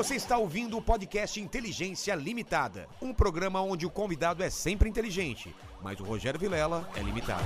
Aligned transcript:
Você 0.00 0.14
está 0.14 0.38
ouvindo 0.38 0.78
o 0.78 0.80
podcast 0.80 1.38
Inteligência 1.38 2.14
Limitada, 2.14 2.88
um 3.02 3.12
programa 3.12 3.60
onde 3.60 3.84
o 3.84 3.90
convidado 3.90 4.42
é 4.42 4.48
sempre 4.48 4.88
inteligente, 4.88 5.54
mas 5.82 6.00
o 6.00 6.04
Rogério 6.04 6.40
Vilela 6.40 6.88
é 6.96 7.02
limitado. 7.02 7.44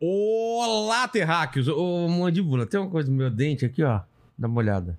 Olá, 0.00 1.06
terráqueos! 1.06 1.68
Ô, 1.68 2.08
mandíbula, 2.08 2.64
tem 2.64 2.80
uma 2.80 2.88
coisa 2.88 3.10
no 3.10 3.14
meu 3.14 3.28
dente 3.28 3.66
aqui, 3.66 3.82
ó. 3.82 4.00
Dá 4.38 4.48
uma 4.48 4.58
olhada. 4.58 4.98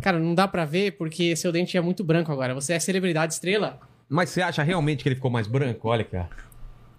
Cara, 0.00 0.20
não 0.20 0.32
dá 0.32 0.46
pra 0.46 0.64
ver 0.64 0.92
porque 0.92 1.34
seu 1.34 1.50
dente 1.50 1.76
é 1.76 1.80
muito 1.80 2.04
branco 2.04 2.30
agora. 2.30 2.54
Você 2.54 2.74
é 2.74 2.78
celebridade 2.78 3.34
estrela? 3.34 3.80
Mas 4.08 4.30
você 4.30 4.40
acha 4.42 4.62
realmente 4.62 5.02
que 5.02 5.08
ele 5.08 5.16
ficou 5.16 5.30
mais 5.30 5.46
branco? 5.46 5.88
Olha, 5.88 6.04
cara. 6.04 6.28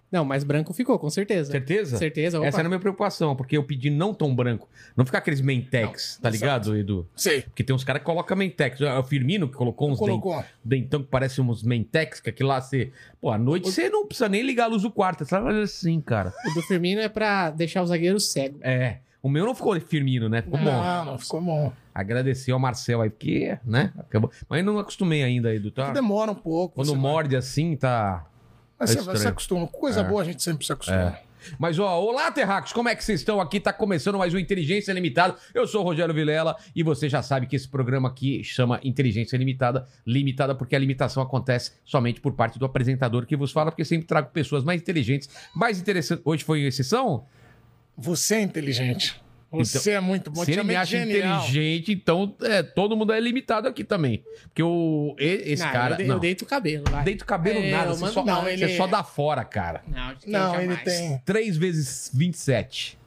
Não, 0.09 0.23
mais 0.23 0.41
branco 0.45 0.73
ficou, 0.73 0.97
com 0.97 1.09
certeza. 1.09 1.51
Certeza? 1.51 1.97
Certeza, 1.97 2.37
opa. 2.37 2.47
Essa 2.47 2.59
era 2.59 2.67
a 2.67 2.69
minha 2.69 2.79
preocupação, 2.79 3.35
porque 3.35 3.57
eu 3.57 3.63
pedi 3.63 3.89
não 3.89 4.13
tão 4.13 4.33
branco. 4.33 4.69
Não 4.95 5.05
ficar 5.05 5.17
aqueles 5.17 5.41
mentex, 5.41 6.15
Não, 6.15 6.21
tá 6.21 6.29
exato. 6.29 6.31
ligado, 6.71 6.77
Edu? 6.77 7.09
Sei. 7.13 7.41
Porque 7.41 7.61
tem 7.61 7.75
uns 7.75 7.83
caras 7.83 7.99
que 8.01 8.05
colocam 8.05 8.37
mentex. 8.37 8.79
É 8.79 8.97
o 8.97 9.03
Firmino 9.03 9.49
que 9.49 9.55
colocou 9.57 9.91
uns 9.91 9.99
Colocou. 9.99 10.35
dent- 10.37 10.45
dentão 10.83 11.01
que 11.03 11.09
parece 11.09 11.41
uns 11.41 11.61
mentex, 11.61 12.21
que 12.21 12.29
aquilo 12.29 12.47
lá 12.47 12.61
você... 12.61 12.89
Pô, 13.19 13.29
à 13.31 13.37
noite 13.37 13.69
você 13.69 13.89
não 13.89 14.05
precisa 14.07 14.29
nem 14.29 14.43
ligar 14.43 14.63
a 14.65 14.67
luz 14.67 14.83
do 14.83 14.91
quarto. 14.91 15.25
Você 15.25 15.29
faz 15.29 15.55
assim, 15.57 15.99
cara. 15.99 16.33
O 16.49 16.53
do 16.53 16.61
Firmino 16.61 17.01
é 17.01 17.09
pra 17.09 17.49
deixar 17.49 17.81
o 17.81 17.85
zagueiro 17.85 18.17
cego. 18.17 18.59
É. 18.61 18.99
O 19.27 19.29
meu 19.29 19.45
não 19.45 19.53
ficou 19.53 19.77
Firmino, 19.81 20.29
né? 20.29 20.41
Ficou 20.41 20.57
bom. 20.57 20.63
Não, 20.63 21.03
não, 21.05 21.17
ficou 21.19 21.41
bom. 21.41 21.73
Agradecer 21.93 22.53
ao 22.53 22.59
Marcel 22.59 23.01
aí, 23.01 23.09
porque, 23.09 23.57
né? 23.65 23.91
Acabou. 23.99 24.31
Mas 24.47 24.59
eu 24.59 24.65
não 24.65 24.79
acostumei 24.79 25.21
ainda, 25.21 25.53
Edu, 25.53 25.69
tá? 25.69 25.91
Demora 25.91 26.31
um 26.31 26.35
pouco. 26.35 26.75
Quando 26.75 26.87
você 26.87 26.93
vai- 26.93 27.01
morde 27.01 27.35
assim, 27.35 27.75
tá... 27.75 28.25
Mas 28.79 28.95
é 28.95 29.01
você 29.01 29.17
se 29.17 29.27
acostuma. 29.27 29.67
Coisa 29.67 29.99
É. 29.99 30.03
boa 30.05 30.21
a 30.21 30.23
gente 30.23 30.41
sempre 30.41 30.65
se 30.65 30.71
acostuma. 30.71 31.17
Mas, 31.59 31.77
ó, 31.77 32.01
olá, 32.01 32.31
Terracos, 32.31 32.71
como 32.71 32.87
é 32.87 32.95
que 32.95 33.03
vocês 33.03 33.19
estão 33.19 33.41
aqui? 33.41 33.59
Tá 33.59 33.73
começando 33.73 34.17
mais 34.17 34.33
um 34.33 34.37
Inteligência 34.39 34.93
Limitada. 34.93 35.35
Eu 35.53 35.67
sou 35.67 35.81
o 35.81 35.83
Rogério 35.83 36.13
Vilela 36.13 36.55
e 36.73 36.81
você 36.81 37.09
já 37.09 37.21
sabe 37.21 37.47
que 37.47 37.55
esse 37.57 37.67
programa 37.67 38.07
aqui 38.07 38.41
chama 38.45 38.79
Inteligência 38.81 39.35
Limitada. 39.35 39.85
Limitada 40.05 40.55
porque 40.55 40.73
a 40.73 40.79
limitação 40.79 41.21
acontece 41.21 41.73
somente 41.83 42.21
por 42.21 42.31
parte 42.31 42.57
do 42.57 42.63
apresentador 42.65 43.25
que 43.25 43.35
vos 43.35 43.51
fala, 43.51 43.71
porque 43.71 43.83
sempre 43.83 44.07
trago 44.07 44.29
pessoas 44.31 44.63
mais 44.63 44.81
inteligentes, 44.81 45.29
mais 45.53 45.81
interessantes. 45.81 46.23
Hoje 46.25 46.45
foi 46.45 46.61
exceção? 46.61 47.25
Você 47.97 48.35
é 48.35 48.41
inteligente. 48.41 49.19
Você 49.49 49.91
é 49.91 49.99
muito 50.01 50.29
bom. 50.29 50.43
Se 50.43 50.51
ele 50.51 50.61
me 50.63 50.75
acha 50.75 50.97
genial. 50.97 51.37
inteligente, 51.39 51.91
então 51.93 52.35
é, 52.41 52.61
todo 52.61 52.97
mundo 52.97 53.13
é 53.13 53.19
limitado 53.19 53.65
aqui 53.67 53.81
também. 53.83 54.21
Porque 54.43 54.61
o, 54.61 55.15
esse 55.17 55.63
Não, 55.63 55.71
cara. 55.71 55.93
eu, 55.93 55.97
de- 55.97 56.03
não, 56.03 56.15
eu 56.15 56.19
deito 56.19 56.43
o 56.43 56.47
cabelo, 56.47 56.83
vai. 56.91 57.03
deita 57.05 57.23
o 57.23 57.27
cabelo 57.27 57.59
É, 57.59 57.71
nada, 57.71 57.93
você 57.93 58.01
mando 58.01 58.13
só, 58.13 58.25
não, 58.25 58.41
você 58.43 58.51
ele- 58.51 58.75
só 58.77 58.85
dá 58.87 59.03
fora, 59.03 59.45
cara. 59.45 59.83
Não, 59.87 60.13
Não, 60.27 60.61
ele 60.61 60.75
tem. 60.77 61.17
3 61.25 61.55
vezes 61.55 62.11
27. 62.13 62.99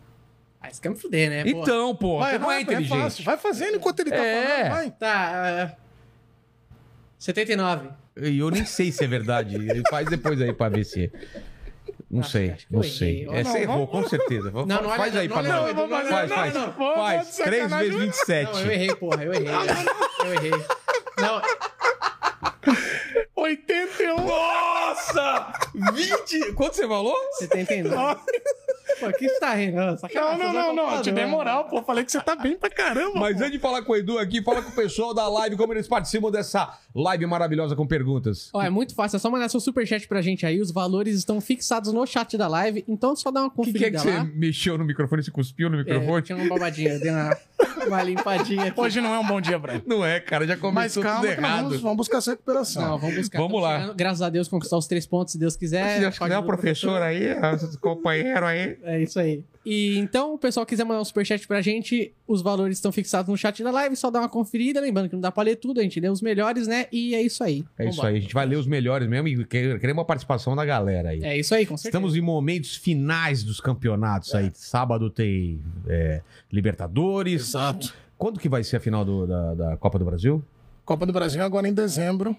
Ah, 0.62 0.68
isso 0.70 0.80
quer 0.80 0.88
me 0.88 0.96
fuder, 0.96 1.28
né? 1.30 1.42
Então, 1.46 1.94
pô, 1.94 2.18
Vai, 2.18 2.32
você 2.32 2.38
não 2.38 2.50
é 2.50 2.54
vai, 2.54 2.62
inteligente. 2.62 2.98
fácil. 3.02 3.24
Vai 3.24 3.36
fazendo 3.36 3.76
enquanto 3.76 4.00
ele 4.00 4.10
tá 4.10 4.16
É. 4.16 4.44
falando. 4.64 4.70
Vai. 4.76 4.90
Tá. 4.92 5.76
Uh... 5.76 5.80
79. 7.18 7.88
E 8.22 8.38
eu 8.38 8.50
nem 8.50 8.64
sei 8.64 8.90
se 8.90 9.04
é 9.04 9.06
verdade. 9.06 9.54
Ele 9.56 9.82
faz 9.90 10.08
depois 10.08 10.40
aí 10.40 10.52
pra 10.52 10.68
ver 10.68 10.84
se. 10.84 11.10
Não 12.10 12.20
Acho- 12.22 12.30
sei, 12.30 12.50
acho 12.50 12.66
não 12.68 12.82
sei. 12.82 13.22
É, 13.30 13.42
não- 13.44 13.52
você 13.52 13.58
errou, 13.60 13.86
com 13.86 14.08
certeza. 14.08 14.50
Não, 14.50 14.66
não 14.66 14.76
olha- 14.78 14.96
faz 14.96 15.16
aí 15.16 15.28
pra 15.28 15.42
nós. 15.42 15.46
não, 15.46 15.74
não, 15.74 15.86
não, 15.86 15.88
Faz, 16.10 16.28
não, 16.30 16.36
faz. 16.36 16.54
não, 16.54 16.66
não. 16.66 16.94
Faz. 16.96 17.36
tô 17.36 17.36
de 17.36 17.42
3 17.48 17.62
sacanagem. 17.62 17.90
vezes 17.90 18.04
27. 18.06 18.52
Não, 18.52 18.60
eu 18.60 18.70
errei, 18.72 18.94
porra, 18.96 19.24
eu 19.24 19.32
errei. 19.32 19.48
eu 20.24 20.34
errei. 20.34 20.50
Não, 21.18 21.42
81. 23.36 24.16
Nossa! 24.26 25.52
20! 25.94 26.52
Quanto 26.54 26.74
você 26.76 26.88
falou? 26.88 27.14
79. 27.38 28.20
Pô, 29.00 29.12
que 29.18 29.28
você 29.28 29.40
tá 29.40 29.54
rindo? 29.54 29.76
Não, 29.76 29.86
não, 29.86 29.96
você 29.96 30.08
não, 30.14 30.38
não. 30.38 30.64
computador, 30.84 31.02
Te 31.02 31.12
dei 31.12 31.24
né? 31.24 31.30
moral, 31.30 31.64
pô. 31.64 31.82
Falei 31.82 32.04
que 32.04 32.12
você 32.12 32.20
tá 32.20 32.36
bem 32.36 32.56
pra 32.56 32.70
caramba. 32.70 33.18
Mas 33.18 33.36
pô. 33.36 33.40
antes 33.44 33.52
de 33.52 33.58
falar 33.58 33.82
com 33.82 33.92
o 33.92 33.96
Edu 33.96 34.18
aqui, 34.18 34.42
fala 34.42 34.62
com 34.62 34.70
o 34.70 34.74
pessoal 34.74 35.12
da 35.14 35.26
live, 35.28 35.56
como 35.56 35.72
eles 35.72 35.88
participam 35.88 36.30
dessa 36.30 36.78
live 36.94 37.26
maravilhosa 37.26 37.74
com 37.74 37.86
perguntas. 37.86 38.50
Ó, 38.52 38.62
é 38.62 38.70
muito 38.70 38.94
fácil, 38.94 39.16
é 39.16 39.18
só 39.18 39.30
mandar 39.30 39.48
seu 39.48 39.60
superchat 39.60 40.06
pra 40.06 40.20
gente 40.22 40.44
aí. 40.46 40.60
Os 40.60 40.70
valores 40.70 41.16
estão 41.16 41.40
fixados 41.40 41.92
no 41.92 42.06
chat 42.06 42.36
da 42.36 42.48
live, 42.48 42.84
então 42.88 43.14
só 43.16 43.30
dá 43.30 43.40
uma 43.42 43.48
O 43.48 43.62
que, 43.64 43.72
que 43.72 43.84
é 43.84 43.90
conferida 43.90 43.96
que 43.98 44.02
você 44.02 44.10
lá. 44.18 44.24
mexeu 44.34 44.76
no 44.78 44.84
microfone? 44.84 45.22
Você 45.22 45.30
cuspiu 45.30 45.70
no 45.70 45.76
É, 45.76 45.84
microfone? 45.84 46.22
tinha 46.22 46.36
uma 46.36 46.48
babadinha, 46.48 46.98
deu 46.98 47.12
uma, 47.12 47.36
uma 47.86 48.02
limpadinha 48.02 48.64
aqui. 48.66 48.80
Hoje 48.80 49.00
não 49.00 49.14
é 49.14 49.18
um 49.18 49.26
bom 49.26 49.40
dia, 49.40 49.58
Brian. 49.58 49.82
Não 49.86 50.04
é, 50.04 50.20
cara, 50.20 50.46
já 50.46 50.54
Mas 50.54 50.60
começou 50.60 51.02
calma, 51.02 51.20
tudo 51.20 51.34
que 51.34 51.40
errado. 51.40 51.62
vamos, 51.64 51.80
vamos 51.80 51.96
buscar 51.96 52.18
essa 52.18 52.30
recuperação. 52.32 52.82
Não, 52.82 52.98
vamos 52.98 53.16
buscar. 53.16 53.38
Vamos 53.38 53.62
lá. 53.62 53.80
chegando, 53.80 53.94
graças 53.96 54.22
a 54.22 54.28
Deus, 54.30 54.48
conquistar 54.48 54.76
os 54.76 54.86
três 54.86 55.06
pontos, 55.06 55.32
se 55.32 55.38
Deus 55.38 55.56
quiser. 55.56 55.94
Se 55.94 56.00
Deus 56.00 56.18
quiser, 56.18 56.38
o 56.38 56.42
Pode- 56.42 56.46
professor 56.46 57.02
aí, 57.02 57.26
os 57.54 57.76
companheiros 57.76 58.42
aí. 58.42 58.76
É 58.82 59.00
isso 59.02 59.18
aí. 59.18 59.42
E 59.64 59.98
então, 59.98 60.32
o 60.34 60.38
pessoal 60.38 60.64
quiser 60.64 60.84
mandar 60.84 61.02
um 61.02 61.04
superchat 61.04 61.46
pra 61.46 61.60
gente, 61.60 62.14
os 62.26 62.40
valores 62.40 62.78
estão 62.78 62.90
fixados 62.90 63.28
no 63.28 63.36
chat 63.36 63.62
da 63.62 63.70
live, 63.70 63.94
só 63.94 64.10
dá 64.10 64.20
uma 64.20 64.28
conferida. 64.28 64.80
Lembrando 64.80 65.08
que 65.10 65.14
não 65.14 65.20
dá 65.20 65.30
pra 65.30 65.42
ler 65.42 65.56
tudo, 65.56 65.80
a 65.80 65.82
gente 65.82 66.00
lê 66.00 66.08
os 66.08 66.22
melhores, 66.22 66.66
né? 66.66 66.86
E 66.90 67.14
é 67.14 67.20
isso 67.22 67.44
aí. 67.44 67.62
É 67.78 67.84
isso 67.84 67.96
Vambora. 67.96 68.08
aí, 68.08 68.16
a 68.16 68.20
gente 68.20 68.32
vai 68.32 68.46
ler 68.46 68.56
os 68.56 68.66
melhores 68.66 69.06
mesmo 69.06 69.28
e 69.28 69.44
quer- 69.44 69.78
queremos 69.78 70.00
a 70.00 70.04
participação 70.06 70.56
da 70.56 70.64
galera 70.64 71.10
aí. 71.10 71.22
É 71.22 71.36
isso 71.38 71.54
aí, 71.54 71.66
com 71.66 71.76
certeza. 71.76 71.88
Estamos 71.88 72.16
em 72.16 72.22
momentos 72.22 72.74
finais 72.76 73.42
dos 73.44 73.60
campeonatos 73.60 74.34
aí. 74.34 74.50
Sábado 74.54 75.10
tem 75.10 75.60
é, 75.86 76.22
Libertadores. 76.50 77.48
Exato. 77.50 77.92
Quando 78.16 78.40
que 78.40 78.48
vai 78.48 78.64
ser 78.64 78.76
a 78.76 78.80
final 78.80 79.04
do- 79.04 79.26
da, 79.26 79.54
da 79.54 79.76
Copa 79.76 79.98
do 79.98 80.04
Brasil? 80.06 80.42
Copa 80.86 81.04
do 81.04 81.12
Brasil 81.12 81.42
agora 81.42 81.68
em 81.68 81.72
dezembro. 81.74 82.34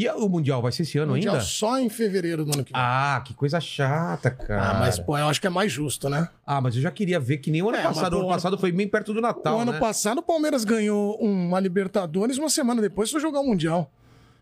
E 0.00 0.08
o 0.10 0.28
Mundial 0.28 0.62
vai 0.62 0.70
ser 0.70 0.82
esse 0.82 0.96
ano 0.96 1.12
Mundial 1.14 1.34
ainda? 1.34 1.44
só 1.44 1.76
em 1.78 1.88
fevereiro 1.88 2.44
do 2.44 2.52
ano 2.54 2.62
que 2.64 2.72
vem. 2.72 2.80
Ah, 2.80 3.20
que 3.24 3.34
coisa 3.34 3.58
chata, 3.58 4.30
cara. 4.30 4.70
Ah, 4.70 4.74
mas 4.74 4.96
pô, 4.98 5.18
eu 5.18 5.26
acho 5.26 5.40
que 5.40 5.46
é 5.48 5.50
mais 5.50 5.72
justo, 5.72 6.08
né? 6.08 6.28
Ah, 6.46 6.60
mas 6.60 6.76
eu 6.76 6.82
já 6.82 6.90
queria 6.92 7.18
ver 7.18 7.38
que 7.38 7.50
nem 7.50 7.62
o 7.62 7.68
ano 7.68 7.78
É, 7.78 7.82
passado. 7.82 8.12
O 8.12 8.16
ano 8.16 8.16
o 8.16 8.20
ano- 8.20 8.28
passado 8.28 8.56
foi 8.58 8.70
bem 8.70 8.86
perto 8.86 9.12
do 9.12 9.20
Natal, 9.20 9.56
o 9.56 9.60
ano 9.60 9.72
né? 9.72 9.78
passado 9.80 10.18
o 10.18 10.22
Palmeiras 10.22 10.62
ganhou 10.64 11.16
uma 11.16 11.58
Libertadores, 11.58 12.38
uma 12.38 12.48
semana 12.48 12.80
depois 12.80 13.10
foi 13.10 13.20
jogar 13.20 13.40
o 13.40 13.44
Mundial. 13.44 13.90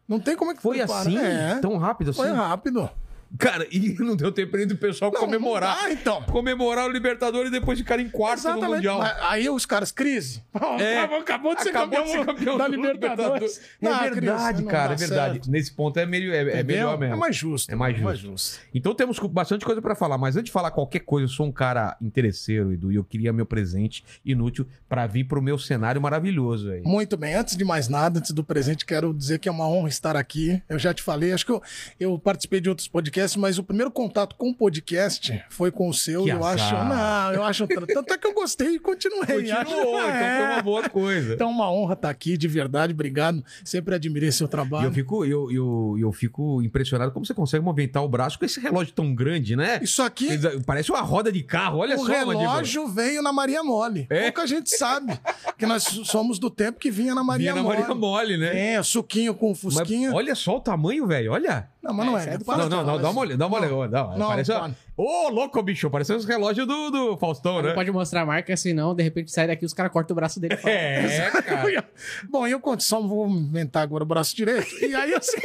Não 0.07 0.21
tem 0.21 0.37
como 0.37 0.51
é 0.51 0.55
que 0.55 0.61
Foi 0.63 0.77
prepara. 0.77 1.01
assim? 1.01 1.17
É, 1.19 1.59
Tão 1.61 1.79
rápido 1.79 2.11
assim? 2.11 2.21
foi 2.21 2.31
rápido. 2.33 2.91
Cara, 3.39 3.67
e 3.73 3.95
não 3.99 4.17
deu 4.17 4.31
tempo 4.33 4.57
nem 4.57 4.67
do 4.67 4.77
pessoal 4.77 5.11
Não, 5.13 5.21
comemorar. 5.21 5.77
dá, 5.77 5.93
então. 5.93 6.23
Comemorar 6.25 6.89
o 6.89 6.93
Libertadores 6.93 7.51
depois 7.51 7.79
ficar 7.79 7.99
em 8.01 8.09
quarto 8.09 8.43
no 8.45 8.51
Exatamente. 8.51 8.75
Mundial. 8.77 8.99
Mas 8.99 9.17
Aí 9.23 9.49
os 9.49 9.67
caras, 9.67 9.91
crise. 9.93 10.43
É. 10.79 11.01
Acabou 11.01 11.55
de 11.55 11.63
ser 11.63 11.71
Acabou 11.71 11.99
campeão, 11.99 12.05
de 12.05 12.11
ser 12.13 12.27
campeão 12.27 12.59
da 12.59 12.69
do 12.69 12.75
Libertadores. 12.77 13.59
É 13.81 13.85
Não, 13.85 13.99
verdade, 14.01 14.57
crise, 14.59 14.71
cara, 14.71 14.93
é 14.93 14.97
verdade. 14.97 15.33
certo. 15.35 15.51
Nesse 15.51 15.73
ponto 15.73 15.99
é, 15.99 16.07
meio, 16.07 16.33
é, 16.33 16.61
é 16.61 16.63
melhor 16.63 16.99
mesmo. 16.99 17.15
É 17.15 17.19
mais 17.19 17.37
justo. 17.37 17.73
É 17.73 17.75
mais 17.75 17.97
justo. 18.19 18.59
Então 18.75 18.95
temos 18.95 19.19
bastante 19.19 19.65
coisa 19.65 19.81
pra 19.83 19.95
falar, 19.95 20.19
mas 20.19 20.37
antes 20.37 20.47
de 20.47 20.53
falar 20.53 20.71
qualquer 20.71 21.01
coisa, 21.01 21.25
eu 21.27 21.29
sou 21.29 21.47
um 21.47 21.53
cara 21.53 21.97
interesseiro, 22.01 22.73
Edu, 22.73 22.93
e 22.93 22.97
eu 22.97 23.05
queria 23.05 23.33
meu 23.33 23.47
presente 23.47 24.05
inútil 24.25 24.67
pra 24.89 25.07
vir 25.07 25.25
pro 25.25 25.41
meu 25.43 25.59
cenário 25.59 26.01
maravilhoso 26.01 26.71
aí. 26.71 26.83
Muito 26.83 27.17
bem, 27.17 27.35
antes 27.35 27.57
de 27.57 27.65
mais 27.65 27.89
nada, 27.89 28.19
antes 28.19 28.31
do 28.33 28.45
presente, 28.45 28.85
quero 28.85 29.13
dizer 29.15 29.39
que 29.39 29.49
é 29.49 29.53
uma 29.53 29.69
honra 29.69 29.89
estar 29.89 30.17
aqui. 30.17 30.63
Eu 30.69 30.79
já 30.79 30.93
te 30.93 31.03
falei, 31.03 31.33
acho 31.33 31.45
que 31.47 31.53
eu, 31.53 31.63
eu 31.99 32.19
participei 32.19 32.61
de 32.61 32.69
outros 32.69 32.89
podcasts, 32.89 33.16
mas 33.39 33.59
o 33.59 33.63
primeiro 33.65 33.91
contato 33.91 34.35
com 34.37 34.51
o 34.51 34.55
podcast 34.55 35.43
foi 35.49 35.71
com 35.71 35.89
o 35.89 35.95
seu. 35.95 36.25
Que 36.25 36.29
e 36.31 36.33
eu 36.33 36.45
azar. 36.45 36.75
acho. 36.75 36.89
Não, 36.89 37.33
eu 37.33 37.43
acho. 37.45 37.67
Tanto 37.67 38.13
é 38.15 38.19
que 38.19 38.27
eu 38.27 38.35
gostei 38.35 38.75
e 38.75 38.79
continuei. 38.79 39.51
Acho- 39.51 39.65
Continuou, 39.75 39.99
então 40.01 40.11
é. 40.11 40.37
foi 40.39 40.47
uma 40.55 40.63
boa 40.63 40.89
coisa. 40.89 41.35
Então, 41.35 41.51
uma 41.51 41.71
honra 41.71 41.95
estar 41.95 42.11
aqui, 42.11 42.37
de 42.37 42.47
verdade. 42.49 42.93
Obrigado. 42.93 43.43
Sempre 43.65 43.95
admirei 43.95 44.31
seu 44.33 44.47
E 44.47 44.51
trabalho. 44.51 44.87
eu 44.87 44.93
fico, 44.93 45.25
eu, 45.25 45.51
eu, 45.51 45.97
eu 45.99 46.13
fico 46.13 46.61
impressionado 46.63 47.11
como 47.13 47.25
você 47.25 47.35
consegue 47.35 47.65
movimentar 47.65 48.03
o 48.05 48.09
braço 48.09 48.39
com 48.39 48.45
esse 48.45 48.61
relógio 48.61 48.93
tão 48.93 49.15
grande, 49.15 49.57
né? 49.57 49.81
Isso 49.83 50.03
aqui, 50.03 50.29
Parece 50.67 50.91
uma 50.91 51.01
roda 51.01 51.31
de 51.33 51.43
carro, 51.43 51.79
olha 51.79 51.97
o 51.97 51.99
só, 51.99 52.09
Mandíbula. 52.13 52.39
relógio 52.39 52.87
veio 52.89 53.23
na 53.23 53.33
Maria 53.33 53.63
Mole. 53.63 54.07
É? 54.11 54.25
Pouca 54.25 54.47
gente 54.47 54.71
sabe 54.71 55.19
que 55.59 55.67
nós 55.67 55.83
somos 56.05 56.39
do 56.39 56.51
tempo 56.51 56.79
que 56.79 56.91
vinha 56.91 57.15
na 57.15 57.23
Maria 57.25 57.53
Vinha 57.53 57.55
na 57.55 57.63
Mole. 57.63 57.79
Maria 57.81 57.95
Mole, 57.95 58.37
né? 58.37 58.75
É, 58.75 58.83
suquinho 58.83 59.35
com 59.35 59.49
Mas 59.49 59.59
fusquinha. 59.61 60.13
olha 60.15 60.35
só 60.35 60.57
o 60.57 60.61
tamanho, 60.61 61.07
velho, 61.07 61.33
olha. 61.33 61.69
Não, 61.87 61.95
mas 61.95 62.07
não 62.07 62.19
É, 62.19 62.25
é. 62.31 62.35
é 62.35 62.39
do 62.39 62.45
Não, 62.47 62.69
não, 62.69 62.85
não, 62.85 63.01
dá 63.01 63.11
uma 63.11 63.21
olhada, 63.21 63.39
dá 63.39 63.47
uma 63.47 63.59
olhada. 63.59 63.87
Não, 64.11 64.19
Não, 64.19 64.29
parece... 64.29 64.53
para. 64.53 64.75
Ô, 64.97 65.29
louco, 65.29 65.63
bicho, 65.63 65.91
parece 65.91 66.13
os 66.15 66.25
relógios 66.25 66.67
do, 66.67 66.91
do 66.91 67.17
Faustão, 67.19 67.57
Não 67.57 67.63
né? 67.63 67.75
pode 67.75 67.91
mostrar 67.91 68.23
a 68.23 68.27
marca, 68.27 68.57
senão 68.57 68.95
de 68.95 69.03
repente 69.03 69.31
sai 69.31 69.47
daqui 69.47 69.65
os 69.65 69.75
caras 69.75 69.93
cortam 69.93 70.15
o 70.15 70.17
braço 70.17 70.41
dele. 70.41 70.55
e 70.55 70.57
falam, 70.57 70.77
É, 70.77 71.31
cara. 71.43 71.89
Bom, 72.31 72.47
eu 72.47 72.59
conto- 72.61 72.83
só 72.83 73.01
vou 73.01 73.29
inventar 73.29 73.83
agora 73.83 74.03
o 74.05 74.07
braço 74.07 74.35
direito. 74.35 74.67
E 74.83 74.95
aí, 74.95 75.15
assim, 75.15 75.37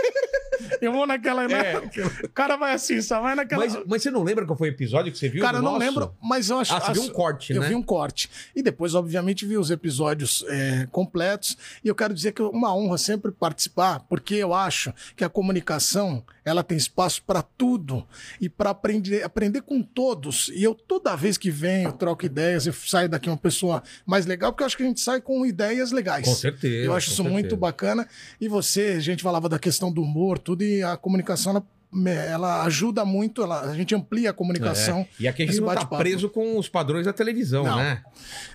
eu 0.82 0.92
vou 0.92 1.06
naquela. 1.06 1.48
né? 1.48 1.74
É. 1.74 2.26
O 2.26 2.30
cara 2.30 2.56
vai 2.56 2.74
assim, 2.74 3.02
só 3.02 3.22
vai 3.22 3.36
naquela. 3.36 3.66
Mas, 3.66 3.78
mas 3.88 4.02
você 4.02 4.12
não 4.12 4.24
lembra 4.24 4.46
qual 4.46 4.58
foi 4.58 4.70
o 4.70 4.72
episódio 4.72 5.12
que 5.12 5.18
você 5.18 5.30
viu? 5.30 5.42
Cara, 5.42 5.58
eu 5.58 5.62
não 5.62 5.74
nosso? 5.74 5.86
lembro, 5.86 6.16
mas 6.22 6.50
eu 6.50 6.60
acho 6.60 6.74
Ah, 6.74 6.80
você 6.80 6.94
viu 6.94 7.04
um 7.04 7.10
corte, 7.10 7.54
eu 7.54 7.62
né? 7.62 7.68
vi 7.68 7.76
um 7.76 7.84
corte. 7.84 8.30
E 8.56 8.62
depois, 8.62 8.96
obviamente, 8.96 9.46
vi 9.46 9.58
os 9.58 9.72
episódios 9.72 10.44
é, 10.48 10.88
completos. 10.92 11.58
E 11.84 11.88
eu 11.88 11.96
quero 11.96 12.14
dizer 12.14 12.32
que 12.32 12.42
é 12.42 12.46
uma 12.46 12.76
honra 12.76 12.98
sempre 12.98 13.32
participar, 13.32 14.02
porque 14.10 14.36
eu 14.36 14.54
acho 14.54 14.94
que 15.16 15.24
a 15.24 15.30
comunicação 15.30 16.24
ela 16.44 16.64
tem 16.64 16.78
espaço 16.78 17.22
para 17.24 17.42
tudo 17.42 18.06
e 18.40 18.50
para 18.50 18.72
aprender, 18.72 19.24
aprender 19.24 19.62
com 19.62 19.82
todos. 19.82 20.50
E 20.54 20.64
eu, 20.64 20.74
toda 20.74 21.16
vez 21.16 21.38
que 21.38 21.52
venho, 21.52 21.92
troco 21.94 22.26
ideias, 22.26 22.66
eu 22.66 22.74
saio 22.74 23.08
daqui 23.08 23.30
uma 23.30 23.38
pessoa 23.38 23.84
mais 24.06 24.26
legal, 24.26 24.52
porque 24.52 24.64
eu 24.64 24.68
acho 24.68 24.78
que 24.78 24.84
a 24.84 24.86
gente 24.88 25.00
sai 25.00 25.22
com 25.22 25.46
ideias 25.46 25.92
legais. 25.92 26.28
Com 26.28 26.34
certeza. 26.34 26.86
Eu 26.86 26.94
acho 26.94 27.12
isso 27.12 27.24
muito 27.24 27.36
certeza. 27.42 27.58
bacana. 27.58 28.08
E 28.40 28.48
você, 28.48 28.96
a 28.98 29.00
gente 29.00 29.22
falava 29.22 29.48
da 29.48 29.60
questão 29.60 29.92
do 29.92 30.02
humor, 30.02 30.40
tudo, 30.52 30.64
e 30.64 30.84
a 30.84 30.98
comunicação 30.98 31.52
ela 31.52 31.66
ela 32.08 32.64
ajuda 32.64 33.04
muito, 33.04 33.44
ela, 33.44 33.64
a 33.70 33.76
gente 33.76 33.94
amplia 33.94 34.30
a 34.30 34.34
comunicação. 34.34 35.00
É. 35.00 35.08
E 35.20 35.28
aqui 35.28 35.44
a 35.44 35.46
gente 35.46 35.60
não 35.60 35.76
tá 35.76 35.86
preso 35.86 36.30
com 36.30 36.58
os 36.58 36.70
padrões 36.70 37.06
da 37.06 37.12
televisão, 37.12 37.66
Não. 37.66 37.76
né? 37.76 38.02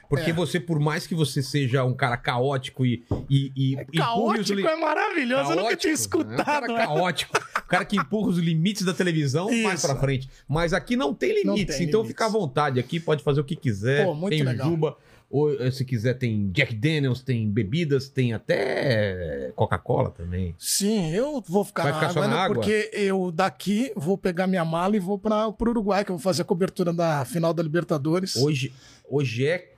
Porque 0.09 0.31
É. 0.31 0.33
você, 0.33 0.59
por 0.59 0.81
mais 0.81 1.07
que 1.07 1.15
você 1.15 1.43
seja 1.43 1.85
um 1.85 1.93
cara 1.93 2.17
caótico 2.17 2.87
e. 2.87 3.05
e, 3.29 3.53
e 3.55 3.77
os 3.93 3.99
Caótico 3.99 4.55
li- 4.55 4.67
é 4.67 4.77
maravilhoso, 4.77 5.51
eu 5.51 5.57
nunca 5.57 5.77
tinha 5.77 5.93
Caótico, 5.95 6.19
né? 6.25 6.25
Um 6.25 6.33
escutado. 6.33 6.45
cara 6.47 6.87
caótico. 6.87 7.39
O 7.59 7.69
cara 7.69 7.85
que 7.85 7.97
empurra 7.99 8.29
os 8.31 8.39
limites 8.39 8.85
da 8.87 8.95
televisão 8.95 9.51
mais 9.63 9.81
Isso. 9.81 9.87
pra 9.87 9.97
frente. 10.01 10.31
Mas 10.49 10.73
aqui 10.73 10.97
não 10.97 11.13
tem 11.13 11.45
Não 11.45 11.53
limites, 11.55 11.77
tem 11.77 11.87
então 11.89 12.01
limites. 12.01 12.15
fica 12.17 12.25
à 12.25 12.29
vontade. 12.31 12.81
Aqui 12.81 12.99
pode 12.99 13.23
fazer 13.23 13.43
o 13.43 13.45
que 13.45 13.55
quiser. 13.57 14.07
Pô, 14.07 14.15
muito 14.15 14.31
tem 14.31 14.43
legal. 14.45 14.71
Juba. 14.71 14.97
Ou 15.29 15.53
eh, 15.61 15.71
se 15.71 15.85
quiser, 15.85 16.15
tem 16.15 16.51
Jack 16.53 16.75
Daniels, 16.75 17.21
tem 17.21 17.51
bebidas, 17.51 18.09
tem 18.09 18.33
até 18.33 19.53
Coca-Cola 19.57 20.11
também. 20.11 20.55
Sim, 20.59 21.11
eu 21.11 21.43
vou 21.47 21.65
ficar, 21.65 21.83
Vai 21.83 21.93
na, 21.93 21.99
ficar 21.99 22.13
só 22.13 22.19
água, 22.21 22.29
na 22.29 22.37
né, 22.37 22.43
água? 22.43 22.55
porque 22.55 22.91
eu 22.93 23.33
daqui 23.33 23.93
vou 23.97 24.17
pegar 24.17 24.47
minha 24.47 24.65
mala 24.65 24.97
e 24.97 25.01
vou 25.01 25.19
para 25.19 25.49
o 25.49 25.57
Uruguai, 25.61 26.05
que 26.05 26.13
eu 26.13 26.17
vou 26.17 26.23
fazer 26.23 26.43
a 26.43 26.45
cobertura 26.45 26.93
da 26.93 27.25
final 27.25 27.53
da 27.53 27.63
Libertadores. 27.63 28.37
Hoje, 28.37 28.73
hoje 29.09 29.47
é. 29.47 29.73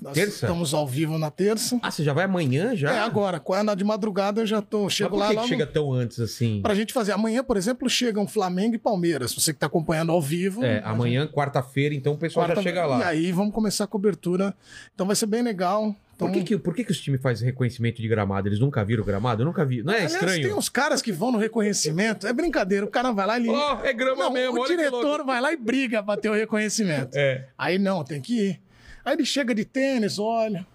Nós 0.00 0.12
terça? 0.14 0.46
Estamos 0.46 0.74
ao 0.74 0.86
vivo 0.86 1.16
na 1.18 1.30
terça. 1.30 1.78
Ah, 1.82 1.90
você 1.90 2.04
já 2.04 2.12
vai 2.12 2.24
amanhã 2.24 2.76
já? 2.76 2.92
É 2.92 2.98
agora, 3.00 3.40
quando 3.40 3.70
é 3.70 3.76
de 3.76 3.82
madrugada 3.82 4.42
eu 4.42 4.46
já 4.46 4.60
tô, 4.60 4.84
Mas 4.84 4.92
chego 4.92 5.10
por 5.10 5.16
lá 5.18 5.28
que, 5.34 5.36
que 5.40 5.48
chega 5.48 5.66
tão 5.66 5.92
antes 5.92 6.20
assim? 6.20 6.60
Pra 6.62 6.74
gente 6.74 6.92
fazer. 6.92 7.12
Amanhã, 7.12 7.42
por 7.42 7.56
exemplo, 7.56 7.88
chegam 7.88 8.26
Flamengo 8.28 8.74
e 8.74 8.78
Palmeiras. 8.78 9.32
Você 9.34 9.52
que 9.54 9.58
tá 9.58 9.66
acompanhando 9.66 10.12
ao 10.12 10.20
vivo. 10.20 10.62
É, 10.64 10.82
amanhã, 10.84 11.26
quarta-feira, 11.26 11.94
então 11.94 12.12
o 12.12 12.18
pessoal 12.18 12.44
Quarta- 12.46 12.60
já 12.62 12.68
chega 12.68 12.82
E 12.84 12.86
lá. 12.88 13.06
aí 13.06 13.32
vamos 13.32 13.54
começar 13.54 13.84
a 13.84 13.86
cobertura. 13.86 14.54
Então 14.94 15.06
vai 15.06 15.16
ser 15.16 15.26
bem 15.26 15.42
legal. 15.42 15.94
Então, 16.14 16.28
Por 16.28 16.34
que, 16.34 16.44
que, 16.44 16.58
por 16.58 16.74
que, 16.74 16.82
que 16.84 16.90
os 16.92 17.00
times 17.00 17.20
fazem 17.20 17.44
reconhecimento 17.46 18.00
de 18.00 18.08
gramado? 18.08 18.48
Eles 18.48 18.58
nunca 18.58 18.82
viram 18.82 19.04
gramado? 19.04 19.42
Eu 19.42 19.46
nunca 19.46 19.66
vi. 19.66 19.82
Não 19.82 19.92
é 19.92 19.96
Aliás, 19.96 20.14
estranho? 20.14 20.42
tem 20.42 20.54
uns 20.54 20.68
caras 20.70 21.02
que 21.02 21.12
vão 21.12 21.30
no 21.30 21.36
reconhecimento. 21.38 22.26
É 22.26 22.32
brincadeira. 22.32 22.86
O 22.86 22.88
cara 22.90 23.12
vai 23.12 23.26
lá 23.26 23.38
e. 23.38 23.42
ele- 23.42 23.50
Ó, 23.50 23.80
é 23.84 23.92
grama 23.92 24.24
Não, 24.24 24.30
mesmo. 24.32 24.58
o 24.60 24.66
diretor 24.66 25.24
vai 25.26 25.40
lá 25.42 25.52
e 25.52 25.56
briga 25.58 26.02
pra 26.02 26.16
ter 26.16 26.30
o 26.30 26.34
reconhecimento. 26.34 27.10
É. 27.14 27.48
Aí 27.58 27.78
não, 27.78 28.02
tem 28.04 28.20
que 28.20 28.32
ir. 28.50 28.60
Aí 29.06 29.14
ele 29.14 29.24
chega 29.24 29.54
de 29.54 29.64
tênis, 29.64 30.18
olha. 30.18 30.66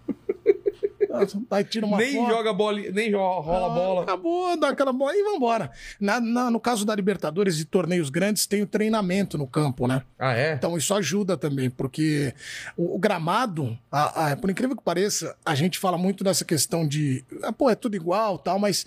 Aí 1.50 1.64
tira 1.66 1.86
uma 1.86 1.98
nem 1.98 2.14
foto. 2.16 2.30
joga 2.32 2.54
bola, 2.54 2.80
nem 2.94 3.12
rola 3.14 3.66
Ah, 3.66 3.70
bola. 3.70 4.04
Acabou, 4.04 4.58
dá 4.58 4.70
aquela 4.70 4.94
bola 4.94 5.12
e 5.14 5.22
vambora. 5.24 5.70
Na, 6.00 6.22
na- 6.22 6.50
no 6.50 6.58
caso 6.60 6.86
da 6.86 6.96
Libertadores 6.96 7.60
e 7.60 7.66
torneios 7.66 8.10
grandes, 8.10 8.46
tem 8.46 8.62
o 8.62 8.66
treinamento 8.68 9.38
no 9.38 9.46
campo, 9.46 9.88
né? 9.88 10.04
Ah, 10.18 10.34
é? 10.34 10.54
Então 10.54 10.78
isso 10.78 10.94
ajuda 10.94 11.36
também, 11.36 11.70
porque 11.70 12.34
o, 12.78 12.96
o 12.96 12.98
gramado, 13.00 13.78
a- 13.92 14.32
a- 14.32 14.38
por 14.38 14.50
incrível 14.50 14.76
que 14.78 14.84
pareça, 14.84 15.36
a 15.46 15.54
gente 15.54 15.78
fala 15.78 15.98
muito 15.98 16.24
dessa 16.24 16.46
questão 16.46 16.88
de, 16.88 17.26
ah, 17.44 17.52
pô, 17.52 17.70
é 17.70 17.76
tudo 17.76 17.98
igual, 17.98 18.38
tal, 18.40 18.58
mas 18.58 18.86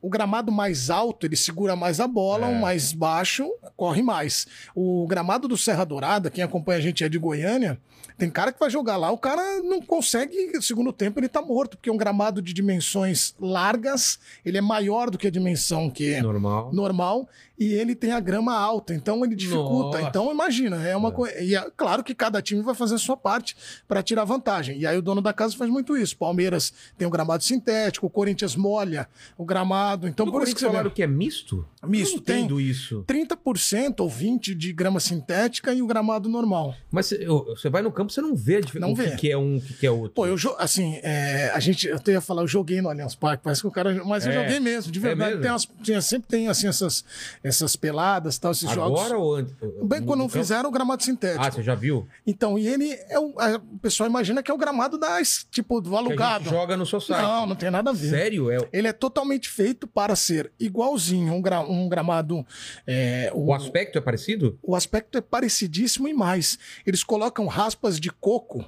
o 0.00 0.08
gramado 0.08 0.52
mais 0.52 0.88
alto, 0.88 1.26
ele 1.26 1.36
segura 1.36 1.74
mais 1.74 1.98
a 1.98 2.06
bola, 2.06 2.46
É. 2.46 2.50
o 2.56 2.60
mais 2.60 2.92
baixo 2.92 3.50
corre 3.76 4.02
mais. 4.02 4.46
O 4.72 5.04
gramado 5.08 5.48
do 5.48 5.56
Serra 5.56 5.84
Dourada, 5.84 6.30
quem 6.30 6.44
acompanha 6.44 6.78
a 6.78 6.82
gente 6.82 7.02
é 7.02 7.08
de 7.08 7.18
Goiânia, 7.18 7.76
tem 8.16 8.30
cara 8.30 8.52
que 8.52 8.58
vai 8.58 8.70
jogar 8.70 8.96
lá, 8.96 9.10
o 9.10 9.18
cara 9.18 9.60
não 9.62 9.80
consegue, 9.80 10.60
segundo 10.62 10.92
tempo 10.92 11.20
ele 11.20 11.28
tá 11.28 11.42
morto, 11.42 11.76
porque 11.76 11.90
é 11.90 11.92
um 11.92 11.96
gramado 11.96 12.40
de 12.40 12.52
dimensões 12.52 13.34
largas, 13.38 14.18
ele 14.44 14.58
é 14.58 14.60
maior 14.60 15.10
do 15.10 15.18
que 15.18 15.26
a 15.26 15.30
dimensão 15.30 15.90
que 15.90 16.20
Normal. 16.20 16.72
normal 16.72 17.28
e 17.58 17.72
ele 17.72 17.94
tem 17.94 18.12
a 18.12 18.20
grama 18.20 18.54
alta, 18.56 18.94
então 18.94 19.24
ele 19.24 19.34
dificulta. 19.34 19.98
Nossa. 19.98 20.08
Então 20.08 20.30
imagina, 20.32 20.86
é 20.86 20.96
uma 20.96 21.10
coisa. 21.10 21.38
E 21.40 21.54
é 21.54 21.70
claro 21.76 22.02
que 22.04 22.14
cada 22.14 22.40
time 22.42 22.62
vai 22.62 22.74
fazer 22.74 22.96
a 22.96 22.98
sua 22.98 23.16
parte 23.16 23.56
para 23.88 24.02
tirar 24.02 24.24
vantagem. 24.24 24.78
E 24.78 24.86
aí 24.86 24.96
o 24.96 25.02
dono 25.02 25.20
da 25.22 25.32
casa 25.32 25.56
faz 25.56 25.70
muito 25.70 25.96
isso. 25.96 26.16
Palmeiras 26.16 26.72
tem 26.98 27.06
o 27.06 27.10
gramado 27.10 27.42
sintético, 27.44 28.06
o 28.06 28.10
Corinthians 28.10 28.56
molha 28.56 29.08
o 29.38 29.44
gramado. 29.44 30.06
Então 30.08 30.26
No 30.26 30.32
por 30.32 30.42
isso 30.42 30.54
que 30.54 30.60
você 30.60 30.66
falaram 30.66 30.90
que 30.90 31.02
é 31.02 31.06
misto? 31.06 31.66
Misto, 31.86 32.20
tem. 32.20 32.46
isso. 32.60 33.04
30% 33.06 34.00
ou 34.00 34.10
20% 34.10 34.54
de 34.54 34.72
grama 34.72 34.98
sintética 35.00 35.72
e 35.72 35.80
o 35.82 35.86
gramado 35.86 36.28
normal. 36.28 36.74
Mas 36.90 37.06
você- 37.10 37.68
vai 37.70 37.80
no 37.82 37.92
campo, 37.92 38.12
você 38.12 38.20
não 38.20 38.34
vê 38.34 38.56
a 38.56 38.60
dif- 38.60 38.78
Não 38.78 38.92
o 38.92 38.96
vê. 38.96 39.10
que, 39.10 39.16
que 39.16 39.30
é 39.30 39.38
um, 39.38 39.56
o 39.56 39.60
que, 39.60 39.86
é 39.86 39.90
outro. 39.90 40.10
Pô, 40.10 40.26
eu 40.26 40.36
assim, 40.58 40.98
é, 41.02 41.50
a 41.54 41.60
gente, 41.60 41.86
eu 41.86 41.96
até 41.96 42.12
ia 42.12 42.20
falar, 42.20 42.42
eu 42.42 42.48
joguei 42.48 42.80
no 42.82 42.88
Allianz 42.88 43.14
Parque, 43.14 43.42
parece 43.44 43.60
que 43.62 43.66
o 43.66 43.70
cara, 43.70 44.02
mas 44.04 44.26
eu 44.26 44.32
É. 44.32 44.34
joguei 44.42 44.60
mesmo, 44.60 44.90
de 44.92 44.98
É 44.98 45.02
verdade. 45.02 45.30
mesmo? 45.30 45.42
Tem 45.42 45.50
umas- 45.50 45.68
tinha- 45.82 46.00
sempre 46.00 46.28
tem 46.28 46.48
assim 46.48 46.66
essas, 46.68 47.04
essas 47.48 47.76
peladas, 47.76 48.38
tal, 48.38 48.52
esses 48.52 48.70
jogos. 48.70 49.00
Agora 49.00 49.18
ou 49.18 49.34
antes? 49.36 49.54
Bem, 49.84 50.02
quando 50.02 50.18
não 50.20 50.28
fizeram 50.28 50.68
o 50.68 50.72
gramado 50.72 51.02
sintético. 51.02 51.44
Ah, 51.44 51.50
você 51.50 51.62
já 51.62 51.74
viu? 51.74 52.06
Então, 52.26 52.58
e 52.58 52.66
ele 52.66 52.90
é 53.08 53.18
o, 53.18 53.34
a- 53.38 53.56
o 53.56 53.78
pessoal 53.78 54.08
imagina 54.08 54.42
que 54.42 54.50
é 54.50 54.54
o 54.54 54.58
gramado 54.58 54.98
das, 54.98 55.46
tipo, 55.50 55.80
do 55.80 55.90
Que 55.90 55.96
alugado. 55.96 56.44
gente 56.44 56.52
joga 56.52 56.76
no 56.76 56.84
seu 56.84 57.00
site. 57.00 57.22
Não, 57.22 57.46
não 57.46 57.54
tem 57.56 57.70
nada 57.70 57.90
a 57.90 57.92
ver. 57.92 58.10
Sério? 58.10 58.50
É, 58.50 58.58
Ele 58.72 58.88
é 58.88 58.92
totalmente 58.92 59.48
feito 59.48 59.86
para 59.86 60.16
ser 60.16 60.50
igualzinho 60.58 61.32
um, 61.32 61.40
gra- 61.40 61.60
um 61.60 61.88
gramado. 61.88 62.44
é, 62.86 63.30
o 63.34 63.54
aspecto 63.54 63.96
é 63.98 64.00
parecido? 64.00 64.58
o 64.62 64.74
aspecto 64.74 65.16
é 65.18 65.20
parecidíssimo 65.20 66.08
e 66.08 66.14
mais. 66.14 66.58
Eles 66.84 67.04
colocam 67.04 67.46
raspas 67.46 68.00
de 68.00 68.10
coco 68.10 68.64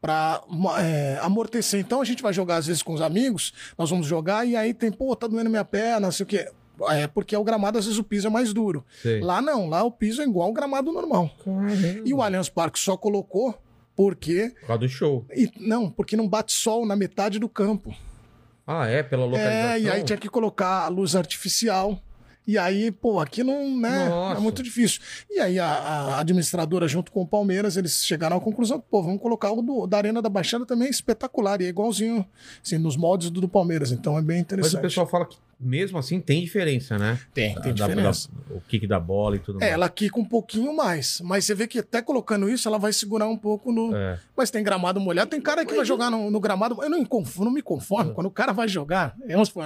para 0.00 0.42
amortecer. 1.22 1.80
Então 1.80 2.00
a 2.00 2.04
gente 2.04 2.22
vai 2.22 2.32
jogar 2.32 2.56
às 2.56 2.66
vezes 2.66 2.82
com 2.82 2.92
os 2.94 3.00
amigos, 3.00 3.52
nós 3.76 3.90
vamos 3.90 4.06
jogar 4.06 4.44
e 4.46 4.54
aí 4.56 4.72
tem, 4.72 4.90
pô, 4.92 5.14
tá 5.16 5.26
doendo 5.26 5.50
minha 5.50 5.64
perna, 5.64 6.00
não 6.00 6.12
sei 6.12 6.24
o 6.24 6.26
quê. 6.26 6.48
É 6.90 7.06
porque 7.06 7.34
é 7.34 7.38
o 7.38 7.44
gramado, 7.44 7.78
às 7.78 7.84
vezes 7.86 7.98
o 7.98 8.04
piso 8.04 8.26
é 8.26 8.30
mais 8.30 8.52
duro. 8.52 8.84
Sei. 9.02 9.20
Lá 9.20 9.40
não, 9.42 9.68
lá 9.68 9.82
o 9.82 9.90
piso 9.90 10.20
é 10.22 10.24
igual 10.24 10.48
ao 10.48 10.52
gramado 10.52 10.92
normal. 10.92 11.30
E 12.04 12.12
o 12.14 12.22
Allianz 12.22 12.48
Parque 12.48 12.78
só 12.78 12.96
colocou 12.96 13.54
porque. 13.96 14.50
Por 14.60 14.66
causa 14.66 14.80
do 14.80 14.88
show. 14.88 15.24
e- 15.34 15.50
não, 15.58 15.90
porque 15.90 16.16
não 16.16 16.28
bate 16.28 16.52
sol 16.52 16.86
na 16.86 16.94
metade 16.94 17.38
do 17.38 17.48
campo. 17.48 17.94
Ah, 18.66 18.86
é? 18.86 19.02
Pela 19.02 19.24
localização? 19.24 19.70
É, 19.70 19.80
e 19.80 19.90
aí 19.90 20.04
tinha 20.04 20.18
que 20.18 20.28
colocar 20.28 20.84
a 20.84 20.88
luz 20.88 21.16
artificial. 21.16 21.98
E 22.46 22.56
aí, 22.56 22.90
pô, 22.90 23.20
aqui 23.20 23.42
não, 23.44 23.78
né? 23.78 24.08
Nossa. 24.08 24.38
É 24.38 24.42
muito 24.42 24.62
difícil. 24.62 25.02
E 25.30 25.38
aí 25.38 25.58
a, 25.58 25.66
a 25.66 26.20
administradora, 26.20 26.88
junto 26.88 27.12
com 27.12 27.20
o 27.20 27.26
Palmeiras, 27.26 27.76
eles 27.76 28.02
chegaram 28.04 28.38
à 28.38 28.40
conclusão 28.40 28.80
que, 28.80 28.86
pô, 28.90 29.02
vamos 29.02 29.20
colocar 29.20 29.52
o 29.52 29.60
do- 29.60 29.86
da 29.86 29.98
Arena 29.98 30.22
da 30.22 30.30
Baixada 30.30 30.64
também 30.64 30.88
espetacular. 30.88 31.60
E 31.60 31.66
é 31.66 31.68
igualzinho, 31.68 32.26
assim, 32.64 32.78
nos 32.78 32.96
moldes 32.96 33.28
do, 33.28 33.42
do 33.42 33.48
Palmeiras. 33.48 33.92
Então 33.92 34.16
é 34.16 34.22
bem 34.22 34.36
Mas 34.36 34.44
interessante. 34.44 34.76
o 34.78 34.80
pessoal 34.80 35.06
fala 35.06 35.26
que 35.26 35.36
mesmo 35.60 35.98
assim 35.98 36.20
tem 36.20 36.40
diferença, 36.42 36.96
né? 36.98 37.18
tem, 37.34 37.54
tem 37.60 37.74
Da- 37.74 37.86
diferença. 37.86 38.28
da- 38.48 38.54
o 38.54 38.60
kick 38.60 38.86
da 38.86 39.00
bola 39.00 39.36
e 39.36 39.38
tudo 39.40 39.56
É, 39.58 39.60
mais. 39.62 39.72
ela 39.72 39.88
quica 39.88 40.18
um 40.20 40.24
pouquinho 40.24 40.74
mais. 40.76 41.20
Mas 41.22 41.44
você 41.44 41.54
vê 41.54 41.66
que 41.66 41.80
até 41.80 42.00
colocando 42.00 42.48
isso, 42.48 42.68
ela 42.68 42.78
vai 42.78 42.92
segurar 42.92 43.26
um 43.28 43.36
pouco 43.36 43.72
no. 43.72 43.94
É. 43.94 44.18
Mas 44.36 44.50
tem 44.50 44.62
gramado 44.62 45.00
molhado, 45.00 45.30
tem 45.30 45.40
cara 45.40 45.64
que 45.66 45.74
vai 45.74 45.84
jogar 45.84 46.10
no, 46.10 46.30
no 46.30 46.38
gramado. 46.40 46.82
Eu 46.82 46.88
não, 46.88 47.04
conf- 47.04 47.38
não 47.38 47.50
me 47.50 47.60
É. 47.60 47.62
conformo. 47.62 48.14
Quando 48.14 48.28
o 48.28 48.30
cara 48.30 48.52
vai 48.52 48.68
jogar, 48.68 49.16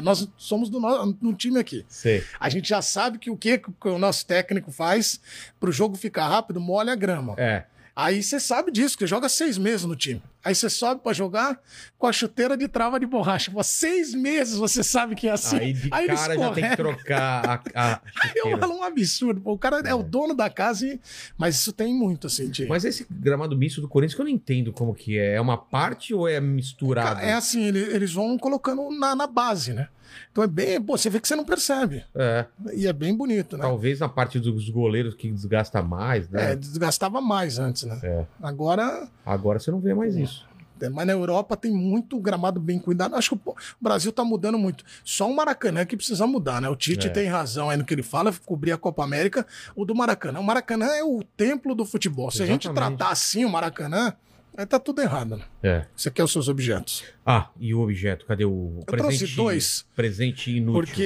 nós 0.03 0.29
somos 0.37 0.71
do, 0.71 0.81
no, 0.81 1.13
do 1.13 1.35
time 1.35 1.59
aqui. 1.59 1.85
Sei. 1.89 2.23
A 2.41 2.49
gente 2.49 2.69
já 2.69 2.81
sabe 2.81 3.19
que 3.19 3.31
o 3.31 3.37
que, 3.37 3.59
que 3.59 3.89
o 3.89 3.99
nosso 3.99 4.27
técnico 4.27 4.73
faz 4.73 5.21
pro 5.61 5.71
jogo 5.71 5.97
ficar 5.97 6.27
rápido, 6.29 6.61
molha 6.61 6.93
a 6.93 6.97
grama. 6.97 7.35
É. 7.37 7.65
Aí 7.95 8.23
você 8.23 8.41
sabe 8.41 8.73
disso, 8.73 8.97
que 8.97 9.07
joga 9.07 9.29
seis 9.29 9.59
meses 9.59 9.85
no 9.85 9.95
time. 9.95 10.23
Aí 10.45 10.55
você 10.55 10.69
sobe 10.69 11.01
pra 11.03 11.13
jogar 11.13 11.61
com 11.97 12.07
a 12.07 12.13
chuteira 12.13 12.57
de 12.57 12.67
trava 12.67 12.99
de 12.99 13.07
borracha. 13.07 13.51
Pô, 13.51 13.63
seis 13.63 14.13
meses 14.13 14.57
você 14.57 14.83
sabe 14.83 15.15
que 15.15 15.29
é 15.29 15.33
assim. 15.33 15.57
Aí 15.57 15.73
de 15.73 15.87
ele 15.87 16.17
cara 16.17 16.37
já 16.37 16.51
tem 16.53 16.69
que 16.69 16.77
trocar 16.77 17.63
a, 17.75 17.93
a 17.95 18.01
Eu 18.35 18.59
falo 18.59 18.79
um 18.79 18.83
absurdo. 18.83 19.41
Pô, 19.41 19.53
o 19.53 19.59
cara 19.59 19.81
é. 19.85 19.95
o 19.95 20.03
dono 20.03 20.35
da 20.35 20.51
casa, 20.51 20.87
e... 20.87 21.01
mas 21.39 21.55
isso 21.55 21.73
tem 21.73 21.95
muito, 21.95 22.27
assim, 22.27 22.51
de... 22.51 22.67
Mas 22.67 22.85
esse 22.85 23.07
gramado 23.09 23.57
misto 23.57 23.81
do 23.81 23.89
Corinthians 23.89 24.15
que 24.17 24.21
eu 24.21 24.25
não 24.25 24.33
entendo 24.33 24.73
como 24.73 24.95
que 24.95 25.17
é. 25.19 25.35
É 25.35 25.41
uma 25.41 25.57
parte 25.57 26.13
ou 26.13 26.29
é 26.29 26.41
misturado? 26.41 27.21
É 27.21 27.35
assim, 27.35 27.63
ele- 27.65 27.95
eles 27.95 28.13
vão 28.13 28.37
colocando 28.37 28.91
na, 28.91 29.15
na 29.15 29.27
base, 29.27 29.73
né? 29.73 29.89
Então 30.31 30.43
é 30.45 30.47
bem. 30.47 30.81
Pô, 30.81 30.97
você 30.97 31.09
vê 31.11 31.21
que 31.21 31.29
você 31.29 31.37
não 31.37 31.45
percebe. 31.45 32.05
É. 32.15 32.47
E 32.75 32.87
é 32.87 32.93
bem 32.93 33.17
bonito, 33.17 33.57
né? 33.57 33.63
Talvez 33.63 34.01
na 34.01 34.09
parte 34.09 34.39
dos 34.39 34.69
goleiros 34.69 35.15
que 35.15 35.31
desgasta 35.31 35.83
mais, 35.83 36.29
né? 36.29 36.53
É, 36.53 36.57
desgastava 36.57 37.21
mais 37.21 37.59
antes, 37.59 37.85
né? 37.85 37.99
É. 38.03 38.25
Agora. 38.43 39.09
Agora 39.25 39.59
você 39.59 39.71
não 39.71 39.81
vê 39.81 39.95
mais 39.95 40.17
isso. 40.17 40.47
É, 40.81 40.89
Mas 40.89 41.07
na 41.07 41.13
Europa 41.13 41.57
tem 41.57 41.71
muito 41.71 42.19
gramado 42.19 42.59
bem 42.59 42.77
cuidado. 42.77 43.15
Acho 43.15 43.37
que 43.37 43.49
o 43.51 43.55
Brasil 43.81 44.11
tá 44.11 44.25
mudando 44.25 44.59
muito. 44.59 44.83
Só 45.05 45.31
o 45.31 45.37
Maracanã 45.37 45.87
que 45.87 45.97
precisa 45.97 46.27
mudar, 46.27 46.61
né? 46.61 46.69
O 46.69 46.75
Tite 46.75 47.07
É. 47.07 47.11
tem 47.11 47.29
razão 47.29 47.71
aí 47.71 47.77
no 47.77 47.85
que 47.85 47.95
ele 47.95 48.03
fala, 48.03 48.35
cobrir 48.45 48.73
a 48.73 48.77
Copa 48.77 49.05
América. 49.05 49.47
O 49.77 49.85
do 49.85 49.95
Maracanã. 49.95 50.41
O 50.41 50.43
Maracanã 50.43 50.87
é 50.87 51.05
o 51.05 51.23
templo 51.37 51.73
do 51.77 51.85
futebol. 51.85 52.33
Se 52.33 52.43
a 52.43 52.47
gente 52.47 52.67
Exatamente. 52.67 52.97
tratar 52.97 53.13
assim 53.13 53.45
o 53.45 53.49
Maracanã, 53.49 54.13
aí 54.57 54.67
tá 54.67 54.79
tudo 54.79 55.01
errado, 55.01 55.37
né? 55.37 55.45
É. 55.63 55.87
Você 55.97 56.11
quer 56.11 56.25
os 56.25 56.33
seus 56.33 56.49
objetos. 56.49 57.05
Ah, 57.25 57.49
e 57.59 57.75
o 57.75 57.81
objeto? 57.81 58.27
Cadê 58.27 58.45
o 58.45 58.81
Eu 58.87 58.97
trouxe 58.97 59.27
dois. 59.35 59.87
Presente 59.97 60.51
inútil. 60.57 60.83
Porque 60.83 61.03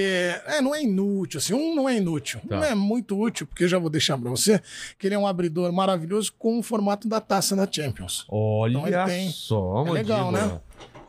é, 0.46 0.60
não 0.60 0.74
é 0.74 0.82
inútil, 0.82 1.38
assim, 1.38 1.54
um 1.54 1.74
não 1.74 1.88
é 1.88 1.96
inútil. 1.96 2.40
Tá. 2.48 2.56
Não 2.56 2.64
é 2.64 2.74
muito 2.74 3.18
útil, 3.20 3.46
porque 3.46 3.64
eu 3.64 3.68
já 3.68 3.78
vou 3.78 3.90
deixar 3.90 4.16
pra 4.18 4.30
você 4.30 4.60
que 4.98 5.06
ele 5.06 5.14
é 5.14 5.18
um 5.18 5.26
abridor 5.26 5.72
maravilhoso 5.72 6.32
com 6.38 6.58
o 6.58 6.62
formato 6.62 7.08
da 7.08 7.20
taça 7.20 7.54
da 7.54 7.66
Champions. 7.70 8.26
Olha 8.28 8.78
Então 8.78 8.86
ele 8.88 9.04
tem. 9.06 9.30
só, 9.30 9.86
É 9.86 9.90
legal, 9.90 10.32
né? 10.32 10.60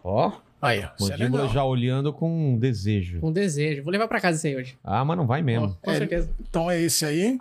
Ó, 0.03 0.31
Aí, 0.59 0.79
é 0.79 0.91
mandíbula 0.99 1.41
legal. 1.43 1.49
já 1.53 1.63
olhando 1.63 2.11
com 2.11 2.57
desejo. 2.57 3.19
Com 3.19 3.31
desejo. 3.31 3.83
Vou 3.83 3.91
levar 3.91 4.07
pra 4.07 4.19
casa 4.19 4.37
esse 4.37 4.47
aí 4.47 4.55
hoje. 4.55 4.77
Ah, 4.83 5.05
mas 5.05 5.15
não 5.15 5.27
vai 5.27 5.41
mesmo. 5.43 5.77
com 5.81 5.91
É, 5.91 5.97
certeza. 5.97 6.29
Então 6.39 6.69
é 6.71 6.81
esse 6.81 7.05
aí. 7.05 7.37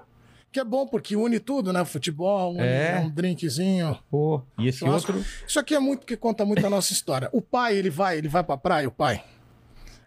Que 0.52 0.60
é 0.60 0.64
bom 0.64 0.86
porque 0.86 1.14
une 1.16 1.38
tudo, 1.38 1.72
né? 1.72 1.84
Futebol, 1.84 2.52
une 2.54 2.62
É. 2.62 3.02
um 3.04 3.10
drinkzinho. 3.10 3.98
Pô, 4.10 4.42
e 4.58 4.68
esse 4.68 4.78
Churrasco. 4.78 5.12
outro? 5.12 5.28
Isso 5.46 5.58
aqui 5.60 5.74
é 5.74 5.78
muito 5.80 6.06
que 6.06 6.16
conta 6.16 6.44
muito 6.44 6.66
a 6.66 6.70
nossa 6.70 6.92
história. 6.92 7.28
O 7.32 7.42
pai, 7.42 7.76
ele 7.76 7.90
vai, 7.90 8.16
ele 8.18 8.28
vai 8.28 8.42
pra 8.42 8.56
praia, 8.56 8.88
o 8.88 8.90
pai. 8.92 9.22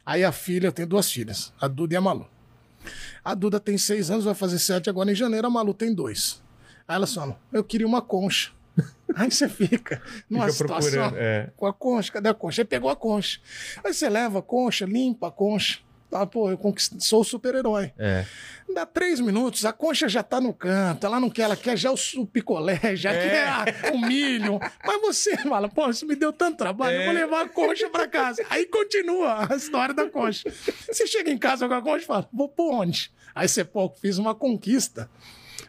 Aí 0.05 0.24
a 0.24 0.31
filha, 0.31 0.67
eu 0.67 0.72
tenho 0.72 0.88
duas 0.88 1.12
filhas, 1.12 1.53
a 1.62 1.67
Duda 1.67 1.93
e 1.93 1.98
a 1.98 2.01
Malu. 2.01 2.27
A 3.24 3.36
Duda 3.36 3.60
tem 3.60 3.77
seis 3.77 4.10
anos, 4.10 4.25
vai 4.25 4.34
fazer 4.34 4.58
sete 4.58 4.89
agora 4.89 5.12
em 5.12 5.15
janeiro, 5.15 5.46
a 5.46 5.50
Malu 5.51 5.74
tem 5.74 5.93
dois. 5.93 6.41
Aí 6.88 6.96
ela 6.96 7.05
fala, 7.05 7.39
eu 7.53 7.63
queria 7.63 7.86
uma 7.86 8.01
concha. 8.01 8.51
Aí 9.15 9.29
você 9.29 9.48
fica 9.48 10.01
numa 10.27 10.46
Fica 10.46 10.58
situação 10.58 11.12
é. 11.15 11.51
com 11.55 11.67
a 11.67 11.74
concha, 11.74 12.12
cadê 12.12 12.29
a 12.29 12.34
concha? 12.34 12.62
Aí 12.62 12.65
pegou 12.65 12.89
a 12.89 12.96
concha. 12.96 13.39
Aí 13.84 13.93
você 13.93 14.10
leva 14.10 14.39
a 14.39 14.41
concha, 14.41 14.86
limpa 14.86 15.27
a 15.27 15.31
concha. 15.31 15.79
Tá, 16.10 16.25
pô, 16.25 16.50
eu 16.50 16.58
conquist... 16.58 16.94
sou 17.01 17.22
o 17.22 17.24
super-herói. 17.24 17.94
É. 17.98 18.25
Dá 18.74 18.86
três 18.86 19.20
minutos, 19.20 19.63
a 19.66 19.72
concha 19.72 20.08
já 20.10 20.24
tá 20.24 20.42
no 20.42 20.54
canto, 20.54 21.06
ela 21.06 21.20
não 21.20 21.30
quer, 21.30 21.44
ela 21.44 21.56
quer 21.56 21.78
já 21.78 21.92
o, 21.92 22.25
picolé, 22.25 22.96
já 22.96 23.12
É. 23.12 23.30
quer 23.30 23.48
a- 23.48 23.66
o 23.94 24.00
milho. 24.01 24.60
Mas 24.86 25.01
você 25.01 25.38
fala, 25.38 25.70
pô, 25.70 25.89
isso 25.89 26.06
me 26.08 26.16
deu 26.16 26.34
tanto 26.34 26.58
trabalho, 26.58 26.98
eu 26.98 27.04
vou 27.06 27.12
É. 27.12 27.20
levar 27.22 27.42
a 27.46 27.50
concha 27.50 27.89
pra 27.89 28.08
casa. 28.08 28.44
Aí 28.50 28.66
continua 28.66 29.48
a 29.51 29.56
história 29.56 29.94
da 29.94 30.10
concha. 30.10 30.51
Você 30.92 31.06
chega 31.06 31.30
em 31.32 31.38
casa 31.38 31.68
com 31.68 31.74
a 31.75 31.82
concha 31.82 32.04
e 32.04 32.08
fala, 32.08 32.28
vou 32.34 32.50
por 32.50 32.74
onde? 32.74 33.12
Aí 33.36 33.48
você, 33.48 33.63
pô, 33.63 33.89
fiz 33.89 34.18
uma 34.18 34.34
conquista, 34.34 35.10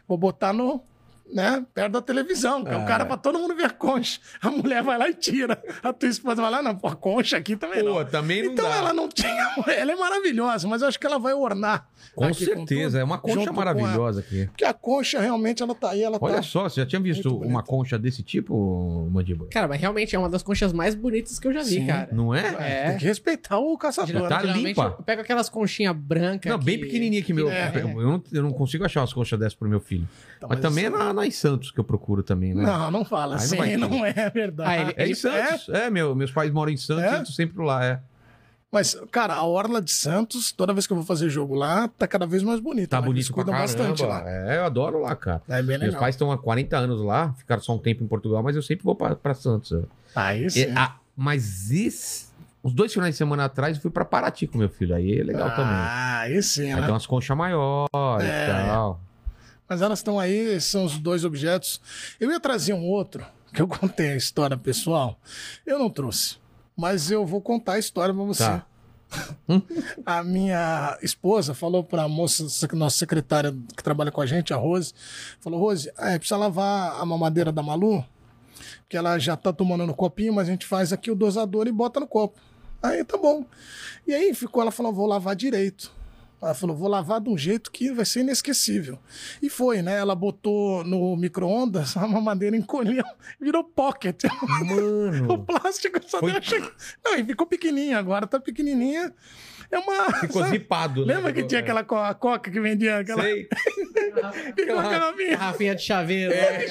vou 0.07 0.17
botar 0.17 0.51
no. 0.53 0.83
Né, 1.33 1.65
perto 1.73 1.93
da 1.93 2.01
televisão, 2.01 2.63
que 2.63 2.71
é 2.71 2.75
o 2.77 2.81
Ah. 2.81 2.85
cara 2.85 3.05
pra 3.05 3.15
todo 3.15 3.39
mundo 3.39 3.55
ver 3.55 3.63
a 3.65 3.69
concha. 3.69 4.19
A 4.41 4.49
mulher 4.49 4.83
vai 4.83 4.97
lá 4.97 5.07
e 5.09 5.13
tira. 5.13 5.61
A 5.81 5.93
tua 5.93 6.09
esposa 6.09 6.41
vai 6.41 6.51
lá, 6.51 6.61
não, 6.61 6.75
pô, 6.75 6.87
a 6.89 6.95
concha 6.95 7.37
aqui 7.37 7.55
também 7.55 7.79
Pô, 7.83 7.99
não. 8.01 8.05
também 8.05 8.43
não 8.43 8.51
então 8.51 8.67
dá. 8.69 8.75
ela 8.75 8.93
não 8.93 9.07
tinha. 9.07 9.31
Ela 9.67 9.93
é 9.93 9.95
maravilhosa, 9.95 10.67
mas 10.67 10.81
eu 10.81 10.87
acho 10.89 10.99
que 10.99 11.05
ela 11.07 11.17
vai 11.17 11.33
ornar. 11.33 11.87
Com 12.15 12.25
aqui 12.25 12.43
certeza, 12.45 12.89
tudo, 12.91 12.97
é 12.99 13.03
uma 13.03 13.17
concha 13.17 13.35
junto 13.35 13.49
com 13.49 13.55
maravilhosa 13.55 14.19
aqui. 14.19 14.45
porque 14.47 14.65
a 14.65 14.73
concha 14.73 15.19
realmente 15.21 15.63
ela 15.63 15.73
tá 15.73 15.91
aí, 15.91 16.01
ela 16.03 16.17
Olha 16.19 16.35
tá. 16.35 16.41
só, 16.41 16.63
você 16.63 16.81
já 16.81 16.85
tinha 16.85 16.99
visto 17.01 17.29
Muito 17.29 17.43
uma 17.45 17.53
bonita. 17.61 17.69
concha 17.69 17.97
desse 17.99 18.23
tipo, 18.23 19.07
Mandíbula? 19.11 19.49
Cara, 19.49 19.67
mas 19.67 19.79
realmente 19.79 20.15
é 20.15 20.19
uma 20.19 20.29
das 20.29 20.43
conchas 20.43 20.73
mais 20.73 20.95
bonitas 20.95 21.39
que 21.39 21.47
eu 21.47 21.53
já 21.53 21.61
vi, 21.63 21.75
Sim. 21.75 21.87
cara. 21.87 22.09
Não 22.11 22.33
é? 22.35 22.47
É. 22.59 22.89
Tem 22.89 22.97
que 22.97 23.05
respeitar 23.05 23.57
o 23.59 23.77
caçador. 23.77 24.27
Tá 24.27 24.39
Geralmente 24.41 24.65
limpa. 24.65 24.95
Eu 24.99 25.03
pego 25.03 25.21
aquelas 25.21 25.47
conchinhas 25.49 25.95
brancas. 25.95 26.51
Não, 26.51 26.59
bem 26.59 26.77
que- 26.77 26.85
pequenininha 26.85 27.21
que 27.21 27.33
meu. 27.33 27.49
É. 27.49 27.71
Eu, 27.81 27.87
não, 28.07 28.23
eu 28.31 28.43
não 28.43 28.51
consigo 28.51 28.83
achar 28.83 28.99
umas 29.01 29.13
conchas 29.13 29.39
dessas 29.39 29.55
pro 29.55 29.67
meu 29.69 29.79
filho. 29.79 30.07
Então, 30.41 30.49
mas, 30.49 30.59
também 30.59 30.85
é 30.85 30.87
isso- 30.89 30.97
na, 30.97 31.13
na 31.13 31.27
em 31.27 31.31
Santos 31.31 31.69
que 31.71 31.79
eu 31.79 31.83
procuro 31.83 32.23
também, 32.23 32.53
né? 32.55 32.63
Não, 32.63 32.89
não 32.89 33.05
fala 33.05 33.35
Aí 33.35 33.47
não 33.47 33.61
assim, 33.61 33.69
ter. 33.69 33.77
não, 33.77 34.05
é 34.05 34.29
verdade. 34.31 34.69
Ah, 34.69 34.81
ele- 34.81 34.93
É 34.97 35.07
em 35.07 35.13
Santos. 35.13 35.69
É, 35.69 35.89
meu, 35.89 36.15
meus 36.15 36.31
pais 36.31 36.51
moram 36.51 36.71
em 36.71 36.77
Santos, 36.77 37.03
É? 37.03 37.15
eu 37.19 37.23
tô 37.25 37.31
sempre 37.31 37.63
lá, 37.63 37.85
é. 37.85 37.99
Mas, 38.71 38.95
cara, 39.11 39.33
a 39.35 39.43
Orla 39.43 39.81
de 39.81 39.91
Santos, 39.91 40.51
toda 40.51 40.71
vez 40.73 40.87
que 40.87 40.93
eu 40.93 40.97
vou 40.97 41.05
fazer 41.05 41.29
jogo 41.29 41.53
lá, 41.53 41.89
tá 41.89 42.07
cada 42.07 42.25
vez 42.25 42.41
mais 42.41 42.59
bonita. 42.61 42.87
Tá 42.95 43.01
né? 43.01 43.05
bonito 43.05 43.25
pra 43.27 43.35
cuidam 43.35 43.53
caramba. 43.53 43.67
bastante 43.77 44.03
lá. 44.03 44.23
É, 44.25 44.57
eu 44.57 44.65
adoro 44.65 44.99
lá, 45.01 45.13
cara. 45.15 45.41
É 45.49 45.61
bem 45.61 45.77
Meus 45.77 45.93
pais 45.93 46.15
estão 46.15 46.31
há 46.31 46.37
40 46.37 46.77
anos 46.77 47.01
lá, 47.01 47.33
ficaram 47.33 47.61
só 47.61 47.75
um 47.75 47.77
tempo 47.77 48.03
em 48.03 48.07
Portugal, 48.07 48.41
mas 48.41 48.55
eu 48.55 48.61
sempre 48.63 48.83
vou 48.85 48.95
pra, 48.95 49.13
pra 49.15 49.33
Santos. 49.33 49.73
é. 49.73 49.81
Aí 50.15 50.49
sim. 50.49 50.61
É, 50.61 50.73
ah, 50.75 50.95
mas 51.15 51.69
esse, 51.69 52.27
os 52.63 52.73
dois 52.73 52.93
finais 52.93 53.13
de 53.13 53.17
semana 53.17 53.43
atrás 53.45 53.75
eu 53.75 53.81
fui 53.81 53.91
pra 53.91 54.05
Paraty 54.05 54.47
com 54.47 54.57
meu 54.57 54.69
filho, 54.69 54.95
aí 54.95 55.19
é 55.19 55.23
legal 55.23 55.49
também. 55.49 55.65
Ah, 55.75 56.19
aí 56.21 56.41
sim, 56.41 56.69
Aí 56.69 56.75
né? 56.75 56.81
tem 56.81 56.91
umas 56.91 57.05
conchas 57.05 57.35
maiores 57.37 57.89
É. 58.21 58.43
e 58.47 58.51
tal. 58.51 59.01
Mas 59.71 59.81
elas 59.81 59.99
estão 59.99 60.19
aí, 60.19 60.37
esses 60.37 60.69
são 60.69 60.83
os 60.83 60.99
dois 60.99 61.23
objetos. 61.23 61.79
Eu 62.19 62.29
ia 62.29 62.41
trazer 62.41 62.73
um 62.73 62.83
outro, 62.83 63.25
que 63.53 63.61
eu 63.61 63.67
contei 63.71 64.11
a 64.11 64.17
história 64.17 64.57
pessoal. 64.57 65.17
Eu 65.65 65.79
não 65.79 65.89
trouxe. 65.89 66.35
Mas 66.75 67.09
eu 67.09 67.25
vou 67.25 67.39
contar 67.39 67.75
a 67.75 67.79
história 67.79 68.13
pra 68.13 68.21
você. 68.21 68.43
Tá. 68.43 68.65
a 70.05 70.25
minha 70.25 70.99
esposa 71.01 71.53
falou 71.53 71.85
pra 71.85 72.05
moça, 72.09 72.45
nossa 72.73 72.97
secretária 72.97 73.55
que 73.73 73.81
trabalha 73.81 74.11
com 74.11 74.19
a 74.19 74.25
gente, 74.25 74.53
a 74.53 74.57
Rose, 74.57 74.93
falou, 75.39 75.57
Rose, 75.57 75.89
é, 75.99 76.17
precisa 76.17 76.35
lavar 76.35 76.99
a 76.99 77.05
mamadeira 77.05 77.49
da 77.49 77.63
Malu, 77.63 78.03
porque 78.81 78.97
ela 78.97 79.17
já 79.19 79.37
tá 79.37 79.53
tomando 79.53 79.87
no 79.87 79.93
copinho, 79.93 80.33
mas 80.33 80.49
a 80.49 80.51
gente 80.51 80.65
faz 80.65 80.91
aqui 80.91 81.09
o 81.09 81.15
dosador 81.15 81.65
e 81.65 81.71
bota 81.71 81.97
no 81.97 82.07
copo. 82.07 82.37
Aí 82.83 83.05
tá 83.05 83.17
bom. 83.17 83.45
E 84.05 84.13
aí 84.13 84.33
ficou, 84.33 84.61
ela 84.61 84.71
falou, 84.71 84.91
vou 84.91 85.07
lavar 85.07 85.33
direito. 85.33 86.00
Ela 86.41 86.53
falou, 86.55 86.75
vou 86.75 86.87
lavar 86.89 87.21
de 87.21 87.29
um 87.29 87.37
jeito 87.37 87.71
que 87.71 87.91
vai 87.91 88.03
ser 88.03 88.21
inesquecível. 88.21 88.97
E 89.41 89.49
foi, 89.49 89.81
né? 89.83 89.97
Ela 89.99 90.15
botou 90.15 90.83
no 90.83 91.15
micro-ondas, 91.15 91.95
a 91.97 92.07
mamadeira 92.07 92.57
encolheu, 92.57 93.03
virou 93.39 93.63
pocket. 93.63 94.23
o 94.25 94.65
Mano, 94.65 95.45
plástico 95.45 95.99
só 96.07 96.19
Foi- 96.19 96.31
deu 96.39 96.71
Não, 97.05 97.15
e 97.17 97.23
ficou 97.23 97.45
pequenininha, 97.45 97.99
agora 97.99 98.25
tá 98.25 98.39
pequenininha. 98.39 99.13
É 99.69 99.79
uma. 99.79 100.11
ficou 100.19 100.41
sabe? 100.41 100.57
zipado, 100.57 101.05
né? 101.05 101.15
Lembra 101.15 101.31
que 101.31 101.43
tinha 101.43 101.61
aquela 101.61 101.81
co- 101.83 101.95
a 101.95 102.13
coca 102.13 102.51
que 102.51 102.59
vendia 102.59 102.97
aquela. 102.99 103.21
Sei. 103.21 103.47
Ficou 104.53 104.77
aquela 104.79 105.13
minha. 105.15 105.29
Garrafinha 105.37 105.75
de 105.75 105.81
chaveiro. 105.81 106.33
É. 106.33 106.65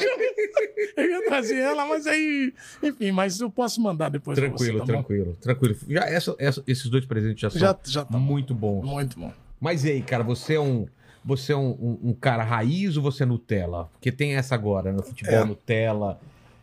Eu 0.99 1.05
ia 1.11 1.25
trazer 1.27 1.57
ela, 1.61 1.87
mas 1.87 2.07
aí. 2.07 2.53
Enfim, 2.83 3.11
mas 3.11 3.41
eu 3.41 3.49
posso 3.51 3.81
mandar 3.81 4.11
depois. 4.11 4.37
Tranquilo, 4.39 4.73
você, 4.73 4.79
tá 4.81 4.85
bom? 4.85 4.93
tranquilo, 4.93 5.39
tranquilo. 5.41 5.77
Já, 5.89 6.01
essa- 6.11 6.37
essa- 6.39 6.63
esses 6.67 6.91
dois 6.91 7.07
presentes 7.07 7.41
já 7.41 7.49
são 7.49 7.59
Já, 7.59 7.75
já 7.87 8.05
tá 8.05 8.11
bom. 8.13 8.19
muito 8.19 8.55
bons. 8.55 8.85
Muito 8.85 9.19
bom. 9.19 9.33
Mas 9.61 9.85
e 9.85 9.91
aí, 9.91 10.03
cara, 10.03 10.23
você 10.25 10.55
é 10.55 10.61
um. 10.61 10.87
Você 11.25 11.53
é 11.53 11.57
um, 11.57 11.69
um- 11.73 11.99
um 12.11 12.15
cara 12.15 12.43
raiz 12.43 12.97
ou 12.97 13.03
você 13.03 13.25
é 13.25 13.27
Nutella? 13.27 13.91
Porque 13.93 14.11
tem 14.11 14.35
essa 14.37 14.55
agora, 14.55 14.91
no 14.93 15.03
futebol 15.03 15.35
É. 15.35 15.45
Nutella. 15.45 16.19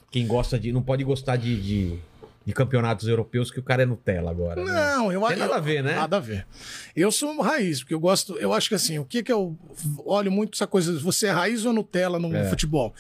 Quem 0.10 0.26
gosta 0.26 0.58
de. 0.60 0.72
Não 0.72 0.82
pode 0.82 1.04
gostar 1.04 1.36
de, 1.36 1.62
de, 1.62 2.00
de 2.44 2.54
campeonatos 2.54 3.08
europeus 3.08 3.52
que 3.52 3.60
o 3.60 3.64
cara 3.64 3.84
é 3.84 3.86
Nutella 3.86 4.32
agora. 4.32 4.64
né? 4.64 4.72
Não, 4.72 5.12
eu 5.12 5.20
Tem 5.22 5.30
acho. 5.30 5.40
nada 5.40 5.56
a 5.58 5.60
ver, 5.60 5.84
né? 5.84 5.94
Nada 5.96 6.18
a 6.18 6.20
ver. 6.20 6.48
Eu 6.96 7.12
sou 7.12 7.40
raiz, 7.40 7.82
porque 7.82 7.94
eu 7.94 8.00
gosto. 8.00 8.36
Eu 8.38 8.52
acho 8.52 8.68
que 8.70 8.74
assim, 8.74 8.98
o 8.98 9.06
que 9.06 9.22
que 9.22 9.32
eu 9.32 9.56
olho 10.04 10.32
muito 10.32 10.56
essa 10.56 10.66
coisa, 10.66 10.98
você 11.00 11.28
é 11.28 11.32
raiz 11.32 11.64
ou 11.66 11.72
Nutella 11.74 12.18
no 12.18 12.36
É. 12.36 12.50
futebol? 12.50 12.96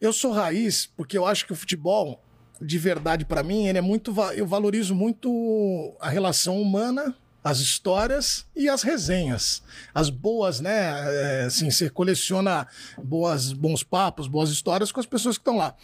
Eu 0.00 0.12
sou 0.12 0.30
raiz 0.32 0.86
porque 0.96 1.18
eu 1.18 1.26
acho 1.26 1.44
que 1.46 1.52
o 1.52 1.56
futebol, 1.56 2.22
de 2.60 2.78
verdade 2.78 3.24
pra 3.24 3.42
mim, 3.42 3.66
ele 3.66 3.78
é 3.78 3.82
muito. 3.82 4.14
Eu 4.36 4.46
valorizo 4.46 4.94
muito 4.94 5.92
a 6.00 6.08
relação 6.08 6.60
humana. 6.62 7.16
As 7.44 7.58
histórias 7.58 8.46
e 8.54 8.68
as 8.68 8.82
resenhas. 8.82 9.62
As 9.92 10.10
boas, 10.10 10.60
né? 10.60 11.40
É, 11.40 11.44
assim, 11.46 11.70
você 11.70 11.90
coleciona 11.90 12.66
boas, 13.02 13.52
bons 13.52 13.82
papos, 13.82 14.28
boas 14.28 14.50
histórias 14.50 14.92
com 14.92 15.00
as 15.00 15.06
pessoas 15.06 15.36
que 15.36 15.40
estão 15.40 15.56
lá. 15.56 15.74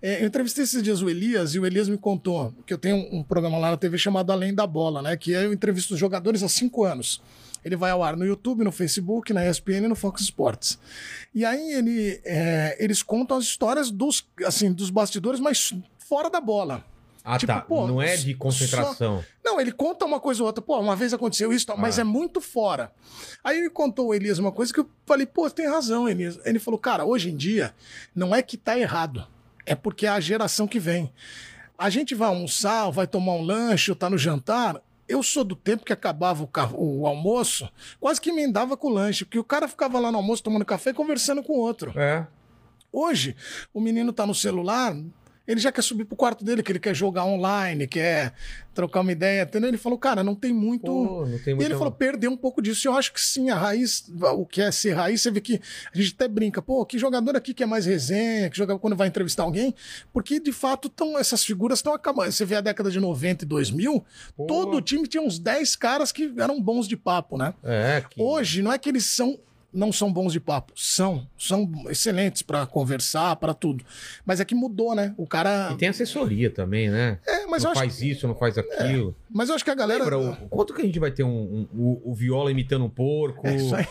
É, 0.00 0.22
eu 0.22 0.26
entrevistei 0.28 0.64
esses 0.64 0.82
dias 0.82 1.02
o 1.02 1.10
Elias 1.10 1.54
e 1.54 1.58
o 1.58 1.66
Elias 1.66 1.88
me 1.88 1.98
contou 1.98 2.54
que 2.66 2.72
eu 2.72 2.78
tenho 2.78 2.96
um, 3.12 3.22
programa 3.22 3.58
lá 3.58 3.70
na 3.70 3.76
TV 3.76 3.98
chamado 3.98 4.30
Além 4.30 4.54
da 4.54 4.66
Bola, 4.66 5.02
né? 5.02 5.16
Que 5.16 5.32
eu 5.32 5.52
entrevisto 5.52 5.96
jogadores 5.96 6.42
há 6.42 6.48
cinco 6.48 6.84
anos. 6.84 7.20
Ele 7.64 7.76
vai 7.76 7.90
ao 7.90 8.02
ar 8.02 8.16
no 8.16 8.24
YouTube, 8.24 8.62
no 8.62 8.70
Facebook, 8.70 9.32
na 9.32 9.48
ESPN 9.48 9.84
e 9.84 9.88
no 9.88 9.96
Fox 9.96 10.22
Sports. 10.22 10.78
E 11.34 11.44
aí 11.44 11.72
ele, 11.72 12.20
é, 12.24 12.76
eles 12.78 13.02
contam 13.02 13.36
as 13.36 13.44
histórias 13.44 13.90
dos, 13.90 14.26
assim, 14.46 14.72
dos 14.72 14.90
bastidores, 14.90 15.40
mas 15.40 15.74
fora 15.98 16.30
da 16.30 16.40
bola. 16.40 16.84
Ah, 17.24 17.36
Tipo, 17.38 17.52
tá. 17.52 17.60
pô, 17.60 17.86
não 17.86 18.00
é 18.00 18.16
de 18.16 18.34
concentração. 18.34 19.24
Não, 19.44 19.60
ele 19.60 19.72
conta 19.72 20.04
uma 20.06 20.18
coisa 20.20 20.42
ou 20.42 20.46
outra. 20.46 20.62
Pô, 20.62 20.78
uma 20.78 20.96
vez 20.96 21.12
aconteceu 21.12 21.52
isso, 21.52 21.66
tal, 21.66 21.76
mas 21.76 21.98
Ah. 21.98 22.02
é 22.02 22.04
muito 22.04 22.40
fora. 22.40 22.92
Aí 23.44 23.58
ele 23.58 23.70
contou 23.70 24.08
o 24.08 24.14
Elias 24.14 24.38
uma 24.38 24.52
coisa 24.52 24.72
que 24.72 24.80
eu 24.80 24.88
falei, 25.06 25.26
pô, 25.26 25.48
tem 25.50 25.68
razão, 25.68 26.08
Elias. 26.08 26.38
Ele 26.44 26.58
falou, 26.58 26.78
cara, 26.78 27.04
hoje 27.04 27.30
em 27.30 27.36
dia, 27.36 27.74
não 28.14 28.34
é 28.34 28.42
que 28.42 28.56
tá 28.56 28.78
errado. 28.78 29.26
É 29.66 29.74
porque 29.74 30.06
é 30.06 30.08
a 30.10 30.20
geração 30.20 30.66
que 30.66 30.78
vem. 30.80 31.12
A 31.76 31.90
gente 31.90 32.14
vai 32.14 32.28
almoçar, 32.28 32.90
vai 32.90 33.06
tomar 33.06 33.32
um 33.34 33.42
lanche, 33.42 33.90
ou 33.90 33.96
tá 33.96 34.08
no 34.08 34.16
jantar. 34.18 34.80
Eu 35.06 35.22
sou 35.22 35.44
do 35.44 35.54
tempo 35.56 35.84
que 35.84 35.92
acabava 35.92 36.42
o, 36.42 36.46
ca- 36.46 36.70
o 36.74 37.06
almoço, 37.06 37.68
quase 38.00 38.20
que 38.20 38.30
emendava 38.30 38.76
com 38.76 38.88
o 38.88 38.92
lanche, 38.92 39.24
porque 39.24 39.38
o 39.38 39.44
cara 39.44 39.66
ficava 39.68 39.98
lá 39.98 40.10
no 40.12 40.18
almoço 40.18 40.42
tomando 40.42 40.64
café 40.64 40.90
e 40.90 40.94
conversando 40.94 41.42
com 41.42 41.54
o 41.54 41.58
outro. 41.60 41.92
É. 41.98 42.26
Hoje, 42.92 43.36
o 43.72 43.80
menino 43.80 44.12
tá 44.12 44.26
no 44.26 44.34
celular, 44.34 44.96
ele 45.48 45.58
já 45.58 45.72
quer 45.72 45.80
subir 45.80 46.04
pro 46.04 46.14
quarto 46.14 46.44
dele, 46.44 46.62
que 46.62 46.70
ele 46.70 46.78
quer 46.78 46.94
jogar 46.94 47.24
online, 47.24 47.86
quer 47.86 48.34
trocar 48.74 49.00
uma 49.00 49.10
ideia, 49.10 49.42
entendeu? 49.42 49.70
Ele 49.70 49.78
falou, 49.78 49.98
cara, 49.98 50.22
não 50.22 50.34
tem 50.34 50.52
muito. 50.52 50.84
Pô, 50.84 51.26
não 51.26 51.38
tem 51.38 51.58
E 51.58 51.64
ele 51.64 51.74
falou, 51.74 51.90
perdeu 51.90 52.30
um 52.30 52.36
pouco 52.36 52.60
disso. 52.60 52.86
Eu 52.86 52.92
acho 52.92 53.14
que 53.14 53.20
sim, 53.20 53.48
a 53.48 53.56
raiz, 53.56 54.04
o 54.36 54.44
que 54.44 54.60
é 54.60 54.70
ser 54.70 54.92
raiz, 54.92 55.22
você 55.22 55.30
vê 55.30 55.40
que 55.40 55.58
a 55.92 55.96
gente 55.96 56.14
até 56.14 56.28
brinca, 56.28 56.60
pô, 56.60 56.84
que 56.84 56.98
jogador 56.98 57.34
aqui 57.34 57.54
que 57.54 57.62
é 57.62 57.66
mais 57.66 57.86
resenha, 57.86 58.50
que 58.50 58.58
joga 58.58 58.78
quando 58.78 58.94
vai 58.94 59.08
entrevistar 59.08 59.42
alguém, 59.42 59.74
porque 60.12 60.38
de 60.38 60.52
fato 60.52 60.90
tão, 60.90 61.18
essas 61.18 61.42
figuras 61.42 61.78
estão 61.78 61.94
acabando. 61.94 62.30
Você 62.30 62.44
vê 62.44 62.56
a 62.56 62.60
década 62.60 62.90
de 62.90 63.00
90 63.00 63.44
e 63.44 63.48
2000, 63.48 64.04
Pô. 64.36 64.46
todo 64.46 64.82
time 64.82 65.08
tinha 65.08 65.22
uns 65.22 65.38
10 65.38 65.76
caras 65.76 66.12
que 66.12 66.30
eram 66.36 66.60
bons 66.60 66.86
de 66.86 66.96
papo, 66.96 67.38
né? 67.38 67.54
É, 67.64 68.04
que... 68.08 68.20
Hoje, 68.20 68.60
não 68.60 68.70
é 68.70 68.78
que 68.78 68.88
eles 68.88 69.06
são 69.06 69.40
não 69.72 69.92
são 69.92 70.10
bons 70.12 70.32
de 70.32 70.40
papo, 70.40 70.72
são, 70.74 71.26
são 71.36 71.70
excelentes 71.90 72.40
pra 72.42 72.64
conversar, 72.66 73.36
pra 73.36 73.52
tudo. 73.52 73.84
Mas 74.24 74.40
é 74.40 74.44
que 74.44 74.54
mudou, 74.54 74.94
né? 74.94 75.14
O 75.16 75.26
cara 75.26 75.70
E 75.72 75.76
tem 75.76 75.88
assessoria 75.88 76.50
também, 76.50 76.88
né? 76.90 77.18
É, 77.26 77.46
mas 77.46 77.62
não 77.62 77.70
eu 77.70 77.72
acho, 77.72 77.80
faz 77.80 78.02
isso, 78.02 78.26
não 78.26 78.34
faz 78.34 78.56
aquilo. 78.56 79.14
mas 79.30 79.48
eu 79.48 79.54
acho 79.54 79.64
que 79.64 79.70
a 79.70 79.74
galera 79.74 80.04
Lembra 80.04 80.18
o, 80.18 80.48
quanto 80.48 80.72
que 80.74 80.80
a 80.82 80.84
gente 80.84 80.98
vai 80.98 81.10
ter 81.10 81.22
um, 81.24 81.28
um- 81.28 81.68
o, 81.78 82.10
o 82.10 82.14
Viola 82.14 82.50
imitando 82.50 82.84
um 82.84 82.90
porco? 82.90 83.46
É 83.46 83.56
isso 83.56 83.74
aí. 83.74 83.86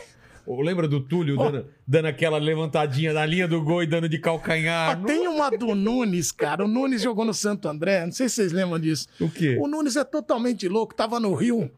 Ou 0.48 0.62
lembra 0.62 0.88
do 0.88 1.02
Túlio 1.02 1.36
dando, 1.36 1.66
dando 1.86 2.06
aquela 2.06 2.38
levantadinha 2.38 3.12
na 3.12 3.26
linha 3.26 3.46
do 3.50 3.62
gol 3.62 3.84
e 3.84 3.86
dando 3.86 4.08
de 4.08 4.18
calcanhar? 4.18 4.98
Ó, 4.98 5.06
tem 5.06 5.28
uma 5.28 5.50
do 5.52 5.76
Nunes, 5.76 6.32
cara. 6.32 6.64
O 6.64 6.70
Nunes 6.70 7.02
jogou 7.02 7.26
no 7.26 7.34
Santo 7.34 7.68
André, 7.68 8.06
não 8.06 8.14
sei 8.14 8.30
se 8.30 8.36
vocês 8.36 8.54
lembram 8.54 8.80
disso. 8.80 9.08
O 9.20 9.30
quê? 9.30 9.58
O 9.60 9.68
Nunes 9.68 9.98
é 9.98 10.06
totalmente 10.06 10.66
louco, 10.70 10.96
tava 10.96 11.20
no 11.20 11.34
Rio. 11.34 11.70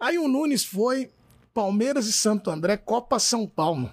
Aí 0.00 0.18
o 0.18 0.26
Nunes 0.26 0.64
foi 0.64 1.08
Palmeiras 1.52 2.06
e 2.06 2.12
Santo 2.12 2.50
André, 2.50 2.76
Copa 2.76 3.18
São 3.18 3.46
Paulo. 3.46 3.92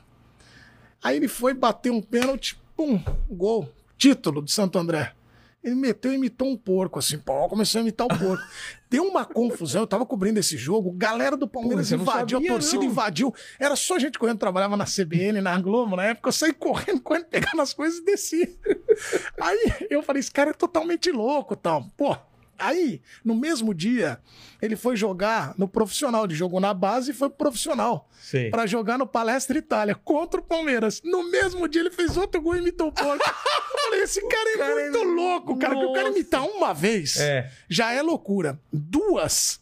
Aí 1.04 1.16
ele 1.16 1.28
foi 1.28 1.54
bater 1.54 1.92
um 1.92 2.02
pênalti, 2.02 2.60
pum, 2.76 3.02
gol, 3.30 3.70
título 3.98 4.42
de 4.42 4.52
Santo 4.52 4.78
André. 4.78 5.14
Ele 5.64 5.76
meteu 5.76 6.14
e 6.14 6.16
imitou 6.16 6.48
um 6.48 6.56
porco, 6.56 7.00
assim, 7.00 7.18
pô, 7.18 7.48
começou 7.50 7.80
a 7.80 7.82
imitar 7.82 8.06
o 8.06 8.10
porco. 8.10 8.44
Deu 8.90 9.04
uma 9.04 9.26
confusão, 9.26 9.82
eu 9.82 9.88
tava 9.88 10.06
cobrindo 10.06 10.40
esse 10.40 10.56
jogo, 10.56 10.92
galera 10.92 11.36
do 11.36 11.48
Palmeiras 11.48 11.90
Pô, 11.90 11.96
invadiu, 11.96 12.38
a 12.38 12.42
sabia, 12.42 12.52
torcida 12.52 12.84
não. 12.84 12.86
invadiu. 12.86 13.36
Era 13.60 13.76
só 13.76 14.00
gente 14.00 14.18
correndo, 14.18 14.38
trabalhava 14.38 14.78
na 14.78 14.86
CBN, 14.86 15.42
na 15.42 15.60
Globo, 15.60 15.98
na 15.98 16.06
época, 16.06 16.30
eu 16.30 16.34
saí 16.34 16.54
correndo, 16.54 17.02
correndo, 17.04 17.26
pegando 17.26 17.62
as 17.62 17.74
coisas 17.74 18.00
e 18.00 18.06
desci. 18.06 18.58
Aí 19.42 19.88
eu 19.90 20.02
falei, 20.02 20.22
esse 20.22 20.32
cara 20.32 20.52
é 20.52 20.54
totalmente 20.54 21.12
louco, 21.12 21.56
tal. 21.56 21.84
Pô, 21.98 22.16
aí, 22.58 23.02
no 23.24 23.36
mesmo 23.36 23.74
dia, 23.74 24.20
ele 24.62 24.76
foi 24.76 24.96
jogar 24.96 25.54
no 25.58 25.68
profissional, 25.68 26.26
ele 26.26 26.36
jogou 26.36 26.60
na 26.60 26.74
base 26.74 27.12
e 27.12 27.14
foi 27.14 27.30
pro 27.30 27.38
profissional 27.38 28.10
pra 28.52 28.66
jogar 28.66 28.98
no 28.98 29.08
Palestra 29.08 29.58
Itália 29.58 29.96
contra 29.96 30.40
o 30.40 30.44
Palmeiras. 30.44 31.02
No 31.04 31.30
mesmo 31.30 31.68
dia 31.68 31.82
ele 31.82 31.92
fez 31.92 32.18
outro 32.18 32.42
gol 32.42 32.56
e 32.56 32.60
imitou 32.60 32.88
o 32.90 32.92
porco. 32.92 33.24
Eu 33.78 33.84
falei, 33.92 34.02
esse 34.04 34.22
cara 34.28 34.50
é 34.50 34.58
Cara, 34.58 34.76
muito 34.76 35.04
louco, 35.04 35.58
cara. 35.58 35.76
Que 35.76 35.86
o 35.86 35.94
cara 35.94 36.08
nossa. 36.10 36.20
imitar 36.20 36.44
uma 36.46 36.74
vez 36.74 37.16
É. 37.18 37.50
já 37.70 37.94
é 37.94 38.02
loucura. 38.02 38.60
Duas. 38.74 39.62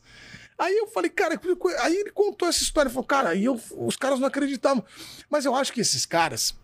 Aí 0.58 0.76
eu 0.78 0.88
falei, 0.88 1.10
cara, 1.12 1.40
aí 1.82 1.96
ele 1.96 2.12
contou 2.12 2.48
essa 2.48 2.64
história. 2.64 2.88
Ele 2.88 2.94
falou, 2.94 3.06
cara, 3.06 3.30
aí 3.30 3.44
eu- 3.46 3.60
os 3.78 3.96
caras 3.98 4.20
não 4.20 4.28
acreditavam. 4.28 4.84
Mas 5.30 5.44
eu 5.46 5.54
acho 5.54 5.72
que 5.74 5.82
esses 5.82 6.06
caras, 6.06 6.56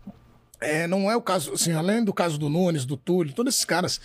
é, 0.60 0.86
não 0.86 1.10
é 1.10 1.14
o 1.14 1.20
caso, 1.22 1.52
assim, 1.52 1.72
além 1.72 2.02
do 2.02 2.12
caso 2.12 2.38
do 2.38 2.48
Nunes, 2.48 2.84
do 2.86 2.96
Túlio, 2.96 3.34
todos 3.34 3.54
esses 3.54 3.64
caras, 3.66 4.00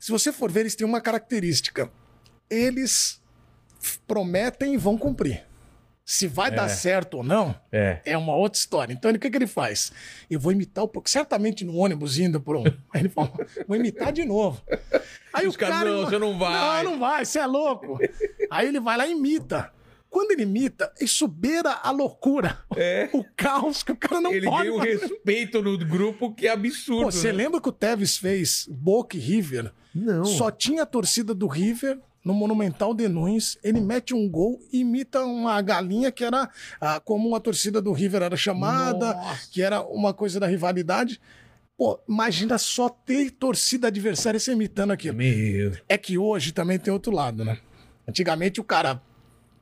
se 0.00 0.10
você 0.10 0.32
for 0.32 0.50
ver, 0.50 0.60
eles 0.60 0.74
têm 0.74 0.84
uma 0.86 1.00
característica. 1.00 1.88
Eles 2.50 3.20
prometem 4.08 4.74
e 4.74 4.76
vão 4.76 4.98
cumprir. 4.98 5.44
Se 6.04 6.26
vai 6.26 6.50
dar 6.50 6.68
certo 6.68 7.18
ou 7.18 7.22
não, 7.22 7.54
É. 7.70 8.00
é 8.04 8.18
uma 8.18 8.34
outra 8.34 8.58
história. 8.58 8.92
Então, 8.92 9.08
ele, 9.08 9.18
o 9.18 9.20
que, 9.20 9.30
que 9.30 9.36
ele 9.36 9.46
faz? 9.46 9.92
Eu 10.28 10.40
vou 10.40 10.50
imitar 10.50 10.82
o 10.82 10.88
porco. 10.88 11.08
Certamente 11.08 11.64
no 11.64 11.76
ônibus 11.76 12.18
indo 12.18 12.40
por 12.40 12.56
um. 12.56 12.64
Aí 12.92 13.02
ele 13.02 13.08
fala, 13.08 13.30
vou 13.68 13.76
imitar 13.76 14.10
de 14.12 14.24
novo. 14.24 14.60
Aí 15.32 15.46
Os 15.46 15.56
caras, 15.56 15.88
não, 15.88 16.04
você 16.06 16.18
não 16.18 16.36
vai. 16.36 16.82
Não, 16.82 16.92
não 16.92 16.98
vai, 16.98 17.24
você 17.24 17.38
é 17.38 17.46
louco. 17.46 18.00
Aí 18.50 18.66
ele 18.66 18.80
vai 18.80 18.96
lá 18.96 19.06
e 19.06 19.12
imita. 19.12 19.72
Quando 20.10 20.32
ele 20.32 20.42
imita, 20.42 20.92
isso 21.00 21.28
beira 21.28 21.72
a 21.82 21.90
loucura. 21.92 22.58
É. 22.76 23.08
O 23.14 23.24
caos 23.36 23.82
que 23.82 23.92
o 23.92 23.96
cara 23.96 24.20
não 24.20 24.32
Ele 24.32 24.46
pode. 24.46 24.64
ganha 24.64 24.74
um 24.74 24.78
fazer. 24.78 24.96
respeito 24.98 25.62
no 25.62 25.78
grupo 25.78 26.34
que 26.34 26.46
é 26.46 26.50
absurdo. 26.50 27.04
Pô, 27.04 27.12
você 27.12 27.28
né? 27.28 27.44
lembra 27.44 27.60
que 27.60 27.68
o 27.68 27.72
Tevez 27.72 28.16
fez 28.16 28.66
Boca 28.68 29.16
e 29.16 29.20
River? 29.20 29.72
Não. 29.94 30.24
Só 30.24 30.50
tinha 30.50 30.82
a 30.82 30.86
torcida 30.86 31.32
do 31.32 31.46
River 31.46 31.98
no 32.24 32.34
Monumental 32.34 32.92
de 32.92 33.08
Nunes. 33.08 33.56
Ele 33.62 33.80
mete 33.80 34.14
um 34.14 34.28
gol 34.28 34.58
e 34.72 34.80
imita 34.80 35.24
uma 35.24 35.60
galinha 35.62 36.10
que 36.10 36.24
era 36.24 36.50
ah, 36.80 37.00
como 37.00 37.34
a 37.34 37.40
torcida 37.40 37.80
do 37.80 37.92
River 37.92 38.22
era 38.22 38.36
chamada, 38.36 39.14
Nossa. 39.14 39.48
que 39.50 39.62
era 39.62 39.80
uma 39.82 40.12
coisa 40.12 40.40
da 40.40 40.46
rivalidade. 40.46 41.20
Pô, 41.76 41.98
imagina 42.08 42.58
só 42.58 42.88
ter 42.88 43.30
torcida 43.30 43.88
adversária 43.88 44.38
se 44.38 44.50
imitando 44.52 44.90
aquilo. 44.92 45.16
Meu. 45.16 45.72
É 45.88 45.96
que 45.96 46.18
hoje 46.18 46.52
também 46.52 46.78
tem 46.78 46.92
outro 46.92 47.12
lado, 47.12 47.44
né? 47.44 47.58
Antigamente 48.06 48.60
o 48.60 48.64
cara 48.64 49.00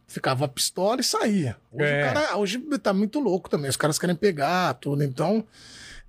ficava 0.09 0.49
pistola 0.49 1.01
e 1.01 1.05
saía. 1.05 1.57
Hoje 1.71 1.85
É. 1.85 2.01
o 2.11 2.13
cara 2.15 2.37
hoje 2.39 2.59
tá 2.83 2.93
muito 2.93 3.21
louco 3.21 3.49
também. 3.49 3.71
Os 3.71 3.77
caras 3.77 3.99
querem 3.99 4.17
pegar 4.17 4.75
tudo, 4.75 5.05
então. 5.05 5.45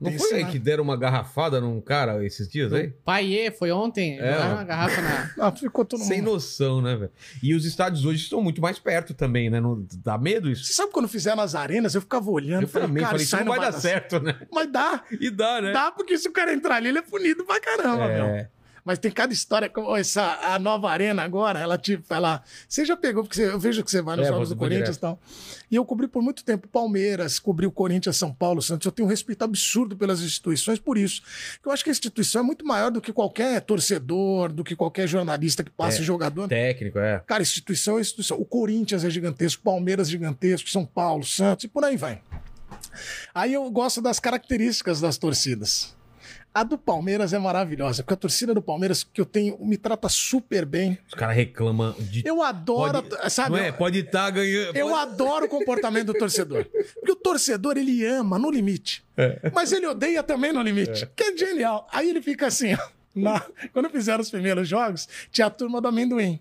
Não 0.01 0.17
foi 0.17 0.35
aí 0.37 0.45
que 0.45 0.57
deram 0.57 0.81
uma 0.81 0.95
garrafada 0.95 1.59
num 1.59 1.81
cara 1.81 2.25
esses 2.25 2.47
dias 2.47 2.71
aí? 2.71 2.87
Paiê, 3.03 3.51
foi 3.51 3.69
ontem, 3.69 4.17
É. 4.17 4.39
uma 4.39 4.63
garrafa 4.63 5.01
na... 5.01 5.29
Ah, 5.47 5.51
ficou 5.51 5.83
todo 5.83 6.01
Sem 6.01 6.19
mundo. 6.21 6.31
noção, 6.31 6.81
né, 6.81 6.95
velho? 6.95 7.11
E 7.43 7.53
os 7.53 7.65
estádios 7.65 8.05
hoje 8.05 8.23
estão 8.23 8.41
muito 8.41 8.61
mais 8.61 8.79
perto 8.79 9.13
também, 9.13 9.49
né? 9.49 9.59
Não 9.59 9.85
dá 10.01 10.17
medo 10.17 10.49
isso? 10.49 10.63
Você 10.63 10.71
sabe 10.71 10.93
quando 10.93 11.09
fizeram 11.09 11.41
as 11.43 11.53
arenas, 11.53 11.95
eu 11.95 11.99
ficava 12.01 12.31
olhando. 12.31 12.63
Eu 12.63 12.69
também 12.69 13.03
falei, 13.03 13.23
isso 13.23 13.35
aí 13.35 13.43
não 13.43 13.51
vai 13.51 13.59
dar 13.59 13.73
certo, 13.77 14.21
né? 14.21 14.39
Mas 14.49 14.71
dá. 14.71 15.03
E 15.19 15.29
dá, 15.29 15.61
né? 15.61 15.73
Dá, 15.73 15.91
porque 15.91 16.17
se 16.17 16.29
o 16.29 16.31
cara 16.31 16.53
entrar 16.53 16.75
ali, 16.77 16.87
ele 16.87 16.99
é 16.99 17.01
punido 17.01 17.43
pra 17.43 17.59
caramba, 17.59 18.07
meu. 18.07 18.47
Mas 18.89 18.97
tem 18.97 19.11
cada 19.11 19.31
história, 19.31 19.69
como 19.69 19.95
essa, 19.95 20.39
a 20.41 20.57
nova 20.57 20.89
arena 20.89 21.21
agora, 21.21 21.59
ela 21.59 21.77
tipo, 21.77 22.11
ela. 22.11 22.41
Você 22.67 22.83
já 22.83 22.97
pegou, 22.97 23.21
porque 23.21 23.35
você- 23.35 23.51
eu 23.51 23.59
vejo 23.59 23.83
que 23.83 23.91
você 23.91 24.01
vai 24.01 24.15
nos 24.17 24.25
É, 24.25 24.29
jogos 24.31 24.49
do 24.49 24.55
Corinthians 24.55 24.95
e 24.95 24.99
tal. 24.99 25.19
E 25.69 25.75
eu 25.75 25.85
cobri 25.85 26.07
por 26.07 26.23
muito 26.23 26.43
tempo 26.43 26.67
Palmeiras, 26.67 27.37
cobri 27.37 27.67
o 27.67 27.71
Corinthians, 27.71 28.17
São 28.17 28.33
Paulo, 28.33 28.63
Santos. 28.63 28.87
Eu 28.87 28.91
tenho 28.91 29.05
um 29.07 29.09
respeito 29.11 29.43
absurdo 29.43 29.95
pelas 29.95 30.21
instituições 30.21 30.79
por 30.79 30.97
isso. 30.97 31.21
Eu 31.63 31.71
acho 31.71 31.83
que 31.83 31.91
a 31.91 31.93
instituição 31.93 32.41
é 32.41 32.43
muito 32.43 32.65
maior 32.65 32.89
do 32.89 32.99
que 32.99 33.13
qualquer 33.13 33.61
torcedor, 33.61 34.51
do 34.51 34.63
que 34.63 34.75
qualquer 34.75 35.07
jornalista 35.07 35.63
que 35.63 35.69
passe 35.69 35.99
É. 35.99 36.03
jogador. 36.03 36.47
Técnico, 36.47 36.97
é. 36.97 37.21
Cara, 37.27 37.43
instituição 37.43 37.99
é 37.99 38.01
instituição. 38.01 38.37
O 38.41 38.43
Corinthians 38.45 39.05
é 39.05 39.09
gigantesco, 39.11 39.61
Palmeiras 39.61 40.07
é 40.07 40.11
gigantesco, 40.13 40.67
São 40.67 40.83
Paulo, 40.83 41.23
Santos 41.23 41.65
e 41.65 41.67
por 41.67 41.85
aí 41.85 41.95
vai. 41.95 42.23
Aí 43.35 43.53
eu 43.53 43.69
gosto 43.69 44.01
das 44.01 44.19
características 44.19 44.99
das 44.99 45.15
torcidas. 45.19 45.95
A 46.53 46.63
do 46.63 46.77
Palmeiras 46.77 47.31
é 47.31 47.37
maravilhosa, 47.37 48.01
porque 48.01 48.13
a 48.15 48.17
torcida 48.17 48.53
do 48.55 48.61
Palmeiras, 48.61 49.03
que 49.03 49.21
eu 49.21 49.25
tenho, 49.25 49.57
me 49.63 49.77
trata 49.77 50.09
super 50.09 50.65
bem. 50.65 50.97
Os 51.07 51.13
caras 51.13 51.35
reclamam 51.35 51.93
de. 51.99 52.23
Eu 52.25 52.41
adoro, 52.41 53.03
Pode- 53.03 53.31
sabe? 53.31 53.51
não 53.51 53.57
é? 53.57 53.71
Pode 53.71 53.99
estar 53.99 54.29
ganhando. 54.31 54.75
Eu 54.75 54.95
adoro 54.95 55.45
o 55.45 55.49
comportamento 55.49 56.07
do 56.07 56.13
torcedor. 56.15 56.65
Porque 56.95 57.11
o 57.11 57.15
torcedor, 57.15 57.77
ele 57.77 58.03
ama 58.03 58.39
no 58.39 58.49
limite. 58.49 59.03
Mas 59.53 59.71
ele 59.71 59.85
odeia 59.85 60.23
também 60.23 60.51
no 60.51 60.61
limite. 60.61 61.05
Que 61.15 61.23
é 61.23 61.37
genial. 61.37 61.87
Aí 61.91 62.09
ele 62.09 62.21
fica 62.21 62.47
assim, 62.47 62.73
ó. 62.73 62.79
na- 63.13 63.45
Quando 63.71 63.89
fizeram 63.89 64.21
os 64.21 64.29
primeiros 64.31 64.67
jogos, 64.67 65.07
tinha 65.31 65.47
a 65.47 65.49
turma 65.51 65.79
do 65.79 65.87
amendoim. 65.87 66.39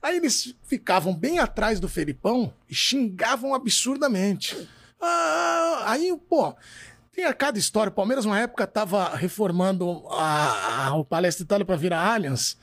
Aí 0.00 0.18
eles 0.18 0.54
ficavam 0.64 1.12
bem 1.14 1.38
atrás 1.40 1.80
do 1.80 1.88
Felipão 1.88 2.52
e 2.70 2.74
xingavam 2.74 3.54
absurdamente. 3.54 4.68
Ah, 5.00 5.82
aí, 5.86 6.16
pô, 6.28 6.54
tinha 7.16 7.32
cada 7.34 7.58
história. 7.58 7.90
O 7.90 7.94
Palmeiras, 7.94 8.24
uma 8.24 8.38
época, 8.38 8.66
tava 8.66 9.16
reformando 9.16 10.06
a, 10.10 10.86
a- 10.88 10.96
o 10.96 11.04
Palestra 11.04 11.44
Itália 11.44 11.64
para 11.66 11.74
virar 11.76 12.12
Allianz 12.14 12.56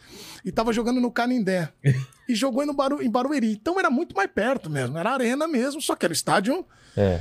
e 0.46 0.52
tava 0.52 0.72
jogando 0.72 1.02
no 1.02 1.12
Canindé. 1.12 1.74
e 2.30 2.36
jogou 2.36 2.66
no 2.66 2.74
Baru, 2.74 3.02
em 3.02 3.10
Barueri. 3.10 3.52
Então 3.52 3.80
era 3.80 3.90
muito 3.90 4.16
mais 4.16 4.30
perto 4.32 4.70
mesmo. 4.70 4.98
Era 4.98 5.12
arena 5.12 5.48
mesmo, 5.48 5.82
só 5.82 5.96
que 5.96 6.06
era 6.06 6.14
estádio. 6.14 6.66
É. 6.96 7.20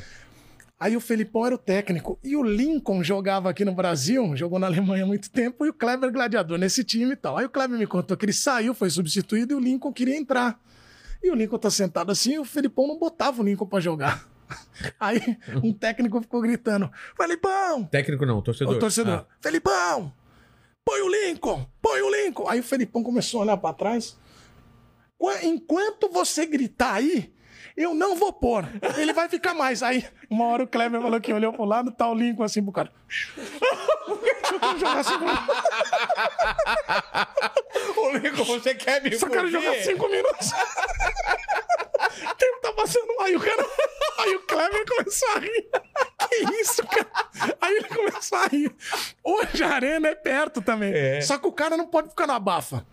Aí 0.79 0.95
o 0.97 1.01
Felipão 1.01 1.45
era 1.45 1.55
o 1.55 1.57
técnico. 1.57 2.19
E 2.23 2.35
o 2.35 2.43
Lincoln 2.43 3.03
jogava 3.03 3.49
aqui 3.49 3.63
no 3.65 3.73
Brasil, 3.73 4.35
jogou 4.35 4.59
na 4.59 4.67
Alemanha 4.67 5.03
há 5.03 5.07
muito 5.07 5.29
tempo, 5.31 5.65
e 5.65 5.69
o 5.69 5.73
Kleber 5.73 6.11
gladiador 6.11 6.57
nesse 6.57 6.83
time 6.83 7.13
e 7.13 7.15
tal. 7.15 7.37
Aí 7.37 7.45
o 7.45 7.49
Kleber 7.49 7.77
me 7.79 7.87
contou 7.87 8.15
que 8.17 8.25
ele 8.25 8.33
saiu, 8.33 8.73
foi 8.73 8.89
substituído, 8.89 9.53
e 9.53 9.55
o 9.55 9.59
Lincoln 9.59 9.91
queria 9.93 10.15
entrar. 10.17 10.59
E 11.23 11.31
o 11.31 11.35
Lincoln 11.35 11.57
tá 11.57 11.69
sentado 11.69 12.11
assim, 12.11 12.33
e 12.33 12.39
o 12.39 12.43
Felipão 12.43 12.85
não 12.87 12.99
botava 12.99 13.41
o 13.41 13.45
Lincoln 13.45 13.65
pra 13.65 13.79
jogar. 13.79 14.27
Aí 14.99 15.19
um 15.63 15.73
técnico 15.73 16.21
ficou 16.21 16.41
gritando: 16.41 16.91
Felipão! 17.15 17.85
Técnico 17.85 18.25
não, 18.25 18.41
torcedor. 18.41 18.75
O 18.75 18.79
torcedor. 18.79 19.25
Ah. 19.29 19.35
Felipão! 19.41 20.13
Põe 20.85 21.01
o 21.01 21.09
Lincoln! 21.09 21.65
Põe 21.81 22.01
o 22.01 22.09
Lincoln! 22.09 22.47
Aí 22.49 22.59
o 22.59 22.63
Felipão 22.63 23.01
começou 23.03 23.39
a 23.39 23.43
olhar 23.43 23.57
pra 23.57 23.73
trás. 23.73 24.17
Qua- 25.17 25.43
Enquanto 25.43 26.09
você 26.09 26.45
gritar 26.45 26.95
aí, 26.95 27.33
eu 27.77 27.93
não 27.95 28.15
vou 28.17 28.33
pôr. 28.33 28.65
Ele 28.97 29.13
vai 29.13 29.29
ficar 29.29 29.53
mais. 29.53 29.81
Aí, 29.81 30.05
uma 30.29 30.45
hora 30.47 30.63
o 30.63 30.67
Kleber 30.67 31.01
falou 31.01 31.21
que 31.21 31.31
olhou 31.31 31.53
pro 31.53 31.63
lado, 31.63 31.91
tá 31.91 32.09
o 32.09 32.13
Lincoln 32.15 32.43
assim 32.43 32.61
pro 32.61 32.73
cara. 32.73 32.91
Jogar 34.79 35.03
cinco 35.03 35.19
minutos. 35.25 35.55
Ô, 37.97 38.11
Lincoln, 38.17 38.43
você 38.45 38.75
quer 38.75 39.01
me 39.01 39.15
Só 39.17 39.29
quero 39.29 39.47
jogar 39.47 39.75
cinco 39.75 40.09
minutos. 40.09 40.51
O 42.03 42.35
tempo 42.35 42.59
tá 42.61 42.71
passando. 42.73 43.21
Aí 43.21 43.35
o 43.35 43.39
cara. 43.39 43.65
Kleber 44.69 44.85
começou 44.97 45.29
a 45.35 45.39
rir. 45.39 45.69
Que 46.29 46.61
isso, 46.61 46.81
cara? 46.87 47.55
Aí 47.61 47.75
ele 47.75 47.87
começou 47.89 48.37
a 48.37 48.47
rir. 48.47 48.73
Hoje 49.23 49.61
a 49.63 49.69
arena 49.69 50.07
é 50.07 50.15
perto 50.15 50.61
também. 50.61 50.91
É. 50.93 51.21
Só 51.21 51.37
que 51.37 51.45
o 51.45 51.51
cara 51.51 51.75
não 51.77 51.85
pode 51.85 52.09
ficar 52.09 52.25
na 52.25 52.39
bafa. 52.39 52.85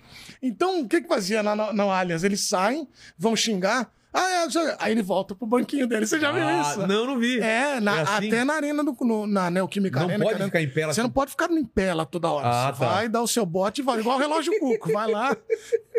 Então, 0.43 0.81
o 0.81 0.89
que 0.89 1.01
que 1.01 1.09
fazia 1.09 1.43
na, 1.43 1.55
na, 1.57 1.73
no 1.73 1.91
Allianz? 1.91 2.23
Eles 2.25 2.47
saem, 2.47 2.87
vão 3.17 3.35
xingar. 3.37 3.91
Ah, 4.13 4.29
é, 4.29 4.77
Aí 4.81 4.91
ele 4.93 5.03
volta 5.03 5.37
pro 5.37 5.47
banquinho 5.47 5.87
dele. 5.87 6.05
Você 6.05 6.19
já 6.19 6.33
viu 6.33 6.43
Ah, 6.43 6.61
isso? 6.61 6.87
Não, 6.87 7.07
não 7.07 7.19
vi. 7.19 7.39
É, 7.41 7.79
na- 7.81 7.99
É 7.99 8.03
assim? 8.03 8.27
até 8.27 8.43
na 8.43 8.55
arena 8.55 8.83
do 8.83 8.97
no- 9.01 9.25
na 9.27 9.49
Neoquímica 9.49 10.01
Não 10.01 10.07
Arena. 10.09 10.25
pode 10.25 10.37
que 10.37 10.43
a 10.43 10.47
ficar 10.47 10.61
em 10.63 10.69
pé 10.69 10.87
Você 10.87 11.03
não 11.03 11.11
pode 11.11 11.31
ficar 11.31 11.49
em 11.53 11.65
pé 11.65 11.95
lá 11.95 12.05
toda 12.05 12.29
hora. 12.29 12.49
Ah, 12.49 12.75
você 12.75 12.81
tá. 12.85 12.93
vai 12.93 13.09
dar 13.09 13.23
o 13.23 13.29
seu 13.29 13.47
bote 13.47 13.81
e 13.81 13.85
vai. 13.85 14.01
Igual 14.01 14.17
o 14.17 14.21
relógio 14.21 14.53
cuco. 14.59 14.93
Vai 14.93 15.09
lá 15.09 15.37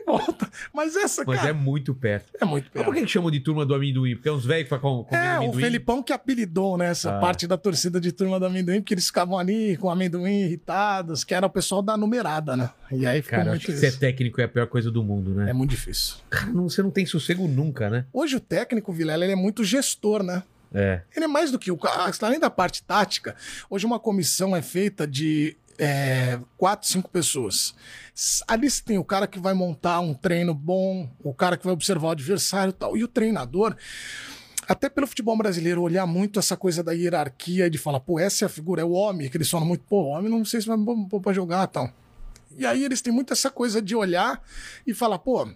e 0.02 0.06
volta. 0.12 0.50
Mas 0.74 0.96
essa, 0.96 1.24
Mas 1.26 1.38
cara, 1.38 1.50
é 1.50 1.54
muito 1.54 1.94
perto. 1.94 2.32
é, 2.40 2.46
muito 2.46 2.66
Mas 2.66 2.74
perto. 2.74 2.86
por 2.86 2.94
que, 2.96 3.02
que 3.02 3.08
chamam 3.08 3.30
de 3.32 3.40
turma 3.40 3.66
do 3.66 3.74
amendoim? 3.76 4.16
Porque 4.16 4.30
é 4.30 4.32
uns 4.32 4.46
velhos 4.46 4.68
que 4.70 4.78
com, 4.78 5.04
comendo 5.04 5.16
É, 5.16 5.34
o 5.34 5.38
amendoim. 5.44 5.62
Felipão 5.62 6.04
que 6.04 6.12
apelidou, 6.14 6.78
né, 6.78 6.88
essa 6.90 7.18
Ah. 7.18 7.20
parte 7.20 7.48
da 7.48 7.58
torcida 7.58 8.00
de 8.00 8.12
turma 8.12 8.40
do 8.40 8.46
amendoim, 8.46 8.82
porque 8.82 8.94
eles 8.94 9.08
ficavam 9.08 9.38
ali 9.38 9.78
com 9.78 9.90
amendoim 9.90 10.42
irritados, 10.44 11.24
que 11.24 11.34
era 11.34 11.46
o 11.46 11.50
pessoal 11.50 11.82
da 11.82 11.96
numerada, 11.98 12.56
né? 12.56 12.70
E 12.92 13.06
aí 13.06 13.22
ficou 13.22 13.38
Cara, 13.40 13.50
muito 13.52 13.62
acho 13.64 13.72
que 13.72 13.78
ser 13.78 13.98
técnico 13.98 14.42
é 14.42 14.46
a 14.46 14.48
pior 14.48 14.68
coisa 14.68 14.92
do 14.92 15.04
mundo, 15.04 15.32
né? 15.34 15.50
É 15.50 15.54
muito 15.54 15.70
difícil. 15.72 16.16
Cara, 16.30 16.48
não- 16.52 16.70
você 16.70 16.82
não 16.84 16.92
tem 16.92 17.06
sossego 17.06 17.48
nunca, 17.48 17.90
né? 17.90 18.06
Hoje 18.12 18.36
o 18.36 18.40
técnico, 18.40 18.92
Vilela, 18.92 19.24
ele 19.24 19.34
é 19.34 19.36
muito 19.36 19.64
gestor, 19.64 20.24
né? 20.24 20.44
É. 20.74 21.02
Ele 21.14 21.26
é 21.26 21.28
mais 21.28 21.52
do 21.52 21.60
que 21.60 21.70
o. 21.70 21.78
Além 22.22 22.40
da 22.40 22.50
parte 22.50 22.82
tática, 22.82 23.36
hoje 23.70 23.86
uma 23.86 24.00
comissão 24.00 24.56
é 24.56 24.62
feita 24.62 25.06
de 25.06 25.58
é, 25.84 26.40
quatro, 26.58 26.88
cinco 26.88 27.10
pessoas. 27.10 27.74
Ali 28.48 28.70
você 28.70 28.84
tem 28.84 29.00
o 29.00 29.04
cara 29.04 29.26
que 29.26 29.40
vai 29.40 29.56
montar 29.56 30.00
um 30.00 30.14
treino 30.14 30.54
bom, 30.54 31.10
o 31.24 31.34
cara 31.34 31.58
que 31.58 31.66
vai 31.66 31.74
observar 31.74 32.10
o 32.10 32.12
adversário 32.12 32.70
e 32.70 32.74
tal. 32.74 32.96
E 32.96 33.04
o 33.04 33.08
treinador, 33.08 33.76
até 34.68 34.88
pelo 34.90 35.08
futebol 35.08 35.36
brasileiro, 35.36 35.82
olhar 35.82 36.06
muito 36.06 36.38
essa 36.38 36.56
coisa 36.56 36.84
da 36.84 36.92
hierarquia 36.92 37.66
e 37.66 37.70
de 37.72 37.80
falar, 37.80 38.00
pô, 38.00 38.20
essa 38.20 38.46
é 38.46 38.48
a 38.48 38.50
figura, 38.50 38.84
é 38.84 38.86
o 38.86 38.92
homem, 38.92 39.28
que 39.28 39.36
eles 39.38 39.50
falam 39.50 39.66
muito, 39.66 39.84
pô, 39.86 40.04
homem 40.04 40.30
não 40.30 40.46
sei 40.46 40.62
se 40.62 40.68
vai 40.68 40.78
pôr 41.10 41.20
pra 41.20 41.34
jogar 41.34 41.64
e 41.68 41.72
tal. 41.72 41.92
E 42.56 42.64
aí 42.64 42.84
eles 42.84 43.02
têm 43.02 43.12
muito 43.12 43.34
essa 43.34 43.50
coisa 43.50 43.82
de 43.82 43.96
olhar 43.96 44.40
e 44.86 44.94
falar, 44.94 45.18
pô, 45.18 45.50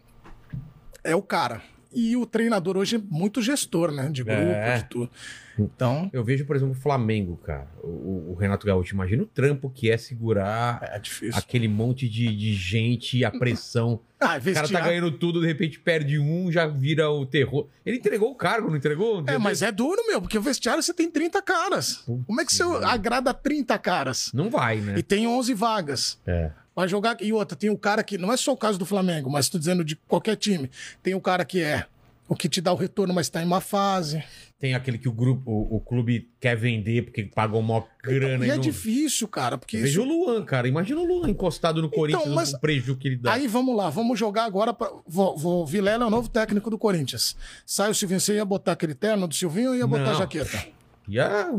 é 1.04 1.16
o 1.16 1.22
cara. 1.22 1.62
E 1.94 2.18
o 2.18 2.26
treinador 2.26 2.78
hoje 2.78 2.96
é 2.96 3.00
muito 3.00 3.44
gestor, 3.44 3.92
né? 3.92 4.10
De 4.10 4.24
grupo, 4.24 4.42
É. 4.42 4.78
de 4.80 4.86
tudo. 4.86 5.12
Então, 5.58 6.10
Eu 6.12 6.24
vejo, 6.24 6.46
por 6.46 6.56
exemplo, 6.56 6.74
o 6.74 6.78
Flamengo, 6.78 7.38
cara. 7.38 7.68
O, 7.84 8.32
o 8.32 8.38
Renato 8.40 8.66
Gaúcho, 8.66 8.94
imagina 8.94 9.24
o 9.24 9.26
trampo 9.26 9.70
que 9.70 9.90
é 9.90 9.98
segurar 9.98 10.80
é 10.82 11.00
difícil. 11.00 11.38
aquele 11.38 11.68
monte 11.68 12.08
de, 12.10 12.36
de 12.36 12.54
gente, 12.54 13.24
a 13.24 13.32
pressão. 13.32 14.00
Ah, 14.18 14.40
O 14.40 14.54
cara 14.54 14.68
tá 14.68 14.80
ganhando 14.80 15.12
tudo, 15.12 15.42
de 15.42 15.46
repente 15.46 15.78
perde 15.78 16.18
um, 16.18 16.50
já 16.52 16.66
vira 16.66 17.12
o 17.12 17.26
terror. 17.26 17.68
Ele 17.86 17.98
entregou 17.98 18.32
o 18.32 18.36
cargo, 18.36 18.70
não 18.70 18.78
entregou? 18.78 19.24
É, 19.28 19.38
mas 19.38 19.62
é 19.62 19.72
duro, 19.72 20.02
meu, 20.08 20.22
porque 20.22 20.38
o 20.38 20.42
vestiário 20.42 20.82
você 20.82 20.94
tem 20.94 21.12
30 21.12 21.42
caras. 21.44 21.98
Putz, 21.98 22.26
Como 22.26 22.42
é 22.42 22.46
que 22.46 22.54
você 22.54 22.64
agrada 22.64 23.34
30 23.34 23.78
caras? 23.78 24.32
Não 24.34 24.50
vai, 24.50 24.78
né? 24.78 24.96
E 24.98 25.04
tem 25.04 25.28
11 25.28 25.54
vagas. 25.54 26.18
É. 26.26 26.50
Vai 26.76 26.88
jogar. 26.88 27.18
E 27.22 27.32
outra, 27.34 27.56
tem 27.58 27.70
o 27.70 27.78
cara 27.78 28.04
que. 28.04 28.18
Não 28.18 28.32
é 28.32 28.38
só 28.38 28.54
o 28.54 28.58
caso 28.58 28.80
do 28.80 28.86
Flamengo, 28.86 29.30
mas 29.30 29.48
tô 29.50 29.60
dizendo 29.60 29.84
de 29.84 29.96
qualquer 29.96 30.38
time. 30.38 30.72
Tem 31.04 31.14
o 31.14 31.22
cara 31.22 31.46
que 31.46 31.62
é 31.62 31.86
o 32.28 32.36
que 32.36 32.50
te 32.50 32.60
dá 32.62 32.72
o 32.74 32.76
retorno, 32.76 33.14
mas 33.14 33.30
tá 33.30 33.42
em 33.42 33.46
má 33.46 33.62
fase. 33.62 34.24
Tem 34.60 34.74
aquele 34.74 34.98
que 34.98 35.08
o 35.08 35.12
grupo, 35.12 35.52
o, 35.52 35.76
o 35.76 35.80
clube 35.80 36.32
quer 36.40 36.56
vender 36.56 37.04
porque 37.04 37.24
pagou 37.24 37.62
mó 37.62 37.84
grana. 38.02 38.46
e 38.46 38.50
é 38.50 38.54
não- 38.56 38.62
difícil, 38.62 39.28
cara, 39.28 39.58
porque 39.58 39.78
Veja 39.78 40.00
isso. 40.00 40.02
o 40.02 40.06
Luan, 40.06 40.44
cara. 40.44 40.68
Imagina 40.68 41.02
o 41.02 41.06
Luan 41.06 41.30
encostado 41.30 41.82
no 41.82 41.90
Corinthians, 41.90 42.34
mas- 42.34 42.54
o 42.54 42.60
prejuízo 42.60 42.96
que 42.98 43.10
ele 43.10 43.18
dá. 43.18 43.34
Aí 43.34 43.48
vamos 43.48 43.76
lá, 43.76 43.90
vamos 43.90 44.18
jogar 44.18 44.46
agora. 44.46 44.74
Pra... 44.74 44.90
Vou, 45.06 45.38
vou... 45.38 45.66
Vilela 45.68 46.06
é 46.06 46.08
o 46.08 46.10
novo 46.10 46.28
técnico 46.30 46.70
do 46.70 46.78
Corinthians. 46.78 47.36
Sai 47.66 47.92
o 47.92 47.94
Silvinho, 47.96 48.20
você 48.20 48.36
ia 48.36 48.46
botar 48.46 48.72
aquele 48.72 48.96
terno 48.96 49.28
do 49.28 49.36
Silvinho 49.36 49.70
ou 49.72 49.76
ia 49.76 49.86
botar 49.86 50.06
Não. 50.06 50.12
a 50.12 50.16
jaqueta? 50.16 50.66
E 51.08 51.20
a... 51.20 51.50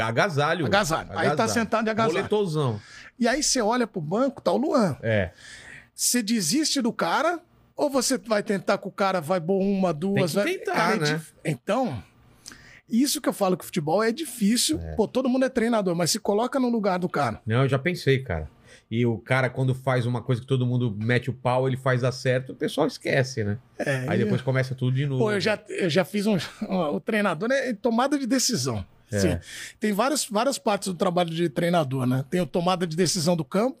agasalho. 0.00 0.64
Agasalho. 0.66 1.10
Aí 1.12 1.36
tá 1.36 1.46
sentado 1.48 1.84
de 1.84 1.90
agasalho. 1.90 2.14
Boletozão. 2.14 2.80
E 3.18 3.28
aí 3.28 3.42
você 3.42 3.60
olha 3.60 3.86
pro 3.86 4.00
banco, 4.00 4.40
tá 4.40 4.50
o 4.52 4.56
Luan. 4.56 4.96
É. 5.02 5.32
Você 5.94 6.22
desiste 6.22 6.80
do 6.80 6.92
cara 6.92 7.40
ou 7.76 7.90
você 7.90 8.18
vai 8.18 8.42
tentar 8.42 8.78
que 8.78 8.88
o 8.88 8.92
cara 8.92 9.20
vai 9.20 9.40
boa 9.40 9.62
uma, 9.64 9.92
duas? 9.92 10.32
Tem 10.34 10.42
que 10.44 10.48
vai- 10.50 10.58
tentar, 10.58 10.72
Cara, 10.74 11.08
é 11.08 11.12
né? 11.12 11.22
Então, 11.44 12.02
isso 12.88 13.20
que 13.20 13.28
eu 13.28 13.32
falo 13.32 13.56
que 13.56 13.62
o 13.64 13.66
futebol 13.66 14.02
é 14.02 14.12
difícil. 14.12 14.78
Pô, 14.96 15.08
todo 15.08 15.28
mundo 15.28 15.44
é 15.44 15.48
treinador, 15.48 15.94
mas 15.94 16.10
se 16.10 16.18
coloca 16.18 16.58
no 16.60 16.68
lugar 16.68 16.98
do 16.98 17.08
cara. 17.08 17.40
Não, 17.46 17.62
eu 17.62 17.68
já 17.68 17.78
pensei, 17.78 18.18
cara. 18.18 18.48
E 18.90 19.06
o 19.06 19.16
cara, 19.18 19.48
quando 19.48 19.74
faz 19.74 20.04
uma 20.04 20.20
coisa 20.20 20.40
que 20.42 20.46
todo 20.46 20.66
mundo 20.66 20.94
mete 20.98 21.30
o 21.30 21.32
pau, 21.32 21.66
ele 21.66 21.76
faz 21.76 22.02
dar 22.02 22.12
certo, 22.12 22.52
o 22.52 22.54
pessoal 22.54 22.86
esquece, 22.86 23.42
né? 23.42 23.58
É, 23.78 24.04
Aí 24.08 24.18
depois 24.18 24.42
começa 24.42 24.74
tudo 24.74 24.94
de 24.94 25.06
novo. 25.06 25.24
Pô, 25.24 25.32
eu 25.32 25.40
já, 25.40 25.58
eu 25.68 25.88
já 25.88 26.04
fiz 26.04 26.26
um. 26.26 26.36
O 26.92 27.00
treinador 27.00 27.50
é 27.50 27.72
tomada 27.72 28.18
de 28.18 28.26
decisão. 28.26 28.84
É. 29.10 29.18
Sim. 29.18 29.38
Tem 29.78 29.92
várias, 29.92 30.26
várias 30.26 30.58
partes 30.58 30.88
do 30.88 30.94
trabalho 30.94 31.30
de 31.30 31.48
treinador, 31.48 32.06
né? 32.06 32.24
Tem 32.30 32.40
a 32.40 32.46
tomada 32.46 32.86
de 32.86 32.96
decisão 32.96 33.36
do 33.36 33.44
campo, 33.44 33.78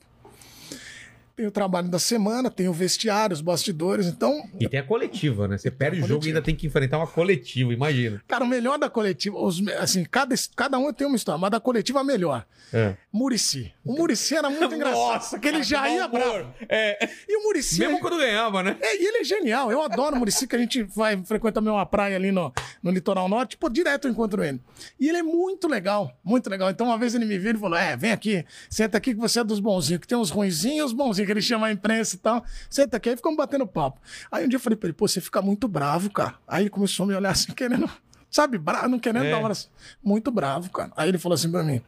tem 1.36 1.46
o 1.46 1.50
trabalho 1.50 1.88
da 1.88 1.98
semana, 1.98 2.50
tem 2.50 2.68
o 2.68 2.72
vestiário, 2.72 3.34
os 3.34 3.40
bastidores. 3.40 4.06
Então, 4.06 4.48
E 4.60 4.68
tem 4.68 4.80
a 4.80 4.82
coletiva, 4.82 5.48
né? 5.48 5.58
Você 5.58 5.70
perde 5.70 6.02
o 6.02 6.06
jogo 6.06 6.24
e 6.24 6.28
ainda 6.28 6.42
tem 6.42 6.54
que 6.54 6.66
enfrentar 6.66 6.98
uma 6.98 7.06
coletiva, 7.06 7.72
imagina. 7.72 8.22
cara, 8.28 8.44
o 8.44 8.46
melhor 8.46 8.78
da 8.78 8.88
coletiva, 8.90 9.38
os 9.38 9.66
assim, 9.78 10.04
cada, 10.04 10.34
cada 10.56 10.78
um 10.78 10.92
tem 10.92 11.06
uma 11.06 11.16
história, 11.16 11.38
mas 11.38 11.50
da 11.50 11.60
coletiva 11.60 12.00
a 12.00 12.04
melhor. 12.04 12.44
É. 12.72 12.96
Murici. 13.12 13.72
O 13.84 13.92
Murici 13.94 14.34
era 14.34 14.48
muito 14.48 14.72
engraçado. 14.74 15.30
porque 15.30 15.48
ele 15.48 15.62
já 15.62 15.88
ia 15.88 16.08
bravo. 16.08 16.52
É. 16.68 17.08
E 17.28 17.36
o 17.36 17.42
Murici. 17.44 17.78
Mesmo 17.80 18.00
quando 18.00 18.16
ganhava, 18.16 18.62
né? 18.62 18.76
É, 18.80 18.96
e 19.02 19.06
ele 19.06 19.18
é 19.18 19.24
genial. 19.24 19.70
Eu 19.70 19.82
adoro 19.82 20.16
o 20.16 20.18
Murici, 20.18 20.46
que 20.46 20.56
a 20.56 20.58
gente 20.58 20.82
vai 20.82 21.22
frequenta 21.24 21.60
uma 21.60 21.84
praia 21.84 22.16
ali 22.16 22.32
no, 22.32 22.52
no 22.82 22.90
litoral 22.90 23.28
norte. 23.28 23.56
Pô, 23.56 23.68
direto 23.68 24.06
eu 24.06 24.10
encontro 24.12 24.42
ele. 24.42 24.60
E 24.98 25.08
ele 25.08 25.18
é 25.18 25.22
muito 25.22 25.68
legal, 25.68 26.16
muito 26.24 26.48
legal. 26.48 26.70
Então, 26.70 26.86
uma 26.86 26.98
vez 26.98 27.14
ele 27.14 27.24
me 27.24 27.38
viu 27.38 27.52
e 27.52 27.58
falou: 27.58 27.78
É, 27.78 27.96
vem 27.96 28.10
aqui, 28.12 28.44
senta 28.70 28.96
aqui 28.98 29.14
que 29.14 29.20
você 29.20 29.40
é 29.40 29.44
dos 29.44 29.60
bonzinhos, 29.60 30.00
que 30.00 30.06
tem 30.08 30.16
uns 30.16 30.30
ruinzinhos 30.30 30.78
e 30.78 30.82
os 30.82 30.92
bonzinhos, 30.92 31.21
que 31.26 31.32
ele 31.32 31.42
chama 31.42 31.66
a 31.66 31.72
imprensa 31.72 32.16
e 32.16 32.18
tal. 32.18 32.44
Senta 32.70 32.96
aqui, 32.96 33.10
aí 33.10 33.16
ficamos 33.16 33.36
batendo 33.36 33.66
papo. 33.66 34.00
Aí 34.30 34.44
um 34.44 34.48
dia 34.48 34.56
eu 34.56 34.60
falei 34.60 34.76
pra 34.76 34.88
ele: 34.88 34.94
Pô, 34.94 35.06
você 35.08 35.20
fica 35.20 35.40
muito 35.42 35.66
bravo, 35.68 36.10
cara. 36.10 36.34
Aí 36.46 36.64
ele 36.64 36.70
começou 36.70 37.04
a 37.04 37.06
me 37.08 37.14
olhar 37.14 37.30
assim, 37.30 37.52
querendo, 37.52 37.88
sabe, 38.30 38.58
bravo, 38.58 38.88
não 38.88 38.98
querendo 38.98 39.26
É. 39.26 39.30
dar 39.30 39.38
uma. 39.38 39.50
assim, 39.50 39.68
Muito 40.02 40.30
bravo, 40.30 40.70
cara. 40.70 40.92
Aí 40.96 41.08
ele 41.08 41.18
falou 41.18 41.34
assim 41.34 41.50
pra 41.50 41.62
mim: 41.62 41.80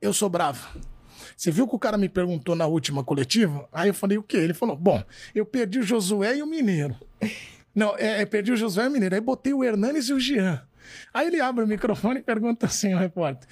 Eu 0.00 0.12
sou 0.12 0.28
bravo. 0.28 0.78
Você 1.36 1.50
viu 1.50 1.66
que 1.66 1.74
o 1.74 1.78
cara 1.78 1.96
me 1.98 2.08
perguntou 2.08 2.54
na 2.54 2.66
última 2.66 3.02
coletiva? 3.02 3.68
Aí 3.72 3.88
eu 3.88 3.94
falei, 3.94 4.16
o 4.18 4.22
quê? 4.22 4.36
Ele 4.36 4.54
falou, 4.54 4.76
bom, 4.76 5.02
eu 5.34 5.44
perdi 5.44 5.78
o 5.80 5.82
Josué 5.82 6.36
e 6.36 6.42
o 6.42 6.46
Mineiro. 6.46 6.94
Não, 7.74 7.96
é, 7.96 8.22
eu 8.22 8.26
perdi 8.26 8.52
o 8.52 8.56
Josué 8.56 8.84
e 8.84 8.88
o 8.88 8.90
Mineiro. 8.90 9.14
Aí 9.14 9.20
botei 9.20 9.52
o 9.52 9.64
Hernanes 9.64 10.08
e 10.08 10.12
o 10.12 10.20
Jean. 10.20 10.62
Aí 11.12 11.26
ele 11.26 11.40
abre 11.40 11.64
o 11.64 11.66
microfone 11.66 12.20
e 12.20 12.22
pergunta 12.22 12.66
assim 12.66 12.92
ao 12.92 13.00
repórter, 13.00 13.48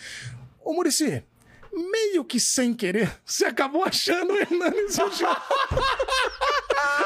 ô 0.63 0.73
Murici, 0.73 1.25
meio 1.73 2.25
que 2.25 2.41
sem 2.41 2.75
querer, 2.75 3.21
você 3.25 3.47
acabou 3.47 3.85
achando 3.85 4.33
o 4.33 4.37
Hernanes 4.37 4.97
e 4.99 5.03
o. 5.03 5.09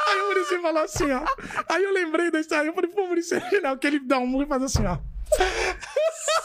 Aí 0.07 0.21
o 0.21 0.27
Murici 0.29 0.59
falou 0.61 0.83
assim, 0.83 1.11
ó. 1.13 1.25
Aí 1.69 1.83
eu 1.83 1.93
lembrei 1.93 2.31
da 2.31 2.41
história. 2.41 2.69
Eu 2.69 2.75
falei, 2.75 2.91
pô, 2.91 3.07
Murici, 3.07 3.35
é 3.35 3.51
genial, 3.51 3.77
que 3.77 3.87
ele 3.87 4.01
dá 4.01 4.19
um 4.19 4.27
murro 4.27 4.45
e 4.45 4.49
faz 4.49 4.63
assim, 4.63 4.87
ó. 4.87 4.99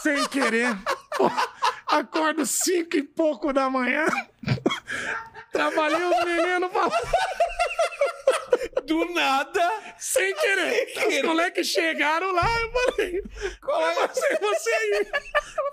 Sem 0.00 0.26
querer. 0.28 0.76
Pô, 1.16 1.30
acordo 1.86 2.44
cinco 2.46 2.96
e 2.96 3.02
pouco 3.02 3.52
da 3.52 3.68
manhã. 3.70 4.06
Trabalhei 5.52 6.02
os 6.02 6.24
meninos 6.24 6.70
pra... 6.70 6.88
Do 8.84 9.04
nada. 9.14 9.70
sem 9.98 10.34
querer. 10.34 10.92
Os 11.06 11.22
moleques 11.22 11.66
chegaram 11.68 12.32
lá, 12.32 12.60
eu 12.60 12.72
falei, 12.72 13.22
qual 13.62 13.88
é 13.88 14.08
você, 14.08 14.36
você 14.38 14.70
aí? 14.70 15.06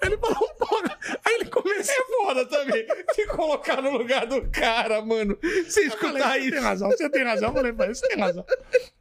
Ele 0.04 0.18
falou, 0.18 0.50
porra. 0.56 1.00
Aí 1.26 1.34
ele 1.36 1.46
começou. 1.50 1.96
É 1.96 2.04
foda 2.06 2.46
também. 2.46 2.86
Se 3.13 3.26
colocar 3.28 3.82
no 3.82 3.92
lugar 3.98 4.26
do 4.26 4.48
cara, 4.52 5.02
mano. 5.02 5.38
Você 5.42 5.86
Eu 5.88 5.92
falei, 5.92 6.13
escutar 6.18 6.30
você 6.34 6.40
isso. 6.40 6.52
tem 6.52 6.60
razão, 6.62 6.90
você 6.90 7.10
tem 7.10 7.24
razão. 7.24 7.50
Eu 7.50 7.54
falei, 7.56 7.74
pra 7.74 7.86
ele, 7.86 7.96
você 7.96 8.08
tem 8.08 8.20
razão. 8.20 8.46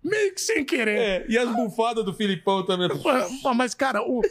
Meio 0.09 0.33
que 0.35 0.40
sem 0.40 0.64
querer. 0.64 0.99
É, 0.99 1.27
e 1.29 1.37
as 1.37 1.49
bufadas 1.55 2.05
do 2.05 2.14
Filipão 2.14 2.64
também. 2.64 2.88
Pô, 2.88 3.11
pô, 3.42 3.55
Mas, 3.55 3.75
cara, 3.75 4.01
o... 4.03 4.23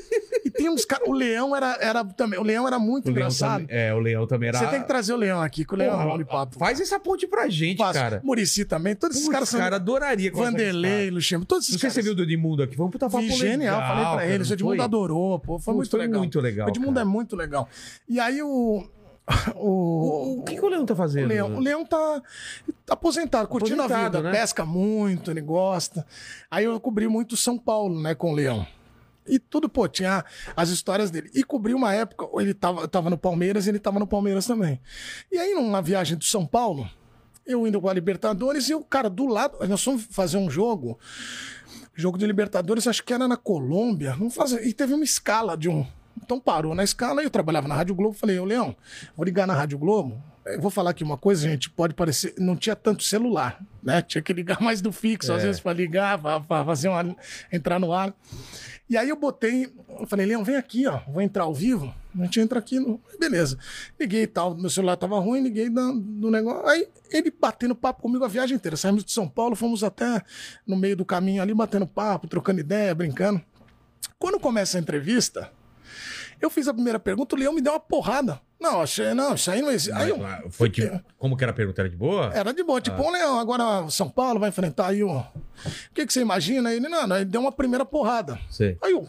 e 0.46 0.50
tem 0.50 0.70
uns 0.70 0.86
caras. 0.86 1.08
O 1.08 1.12
Leão 1.12 1.54
era, 1.56 1.78
era 1.82 2.04
também. 2.06 2.40
O 2.40 2.44
Leão 2.44 2.66
era 2.66 2.80
muito 2.80 3.08
O 3.08 3.12
engraçado. 3.12 3.62
também- 3.68 3.76
é, 3.78 3.94
o 3.94 4.00
Leão 4.00 4.26
também 4.26 4.50
era. 4.50 4.58
Você 4.60 4.68
tem 4.68 4.82
que 4.82 4.88
trazer 4.88 5.14
o 5.14 5.18
Leão 5.18 5.42
aqui, 5.42 5.66
que 5.66 5.74
o 5.74 5.78
Leão 5.78 5.94
é 5.94 5.98
Porra, 5.98 6.10
bom 6.10 6.18
de 6.18 6.26
papo. 6.26 6.58
Faz 6.58 6.80
essa 6.80 7.00
ponte 7.00 7.28
pra 7.28 7.48
gente, 7.50 7.78
Faço. 7.78 8.00
cara. 8.00 8.22
Murici 8.24 8.64
também. 8.64 8.96
Todos 8.96 9.18
esses 9.18 9.28
Putz, 9.28 9.34
caras 9.36 9.50
são. 9.50 9.60
cara, 9.60 9.76
adoraria 9.76 10.32
Vanderlei. 10.32 11.10
Luxemburgo, 11.12 11.46
todos 11.48 11.66
esses 11.66 11.74
Não 11.76 11.80
sei 11.80 11.90
caras. 11.90 11.94
se 11.96 12.00
você 12.02 12.04
viu 12.04 12.14
o 12.14 12.16
do 12.16 12.24
Edmundo 12.24 12.64
aqui. 12.64 12.78
Vamos 12.78 12.92
putar 12.94 13.10
papo 13.10 13.24
genial, 13.30 13.82
falei 13.82 14.04
pra 14.06 14.12
cara, 14.16 14.26
ele. 14.28 14.44
O 14.44 14.54
Edmundo 14.54 14.76
foi? 14.78 14.86
adorou, 14.86 15.40
pô. 15.40 15.60
Foi 15.60 15.74
Pô, 15.74 15.78
muito 15.78 15.92
foi 15.92 16.00
legal. 16.00 16.20
muito 16.20 16.40
legal, 16.40 16.68
O 16.68 16.70
Edmundo 16.70 16.94
cara. 16.94 17.02
é 17.02 17.10
muito 17.10 17.36
legal. 17.36 17.68
E 18.08 18.20
aí 18.20 18.42
o. 18.42 18.88
O, 19.56 19.70
O, 19.70 20.40
o 20.40 20.44
que, 20.44 20.56
que 20.56 20.64
o 20.64 20.70
Leão 20.70 20.86
tá 20.86 20.94
o 20.94 20.98
fazendo? 20.98 21.28
Leão, 21.28 21.56
o 21.56 21.60
Leão 21.60 21.84
tá, 21.86 22.22
tá 22.86 22.94
aposentado, 22.94 23.48
curtindo 23.48 23.82
a 23.82 23.86
Aposentado, 23.86 24.18
vida. 24.18 24.32
né? 24.32 24.40
Pesca 24.40 24.64
muito, 24.66 25.32
ele 25.32 25.42
gosta. 25.42 26.06
Aí 26.50 26.66
eu 26.66 26.80
cobri 26.80 27.08
muito 27.08 27.36
São 27.36 27.58
Paulo, 27.58 28.00
né, 28.02 28.14
com 28.14 28.32
o 28.32 28.36
Leão. 28.36 28.66
E 29.28 29.40
tudo, 29.40 29.68
pô, 29.68 29.88
tinha 29.88 30.24
as 30.56 30.70
histórias 30.70 31.10
dele. 31.10 31.32
E 31.34 31.44
cobri 31.44 31.74
uma 31.74 31.92
época, 31.94 32.28
ele 32.40 32.54
tava, 32.54 32.88
tava 32.88 33.10
no 33.10 33.18
Palmeiras 33.18 33.66
e 33.66 33.70
ele 33.70 33.80
tava 33.80 33.98
no 33.98 34.06
Palmeiras 34.06 34.46
também. 34.46 34.80
E 35.32 35.40
aí, 35.40 35.56
numa 35.56 35.82
viagem 35.82 36.16
do 36.16 36.24
São 36.24 36.46
Paulo, 36.46 36.88
eu 37.46 37.66
indo 37.66 37.82
com 37.82 37.90
a 37.90 37.94
Libertadores 37.94 38.70
e 38.70 38.76
o 38.76 38.84
cara 38.84 39.10
do 39.10 39.26
lado, 39.26 39.58
nós 39.68 39.84
fomos 39.84 40.06
fazer 40.12 40.38
um 40.38 40.48
jogo, 40.50 41.00
jogo 41.96 42.20
de 42.20 42.28
Libertadores, 42.28 42.88
acho 42.88 43.04
que 43.04 43.14
era 43.14 43.28
na 43.28 43.38
Colômbia, 43.38 44.14
vamos 44.14 44.36
fazer, 44.36 44.64
e 44.68 44.72
teve 44.72 44.94
uma 44.94 45.04
escala 45.04 45.58
de 45.58 45.70
um. 45.70 45.84
Então 46.26 46.40
parou 46.40 46.74
na 46.74 46.84
escala 46.84 47.22
e 47.22 47.26
eu 47.26 47.30
trabalhava 47.30 47.68
na 47.68 47.76
Rádio 47.76 47.94
Globo. 47.94 48.14
Falei, 48.16 48.40
ô 48.40 48.46
Leão, 48.46 48.76
vou 49.16 49.24
ligar 49.24 49.46
na 49.46 49.54
Rádio 49.54 49.78
Globo. 49.78 50.22
Eu 50.46 50.60
vou 50.60 50.70
falar 50.72 50.90
aqui 50.92 51.04
uma 51.04 51.18
coisa, 51.18 51.48
gente, 51.48 51.70
pode 51.70 51.94
parecer. 51.94 52.34
Não 52.38 52.56
tinha 52.56 52.76
tanto 52.76 53.04
celular, 53.04 53.60
né? 53.82 54.02
Tinha 54.02 54.22
que 54.22 54.34
ligar 54.34 54.60
mais 54.62 54.82
do 54.82 54.92
fixo, 54.92 55.32
às 55.34 55.44
É. 55.44 55.46
vezes, 55.48 55.62
para 55.62 55.74
ligar, 55.74 56.20
para 56.20 56.66
fazer 56.66 56.90
uma. 56.90 57.16
entrar 57.52 57.80
no 57.80 57.94
ar. 57.94 58.14
E 58.88 58.96
aí 58.98 59.10
eu 59.10 59.16
botei, 59.16 59.74
eu 60.00 60.06
falei, 60.06 60.28
Leão, 60.28 60.44
vem 60.44 60.56
aqui, 60.58 60.86
ó, 60.86 61.00
vou 61.08 61.20
entrar 61.22 61.44
ao 61.46 61.54
vivo. 61.56 61.92
A 62.18 62.24
gente 62.24 62.40
entra 62.40 62.60
aqui, 62.60 62.80
no... 62.80 63.02
beleza. 63.20 63.58
Liguei 64.00 64.22
e 64.24 64.28
tal, 64.28 64.56
meu 64.56 64.70
celular 64.70 64.96
tava 64.96 65.20
ruim, 65.20 65.42
liguei 65.42 65.70
da- 65.70 65.92
do 65.96 66.30
negócio. 66.30 66.68
Aí 66.68 66.88
ele 67.12 67.32
batendo 67.32 67.74
papo 67.76 68.04
comigo 68.04 68.24
a 68.24 68.28
viagem 68.28 68.56
inteira. 68.56 68.78
Saímos 68.78 69.04
de 69.04 69.12
São 69.12 69.28
Paulo, 69.28 69.56
fomos 69.56 69.84
até 69.84 70.22
no 70.68 70.76
meio 70.76 70.96
do 70.96 71.04
caminho 71.06 71.42
ali, 71.42 71.54
batendo 71.54 71.88
papo, 71.88 72.28
trocando 72.28 72.60
ideia, 72.60 72.94
brincando. 72.94 73.42
Quando 74.20 74.40
começa 74.40 74.78
a 74.78 74.82
entrevista, 74.82 75.52
eu 76.42 76.50
fiz 76.50 76.68
a 76.68 76.74
primeira 76.74 77.00
pergunta, 77.00 77.36
o 77.36 77.40
Leão 77.40 77.54
me 77.54 77.62
deu 77.62 77.74
uma 77.74 77.80
porrada. 77.80 78.40
Não, 78.60 78.82
achei, 78.82 79.14
não, 79.14 79.36
isso 79.36 79.52
aí 79.52 79.62
não 79.62 79.70
existe. 79.72 79.92
Aí 79.92 80.10
eu, 80.10 80.18
Foi 80.50 80.70
tipo, 80.70 81.00
como 81.18 81.36
que 81.36 81.44
era 81.44 81.52
a 81.52 81.56
pergunta? 81.56 81.82
Era 81.82 81.90
de 81.90 81.96
boa? 81.98 82.32
era 82.34 82.54
de 82.54 82.64
boa, 82.64 82.80
tipo, 82.80 83.02
ô 83.02 83.10
Leão, 83.12 83.38
agora 83.40 83.82
o 83.82 83.92
São 83.92 84.10
Paulo 84.10 84.40
vai 84.40 84.50
enfrentar 84.50 84.88
aí 84.88 85.04
o. 85.04 85.10
O 85.18 85.26
que, 85.94 86.06
que 86.06 86.14
você 86.14 86.22
imagina? 86.22 86.74
Ele, 86.74 86.88
não, 86.88 87.06
não, 87.06 87.16
ele 87.18 87.26
deu 87.26 87.42
uma 87.42 87.52
primeira 87.52 87.86
porrada. 87.86 88.40
Sei. 88.50 88.78
Aí 88.82 88.92
eu. 88.94 89.08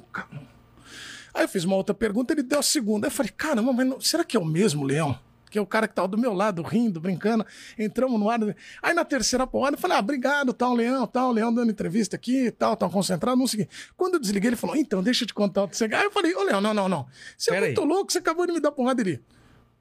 Aí 1.35 1.45
eu 1.45 1.49
fiz 1.49 1.65
uma 1.65 1.77
outra 1.77 1.95
pergunta, 1.95 2.33
ele 2.33 2.43
deu 2.43 2.59
a 2.59 2.63
segunda. 2.63 3.07
Aí 3.07 3.11
eu 3.11 3.15
falei, 3.15 3.31
caramba, 3.37 3.73
mas 3.73 3.87
não- 3.87 4.01
será 4.01 4.25
que 4.25 4.37
é 4.37 4.41
o 4.41 4.45
mesmo 4.45 4.85
Leão? 4.85 5.19
Que 5.51 5.59
é 5.59 5.61
o 5.63 5.67
cara 5.67 5.87
que 5.87 5.95
tava 5.95 6.09
do 6.09 6.19
meu 6.19 6.33
lado, 6.33 6.63
rindo, 6.63 7.01
brincando. 7.01 7.47
Entramos 7.79 8.19
no 8.19 8.29
ar. 8.29 8.41
Aí 8.83 8.95
na 8.95 9.05
terceira 9.05 9.47
porrada 9.47 9.77
eu 9.77 9.81
falei, 9.81 9.97
ah, 9.97 10.01
obrigado, 10.01 10.53
tal, 10.53 10.75
Leão, 10.75 11.07
tal, 11.07 11.33
Leão 11.33 11.53
dando 11.53 11.71
entrevista 11.71 12.17
aqui, 12.17 12.51
tal, 12.51 12.77
tal, 12.77 12.91
concentrado, 12.91 13.37
não 13.37 13.47
sei 13.47 13.65
o. 13.65 13.69
Quando 13.97 14.15
eu 14.15 14.21
desliguei, 14.21 14.51
ele 14.51 14.57
falou, 14.57 14.77
então, 14.77 15.03
deixa 15.03 15.25
eu 15.25 15.29
te 15.29 15.35
contar 15.35 15.63
outro 15.63 15.77
segredo. 15.77 16.01
Aí 16.01 16.07
eu 16.07 16.11
falei, 16.11 16.35
ô 16.35 16.43
Leão, 16.43 16.61
não, 16.61 16.75
não, 16.75 16.89
não. 16.89 17.07
Você 17.37 17.55
é 17.55 17.61
muito 17.61 17.81
aí. 17.81 17.87
louco, 17.87 18.13
você 18.13 18.19
acabou 18.19 18.47
de 18.47 18.53
me 18.53 18.61
dar 18.61 18.73
porrada 18.73 19.03
ali. 19.03 19.21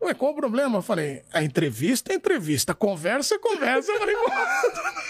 Ué, 0.04 0.14
qual 0.14 0.34
o 0.34 0.36
problema? 0.36 0.78
Eu 0.78 0.82
falei, 0.82 1.22
a 1.34 1.42
entrevista 1.44 2.12
é 2.14 2.16
entrevista, 2.16 2.74
a 2.74 2.76
conversa 2.76 3.36
é 3.36 3.40
conversa. 3.40 3.92
Eu 3.92 4.00
falei, 4.00 4.16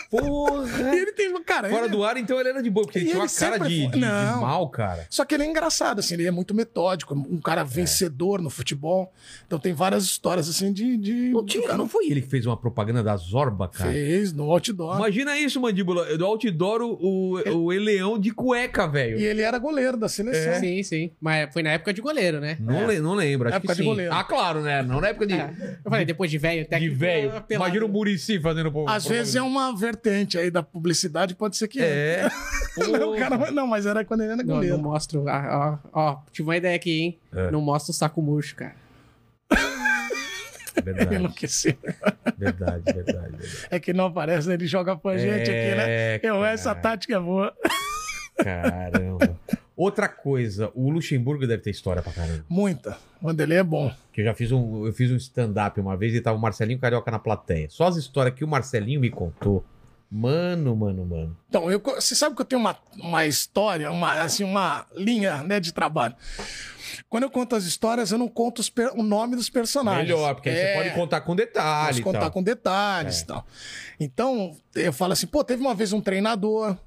Porra! 0.09 0.93
e 0.93 0.97
ele 0.99 1.11
tem, 1.11 1.33
cara, 1.43 1.69
Fora 1.69 1.85
ele- 1.85 1.89
do 1.95 2.03
ar, 2.03 2.17
então 2.17 2.39
ele 2.39 2.49
era 2.49 2.61
de 2.63 2.69
boa, 2.69 2.85
porque 2.85 2.99
ele 2.99 3.05
E 3.05 3.09
tinha 3.09 3.19
uma 3.19 3.25
ele 3.25 3.33
cara 3.35 3.57
de, 3.59 3.87
de- 3.87 3.91
de 3.91 3.99
Não. 3.99 4.41
mal, 4.41 4.69
cara. 4.69 5.05
Só 5.09 5.25
que 5.25 5.33
ele 5.35 5.43
é 5.43 5.47
engraçado, 5.47 5.99
assim, 5.99 6.13
ele 6.13 6.27
é 6.27 6.31
muito 6.31 6.53
metódico, 6.53 7.13
um 7.13 7.41
cara 7.41 7.63
vencedor 7.63 8.41
no 8.41 8.49
futebol. 8.49 9.11
Então 9.45 9.59
tem 9.59 9.73
várias 9.73 10.03
histórias, 10.05 10.47
assim, 10.47 10.71
de. 10.71 10.95
de 10.97 11.13
Não, 11.31 11.43
tinha, 11.45 11.63
cara 11.63 11.77
não 11.77 11.89
foi 11.89 12.05
ele 12.09 12.21
que 12.21 12.29
fez 12.29 12.45
uma 12.45 12.55
propaganda 12.55 13.03
da 13.03 13.17
Zorba, 13.17 13.67
cara? 13.67 13.91
fez 13.91 14.31
no 14.31 14.49
outdoor. 14.51 14.97
Imagina 14.97 15.37
isso, 15.37 15.59
mandíbula. 15.59 16.15
Do 16.17 16.25
outdoor, 16.25 16.81
o, 16.83 16.93
o, 17.41 17.57
o 17.65 17.73
Eleão 17.73 18.17
de 18.19 18.31
cueca, 18.31 18.87
velho. 18.87 19.19
E 19.19 19.23
ele 19.25 19.41
era 19.41 19.57
goleiro 19.57 19.97
da 19.97 20.07
seleção. 20.07 20.59
Sim, 20.59 20.83
sim. 20.83 21.11
Mas 21.19 21.51
foi 21.51 21.63
na 21.63 21.71
época 21.71 21.91
de 21.93 22.01
goleiro, 22.01 22.39
né? 22.39 22.55
Não, 22.59 22.85
le- 22.87 22.99
não 22.99 23.13
lembro, 23.15 23.47
acho 23.47 23.57
Época 23.57 23.73
que 23.73 23.77
de 23.77 23.83
sim. 23.83 23.89
goleiro. 23.89 24.13
Ah, 24.13 24.23
claro, 24.23 24.61
né? 24.61 24.74
Não 24.83 24.99
na 25.01 25.07
época 25.09 25.27
de, 25.27 25.33
É. 25.33 25.77
Eu 25.83 25.89
falei, 25.91 26.05
depois 26.05 26.29
de 26.31 26.37
velho, 26.37 26.63
de 26.63 26.69
técnico. 26.69 26.95
velho. 26.95 27.29
pelado. 27.43 27.53
Imagina 27.69 27.85
o 27.85 27.89
Murici 27.89 28.39
fazendo... 28.39 28.71
pro- 28.71 28.87
Às 28.89 29.05
vezes 29.05 29.35
é 29.35 29.41
uma 29.41 29.75
vertente 29.75 30.37
aí 30.37 30.49
da 30.51 30.61
publicidade, 30.63 31.35
pode 31.35 31.57
ser 31.57 31.67
que 31.67 31.81
É. 31.81 32.27
Não, 32.77 33.13
o 33.13 33.17
cara- 33.17 33.51
não, 33.51 33.65
mas 33.67 33.85
era 33.85 34.03
quando 34.03 34.21
ele 34.21 34.33
era 34.33 34.37
Não, 34.37 34.45
não 34.47 34.55
goleiro. 34.55 34.77
mostro. 34.77 35.27
ah, 35.29 35.79
Ó, 35.93 35.99
ó, 36.01 36.17
tive 36.31 36.47
uma 36.49 36.57
ideia 36.57 36.75
aqui, 36.75 37.01
hein? 37.01 37.19
É. 37.33 37.49
Não 37.51 37.61
mostra 37.61 37.91
o 37.91 37.93
saco 37.95 38.21
murcho, 38.21 38.55
cara. 38.55 38.75
Verdade, 40.83 41.15
Enlouquecer. 41.15 41.77
verdade, 42.37 42.83
verdade, 42.85 43.31
verdade. 43.37 43.37
É 43.71 43.79
que 43.79 43.93
não 43.93 44.05
aparece, 44.07 44.51
ele 44.51 44.67
joga 44.67 44.95
pra 44.97 45.17
gente 45.17 45.43
aqui, 45.49 45.75
né? 45.75 45.85
É, 45.87 46.19
Eu, 46.21 46.43
essa 46.43 46.69
cara. 46.71 46.81
tática 46.81 47.15
é 47.15 47.19
boa. 47.19 47.53
Caramba. 48.43 49.39
Outra 49.77 50.07
coisa, 50.07 50.71
o 50.73 50.89
Luxemburgo 50.89 51.45
deve 51.45 51.61
ter 51.63 51.69
história 51.71 52.01
pra 52.01 52.13
caramba. 52.13 52.45
Muita. 52.47 52.97
O 53.21 53.27
Vanderlei 53.27 53.57
é 53.57 53.63
bom. 53.63 53.93
Que 54.13 54.21
eu 54.21 54.25
já 54.25 54.33
fiz 54.33 54.51
um, 54.51 54.85
eu 54.85 54.93
fiz 54.93 55.11
um 55.11 55.17
stand-up 55.17 55.77
uma 55.79 55.97
vez 55.97 56.13
e 56.15 56.21
tava 56.21 56.37
o 56.37 56.41
Marcelinho 56.41 56.79
Carioca 56.79 57.11
na 57.11 57.19
plateia. 57.19 57.67
Só 57.69 57.87
as 57.87 57.97
histórias 57.97 58.33
que 58.35 58.43
o 58.43 58.47
Marcelinho 58.47 59.01
me 59.01 59.09
contou. 59.09 59.65
Mano, 60.09 60.75
mano, 60.75 61.05
mano. 61.05 61.37
Então, 61.49 61.69
eu, 61.69 61.81
você 61.81 62.15
sabe 62.15 62.35
que 62.35 62.41
eu 62.41 62.45
tenho 62.45 62.61
uma, 62.61 62.77
uma 62.97 63.25
história, 63.25 63.91
uma, 63.91 64.21
assim, 64.21 64.43
uma 64.45 64.85
linha 64.95 65.43
né, 65.43 65.59
de 65.59 65.73
trabalho. 65.73 66.15
Quando 67.09 67.23
eu 67.23 67.29
conto 67.29 67.55
as 67.55 67.65
histórias, 67.65 68.11
eu 68.11 68.17
não 68.17 68.29
conto 68.29 68.59
os 68.59 68.69
per- 68.69 68.93
o 68.95 69.03
nome 69.03 69.35
dos 69.35 69.49
personagens. 69.49 70.07
Melhor, 70.07 70.35
porque 70.35 70.47
aí 70.47 70.55
É, 70.55 70.67
você 70.77 70.83
pode 70.83 70.95
contar 70.95 71.21
com 71.21 71.35
detalhe. 71.35 71.87
Posso 71.87 71.99
e 71.99 72.03
contar 72.03 72.19
tal. 72.19 72.31
com 72.31 72.43
detalhes 72.43 73.19
É. 73.19 73.23
e 73.23 73.25
tal. 73.25 73.45
Então, 73.99 74.55
eu 74.75 74.93
falo 74.93 75.11
assim, 75.13 75.27
pô, 75.27 75.43
teve 75.43 75.61
uma 75.61 75.73
vez 75.75 75.91
um 75.91 75.99
treinador. 75.99 76.77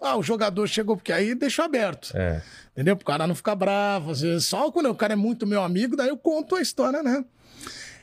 Ah, 0.00 0.16
o 0.16 0.22
jogador 0.22 0.66
chegou, 0.66 0.96
porque 0.96 1.12
aí 1.12 1.34
deixou 1.34 1.64
aberto. 1.64 2.10
É. 2.14 2.42
Entendeu? 2.72 2.96
Pro 2.96 3.06
cara 3.06 3.26
não 3.26 3.34
ficar 3.34 3.54
bravo. 3.54 4.10
Às 4.10 4.20
vezes, 4.20 4.44
só 4.46 4.70
quando 4.70 4.86
o 4.90 4.94
cara 4.94 5.14
é 5.14 5.16
muito 5.16 5.46
meu 5.46 5.62
amigo, 5.62 5.96
daí 5.96 6.08
eu 6.08 6.16
conto 6.16 6.54
a 6.54 6.60
história, 6.60 7.02
né? 7.02 7.24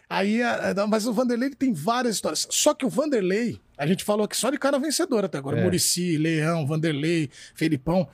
Aí, 0.09 0.41
a- 0.41 0.71
a- 0.83 0.87
mas 0.87 1.05
o 1.07 1.13
Vanderlei 1.13 1.49
ele 1.49 1.55
tem 1.55 1.73
várias 1.73 2.15
histórias. 2.15 2.47
Só 2.49 2.73
que 2.73 2.85
o 2.85 2.89
Vanderlei, 2.89 3.59
a 3.77 3.85
gente 3.87 4.03
falou 4.03 4.25
aqui 4.25 4.35
só 4.37 4.49
de 4.49 4.57
cara 4.57 4.77
vencedor 4.79 5.23
até 5.25 5.37
agora. 5.37 5.59
É. 5.59 5.63
Murici, 5.63 6.17
Leão, 6.17 6.65
Vanderlei, 6.67 7.29
Felipão. 7.55 8.07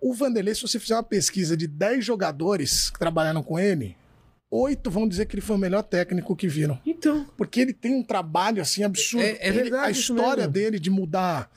O 0.00 0.14
Vanderlei, 0.14 0.54
se 0.54 0.62
você 0.62 0.78
fizer 0.78 0.94
uma 0.96 1.02
pesquisa 1.02 1.56
de 1.56 1.66
10 1.66 2.04
jogadores 2.04 2.90
que 2.90 2.98
trabalharam 2.98 3.42
com 3.42 3.58
ele, 3.58 3.96
oito 4.50 4.90
vão 4.90 5.08
dizer 5.08 5.26
que 5.26 5.34
ele 5.34 5.42
foi 5.42 5.56
o 5.56 5.58
melhor 5.58 5.82
técnico 5.82 6.34
que 6.36 6.48
viram. 6.48 6.78
Então. 6.86 7.26
Porque 7.36 7.60
ele 7.60 7.72
tem 7.72 7.94
um 7.94 8.02
trabalho 8.02 8.60
assim 8.62 8.82
absurdo. 8.82 9.24
É- 9.24 9.38
é 9.40 9.48
Ele- 9.48 9.62
verdade 9.62 9.86
a 9.86 9.90
isso 9.90 10.12
história 10.12 10.46
dele 10.48 10.78
de 10.78 10.90
mudar 10.90 11.50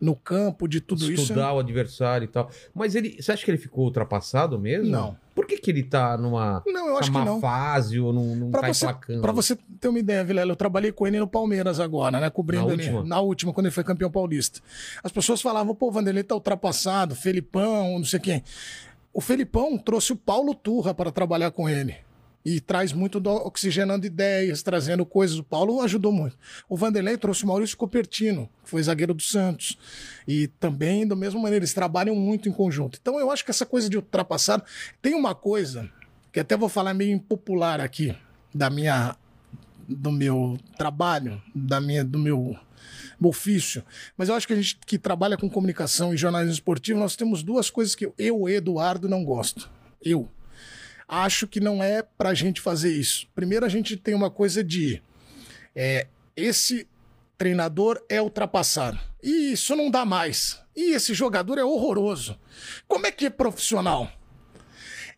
no 0.00 0.14
campo, 0.14 0.68
de 0.68 0.80
tudo 0.80 1.02
isso. 1.10 1.20
é 1.20 1.24
Estudar 1.24 1.52
o 1.54 1.58
adversário 1.58 2.24
e 2.24 2.28
tal. 2.28 2.50
Mas 2.74 2.94
ele. 2.94 3.20
Você 3.20 3.32
acha 3.32 3.44
que 3.44 3.50
ele 3.50 3.58
ficou 3.58 3.84
ultrapassado 3.84 4.58
mesmo? 4.58 4.90
Não. 4.90 5.16
Por 5.34 5.46
que, 5.46 5.56
que 5.58 5.70
ele 5.70 5.82
tá 5.84 6.16
numa 6.18 6.62
Não, 6.66 6.88
eu 6.88 6.98
acho 6.98 7.10
numa 7.12 7.20
que 7.24 7.26
não. 7.30 7.40
fase 7.40 8.00
ou 8.00 8.12
não, 8.12 8.34
não 8.34 8.50
Pra 8.50 8.60
tá 8.62 8.72
você, 8.72 8.86
pra 9.20 9.30
você 9.32 9.56
ter 9.80 9.86
uma 9.88 9.98
ideia, 9.98 10.24
Vilela, 10.24 10.50
eu 10.50 10.56
trabalhei 10.56 10.90
com 10.90 11.06
ele 11.06 11.18
no 11.18 11.28
Palmeiras 11.28 11.78
agora, 11.78 12.18
né? 12.18 12.28
Cobrindo 12.28 12.66
Na 12.66 12.72
ele. 12.72 12.82
última? 12.82 13.04
Na 13.04 13.20
última, 13.20 13.52
quando 13.52 13.66
ele 13.66 13.74
foi 13.74 13.84
campeão 13.84 14.10
paulista. 14.10 14.60
As 15.02 15.12
pessoas 15.12 15.40
falavam, 15.40 15.74
pô, 15.76 15.90
Vanderlei 15.92 16.24
tá 16.24 16.34
ultrapassado, 16.34 17.14
Felipão, 17.14 17.98
não 17.98 18.04
sei 18.04 18.18
quem. 18.18 18.42
O 19.12 19.20
Felipão 19.20 19.78
trouxe 19.78 20.12
o 20.12 20.16
Paulo 20.16 20.54
Turra 20.54 20.92
para 20.92 21.10
trabalhar 21.12 21.50
com 21.52 21.68
ele. 21.68 21.96
E 22.44 22.60
traz 22.60 22.92
muito 22.92 23.20
do 23.20 23.30
oxigenando 23.30 24.06
ideias, 24.06 24.62
trazendo 24.62 25.04
coisas. 25.04 25.38
O 25.38 25.42
Paulo 25.42 25.82
ajudou 25.82 26.12
muito. 26.12 26.38
O 26.68 26.76
Vanderlei 26.76 27.18
trouxe 27.18 27.44
o 27.44 27.46
Maurício 27.46 27.76
Copertino, 27.76 28.48
que 28.64 28.70
foi 28.70 28.82
zagueiro 28.82 29.12
do 29.12 29.22
Santos. 29.22 29.76
E 30.26 30.46
também, 30.46 31.06
da 31.06 31.16
mesma 31.16 31.40
maneira, 31.40 31.62
eles 31.62 31.74
trabalham 31.74 32.14
muito 32.14 32.48
em 32.48 32.52
conjunto. 32.52 32.98
Então, 33.00 33.18
eu 33.18 33.30
acho 33.30 33.44
que 33.44 33.50
essa 33.50 33.66
coisa 33.66 33.88
de 33.88 33.96
ultrapassado. 33.96 34.64
Tem 35.02 35.14
uma 35.14 35.34
coisa 35.34 35.90
que 36.32 36.40
até 36.40 36.56
vou 36.56 36.68
falar 36.68 36.94
meio 36.94 37.12
impopular 37.12 37.80
aqui, 37.80 38.14
da 38.54 38.70
minha 38.70 39.16
do 39.88 40.12
meu 40.12 40.58
trabalho, 40.76 41.42
da 41.54 41.80
minha 41.80 42.04
do 42.04 42.18
meu 42.18 42.56
ofício. 43.20 43.82
Mas 44.16 44.28
eu 44.28 44.34
acho 44.34 44.46
que 44.46 44.52
a 44.52 44.56
gente 44.56 44.78
que 44.86 44.98
trabalha 44.98 45.36
com 45.36 45.48
comunicação 45.48 46.12
e 46.12 46.16
jornalismo 46.16 46.52
esportivo, 46.52 47.00
nós 47.00 47.16
temos 47.16 47.42
duas 47.42 47.70
coisas 47.70 47.94
que 47.94 48.10
eu, 48.18 48.48
Eduardo, 48.48 49.08
não 49.08 49.24
gosto. 49.24 49.70
Eu 50.02 50.28
acho 51.08 51.46
que 51.48 51.58
não 51.58 51.82
é 51.82 52.02
pra 52.02 52.34
gente 52.34 52.60
fazer 52.60 52.92
isso. 52.92 53.26
Primeiro, 53.34 53.64
a 53.64 53.68
gente 53.68 53.96
tem 53.96 54.14
uma 54.14 54.30
coisa 54.30 54.62
de 54.62 55.02
é, 55.74 56.06
esse 56.36 56.86
treinador 57.38 58.02
é 58.08 58.20
ultrapassado. 58.20 58.98
E 59.22 59.52
isso 59.52 59.74
não 59.74 59.90
dá 59.90 60.04
mais. 60.04 60.60
E 60.76 60.92
esse 60.92 61.14
jogador 61.14 61.58
é 61.58 61.64
horroroso. 61.64 62.38
Como 62.86 63.06
é 63.06 63.10
que 63.10 63.26
é 63.26 63.30
profissional? 63.30 64.10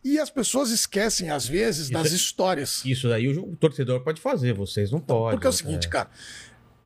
E 0.03 0.17
as 0.17 0.29
pessoas 0.31 0.71
esquecem, 0.71 1.29
às 1.29 1.45
vezes, 1.47 1.83
Isso 1.85 1.93
das 1.93 2.11
é- 2.11 2.15
histórias. 2.15 2.83
Isso 2.85 3.07
daí 3.07 3.27
o, 3.27 3.51
o 3.51 3.55
torcedor 3.55 4.01
pode 4.01 4.19
fazer, 4.19 4.53
vocês 4.53 4.91
não 4.91 4.99
podem. 4.99 5.31
Porque 5.31 5.45
é 5.45 5.49
o 5.49 5.53
seguinte, 5.53 5.87
cara. 5.87 6.09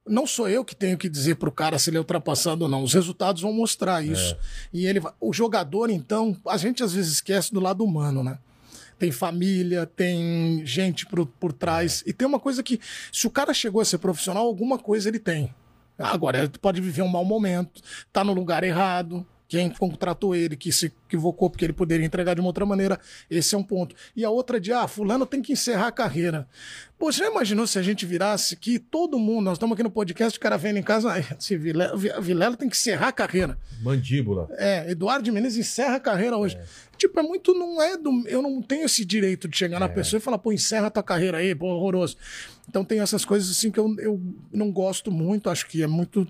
Não 0.07 0.27
sou 0.27 0.47
eu 0.47 0.63
que 0.63 0.75
tenho 0.75 0.97
que 0.97 1.09
dizer 1.09 1.35
pro 1.35 1.51
cara 1.51 1.79
se 1.79 1.89
ele 1.89 1.97
é 1.97 1.99
ultrapassado 1.99 2.63
ou 2.63 2.69
não. 2.69 2.83
Os 2.83 2.93
resultados 2.93 3.41
vão 3.41 3.51
mostrar 3.51 4.03
isso. 4.05 4.37
E 4.71 4.85
ele 4.85 5.01
o 5.19 5.33
jogador, 5.33 5.89
então, 5.89 6.37
a 6.47 6.57
gente 6.57 6.83
às 6.83 6.93
vezes 6.93 7.13
esquece 7.13 7.51
do 7.51 7.59
lado 7.59 7.83
humano, 7.83 8.23
né? 8.23 8.37
Tem 8.97 9.11
família, 9.11 9.85
tem 9.85 10.65
gente 10.65 11.05
por, 11.05 11.25
por 11.25 11.51
trás. 11.51 12.03
E 12.05 12.13
tem 12.13 12.27
uma 12.27 12.39
coisa 12.39 12.63
que, 12.63 12.79
se 13.11 13.27
o 13.27 13.29
cara 13.29 13.53
chegou 13.53 13.81
a 13.81 13.85
ser 13.85 13.97
profissional, 13.97 14.45
alguma 14.45 14.79
coisa 14.79 15.09
ele 15.09 15.19
tem. 15.19 15.53
Agora, 15.97 16.39
ele 16.39 16.49
pode 16.49 16.81
viver 16.81 17.01
um 17.01 17.07
mau 17.07 17.23
momento, 17.23 17.81
tá 18.11 18.23
no 18.23 18.33
lugar 18.33 18.63
errado. 18.63 19.25
Quem 19.47 19.69
contratou 19.69 20.35
ele, 20.35 20.55
que 20.55 20.71
se 20.71 20.87
equivocou 21.07 21.49
porque 21.49 21.63
ele 21.65 21.73
poderia 21.73 22.05
entregar 22.05 22.33
de 22.33 22.41
uma 22.41 22.47
outra 22.47 22.65
maneira, 22.65 22.99
esse 23.29 23.53
é 23.53 23.57
um 23.57 23.63
ponto. 23.63 23.95
E 24.15 24.25
a 24.25 24.29
outra 24.29 24.59
de, 24.59 24.73
ah, 24.73 24.87
fulano 24.87 25.25
tem 25.25 25.41
que 25.41 25.53
encerrar 25.53 25.87
a 25.87 25.91
carreira. 25.91 26.47
Pô, 26.97 27.11
você 27.11 27.19
já 27.19 27.29
imaginou 27.29 27.67
se 27.67 27.77
a 27.77 27.81
gente 27.81 28.05
virasse 28.05 28.55
que 28.55 28.79
todo 28.79 29.19
mundo, 29.19 29.45
nós 29.45 29.57
estamos 29.57 29.73
aqui 29.73 29.83
no 29.83 29.91
podcast, 29.91 30.37
o 30.37 30.41
cara 30.41 30.57
vem 30.57 30.77
em 30.77 30.81
casa, 30.81 31.11
"Ai, 31.13 31.25
esse 31.39 31.57
Vilela, 31.57 31.95
Vilela 32.21 32.57
tem 32.57 32.67
que 32.69 32.75
encerrar 32.75 33.09
a 33.09 33.11
carreira. 33.11 33.57
Mandíbula. 33.81 34.47
É, 34.53 34.89
Eduardo 34.91 35.23
de 35.23 35.31
Menezes 35.31 35.59
encerra 35.67 35.95
a 35.95 35.99
carreira 35.99 36.37
hoje. 36.37 36.57
Tipo, 36.97 37.19
é 37.19 37.23
muito, 37.23 37.53
não 37.53 37.81
é 37.81 37.97
do. 37.97 38.23
Eu 38.27 38.41
não 38.41 38.61
tenho 38.61 38.85
esse 38.85 39.03
direito 39.03 39.47
de 39.47 39.57
chegar 39.57 39.79
na 39.79 39.89
pessoa 39.89 40.17
e 40.17 40.21
falar, 40.21 40.37
pô, 40.37 40.51
encerra 40.51 40.87
a 40.87 40.89
tua 40.89 41.03
carreira 41.03 41.37
aí, 41.39 41.53
pô, 41.53 41.67
horroroso. 41.67 42.15
Então 42.69 42.83
tem 42.85 42.99
essas 43.01 43.25
coisas 43.25 43.49
assim 43.51 43.69
que 43.69 43.79
eu, 43.79 43.93
eu 43.99 44.19
não 44.51 44.71
gosto 44.71 45.11
muito, 45.11 45.49
acho 45.49 45.67
que 45.67 45.83
é 45.83 45.87
muito. 45.87 46.25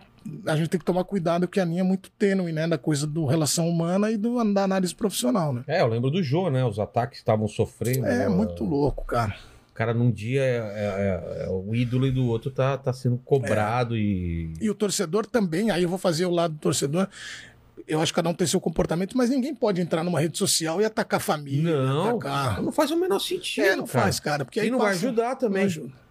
A 0.47 0.55
gente 0.55 0.69
tem 0.69 0.79
que 0.79 0.85
tomar 0.85 1.03
cuidado, 1.03 1.47
porque 1.47 1.59
a 1.59 1.65
linha 1.65 1.81
é 1.81 1.83
muito 1.83 2.09
tênue, 2.11 2.51
né? 2.51 2.67
Da 2.67 2.77
coisa 2.77 3.05
do 3.05 3.25
relação 3.25 3.67
humana 3.69 4.09
e 4.11 4.17
do, 4.17 4.43
da 4.53 4.63
análise 4.63 4.93
profissional, 4.95 5.53
né? 5.53 5.63
É, 5.67 5.81
eu 5.81 5.87
lembro 5.87 6.09
do 6.09 6.21
Jô, 6.23 6.49
né? 6.49 6.63
Os 6.65 6.79
ataques 6.79 7.19
estavam 7.19 7.47
sofrendo. 7.47 8.05
É 8.05 8.19
né? 8.19 8.29
muito 8.29 8.63
louco, 8.63 9.05
cara. 9.05 9.35
O 9.69 9.73
cara 9.75 9.93
num 9.93 10.09
dia 10.09 10.41
é, 10.41 10.57
é- 10.57 11.45
é 11.45 11.49
o 11.49 11.75
ídolo 11.75 12.07
e 12.07 12.11
do 12.11 12.25
outro 12.25 12.49
tá, 12.49 12.77
tá 12.77 12.93
sendo 12.93 13.17
cobrado 13.17 13.95
e. 13.97 14.53
E 14.61 14.69
o 14.69 14.73
torcedor 14.73 15.25
também, 15.25 15.69
aí 15.69 15.83
eu 15.83 15.89
vou 15.89 15.97
fazer 15.97 16.25
o 16.25 16.31
lado 16.31 16.53
do 16.53 16.59
torcedor. 16.59 17.07
Eu 17.87 18.01
acho 18.01 18.11
que 18.11 18.15
cada 18.15 18.29
um 18.29 18.33
tem 18.33 18.47
seu 18.47 18.59
comportamento, 18.59 19.15
mas 19.17 19.29
ninguém 19.29 19.53
pode 19.53 19.79
entrar 19.81 20.03
numa 20.03 20.19
rede 20.19 20.37
social 20.37 20.81
e 20.81 20.85
atacar 20.85 21.17
a 21.17 21.21
família. 21.21 21.75
Não, 21.85 22.17
atacar. 22.17 22.61
não 22.63 22.71
faz 22.71 22.89
o 22.89 22.95
menor 22.97 23.19
sentido. 23.19 23.65
É, 23.65 23.75
não 23.75 23.85
cara. 23.85 24.03
faz, 24.05 24.19
cara. 24.19 24.45
Porque 24.45 24.59
aí 24.59 24.67
E 24.69 24.71
não 24.71 24.79
vai 24.79 24.93
passa- 24.93 25.05
ajudar 25.05 25.35
também. 25.35 25.61
Não 25.63 25.67
ajuda. 25.67 26.04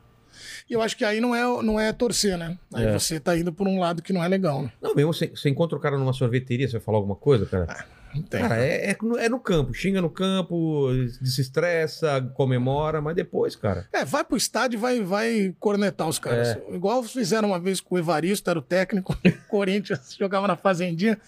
E 0.68 0.72
eu 0.72 0.80
acho 0.80 0.96
que 0.96 1.04
aí 1.04 1.20
não 1.20 1.34
é, 1.34 1.62
não 1.62 1.78
é 1.78 1.92
torcer, 1.92 2.38
né? 2.38 2.56
Aí 2.72 2.86
É. 2.86 2.92
você 2.98 3.20
tá 3.20 3.36
indo 3.36 3.52
por 3.52 3.68
um 3.68 3.78
lado 3.78 4.02
que 4.02 4.12
não 4.12 4.24
é 4.24 4.28
legal, 4.28 4.62
né? 4.62 4.72
Não, 4.80 4.94
mesmo 4.94 5.12
você, 5.12 5.28
você 5.28 5.48
encontra 5.50 5.76
o 5.76 5.80
cara 5.80 5.98
numa 5.98 6.12
sorveteria, 6.12 6.66
você 6.66 6.72
vai 6.72 6.80
falar 6.80 6.98
alguma 6.98 7.14
coisa, 7.16 7.44
cara? 7.46 7.84
Não 8.14 8.22
tem. 8.22 8.40
Cara, 8.40 8.64
é, 8.64 8.90
é, 8.92 8.96
no- 9.02 9.18
é 9.18 9.28
no 9.28 9.40
campo. 9.40 9.74
Xinga 9.74 10.00
no 10.00 10.08
campo, 10.08 10.88
se 11.22 11.40
estressa, 11.40 12.20
comemora, 12.34 13.00
mas 13.02 13.14
depois, 13.16 13.56
cara. 13.56 13.88
É, 13.92 14.04
vai 14.04 14.22
pro 14.24 14.36
estádio 14.36 14.76
e 14.78 14.80
vai, 14.80 15.00
vai 15.02 15.54
cornetar 15.58 16.08
os 16.08 16.18
caras. 16.18 16.48
É. 16.56 16.62
Igual 16.74 17.02
fizeram 17.02 17.48
uma 17.48 17.58
vez 17.58 17.80
com 17.80 17.96
o 17.96 17.98
Evaristo, 17.98 18.48
era 18.48 18.58
o 18.58 18.62
técnico, 18.62 19.14
Corinthians, 19.50 20.14
jogava 20.18 20.46
na 20.46 20.56
Fazendinha. 20.56 21.18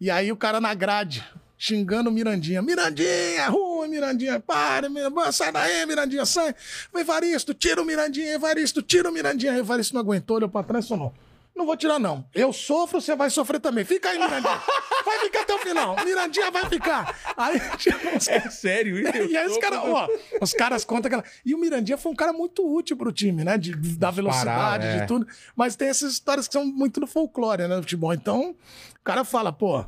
E 0.00 0.10
aí 0.10 0.32
o 0.32 0.36
cara 0.36 0.60
na 0.60 0.72
grade, 0.74 1.22
xingando 1.56 2.10
Mirandinha. 2.10 2.60
Mirandinha, 2.62 3.48
ruim, 3.48 3.88
Mirandinha, 3.88 4.40
para, 4.40 4.88
Mirandinha, 4.88 5.32
sai 5.32 5.52
daí, 5.52 5.86
Mirandinha, 5.86 6.26
sai. 6.26 6.54
Evaristo, 6.94 7.54
tira 7.54 7.80
o 7.80 7.84
Mirandinha, 7.84 8.34
Evaristo, 8.34 8.82
tira 8.82 9.08
o 9.08 9.12
Mirandinha. 9.12 9.56
Evaristo 9.56 9.94
não 9.94 10.00
aguentou, 10.00 10.36
olhou 10.36 10.48
pra 10.48 10.62
trás 10.62 10.84
e 10.84 10.88
falou: 10.88 11.14
Não 11.54 11.64
vou 11.64 11.76
tirar, 11.76 11.98
não. 11.98 12.24
Eu 12.34 12.52
sofro, 12.52 13.00
você 13.00 13.14
vai 13.14 13.30
sofrer 13.30 13.60
também. 13.60 13.84
Fica 13.84 14.10
aí, 14.10 14.18
Mirandinha. 14.18 14.60
Vai 15.04 15.18
ficar 15.20 15.42
até 15.42 15.54
o 15.54 15.58
final. 15.58 15.96
Mirandinha 16.04 16.50
vai 16.50 16.68
ficar. 16.68 17.18
Aí, 17.36 17.60
tipo, 17.78 18.16
os 18.16 18.28
É 18.28 18.40
sério 18.50 18.98
isso? 18.98 19.16
e 19.30 19.36
aí 19.36 19.46
os 19.46 19.58
caras, 19.58 19.80
ó, 19.84 20.08
os 20.40 20.52
caras 20.52 20.84
contam 20.84 21.06
aquela. 21.08 21.24
E 21.44 21.54
o 21.54 21.58
Mirandinha 21.58 21.96
foi 21.96 22.12
um 22.12 22.16
cara 22.16 22.32
muito 22.32 22.66
útil 22.66 22.96
pro 22.96 23.12
time, 23.12 23.44
né? 23.44 23.56
De, 23.56 23.74
da 23.96 24.10
velocidade, 24.10 24.86
é. 24.86 25.00
de 25.00 25.06
tudo. 25.06 25.26
Mas 25.54 25.76
tem 25.76 25.88
essas 25.88 26.12
histórias 26.12 26.48
que 26.48 26.52
são 26.52 26.64
muito 26.66 27.00
no 27.00 27.06
folclore, 27.06 27.68
né? 27.68 27.76
Do 27.76 27.82
futebol. 27.82 28.12
Então, 28.12 28.50
o 28.50 29.04
cara 29.04 29.24
fala, 29.24 29.52
pô. 29.52 29.84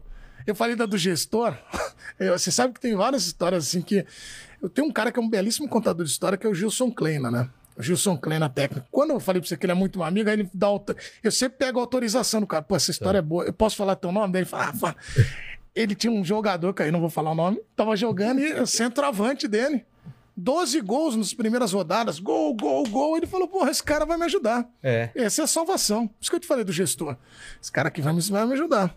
Eu 0.47 0.55
falei 0.55 0.77
da 0.77 0.87
do 0.87 0.97
gestor. 0.97 1.57
eu- 2.19 2.39
Você 2.39 2.51
sabe 2.51 2.73
que 2.75 2.81
tem 2.81 2.95
várias 2.95 3.27
histórias 3.27 3.67
assim 3.67 3.83
que. 3.83 4.07
Eu 4.63 4.69
tenho 4.69 4.87
um 4.89 4.93
cara 4.93 5.13
que 5.13 5.19
é 5.19 5.23
um 5.23 5.29
belíssimo 5.29 5.69
contador 5.69 6.05
de 6.05 6.11
história, 6.11 6.39
que 6.39 6.47
é 6.47 6.51
o 6.51 6.55
Gilson 6.55 6.91
Kleina, 6.91 7.31
né? 7.31 7.49
O 7.77 7.83
Gilson 7.83 8.17
Kleina 8.17 8.49
técnico. 8.49 8.87
Quando 8.91 9.11
eu 9.11 9.21
falei 9.21 9.41
pra 9.41 9.49
você 9.49 9.57
que 9.57 9.67
ele 9.67 9.73
é 9.73 9.75
muito 9.75 9.99
meu 9.99 10.07
amigo, 10.09 10.29
aí 10.31 10.37
ele 10.41 10.51
dá. 10.55 10.67
auto- 10.69 10.97
Eu 11.23 11.31
sempre 11.31 11.59
pego 11.59 11.79
a 11.79 11.83
autorização 11.83 12.41
do 12.41 12.47
cara. 12.47 12.63
Pô, 12.63 12.75
essa 12.77 12.91
história 12.91 13.19
é 13.19 13.23
boa. 13.23 13.45
Eu 13.45 13.53
posso 13.53 13.77
falar 13.77 13.97
teu 13.97 14.11
nome? 14.11 14.33
Daí 14.33 14.43
ele 14.43 14.49
fala, 14.49 14.69
ah, 14.69 14.73
fala. 14.73 14.97
Ele 15.75 15.95
tinha 15.95 16.11
um 16.11 16.25
jogador, 16.25 16.73
que 16.73 16.83
aí 16.83 16.91
não 16.91 17.01
vou 17.01 17.11
falar 17.11 17.33
o 17.33 17.35
nome, 17.35 17.61
tava 17.77 17.95
jogando 17.97 18.41
e 18.41 18.67
centroavante 18.67 19.47
dele. 19.47 19.85
12 20.35 20.81
gols 20.81 21.15
nas 21.17 21.35
primeiras 21.35 21.71
rodadas. 21.75 22.19
Gol, 22.19 22.55
gol, 22.55 22.83
gol. 22.89 23.15
Ele 23.19 23.27
falou, 23.27 23.47
porra, 23.47 23.71
esse 23.71 23.83
cara 23.83 24.07
vai 24.07 24.17
me 24.17 24.25
ajudar. 24.25 24.67
É. 24.83 25.11
Essa 25.15 25.43
é 25.43 25.45
a 25.45 25.47
salvação. 25.47 26.07
Por 26.09 26.15
isso 26.19 26.31
que 26.31 26.37
eu 26.37 26.41
te 26.41 26.47
falei 26.47 26.65
do 26.65 26.73
gestor. 26.73 27.15
Esse 27.63 27.71
cara 27.71 27.89
aqui 27.89 28.01
vai 28.01 28.15
me, 28.15 28.23
vai 28.23 28.47
me 28.47 28.55
ajudar. 28.55 28.97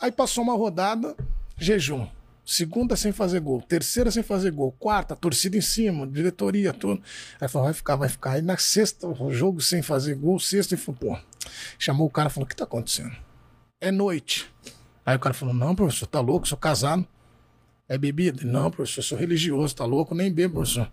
Aí 0.00 0.12
passou 0.12 0.44
uma 0.44 0.54
rodada, 0.54 1.16
jejum. 1.56 2.06
Segunda 2.44 2.96
sem 2.96 3.12
fazer 3.12 3.40
gol, 3.40 3.60
terceira 3.60 4.10
sem 4.10 4.22
fazer 4.22 4.50
gol, 4.52 4.72
quarta, 4.72 5.14
torcida 5.14 5.58
em 5.58 5.60
cima, 5.60 6.06
diretoria, 6.06 6.72
tudo. 6.72 7.02
Aí 7.38 7.46
falou, 7.46 7.66
vai 7.66 7.74
ficar, 7.74 7.96
vai 7.96 8.08
ficar. 8.08 8.32
Aí 8.32 8.42
na 8.42 8.56
sexta, 8.56 9.06
o 9.06 9.30
jogo 9.30 9.60
sem 9.60 9.82
fazer 9.82 10.14
gol, 10.14 10.38
sexta, 10.38 10.74
e 10.74 10.78
falou, 10.78 10.98
pô. 10.98 11.18
Chamou 11.78 12.06
o 12.06 12.10
cara 12.10 12.28
e 12.28 12.32
falou: 12.32 12.46
o 12.46 12.48
que 12.48 12.56
tá 12.56 12.64
acontecendo? 12.64 13.14
É 13.80 13.90
noite. 13.90 14.50
Aí 15.04 15.16
o 15.16 15.18
cara 15.18 15.34
falou: 15.34 15.54
não, 15.54 15.74
professor, 15.74 16.06
tá 16.06 16.20
louco, 16.20 16.48
sou 16.48 16.58
casado. 16.58 17.06
É 17.88 17.96
bebida? 17.96 18.44
Não, 18.44 18.70
professor, 18.70 19.02
sou 19.02 19.18
religioso, 19.18 19.74
tá 19.74 19.84
louco, 19.84 20.14
nem 20.14 20.32
bebo, 20.32 20.54
professor. 20.54 20.90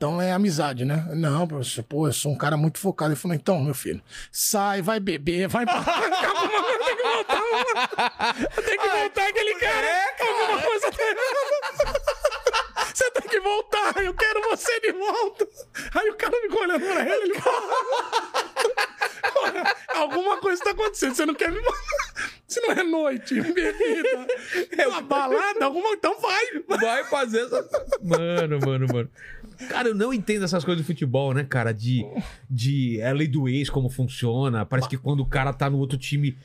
Então 0.00 0.18
é 0.18 0.32
amizade, 0.32 0.86
né? 0.86 1.06
Não, 1.14 1.46
professor, 1.46 1.84
pô, 1.84 2.08
eu 2.08 2.12
sou 2.14 2.32
um 2.32 2.34
cara 2.34 2.56
muito 2.56 2.78
focado. 2.78 3.12
Ele 3.12 3.20
falou: 3.20 3.34
então, 3.34 3.60
meu 3.60 3.74
filho, 3.74 4.00
sai, 4.32 4.80
vai 4.80 4.98
beber, 4.98 5.46
vai. 5.46 5.66
tem 5.68 6.96
que 6.96 7.02
voltar, 7.02 8.34
tem 8.64 8.78
que 8.78 8.88
voltar 8.88 9.28
aquele 9.28 9.54
cara. 9.56 9.86
Alguma 10.20 10.62
coisa. 10.62 10.86
Você 12.94 13.10
tem 13.10 13.28
que 13.28 13.40
voltar, 13.40 14.02
eu 14.02 14.14
quero 14.14 14.40
você 14.42 14.80
de 14.80 14.92
volta. 14.92 15.48
Aí 15.94 16.08
o 16.10 16.14
cara 16.14 16.40
ficou 16.40 16.62
olhando 16.62 16.86
pra 16.86 17.02
ele. 17.02 17.32
ele 17.32 17.40
Porra, 19.32 19.76
Alguma 19.88 20.38
coisa 20.38 20.62
tá 20.62 20.70
acontecendo, 20.70 21.14
você 21.14 21.26
não 21.26 21.34
quer 21.34 21.52
me 21.52 21.60
Se 22.48 22.60
não 22.60 22.72
é 22.72 22.82
noite, 22.82 23.40
bebida, 23.40 24.26
é 24.76 24.88
uma 24.88 25.02
balada, 25.02 25.64
alguma. 25.64 25.90
Então 25.90 26.18
vai. 26.20 26.46
Vai 26.80 27.04
fazer 27.04 27.44
essa. 27.44 27.68
Mano, 28.02 28.58
mano, 28.60 28.86
mano. 28.92 29.10
Cara, 29.68 29.88
eu 29.88 29.94
não 29.94 30.12
entendo 30.12 30.44
essas 30.44 30.64
coisas 30.64 30.84
do 30.84 30.86
futebol, 30.86 31.34
né, 31.34 31.44
cara? 31.44 31.72
De, 31.72 32.04
de 32.48 33.00
é 33.00 33.12
lei 33.12 33.28
do 33.28 33.48
ex, 33.48 33.68
como 33.68 33.88
funciona. 33.88 34.64
Parece 34.64 34.88
que 34.88 34.96
quando 34.96 35.20
o 35.20 35.26
cara 35.26 35.52
tá 35.52 35.68
no 35.68 35.78
outro 35.78 35.98
time. 35.98 36.36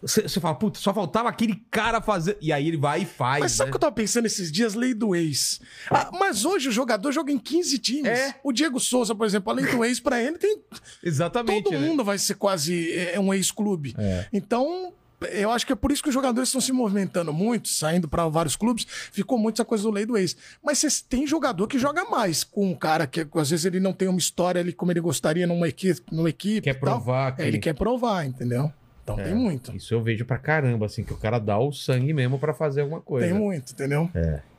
Você 0.00 0.22
você 0.22 0.40
fala, 0.40 0.54
puta, 0.54 0.78
só 0.78 0.94
faltava 0.94 1.28
aquele 1.28 1.62
cara 1.70 2.00
fazer. 2.00 2.38
E 2.40 2.52
aí 2.52 2.68
ele 2.68 2.76
vai 2.76 3.02
e 3.02 3.04
faz. 3.04 3.40
Mas 3.40 3.52
sabe 3.52 3.64
o 3.64 3.66
né? 3.68 3.70
que 3.72 3.76
eu 3.76 3.80
tava 3.80 3.92
pensando 3.92 4.24
esses 4.24 4.50
dias? 4.50 4.74
Lei 4.74 4.94
do 4.94 5.14
ex. 5.14 5.60
Ah, 5.90 6.10
mas 6.18 6.44
hoje 6.44 6.68
o 6.68 6.72
jogador 6.72 7.12
joga 7.12 7.30
em 7.30 7.38
15 7.38 7.78
times. 7.78 8.06
É. 8.06 8.34
O 8.42 8.50
Diego 8.50 8.80
Souza, 8.80 9.14
por 9.14 9.26
exemplo, 9.26 9.52
a 9.52 9.54
lei 9.54 9.66
do 9.66 9.84
ex 9.84 10.00
pra 10.00 10.22
ele 10.22 10.38
tem. 10.38 10.62
Exatamente. 11.02 11.64
Todo 11.64 11.78
né? 11.78 11.86
mundo 11.86 12.02
vai 12.02 12.18
ser 12.18 12.34
quase 12.34 12.92
é, 12.92 13.20
um 13.20 13.32
ex-clube. 13.32 13.94
É. 13.98 14.26
Então. 14.32 14.94
Eu 15.26 15.50
acho 15.50 15.66
que 15.66 15.72
é 15.72 15.76
por 15.76 15.90
isso 15.92 16.02
que 16.02 16.08
os 16.08 16.14
jogadores 16.14 16.48
estão 16.48 16.60
se 16.60 16.72
movimentando 16.72 17.32
muito, 17.32 17.68
saindo 17.68 18.08
para 18.08 18.26
vários 18.28 18.56
clubes. 18.56 18.86
Ficou 19.12 19.38
muito 19.38 19.56
essa 19.56 19.64
coisa 19.64 19.84
do 19.84 19.90
lei 19.90 20.04
do 20.06 20.16
ex. 20.16 20.36
Mas 20.62 20.78
você 20.78 20.88
tem 21.08 21.26
jogador 21.26 21.66
que 21.66 21.78
joga 21.78 22.04
mais 22.04 22.44
com 22.44 22.70
um 22.70 22.74
cara 22.74 23.06
que 23.06 23.26
às 23.34 23.50
vezes 23.50 23.64
ele 23.64 23.80
não 23.80 23.92
tem 23.92 24.08
uma 24.08 24.18
história 24.18 24.60
ali 24.60 24.72
como 24.72 24.92
ele 24.92 25.00
gostaria 25.00 25.46
numa 25.46 25.68
equipe, 25.68 26.00
numa 26.12 26.28
equipe 26.28 26.62
Quer 26.62 26.78
provar 26.78 27.36
que- 27.36 27.42
É, 27.42 27.48
ele 27.48 27.58
quer 27.58 27.74
provar, 27.74 28.24
entendeu? 28.26 28.72
Então 29.02 29.18
É. 29.20 29.24
tem 29.24 29.34
muito. 29.34 29.74
Isso 29.76 29.92
eu 29.92 30.02
vejo 30.02 30.24
pra 30.24 30.38
caramba, 30.38 30.86
assim, 30.86 31.04
que 31.04 31.12
o 31.12 31.16
cara 31.16 31.38
dá 31.38 31.58
o 31.58 31.72
sangue 31.72 32.12
mesmo 32.14 32.38
pra 32.38 32.54
fazer 32.54 32.80
alguma 32.80 33.00
coisa. 33.02 33.26
Tem 33.26 33.36
muito, 33.36 33.72
entendeu? 33.72 34.10
O- 34.14 34.53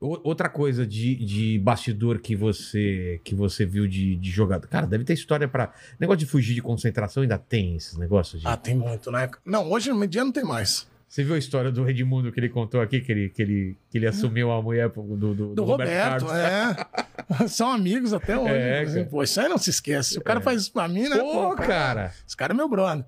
Outra 0.00 0.48
coisa 0.48 0.86
de, 0.86 1.16
de 1.16 1.58
bastidor 1.58 2.20
que 2.20 2.36
você 2.36 3.20
que 3.24 3.34
você 3.34 3.66
viu 3.66 3.88
de, 3.88 4.14
de 4.14 4.30
jogador. 4.30 4.68
Cara, 4.68 4.86
deve 4.86 5.02
ter 5.02 5.12
história 5.12 5.48
pra. 5.48 5.72
Negócio 5.98 6.18
de 6.20 6.26
fugir 6.26 6.54
de 6.54 6.62
concentração 6.62 7.24
ainda 7.24 7.36
tem 7.36 7.74
esses 7.74 7.96
negócios 7.96 8.40
de. 8.40 8.46
Ah, 8.46 8.56
tem 8.56 8.76
muito, 8.76 9.10
né? 9.10 9.28
Não, 9.44 9.68
hoje 9.68 9.92
no 9.92 10.06
dia 10.06 10.22
não 10.24 10.30
tem 10.30 10.44
mais. 10.44 10.86
Você 11.08 11.24
viu 11.24 11.34
a 11.34 11.38
história 11.38 11.72
do 11.72 11.88
Edmundo 11.88 12.30
que 12.30 12.38
ele 12.38 12.50
contou 12.50 12.80
aqui, 12.82 13.00
que 13.00 13.10
ele, 13.10 13.28
que 13.30 13.40
ele, 13.40 13.76
que 13.90 13.96
ele 13.96 14.06
assumiu 14.06 14.52
a 14.52 14.60
mulher 14.62 14.90
do, 14.90 15.02
do, 15.02 15.34
do, 15.34 15.54
Do 15.54 15.64
Roberto, 15.64 16.26
Carlos? 16.26 16.32
é. 17.40 17.48
São 17.48 17.70
amigos 17.70 18.12
até 18.12 18.38
hoje. 18.38 18.52
É, 18.52 18.82
assim, 18.82 18.94
cara. 18.96 19.06
Pô, 19.06 19.22
isso 19.22 19.40
aí 19.40 19.48
não 19.48 19.58
se 19.58 19.70
esquece. 19.70 20.18
O 20.18 20.22
cara 20.22 20.40
faz 20.40 20.62
isso 20.62 20.72
pra 20.72 20.86
mim, 20.86 21.08
né? 21.08 21.16
Pô, 21.16 21.56
cara. 21.56 22.12
Esse 22.26 22.36
cara 22.36 22.52
é 22.52 22.56
meu 22.56 22.68
brother. 22.68 23.04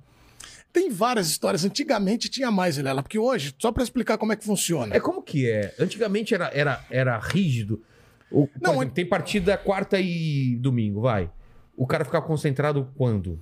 Tem 0.73 0.91
várias 0.91 1.29
histórias. 1.29 1.65
Antigamente 1.65 2.29
tinha 2.29 2.51
mais, 2.51 2.77
Vilela, 2.77 3.03
porque 3.03 3.19
hoje, 3.19 3.55
só 3.59 3.73
pra 3.73 3.83
explicar 3.83 4.19
como 4.19 4.33
é 4.33 4.37
que 4.37 4.45
funciona. 4.45 4.95
É 4.95 5.01
como 5.01 5.23
que 5.23 5.49
é? 5.49 5.75
Antigamente 5.79 6.35
era, 6.35 6.51
era, 6.55 6.85
era 6.91 7.19
rígido. 7.19 7.83
O, 8.31 8.49
Não, 8.61 8.75
exemplo, 8.75 8.95
tem 8.95 9.07
partida 9.07 9.57
quarta 9.59 9.99
e 9.99 10.57
domingo, 10.57 11.01
vai. 11.01 11.31
O 11.77 11.87
cara 11.87 12.05
ficava 12.05 12.25
concentrado 12.25 12.89
quando? 12.97 13.41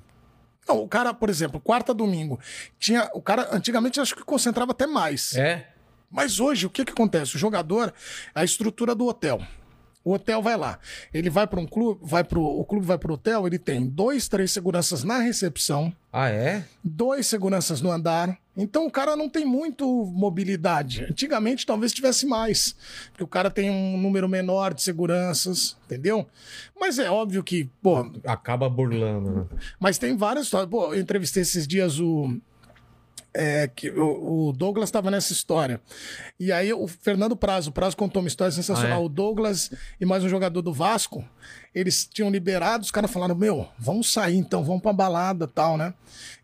Não, 0.66 0.82
o 0.82 0.88
cara, 0.88 1.12
por 1.12 1.28
exemplo, 1.28 1.60
quarta, 1.60 1.92
domingo, 1.92 2.38
tinha. 2.78 3.10
O 3.14 3.20
cara, 3.20 3.48
antigamente, 3.52 4.00
acho 4.00 4.14
que 4.14 4.22
concentrava 4.22 4.72
até 4.72 4.86
mais. 4.86 5.34
É? 5.34 5.68
Mas 6.10 6.40
hoje, 6.40 6.66
o 6.66 6.70
que, 6.70 6.84
que 6.84 6.92
acontece? 6.92 7.36
O 7.36 7.38
jogador, 7.38 7.92
a 8.34 8.44
estrutura 8.44 8.94
do 8.94 9.06
hotel. 9.06 9.40
O 10.08 10.14
hotel 10.14 10.40
vai 10.40 10.56
lá. 10.56 10.78
Ele 11.12 11.28
vai 11.28 11.46
para 11.46 11.60
um 11.60 11.66
clube, 11.66 12.00
vai 12.02 12.24
pro, 12.24 12.42
o 12.42 12.64
clube 12.64 12.86
vai 12.86 12.96
para 12.96 13.10
o 13.10 13.14
hotel, 13.14 13.46
ele 13.46 13.58
tem 13.58 13.86
dois, 13.86 14.26
três 14.26 14.50
seguranças 14.50 15.04
na 15.04 15.18
recepção, 15.18 15.92
Ah, 16.10 16.30
é? 16.30 16.64
dois 16.82 17.26
seguranças 17.26 17.82
no 17.82 17.90
andar. 17.90 18.38
Então 18.56 18.86
o 18.86 18.90
cara 18.90 19.14
não 19.14 19.28
tem 19.28 19.44
muito 19.44 19.86
mobilidade. 20.06 21.04
Antigamente 21.04 21.66
talvez 21.66 21.92
tivesse 21.92 22.24
mais, 22.26 22.74
porque 23.10 23.22
o 23.22 23.28
cara 23.28 23.50
tem 23.50 23.70
um 23.70 23.98
número 23.98 24.26
menor 24.28 24.72
de 24.72 24.82
seguranças, 24.82 25.76
entendeu? 25.84 26.26
Mas 26.80 26.98
é 26.98 27.10
óbvio 27.10 27.44
que, 27.44 27.68
pô, 27.82 28.10
Acaba 28.24 28.68
burlando, 28.68 29.30
né? 29.30 29.44
mas 29.78 29.98
tem 29.98 30.16
várias 30.16 30.46
histórias. 30.46 30.70
Pô, 30.70 30.94
eu 30.94 31.00
entrevistei 31.00 31.42
esses 31.42 31.68
dias 31.68 32.00
o. 32.00 32.34
é, 33.34 33.68
que 33.68 33.90
o, 33.90 34.48
o 34.48 34.52
Douglas 34.52 34.88
estava 34.88 35.10
nessa 35.10 35.32
história. 35.32 35.80
E 36.38 36.50
aí 36.52 36.72
o 36.72 36.86
Fernando 36.88 37.36
Prazo, 37.36 37.70
o 37.70 37.72
Prazo 37.72 37.96
contou 37.96 38.22
uma 38.22 38.28
história 38.28 38.52
sensacional. 38.52 38.98
Ah, 38.98 39.02
é? 39.02 39.04
O 39.04 39.08
Douglas 39.08 39.70
e 40.00 40.04
mais 40.06 40.22
um 40.24 40.28
jogador 40.28 40.62
do 40.62 40.72
Vasco, 40.72 41.24
eles 41.74 42.04
tinham 42.06 42.30
liberado, 42.30 42.84
os 42.84 42.90
caras 42.90 43.10
falaram: 43.10 43.34
Meu, 43.34 43.68
vamos 43.78 44.12
sair 44.12 44.36
então, 44.36 44.64
vamos 44.64 44.82
pra 44.82 44.92
balada 44.92 45.46
tal, 45.46 45.76
né? 45.76 45.94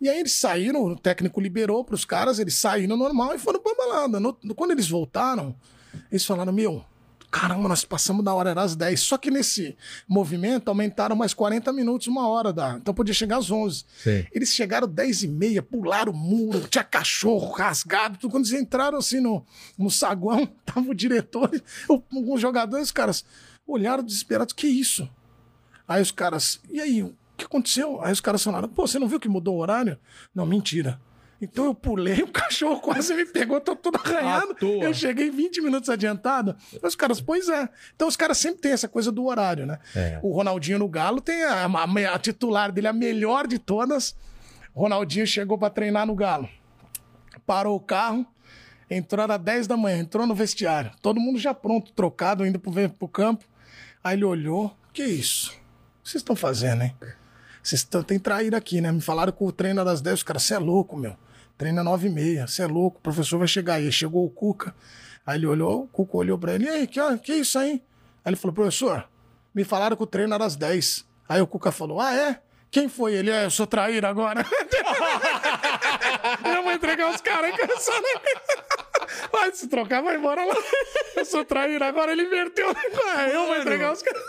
E 0.00 0.08
aí 0.08 0.18
eles 0.20 0.32
saíram, 0.32 0.82
o 0.84 0.96
técnico 0.96 1.40
liberou 1.40 1.84
pros 1.84 2.04
caras, 2.04 2.38
eles 2.38 2.54
saíram 2.54 2.96
normal 2.96 3.34
e 3.34 3.38
foram 3.38 3.60
pra 3.60 3.74
balada. 3.74 4.20
No- 4.20 4.34
quando 4.54 4.70
eles 4.72 4.88
voltaram, 4.88 5.54
eles 6.10 6.24
falaram: 6.24 6.52
Meu, 6.52 6.84
Caramba, 7.34 7.68
nós 7.68 7.84
passamos 7.84 8.24
da 8.24 8.32
hora, 8.32 8.50
era 8.50 8.62
às 8.62 8.76
10. 8.76 9.00
Só 9.00 9.18
que 9.18 9.28
nesse 9.28 9.76
movimento 10.06 10.68
aumentaram 10.68 11.16
mais 11.16 11.34
40 11.34 11.72
minutos, 11.72 12.06
uma 12.06 12.28
hora 12.28 12.52
da. 12.52 12.76
Então 12.76 12.94
podia 12.94 13.12
chegar 13.12 13.38
às 13.38 13.50
11. 13.50 13.84
Sei. 14.04 14.28
Eles 14.30 14.50
chegaram 14.50 14.86
10 14.86 15.24
e 15.24 15.28
meia, 15.28 15.60
pularam 15.60 16.12
o 16.12 16.16
muro, 16.16 16.68
tinha 16.68 16.84
cachorro 16.84 17.50
rasgado. 17.50 18.18
Tudo. 18.18 18.30
Quando 18.30 18.46
eles 18.46 18.60
entraram 18.60 18.98
assim 18.98 19.18
no, 19.18 19.44
no 19.76 19.90
saguão, 19.90 20.46
tava 20.64 20.88
o 20.88 20.94
diretor, 20.94 21.50
os 22.12 22.40
jogadores, 22.40 22.86
os 22.86 22.92
caras 22.92 23.24
olharam 23.66 24.04
desesperados: 24.04 24.54
que 24.54 24.68
isso? 24.68 25.10
Aí 25.88 26.00
os 26.00 26.12
caras, 26.12 26.60
e 26.70 26.80
aí, 26.80 27.02
o 27.02 27.12
que 27.36 27.46
aconteceu? 27.46 28.00
Aí 28.00 28.12
os 28.12 28.20
caras 28.20 28.44
falaram: 28.44 28.68
pô, 28.68 28.86
você 28.86 28.96
não 28.96 29.08
viu 29.08 29.18
que 29.18 29.28
mudou 29.28 29.56
o 29.56 29.60
horário? 29.60 29.98
Não, 30.32 30.46
mentira. 30.46 31.00
Então 31.40 31.64
eu 31.66 31.74
pulei, 31.74 32.22
o 32.22 32.28
cachorro 32.28 32.80
quase 32.80 33.14
me 33.14 33.24
pegou, 33.26 33.60
tô 33.60 33.74
todo 33.76 33.96
arranhado. 34.02 34.54
Eu 34.82 34.94
cheguei 34.94 35.30
20 35.30 35.60
minutos 35.60 35.90
adiantado. 35.90 36.56
Os 36.82 36.94
caras, 36.96 37.20
pois 37.20 37.48
é. 37.48 37.68
Então 37.94 38.08
os 38.08 38.16
caras 38.16 38.38
sempre 38.38 38.60
têm 38.60 38.72
essa 38.72 38.88
coisa 38.88 39.10
do 39.12 39.24
horário, 39.26 39.66
né? 39.66 39.78
É. 39.94 40.18
O 40.22 40.32
Ronaldinho 40.32 40.78
no 40.78 40.88
Galo 40.88 41.20
tem 41.20 41.42
a, 41.44 41.66
a- 41.66 42.14
a 42.14 42.18
titular 42.18 42.70
dele, 42.72 42.88
a 42.88 42.92
melhor 42.92 43.46
de 43.46 43.58
todas. 43.58 44.16
O 44.74 44.80
Ronaldinho 44.80 45.26
chegou 45.26 45.58
pra 45.58 45.70
treinar 45.70 46.06
no 46.06 46.14
Galo. 46.14 46.48
Parou 47.46 47.76
o 47.76 47.80
carro, 47.80 48.24
entrou 48.88 49.30
às 49.30 49.40
10 49.40 49.66
da 49.66 49.76
manhã, 49.76 49.98
entrou 49.98 50.26
no 50.26 50.34
vestiário. 50.34 50.90
Todo 51.02 51.20
mundo 51.20 51.38
já 51.38 51.52
pronto, 51.52 51.92
trocado, 51.92 52.46
indo 52.46 52.58
pro, 52.58 52.72
pro 52.90 53.08
campo. 53.08 53.44
Aí 54.02 54.16
ele 54.16 54.24
olhou: 54.24 54.74
Que 54.92 55.04
isso? 55.04 55.50
O 55.50 56.04
que 56.04 56.10
vocês 56.10 56.20
estão 56.20 56.34
fazendo, 56.36 56.82
hein? 56.82 56.94
Vocês 57.62 57.82
tão, 57.82 58.02
tem 58.02 58.18
traíra 58.18 58.56
aqui, 58.58 58.80
né? 58.80 58.92
Me 58.92 59.00
falaram 59.00 59.32
que 59.32 59.42
o 59.42 59.50
treino 59.52 59.80
era 59.80 59.90
das 59.90 60.00
10. 60.00 60.16
Os 60.18 60.22
caras, 60.22 60.42
você 60.42 60.54
é 60.54 60.58
louco, 60.58 60.96
meu. 60.96 61.16
Treina 61.56 61.84
9 61.84 62.08
e 62.08 62.10
meia. 62.10 62.46
Você 62.46 62.62
é 62.62 62.66
louco, 62.66 62.98
o 62.98 63.00
professor 63.00 63.38
vai 63.38 63.48
chegar 63.48 63.74
aí. 63.74 63.90
Chegou 63.92 64.24
o 64.24 64.30
Cuca. 64.30 64.74
Aí 65.26 65.38
ele 65.38 65.46
olhou, 65.46 65.84
o 65.84 65.88
Cuca 65.88 66.16
olhou 66.16 66.38
pra 66.38 66.54
ele. 66.54 66.66
E 66.66 66.68
aí, 66.68 66.86
que, 66.86 67.00
que 67.18 67.32
é 67.32 67.36
isso 67.36 67.58
aí? 67.58 67.82
Aí 68.24 68.30
ele 68.30 68.36
falou, 68.36 68.54
professor, 68.54 69.08
me 69.54 69.64
falaram 69.64 69.96
que 69.96 70.02
o 70.02 70.06
treino 70.06 70.34
era 70.34 70.44
às 70.44 70.56
10. 70.56 71.06
Aí 71.28 71.40
o 71.40 71.46
Cuca 71.46 71.72
falou, 71.72 72.00
ah, 72.00 72.14
é? 72.14 72.40
Quem 72.70 72.88
foi 72.88 73.14
ele? 73.14 73.30
É, 73.30 73.44
eu 73.44 73.50
sou 73.50 73.66
traíra 73.68 74.08
agora. 74.08 74.44
eu 76.44 76.62
vou 76.64 76.72
entregar 76.72 77.08
os 77.14 77.20
caras 77.20 77.54
que 77.54 77.62
eu 77.62 77.78
sou 77.78 77.94
Vai 79.30 79.52
se 79.52 79.68
trocar, 79.68 80.02
vai 80.02 80.16
embora 80.16 80.44
lá. 80.44 80.56
Eu 81.14 81.24
sou 81.24 81.44
traíra 81.44 81.86
agora, 81.86 82.10
ele 82.10 82.24
inverteu. 82.24 82.74
É, 83.16 83.36
eu 83.36 83.46
vou 83.46 83.56
entregar 83.56 83.92
os 83.92 84.02
caras. 84.02 84.22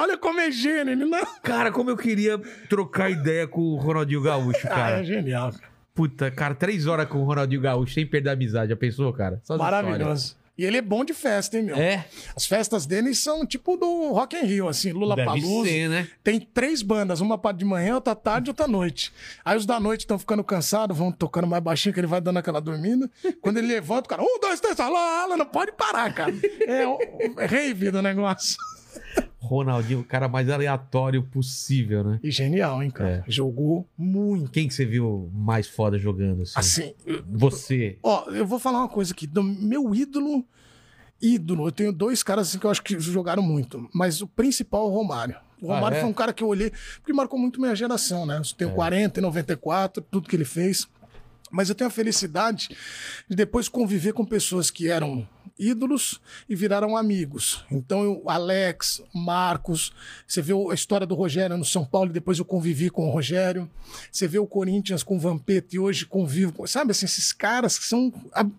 Olha 0.00 0.16
como 0.18 0.40
é 0.40 0.50
gênio, 0.50 0.92
ele 0.92 1.04
não. 1.04 1.24
Cara, 1.42 1.70
como 1.72 1.90
eu 1.90 1.96
queria 1.96 2.38
trocar 2.68 3.10
ideia 3.10 3.46
com 3.46 3.60
o 3.60 3.76
Ronaldinho 3.76 4.22
Gaúcho, 4.22 4.66
Ah, 4.66 4.70
cara. 4.70 5.00
é 5.00 5.04
genial. 5.04 5.52
Puta, 5.94 6.30
cara, 6.30 6.54
três 6.54 6.86
horas 6.86 7.08
com 7.08 7.18
o 7.18 7.24
Ronaldinho 7.24 7.60
Gaúcho 7.60 7.94
sem 7.94 8.06
perder 8.06 8.30
a 8.30 8.32
amizade. 8.34 8.70
Já 8.70 8.76
pensou, 8.76 9.12
cara? 9.12 9.40
Só 9.42 9.56
Maravilhoso. 9.58 10.36
E 10.56 10.64
ele 10.64 10.76
é 10.76 10.82
bom 10.82 11.04
de 11.04 11.14
festa, 11.14 11.56
hein, 11.56 11.62
meu? 11.62 11.76
É, 11.76 12.04
As 12.34 12.44
festas 12.44 12.84
dele 12.84 13.14
são 13.14 13.46
tipo 13.46 13.76
do 13.76 14.10
Rock 14.12 14.34
in 14.36 14.44
Rio, 14.44 14.66
assim, 14.68 14.90
Lula 14.90 15.14
Palusa. 15.14 15.70
né? 15.88 16.08
Tem 16.24 16.40
três 16.40 16.82
bandas, 16.82 17.20
uma 17.20 17.38
parte 17.38 17.58
de 17.58 17.64
manhã, 17.64 17.94
outra 17.94 18.16
tarde, 18.16 18.50
outra 18.50 18.66
noite. 18.66 19.12
Aí 19.44 19.56
os 19.56 19.64
da 19.64 19.78
noite 19.78 20.00
estão 20.00 20.18
ficando 20.18 20.42
cansados, 20.42 20.98
vão 20.98 21.12
tocando 21.12 21.46
mais 21.46 21.62
baixinho, 21.62 21.92
que 21.94 22.00
ele 22.00 22.08
vai 22.08 22.20
dando 22.20 22.38
aquela 22.38 22.60
dormida. 22.60 23.08
Quando 23.40 23.58
ele 23.58 23.68
levanta, 23.68 24.06
o 24.06 24.08
cara, 24.08 24.22
um, 24.22 24.40
dois, 24.40 24.58
três, 24.58 24.80
alá, 24.80 25.22
alá, 25.22 25.36
não 25.36 25.46
pode 25.46 25.70
parar, 25.70 26.12
cara. 26.12 26.34
É, 26.66 26.82
é 27.44 27.46
rave 27.46 27.92
do 27.92 28.02
negócio. 28.02 28.56
Ronaldinho, 29.40 30.00
o 30.00 30.04
cara 30.04 30.28
mais 30.28 30.50
aleatório 30.50 31.22
possível, 31.22 32.02
né? 32.02 32.20
E 32.22 32.30
genial, 32.30 32.82
hein, 32.82 32.90
cara. 32.90 33.24
É. 33.26 33.30
Jogou 33.30 33.86
muito. 33.96 34.50
Quem 34.50 34.66
que 34.66 34.74
você 34.74 34.84
viu 34.84 35.30
mais 35.32 35.68
foda 35.68 35.96
jogando 35.96 36.42
assim? 36.42 36.52
Assim, 36.56 36.94
Você. 37.28 37.98
Ó, 38.02 38.28
eu 38.30 38.44
vou 38.46 38.58
falar 38.58 38.80
uma 38.80 38.88
coisa 38.88 39.12
aqui. 39.12 39.26
Do 39.28 39.42
meu 39.42 39.94
ídolo, 39.94 40.44
ídolo, 41.22 41.68
eu 41.68 41.72
tenho 41.72 41.92
dois 41.92 42.22
caras 42.22 42.48
assim, 42.48 42.58
que 42.58 42.66
eu 42.66 42.70
acho 42.70 42.82
que 42.82 42.98
jogaram 42.98 43.42
muito. 43.42 43.88
Mas 43.94 44.20
o 44.20 44.26
principal 44.26 44.86
é 44.86 44.90
o 44.90 44.92
Romário. 44.94 45.36
O 45.62 45.70
Ah, 45.72 45.76
Romário 45.76 45.96
é? 45.98 46.00
foi 46.00 46.10
um 46.10 46.14
cara 46.14 46.32
que 46.32 46.42
eu 46.42 46.48
olhei, 46.48 46.72
porque 46.96 47.12
marcou 47.12 47.38
muito 47.38 47.60
minha 47.60 47.74
geração, 47.74 48.26
né? 48.26 48.38
Eu 48.38 48.56
tenho 48.56 48.72
40 48.72 49.18
e 49.18 49.22
94, 49.22 50.02
tudo 50.10 50.28
que 50.28 50.34
ele 50.36 50.44
fez. 50.44 50.86
Mas 51.50 51.68
eu 51.68 51.74
tenho 51.74 51.88
a 51.88 51.90
felicidade 51.90 52.68
de 53.28 53.34
depois 53.34 53.68
conviver 53.68 54.12
com 54.12 54.24
pessoas 54.24 54.70
que 54.70 54.88
eram 54.88 55.26
ídolos 55.58 56.20
e 56.48 56.54
viraram 56.54 56.96
amigos. 56.96 57.64
Então, 57.70 58.04
eu, 58.04 58.22
Alex, 58.26 59.02
Marcos, 59.14 59.92
você 60.26 60.40
vê 60.40 60.52
a 60.52 60.74
história 60.74 61.06
do 61.06 61.14
Rogério 61.14 61.56
no 61.56 61.64
São 61.64 61.84
Paulo, 61.84 62.10
e 62.10 62.12
depois 62.12 62.38
eu 62.38 62.44
convivi 62.44 62.88
com 62.90 63.08
o 63.08 63.10
Rogério. 63.10 63.68
Você 64.12 64.28
vê 64.28 64.38
o 64.38 64.46
Corinthians 64.46 65.02
com 65.02 65.16
o 65.16 65.20
Vampeta 65.20 65.74
e 65.74 65.78
hoje 65.78 66.06
convivo. 66.06 66.52
com- 66.52 66.66
Sabe 66.66 66.92
assim, 66.92 67.06
esses 67.06 67.32
caras 67.32 67.78
que 67.78 67.84
são. 67.84 68.12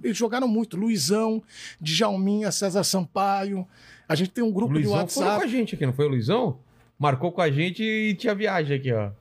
Eles 0.03 0.17
jogaram 0.17 0.47
muito. 0.47 0.75
Luizão, 0.77 1.41
Djalminha, 1.79 2.51
César 2.51 2.83
Sampaio. 2.83 3.65
A 4.07 4.15
gente 4.15 4.31
tem 4.31 4.43
um 4.43 4.51
grupo 4.51 4.73
de 4.73 4.79
Luizão 4.85 5.07
foi 5.07 5.23
com 5.23 5.29
a 5.29 5.33
WhatsApp. 5.33 5.51
gente 5.51 5.75
aqui, 5.75 5.85
não 5.85 5.93
foi 5.93 6.05
o 6.05 6.09
Luizão? 6.09 6.57
Marcou 6.97 7.31
com 7.31 7.41
a 7.41 7.49
gente 7.49 7.81
e 7.81 8.13
tinha 8.15 8.35
viagem 8.35 8.75
aqui, 8.77 8.91
ó. 8.91 9.11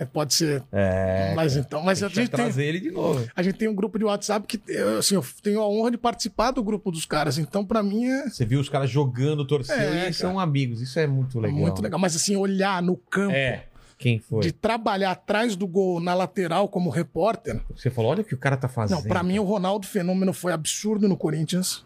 É, 0.00 0.04
pode 0.06 0.32
ser. 0.32 0.62
É. 0.72 1.34
Mas 1.36 1.56
então, 1.56 1.82
mas 1.82 2.02
a 2.02 2.08
gente 2.08 2.30
tem. 2.30 2.50
ele 2.64 2.80
de 2.80 2.90
novo. 2.90 3.28
A 3.36 3.42
gente 3.42 3.58
tem 3.58 3.68
um 3.68 3.74
grupo 3.74 3.98
de 3.98 4.04
WhatsApp 4.06 4.46
que 4.46 4.58
assim, 4.98 5.14
eu 5.14 5.24
tenho 5.42 5.60
a 5.60 5.68
honra 5.68 5.90
de 5.90 5.98
participar 5.98 6.52
do 6.52 6.64
grupo 6.64 6.90
dos 6.90 7.04
caras. 7.04 7.36
Então, 7.36 7.66
pra 7.66 7.82
mim, 7.82 8.06
é 8.06 8.30
Você 8.30 8.46
viu 8.46 8.60
os 8.60 8.68
caras 8.70 8.88
jogando, 8.88 9.44
torceu 9.46 9.76
É, 9.76 10.08
e 10.08 10.14
são 10.14 10.40
amigos. 10.40 10.80
Isso 10.80 10.98
é 10.98 11.06
muito 11.06 11.38
legal. 11.38 11.58
muito 11.58 11.82
legal. 11.82 12.00
Mas 12.00 12.16
assim, 12.16 12.34
olhar 12.34 12.82
no 12.82 12.96
campo, 12.96 13.34
É. 13.34 13.66
Quem 13.98 14.18
foi? 14.18 14.40
de 14.40 14.52
trabalhar 14.52 15.10
atrás 15.10 15.54
do 15.54 15.66
gol 15.66 16.00
na 16.00 16.14
lateral 16.14 16.66
como 16.68 16.88
repórter. 16.88 17.60
Você 17.76 17.90
falou, 17.90 18.12
olha 18.12 18.22
o 18.22 18.24
que 18.24 18.34
o 18.34 18.38
cara 18.38 18.56
tá 18.56 18.66
fazendo. 18.66 18.96
Não, 18.96 19.04
pra 19.04 19.22
mim 19.22 19.38
o 19.38 19.44
Ronaldo 19.44 19.86
Fenômeno 19.86 20.32
foi 20.32 20.54
absurdo 20.54 21.06
no 21.06 21.16
Corinthians. 21.18 21.84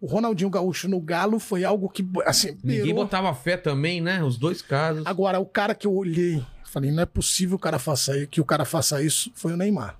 O 0.00 0.06
Ronaldinho 0.06 0.48
Gaúcho 0.48 0.88
no 0.88 0.98
Galo 1.00 1.38
foi 1.38 1.64
algo 1.64 1.90
que, 1.90 2.08
assim, 2.24 2.56
Ninguém 2.64 2.94
botava 2.94 3.34
fé 3.34 3.56
também, 3.58 4.00
né? 4.00 4.22
Os 4.22 4.38
dois 4.38 4.62
casos. 4.62 5.02
Agora, 5.04 5.38
o 5.38 5.44
cara 5.44 5.74
que 5.74 5.86
eu 5.86 5.92
olhei, 5.92 6.42
falei, 6.74 6.90
não 6.92 7.02
é 7.02 7.06
possível 7.06 7.56
o 7.56 7.58
cara 7.58 7.78
faça, 7.78 8.26
que 8.26 8.40
o 8.40 8.44
cara 8.44 8.64
faça 8.66 9.02
isso, 9.02 9.30
foi 9.34 9.52
o 9.52 9.56
Neymar. 9.56 9.98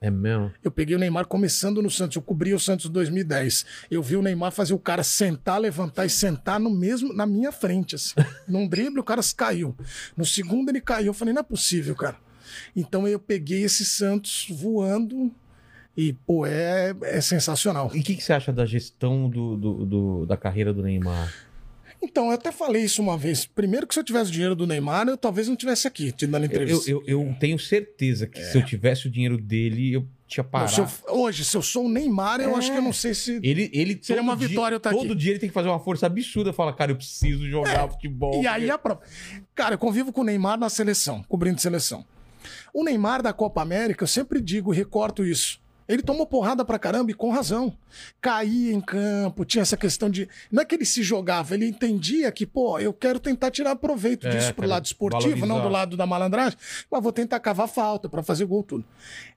É 0.00 0.10
mesmo. 0.10 0.52
Eu 0.62 0.70
peguei 0.70 0.94
o 0.94 0.98
Neymar 0.98 1.26
começando 1.26 1.80
no 1.80 1.90
Santos, 1.90 2.16
eu 2.16 2.20
cobri 2.22 2.52
o 2.52 2.58
Santos 2.60 2.86
em 2.86 2.92
2010. 2.92 3.64
Eu 3.90 4.02
vi 4.02 4.16
o 4.16 4.22
Neymar 4.22 4.52
fazer 4.52 4.74
o 4.74 4.78
cara 4.78 5.02
sentar, 5.02 5.58
levantar 5.58 6.04
e 6.04 6.10
sentar 6.10 6.60
no 6.60 6.68
mesmo, 6.68 7.14
na 7.14 7.24
minha 7.24 7.50
frente, 7.50 7.94
assim. 7.94 8.12
Num 8.46 8.66
drible, 8.68 9.00
o 9.00 9.04
cara 9.04 9.22
caiu. 9.34 9.74
No 10.14 10.26
segundo, 10.26 10.68
ele 10.68 10.80
caiu. 10.82 11.06
Eu 11.06 11.14
falei, 11.14 11.32
não 11.32 11.40
é 11.40 11.44
possível, 11.44 11.94
cara. 11.94 12.16
Então 12.76 13.08
eu 13.08 13.18
peguei 13.18 13.62
esse 13.62 13.82
Santos 13.84 14.46
voando 14.50 15.32
e, 15.96 16.12
pô, 16.12 16.44
é, 16.44 16.94
é 17.02 17.20
sensacional. 17.22 17.90
E 17.94 18.00
o 18.00 18.02
que, 18.02 18.14
que 18.16 18.22
você 18.22 18.32
acha 18.34 18.52
da 18.52 18.66
gestão 18.66 19.30
do, 19.30 19.56
do- 19.56 19.86
do- 19.86 20.26
da 20.26 20.36
carreira 20.36 20.72
do 20.74 20.82
Neymar? 20.82 21.32
Então, 22.04 22.26
eu 22.26 22.32
até 22.32 22.52
falei 22.52 22.82
isso 22.84 23.00
uma 23.02 23.16
vez. 23.16 23.46
Primeiro 23.46 23.86
que 23.86 23.94
se 23.94 24.00
eu 24.00 24.04
tivesse 24.04 24.28
o 24.30 24.32
dinheiro 24.32 24.54
do 24.54 24.66
Neymar, 24.66 25.08
eu 25.08 25.16
talvez 25.16 25.48
não 25.48 25.56
tivesse 25.56 25.86
aqui 25.88 26.12
te 26.12 26.26
dando 26.26 26.44
entrevista. 26.46 26.90
eu, 26.90 27.02
eu- 27.06 27.26
eu 27.26 27.36
tenho 27.40 27.58
certeza 27.58 28.26
que 28.26 28.40
se 28.42 28.56
eu 28.58 28.64
tivesse 28.64 29.06
o 29.08 29.10
dinheiro 29.10 29.38
dele, 29.38 29.94
eu 29.94 30.06
tinha 30.28 30.44
Não, 30.44 30.50
parado. 30.50 30.70
se 30.72 30.80
eu- 30.80 30.88
hoje, 31.16 31.44
se 31.44 31.56
eu 31.56 31.62
sou 31.62 31.86
o 31.86 31.88
Neymar, 31.88 32.40
eu 32.40 32.50
É. 32.50 32.54
acho 32.58 32.70
que 32.70 32.76
eu 32.78 32.82
não 32.82 32.92
sei 32.92 33.14
se. 33.14 33.40
Ele, 33.42 33.70
ele 33.72 33.98
Seria 34.02 34.22
uma 34.22 34.36
dia- 34.36 34.48
vitória 34.48 34.74
eu 34.76 34.80
tá 34.80 34.90
Todo 34.90 35.06
aqui. 35.06 35.14
dia 35.14 35.30
ele 35.32 35.38
tem 35.38 35.48
que 35.48 35.54
fazer 35.54 35.68
uma 35.68 35.80
força 35.80 36.06
absurda. 36.06 36.52
Fala, 36.52 36.72
cara, 36.74 36.92
eu 36.92 36.96
preciso 36.96 37.48
jogar 37.48 37.88
futebol. 37.88 38.42
E 38.42 38.46
aí 38.46 38.70
a 38.70 38.76
prova. 38.76 39.00
Cara, 39.54 39.74
eu 39.74 39.78
convivo 39.78 40.12
com 40.12 40.20
o 40.20 40.24
Neymar 40.24 40.58
na 40.58 40.68
seleção, 40.68 41.22
cobrindo 41.26 41.60
seleção. 41.60 42.04
O 42.74 42.84
Neymar 42.84 43.22
da 43.22 43.32
Copa 43.32 43.62
América, 43.62 44.04
eu 44.04 44.08
sempre 44.08 44.40
digo 44.40 44.74
e 44.74 44.76
recorto 44.76 45.24
isso. 45.24 45.58
Ele 45.88 46.02
tomou 46.02 46.26
porrada 46.26 46.64
pra 46.64 46.78
caramba 46.78 47.10
e 47.10 47.14
com 47.14 47.30
razão. 47.30 47.76
Caía 48.20 48.72
em 48.72 48.80
campo, 48.80 49.44
tinha 49.44 49.62
essa 49.62 49.76
questão 49.76 50.08
de. 50.10 50.28
Não 50.50 50.62
é 50.62 50.64
que 50.64 50.74
ele 50.74 50.84
se 50.84 51.02
jogava, 51.02 51.54
ele 51.54 51.66
entendia 51.66 52.32
que, 52.32 52.46
pô, 52.46 52.78
eu 52.78 52.92
quero 52.92 53.20
tentar 53.20 53.50
tirar 53.50 53.76
proveito 53.76 54.26
É, 54.26 54.30
disso 54.30 54.48
pro 54.54 54.62
cara, 54.62 54.74
lado 54.74 54.86
esportivo, 54.86 55.40
não 55.46 55.56
valorizar. 55.56 55.62
do 55.68 55.72
lado 55.72 55.96
da 55.96 56.06
malandragem, 56.06 56.58
mas 56.90 57.02
vou 57.02 57.12
tentar 57.12 57.38
cavar 57.40 57.68
falta 57.68 58.08
pra 58.08 58.22
fazer 58.22 58.44
gol, 58.46 58.62
tudo. 58.62 58.84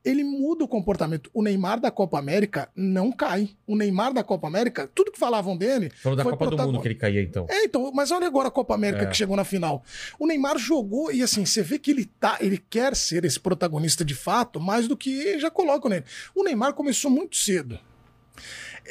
Ele 0.03 0.23
muda 0.23 0.63
o 0.63 0.67
comportamento. 0.67 1.29
O 1.33 1.43
Neymar 1.43 1.79
da 1.79 1.91
Copa 1.91 2.17
América 2.17 2.69
não 2.75 3.11
cai. 3.11 3.49
O 3.67 3.75
Neymar 3.75 4.13
da 4.13 4.23
Copa 4.23 4.47
América, 4.47 4.89
tudo 4.95 5.11
que 5.11 5.19
falavam 5.19 5.57
dele. 5.57 5.91
Falou 6.01 6.15
da 6.15 6.23
foi 6.23 6.31
Copa 6.31 6.49
do 6.55 6.57
Mundo 6.63 6.79
que 6.81 6.87
ele 6.87 6.95
caía, 6.95 7.21
então. 7.21 7.45
é, 7.49 7.65
então, 7.65 7.91
mas 7.93 8.09
olha 8.11 8.25
agora 8.25 8.47
a 8.47 8.51
Copa 8.51 8.73
América 8.73 9.03
É. 9.03 9.05
que 9.07 9.17
chegou 9.17 9.35
na 9.35 9.43
final. 9.43 9.83
O 10.17 10.25
Neymar 10.25 10.57
jogou 10.57 11.11
e 11.11 11.21
assim, 11.21 11.45
você 11.45 11.61
vê 11.61 11.77
que 11.77 11.91
ele 11.91 12.05
tá, 12.05 12.37
ele 12.39 12.57
quer 12.57 12.95
ser 12.95 13.25
esse 13.25 13.39
protagonista 13.39 14.05
de 14.05 14.15
fato, 14.15 14.59
mais 14.59 14.87
do 14.87 14.95
que 14.95 15.37
já 15.39 15.51
colocam 15.51 15.89
nele. 15.89 16.05
O 16.37 16.43
Neymar 16.43 16.73
começou 16.73 17.09
muito 17.09 17.35
cedo. 17.35 17.79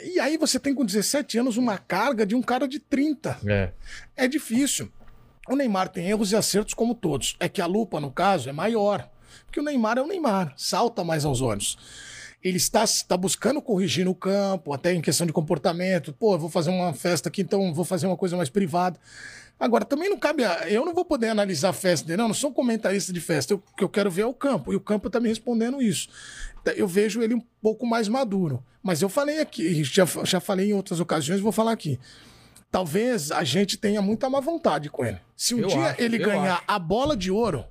E 0.03 0.19
aí 0.19 0.37
você 0.37 0.59
tem 0.59 0.75
com 0.75 0.85
17 0.85 1.39
anos 1.39 1.57
uma 1.57 1.79
carga 1.79 2.27
de 2.27 2.35
um 2.35 2.43
cara 2.43 2.67
de 2.67 2.81
30. 2.81 3.39
É. 3.47 3.71
É 4.17 4.27
difícil. 4.27 4.91
O 5.49 5.55
Neymar 5.55 5.89
tem 5.89 6.09
erros 6.09 6.33
e 6.33 6.37
acertos 6.37 6.75
como 6.75 6.93
todos. 6.93 7.37
É 7.39 7.49
que 7.49 7.63
a 7.63 7.67
lupa, 7.67 8.01
no 8.01 8.11
caso, 8.11 8.49
é 8.49 8.53
maior. 8.53 9.09
Porque 9.45 9.61
o 9.61 9.63
Neymar 9.63 9.97
é 9.97 10.03
o 10.03 10.09
Neymar, 10.09 10.55
salta 10.57 11.05
mais 11.05 11.25
aos 11.25 11.41
olhos. 11.41 11.79
Ele 12.43 12.57
está, 12.57 12.83
está 12.83 13.17
buscando 13.17 13.63
corrigir 13.63 14.05
no 14.05 14.15
campo, 14.15 14.73
até 14.73 14.93
em 14.93 15.01
questão 15.01 15.25
de 15.25 15.33
comportamento. 15.33 16.13
Pô, 16.13 16.35
eu 16.35 16.41
vou 16.41 16.51
fazer 16.51 16.71
uma 16.71 16.93
festa 16.95 17.29
aqui, 17.29 17.43
então 17.43 17.73
vou 17.73 17.85
fazer 17.85 18.09
uma 18.09 18.17
coisa 18.17 18.37
mais 18.37 18.51
privada. 18.51 18.99
Agora, 19.59 19.85
também 19.85 20.11
não 20.11 20.19
cabe. 20.19 20.45
A, 20.45 20.69
eu 20.71 20.85
não 20.85 20.93
vou 20.95 21.05
poder 21.05 21.29
analisar 21.29 21.71
a 21.71 21.73
festa 21.73 22.07
dele, 22.07 22.19
não. 22.19 22.25
Eu 22.25 22.29
não 22.29 22.35
sou 22.35 22.51
um 22.51 22.53
comentarista 22.53 23.13
de 23.13 23.21
festa. 23.21 23.55
Eu- 23.55 23.63
O 23.73 23.77
que 23.77 23.83
eu 23.85 23.89
quero 23.89 24.11
ver 24.11 24.23
é 24.23 24.27
o 24.27 24.35
campo. 24.35 24.73
E 24.73 24.77
o 24.77 24.81
campo 24.81 25.07
está 25.07 25.19
me 25.19 25.29
respondendo 25.29 25.81
isso. 25.81 26.09
Eu 26.77 26.87
vejo 26.89 27.23
ele 27.23 27.35
um 27.35 27.43
pouco 27.63 27.87
mais 27.87 28.09
maduro. 28.09 28.63
Mas 28.83 29.01
eu 29.03 29.09
falei 29.09 29.41
aqui, 29.41 29.83
já, 29.85 30.05
já 30.25 30.41
falei 30.41 30.71
em 30.71 30.75
outras 30.75 31.01
ocasiões, 31.01 31.41
vou 31.41 31.53
falar 31.53 31.73
aqui 31.73 31.99
talvez 32.71 33.31
a 33.33 33.43
gente 33.45 33.77
tenha 33.77 34.03
muita 34.03 34.29
má 34.29 34.41
vontade 34.41 34.91
com 34.91 35.05
ele. 35.05 35.19
Se 35.37 35.55
um 35.55 35.61
Eu 35.61 35.69
dia 35.69 35.81
acho, 35.93 36.03
ele 36.03 36.19
ganhar 36.19 36.55
acho. 36.57 36.63
a 36.69 36.79
bola 36.79 37.17
de 37.17 37.31
ouro, 37.31 37.65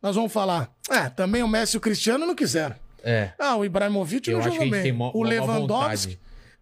nós 0.00 0.14
vamos 0.14 0.32
falar: 0.32 0.70
é, 0.90 1.08
também 1.08 1.42
o 1.42 1.48
Messi 1.48 1.76
e 1.76 1.78
o 1.78 1.80
Cristiano 1.80 2.26
não 2.26 2.34
quiseram. 2.34 2.76
É. 3.02 3.30
Ah, 3.38 3.56
o 3.56 3.64
Ibrahimovic 3.64 4.30
Eu 4.30 4.38
não 4.38 4.44
jogou 4.44 4.70
bem. 4.70 4.92
o 5.14 5.22
Lewandowski. 5.22 6.18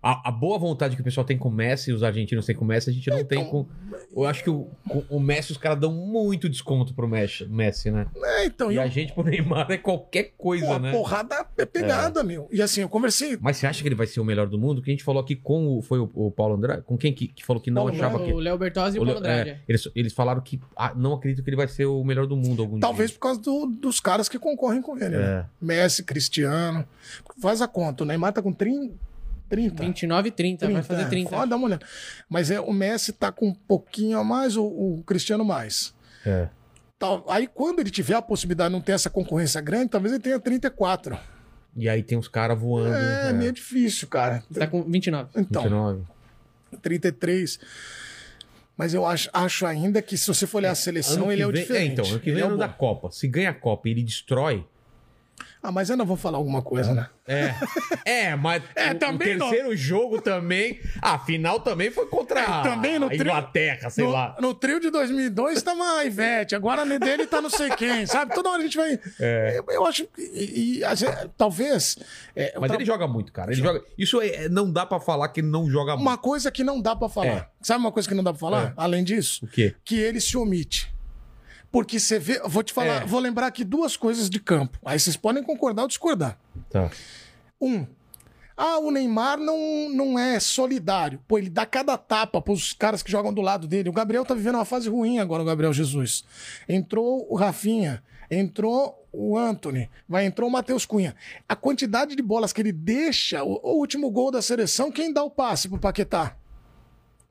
A, 0.07 0.29
a 0.29 0.31
boa 0.31 0.59
vontade 0.59 0.95
que 0.97 1.01
o 1.01 1.05
pessoal 1.05 1.25
tem 1.25 1.39
com 1.39 1.49
o 1.49 1.53
Messi 1.53 1.91
e 1.91 1.95
os 1.95 2.03
argentinos 2.03 2.45
têm 2.45 2.55
com 2.55 2.63
o 2.63 2.69
Messi, 2.69 2.91
a 2.91 2.93
gente 2.93 3.09
não 3.09 3.25
tem 3.25 3.43
com. 3.49 3.67
Eu 4.15 4.27
acho 4.27 4.45
que 4.45 4.51
o, 4.51 4.69
com 4.87 5.03
o 5.09 5.19
Messi, 5.19 5.53
os 5.53 5.57
caras 5.57 5.81
dão 5.81 5.91
muito 5.93 6.47
desconto 6.47 6.93
pro 6.93 7.09
Messi, 7.09 7.47
Messi 7.47 7.91
né? 7.91 8.07
É, 8.23 8.45
então, 8.45 8.71
E 8.71 8.75
e 8.75 8.79
a 8.79 8.85
eu, 8.85 8.91
gente 8.91 9.15
pro 9.15 9.25
Neymar 9.25 9.67
é 9.71 9.79
qualquer 9.79 10.35
coisa, 10.37 10.67
pô, 10.67 10.73
a 10.75 10.79
né? 10.79 10.93
porrada 10.93 11.47
é 11.57 11.65
pegada, 11.65 12.23
meu. 12.23 12.47
E 12.53 12.61
assim, 12.61 12.83
eu 12.83 12.89
conversei. 12.91 13.39
Mas 13.41 13.57
você 13.57 13.67
acha 13.67 13.81
que 13.81 13.89
ele 13.89 13.95
vai 13.95 14.07
ser 14.07 14.21
o 14.21 14.25
melhor 14.25 14.47
do 14.47 14.59
mundo? 14.59 14.83
Que 14.83 14.91
a 14.91 14.93
gente 14.93 15.03
falou 15.03 15.23
aqui 15.23 15.35
com 15.35 15.79
o. 15.79 15.81
Foi 15.81 15.99
o, 15.99 16.11
o 16.15 16.31
Paulo 16.31 16.55
Andrade? 16.57 16.83
Com 16.83 16.99
quem 16.99 17.11
que, 17.11 17.27
que 17.29 17.43
falou 17.43 17.63
que 17.63 17.71
não 17.71 17.85
Paulo 17.87 17.95
achava 17.97 18.19
O 18.23 18.25
que. 18.27 18.33
Léo 18.35 18.59
Bertozzi 18.59 18.99
e 18.99 19.01
o 19.01 19.03
o 19.03 19.07
Paulo 19.07 19.21
Andrade. 19.21 19.51
é, 19.51 19.61
eles, 19.67 19.89
eles 19.97 20.13
falaram 20.13 20.43
que 20.43 20.61
ah, 20.77 20.93
não 20.95 21.15
acredito 21.15 21.43
que 21.43 21.49
ele 21.49 21.57
vai 21.57 21.67
ser 21.67 21.87
o 21.87 22.05
melhor 22.05 22.27
do 22.27 22.37
mundo 22.37 22.61
algum 22.63 22.79
Talvez 22.79 23.09
dia. 23.09 23.19
por 23.19 23.23
causa 23.23 23.41
do- 23.41 23.67
dos 23.67 24.01
caras 24.01 24.29
que 24.29 24.39
concorrem 24.39 24.83
com 24.83 24.99
ele. 24.99 25.17
né? 25.17 25.25
É. 25.41 25.45
Messi, 25.65 26.03
Cristiano. 26.05 26.85
Faz 27.41 27.63
a 27.63 27.67
conta. 27.67 28.05
O 28.05 28.07
Neymar 28.07 28.35
tá 28.35 28.43
com 28.43 28.53
30. 28.53 28.93
30. 29.57 29.83
29 29.85 30.29
e 30.29 30.33
30, 30.33 30.69
vai 30.71 30.83
fazer 30.83 31.09
30. 31.09 31.31
Pode 31.31 31.51
dar 31.51 31.57
uma 31.57 31.67
olhada. 31.67 31.87
Mas 32.29 32.51
é, 32.51 32.61
o 32.61 32.73
Messi 32.73 33.13
tá 33.13 33.31
com 33.33 33.49
um 33.49 33.55
pouquinho 33.55 34.19
a 34.19 34.25
mais, 34.25 34.57
o, 34.57 34.65
o 34.65 35.03
Cristiano 35.07 35.45
mais. 35.45 35.95
É. 36.27 36.49
Tal- 36.99 37.25
Aí 37.29 37.47
quando 37.47 37.81
ele 37.81 37.91
tiver 37.91 38.15
a 38.15 38.23
possibilidade 38.23 38.69
de 38.71 38.73
não 38.75 38.81
ter 38.81 38.93
essa 38.93 39.11
concorrência 39.11 39.61
grande, 39.61 39.89
talvez 39.91 40.13
ele 40.15 40.23
tenha 40.23 40.39
34. 40.41 41.19
E 41.77 41.89
aí 41.89 42.03
tem 42.03 42.17
uns 42.17 42.29
caras 42.29 42.59
voando. 42.59 42.95
É, 42.95 43.33
meio 43.33 43.53
difícil, 43.53 44.07
cara. 44.09 44.43
Tá 44.55 44.67
com 44.67 44.83
29. 44.85 45.29
Então, 45.37 45.63
29. 45.63 46.03
33. 46.83 47.59
Mas 48.77 48.93
eu 48.93 49.07
acho, 49.07 49.29
acho 49.33 49.67
ainda 49.67 50.03
que 50.03 50.17
se 50.17 50.27
você 50.27 50.47
for 50.47 50.59
olhar 50.59 50.73
a 50.73 50.75
seleção, 50.75 51.25
Ano 51.25 51.33
ele 51.33 51.37
que 51.37 51.43
é 51.43 51.47
o 51.47 51.53
vem- 51.53 51.63
diferente. 51.63 51.93
então, 51.93 52.05
ano 52.07 52.21
que 52.21 52.29
Ele 52.31 52.35
vem 52.37 52.43
é 52.43 52.47
é 52.47 52.49
o 52.49 52.51
ano 52.51 52.59
da. 52.59 52.69
Copa. 52.69 53.11
Se 53.13 53.29
ganha 53.29 53.51
a 53.51 53.55
Copa 53.55 53.89
e 53.89 53.93
ele 53.93 54.03
destrói. 54.03 54.67
Ah, 55.67 55.73
mas 55.73 55.91
ainda 55.91 56.05
vou 56.05 56.15
falar 56.19 56.37
alguma 56.37 56.61
coisa, 56.61 56.93
né? 56.93 57.09
É. 57.27 57.55
É, 58.05 58.37
mas 58.37 58.63
É, 58.77 58.91
o, 58.93 58.99
também 58.99 59.35
o 59.35 59.39
não. 59.39 59.49
terceiro 59.49 59.75
jogo 59.75 60.21
também. 60.21 60.79
A 61.01 61.19
final 61.19 61.59
também 61.59 61.91
foi 61.91 62.05
contra 62.05 62.39
É, 62.41 62.63
também 62.63 62.99
no 62.99 63.09
a 63.09 63.15
Inglaterra, 63.15 63.89
sei 63.89 64.05
no, 64.05 64.11
lá. 64.11 64.37
no 64.39 64.53
trio 64.53 64.79
de 64.79 64.91
2002 64.91 65.63
tava 65.63 65.83
a 66.01 66.05
Ivete, 66.05 66.55
agora 66.55 66.85
dele 66.99 67.27
tá 67.27 67.41
não 67.41 67.49
sei 67.49 67.71
quem, 67.71 68.05
sabe? 68.05 68.35
Toda 68.35 68.51
hora 68.51 68.61
a 68.61 68.63
gente 68.63 68.77
vai. 68.77 69.01
Eu, 69.57 69.65
eu 69.71 69.87
acho. 69.87 70.05
que- 70.05 70.21
E, 70.23 70.81
e, 70.81 70.83
talvez. 71.39 71.97
é, 72.37 72.55
Mas 72.61 72.71
ele 72.73 72.85
joga 72.85 73.09
muito, 73.09 73.33
cara. 73.33 73.51
Ele 73.51 73.63
joga. 73.63 73.83
Isso 73.97 74.21
é- 74.21 74.51
não 74.51 74.71
dá 74.71 74.85
pra 74.85 75.01
falar 75.01 75.29
que 75.29 75.41
ele 75.41 75.49
não 75.49 75.71
joga 75.71 75.95
Uma 75.95 76.11
muito. 76.11 76.21
coisa 76.21 76.51
que 76.51 76.63
não 76.63 76.79
dá 76.79 76.95
pra 76.95 77.09
falar. 77.09 77.27
É. 77.27 77.49
Sabe 77.63 77.81
uma 77.81 77.91
coisa 77.91 78.07
que 78.07 78.15
não 78.15 78.23
dá 78.23 78.33
pra 78.35 78.41
falar? 78.41 78.65
É. 78.67 78.73
Além 78.77 79.03
disso? 79.03 79.47
O 79.47 79.49
quê? 79.49 79.75
Que 79.83 79.97
ele 79.99 80.21
se 80.21 80.37
omite. 80.37 80.93
Porque 81.75 81.99
você 81.99 82.21
vê. 82.21 82.41
Vou 82.47 82.63
te 82.63 82.73
falar, 82.73 83.03
É. 83.03 83.05
vou 83.05 83.19
lembrar 83.19 83.49
aqui 83.49 83.65
duas 83.65 83.97
coisas 83.97 84.31
de 84.31 84.39
campo. 84.39 84.79
Aí 84.85 84.97
vocês 84.97 85.17
podem 85.17 85.43
concordar 85.43 85.83
ou 85.83 85.89
discordar. 85.89 86.39
Tá. 86.71 86.89
Um. 87.61 87.85
Ah, 88.57 88.79
o 88.79 88.93
Neymar 88.93 89.39
não, 89.39 89.89
não 89.93 90.17
é 90.17 90.39
solidário. 90.39 91.21
Pô, 91.27 91.37
ele 91.37 91.51
dá 91.51 91.67
cada 91.67 91.99
tapa 91.99 92.41
pros 92.41 92.73
caras 92.73 93.03
que 93.03 93.11
jogam 93.11 93.35
do 93.35 93.41
lado 93.43 93.67
dele. 93.67 93.89
O 93.89 93.93
Gabriel 93.93 94.25
tá 94.25 94.35
vivendo 94.35 94.55
uma 94.55 94.65
fase 94.65 94.89
ruim 94.89 95.19
agora, 95.19 95.43
o 95.43 95.47
Gabriel 95.47 95.73
Jesus. 95.73 96.23
Entrou 96.69 97.27
o 97.29 97.35
Rafinha, 97.35 98.01
entrou 98.31 99.05
o 99.13 99.37
Anthony, 99.37 99.91
vai 100.09 100.25
entrou 100.27 100.49
o 100.49 100.53
Matheus 100.53 100.87
Cunha. 100.87 101.17
A 101.49 101.57
quantidade 101.57 102.15
de 102.15 102.23
bolas 102.23 102.53
que 102.53 102.61
ele 102.63 102.71
deixa, 102.71 103.43
o, 103.43 103.59
o 103.65 103.79
último 103.81 104.09
gol 104.13 104.31
da 104.31 104.41
seleção, 104.41 104.93
quem 104.93 105.13
dá 105.13 105.25
o 105.25 105.31
passe 105.31 105.69
pro 105.69 105.81
Paquetá? 105.81 106.37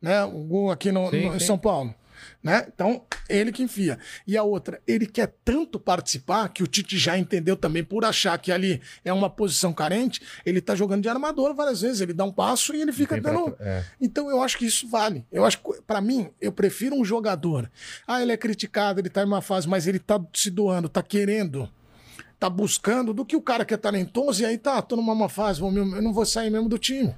Né? 0.02 0.22
O 0.26 0.40
gol 0.44 0.70
aqui 0.72 0.92
no, 0.92 1.10
Sim, 1.10 1.28
no- 1.30 1.36
em 1.38 1.40
sim. 1.40 1.46
São 1.46 1.58
Paulo. 1.58 1.96
Né? 2.44 2.68
Então, 2.76 3.04
ele 3.30 3.54
que 3.54 3.64
enfia. 3.64 3.98
E 4.28 4.36
a 4.38 4.44
outra, 4.44 4.82
ele 4.86 5.06
quer 5.08 5.34
tanto 5.46 5.80
participar 5.80 6.50
que 6.50 6.62
o 6.62 6.68
Tite 6.68 6.98
já 6.98 7.18
entendeu 7.18 7.56
também 7.56 7.86
por 7.86 8.04
achar 8.04 8.38
que 8.38 8.52
ali 8.52 8.82
é 9.06 9.14
uma 9.14 9.30
posição 9.30 9.72
carente, 9.72 10.22
ele 10.46 10.60
tá 10.60 10.76
jogando 10.76 11.04
de 11.04 11.08
armador 11.08 11.54
várias 11.56 11.80
vezes, 11.80 12.02
ele 12.02 12.12
dá 12.14 12.26
um 12.26 12.32
passo 12.34 12.76
e 12.76 12.82
ele 12.82 12.92
fica 12.92 13.16
Tem 13.16 13.22
pra- 13.22 13.32
dando. 13.32 13.56
é. 13.62 13.86
Então 14.02 14.30
eu 14.30 14.42
acho 14.44 14.58
que 14.58 14.66
isso 14.66 14.90
vale. 14.90 15.26
Eu 15.32 15.46
acho 15.46 15.58
que, 15.60 15.82
pra 15.88 16.02
mim, 16.02 16.30
eu 16.42 16.52
prefiro 16.52 16.98
um 16.98 17.06
jogador. 17.06 17.72
Ah, 18.06 18.22
ele 18.22 18.34
é 18.34 18.38
criticado, 18.38 19.00
ele 19.00 19.10
tá 19.10 19.22
em 19.22 19.26
uma 19.26 19.42
fase, 19.42 19.66
mas 19.66 19.88
ele 19.88 20.00
tá 20.00 20.20
se 20.34 20.50
doando, 20.52 20.90
tá 20.90 21.02
querendo, 21.02 21.70
tá 22.38 22.50
buscando, 22.50 23.14
do 23.14 23.24
que 23.26 23.38
o 23.38 23.42
cara 23.42 23.64
que 23.64 23.74
é 23.74 23.78
talentoso 23.78 24.42
e 24.42 24.46
aí 24.46 24.58
tá, 24.58 24.82
tô 24.82 24.98
numa 24.98 25.16
má 25.16 25.30
fase, 25.30 25.62
vou 25.62 25.72
eu 25.72 26.02
não 26.02 26.12
vou 26.12 26.26
sair 26.26 26.50
mesmo 26.50 26.68
do 26.68 26.78
time. 26.78 27.16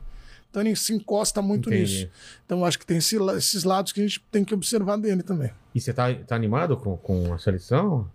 Então 0.56 0.62
ele 0.66 0.74
se 0.78 0.94
encosta 0.94 1.42
muito 1.42 1.70
Entendi. 1.70 2.04
nisso. 2.06 2.10
Então 2.46 2.64
acho 2.64 2.80
que 2.80 2.86
tem 2.86 2.96
esse 2.96 3.18
esses 3.36 3.66
lados 3.66 3.92
que 3.92 4.00
a 4.00 4.04
gente 4.04 4.24
tem 4.32 4.46
que 4.46 4.54
observar 4.54 4.96
dele 4.98 5.22
também. 5.22 5.52
E 5.74 5.82
você 5.82 5.92
tá, 5.92 6.14
tá 6.14 6.34
animado 6.34 6.78
com, 6.78 6.96
com 6.96 7.34
a 7.34 7.38
seleção? 7.38 8.10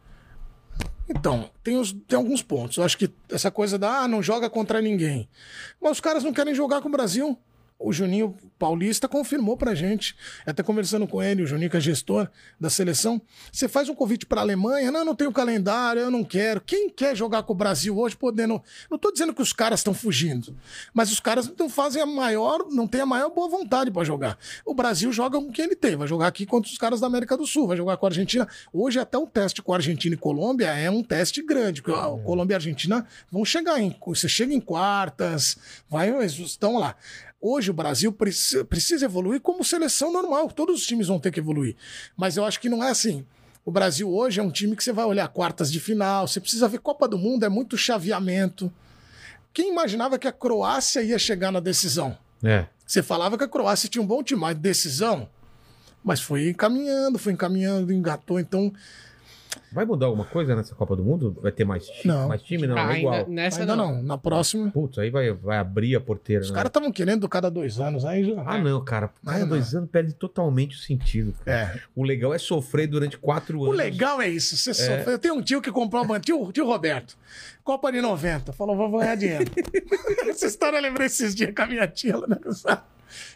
Então, 1.07 1.51
tem, 1.63 1.77
os- 1.77 1.93
tem 2.09 2.17
alguns 2.17 2.41
pontos. 2.43 2.79
Eu 2.79 2.85
acho 2.85 2.97
que 2.97 3.11
essa 3.31 3.51
coisa 3.51 3.77
da 3.79 4.05
ah, 4.05 4.09
não 4.09 4.23
joga 4.23 4.49
contra 4.49 4.81
ninguém. 4.81 5.29
Mas 5.83 5.93
os 5.93 6.01
caras 6.01 6.25
não 6.25 6.33
querem 6.33 6.55
jogar 6.55 6.81
com 6.81 6.89
o 6.89 6.93
Brasil. 6.93 7.37
O 7.81 7.95
Juninho 7.95 8.37
Paulista 8.59 9.09
confirmou 9.09 9.57
pra 9.57 9.75
gente, 9.75 10.15
até 10.47 10.63
conversando 10.63 11.09
com 11.09 11.23
ele, 11.23 11.43
o 11.43 11.47
Juninho 11.47 11.71
que 11.71 11.79
é 11.79 11.81
gestor 11.81 12.29
da 12.61 12.69
seleção. 12.69 13.21
Você 13.51 13.67
faz 13.69 13.89
um 13.89 13.95
convite 13.95 14.27
pra 14.27 14.43
Alemanha, 14.43 14.93
não, 14.93 15.03
não 15.03 15.15
tenho 15.15 15.33
calendário, 15.33 16.03
eu 16.03 16.11
não 16.11 16.23
quero. 16.23 16.61
Quem 16.61 16.91
quer 16.91 17.17
jogar 17.17 17.43
com 17.43 17.55
o 17.55 17.57
Brasil 17.57 17.99
hoje 17.99 18.15
podendo. 18.15 18.63
Não 18.91 18.99
tô 18.99 19.11
dizendo 19.11 19.33
que 19.33 19.41
os 19.41 19.55
caras 19.55 19.81
estão 19.81 19.95
fugindo, 19.95 20.55
mas 20.93 21.11
os 21.11 21.21
caras 21.21 21.51
não 21.59 21.71
fazem 21.71 22.03
a 22.03 22.07
maior, 22.07 22.67
não 22.71 22.87
tem 22.87 23.01
a 23.01 23.07
maior 23.07 23.31
boa 23.31 23.49
vontade 23.49 23.91
pra 23.91 24.05
jogar. 24.05 24.39
O 24.65 24.75
Brasil 24.75 25.11
joga 25.11 25.39
com 25.39 25.51
quem 25.51 25.65
ele 25.65 25.77
tem, 25.77 25.97
vai 25.97 26.07
jogar 26.07 26.27
aqui 26.27 26.45
contra 26.45 26.71
os 26.71 26.77
caras 26.77 27.01
da 27.01 27.07
América 27.07 27.35
do 27.35 27.47
Sul, 27.47 27.67
vai 27.67 27.79
jogar 27.79 27.97
com 27.97 28.05
a 28.05 28.11
Argentina. 28.11 28.47
Hoje 28.71 28.99
até 28.99 29.17
o 29.17 29.27
teste 29.27 29.63
com 29.63 29.73
a 29.73 29.77
Argentina 29.77 30.15
e 30.15 30.19
Colômbia 30.19 30.67
é 30.67 30.91
um 30.91 31.03
teste 31.03 31.43
grande, 31.43 31.81
porque 31.81 31.99
a 31.99 32.05
Colômbia 32.23 32.53
e 32.53 32.57
a 32.57 32.59
Argentina 32.59 33.07
vão 33.33 33.43
chegar 33.43 33.81
em, 33.81 33.97
você 34.05 34.29
chega 34.29 34.53
em 34.53 34.61
quartas, 34.61 35.57
vai, 35.89 36.11
estão 36.27 36.77
lá. 36.77 36.95
Hoje 37.41 37.71
o 37.71 37.75
Brasil 37.75 38.13
preci- 38.13 38.63
precisa 38.65 39.05
evoluir 39.07 39.41
como 39.41 39.65
seleção 39.65 40.13
normal, 40.13 40.51
todos 40.51 40.81
os 40.81 40.87
times 40.87 41.07
vão 41.07 41.19
ter 41.19 41.31
que 41.31 41.41
evoluir. 41.41 41.75
Mas 42.17 42.37
eu 42.37 42.45
acho 42.45 42.61
que 42.61 42.69
não 42.69 42.85
é 42.85 42.91
assim. 42.91 43.25
O 43.65 43.71
Brasil 43.71 44.11
hoje 44.13 44.41
é 44.41 44.43
um 44.43 44.51
time 44.51 44.77
que 44.77 44.85
você 44.85 44.93
vai 44.93 45.05
olhar 45.05 45.29
quartas 45.29 45.71
de 45.73 45.81
final, 45.81 46.27
você 46.29 46.41
precisa 46.41 46.69
ver 46.69 46.79
Copa 46.79 47.09
do 47.09 47.17
Mundo, 47.19 47.45
é 47.45 47.49
muito 47.49 47.77
chaveamento. 47.79 48.73
Quem 49.53 49.71
imaginava 49.71 50.19
que 50.19 50.29
a 50.29 50.33
Croácia 50.33 51.03
ia 51.03 51.19
chegar 51.19 51.51
na 51.51 51.61
decisão? 51.61 52.17
É. 52.43 52.67
Você 52.87 53.03
falava 53.03 53.37
que 53.39 53.45
a 53.45 53.49
Croácia 53.49 53.89
tinha 53.89 54.03
um 54.03 54.07
bom 54.07 54.23
time, 54.23 54.41
mas 54.41 54.57
decisão. 54.57 55.29
Mas 56.03 56.21
foi 56.21 56.49
encaminhando, 56.49 57.19
foi 57.19 57.33
encaminhando, 57.33 57.93
engatou. 57.93 58.41
Então, 58.41 58.73
Vai 59.73 59.85
mudar 59.85 60.07
alguma 60.07 60.25
coisa 60.25 60.55
nessa 60.57 60.75
Copa 60.75 60.97
do 60.97 61.05
Mundo? 61.05 61.37
Vai 61.41 61.53
ter 61.53 61.65
mais, 61.65 61.87
ti- 61.87 62.07
Não. 62.07 62.29
mais 62.29 62.43
time? 62.43 62.67
Não, 62.67 62.77
Ah, 62.77 62.95
é 62.95 62.99
igual. 63.01 63.15
ainda, 63.15 63.31
nessa 63.31 63.61
ainda 63.61 63.77
não. 63.77 63.95
não. 63.97 64.03
Na 64.03 64.19
próxima. 64.19 64.71
Putz, 64.71 64.99
aí 64.99 65.11
vai, 65.11 65.33
vai 65.33 65.59
abrir 65.59 65.95
a 65.97 66.01
porteira. 66.01 66.43
Os 66.43 66.51
né? 66.51 66.55
caras 66.57 66.71
estavam 66.71 66.91
querendo 66.93 67.29
cada 67.29 67.51
dois 67.51 67.79
anos. 67.81 68.05
Aí 68.05 68.25
já. 68.25 68.43
Ah, 68.45 68.59
não, 68.59 68.85
cara. 68.85 69.11
Cada 69.25 69.39
Não, 69.41 69.49
dois 69.49 69.75
anos 69.75 69.89
perde 69.91 70.13
totalmente 70.15 70.77
o 70.77 70.79
sentido. 70.79 71.35
cara. 71.45 71.75
É. 71.77 71.81
O 71.95 72.03
legal 72.03 72.35
é 72.35 72.39
sofrer 72.39 72.87
durante 72.87 73.17
quatro 73.19 73.59
O 73.61 73.65
anos. 73.67 73.77
legal 73.77 74.21
é 74.21 74.29
isso. 74.29 74.57
Você 74.57 74.75
sofre. 74.75 75.13
Eu 75.13 75.19
tenho 75.19 75.35
um 75.35 75.43
tio 75.43 75.61
que 75.63 75.71
comprou 75.71 76.03
uma. 76.05 76.19
Tio, 76.21 76.51
tio 76.53 76.67
Roberto. 76.67 77.17
Copa 77.65 77.91
de 77.93 78.01
90. 78.01 78.53
Falou, 78.53 78.77
vou 78.77 78.99
ganhar 78.99 79.15
dinheiro. 79.17 79.45
Essa 80.29 80.47
história 80.47 80.77
eu 80.79 80.83
lembrei 80.83 81.07
esses 81.07 81.35
dias 81.35 81.53
com 81.55 81.63
a 81.63 81.67
minha 81.67 81.87
tia. 81.87 82.17
lá, 82.17 82.27
né? 82.27 82.37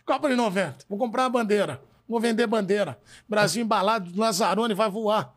Copa 0.04 0.28
de 0.28 0.34
90. 0.36 0.76
Vou 0.88 0.98
comprar 0.98 1.22
uma 1.24 1.30
bandeira. 1.30 1.80
Vou 2.08 2.20
vender 2.20 2.46
bandeira. 2.46 2.98
Brasil 3.28 3.62
embalado, 3.64 4.10
Lazarone 4.16 4.74
vai 4.74 4.90
voar. 4.90 5.32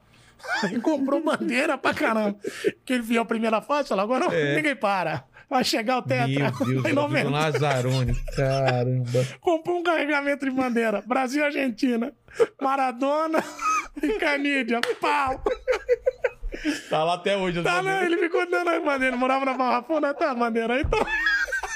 Aí 0.64 0.80
comprou 0.82 1.24
bandeira 1.24 1.78
pra 1.78 1.94
caramba. 1.94 2.38
Que 2.86 2.94
ele 2.94 3.04
viu 3.04 3.22
a 3.22 3.26
primeira 3.26 3.62
fase, 3.62 3.90
falou, 3.90 4.04
agora 4.04 4.28
ninguém 4.56 4.76
para. 4.76 5.24
Vai 5.50 5.64
chegar 5.64 6.00
o 6.00 6.02
tetra. 6.02 6.28
Meu 6.28 6.82
Deus, 6.82 6.86
em 6.86 6.90
ela 6.90 7.08
vive 7.08 7.24
90. 7.24 7.30
Lazarone. 7.30 8.16
Caramba. 8.36 9.28
Comprou 9.40 9.80
um 9.80 9.84
carregamento 9.84 10.46
de 10.46 10.52
bandeira. 10.52 11.02
Brasil 11.06 11.42
e 11.42 11.46
Argentina. 11.46 12.14
Maradona 12.62 13.44
e 14.04 14.14
Canídia. 14.20 14.82
Pau! 15.00 15.42
Tá 16.90 17.04
lá 17.04 17.14
até 17.14 17.38
hoje. 17.38 17.62
Tá, 17.64 17.82
né? 17.82 18.06
Ele 18.06 18.18
ficou 18.18 18.50
dando 18.50 18.70
as 18.70 18.84
bandeiras. 18.84 19.08
Ele 19.08 19.18
morava 19.18 19.46
na 19.46 19.54
Barra 19.54 19.84
Funda, 19.84 20.14
tá 20.14 20.32
a 20.32 20.36
bandeira 20.36 20.74
aí. 20.74 20.82
Então... 20.82 21.00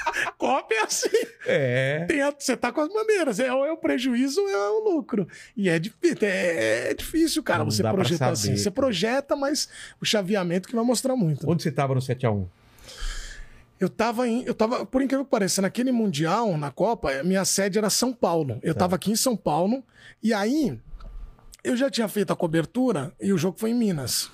Cópia 0.38 0.76
é 0.76 0.82
assim. 0.84 1.08
É. 1.46 2.04
Tem 2.08 2.22
a- 2.22 2.34
Você 2.36 2.56
tá 2.56 2.72
com 2.72 2.80
as 2.80 2.88
bandeiras. 2.88 3.38
É, 3.40 3.52
ou 3.52 3.64
é 3.64 3.72
o 3.72 3.76
prejuízo 3.76 4.40
ou 4.40 4.48
é 4.48 4.70
o 4.70 4.84
lucro. 4.94 5.26
E 5.56 5.68
é, 5.68 5.80
é, 6.22 6.90
é 6.90 6.94
difícil, 6.94 7.42
cara, 7.42 7.60
Não 7.64 7.70
você 7.70 7.82
projetar 7.82 8.28
assim. 8.30 8.56
Você 8.56 8.70
projeta, 8.70 9.34
mas 9.36 9.68
o 10.00 10.04
chaveamento 10.04 10.68
que 10.68 10.74
vai 10.74 10.84
mostrar 10.84 11.14
muito. 11.16 11.48
Onde 11.50 11.62
você 11.62 11.70
tava 11.70 11.94
no 11.94 12.00
7x1? 12.00 12.46
Eu 13.80 13.88
tava 13.88 14.28
em. 14.28 14.44
Eu 14.44 14.54
tava, 14.54 14.86
por 14.86 15.02
incrível 15.02 15.24
que 15.24 15.30
pareça, 15.30 15.60
naquele 15.60 15.90
Mundial, 15.90 16.56
na 16.56 16.70
Copa, 16.70 17.10
a 17.12 17.24
minha 17.24 17.44
sede 17.44 17.78
era 17.78 17.90
São 17.90 18.12
Paulo. 18.12 18.60
Eu 18.62 18.74
tava 18.74 18.94
aqui 18.94 19.10
em 19.10 19.16
São 19.16 19.36
Paulo, 19.36 19.82
e 20.22 20.32
aí 20.32 20.78
eu 21.64 21.76
já 21.76 21.90
tinha 21.90 22.06
feito 22.06 22.32
a 22.32 22.36
cobertura 22.36 23.12
e 23.20 23.32
o 23.32 23.38
jogo 23.38 23.58
foi 23.58 23.70
em 23.70 23.74
Minas. 23.74 24.30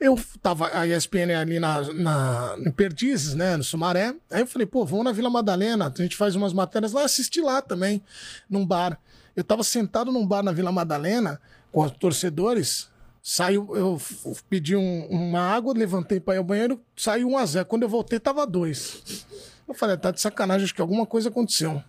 Eu 0.00 0.18
tava, 0.42 0.70
a 0.76 0.86
ESPN 0.86 1.34
ali 1.38 1.58
na, 1.58 1.80
na, 1.92 2.56
em 2.58 2.70
Perdizes, 2.70 3.34
né, 3.34 3.56
no 3.56 3.64
Sumaré. 3.64 4.14
Aí 4.30 4.42
eu 4.42 4.46
falei, 4.46 4.66
pô, 4.66 4.84
vamos 4.84 5.04
na 5.04 5.12
Vila 5.12 5.30
Madalena, 5.30 5.92
a 5.96 6.02
gente 6.02 6.16
faz 6.16 6.34
umas 6.36 6.52
matérias 6.52 6.92
lá, 6.92 7.04
assisti 7.04 7.40
lá 7.40 7.60
também, 7.62 8.02
num 8.48 8.64
bar. 8.66 8.98
Eu 9.34 9.44
tava 9.44 9.62
sentado 9.62 10.10
num 10.12 10.26
bar 10.26 10.42
na 10.42 10.52
Vila 10.52 10.72
Madalena 10.72 11.40
com 11.70 11.82
os 11.82 11.90
torcedores. 11.92 12.88
Saiu, 13.22 13.68
eu 13.76 14.00
pedi 14.48 14.76
um- 14.76 15.06
uma 15.08 15.40
água, 15.40 15.74
levantei 15.76 16.20
para 16.20 16.34
ir 16.34 16.38
ao 16.38 16.44
banheiro, 16.44 16.80
saiu 16.96 17.28
um 17.28 17.36
a 17.36 17.44
zero. 17.44 17.66
Quando 17.66 17.82
eu 17.82 17.88
voltei, 17.88 18.20
tava 18.20 18.46
dois. 18.46 19.24
Eu 19.66 19.74
falei, 19.74 19.96
tá 19.96 20.10
de 20.12 20.20
sacanagem, 20.20 20.64
acho 20.64 20.74
que 20.74 20.80
alguma 20.80 21.04
coisa 21.04 21.28
aconteceu. 21.28 21.82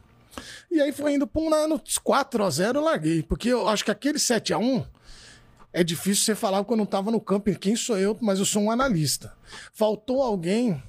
E 0.69 0.81
aí 0.81 0.91
foi 0.91 1.13
indo 1.13 1.25
pra 1.27 1.41
um 1.41 1.53
ano 1.53 1.81
4 2.03 2.43
a 2.43 2.49
0 2.49 2.79
eu 2.79 2.83
larguei. 2.83 3.21
Porque 3.23 3.49
eu 3.49 3.67
acho 3.69 3.85
que 3.85 3.91
aquele 3.91 4.17
7 4.19 4.51
a 4.53 4.57
1 4.57 4.83
é 5.73 5.83
difícil 5.83 6.23
você 6.23 6.35
falar 6.35 6.63
que 6.63 6.71
eu 6.71 6.77
não 6.77 6.85
tava 6.85 7.11
no 7.11 7.19
campo. 7.19 7.49
E 7.49 7.55
quem 7.55 7.75
sou 7.75 7.97
eu? 7.97 8.17
Mas 8.21 8.39
eu 8.39 8.45
sou 8.45 8.63
um 8.63 8.71
analista. 8.71 9.33
Faltou 9.73 10.21
alguém 10.21 10.71
um 10.73 10.81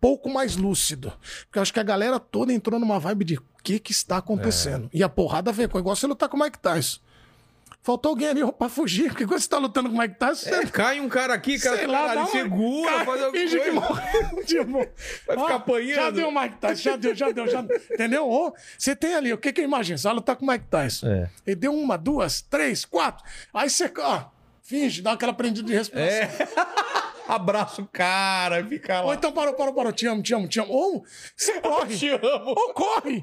pouco 0.00 0.30
mais 0.30 0.56
lúcido. 0.56 1.12
Porque 1.44 1.58
eu 1.58 1.62
acho 1.62 1.72
que 1.72 1.80
a 1.80 1.84
galera 1.84 2.20
toda 2.20 2.52
entrou 2.52 2.78
numa 2.78 2.98
vibe 2.98 3.24
de 3.24 3.34
o 3.36 3.44
que 3.62 3.78
que 3.78 3.92
está 3.92 4.18
acontecendo. 4.18 4.88
E 4.92 5.02
a 5.02 5.08
porrada 5.08 5.52
veio. 5.52 5.70
Igual 5.76 5.96
você 5.96 6.06
lutar 6.06 6.28
com 6.28 6.36
o 6.36 6.40
Mike 6.40 6.58
Tyson. 6.58 7.00
Faltou 7.84 8.10
alguém 8.10 8.28
ali 8.28 8.40
pra 8.52 8.68
fugir. 8.68 9.08
Porque 9.08 9.26
quando 9.26 9.40
você 9.40 9.48
tá 9.48 9.58
lutando 9.58 9.90
com 9.90 9.96
o 9.96 9.98
Mike 9.98 10.14
Tyson, 10.16 10.48
você 10.48 10.54
É, 10.54 10.66
cai 10.66 11.00
um 11.00 11.08
cara 11.08 11.34
aqui, 11.34 11.58
cara, 11.58 11.76
Sei 11.78 11.86
tá 11.86 11.92
lá, 11.92 12.10
ali, 12.10 12.18
uma- 12.20 12.26
segura, 12.28 12.90
Cara, 12.92 13.04
faz 13.04 13.22
alguma 13.22 13.42
finge 13.42 13.58
que 13.58 13.64
coisa. 13.72 13.80
morreu. 13.80 14.44
Tipo, 14.44 14.72
Vai 15.26 15.36
ficar 15.36 15.52
ó, 15.52 15.56
apanhando. 15.56 15.94
Já 15.96 16.10
deu 16.10 16.28
o 16.28 16.40
Mike 16.40 16.56
Tyson, 16.58 16.82
já 16.82 16.96
deu, 16.96 17.14
já 17.14 17.30
deu, 17.32 17.46
já 17.48 17.60
deu. 17.60 17.76
Entendeu? 17.90 18.30
Ô, 18.30 18.54
Você 18.78 18.94
tem 18.94 19.14
ali, 19.16 19.32
o 19.32 19.38
que 19.38 19.52
que 19.52 19.60
eu 19.60 19.64
imagino? 19.64 19.98
Você 19.98 20.04
vai 20.06 20.14
lutar 20.14 20.36
com 20.36 20.44
o 20.46 20.48
Mike 20.48 20.66
Tyson. 20.70 21.06
É. 21.08 21.28
Ele 21.44 21.56
deu 21.56 21.74
uma, 21.74 21.98
duas, 21.98 22.40
três, 22.40 22.84
quatro. 22.84 23.24
Aí 23.52 23.68
você, 23.68 23.90
ó, 23.98 24.26
finge, 24.62 25.02
dá 25.02 25.12
aquela 25.12 25.32
prendida 25.32 25.66
de 25.66 25.74
respiração. 25.74 26.28
abraça 27.28 27.80
o 27.82 27.86
cara, 27.86 28.64
fica 28.66 29.00
Ou 29.02 29.08
lá. 29.08 29.14
então 29.14 29.32
parou, 29.32 29.54
parou, 29.54 29.72
parou, 29.74 29.92
te 29.92 30.06
amo, 30.06 30.22
te 30.22 30.34
amo, 30.34 30.48
te 30.48 30.60
amo. 30.60 30.72
Ou 30.72 31.04
você 31.36 31.58
corre. 31.62 31.96
Te 31.96 32.08
amo. 32.08 32.54
Ou 32.56 32.72
corre. 32.74 33.20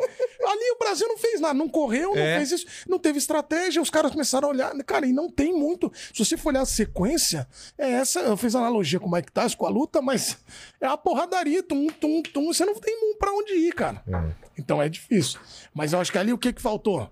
Ali 0.47 0.71
o 0.71 0.77
Brasil 0.79 1.07
não 1.07 1.17
fez 1.17 1.39
nada, 1.39 1.53
não 1.53 1.67
correu, 1.69 2.15
não 2.15 2.21
É. 2.21 2.37
fez 2.37 2.51
isso, 2.51 2.65
não 2.87 2.97
teve 2.99 3.17
estratégia, 3.17 3.81
os 3.81 3.89
caras 3.89 4.11
começaram 4.11 4.47
a 4.47 4.51
olhar. 4.51 4.75
Cara, 4.85 5.05
e 5.05 5.11
não 5.13 5.29
tem 5.29 5.53
muito. 5.53 5.91
Se 6.13 6.23
você 6.25 6.37
for 6.37 6.49
olhar 6.49 6.61
a 6.61 6.65
sequência, 6.65 7.47
é 7.77 7.91
essa. 7.91 8.19
Eu 8.21 8.37
fiz 8.37 8.55
analogia 8.55 8.99
com 8.99 9.07
o 9.07 9.11
Mike 9.11 9.31
Tyson, 9.31 9.57
com 9.57 9.65
a 9.65 9.69
luta, 9.69 10.01
mas 10.01 10.37
é 10.81 10.87
a 10.87 10.97
porradaria, 10.97 11.61
tum, 11.63 11.87
tum, 11.87 12.21
tum. 12.21 12.53
Você 12.53 12.65
não 12.65 12.75
tem 12.75 13.15
pra 13.19 13.31
onde 13.33 13.53
ir, 13.53 13.73
cara. 13.73 14.03
Então 14.57 14.81
é 14.81 14.89
difícil. 14.89 15.39
Mas 15.73 15.93
eu 15.93 15.99
acho 15.99 16.11
que 16.11 16.17
ali 16.17 16.33
o 16.33 16.37
que, 16.37 16.51
que 16.53 16.61
faltou? 16.61 17.09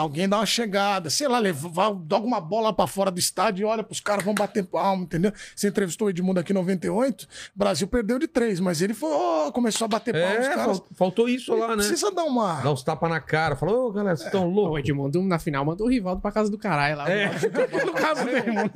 Alguém 0.00 0.28
dá 0.28 0.38
uma 0.38 0.46
chegada, 0.46 1.10
sei 1.10 1.28
lá, 1.28 1.38
levar, 1.38 1.92
dá 1.94 2.16
alguma 2.16 2.40
bola 2.40 2.72
pra 2.72 2.86
fora 2.86 3.10
do 3.10 3.18
estádio 3.18 3.62
e 3.62 3.64
olha 3.64 3.82
pros 3.82 4.00
caras, 4.00 4.24
vão 4.24 4.34
bater 4.34 4.64
palma, 4.64 5.02
entendeu? 5.04 5.32
Você 5.54 5.68
entrevistou 5.68 6.06
o 6.06 6.10
Edmundo 6.10 6.40
aqui 6.40 6.52
em 6.52 6.54
98, 6.56 7.22
o 7.24 7.26
Brasil 7.58 7.86
perdeu 7.88 8.18
de 8.18 8.26
três, 8.28 8.60
mas 8.60 8.80
ele 8.82 8.94
foi, 8.94 9.10
ó, 9.12 9.50
começou 9.50 9.84
a 9.84 9.88
bater 9.88 10.12
palma, 10.14 10.40
os 10.40 10.46
É, 10.46 10.54
caras. 10.54 10.78
fal- 10.78 10.86
faltou 10.96 11.28
isso 11.28 11.54
lá, 11.54 11.68
né? 11.68 11.76
Precisa 11.76 12.10
dar 12.10 12.24
uma. 12.24 12.60
Dá 12.60 12.72
uns 12.72 12.82
tapas 12.82 13.08
na 13.10 13.20
cara. 13.20 13.56
Falou, 13.56 13.88
ô, 13.88 13.92
galera, 13.92 14.16
vocês 14.16 14.26
estão 14.26 14.46
O 14.46 14.50
loucos? 14.50 14.80
Edmundo, 14.80 15.22
na 15.22 15.38
final, 15.38 15.64
mandou 15.64 15.86
o 15.86 15.90
Rivaldo 15.90 16.20
pra 16.20 16.32
casa 16.32 16.50
do 16.50 16.58
caralho 16.58 16.96
lá. 16.96 17.10
É. 17.10 17.30
No 17.84 17.92
caso 17.92 18.24
do 18.24 18.30
Edmundo. 18.30 18.70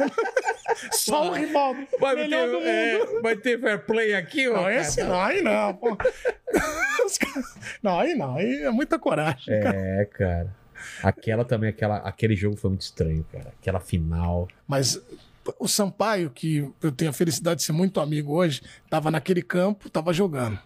Só 0.93 1.31
o 1.31 1.33
Rivaldo. 1.33 1.87
Vai 2.01 2.15
melhor 2.17 2.47
ter, 2.47 2.51
do 2.51 2.57
mundo. 2.59 2.67
é, 2.67 3.21
vai 3.23 3.37
ter 3.37 3.61
fair 3.61 3.85
play 3.87 4.15
aqui, 4.15 4.49
ó. 4.49 4.55
Não, 4.63 4.71
esse 4.71 5.03
não, 5.03 5.21
aí 5.21 5.43
não, 5.43 5.75
pô. 5.75 5.97
Não, 7.83 7.99
aí 7.99 8.15
não, 8.15 8.37
aí 8.37 8.63
é 8.63 8.71
muita 8.71 8.99
coragem. 8.99 9.53
É, 9.55 10.05
cara. 10.07 10.55
Aquela 11.03 11.45
também, 11.45 11.71
aquela, 11.71 11.97
aquele 11.99 12.35
jogo 12.35 12.57
foi 12.57 12.71
muito 12.71 12.83
estranho, 12.83 13.25
cara. 13.31 13.53
Aquela 13.61 13.81
final. 13.81 14.49
Mas 14.67 15.01
o 15.59 15.69
Sampaio, 15.69 16.31
que 16.31 16.69
eu 16.83 16.91
tenho 16.91 17.11
a 17.11 17.15
felicidade 17.15 17.61
de 17.61 17.67
ser 17.67 17.73
muito 17.73 18.01
amigo 18.01 18.33
hoje, 18.33 18.63
tava 18.89 19.11
naquele 19.11 19.43
campo, 19.43 19.91
tava 19.91 20.13
jogando. 20.13 20.59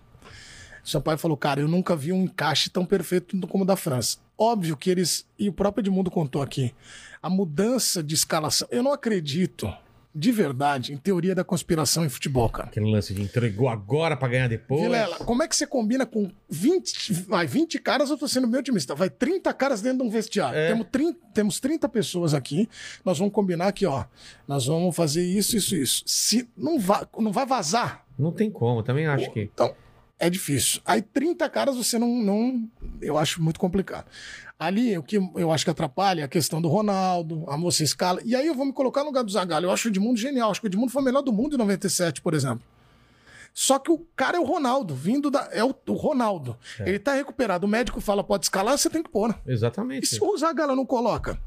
O 0.84 0.88
Sampaio 0.88 1.18
falou, 1.18 1.36
cara, 1.36 1.60
eu 1.60 1.68
nunca 1.68 1.96
vi 1.96 2.12
um 2.12 2.24
encaixe 2.24 2.70
tão 2.70 2.84
perfeito 2.84 3.38
como 3.48 3.64
o 3.64 3.66
da 3.66 3.76
França. 3.76 4.18
Óbvio 4.36 4.76
que 4.76 4.88
eles, 4.88 5.26
e 5.38 5.48
o 5.48 5.52
próprio 5.52 5.82
Edmundo 5.82 6.10
contou 6.10 6.40
aqui, 6.40 6.74
a 7.20 7.28
mudança 7.28 8.02
de 8.02 8.14
escalação. 8.14 8.68
Eu 8.70 8.82
não 8.82 8.92
acredito, 8.92 9.72
de 10.18 10.32
verdade, 10.32 10.92
em 10.92 10.96
teoria 10.96 11.32
da 11.32 11.44
conspiração 11.44 12.04
em 12.04 12.08
futebol, 12.08 12.48
cara. 12.48 12.68
Aquele 12.68 12.90
lance 12.90 13.14
de 13.14 13.22
entregou 13.22 13.68
agora 13.68 14.16
pra 14.16 14.26
ganhar 14.26 14.48
depois. 14.48 14.82
Vilela, 14.82 15.16
como 15.18 15.44
é 15.44 15.48
que 15.48 15.54
você 15.54 15.64
combina 15.64 16.04
com 16.04 16.28
20, 16.50 17.12
vai, 17.28 17.46
20 17.46 17.78
caras, 17.78 18.10
eu 18.10 18.18
tô 18.18 18.26
sendo 18.26 18.48
meio 18.48 18.58
otimista, 18.58 18.96
vai 18.96 19.08
30 19.08 19.54
caras 19.54 19.80
dentro 19.80 19.98
de 19.98 20.04
um 20.04 20.10
vestiário. 20.10 20.58
É. 20.58 20.68
Temos, 20.68 20.86
30, 20.90 21.18
temos 21.32 21.60
30 21.60 21.88
pessoas 21.88 22.34
aqui, 22.34 22.68
nós 23.04 23.16
vamos 23.18 23.32
combinar 23.32 23.68
aqui, 23.68 23.86
ó, 23.86 24.04
nós 24.46 24.66
vamos 24.66 24.96
fazer 24.96 25.22
isso, 25.22 25.56
isso, 25.56 25.76
isso. 25.76 26.02
Se 26.04 26.48
não, 26.56 26.80
vai, 26.80 27.06
não 27.16 27.30
vai 27.30 27.46
vazar, 27.46 28.04
Não 28.18 28.32
tem 28.32 28.50
como, 28.50 28.82
também 28.82 29.06
acho 29.06 29.30
que. 29.30 29.42
então 29.42 29.72
é 30.18 30.28
difícil. 30.28 30.80
Aí 30.84 31.00
30 31.00 31.48
caras 31.48 31.76
você 31.76 31.96
não, 31.96 32.08
não 32.08 32.68
eu 33.00 33.16
acho 33.16 33.40
muito 33.40 33.60
complicado. 33.60 34.06
Ali, 34.58 34.98
o 34.98 35.02
que 35.04 35.16
eu 35.36 35.52
acho 35.52 35.64
que 35.64 35.70
atrapalha 35.70 36.22
é 36.22 36.24
a 36.24 36.28
questão 36.28 36.60
do 36.60 36.68
Ronaldo, 36.68 37.44
a 37.46 37.56
moça 37.56 37.84
escala. 37.84 38.20
E 38.24 38.34
aí 38.34 38.46
eu 38.46 38.54
vou 38.54 38.66
me 38.66 38.72
colocar 38.72 39.02
no 39.02 39.06
lugar 39.06 39.22
do 39.22 39.30
Zagallo. 39.30 39.66
Eu 39.66 39.70
acho 39.70 39.86
o 39.86 39.90
Edmundo 39.90 40.18
genial. 40.18 40.50
Acho 40.50 40.60
que 40.60 40.66
o 40.66 40.68
Edmundo 40.68 40.90
foi 40.90 41.00
o 41.00 41.04
melhor 41.04 41.22
do 41.22 41.32
mundo 41.32 41.54
em 41.54 41.58
97, 41.58 42.20
por 42.20 42.34
exemplo. 42.34 42.62
Só 43.54 43.78
que 43.78 43.90
o 43.90 43.98
cara 44.16 44.36
é 44.36 44.40
o 44.40 44.44
Ronaldo, 44.44 44.94
vindo 44.94 45.30
da. 45.30 45.48
É 45.52 45.62
o, 45.64 45.74
o 45.86 45.92
Ronaldo. 45.92 46.56
Ele 46.80 46.98
tá 46.98 47.14
recuperado. 47.14 47.66
O 47.66 47.68
médico 47.68 48.00
fala, 48.00 48.24
pode 48.24 48.46
escalar, 48.46 48.76
você 48.76 48.90
tem 48.90 49.02
que 49.02 49.10
pôr. 49.10 49.34
E 49.46 49.52
Exatamente. 49.52 50.06
se 50.06 50.22
o 50.22 50.36
Zagallo 50.36 50.74
não 50.74 50.86
coloca? 50.86 51.40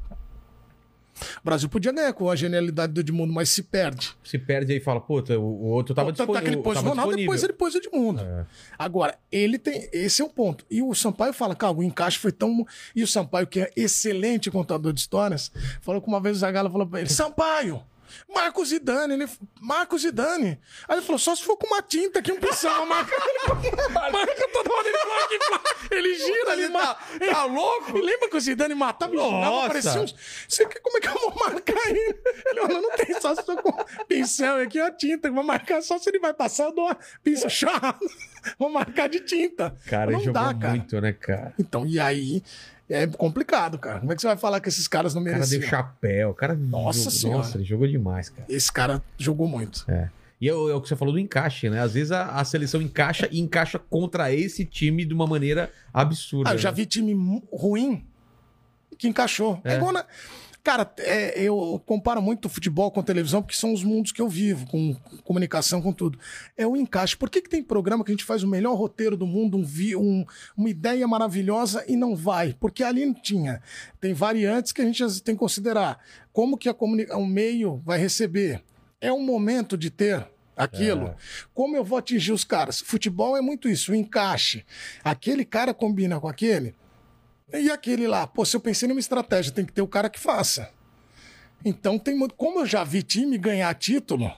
O 1.22 1.46
Brasil 1.46 1.70
podia 1.70 1.92
ganhar 1.92 2.14
com 2.14 2.30
a 2.30 2.36
genialidade 2.36 2.94
do 2.94 3.00
Edmundo, 3.00 3.32
mas 3.34 3.50
se 3.50 3.64
perde. 3.64 4.16
Se 4.24 4.38
perde 4.38 4.72
aí 4.74 4.80
e 4.80 4.82
fala, 4.82 5.00
puta, 5.00 5.38
o, 5.38 5.44
o 5.44 5.66
outro 5.68 5.94
tava 5.94 6.12
Tanto 6.14 6.36
é 6.36 6.42
que 6.42 6.48
ele 6.48 6.58
pôs 6.58 6.76
Tava 6.76 6.90
Ronaldo, 6.90 7.10
disponível. 7.16 7.24
depois 7.34 7.44
ele 7.44 7.54
pôs 7.54 7.76
o 7.76 7.78
Edmundo. 7.78 8.22
É. 8.22 8.46
Agora, 8.78 9.18
ele 9.32 9.58
tem. 9.58 9.90
Esse 9.92 10.22
é 10.22 10.26
o 10.26 10.30
ponto. 10.30 10.66
E 10.70 10.82
o 10.82 10.94
Sampaio 10.94 11.34
fala, 11.34 11.56
cara, 11.56 11.74
o 11.74 11.84
encaixe 11.84 12.18
foi 12.18 12.32
tão. 12.32 12.66
E 12.96 13.04
o 13.04 13.08
Sampaio, 13.08 13.48
que 13.48 13.62
é 13.62 13.72
excelente 13.76 14.50
contador 14.52 14.94
de 14.94 15.00
histórias, 15.00 15.52
falou 15.82 16.02
que 16.02 16.08
uma 16.08 16.20
vez 16.20 16.38
o 16.38 16.40
Zagallo 16.40 16.70
falou 16.70 16.88
pra 16.88 17.00
ele: 17.02 17.10
Sampaio! 17.10 17.84
Marcos 18.34 18.70
Zidane, 18.70 19.14
ele. 19.14 19.26
Marcos 19.62 20.02
Zidane. 20.02 20.60
Aí 20.88 20.98
ele 20.98 21.02
falou: 21.02 21.18
só 21.18 21.34
se 21.34 21.44
for 21.44 21.56
com 21.56 21.68
uma 21.68 21.82
tinta 21.82 22.22
que 22.22 22.30
não 22.32 22.42
precisa 22.42 22.70
marcar. 22.86 23.16
Ele 23.64 24.12
marca 24.12 24.50
toda 24.52 24.70
hora, 24.74 24.88
ele. 24.88 24.98
Ele 25.92 26.16
gira, 26.16 26.41
ele 26.54 26.70
marca. 26.70 26.98
Tá 27.20 27.44
louco? 27.46 27.98
Lembra 27.98 28.30
que 28.30 28.38
o 28.38 28.40
Zidane 28.42 28.76
matava 28.76 29.14
e 29.14 29.18
Nossa. 29.18 29.68
parecia 29.68 30.02
uns. 30.02 30.16
Você, 30.48 30.66
como 30.66 30.98
é 30.98 31.02
que 31.02 31.08
eu 31.08 31.14
vou 31.14 31.36
marcar 31.36 31.88
ele? 31.90 32.20
Ele 32.46 32.62
falou: 32.62 32.82
não 32.82 32.92
tem, 32.98 33.20
só 33.22 33.36
se 33.36 33.44
for 33.44 33.62
com 33.62 33.72
pincel 34.06 34.58
aqui, 34.62 34.80
a 34.80 34.92
tinta. 34.92 35.28
Eu 35.28 35.34
vou 35.34 35.44
marcar 35.44 35.82
só 35.82 35.98
se 35.98 36.10
ele 36.10 36.20
vai 36.20 36.34
passar, 36.34 36.66
eu 36.66 36.76
dou 36.76 36.86
uma 36.86 36.98
pinça 37.24 37.50
chá. 37.50 37.98
Vou 38.58 38.72
marcar 38.72 39.08
de 39.08 39.20
tinta. 39.20 39.76
Cara, 39.86 40.10
não 40.10 40.18
ele 40.18 40.26
jogou 40.26 40.42
dá, 40.42 40.52
cara. 40.56 40.70
muito, 40.74 41.00
né, 41.00 41.14
cara? 41.14 41.54
Então, 41.60 41.86
e 41.86 42.00
aí 42.00 42.42
é 42.90 43.06
complicado, 43.06 43.78
cara. 43.78 44.00
Como 44.00 44.12
é 44.12 44.16
que 44.16 44.22
você 44.22 44.28
vai 44.28 44.36
falar 44.36 44.60
que 44.60 44.68
esses 44.68 44.88
caras 44.88 45.14
não 45.14 45.22
O 45.22 45.26
cara 45.26 45.38
deu 45.38 45.48
mereciam? 45.60 45.70
chapéu. 45.70 46.30
O 46.32 46.34
cara 46.34 46.56
Nossa 46.56 46.98
jogou, 47.02 47.12
Senhora. 47.12 47.38
Nossa, 47.38 47.58
ele 47.58 47.64
jogou 47.66 47.88
demais, 47.88 48.30
cara. 48.30 48.46
Esse 48.50 48.72
cara 48.72 49.04
jogou 49.16 49.48
muito. 49.48 49.86
É, 49.88 50.10
o- 50.50 50.70
é 50.70 50.74
o 50.74 50.82
que 50.82 50.88
você 50.88 50.96
falou 50.96 51.14
do 51.14 51.20
encaixe, 51.20 51.70
né? 51.70 51.80
Às 51.82 51.94
vezes 51.94 52.12
a, 52.12 52.28
a 52.32 52.44
seleção 52.46 52.82
encaixa 52.82 53.28
e 53.32 53.40
encaixa 53.40 53.78
contra 53.78 54.34
esse 54.34 54.66
time 54.66 55.06
de 55.06 55.14
uma 55.14 55.28
maneira 55.28 55.72
absurda. 55.94 56.50
Ah, 56.50 56.54
eu 56.54 56.58
já 56.58 56.70
né? 56.72 56.76
vi 56.78 56.86
time 56.86 57.44
ruim 57.54 58.04
que 58.98 59.08
encaixou. 59.08 59.62
É, 59.64 59.74
É. 59.74 59.78
igual 59.78 59.92
na... 59.94 60.06
Cara, 60.64 60.92
é, 61.00 61.42
eu 61.42 61.82
comparo 61.88 62.22
muito 62.22 62.48
futebol 62.48 62.92
com 62.92 63.02
televisão, 63.02 63.42
porque 63.42 63.56
são 63.58 63.74
os 63.74 63.84
mundos 63.84 64.12
que 64.12 64.22
eu 64.22 64.30
vivo, 64.30 64.68
com 64.68 64.96
comunicação, 65.24 65.82
com 65.82 65.92
tudo. 65.92 66.20
É 66.56 66.68
o 66.68 66.78
encaixe. 66.78 67.18
Por 67.18 67.32
que, 67.32 67.42
que 67.42 67.50
tem 67.50 67.64
programa 67.64 68.04
que 68.04 68.12
a 68.12 68.14
gente 68.14 68.24
faz 68.24 68.44
o 68.44 68.48
melhor 68.48 68.76
roteiro 68.76 69.18
do 69.18 69.26
mundo, 69.26 69.58
um, 69.58 69.66
um- 70.00 70.26
uma 70.56 70.70
ideia 70.70 71.08
maravilhosa 71.08 71.84
e 71.88 71.96
não 71.96 72.16
vai? 72.16 72.56
Porque 72.60 72.84
ali 72.84 73.08
não 73.08 73.14
tinha. 73.16 73.60
Tem 74.00 74.14
variantes 74.14 74.72
que 74.72 74.84
a 74.84 74.86
gente 74.86 75.02
tem 75.24 75.34
que 75.34 75.40
considerar. 75.40 75.98
Como 76.32 76.56
que 76.56 76.70
a 76.70 76.76
o 76.80 77.26
meio 77.26 77.82
vai 77.84 77.98
receber? 77.98 78.62
É 79.02 79.12
um 79.12 79.22
momento 79.22 79.76
de 79.76 79.90
ter 79.90 80.26
aquilo. 80.56 81.16
Como 81.54 81.76
eu 81.76 81.84
vou 81.84 81.98
atingir 81.98 82.32
os 82.32 82.44
caras? 82.44 82.80
Futebol 82.80 83.36
é 83.36 83.42
muito 83.42 83.68
isso, 83.68 83.92
o 83.92 83.96
encaixe. 83.96 84.64
Aquele 85.04 85.44
cara 85.44 85.74
combina 85.74 86.20
com 86.20 86.28
aquele. 86.28 86.76
E 87.52 87.70
aquele 87.70 88.08
lá, 88.08 88.26
pô, 88.28 88.46
se 88.46 88.56
eu 88.56 88.62
pensei 88.62 88.88
numa 88.88 89.00
estratégia, 89.00 89.52
tem 89.52 89.66
que 89.66 89.74
ter 89.74 89.82
o 89.82 89.88
cara 89.88 90.10
que 90.10 90.20
faça. 90.20 90.70
Então 91.66 92.00
tem 92.00 92.16
muito. 92.16 92.36
Como 92.36 92.60
eu 92.60 92.66
já 92.66 92.84
vi 92.84 93.04
time 93.04 93.38
ganhar 93.38 93.74
título, 93.74 94.32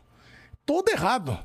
todo 0.66 0.89
errado. 0.89 1.38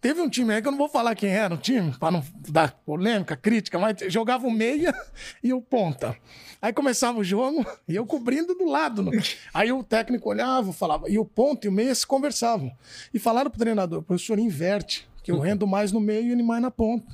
Teve 0.00 0.20
um 0.22 0.30
time 0.30 0.54
aí 0.54 0.62
que 0.62 0.68
eu 0.68 0.72
não 0.72 0.78
vou 0.78 0.88
falar 0.88 1.14
quem 1.14 1.28
era 1.30 1.52
o 1.54 1.58
time, 1.58 1.92
para 1.98 2.10
não 2.10 2.24
dar 2.48 2.72
polêmica, 2.86 3.36
crítica, 3.36 3.78
mas 3.78 3.96
jogava 4.12 4.46
o 4.46 4.50
meia 4.50 4.94
e 5.44 5.52
o 5.52 5.60
ponta. 5.60 6.16
Aí 6.62 6.72
começava 6.72 7.18
o 7.18 7.24
jogo 7.24 7.66
e 7.86 7.96
eu 7.96 8.06
cobrindo 8.06 8.54
do 8.54 8.64
lado. 8.64 9.02
no- 9.02 9.10
Aí 9.52 9.70
o 9.72 9.84
técnico 9.84 10.28
olhava, 10.30 10.72
falava, 10.72 11.08
e 11.10 11.18
o 11.18 11.24
ponta 11.24 11.66
e 11.66 11.68
o 11.68 11.72
meia 11.72 11.94
se 11.94 12.06
conversavam. 12.06 12.72
E 13.12 13.18
falaram 13.18 13.50
pro 13.50 13.60
treinador, 13.60 14.02
professor, 14.02 14.38
inverte, 14.38 15.06
que 15.22 15.30
eu 15.30 15.38
rendo 15.38 15.66
mais 15.66 15.92
no 15.92 16.00
meio 16.00 16.28
e 16.28 16.32
ele 16.32 16.42
mais 16.42 16.62
na 16.62 16.70
ponta. 16.70 17.06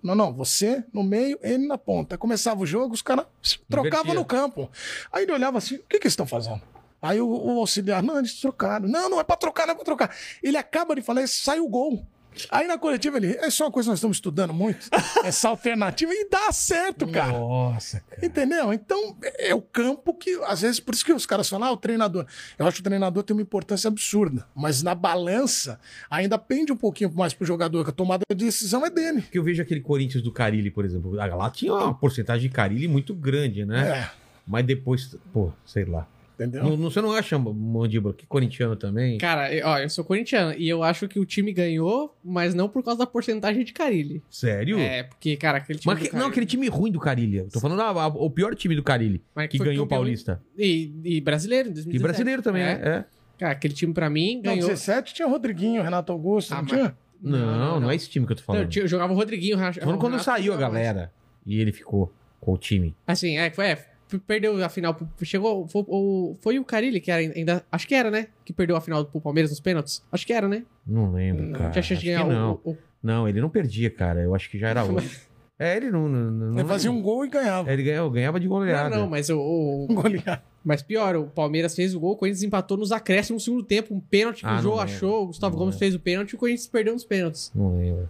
Não, 0.00 0.14
não, 0.14 0.32
você 0.32 0.84
no 0.92 1.02
meio, 1.02 1.38
ele 1.42 1.66
na 1.66 1.78
ponta. 1.78 2.14
Aí 2.14 2.18
começava 2.18 2.60
o 2.60 2.66
jogo, 2.66 2.94
os 2.94 3.02
caras 3.02 3.26
trocavam 3.68 4.14
no 4.14 4.24
campo. 4.24 4.70
Aí 5.12 5.24
ele 5.24 5.32
olhava 5.32 5.58
assim, 5.58 5.76
o 5.76 5.78
que, 5.88 5.98
que 5.98 6.06
eles 6.06 6.12
estão 6.12 6.26
fazendo? 6.26 6.60
Aí 7.00 7.20
o, 7.20 7.26
o 7.28 7.58
auxiliar, 7.58 8.00
não, 8.00 8.16
eles 8.18 8.34
trocaram. 8.40 8.88
Não, 8.88 9.08
não 9.08 9.18
é 9.20 9.24
pra 9.24 9.36
trocar, 9.36 9.66
não 9.66 9.72
é 9.72 9.76
pra 9.76 9.84
trocar. 9.84 10.16
Ele 10.40 10.56
acaba 10.56 10.94
de 10.94 11.02
falar, 11.02 11.26
sai 11.28 11.58
o 11.58 11.68
gol. 11.68 12.04
Aí 12.50 12.66
na 12.66 12.78
coletiva 12.78 13.16
ele, 13.16 13.36
é 13.36 13.50
só 13.50 13.64
uma 13.64 13.70
coisa 13.70 13.86
que 13.86 13.90
nós 13.90 13.98
estamos 13.98 14.16
estudando 14.16 14.52
muito, 14.52 14.88
essa 15.24 15.48
alternativa, 15.48 16.12
e 16.12 16.28
dá 16.28 16.50
certo, 16.52 17.06
cara. 17.06 17.32
Nossa, 17.32 18.00
cara. 18.00 18.24
Entendeu? 18.24 18.72
Então, 18.72 19.16
é 19.38 19.54
o 19.54 19.60
campo 19.60 20.14
que, 20.14 20.38
às 20.44 20.62
vezes, 20.62 20.80
por 20.80 20.94
isso 20.94 21.04
que 21.04 21.12
os 21.12 21.26
caras 21.26 21.48
falam, 21.48 21.68
ah, 21.68 21.72
o 21.72 21.76
treinador. 21.76 22.26
Eu 22.58 22.66
acho 22.66 22.76
que 22.76 22.80
o 22.80 22.84
treinador 22.84 23.22
tem 23.22 23.34
uma 23.34 23.42
importância 23.42 23.88
absurda. 23.88 24.46
Mas 24.54 24.82
na 24.82 24.94
balança, 24.94 25.78
ainda 26.10 26.38
pende 26.38 26.72
um 26.72 26.76
pouquinho 26.76 27.12
mais 27.14 27.32
pro 27.34 27.46
jogador, 27.46 27.84
que 27.84 27.90
a 27.90 27.92
tomada 27.92 28.22
de 28.28 28.34
decisão 28.44 28.84
é 28.84 28.90
dele. 28.90 29.22
Porque 29.22 29.38
eu 29.38 29.44
vejo 29.44 29.62
aquele 29.62 29.80
Corinthians 29.80 30.22
do 30.22 30.32
Carilli, 30.32 30.70
por 30.70 30.84
exemplo. 30.84 31.12
Lá 31.12 31.50
tinha 31.50 31.72
uma 31.72 31.94
porcentagem 31.94 32.48
de 32.48 32.54
Carilli 32.54 32.88
muito 32.88 33.14
grande, 33.14 33.64
né? 33.64 33.88
É, 33.88 34.10
Mas 34.46 34.64
depois, 34.64 35.16
pô, 35.32 35.52
sei 35.64 35.84
lá. 35.84 36.06
Entendeu? 36.44 36.64
Não, 36.64 36.76
não- 36.76 36.90
você 36.90 37.00
não 37.00 37.12
acha, 37.12 37.38
Mandíbula, 37.38 38.14
que 38.14 38.26
corintiano 38.26 38.76
também? 38.76 39.18
Cara, 39.18 39.52
eu- 39.54 39.66
ó, 39.66 39.78
eu 39.78 39.88
sou 39.88 40.04
corintiano 40.04 40.54
e 40.56 40.68
eu 40.68 40.82
acho 40.82 41.08
que 41.08 41.18
o 41.18 41.24
time 41.24 41.52
ganhou, 41.52 42.16
mas 42.24 42.54
não 42.54 42.68
por 42.68 42.82
causa 42.82 42.98
da 43.00 43.06
porcentagem 43.06 43.64
de 43.64 43.72
Carilli. 43.72 44.22
Sério? 44.30 44.78
É, 44.78 45.02
porque, 45.04 45.36
cara, 45.36 45.58
aquele 45.58 45.78
time. 45.78 45.94
Mas 45.94 46.08
que- 46.08 46.16
não, 46.16 46.26
aquele 46.26 46.46
time 46.46 46.68
ruim 46.68 46.90
do 46.92 47.00
Carilli. 47.00 47.38
Eu 47.38 47.48
tô 47.48 47.60
falando 47.60 47.80
ah, 47.80 47.90
ah, 47.90 48.06
o 48.06 48.30
pior 48.30 48.54
time 48.54 48.74
do 48.76 48.82
Carilli, 48.82 49.22
mas 49.34 49.48
que 49.48 49.58
ganhou 49.58 49.84
o 49.84 49.88
Paulista. 49.88 50.42
E, 50.58 50.92
e 51.04 51.20
brasileiro, 51.20 51.68
em 51.68 51.72
E 51.72 51.74
2017. 51.74 52.02
brasileiro 52.02 52.42
também, 52.42 52.62
é. 52.62 52.66
né? 52.66 52.80
É. 52.84 53.04
Cara, 53.38 53.52
aquele 53.52 53.74
time 53.74 53.92
pra 53.92 54.08
mim 54.08 54.36
Não, 54.36 54.42
ganhou. 54.54 54.68
17 54.68 55.14
tinha 55.14 55.26
Rodriguinho, 55.26 55.82
Renato 55.82 56.12
Augusto, 56.12 56.52
Ah, 56.52 56.56
não 56.56 56.62
mas- 56.62 56.70
tinha? 56.72 56.96
Não, 57.24 57.78
não, 57.80 57.90
é 57.90 57.94
esse 57.94 58.08
time 58.10 58.26
que 58.26 58.32
eu 58.32 58.36
tô 58.36 58.40
Não, 58.42 58.46
falando. 58.46 58.76
eu, 58.76 58.86
jogava 58.88 59.12
o 59.12 59.16
Rodriguinho. 59.16 59.56
o 59.56 59.72
Tô 59.72 59.80
falando 59.80 59.98
quando 59.98 60.12
Renato 60.12 60.24
saiu 60.24 60.52
a 60.52 60.56
galera 60.56 61.12
e 61.46 61.60
ele 61.60 61.70
ficou 61.72 62.12
com 62.40 62.52
o 62.52 62.58
time. 62.58 62.96
Assim, 63.06 63.36
é, 63.38 63.48
foi, 63.50 63.66
é, 63.66 63.86
perdeu 64.18 64.62
a 64.64 64.68
final. 64.68 64.96
Chegou. 65.22 65.66
Foi, 65.68 65.84
o, 65.88 66.36
foi 66.40 66.58
o 66.58 66.64
Carilli 66.64 67.00
que 67.00 67.10
era 67.10 67.20
ainda. 67.34 67.64
Acho 67.70 67.86
que 67.88 67.94
era, 67.94 68.10
né? 68.10 68.28
Que 68.44 68.52
perdeu 68.52 68.76
a 68.76 68.80
final 68.80 69.04
pro 69.04 69.20
Palmeiras 69.20 69.50
nos 69.50 69.60
pênaltis. 69.60 70.02
Acho 70.10 70.26
que 70.26 70.32
era, 70.32 70.48
né? 70.48 70.64
Não 70.86 71.12
lembro, 71.12 71.52
cara. 71.52 71.70
Tinha 71.70 71.82
chance 71.82 72.00
de 72.02 72.12
Acho 72.12 72.24
ganhar 72.24 72.34
que 72.34 72.40
não. 72.40 72.60
o, 72.64 72.70
o- 72.72 72.78
Não, 73.02 73.28
ele 73.28 73.40
não 73.40 73.48
perdia, 73.50 73.90
cara. 73.90 74.20
Eu 74.22 74.34
acho 74.34 74.50
que 74.50 74.58
já 74.58 74.68
era 74.68 74.84
outro. 74.84 75.04
É, 75.58 75.76
ele 75.76 75.92
não. 75.92 76.08
não, 76.08 76.30
não 76.48 76.58
Ele 76.58 76.66
fazia 76.66 76.90
um 76.90 77.00
gol 77.00 77.24
e 77.24 77.28
ganhava. 77.28 77.72
Ele 77.72 77.84
ganhava, 77.84 78.10
ganhava 78.10 78.40
de 78.40 78.48
Não, 78.48 78.56
goleada. 78.56 78.96
não, 78.96 79.08
mas 79.08 79.30
o, 79.30 79.38
o- 79.38 79.86
Goleado. 79.94 80.42
Mas 80.64 80.82
pior, 80.82 81.14
o 81.14 81.26
Palmeiras 81.26 81.76
fez 81.76 81.94
o 81.94 82.00
gol, 82.00 82.12
o 82.14 82.16
Corinthians 82.16 82.42
empatou 82.42 82.76
nos 82.76 82.90
acréscimos 82.90 83.42
no 83.42 83.44
segundo 83.44 83.62
tempo. 83.62 83.94
Um 83.94 84.00
pênalti 84.00 84.40
que 84.40 84.46
Ah, 84.46 84.58
o 84.58 84.62
Jô 84.62 84.70
não 84.70 84.80
achou, 84.80 85.22
o 85.22 85.26
Gustavo 85.26 85.52
Não 85.54 85.58
Gomes 85.60 85.74
lembro. 85.74 85.78
fez 85.78 85.94
o 85.94 86.00
pênalti 86.00 86.30
e 86.32 86.34
o 86.34 86.38
Corinthians 86.38 86.66
perdeu 86.66 86.94
nos 86.94 87.04
pênaltis. 87.04 87.52
Não 87.54 87.76
lembro. 87.78 88.08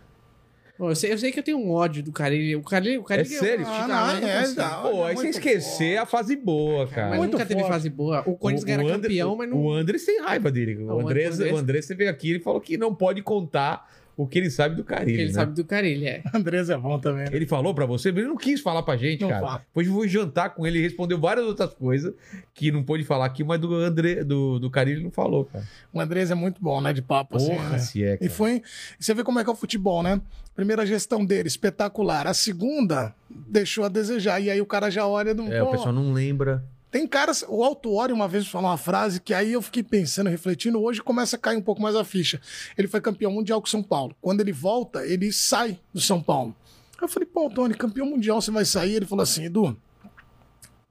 Pô, 0.79 0.91
eu, 0.91 0.95
sei, 0.97 1.13
eu 1.13 1.19
sei 1.19 1.31
que 1.31 1.39
eu 1.39 1.43
tenho 1.43 1.59
um 1.59 1.71
ódio 1.71 2.03
do 2.03 2.11
Carilli. 2.11 2.57
O 2.57 2.63
Carilli, 2.63 2.99
o 2.99 3.05
Carilli 3.05 3.35
É 3.35 3.39
sério? 3.39 3.67
Ah, 3.69 3.87
não, 3.87 4.15
não, 4.15 4.21
não 4.23 4.29
é, 4.29 4.41
consigo. 4.41 4.61
não. 4.63 4.83
Pô, 4.83 5.05
aí 5.05 5.15
muito 5.15 5.19
você 5.21 5.29
esquecer 5.39 5.97
a 5.99 6.07
fase 6.07 6.35
boa, 6.35 6.87
cara. 6.89 7.11
Mas 7.11 7.19
Muito 7.19 7.33
nunca 7.33 7.45
teve 7.47 7.61
forte. 7.61 7.73
fase 7.73 7.91
boa. 7.91 8.23
O 8.27 8.37
Corinthians 8.37 8.69
era 8.69 8.83
André- 8.83 8.95
campeão, 8.95 9.37
mas 9.37 9.49
não. 9.51 9.59
O 9.59 9.73
Andrés 9.73 10.05
tem 10.05 10.21
raiva 10.23 10.51
dele. 10.51 10.75
Não, 10.77 10.95
O 10.95 10.97
o 10.97 11.01
Andrés, 11.03 11.35
Andrés- 11.35 11.53
o 11.55 11.57
Andrés 11.59 11.87
teve 11.87 12.09
aqui 12.09 12.37
e 12.37 12.41
falou 12.41 12.61
que 12.61 12.77
não 12.79 12.95
pode 12.95 13.23
contar 13.23 13.87
o 14.17 14.27
que 14.27 14.39
ele 14.39 14.51
sabe 14.51 14.75
do 14.77 14.85
Carilli. 14.85 15.11
Porque 15.13 15.21
ele 15.23 15.29
né? 15.29 15.35
sabe 15.35 15.55
do 15.55 15.65
Carilli, 15.65 16.07
é. 16.07 16.23
Andrés 16.35 16.69
é 16.71 16.77
bom 16.77 16.99
também. 16.99 17.25
né? 17.25 17.31
Ele 17.33 17.47
falou 17.47 17.75
pra 17.75 17.87
você, 17.87 18.11
mas 18.13 18.19
ele 18.21 18.29
não 18.29 18.37
quis 18.37 18.61
falar 18.61 18.83
pra 18.83 18.97
gente, 18.97 19.23
Não 19.23 19.29
cara. 19.31 19.41
fala. 19.41 19.59
Depois 19.59 19.87
eu 19.87 19.93
vou 19.93 20.07
jantar 20.07 20.51
com 20.51 20.67
ele, 20.67 20.79
ele 20.79 20.85
respondeu 20.87 21.19
várias 21.19 21.47
outras 21.47 21.73
coisas 21.75 22.13
que 22.55 22.71
não 22.71 22.83
pôde 22.83 23.05
falar 23.05 23.25
aqui, 23.27 23.43
mas 23.43 23.61
do 23.61 23.75
André, 23.75 24.23
do, 24.25 24.59
do 24.59 24.71
Carilli 24.71 25.03
não 25.03 25.11
falou, 25.11 25.47
cara. 25.47 25.65
O 25.93 26.01
Andrés 26.01 26.31
é 26.31 26.35
muito 26.35 26.61
bom, 26.63 26.81
né? 26.81 26.93
De 26.93 27.01
papo, 27.03 27.37
assim. 27.37 27.49
Porra, 27.55 27.71
né? 27.71 27.79
se 27.79 28.05
é, 28.05 28.15
E 28.15 28.19
cara. 28.19 28.31
foi. 28.31 28.63
e 29.01 29.05
Você 29.05 29.15
vê 29.15 29.25
como 29.25 29.39
é 29.39 29.45
que 29.45 29.51
é 29.51 29.53
o 29.53 29.57
futebol, 29.57 30.03
né? 30.03 30.21
Primeira 30.55 30.85
gestão 30.85 31.25
dele, 31.25 31.49
espetacular. 31.49 32.27
A 32.27 32.35
segunda 32.35 33.15
deixou 33.31 33.85
a 33.85 33.89
desejar. 33.89 34.39
E 34.41 34.51
aí 34.51 34.61
o 34.61 34.67
cara 34.67 34.91
já 34.91 35.07
olha 35.07 35.35
do. 35.35 35.51
É, 35.51 35.63
o 35.63 35.71
pessoal 35.71 35.93
não 35.93 36.13
lembra. 36.13 36.63
Tem 36.93 37.07
caras. 37.07 37.43
O 37.49 37.65
Autuori 37.65 38.13
uma 38.13 38.29
vez 38.29 38.47
falou 38.47 38.71
uma 38.71 38.77
frase 38.77 39.19
que 39.19 39.33
aí 39.33 39.55
eu 39.55 39.63
fiquei 39.63 39.83
pensando, 39.83 40.29
refletindo. 40.29 40.81
Hoje 40.81 41.03
começa 41.03 41.37
a 41.37 41.39
cair 41.39 41.57
um 41.57 41.63
pouco 41.63 41.81
mais 41.81 41.97
a 41.97 42.05
ficha. 42.05 42.39
Ele 42.77 42.87
foi 42.87 43.01
campeão 43.01 43.33
mundial 43.33 43.63
com 43.63 43.67
São 43.67 43.83
Paulo. 43.83 44.15
Quando 44.21 44.43
ele 44.43 44.53
volta, 44.53 45.05
ele 45.07 45.33
sai 45.33 45.81
do 45.93 46.01
São 46.01 46.23
Paulo. 46.23 46.55
Eu 47.01 47.09
falei, 47.09 47.27
pô, 47.27 47.49
Tony, 47.49 47.75
campeão 47.75 48.07
mundial, 48.07 48.43
você 48.43 48.51
vai 48.51 48.67
sair? 48.67 48.97
Ele 48.97 49.07
falou 49.07 49.23
assim, 49.23 49.47
Edu. 49.47 49.75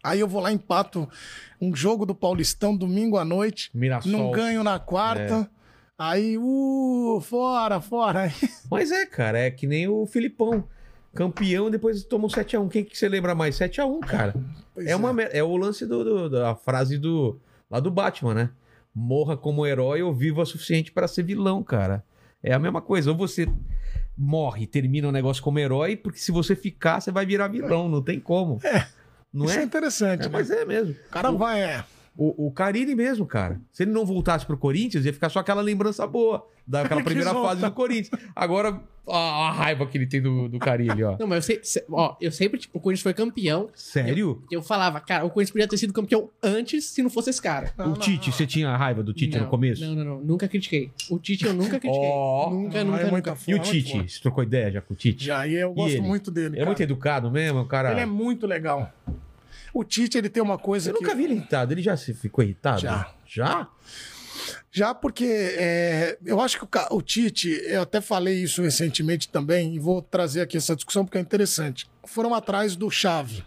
Aí 0.04 0.20
eu 0.20 0.28
vou 0.28 0.42
lá, 0.42 0.52
empato 0.52 1.08
um 1.62 1.74
jogo 1.76 2.04
do 2.04 2.16
Paulistão 2.16 2.76
domingo 2.76 3.18
à 3.18 3.24
noite. 3.24 3.70
Mirassol. 3.72 4.12
Não 4.12 4.32
ganho 4.32 4.64
na 4.64 4.80
quarta. 4.80 5.48
Aí, 5.96 6.36
uh, 6.36 7.22
fora, 7.22 7.80
fora. 7.80 8.34
Mas 8.72 8.92
é, 8.92 9.06
cara, 9.06 9.38
é 9.38 9.52
que 9.52 9.68
nem 9.68 9.88
o 9.88 10.08
Filipão. 10.08 10.68
Campeão, 11.14 11.70
depois 11.70 12.04
tomou 12.04 12.30
7x1. 12.30 12.70
Quem 12.70 12.84
que 12.86 12.98
você 12.98 13.10
lembra 13.10 13.36
mais? 13.36 13.58
7x1, 13.58 14.00
cara. 14.00 14.34
Pois 14.74 14.88
É, 14.88 14.96
uma, 14.96 15.12
mer- 15.12 15.30
é 15.34 15.44
o 15.44 15.56
lance 15.58 15.86
do, 15.86 16.04
do- 16.04 16.30
da 16.30 16.56
frase 16.56 16.98
do 16.98 17.40
lá 17.70 17.80
do 17.80 17.92
Batman, 17.92 18.34
né? 18.34 18.50
Morra 18.94 19.36
como 19.38 19.66
herói 19.66 20.02
ou 20.02 20.14
viva 20.14 20.42
o 20.42 20.46
suficiente 20.46 20.92
para 20.92 21.08
ser 21.08 21.24
vilão, 21.24 21.64
cara. 21.64 22.04
É 22.44 22.54
a 22.54 22.60
mesma 22.60 22.82
coisa. 22.82 23.12
Ou 23.12 23.18
você 23.18 23.48
morre, 24.18 24.68
termina 24.68 25.08
o 25.08 25.12
negócio 25.12 25.42
como 25.44 25.60
herói, 25.60 25.96
porque 25.96 26.20
se 26.20 26.32
você 26.32 26.56
ficar, 26.56 27.00
você 27.02 27.12
vai 27.12 27.26
virar 27.26 27.48
vilão. 27.48 27.88
Não 27.90 28.02
tem 28.02 28.20
como. 28.20 28.60
É. 28.64 28.88
Não 29.34 29.46
Isso 29.46 29.58
é 29.58 29.62
é? 29.62 29.64
interessante. 29.64 30.22
É, 30.22 30.26
né? 30.26 30.30
mas 30.32 30.50
é 30.52 30.66
mesmo. 30.66 30.94
O 31.08 31.10
cara 31.10 31.32
vai, 31.32 31.62
é. 31.62 31.84
O, 32.18 32.48
o 32.48 32.52
Carilli 32.52 32.94
mesmo, 32.94 33.26
cara. 33.26 33.60
Se 33.72 33.84
ele 33.84 33.92
não 33.92 34.06
voltasse 34.06 34.46
pro 34.46 34.58
Corinthians, 34.58 35.06
ia 35.06 35.14
ficar 35.14 35.30
só 35.30 35.40
aquela 35.40 35.62
lembrança 35.62 36.06
boa 36.06 36.46
daquela 36.72 37.04
primeira 37.04 37.32
fase 37.34 37.62
do 37.62 37.72
Corinthians. 37.72 38.20
Agora, 38.36 38.80
a, 39.08 39.18
a 39.18 39.52
raiva 39.52 39.86
que 39.86 39.98
ele 39.98 40.06
tem 40.08 40.22
do, 40.22 40.48
do 40.48 40.58
Carilli, 40.60 41.04
ó. 41.04 41.18
Não, 41.20 41.28
mas 41.28 41.38
eu, 41.38 41.42
sei, 41.42 41.60
se- 41.64 41.84
ó, 41.92 42.16
eu 42.22 42.32
sempre, 42.32 42.60
tipo, 42.60 42.78
o 42.78 42.82
Corinthians 42.82 43.04
foi 43.04 43.14
campeão. 43.14 43.70
Sério? 43.76 44.42
Eu 44.50 44.62
falava, 44.62 45.00
cara, 45.00 45.26
o 45.26 45.30
Corinthians 45.30 45.52
podia 45.52 45.68
ter 45.68 45.78
sido 45.78 45.92
campeão 45.92 46.30
antes 46.42 46.86
se 46.86 47.02
não 47.04 47.10
fosse 47.10 47.30
esse 47.32 47.42
cara. 47.42 47.74
o 47.78 47.94
Tite, 47.94 48.32
você 48.32 48.48
tinha 48.48 48.76
raiva 48.78 49.04
do 49.04 49.14
Tite 49.14 49.38
Não, 49.38 49.44
no 49.46 49.50
começo? 49.50 49.84
Não, 49.86 49.96
não, 49.96 50.06
não. 50.06 50.22
Nunca 50.22 50.48
critiquei. 50.48 50.92
O 51.10 51.20
Tite 51.20 51.46
eu 51.46 51.54
nunca 51.54 51.80
critiquei. 51.80 52.10
Ó. 52.10 52.50
nunca, 52.50 52.84
nunca, 52.84 53.02
é 53.02 53.12
nunca. 53.12 53.38
E 53.48 53.54
o 53.56 53.60
Tite? 53.60 54.10
Você 54.10 54.22
trocou 54.22 54.44
ideia 54.44 54.72
já 54.72 54.82
com 54.82 54.94
o 54.94 54.98
Tite? 54.98 55.26
Já, 55.26 55.46
e 55.48 55.56
eu 55.56 55.72
E 55.72 55.76
gosto 55.76 55.94
ele? 55.96 56.02
muito 56.02 56.32
dele. 56.32 56.56
Ele 56.56 56.62
é 56.62 56.66
muito 56.66 56.82
educado 56.82 57.30
mesmo, 57.30 57.60
um 57.60 57.68
cara. 57.68 57.92
Ele 57.92 58.02
é 58.02 58.06
muito 58.06 58.48
legal. 58.48 58.92
O 59.74 59.84
Tite, 59.84 60.18
ele 60.18 60.30
tem 60.30 60.44
uma 60.44 60.58
coisa 60.58 60.90
Eu 60.92 60.96
que... 60.96 61.02
nunca 61.02 61.16
vi 61.16 61.24
ele 61.24 61.34
irritado. 61.34 61.74
Ele 61.74 61.82
já 61.82 61.96
se 61.98 62.14
ficou 62.14 62.44
irritado? 62.44 62.82
Já. 62.82 63.10
Já? 63.26 63.68
Já 64.72 64.94
porque 64.94 65.26
é, 65.26 66.18
eu 66.26 66.40
acho 66.40 66.58
que 66.60 66.66
o, 66.66 66.96
o 66.96 67.02
Tite, 67.02 67.50
eu 67.66 67.82
até 67.82 68.00
falei 68.00 68.42
isso 68.42 68.62
recentemente 68.62 69.30
também, 69.30 69.76
e 69.76 69.80
vou 69.80 70.02
trazer 70.02 70.42
aqui 70.42 70.58
essa 70.58 70.76
discussão 70.76 71.06
porque 71.06 71.18
é 71.18 71.22
interessante. 71.22 71.90
Foram 72.06 72.34
atrás 72.34 72.76
do 72.76 72.90
Chave 72.90 73.44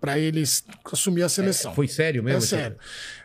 para 0.00 0.18
eles 0.18 0.64
assumir 0.92 1.22
a 1.22 1.28
seleção. 1.28 1.74
Foi 1.74 1.88
sério 1.88 2.22
mesmo? 2.22 2.38
É 2.38 2.46
sério. 2.46 2.78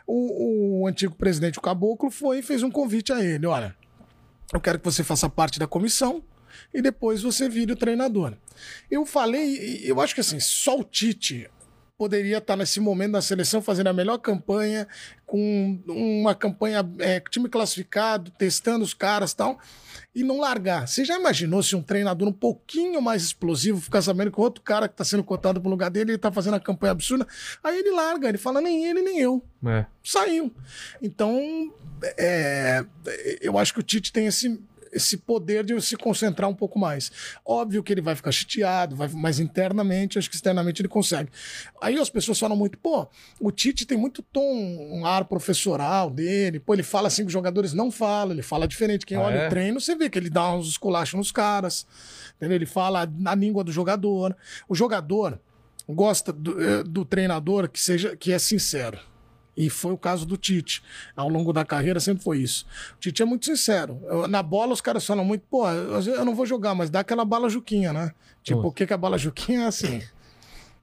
O, 0.08 0.82
o 0.82 0.88
antigo 0.88 1.16
presidente, 1.16 1.60
o 1.60 1.62
Caboclo, 1.62 2.10
foi 2.10 2.40
e 2.40 2.44
fez 2.44 2.64
um 2.64 2.72
convite 2.72 3.12
a 3.12 3.24
ele: 3.24 3.46
olha, 3.46 3.76
eu 4.52 4.60
quero 4.60 4.80
que 4.80 4.86
você 4.86 5.04
faça 5.04 5.30
parte 5.30 5.60
da 5.60 5.68
comissão 5.68 6.24
e 6.74 6.82
depois 6.82 7.22
você 7.22 7.50
vire 7.50 7.72
o 7.72 7.76
treinador. 7.76 8.34
Eu 8.90 9.06
falei, 9.06 9.82
eu 9.84 10.00
acho 10.00 10.14
que 10.14 10.22
assim, 10.22 10.40
só 10.40 10.80
o 10.80 10.84
Tite 10.84 11.50
poderia 12.04 12.40
estar 12.40 12.58
nesse 12.58 12.82
momento 12.82 13.14
da 13.14 13.22
seleção 13.22 13.62
fazendo 13.62 13.88
a 13.88 13.94
melhor 13.94 14.18
campanha, 14.18 14.86
com 15.26 15.80
uma 15.88 16.36
campanha, 16.36 16.86
é, 17.00 17.22
time 17.22 17.48
classificado, 17.48 18.30
testando 18.32 18.84
os 18.84 18.94
caras 18.94 19.32
e 19.32 19.36
tal, 19.38 19.58
e 20.14 20.22
não 20.22 20.38
largar. 20.42 20.86
Você 20.86 21.06
já 21.06 21.18
imaginou 21.18 21.64
se 21.64 21.78
um 21.78 21.82
treinador 21.82 22.28
um 22.28 22.34
pouquinho 22.34 23.02
mais 23.02 23.24
explosivo 23.24 23.80
ficar 23.80 24.02
sabendo 24.02 24.32
que 24.32 24.38
o 24.40 24.44
outro 24.44 24.62
cara 24.62 24.90
que 24.90 24.94
está 24.96 25.06
sendo 25.06 25.24
cotado 25.24 25.62
pro 25.62 25.70
lugar 25.70 25.90
dele, 25.90 26.12
ele 26.12 26.18
tá 26.18 26.30
fazendo 26.30 26.56
a 26.56 26.60
campanha 26.60 26.92
absurda? 26.92 27.26
Aí 27.64 27.80
ele 27.80 27.92
larga, 27.92 28.28
ele 28.28 28.38
fala, 28.38 28.60
nem 28.60 28.86
ele, 28.86 29.02
nem 29.02 29.20
eu 29.22 29.42
É. 29.66 29.86
saiu. 30.04 30.54
Então, 31.02 31.72
é, 32.18 32.84
eu 33.40 33.58
acho 33.58 33.74
que 33.74 33.80
o 33.80 33.84
Tite 33.84 34.12
tem 34.12 34.26
esse, 34.28 34.60
esse 34.94 35.18
poder 35.18 35.64
de 35.64 35.80
se 35.82 35.96
concentrar 35.98 36.50
um 36.50 36.54
pouco 36.54 36.78
mais. 36.80 37.12
Óbvio 37.46 37.82
que 37.84 37.92
ele 37.92 38.02
vai 38.02 38.16
ficar 38.16 38.32
chateado, 38.32 38.96
vai, 38.96 39.08
mas 39.10 39.40
internamente, 39.40 40.18
acho 40.20 40.30
que 40.30 40.36
externamente 40.36 40.82
ele 40.82 40.88
consegue. 40.88 41.30
Aí 41.82 41.98
as 41.98 42.10
pessoas 42.10 42.40
falam 42.40 42.56
muito, 42.56 42.78
pô, 42.78 43.08
o 43.40 43.52
Tite 43.52 43.86
tem 43.86 43.98
muito 43.98 44.22
tom, 44.22 44.42
um 44.92 45.06
ar 45.06 45.26
professoral 45.26 46.10
dele, 46.10 46.60
pô, 46.60 46.74
ele 46.74 46.84
fala 46.84 47.08
assim 47.08 47.24
que 47.24 47.28
os 47.28 47.34
jogadores 47.34 47.74
não 47.74 47.92
falam, 47.92 48.34
ele 48.34 48.42
fala 48.44 48.68
diferente. 48.68 49.06
Quem 49.06 49.18
Ah, 49.18 49.22
olha 49.22 49.36
é? 49.36 49.48
o 49.48 49.50
treino, 49.50 49.80
você 49.82 49.96
vê 49.96 50.10
que 50.10 50.18
ele 50.18 50.30
dá 50.30 50.54
uns 50.54 50.68
esculachos 50.68 51.16
nos 51.16 51.32
caras, 51.32 51.86
entendeu? 52.38 52.56
Ele 52.56 52.66
fala 52.66 53.06
na 53.18 53.34
língua 53.36 53.64
do 53.64 53.72
jogador. 53.72 54.36
O 54.68 54.76
jogador 54.76 55.40
gosta 55.90 56.32
do, 56.32 56.62
eh, 56.62 56.84
do 56.84 57.04
treinador 57.04 57.68
que 57.70 57.80
seja 57.80 58.16
que 58.16 58.32
é 58.32 58.40
sincero. 58.40 58.98
E 59.56 59.70
foi 59.70 59.92
o 59.94 59.98
caso 59.98 60.26
do 60.26 60.36
Tite. 60.36 60.82
Ao 61.16 61.30
longo 61.30 61.54
da 61.54 61.64
carreira 61.64 62.00
sempre 62.00 62.24
foi 62.24 62.40
isso. 62.40 62.66
O 62.96 63.00
Tite 63.00 63.22
é 63.22 63.26
muito 63.26 63.46
sincero. 63.46 64.00
Eu- 64.06 64.28
na 64.28 64.42
bola 64.42 64.74
os 64.74 64.82
caras 64.82 65.06
falam 65.06 65.24
muito, 65.24 65.44
pô, 65.50 65.70
eu, 65.70 66.02
eu 66.02 66.26
não 66.26 66.34
vou 66.36 66.46
jogar, 66.46 66.74
mas 66.74 66.90
dá 66.90 67.02
aquela 67.02 67.24
bala 67.24 67.50
Juquinha, 67.50 67.94
né? 67.94 68.12
Tipo, 68.42 68.58
Nossa. 68.58 68.70
o 68.70 68.72
que, 68.74 68.86
que 68.88 68.94
a 68.94 68.98
bala 68.98 69.18
Juquinha 69.18 69.62
é 69.62 69.66
assim? 69.68 70.02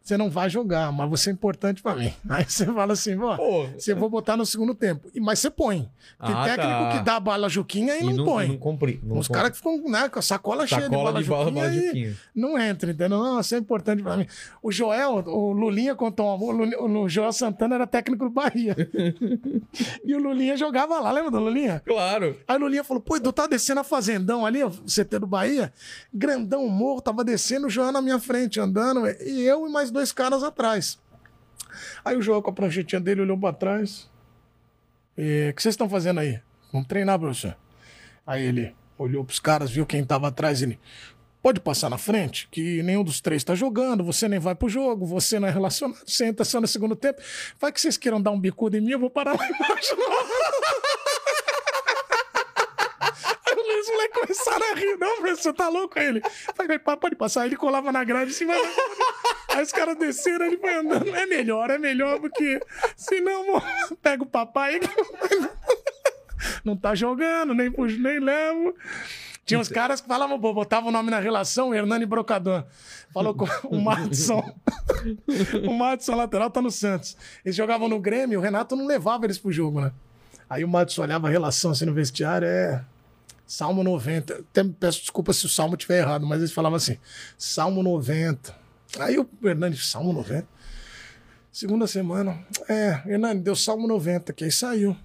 Você 0.03 0.17
não 0.17 0.29
vai 0.31 0.51
jogar, 0.51 0.91
mas 0.91 1.09
você 1.09 1.31
é 1.31 1.33
importante 1.33 1.83
pra 1.83 1.95
mim. 1.95 2.13
Aí 2.29 2.45
você 2.45 2.67
fala 2.67 2.95
assim, 2.95 3.17
pô, 3.17 3.67
você 3.79 3.95
vou 3.95 4.09
botar 4.11 4.37
no 4.37 4.45
segundo 4.47 4.75
tempo. 4.75 5.09
E- 5.15 5.21
Mas 5.21 5.39
você 5.39 5.51
põe. 5.51 5.83
Tem 6.25 6.35
Ah, 6.35 6.45
técnico 6.45 6.69
tá. 6.69 6.91
que 6.99 7.05
dá 7.05 7.17
a 7.17 7.21
bala 7.21 7.49
Juquinha 7.49 7.95
e, 7.97 8.01
e 8.01 8.05
não, 8.05 8.13
não, 8.15 8.25
põe. 8.25 8.49
não 8.49 8.57
cumpri. 8.57 9.01
Não 9.05 9.19
Os 9.19 9.29
caras 9.29 9.51
que 9.53 9.59
ficam 9.59 9.79
né, 9.89 10.09
com 10.09 10.19
a 10.19 10.23
sacola, 10.23 10.67
cheia 10.67 10.81
de 10.83 10.87
Sacola 10.89 11.05
bala 11.13 11.23
de 11.23 11.29
bala, 11.29 11.45
Juquinha 11.45 11.63
bala 11.65 11.75
Juquinha. 11.75 12.17
não 12.35 12.59
entra, 12.59 12.91
entendeu? 12.91 13.19
Não, 13.19 13.41
isso 13.41 13.55
é 13.55 13.59
importante 13.59 14.03
pra 14.03 14.17
mim. 14.17 14.27
O 14.63 14.73
Joel, 14.73 15.23
o 15.27 15.53
Lulinha 15.53 15.95
contou 15.95 16.27
uma 16.35 16.77
o, 16.81 17.03
o 17.03 17.09
Joel 17.09 17.33
Santana 17.33 17.75
era 17.77 17.87
técnico 17.87 18.25
do 18.25 18.31
Bahia. 18.31 18.75
e 20.05 20.15
o 20.15 20.19
Lulinha 20.19 20.57
jogava 20.57 20.99
lá, 21.01 21.11
lembra 21.13 21.31
do 21.31 21.39
Lulinha? 21.39 21.81
Claro. 21.87 22.37
Aí 22.49 22.57
o 22.57 22.61
Lulinha 22.61 22.83
falou, 22.85 23.01
pô, 23.03 23.17
Edu, 23.17 23.33
tá 23.33 23.47
descendo 23.47 23.81
a 23.81 23.85
Fazendão 23.85 24.45
ali, 24.45 24.63
o 24.65 24.71
CT 24.71 25.19
do 25.21 25.27
Bahia, 25.27 25.73
grandão, 26.13 26.67
morro, 26.69 27.01
tava 27.01 27.23
descendo, 27.25 27.67
o 27.67 27.71
Joel 27.71 27.93
na 27.93 28.03
minha 28.03 28.19
frente, 28.19 28.59
andando, 28.59 29.07
e 29.09 29.43
eu 29.43 29.67
e 29.67 29.71
mais 29.71 29.90
dois 29.91 30.13
caras 30.13 30.43
atrás. 30.43 30.99
Aí 32.05 32.17
o 32.17 32.23
Joel 32.23 32.43
com 32.43 32.51
a 32.51 32.53
pranchetinha 32.53 33.01
dele 33.01 33.23
olhou 33.23 33.39
pra 33.39 33.53
trás. 33.53 34.11
E, 35.17 35.51
O 35.51 35.55
que 35.55 35.63
vocês 35.63 35.75
estão 35.75 35.89
fazendo 35.89 36.21
aí? 36.21 36.41
Vamos 36.73 36.89
treinar, 36.89 37.19
professor. 37.19 37.57
Aí 38.27 38.45
ele 38.45 38.75
olhou 38.97 39.25
pros 39.25 39.41
caras, 39.41 39.71
viu 39.71 39.87
quem 39.87 40.05
tava 40.05 40.29
atrás, 40.29 40.63
ele... 40.63 40.79
Pode 41.43 41.59
passar 41.59 41.89
na 41.89 41.97
frente, 41.97 42.47
que 42.51 42.83
nenhum 42.83 43.03
dos 43.03 43.19
três 43.19 43.43
tá 43.43 43.55
jogando, 43.55 44.05
você 44.05 44.29
nem 44.29 44.39
vai 44.39 44.55
pro 44.55 44.69
jogo, 44.69 45.07
você 45.07 45.41
não 45.41 45.49
é 45.49 45.51
relacionado, 45.51 45.99
você 46.07 46.27
entra 46.27 46.45
só 46.45 46.61
no 46.61 46.67
segundo 46.67 46.95
tempo. 46.95 47.19
Vai 47.59 47.73
que 47.73 47.81
vocês 47.81 47.97
queiram 47.97 48.21
dar 48.21 48.31
um 48.31 48.39
bicudo 48.39 48.77
em 48.77 48.83
mim, 48.83 48.91
eu 48.91 48.99
vou 48.99 49.09
parar 49.09 49.39
lá 49.39 49.49
embaixo. 49.49 49.97
Moleques 54.01 54.21
começaram 54.21 54.73
a 54.73 54.75
rir. 54.75 54.97
Não, 54.99 55.17
professor, 55.21 55.53
tá 55.53 55.69
louco? 55.69 55.99
Aí 55.99 56.07
ele. 56.07 56.23
Falei, 56.55 56.79
"Pá, 56.79 56.97
pode 56.97 57.17
passar. 57.17 57.43
Aí 57.43 57.49
ele 57.49 57.57
colava 57.57 57.93
na 57.93 58.03
grade 58.03 58.31
assim, 58.31 58.45
mas. 58.45 58.61
Aí 59.51 59.63
os 59.63 59.73
caras 59.73 59.97
desceram, 59.97 60.47
ele 60.47 60.59
foi 60.59 60.75
andando. 60.75 61.15
É 61.15 61.27
melhor, 61.27 61.71
é 61.71 61.79
melhor, 61.79 62.21
porque 62.21 62.61
senão 62.97 63.63
pega 64.01 64.23
o 64.23 64.27
papai. 64.27 64.81
Não 66.65 66.77
tá 66.77 66.95
jogando, 66.95 67.55
nem, 67.55 67.71
puxo, 67.71 67.99
nem 67.99 68.19
levo. 68.19 68.75
Tinha 69.45 69.59
uns 69.59 69.69
caras 69.69 70.01
que 70.01 70.07
falavam, 70.07 70.41
pô, 70.41 70.55
botavam 70.55 70.91
o 70.91 70.93
nome 70.93 71.11
na 71.11 71.19
relação, 71.19 71.75
Hernani 71.75 72.07
Brocador. 72.07 72.65
Falou 73.13 73.35
com 73.35 73.47
o 73.65 73.81
Madison. 73.81 74.43
o 75.69 75.73
Madison 75.75 76.15
lateral 76.15 76.51
tá 76.51 76.63
no 76.63 76.71
Santos. 76.71 77.17
Eles 77.45 77.57
jogavam 77.57 77.89
no 77.89 77.99
Grêmio, 77.99 78.39
o 78.39 78.43
Renato 78.43 78.77
não 78.77 78.87
levava 78.87 79.27
eles 79.27 79.39
pro 79.39 79.51
jogo, 79.51 79.81
né? 79.81 79.93
Aí 80.49 80.65
o 80.65 80.69
Madison 80.69 81.03
olhava 81.03 81.27
a 81.27 81.31
relação 81.31 81.73
assim 81.73 81.85
no 81.85 81.93
vestiário, 81.93 82.47
é. 82.47 82.85
Salmo 83.51 83.83
90. 83.83 84.33
Até 84.33 84.63
me 84.63 84.73
peço 84.73 85.01
desculpa 85.01 85.33
se 85.33 85.45
o 85.45 85.49
salmo 85.49 85.75
estiver 85.75 85.99
errado, 85.99 86.25
mas 86.25 86.39
eles 86.39 86.53
falavam 86.53 86.77
assim: 86.77 86.97
Salmo 87.37 87.83
90. 87.83 88.55
Aí 89.01 89.19
o 89.19 89.29
Hernani, 89.43 89.77
Salmo 89.77 90.13
90. 90.13 90.47
Segunda 91.51 91.89
semana, 91.89 92.47
é, 92.69 93.03
Hernani, 93.05 93.41
deu 93.41 93.57
Salmo 93.57 93.89
90, 93.89 94.33
que 94.33 94.45
aí 94.45 94.53
saiu. 94.53 94.97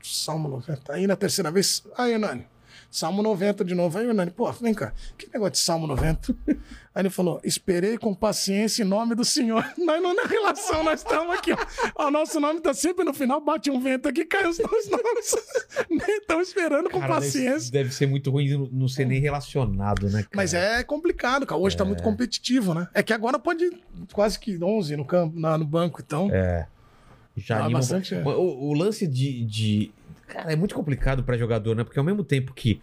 Salmo 0.00 0.48
90. 0.48 0.92
Aí 0.92 1.08
na 1.08 1.16
terceira 1.16 1.50
vez, 1.50 1.82
ah, 1.96 2.08
Hernani, 2.08 2.46
Salmo 2.90 3.22
90 3.22 3.64
de 3.64 3.74
novo. 3.74 3.98
Aí 3.98 4.06
o 4.06 4.10
Hernani, 4.10 4.30
pô, 4.30 4.50
vem 4.52 4.72
cá, 4.72 4.92
que 5.16 5.28
negócio 5.32 5.52
de 5.52 5.58
Salmo 5.58 5.86
90? 5.86 6.34
Aí 6.94 7.02
ele 7.02 7.10
falou: 7.10 7.40
esperei 7.44 7.96
com 7.98 8.12
paciência 8.14 8.82
em 8.82 8.86
nome 8.86 9.14
do 9.14 9.24
Senhor. 9.24 9.62
Nós 9.78 10.02
não 10.02 10.14
na 10.16 10.24
relação, 10.24 10.82
nós 10.82 11.00
estamos 11.00 11.32
aqui, 11.36 11.52
ó. 11.52 12.06
O 12.06 12.10
nosso 12.10 12.40
nome 12.40 12.60
tá 12.60 12.74
sempre 12.74 13.04
no 13.04 13.14
final, 13.14 13.40
bate 13.40 13.70
um 13.70 13.78
vento 13.78 14.08
aqui, 14.08 14.24
cai 14.24 14.48
os 14.48 14.56
dois 14.58 14.88
nomes. 14.90 15.36
Estamos 16.20 16.48
esperando 16.48 16.90
com 16.90 16.98
Cara, 16.98 17.14
paciência. 17.14 17.70
Deve, 17.70 17.84
deve 17.84 17.94
ser 17.94 18.06
muito 18.08 18.30
ruim 18.30 18.68
não- 18.72 18.88
ser 18.88 19.04
nem 19.04 19.20
relacionado, 19.20 20.06
né? 20.06 20.22
Cara? 20.22 20.28
Mas 20.34 20.54
é 20.54 20.82
complicado, 20.82 21.46
cara. 21.46 21.60
Hoje 21.60 21.76
tá 21.76 21.84
muito 21.84 22.02
competitivo, 22.02 22.74
né? 22.74 22.88
É 22.94 23.02
que 23.02 23.12
agora 23.12 23.38
pode 23.38 23.70
quase 24.12 24.38
que 24.40 24.58
11 24.62 24.96
no 24.96 25.04
campo, 25.04 25.38
na- 25.38 25.56
no 25.58 25.64
banco, 25.66 26.00
então. 26.04 26.28
Já 27.36 27.58
Ah, 27.58 27.64
anima 27.66 27.78
bastante, 27.78 28.14
é. 28.16 28.22
o, 28.24 28.70
o 28.70 28.72
lance 28.72 29.06
de, 29.06 29.44
de- 29.44 29.92
Cara, 30.28 30.52
é 30.52 30.56
muito 30.56 30.74
complicado 30.74 31.24
pra 31.24 31.36
jogador, 31.36 31.74
né? 31.74 31.82
Porque 31.84 31.98
ao 31.98 32.04
mesmo 32.04 32.22
tempo 32.22 32.52
que 32.54 32.80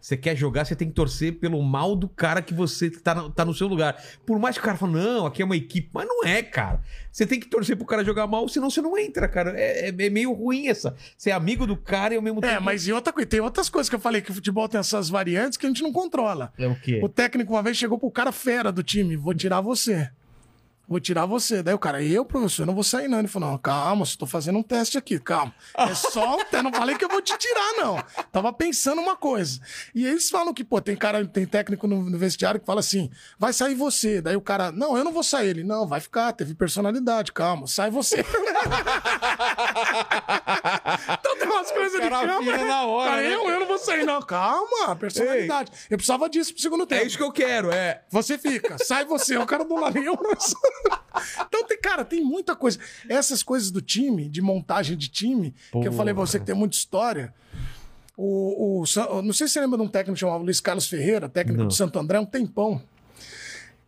você 0.00 0.16
quer 0.16 0.34
jogar, 0.36 0.64
você 0.64 0.74
tem 0.74 0.88
que 0.88 0.94
torcer 0.94 1.34
pelo 1.38 1.62
mal 1.62 1.94
do 1.94 2.08
cara 2.08 2.42
que 2.42 2.52
você 2.52 2.90
tá, 2.90 3.14
no- 3.14 3.30
tá 3.30 3.44
no 3.44 3.54
seu 3.54 3.68
lugar. 3.68 3.96
Por 4.26 4.36
mais 4.36 4.56
que 4.56 4.60
o 4.60 4.64
cara 4.64 4.76
fale, 4.76 4.94
não, 4.94 5.26
aqui 5.26 5.42
é 5.42 5.44
uma 5.44 5.56
equipe. 5.56 5.88
Mas 5.92 6.08
não 6.08 6.24
é, 6.24 6.42
cara. 6.42 6.80
Você 7.12 7.24
tem 7.24 7.38
que 7.38 7.46
torcer 7.46 7.76
pro 7.76 7.86
cara 7.86 8.04
jogar 8.04 8.26
mal, 8.26 8.48
senão 8.48 8.68
você 8.68 8.82
não 8.82 8.98
entra, 8.98 9.28
cara. 9.28 9.52
É, 9.56 9.88
é- 9.90 9.94
é 9.96 10.10
meio 10.10 10.32
ruim 10.32 10.66
essa. 10.66 10.96
Ser 11.16 11.30
amigo 11.30 11.68
do 11.68 11.76
cara 11.76 12.14
e 12.14 12.16
ao 12.16 12.22
mesmo 12.22 12.40
tempo. 12.40 12.52
É, 12.52 12.58
mas 12.58 12.88
e 12.88 12.92
outra 12.92 13.12
coisa, 13.12 13.28
tem 13.28 13.38
outras 13.40 13.68
coisas 13.68 13.88
que 13.88 13.94
eu 13.94 14.00
falei 14.00 14.20
que 14.20 14.32
o 14.32 14.34
futebol 14.34 14.68
tem 14.68 14.80
essas 14.80 15.08
variantes 15.08 15.56
que 15.56 15.66
a 15.66 15.68
gente 15.68 15.82
não 15.84 15.92
controla. 15.92 16.52
É 16.58 16.66
o 16.66 16.74
quê? 16.74 16.98
O 17.00 17.08
técnico 17.08 17.52
uma 17.52 17.62
vez 17.62 17.76
chegou 17.76 17.96
pro 17.96 18.10
cara 18.10 18.32
fera 18.32 18.72
do 18.72 18.82
time, 18.82 19.14
vou 19.16 19.32
tirar 19.32 19.60
você. 19.60 20.10
Vou 20.92 21.00
tirar 21.00 21.24
você. 21.24 21.62
Daí 21.62 21.72
o 21.72 21.78
cara, 21.78 22.02
eu, 22.02 22.22
professor, 22.22 22.66
não 22.66 22.74
vou 22.74 22.84
sair 22.84 23.08
não. 23.08 23.18
Ele 23.18 23.26
falou, 23.26 23.52
não, 23.52 23.56
calma, 23.56 24.04
tô 24.18 24.26
fazendo 24.26 24.58
um 24.58 24.62
teste 24.62 24.98
aqui, 24.98 25.18
calma. 25.18 25.54
É 25.74 25.94
só 25.94 26.34
um 26.36 26.44
teste, 26.44 26.60
não 26.62 26.70
falei 26.70 26.98
que 26.98 27.04
eu 27.06 27.08
vou 27.08 27.22
te 27.22 27.34
tirar, 27.38 27.72
não. 27.78 27.96
Tava 28.30 28.52
pensando 28.52 29.00
uma 29.00 29.16
coisa. 29.16 29.58
E 29.94 30.04
eles 30.04 30.28
falam 30.28 30.52
que, 30.52 30.62
pô, 30.62 30.82
tem 30.82 30.94
cara, 30.94 31.26
tem 31.26 31.46
técnico 31.46 31.86
no, 31.86 32.10
no 32.10 32.18
vestiário 32.18 32.60
que 32.60 32.66
fala 32.66 32.80
assim, 32.80 33.10
vai 33.38 33.54
sair 33.54 33.74
você. 33.74 34.20
Daí 34.20 34.36
o 34.36 34.40
cara, 34.42 34.70
não, 34.70 34.94
eu 34.94 35.02
não 35.02 35.12
vou 35.12 35.22
sair. 35.22 35.48
Ele, 35.48 35.64
não, 35.64 35.88
vai 35.88 35.98
ficar, 35.98 36.30
teve 36.34 36.54
personalidade, 36.54 37.32
calma, 37.32 37.66
sai 37.66 37.90
você. 37.90 38.16
então 41.18 41.38
tem 41.38 41.48
umas 41.48 41.70
coisas 41.70 41.98
de 41.98 42.06
afina 42.06 42.64
na 42.66 42.84
hora, 42.84 43.10
Cara, 43.12 43.22
né? 43.22 43.34
eu, 43.34 43.48
eu 43.48 43.60
não 43.60 43.66
vou 43.66 43.78
sair, 43.78 44.04
não. 44.04 44.20
Calma, 44.20 44.94
personalidade. 44.96 45.72
Eu 45.88 45.96
precisava 45.96 46.28
disso 46.28 46.52
pro 46.52 46.60
segundo 46.60 46.84
tempo. 46.84 47.02
É 47.02 47.06
isso 47.06 47.16
que 47.16 47.24
eu 47.24 47.32
quero, 47.32 47.70
é. 47.70 48.02
Você 48.10 48.36
fica, 48.36 48.76
sai 48.76 49.06
você, 49.06 49.38
o 49.38 49.46
cara 49.46 49.64
do 49.64 49.74
lado. 49.74 49.96
Eu 49.96 50.12
não. 50.20 50.32
Então, 51.46 51.64
tem, 51.66 51.78
cara, 51.80 52.04
tem 52.04 52.24
muita 52.24 52.56
coisa. 52.56 52.78
Essas 53.08 53.42
coisas 53.42 53.70
do 53.70 53.80
time, 53.80 54.28
de 54.28 54.40
montagem 54.40 54.96
de 54.96 55.08
time, 55.08 55.54
que 55.70 55.86
eu 55.86 55.92
falei 55.92 56.14
pra 56.14 56.24
você 56.24 56.40
que 56.40 56.46
tem 56.46 56.54
muita 56.54 56.74
história. 56.74 57.34
O, 58.16 58.80
o 58.80 59.22
não 59.22 59.32
sei 59.32 59.46
se 59.46 59.54
você 59.54 59.60
lembra 59.60 59.78
de 59.78 59.84
um 59.84 59.88
técnico 59.88 60.18
chamado 60.18 60.42
Luiz 60.42 60.60
Carlos 60.60 60.86
Ferreira, 60.86 61.28
técnico 61.28 61.66
de 61.66 61.74
Santo 61.74 61.98
André, 61.98 62.18
um 62.18 62.26
tempão. 62.26 62.82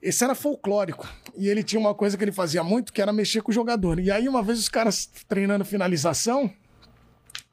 Esse 0.00 0.22
era 0.22 0.34
folclórico. 0.34 1.08
E 1.36 1.48
ele 1.48 1.62
tinha 1.62 1.80
uma 1.80 1.94
coisa 1.94 2.16
que 2.16 2.22
ele 2.22 2.32
fazia 2.32 2.62
muito, 2.62 2.92
que 2.92 3.00
era 3.00 3.12
mexer 3.12 3.40
com 3.40 3.50
o 3.50 3.54
jogador. 3.54 3.98
E 3.98 4.10
aí, 4.10 4.28
uma 4.28 4.42
vez, 4.42 4.58
os 4.58 4.68
caras 4.68 5.08
treinando 5.26 5.64
finalização, 5.64 6.52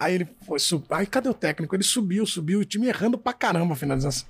Aí 0.02 0.16
ele 0.16 0.28
foi 0.48 0.58
sub... 0.58 0.84
Aí 0.90 1.06
cadê 1.06 1.30
o 1.30 1.34
técnico? 1.34 1.76
Ele 1.76 1.84
subiu, 1.84 2.26
subiu, 2.26 2.60
o 2.60 2.66
time 2.66 2.88
errando 2.88 3.20
pra 3.20 3.34
caramba 3.34 3.74
a 3.74 3.78
finalização. 3.78 4.28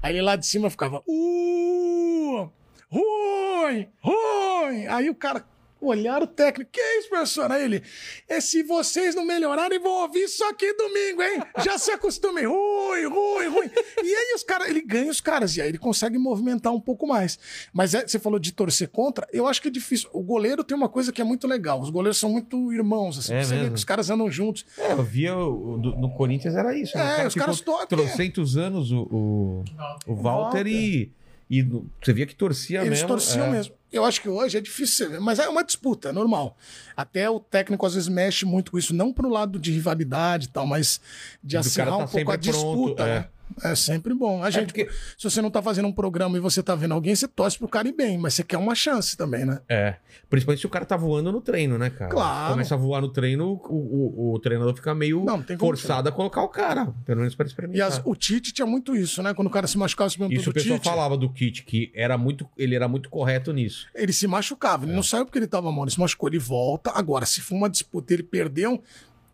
Aí 0.00 0.14
ele 0.14 0.22
lá 0.22 0.36
de 0.36 0.46
cima 0.46 0.70
ficava. 0.70 1.02
Uh! 1.08 2.48
Ruim! 2.92 3.88
Ruim! 4.00 4.86
Aí 4.88 5.08
o 5.10 5.14
cara. 5.14 5.44
Olharam 5.84 6.22
o 6.22 6.28
técnico. 6.28 6.70
Que 6.70 6.80
isso, 7.00 7.08
professor? 7.08 7.50
Aí 7.50 7.64
ele. 7.64 7.82
É 8.28 8.40
se 8.40 8.62
vocês 8.62 9.16
não 9.16 9.24
melhorarem, 9.24 9.80
vão 9.80 10.02
ouvir 10.02 10.20
isso 10.20 10.44
aqui 10.44 10.72
domingo, 10.74 11.20
hein? 11.20 11.42
Já 11.64 11.76
se 11.76 11.90
acostumem. 11.90 12.44
Ruim, 12.46 13.04
ruim, 13.06 13.48
ruim. 13.48 13.70
E 14.00 14.14
aí 14.14 14.32
os 14.36 14.44
caras, 14.44 14.68
ele 14.68 14.80
ganha 14.80 15.10
os 15.10 15.20
caras. 15.20 15.56
E 15.56 15.60
aí 15.60 15.68
ele 15.68 15.78
consegue 15.78 16.16
movimentar 16.18 16.72
um 16.72 16.80
pouco 16.80 17.04
mais. 17.04 17.36
Mas 17.72 17.94
é, 17.94 18.06
você 18.06 18.20
falou 18.20 18.38
de 18.38 18.52
torcer 18.52 18.90
contra. 18.90 19.26
Eu 19.32 19.44
acho 19.48 19.60
que 19.60 19.66
é 19.66 19.70
difícil. 19.72 20.08
O 20.12 20.22
goleiro 20.22 20.62
tem 20.62 20.76
uma 20.76 20.88
coisa 20.88 21.10
que 21.10 21.20
é 21.20 21.24
muito 21.24 21.48
legal. 21.48 21.80
Os 21.80 21.90
goleiros 21.90 22.16
são 22.18 22.30
muito 22.30 22.72
irmãos, 22.72 23.18
assim. 23.18 23.34
É 23.34 23.42
você 23.42 23.56
vê 23.56 23.74
os 23.74 23.82
caras 23.82 24.08
andam 24.08 24.30
juntos. 24.30 24.64
É, 24.78 24.92
eu 24.92 25.02
via 25.02 25.36
o- 25.36 25.78
do- 25.78 25.96
no 25.96 26.14
Corinthians 26.14 26.54
era 26.54 26.78
isso. 26.78 26.96
né? 26.96 27.02
É, 27.12 27.16
cara 27.16 27.26
os 27.28 27.34
caras 27.34 27.60
tocam. 27.60 27.86
trocentos 27.98 28.56
anos 28.56 28.92
o, 28.92 29.00
o, 29.10 29.64
o 30.06 30.14
Walter 30.14 30.64
e, 30.68 31.10
e 31.52 31.60
você 31.60 32.14
via 32.14 32.24
que 32.24 32.34
torcia 32.34 32.78
Eles 32.78 33.00
mesmo. 33.00 33.08
torciam 33.08 33.44
é. 33.48 33.50
mesmo. 33.50 33.74
Eu 33.92 34.06
acho 34.06 34.22
que 34.22 34.28
hoje 34.30 34.56
é 34.56 34.60
difícil, 34.60 35.20
mas 35.20 35.38
é 35.38 35.46
uma 35.46 35.62
disputa, 35.62 36.08
é 36.08 36.12
normal. 36.12 36.56
Até 36.96 37.28
o 37.28 37.38
técnico 37.38 37.84
às 37.84 37.92
vezes 37.92 38.08
mexe 38.08 38.46
muito 38.46 38.70
com 38.70 38.78
isso, 38.78 38.94
não 38.94 39.12
pro 39.12 39.28
lado 39.28 39.58
de 39.58 39.70
rivalidade 39.70 40.46
e 40.46 40.48
tal, 40.48 40.66
mas 40.66 40.98
de 41.44 41.56
Do 41.56 41.60
acirrar 41.60 41.90
tá 41.90 41.96
um 41.98 42.08
pouco 42.08 42.30
a 42.30 42.38
pronto, 42.38 42.40
disputa, 42.40 43.02
é. 43.02 43.06
né? 43.06 43.28
É 43.62 43.74
sempre 43.74 44.14
bom. 44.14 44.42
A 44.42 44.50
gente, 44.50 44.66
porque- 44.72 44.88
se 45.18 45.24
você 45.28 45.40
não 45.42 45.50
tá 45.50 45.60
fazendo 45.62 45.88
um 45.88 45.92
programa 45.92 46.36
e 46.36 46.40
você 46.40 46.62
tá 46.62 46.74
vendo 46.74 46.92
alguém, 46.92 47.14
você 47.14 47.26
torce 47.28 47.58
pro 47.58 47.68
cara 47.68 47.88
ir 47.88 47.92
bem, 47.92 48.18
mas 48.18 48.34
você 48.34 48.42
quer 48.42 48.56
uma 48.58 48.74
chance 48.74 49.16
também, 49.16 49.44
né? 49.44 49.60
É. 49.68 49.96
Principalmente 50.30 50.60
se 50.60 50.66
o 50.66 50.70
cara 50.70 50.84
tá 50.84 50.96
voando 50.96 51.30
no 51.32 51.40
treino, 51.40 51.76
né, 51.78 51.90
cara? 51.90 52.10
Claro. 52.10 52.52
Começa 52.52 52.74
a 52.74 52.78
voar 52.78 53.00
no 53.00 53.08
treino, 53.08 53.60
o, 53.68 54.30
o, 54.30 54.34
o 54.34 54.38
treinador 54.38 54.74
fica 54.74 54.94
meio 54.94 55.24
Não, 55.24 55.42
forçado 55.58 56.08
a 56.08 56.12
colocar 56.12 56.42
o 56.42 56.48
cara, 56.48 56.86
pelo 57.04 57.18
menos 57.20 57.34
pra 57.34 57.44
E 57.46 57.48
experimentar. 57.48 57.88
as- 57.88 58.02
o 58.04 58.14
Tite 58.14 58.52
tinha 58.52 58.66
muito 58.66 58.94
isso, 58.96 59.22
né? 59.22 59.34
Quando 59.34 59.48
o 59.48 59.50
cara 59.50 59.66
se 59.66 59.76
machucava, 59.78 60.10
se 60.10 60.16
Isso 60.32 60.50
o 60.50 60.52
pessoal 60.52 60.78
Tite, 60.78 60.88
falava 60.88 61.16
do 61.16 61.28
Kit, 61.30 61.64
que 61.64 61.90
era 61.94 62.16
muito, 62.18 62.48
ele 62.56 62.74
era 62.74 62.88
muito 62.88 63.08
correto 63.10 63.52
nisso. 63.52 63.86
ele 63.94 64.12
se 64.12 64.26
machucava. 64.26 64.84
É. 64.84 64.88
Ele 64.88 64.94
não 64.96 65.02
saiu 65.02 65.24
porque 65.24 65.38
ele 65.38 65.46
tava 65.46 65.70
mal, 65.72 65.84
ele 65.84 65.90
se 65.90 66.00
machucou, 66.00 66.28
ele 66.28 66.38
volta. 66.38 66.90
Agora, 66.94 67.26
se 67.26 67.40
for 67.40 67.54
uma 67.56 67.68
disputa 67.70 68.12
e 68.12 68.16
ele 68.16 68.22
perdeu, 68.22 68.82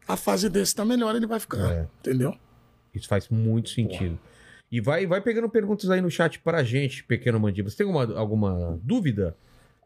a 0.07 0.17
fase 0.17 0.49
desse 0.49 0.75
tá 0.75 0.85
melhor, 0.85 1.15
ele 1.15 1.27
vai 1.27 1.39
ficar. 1.39 1.59
É. 1.71 1.87
Entendeu? 2.01 2.35
Isso 2.99 3.09
faz 3.09 3.29
muito 3.29 3.71
sentido. 3.71 4.19
E 4.71 4.81
vai, 4.81 5.07
vai 5.07 5.21
pegando 5.21 5.49
perguntas 5.49 5.89
aí 5.91 6.01
no 6.01 6.11
chat 6.11 6.39
pra 6.41 6.63
gente, 6.63 7.03
pequeno 7.05 7.41
Mandíbula. 7.41 7.71
Você 7.71 7.77
tem 7.79 7.87
alguma, 7.87 8.19
alguma 8.19 8.79
dúvida? 8.83 9.35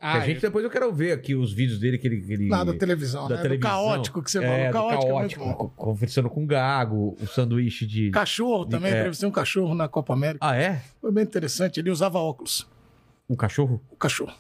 Que 0.01 0.07
Ah, 0.09 0.15
a 0.15 0.21
gente 0.27 0.41
depois 0.41 0.65
eu 0.65 0.71
quero 0.71 0.93
ver 0.93 1.13
aqui 1.13 1.37
os 1.37 1.53
vídeos 1.53 1.79
dele 1.79 1.97
que 1.97 2.09
ele. 2.09 2.21
que 2.21 2.33
ele 2.33 2.49
Lá 2.49 2.65
da 2.65 2.75
televisão, 2.75 3.29
da 3.29 3.37
né? 3.37 3.43
televisão. 3.43 3.71
Do 3.71 3.75
caótico 3.77 4.21
que 4.23 4.29
você 4.33 4.41
falou. 4.41 4.57
É, 4.57 4.65
O 4.65 4.67
do 4.67 4.73
caótico, 4.73 5.07
caótico, 5.07 5.73
é 5.79 5.81
conversando 5.81 6.29
com 6.29 6.43
o 6.43 6.47
Gago, 6.47 7.17
o 7.21 7.27
sanduíche 7.29 7.87
de. 7.87 8.11
Cachorro 8.11 8.67
também, 8.67 8.93
É. 8.93 8.99
entrevistei 8.99 9.29
um 9.29 9.33
cachorro 9.33 9.73
na 9.77 9.87
Copa 9.87 10.13
América. 10.13 10.45
Ah, 10.45 10.57
é? 10.57 10.83
Foi 11.01 11.13
bem 11.13 11.23
interessante. 11.23 11.79
Ele 11.79 11.89
usava 11.91 12.19
óculos. 12.19 12.67
Um 13.31 13.37
cachorro? 13.37 13.81
O 13.89 13.95
cachorro. 13.97 14.33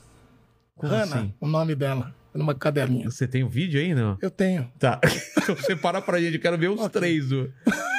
Como 0.74 0.90
Hannah, 0.92 1.04
assim? 1.20 1.34
o 1.40 1.46
nome 1.46 1.76
dela. 1.76 2.12
Numa 2.34 2.54
caderninha. 2.54 3.10
Você 3.10 3.26
tem 3.28 3.44
o 3.44 3.48
vídeo 3.48 3.80
aí, 3.80 3.94
não? 3.94 4.16
Eu 4.20 4.30
tenho. 4.30 4.70
Tá. 4.78 5.00
Então 5.42 5.56
separa 5.56 6.00
pra 6.00 6.20
gente, 6.20 6.34
eu 6.36 6.40
quero 6.40 6.56
ver 6.56 6.68
os 6.68 6.78
Ok. 6.80 7.00
três. 7.00 7.24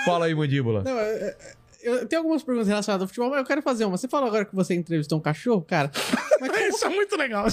Fala 0.05 0.27
aí, 0.27 0.33
Mandíbula. 0.33 0.81
Não, 0.83 0.97
é- 0.97 1.13
é- 1.27 1.37
eu 1.83 2.05
tenho 2.07 2.21
algumas 2.21 2.41
perguntas 2.41 2.69
relacionadas 2.69 3.01
ao 3.01 3.07
futebol, 3.09 3.29
mas 3.29 3.39
eu 3.39 3.45
quero 3.45 3.61
fazer 3.61 3.83
uma. 3.83 3.97
Você 3.97 4.07
falou 4.07 4.27
agora 4.29 4.45
que 4.45 4.55
você 4.55 4.73
entrevistou 4.73 5.17
um 5.19 5.21
cachorro, 5.21 5.61
cara. 5.61 5.91
Mas 6.39 6.49
como, 6.55 6.69
Isso 6.69 6.85
é 6.85 6.89
muito 6.89 7.17
legal. 7.17 7.45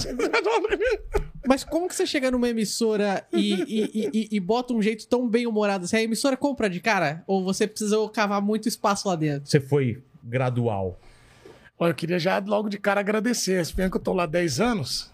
mas 1.45 1.63
como 1.65 1.87
que 1.89 1.95
você 1.95 2.05
chega 2.05 2.31
numa 2.31 2.47
emissora 2.47 3.25
e, 3.33 3.53
e- 3.53 4.09
e- 4.13 4.27
e- 4.31 4.39
bota 4.39 4.73
um 4.73 4.81
jeito 4.81 5.05
tão 5.07 5.27
bem 5.27 5.45
humorado? 5.47 5.85
Se 5.87 5.95
a 5.97 6.01
emissora 6.01 6.37
compra 6.37 6.69
de 6.69 6.79
cara? 6.79 7.23
Ou 7.27 7.43
você 7.43 7.67
precisou 7.67 8.07
cavar 8.09 8.41
muito 8.41 8.67
espaço 8.69 9.07
lá 9.09 9.15
dentro? 9.17 9.49
Você 9.49 9.59
foi 9.59 10.01
gradual. 10.23 10.97
Olha, 11.77 11.91
eu 11.91 11.95
queria 11.95 12.19
já 12.19 12.39
logo 12.39 12.69
de 12.69 12.77
cara 12.77 12.99
agradecer. 13.01 13.65
Se 13.65 13.75
bem 13.75 13.89
que 13.89 13.97
eu 13.97 14.01
tô 14.01 14.13
lá 14.13 14.23
há 14.23 14.27
10 14.27 14.59
anos, 14.61 15.11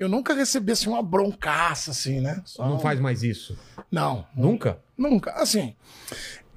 eu 0.00 0.08
nunca 0.08 0.34
recebi 0.34 0.72
assim, 0.72 0.88
uma 0.88 1.02
broncaça, 1.02 1.92
assim, 1.92 2.20
né? 2.20 2.42
Só 2.44 2.66
Não 2.66 2.76
um- 2.76 2.80
faz 2.80 2.98
mais 2.98 3.22
isso. 3.22 3.56
Não, 3.92 4.26
Nunca? 4.34 4.78
Nunca. 4.96 5.30
Assim, 5.32 5.74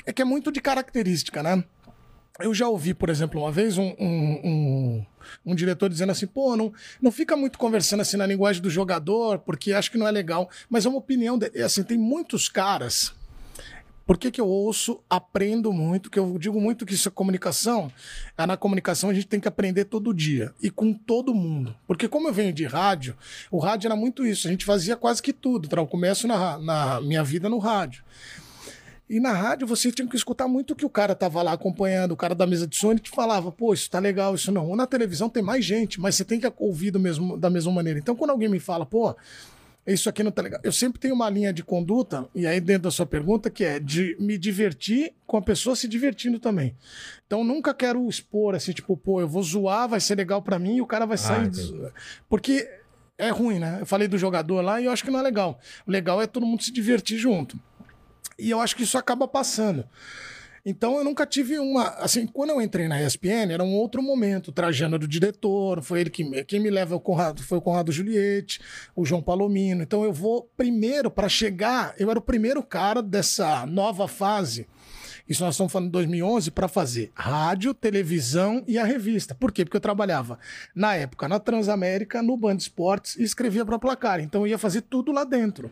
é 0.05 0.11
que 0.13 0.21
é 0.21 0.25
muito 0.25 0.51
de 0.51 0.59
característica, 0.61 1.43
né? 1.43 1.63
Eu 2.39 2.51
já 2.53 2.67
ouvi, 2.67 2.93
por 2.95 3.09
exemplo, 3.09 3.41
uma 3.41 3.51
vez 3.51 3.77
um, 3.77 3.93
um, 3.99 4.41
um, 4.43 5.05
um 5.45 5.53
diretor 5.55 5.87
dizendo 5.89 6.11
assim: 6.11 6.25
pô, 6.25 6.55
não, 6.57 6.73
não 7.01 7.11
fica 7.11 7.35
muito 7.37 7.59
conversando 7.59 8.01
assim 8.01 8.17
na 8.17 8.25
linguagem 8.25 8.59
do 8.61 8.69
jogador, 8.71 9.37
porque 9.39 9.71
acho 9.71 9.91
que 9.91 9.97
não 9.99 10.07
é 10.07 10.11
legal. 10.11 10.49
Mas 10.69 10.85
é 10.85 10.89
uma 10.89 10.97
opinião. 10.97 11.37
De, 11.37 11.45
assim, 11.61 11.83
tem 11.83 11.97
muitos 11.97 12.49
caras. 12.49 13.13
Por 14.05 14.17
que, 14.17 14.29
que 14.29 14.41
eu 14.41 14.47
ouço, 14.47 14.99
aprendo 15.09 15.71
muito, 15.71 16.09
que 16.09 16.19
eu 16.19 16.37
digo 16.37 16.59
muito 16.59 16.85
que 16.85 16.93
isso 16.93 17.07
é 17.07 17.11
comunicação. 17.11 17.91
É 18.37 18.45
na 18.45 18.57
comunicação 18.57 19.09
a 19.09 19.13
gente 19.13 19.27
tem 19.27 19.39
que 19.39 19.47
aprender 19.47 19.85
todo 19.85 20.13
dia 20.13 20.53
e 20.61 20.69
com 20.69 20.93
todo 20.93 21.33
mundo. 21.33 21.73
Porque 21.87 22.07
como 22.07 22.27
eu 22.27 22.33
venho 22.33 22.51
de 22.51 22.65
rádio, 22.65 23.15
o 23.49 23.59
rádio 23.59 23.87
era 23.87 23.95
muito 23.95 24.25
isso. 24.25 24.47
A 24.47 24.51
gente 24.51 24.65
fazia 24.65 24.97
quase 24.97 25.21
que 25.21 25.31
tudo. 25.31 25.69
tá? 25.69 25.77
Eu 25.79 25.87
começo 25.87 26.27
na, 26.27 26.57
na 26.57 27.01
minha 27.01 27.23
vida 27.23 27.47
no 27.47 27.59
rádio. 27.59 28.03
E 29.09 29.19
na 29.19 29.31
rádio 29.31 29.67
você 29.67 29.91
tinha 29.91 30.07
que 30.07 30.15
escutar 30.15 30.47
muito 30.47 30.71
o 30.71 30.75
que 30.75 30.85
o 30.85 30.89
cara 30.89 31.13
tava 31.13 31.41
lá 31.41 31.51
acompanhando, 31.53 32.13
o 32.13 32.17
cara 32.17 32.33
da 32.33 32.47
mesa 32.47 32.65
de 32.65 32.75
som, 32.75 32.91
ele 32.91 32.99
te 32.99 33.09
falava, 33.09 33.51
pô, 33.51 33.73
isso 33.73 33.89
tá 33.89 33.99
legal, 33.99 34.33
isso 34.33 34.51
não. 34.51 34.67
Ou 34.67 34.75
na 34.75 34.87
televisão 34.87 35.29
tem 35.29 35.43
mais 35.43 35.63
gente, 35.63 35.99
mas 36.01 36.15
você 36.15 36.25
tem 36.25 36.39
que 36.39 36.51
ouvir 36.57 36.89
do 36.89 36.99
mesmo, 36.99 37.37
da 37.37 37.49
mesma 37.49 37.71
maneira. 37.71 37.99
Então 37.99 38.15
quando 38.15 38.31
alguém 38.31 38.49
me 38.49 38.59
fala, 38.59 38.85
pô, 38.85 39.15
isso 39.85 40.07
aqui 40.07 40.23
não 40.23 40.31
tá 40.31 40.41
legal. 40.41 40.61
Eu 40.63 40.71
sempre 40.71 40.99
tenho 40.99 41.13
uma 41.13 41.29
linha 41.29 41.51
de 41.51 41.63
conduta, 41.63 42.27
e 42.33 42.47
aí 42.47 42.61
dentro 42.61 42.83
da 42.83 42.91
sua 42.91 43.05
pergunta, 43.05 43.49
que 43.49 43.63
é 43.63 43.79
de 43.79 44.15
me 44.19 44.37
divertir 44.37 45.13
com 45.27 45.35
a 45.35 45.41
pessoa 45.41 45.75
se 45.75 45.87
divertindo 45.87 46.39
também. 46.39 46.75
Então 47.27 47.43
nunca 47.43 47.73
quero 47.73 48.07
expor 48.07 48.55
assim, 48.55 48.71
tipo, 48.71 48.95
pô, 48.95 49.19
eu 49.19 49.27
vou 49.27 49.43
zoar, 49.43 49.89
vai 49.89 49.99
ser 49.99 50.15
legal 50.15 50.41
pra 50.41 50.57
mim 50.57 50.77
e 50.77 50.81
o 50.81 50.87
cara 50.87 51.05
vai 51.05 51.17
sair. 51.17 51.47
entendi. 51.47 51.91
Porque 52.29 52.69
é 53.17 53.29
ruim, 53.29 53.59
né? 53.59 53.79
Eu 53.81 53.85
falei 53.85 54.07
do 54.07 54.17
jogador 54.17 54.61
lá 54.61 54.79
e 54.79 54.85
eu 54.85 54.91
acho 54.91 55.03
que 55.03 55.11
não 55.11 55.19
é 55.19 55.23
legal. 55.23 55.59
O 55.85 55.91
legal 55.91 56.21
é 56.21 56.27
todo 56.27 56.45
mundo 56.45 56.63
se 56.63 56.71
divertir 56.71 57.17
junto. 57.17 57.59
E 58.39 58.49
eu 58.49 58.59
acho 58.59 58.75
que 58.75 58.83
isso 58.83 58.97
acaba 58.97 59.27
passando. 59.27 59.85
Então 60.65 60.97
eu 60.97 61.03
nunca 61.03 61.25
tive 61.25 61.59
uma. 61.59 61.89
Assim, 61.95 62.25
quando 62.25 62.51
eu 62.51 62.61
entrei 62.61 62.87
na 62.87 63.01
ESPN, 63.01 63.51
era 63.51 63.63
um 63.63 63.73
outro 63.73 64.01
momento. 64.01 64.47
O 64.47 64.51
Trajano 64.51 64.95
o 64.95 65.07
diretor, 65.07 65.81
foi 65.81 66.01
ele 66.01 66.09
que. 66.09 66.43
Quem 66.45 66.59
me 66.59 66.69
leva 66.69 66.93
é 66.93 66.97
o 66.97 67.01
Conrado, 67.01 67.43
foi 67.43 67.57
o 67.57 67.61
Conrado 67.61 67.91
Juliette, 67.91 68.61
o 68.95 69.05
João 69.05 69.21
Palomino. 69.21 69.83
Então 69.83 70.05
eu 70.05 70.13
vou 70.13 70.49
primeiro, 70.55 71.11
para 71.11 71.27
chegar, 71.27 71.93
eu 71.97 72.09
era 72.09 72.17
o 72.17 72.21
primeiro 72.21 72.63
cara 72.63 73.01
dessa 73.01 73.65
nova 73.65 74.07
fase. 74.07 74.65
Isso 75.27 75.43
nós 75.43 75.55
estamos 75.55 75.71
falando 75.71 75.87
de 75.87 75.93
2011 75.93 76.51
para 76.51 76.67
fazer 76.67 77.11
rádio, 77.13 77.73
televisão 77.73 78.63
e 78.67 78.77
a 78.77 78.83
revista. 78.83 79.33
Por 79.33 79.51
quê? 79.51 79.63
Porque 79.63 79.77
eu 79.77 79.81
trabalhava 79.81 80.37
na 80.75 80.95
época 80.95 81.27
na 81.27 81.39
Transamérica, 81.39 82.21
no 82.21 82.35
Band 82.37 82.55
Esportes 82.55 83.15
e 83.15 83.23
escrevia 83.23 83.65
para 83.65 83.79
placar. 83.79 84.19
Então 84.19 84.41
eu 84.41 84.47
ia 84.47 84.57
fazer 84.57 84.81
tudo 84.81 85.11
lá 85.11 85.23
dentro. 85.23 85.71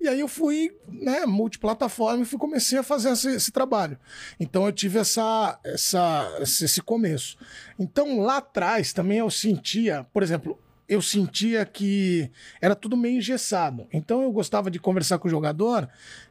E 0.00 0.08
aí 0.08 0.20
eu 0.20 0.28
fui, 0.28 0.76
né, 0.88 1.24
multiplataforma 1.26 2.22
e 2.22 2.26
fui, 2.26 2.38
comecei 2.38 2.78
a 2.78 2.82
fazer 2.82 3.10
esse, 3.10 3.28
esse 3.30 3.50
trabalho. 3.50 3.98
Então 4.38 4.66
eu 4.66 4.72
tive 4.72 4.98
essa, 4.98 5.58
essa, 5.64 6.38
esse 6.40 6.82
começo. 6.82 7.36
Então 7.78 8.20
lá 8.20 8.38
atrás 8.38 8.92
também 8.92 9.18
eu 9.18 9.30
sentia, 9.30 10.06
por 10.12 10.22
exemplo, 10.22 10.58
eu 10.88 11.00
sentia 11.00 11.64
que 11.64 12.30
era 12.60 12.74
tudo 12.74 12.96
meio 12.96 13.18
engessado. 13.18 13.86
Então 13.92 14.22
eu 14.22 14.30
gostava 14.30 14.70
de 14.70 14.78
conversar 14.78 15.18
com 15.18 15.28
o 15.28 15.30
jogador, 15.30 15.88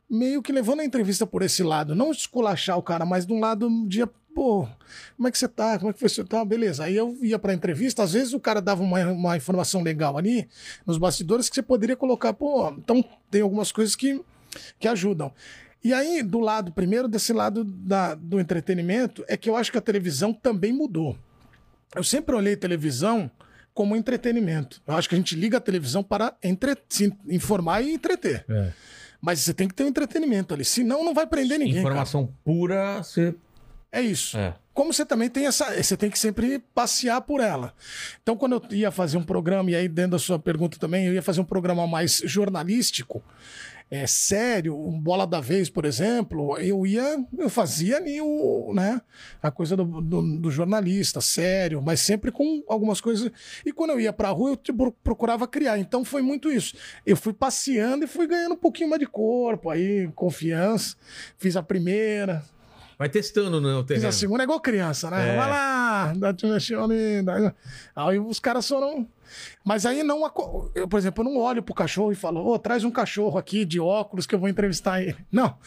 meio 0.09 0.41
que 0.41 0.51
levando 0.51 0.81
a 0.81 0.85
entrevista 0.85 1.25
por 1.25 1.41
esse 1.41 1.63
lado. 1.63 1.95
Não 1.95 2.11
esculachar 2.11 2.77
o 2.77 2.83
cara, 2.83 3.05
mas 3.05 3.25
de 3.25 3.33
um 3.33 3.39
lado 3.39 3.69
de 3.87 4.05
pô, 4.33 4.67
como 5.15 5.27
é 5.27 5.31
que 5.31 5.37
você 5.37 5.47
tá? 5.47 5.77
Como 5.77 5.91
é 5.91 5.93
que 5.93 5.99
foi 5.99 6.09
você 6.09 6.23
tá? 6.23 6.43
Beleza. 6.43 6.83
Aí 6.83 6.95
eu 6.95 7.17
ia 7.21 7.37
pra 7.37 7.53
entrevista, 7.53 8.03
às 8.03 8.13
vezes 8.13 8.33
o 8.33 8.39
cara 8.39 8.61
dava 8.61 8.81
uma, 8.81 9.11
uma 9.11 9.37
informação 9.37 9.81
legal 9.81 10.17
ali 10.17 10.47
nos 10.85 10.97
bastidores 10.97 11.49
que 11.49 11.55
você 11.55 11.61
poderia 11.61 11.95
colocar, 11.95 12.33
pô, 12.33 12.69
então 12.71 13.03
tem 13.29 13.41
algumas 13.41 13.71
coisas 13.71 13.95
que, 13.95 14.21
que 14.79 14.87
ajudam. 14.87 15.31
E 15.83 15.93
aí, 15.93 16.23
do 16.23 16.39
lado, 16.39 16.71
primeiro, 16.71 17.09
desse 17.09 17.33
lado 17.33 17.63
da, 17.63 18.15
do 18.15 18.39
entretenimento, 18.39 19.23
é 19.27 19.35
que 19.35 19.49
eu 19.49 19.55
acho 19.57 19.69
que 19.71 19.77
a 19.77 19.81
televisão 19.81 20.33
também 20.33 20.71
mudou. 20.71 21.17
Eu 21.93 22.03
sempre 22.03 22.33
olhei 22.35 22.55
televisão 22.55 23.29
como 23.73 23.95
entretenimento. 23.95 24.81
Eu 24.87 24.95
acho 24.95 25.09
que 25.09 25.15
a 25.15 25.17
gente 25.17 25.35
liga 25.35 25.57
a 25.57 25.61
televisão 25.61 26.01
para 26.01 26.35
entre... 26.41 26.77
se 26.87 27.13
informar 27.27 27.81
e 27.81 27.93
entreter. 27.93 28.45
É. 28.47 28.71
Mas 29.25 29.39
você 29.39 29.53
tem 29.53 29.69
que 29.69 29.73
ter 29.73 29.85
um 29.85 29.87
entretenimento 29.87 30.53
ali, 30.53 30.65
senão 30.65 31.01
não 31.01 31.13
vai 31.13 31.25
prender 31.25 31.57
ninguém. 31.57 31.75
cara. 31.75 31.87
Informação 31.87 32.33
pura, 32.43 33.01
você. 33.01 33.33
É 33.89 34.01
isso. 34.01 34.37
É. 34.37 34.53
Como 34.73 34.91
você 34.91 35.05
também 35.05 35.29
tem 35.29 35.45
essa. 35.45 35.81
Você 35.81 35.95
tem 35.95 36.09
que 36.09 36.19
sempre 36.19 36.59
passear 36.75 37.21
por 37.21 37.39
ela. 37.39 37.73
Então, 38.21 38.35
quando 38.35 38.55
eu 38.55 38.77
ia 38.77 38.91
fazer 38.91 39.17
um 39.17 39.23
programa, 39.23 39.71
e 39.71 39.75
aí 39.75 39.87
dentro 39.87 40.11
da 40.11 40.19
sua 40.19 40.37
pergunta 40.37 40.77
também, 40.77 41.05
eu 41.05 41.13
ia 41.13 41.21
fazer 41.21 41.39
um 41.39 41.45
programa 41.45 41.87
mais 41.87 42.21
jornalístico, 42.25 43.23
é, 43.93 44.07
sério, 44.07 44.75
um 44.75 44.99
bola 44.99 45.27
da 45.27 45.39
vez, 45.39 45.69
por 45.69 45.85
exemplo, 45.85 46.57
eu 46.57 46.83
ia, 46.83 47.23
eu 47.37 47.47
fazia 47.47 47.97
ali 47.97 48.19
o, 48.19 48.73
né, 48.73 48.99
a 49.39 49.51
coisa 49.51 49.77
do, 49.77 50.01
do, 50.01 50.39
do 50.39 50.49
jornalista, 50.49 51.21
sério, 51.21 51.79
mas 51.79 51.99
sempre 51.99 52.31
com 52.31 52.63
algumas 52.67 52.99
coisas. 52.99 53.31
E 53.63 53.71
quando 53.71 53.91
eu 53.91 53.99
ia 53.99 54.11
pra 54.11 54.29
rua, 54.29 54.49
eu 54.49 54.57
tipo, 54.57 54.91
procurava 55.03 55.47
criar. 55.47 55.77
Então 55.77 56.03
foi 56.03 56.23
muito 56.23 56.51
isso. 56.51 56.75
Eu 57.05 57.15
fui 57.15 57.33
passeando 57.33 58.03
e 58.03 58.07
fui 58.07 58.25
ganhando 58.25 58.53
um 58.53 58.57
pouquinho 58.57 58.89
mais 58.89 58.99
de 58.99 59.05
corpo, 59.05 59.69
aí, 59.69 60.09
confiança. 60.15 60.95
Fiz 61.37 61.55
a 61.55 61.61
primeira, 61.61 62.43
Vai 63.03 63.09
testando, 63.09 63.59
né? 63.59 63.73
O 63.73 63.83
terreno. 63.83 64.07
a 64.07 64.11
segunda 64.13 64.43
é 64.43 64.45
igual 64.45 64.61
criança, 64.61 65.11
né? 65.11 65.33
É. 65.33 65.35
Vai 65.35 65.49
lá, 65.49 66.13
dá 66.15 66.29
ali. 66.29 67.51
Aí 67.93 68.17
os 68.17 68.39
caras 68.39 68.65
foram. 68.65 69.05
Mas 69.61 69.85
aí 69.85 70.03
não. 70.03 70.21
Eu, 70.73 70.87
por 70.87 70.97
exemplo, 70.97 71.21
eu 71.21 71.29
não 71.29 71.37
olho 71.37 71.61
pro 71.61 71.73
cachorro 71.75 72.13
e 72.13 72.15
falo, 72.15 72.45
ô, 72.47 72.57
traz 72.57 72.85
um 72.85 72.91
cachorro 72.91 73.37
aqui 73.37 73.65
de 73.65 73.77
óculos 73.77 74.25
que 74.25 74.33
eu 74.33 74.39
vou 74.39 74.47
entrevistar 74.47 75.01
ele. 75.01 75.17
Não. 75.29 75.57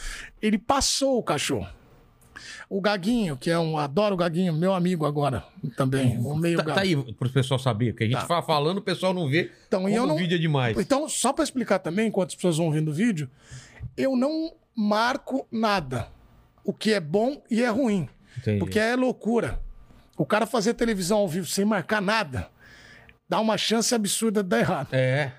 Ele 0.40 0.56
passou 0.56 1.18
o 1.18 1.22
cachorro. 1.22 1.68
O 2.70 2.80
Gaguinho, 2.80 3.36
que 3.36 3.50
é 3.50 3.58
um. 3.58 3.76
Adoro 3.76 4.14
o 4.14 4.16
Gaguinho, 4.16 4.54
meu 4.54 4.72
amigo 4.72 5.04
agora 5.04 5.44
também. 5.76 6.16
O 6.18 6.34
meio 6.34 6.56
Tá, 6.56 6.72
tá 6.72 6.80
aí 6.80 6.96
pro 7.12 7.28
pessoal 7.28 7.60
saber, 7.60 7.92
porque 7.92 8.04
a 8.04 8.06
gente 8.06 8.18
Tá. 8.18 8.26
fala 8.26 8.40
falando, 8.42 8.78
o 8.78 8.82
pessoal 8.82 9.12
não 9.12 9.28
vê. 9.28 9.52
Então, 9.68 9.86
eu 9.90 10.04
o 10.04 10.06
não- 10.06 10.16
vídeo 10.16 10.36
é 10.36 10.38
demais. 10.38 10.78
Então, 10.78 11.06
só 11.06 11.34
para 11.34 11.44
explicar 11.44 11.80
também, 11.80 12.08
enquanto 12.08 12.30
as 12.30 12.34
pessoas 12.34 12.56
vão 12.56 12.70
vendo 12.70 12.88
o 12.90 12.94
vídeo, 12.94 13.28
eu 13.94 14.16
não 14.16 14.54
marco 14.74 15.46
nada. 15.52 16.15
O 16.66 16.72
que 16.72 16.92
é 16.92 17.00
bom 17.00 17.40
e 17.50 17.62
é 17.62 17.68
ruim. 17.68 18.08
Entendi. 18.36 18.58
Porque 18.58 18.78
é 18.78 18.96
loucura. 18.96 19.60
O 20.16 20.26
cara 20.26 20.44
fazer 20.46 20.74
televisão 20.74 21.18
ao 21.18 21.28
vivo 21.28 21.46
sem 21.46 21.64
marcar 21.64 22.02
nada 22.02 22.48
dá 23.28 23.38
uma 23.40 23.56
chance 23.56 23.94
absurda 23.94 24.42
de 24.42 24.48
dar 24.48 24.58
errado. 24.58 24.88
É. 24.92 25.32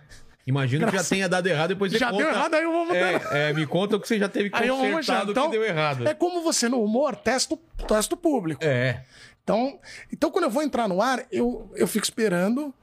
Imagino 0.45 0.81
que 0.85 0.85
já 0.85 0.91
Graças- 0.91 1.09
tenha 1.09 1.27
dado 1.27 1.45
errado, 1.47 1.69
depois 1.69 1.91
você 1.91 1.97
Já 1.99 2.09
conta. 2.09 2.23
deu 2.23 2.31
errado, 2.33 2.53
aí 2.53 2.63
eu 2.63 2.71
vou 2.71 2.85
mudar. 2.85 2.97
É, 3.35 3.49
é, 3.49 3.53
me 3.53 3.67
conta 3.67 3.97
o 3.97 3.99
que 3.99 4.07
você 4.07 4.17
já 4.17 4.29
teve 4.29 4.49
Aí 4.53 4.69
eu 4.69 4.77
consertado 4.77 5.27
mudar. 5.27 5.31
Então, 5.31 5.45
que 5.51 5.57
deu 5.57 5.63
errado. 5.65 6.07
É 6.07 6.13
como 6.13 6.41
você 6.41 6.69
no 6.69 6.81
humor 6.81 7.15
testa, 7.17 7.53
o- 7.55 7.57
testa 7.85 8.15
o 8.15 8.17
público. 8.17 8.63
É. 8.63 9.03
Então, 9.43 9.77
então, 10.11 10.31
quando 10.31 10.45
eu 10.45 10.49
vou 10.49 10.63
entrar 10.63 10.87
no 10.87 11.01
ar, 11.01 11.25
eu, 11.31 11.69
eu 11.75 11.85
fico 11.87 12.05
esperando 12.05 12.73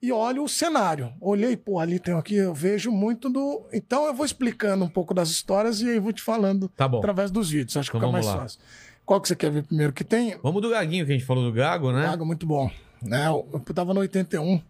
e 0.00 0.12
olho 0.12 0.44
o 0.44 0.48
cenário. 0.48 1.12
Olhei, 1.20 1.56
pô, 1.56 1.78
ali 1.78 1.98
tem 1.98 2.14
aqui, 2.14 2.36
eu 2.36 2.54
vejo 2.54 2.90
muito 2.90 3.28
do. 3.28 3.66
Então 3.72 4.06
eu 4.06 4.14
vou 4.14 4.24
explicando 4.24 4.84
um 4.84 4.88
pouco 4.88 5.12
das 5.12 5.28
histórias 5.28 5.80
e 5.80 5.88
aí 5.90 5.98
vou 5.98 6.12
te 6.12 6.22
falando 6.22 6.68
Tá 6.68 6.86
bom. 6.86 6.98
através 6.98 7.30
dos 7.30 7.50
vídeos. 7.50 7.76
Acho 7.76 7.90
que 7.90 7.96
Então 7.96 8.08
fica 8.08 8.12
mais 8.12 8.24
vamos 8.24 8.38
lá. 8.38 8.44
fácil. 8.44 8.60
Qual 9.04 9.20
que 9.20 9.28
você 9.28 9.34
quer 9.36 9.50
ver 9.50 9.62
primeiro? 9.62 9.92
Que 9.92 10.04
tem 10.04 10.36
Vamos 10.42 10.60
do 10.62 10.68
Gaguinho, 10.70 11.04
que 11.06 11.12
a 11.12 11.14
gente 11.14 11.24
falou 11.26 11.42
do 11.44 11.52
Gago, 11.52 11.90
né? 11.92 12.06
água 12.06 12.26
muito 12.26 12.46
bom. 12.46 12.70
Né? 13.02 13.26
Eu 13.28 13.44
tava 13.74 13.94
no 13.94 14.00
81. 14.00 14.60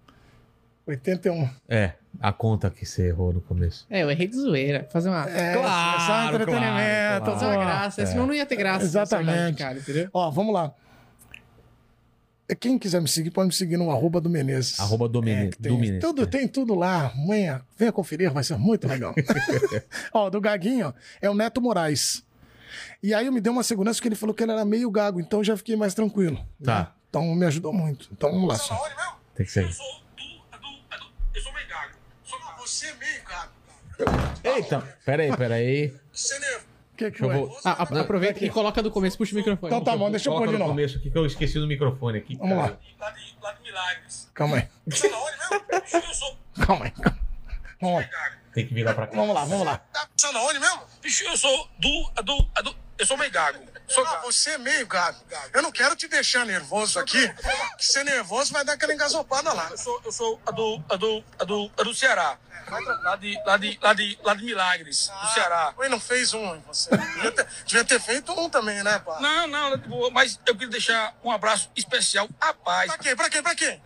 81. 0.86 1.48
É, 1.68 1.92
a 2.20 2.32
conta 2.32 2.70
que 2.70 2.86
você 2.86 3.08
errou 3.08 3.32
no 3.32 3.40
começo. 3.42 3.86
É, 3.90 4.02
eu 4.02 4.10
errei 4.10 4.26
de 4.26 4.36
zoeira. 4.36 4.86
Fazer 4.90 5.10
uma. 5.10 5.28
É, 5.28 5.52
Claro, 5.54 6.00
só 6.00 6.24
entretenimento. 6.34 7.24
claro, 7.24 7.24
Fazer 7.26 7.44
uma 7.46 7.56
graça. 7.56 8.06
Senão 8.06 8.26
não 8.26 8.34
ia 8.34 8.46
ter 8.46 8.56
graça. 8.56 8.84
Exatamente. 8.84 9.58
Cara, 9.58 9.78
entendeu? 9.78 10.08
Ó, 10.12 10.30
vamos 10.30 10.54
lá. 10.54 10.72
É, 12.48 12.54
Quem 12.54 12.78
quiser 12.78 13.00
me 13.02 13.08
seguir, 13.08 13.30
pode 13.30 13.48
me 13.48 13.52
seguir 13.54 13.76
no 13.76 13.90
arroba 13.90 14.20
do 14.20 14.30
Menezes. 14.30 14.80
Arroba 14.80 15.08
do 15.08 15.22
Mene- 15.22 15.50
que 15.50 15.58
tem, 15.58 15.70
do 15.72 15.78
Menezes, 15.78 16.00
Tudo, 16.00 16.22
é. 16.22 16.26
tem 16.26 16.48
tudo 16.48 16.74
lá. 16.74 17.08
Venha, 17.26 17.62
venha 17.76 17.92
conferir, 17.92 18.30
vai 18.32 18.42
ser 18.42 18.56
muito 18.56 18.88
legal. 18.88 19.14
Ó, 20.12 20.30
do 20.30 20.40
Gaguinho 20.40 20.94
é 21.20 21.28
o 21.28 21.34
Neto 21.34 21.60
Moraes. 21.60 22.24
E 23.02 23.12
aí 23.12 23.26
eu 23.26 23.32
me 23.32 23.40
dei 23.40 23.52
uma 23.52 23.62
segurança 23.62 24.00
que 24.00 24.08
ele 24.08 24.14
falou 24.14 24.34
que 24.34 24.42
ele 24.42 24.52
era 24.52 24.64
meio 24.64 24.90
gago, 24.90 25.20
então 25.20 25.40
eu 25.40 25.44
já 25.44 25.56
fiquei 25.56 25.76
mais 25.76 25.92
tranquilo. 25.94 26.36
Tá. 26.64 26.78
né? 26.80 26.88
Então 27.10 27.34
me 27.34 27.44
ajudou 27.46 27.72
muito. 27.72 28.08
Então 28.12 28.30
vamos 28.30 28.48
lá. 28.48 28.56
Só. 28.56 28.74
Onde 28.74 28.96
mesmo? 28.96 29.12
Tem 29.34 29.46
que 29.46 29.52
ser. 29.52 29.64
Eu 29.64 29.72
sou 29.72 29.86
do, 30.16 30.22
do, 30.58 30.98
do, 30.98 31.06
eu 31.34 31.40
sou 31.42 31.52
meio 31.52 31.68
gago. 31.68 31.92
Sou 32.24 32.38
gago. 32.40 32.60
Você 32.60 32.86
é 32.86 32.94
meio 32.94 33.22
gago. 33.24 33.52
Eita, 34.44 34.98
peraí, 35.04 35.36
peraí. 35.36 35.94
Você 36.12 36.38
nervo. 36.38 36.67
Que 36.98 37.10
que 37.12 37.22
eu 37.22 37.30
vou- 37.32 37.56
Ah, 37.64 37.84
aproveita 38.00 38.44
e 38.44 38.50
coloca 38.50 38.82
do 38.82 38.90
começo, 38.90 39.16
puxa 39.16 39.32
o 39.32 39.36
microfone. 39.36 39.68
Então 39.72 39.84
tá 39.84 39.96
bom, 39.96 40.10
deixa 40.10 40.28
eu 40.28 40.32
pôr 40.32 40.38
Coloca 40.40 40.52
de 40.52 40.58
no 40.58 40.64
novo. 40.64 40.70
começo 40.72 40.98
aqui 40.98 41.10
que 41.10 41.16
eu 41.16 41.24
esqueci 41.24 41.58
do 41.60 41.66
microfone 41.68 42.18
aqui. 42.18 42.36
Vamos 42.36 42.56
lá. 42.58 42.62
cara. 42.64 42.78
Lá 43.00 43.10
de, 43.12 43.36
lá 43.40 43.52
de 43.52 43.62
Milagres. 43.62 44.30
Calma 44.34 44.56
aí. 44.56 44.68
Calma 46.66 46.84
aí. 46.86 46.92
Vamos 47.80 48.00
lá. 48.02 48.10
Tem 48.58 48.66
que 48.66 48.74
virar 48.74 48.92
pra 48.92 49.06
cá. 49.06 49.14
Vamos 49.16 49.32
lá, 49.36 49.44
vamos 49.44 49.64
lá. 49.64 49.80
Você 50.16 50.32
da 50.32 50.40
onde 50.40 50.58
mesmo? 50.58 50.82
Bicho, 51.00 51.22
eu 51.22 51.36
sou 51.36 51.70
do, 51.78 52.10
do, 52.24 52.42
do 52.64 52.76
eu 52.98 53.06
sou 53.06 53.16
meio 53.16 53.30
gago. 53.30 53.56
Sou 53.86 54.04
Ah, 54.04 54.14
gago. 54.14 54.32
você 54.32 54.50
é 54.50 54.58
meio 54.58 54.84
gago. 54.84 55.16
Eu 55.54 55.62
não 55.62 55.70
quero 55.70 55.94
te 55.94 56.08
deixar 56.08 56.44
nervoso 56.44 56.98
aqui, 56.98 57.32
que 57.78 57.84
ser 57.86 58.02
nervoso 58.04 58.52
vai 58.52 58.64
dar 58.64 58.72
aquela 58.72 58.92
engasopada 58.92 59.52
lá. 59.52 59.68
Eu 59.70 59.78
sou, 59.78 60.02
eu 60.04 60.10
sou 60.10 60.40
a 60.44 60.50
do, 60.50 60.82
a 60.90 60.96
do, 60.96 61.24
a 61.38 61.44
do, 61.44 61.70
a 61.78 61.82
do 61.84 61.94
Ceará. 61.94 62.36
Lá 62.68 63.14
de, 63.14 63.40
lá 63.44 63.56
de, 63.56 63.78
lá 63.80 63.94
de, 63.94 64.18
lá 64.24 64.34
de 64.34 64.44
Milagres, 64.44 65.08
do 65.22 65.28
Ceará. 65.28 65.72
Oi, 65.76 65.88
não 65.88 66.00
fez 66.00 66.34
um 66.34 66.56
em 66.56 66.60
você. 66.62 66.90
Devia 66.90 67.30
ter, 67.30 67.46
devia 67.64 67.84
ter 67.84 68.00
feito 68.00 68.32
um 68.32 68.50
também, 68.50 68.82
né, 68.82 68.98
pá? 68.98 69.20
Não, 69.20 69.46
não, 69.46 70.10
mas 70.10 70.38
eu 70.44 70.54
queria 70.54 70.68
deixar 70.68 71.16
um 71.22 71.30
abraço 71.30 71.70
especial 71.76 72.28
à 72.40 72.52
paz. 72.52 72.88
Pra 72.88 72.98
quê? 72.98 73.14
Pra 73.14 73.30
quê? 73.30 73.40
Pra 73.40 73.54
quê? 73.54 73.80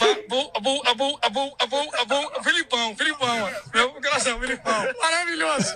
Avô, 0.00 0.52
avô, 0.54 0.82
avô, 0.86 1.18
avô, 1.22 1.56
avô, 1.58 1.96
avô, 1.96 2.42
Filipão, 2.42 2.96
Filipão, 2.96 3.50
meu 3.72 3.92
coração, 3.94 4.38
Filipão. 4.40 4.94
Maravilhoso. 5.00 5.74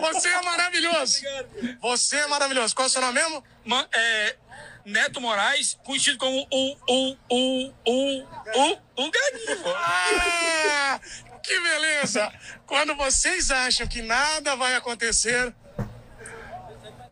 Você 0.00 0.28
é 0.28 0.42
maravilhoso. 0.42 1.22
Você 1.80 2.16
é 2.16 2.26
maravilhoso. 2.28 2.74
Qual 2.74 2.86
é 2.86 2.88
o 2.88 2.90
seu 2.90 3.00
nome 3.00 3.14
mesmo? 3.20 3.42
Ma- 3.64 3.88
é, 3.92 4.36
Neto 4.84 5.20
Moraes, 5.20 5.76
conhecido 5.84 6.18
como 6.18 6.46
o, 6.50 6.76
o, 6.88 7.16
o, 7.28 7.72
o, 7.84 8.22
o, 8.54 8.78
o 9.04 9.10
Gaguinho. 9.10 9.62
pô. 9.62 9.70
Ah, 9.74 11.00
que 11.42 11.60
beleza. 11.60 12.32
Quando 12.66 12.94
vocês 12.94 13.50
acham 13.50 13.86
que 13.88 14.00
nada 14.02 14.54
vai 14.56 14.74
acontecer, 14.76 15.52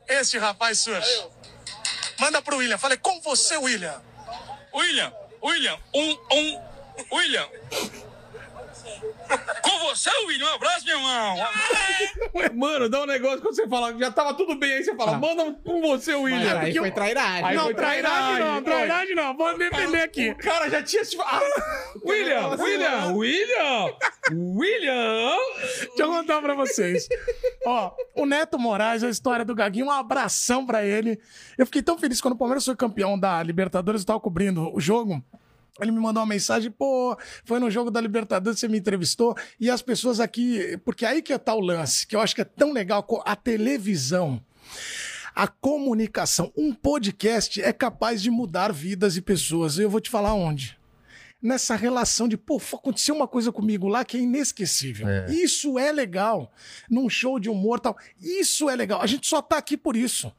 Esse 0.06 0.38
rapaz 0.38 0.80
surge. 0.80 1.26
Manda 2.18 2.40
pro 2.42 2.58
William. 2.58 2.78
Falei, 2.78 2.98
com 2.98 3.20
você, 3.22 3.56
William. 3.56 4.00
William, 4.72 5.12
William, 5.44 5.76
um, 5.94 6.16
um, 6.32 6.54
William. 7.12 7.44
Com 9.62 9.78
você, 9.88 10.10
William, 10.26 10.46
um 10.50 10.54
abraço, 10.54 10.84
meu 10.84 10.96
irmão. 10.96 11.36
Mano, 12.54 12.88
dá 12.88 13.02
um 13.02 13.06
negócio 13.06 13.40
quando 13.40 13.54
você 13.54 13.66
fala, 13.68 13.96
já 13.98 14.10
tava 14.10 14.34
tudo 14.34 14.54
bem, 14.56 14.72
aí 14.74 14.84
você 14.84 14.94
fala, 14.94 15.12
Ah. 15.16 15.18
manda 15.18 15.52
com 15.64 15.80
você, 15.80 16.12
Mas 16.12 16.22
William. 16.22 16.58
aí 16.58 16.74
foi 16.74 16.90
trairagem. 16.90 17.44
Aí 17.44 17.56
não, 17.56 17.64
foi 17.64 17.74
trairagem 17.74 18.18
não, 18.18 18.62
trairagem, 18.62 18.62
trairagem 18.64 19.14
não. 19.14 19.36
Vou 19.36 19.58
defender 19.58 20.00
aqui. 20.02 20.30
O 20.30 20.36
cara 20.36 20.68
já 20.68 20.82
tinha 20.82 21.04
se. 21.04 21.16
Ah, 21.20 21.40
William, 22.04 22.48
William, 22.58 23.12
William, 23.14 23.94
William. 24.32 25.36
Deixa 25.80 26.02
eu 26.02 26.08
contar 26.08 26.40
pra 26.42 26.54
vocês. 26.54 27.08
Ó, 27.66 27.92
o 28.14 28.26
Neto 28.26 28.58
Moraes, 28.58 29.02
a 29.02 29.08
história 29.08 29.44
do 29.44 29.54
Gaguinho, 29.54 29.86
um 29.86 29.90
abração 29.90 30.66
pra 30.66 30.84
ele. 30.84 31.18
Eu 31.56 31.66
fiquei 31.66 31.82
tão 31.82 31.98
feliz 31.98 32.20
quando 32.20 32.34
o 32.34 32.38
Palmeiras 32.38 32.64
foi 32.64 32.76
campeão 32.76 33.18
da 33.18 33.42
Libertadores, 33.42 34.02
eu 34.02 34.06
tava 34.06 34.20
cobrindo 34.20 34.74
o 34.74 34.80
jogo. 34.80 35.22
Ele 35.80 35.90
me 35.90 35.98
mandou 35.98 36.22
uma 36.22 36.28
mensagem, 36.28 36.70
pô, 36.70 37.16
foi 37.44 37.58
no 37.58 37.70
jogo 37.70 37.90
da 37.90 38.00
Libertadores, 38.00 38.60
você 38.60 38.68
me 38.68 38.78
entrevistou, 38.78 39.36
e 39.58 39.68
as 39.68 39.82
pessoas 39.82 40.20
aqui, 40.20 40.78
porque 40.84 41.04
aí 41.04 41.20
que 41.20 41.36
tá 41.36 41.52
o 41.54 41.60
lance, 41.60 42.06
que 42.06 42.14
eu 42.14 42.20
acho 42.20 42.34
que 42.34 42.40
é 42.40 42.44
tão 42.44 42.72
legal, 42.72 43.04
a 43.24 43.34
televisão, 43.34 44.40
a 45.34 45.48
comunicação, 45.48 46.52
um 46.56 46.72
podcast 46.72 47.60
é 47.60 47.72
capaz 47.72 48.22
de 48.22 48.30
mudar 48.30 48.72
vidas 48.72 49.16
e 49.16 49.20
pessoas. 49.20 49.78
Eu 49.78 49.90
vou 49.90 50.00
te 50.00 50.10
falar 50.10 50.32
onde 50.32 50.78
nessa 51.44 51.76
relação 51.76 52.26
de, 52.26 52.38
pô, 52.38 52.56
aconteceu 52.72 53.14
uma 53.14 53.28
coisa 53.28 53.52
comigo 53.52 53.86
lá 53.86 54.02
que 54.02 54.16
é 54.16 54.20
inesquecível. 54.20 55.06
É. 55.06 55.30
Isso 55.30 55.78
é 55.78 55.92
legal. 55.92 56.50
Num 56.88 57.06
show 57.10 57.38
de 57.38 57.50
humor 57.50 57.78
tal. 57.78 57.94
Isso 58.18 58.70
é 58.70 58.74
legal. 58.74 59.02
A 59.02 59.06
gente 59.06 59.26
só 59.26 59.42
tá 59.42 59.58
aqui 59.58 59.76
por 59.76 59.94
isso. 59.94 60.32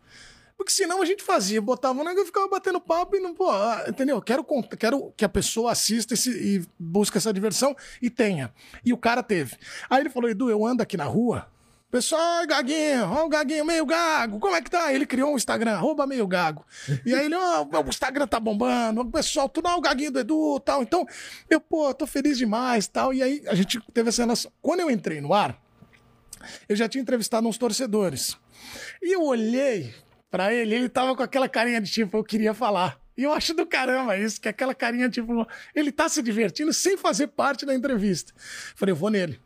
Porque 0.58 0.72
senão 0.72 1.02
a 1.02 1.06
gente 1.06 1.22
fazia, 1.22 1.62
botava 1.62 2.00
um 2.00 2.04
negócio 2.04 2.24
e 2.24 2.28
ficava 2.28 2.48
batendo 2.48 2.80
papo 2.80 3.16
e 3.16 3.20
não, 3.20 3.34
pô, 3.34 3.50
ah, 3.50 3.86
entendeu? 3.88 4.22
Quero, 4.22 4.46
quero 4.78 5.14
que 5.16 5.26
a 5.26 5.30
pessoa 5.30 5.72
assista 5.72 6.14
esse, 6.14 6.30
e 6.32 6.66
busque 6.80 7.18
essa 7.18 7.34
diversão 7.34 7.76
e 8.02 8.10
tenha. 8.10 8.54
E 8.84 8.94
o 8.94 8.98
cara 8.98 9.22
teve. 9.22 9.58
Aí 9.90 10.02
ele 10.02 10.10
falou, 10.10 10.30
Edu, 10.30 10.50
eu 10.50 10.66
ando 10.66 10.82
aqui 10.82 10.96
na 10.96 11.04
rua, 11.04 11.48
Pessoal, 11.96 12.46
Gaguinho, 12.46 13.06
ó 13.06 13.26
o 13.26 13.30
Gaguinho, 13.30 13.64
meio 13.64 13.86
gago, 13.86 14.38
como 14.38 14.54
é 14.54 14.62
que 14.62 14.70
tá? 14.70 14.92
Ele 14.92 15.06
criou 15.06 15.32
um 15.32 15.38
Instagram, 15.38 15.76
arroba 15.76 16.06
meio 16.06 16.28
gago. 16.28 16.66
E 17.06 17.16
aí 17.16 17.28
ele, 17.28 17.36
ó, 17.36 17.64
o 17.64 17.88
Instagram 17.88 18.28
tá 18.28 18.38
bombando, 18.38 19.00
o 19.00 19.10
pessoal, 19.10 19.48
tu 19.48 19.62
não 19.62 19.72
é 19.72 19.76
o 19.76 19.82
Gaguinho 19.82 20.12
do 20.12 20.20
Edu 20.20 20.60
tal. 20.60 20.84
Então, 20.84 21.08
eu, 21.50 21.62
pô, 21.62 21.94
tô 21.94 22.06
feliz 22.06 22.38
demais 22.38 22.86
tal. 22.86 23.14
E 23.14 23.24
aí 23.24 23.44
a 23.48 23.56
gente 23.56 23.80
teve 23.94 24.10
essa 24.10 24.24
relação. 24.24 24.52
Quando 24.62 24.82
eu 24.82 24.92
entrei 24.92 25.22
no 25.22 25.34
ar, 25.34 25.58
eu 26.68 26.76
já 26.76 26.90
tinha 26.90 27.02
entrevistado 27.02 27.48
uns 27.48 27.58
torcedores. 27.58 28.38
E 29.02 29.16
eu 29.16 29.24
olhei 29.24 29.94
pra 30.36 30.54
ele, 30.54 30.76
ele 30.76 30.90
tava 30.90 31.16
com 31.16 31.24
aquela 31.24 31.48
carinha 31.48 31.80
de 31.80 31.90
tipo, 31.90 32.18
eu 32.18 32.24
queria 32.24 32.54
falar. 32.54 33.00
E 33.18 33.24
eu 33.24 33.32
acho 33.32 33.54
do 33.54 33.66
caramba 33.66 34.18
isso, 34.18 34.42
que 34.42 34.50
aquela 34.50 34.76
carinha 34.76 35.10
tipo, 35.10 35.48
ele 35.74 35.94
tá 35.94 36.10
se 36.10 36.22
divertindo 36.22 36.74
sem 36.74 36.98
fazer 36.98 37.28
parte 37.28 37.66
da 37.66 37.74
entrevista. 37.74 38.34
Falei, 38.76 38.92
eu 38.92 38.98
vou 38.98 39.10
nele. 39.10 39.40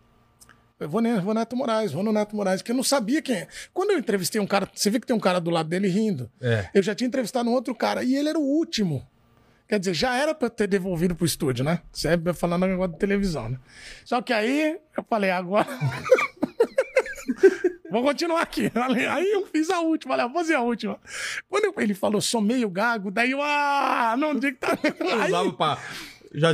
Eu 0.79 0.89
vou, 0.89 0.99
ne- 0.99 1.19
vou 1.19 1.33
Neto 1.35 1.55
Moraes, 1.55 1.91
vou 1.91 2.01
no 2.01 2.11
Neto 2.11 2.35
Moraes, 2.35 2.63
que 2.63 2.71
eu 2.71 2.75
não 2.75 2.83
sabia 2.83 3.21
quem 3.21 3.35
é. 3.35 3.47
Quando 3.71 3.91
eu 3.91 3.99
entrevistei 3.99 4.41
um 4.41 4.47
cara, 4.47 4.67
você 4.73 4.89
vê 4.89 4.99
que 4.99 5.05
tem 5.05 5.15
um 5.15 5.19
cara 5.19 5.39
do 5.39 5.51
lado 5.51 5.69
dele 5.69 5.87
rindo. 5.89 6.31
É. 6.41 6.69
Eu 6.73 6.81
já 6.81 6.95
tinha 6.95 7.07
entrevistado 7.07 7.47
um 7.47 7.53
outro 7.53 7.75
cara 7.75 8.01
e 8.03 8.15
ele 8.15 8.29
era 8.29 8.39
o 8.39 8.41
último. 8.41 9.07
Quer 9.67 9.77
dizer, 9.77 9.93
já 9.93 10.17
era 10.17 10.33
pra 10.33 10.47
eu 10.47 10.49
ter 10.49 10.65
devolvido 10.67 11.15
pro 11.15 11.25
estúdio, 11.25 11.63
né? 11.63 11.81
Você 11.91 12.07
é 12.07 12.33
falando 12.33 12.65
negócio 12.65 12.93
de 12.93 12.97
televisão, 12.97 13.49
né? 13.49 13.59
Só 14.03 14.19
que 14.23 14.33
aí 14.33 14.79
eu 14.97 15.03
falei, 15.07 15.29
agora. 15.29 15.67
Vou 17.91 18.01
continuar 18.03 18.41
aqui. 18.41 18.71
Aí 19.11 19.31
eu 19.31 19.45
fiz 19.47 19.69
a 19.69 19.79
última, 19.81 20.13
olha, 20.13 20.27
vou 20.27 20.33
fazer 20.35 20.55
a 20.55 20.61
última. 20.61 20.99
Quando 21.49 21.65
eu- 21.65 21.73
ele 21.77 21.93
falou, 21.93 22.21
sou 22.21 22.41
meio 22.41 22.69
gago, 22.69 23.09
daí 23.11 23.31
eu, 23.31 23.41
ah, 23.41 24.15
não 24.17 24.33
digo 24.35 24.57
que 24.57 24.59
tá. 24.65 24.77
Aí- 25.23 25.29
Usava 25.29 25.53
pra. 25.53 25.77
Já 26.31 26.53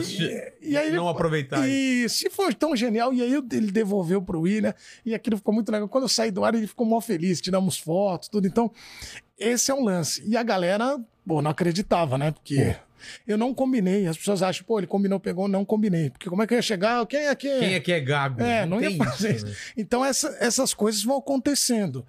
e 0.61 0.77
aí 0.77 0.87
ele- 0.87 0.95
não 0.95 1.09
aproveitar. 1.09 1.67
E 1.67 2.07
se 2.07 2.29
foi 2.29 2.53
tão 2.53 2.73
genial, 2.77 3.13
e 3.13 3.21
aí 3.21 3.33
ele 3.33 3.71
devolveu 3.71 4.21
pro 4.21 4.39
William, 4.39 4.73
e 5.05 5.13
aquilo 5.13 5.35
ficou 5.35 5.53
muito 5.53 5.69
legal. 5.69 5.89
Quando 5.89 6.05
eu 6.05 6.09
saí 6.09 6.31
do 6.31 6.45
ar, 6.45 6.55
ele 6.55 6.65
ficou 6.65 6.85
mó 6.85 7.01
feliz, 7.01 7.41
tiramos 7.41 7.77
fotos, 7.77 8.29
tudo. 8.29 8.47
Então, 8.47 8.71
esse 9.37 9.69
é 9.71 9.73
um 9.73 9.83
lance. 9.83 10.23
E 10.25 10.37
a 10.37 10.43
galera, 10.43 10.97
pô, 11.27 11.41
não 11.41 11.51
acreditava, 11.51 12.17
né? 12.17 12.31
Porque 12.31 12.73
eu 13.27 13.37
não 13.37 13.53
combinei. 13.53 14.07
As 14.07 14.17
pessoas 14.17 14.41
acham, 14.43 14.65
pô, 14.65 14.79
ele 14.79 14.87
combinou, 14.87 15.19
pegou, 15.19 15.47
não 15.47 15.63
combinei. 15.65 16.09
Porque 16.09 16.29
como 16.29 16.41
é 16.43 16.47
que 16.47 16.53
eu 16.53 16.57
ia 16.57 16.61
chegar? 16.61 17.05
Quem 17.05 17.21
é 17.27 17.35
que 17.35 17.59
Quem 17.59 17.73
é 17.73 17.79
que 17.79 17.91
é 17.91 17.99
gago? 17.99 18.41
é, 18.41 18.65
não, 18.65 18.81
ia 18.81 18.95
fazer 18.97 19.35
isso, 19.35 19.45
né? 19.45 19.53
Então 19.77 20.03
essa- 20.03 20.35
essas 20.39 20.73
coisas 20.73 21.03
vão 21.03 21.17
acontecendo. 21.17 22.05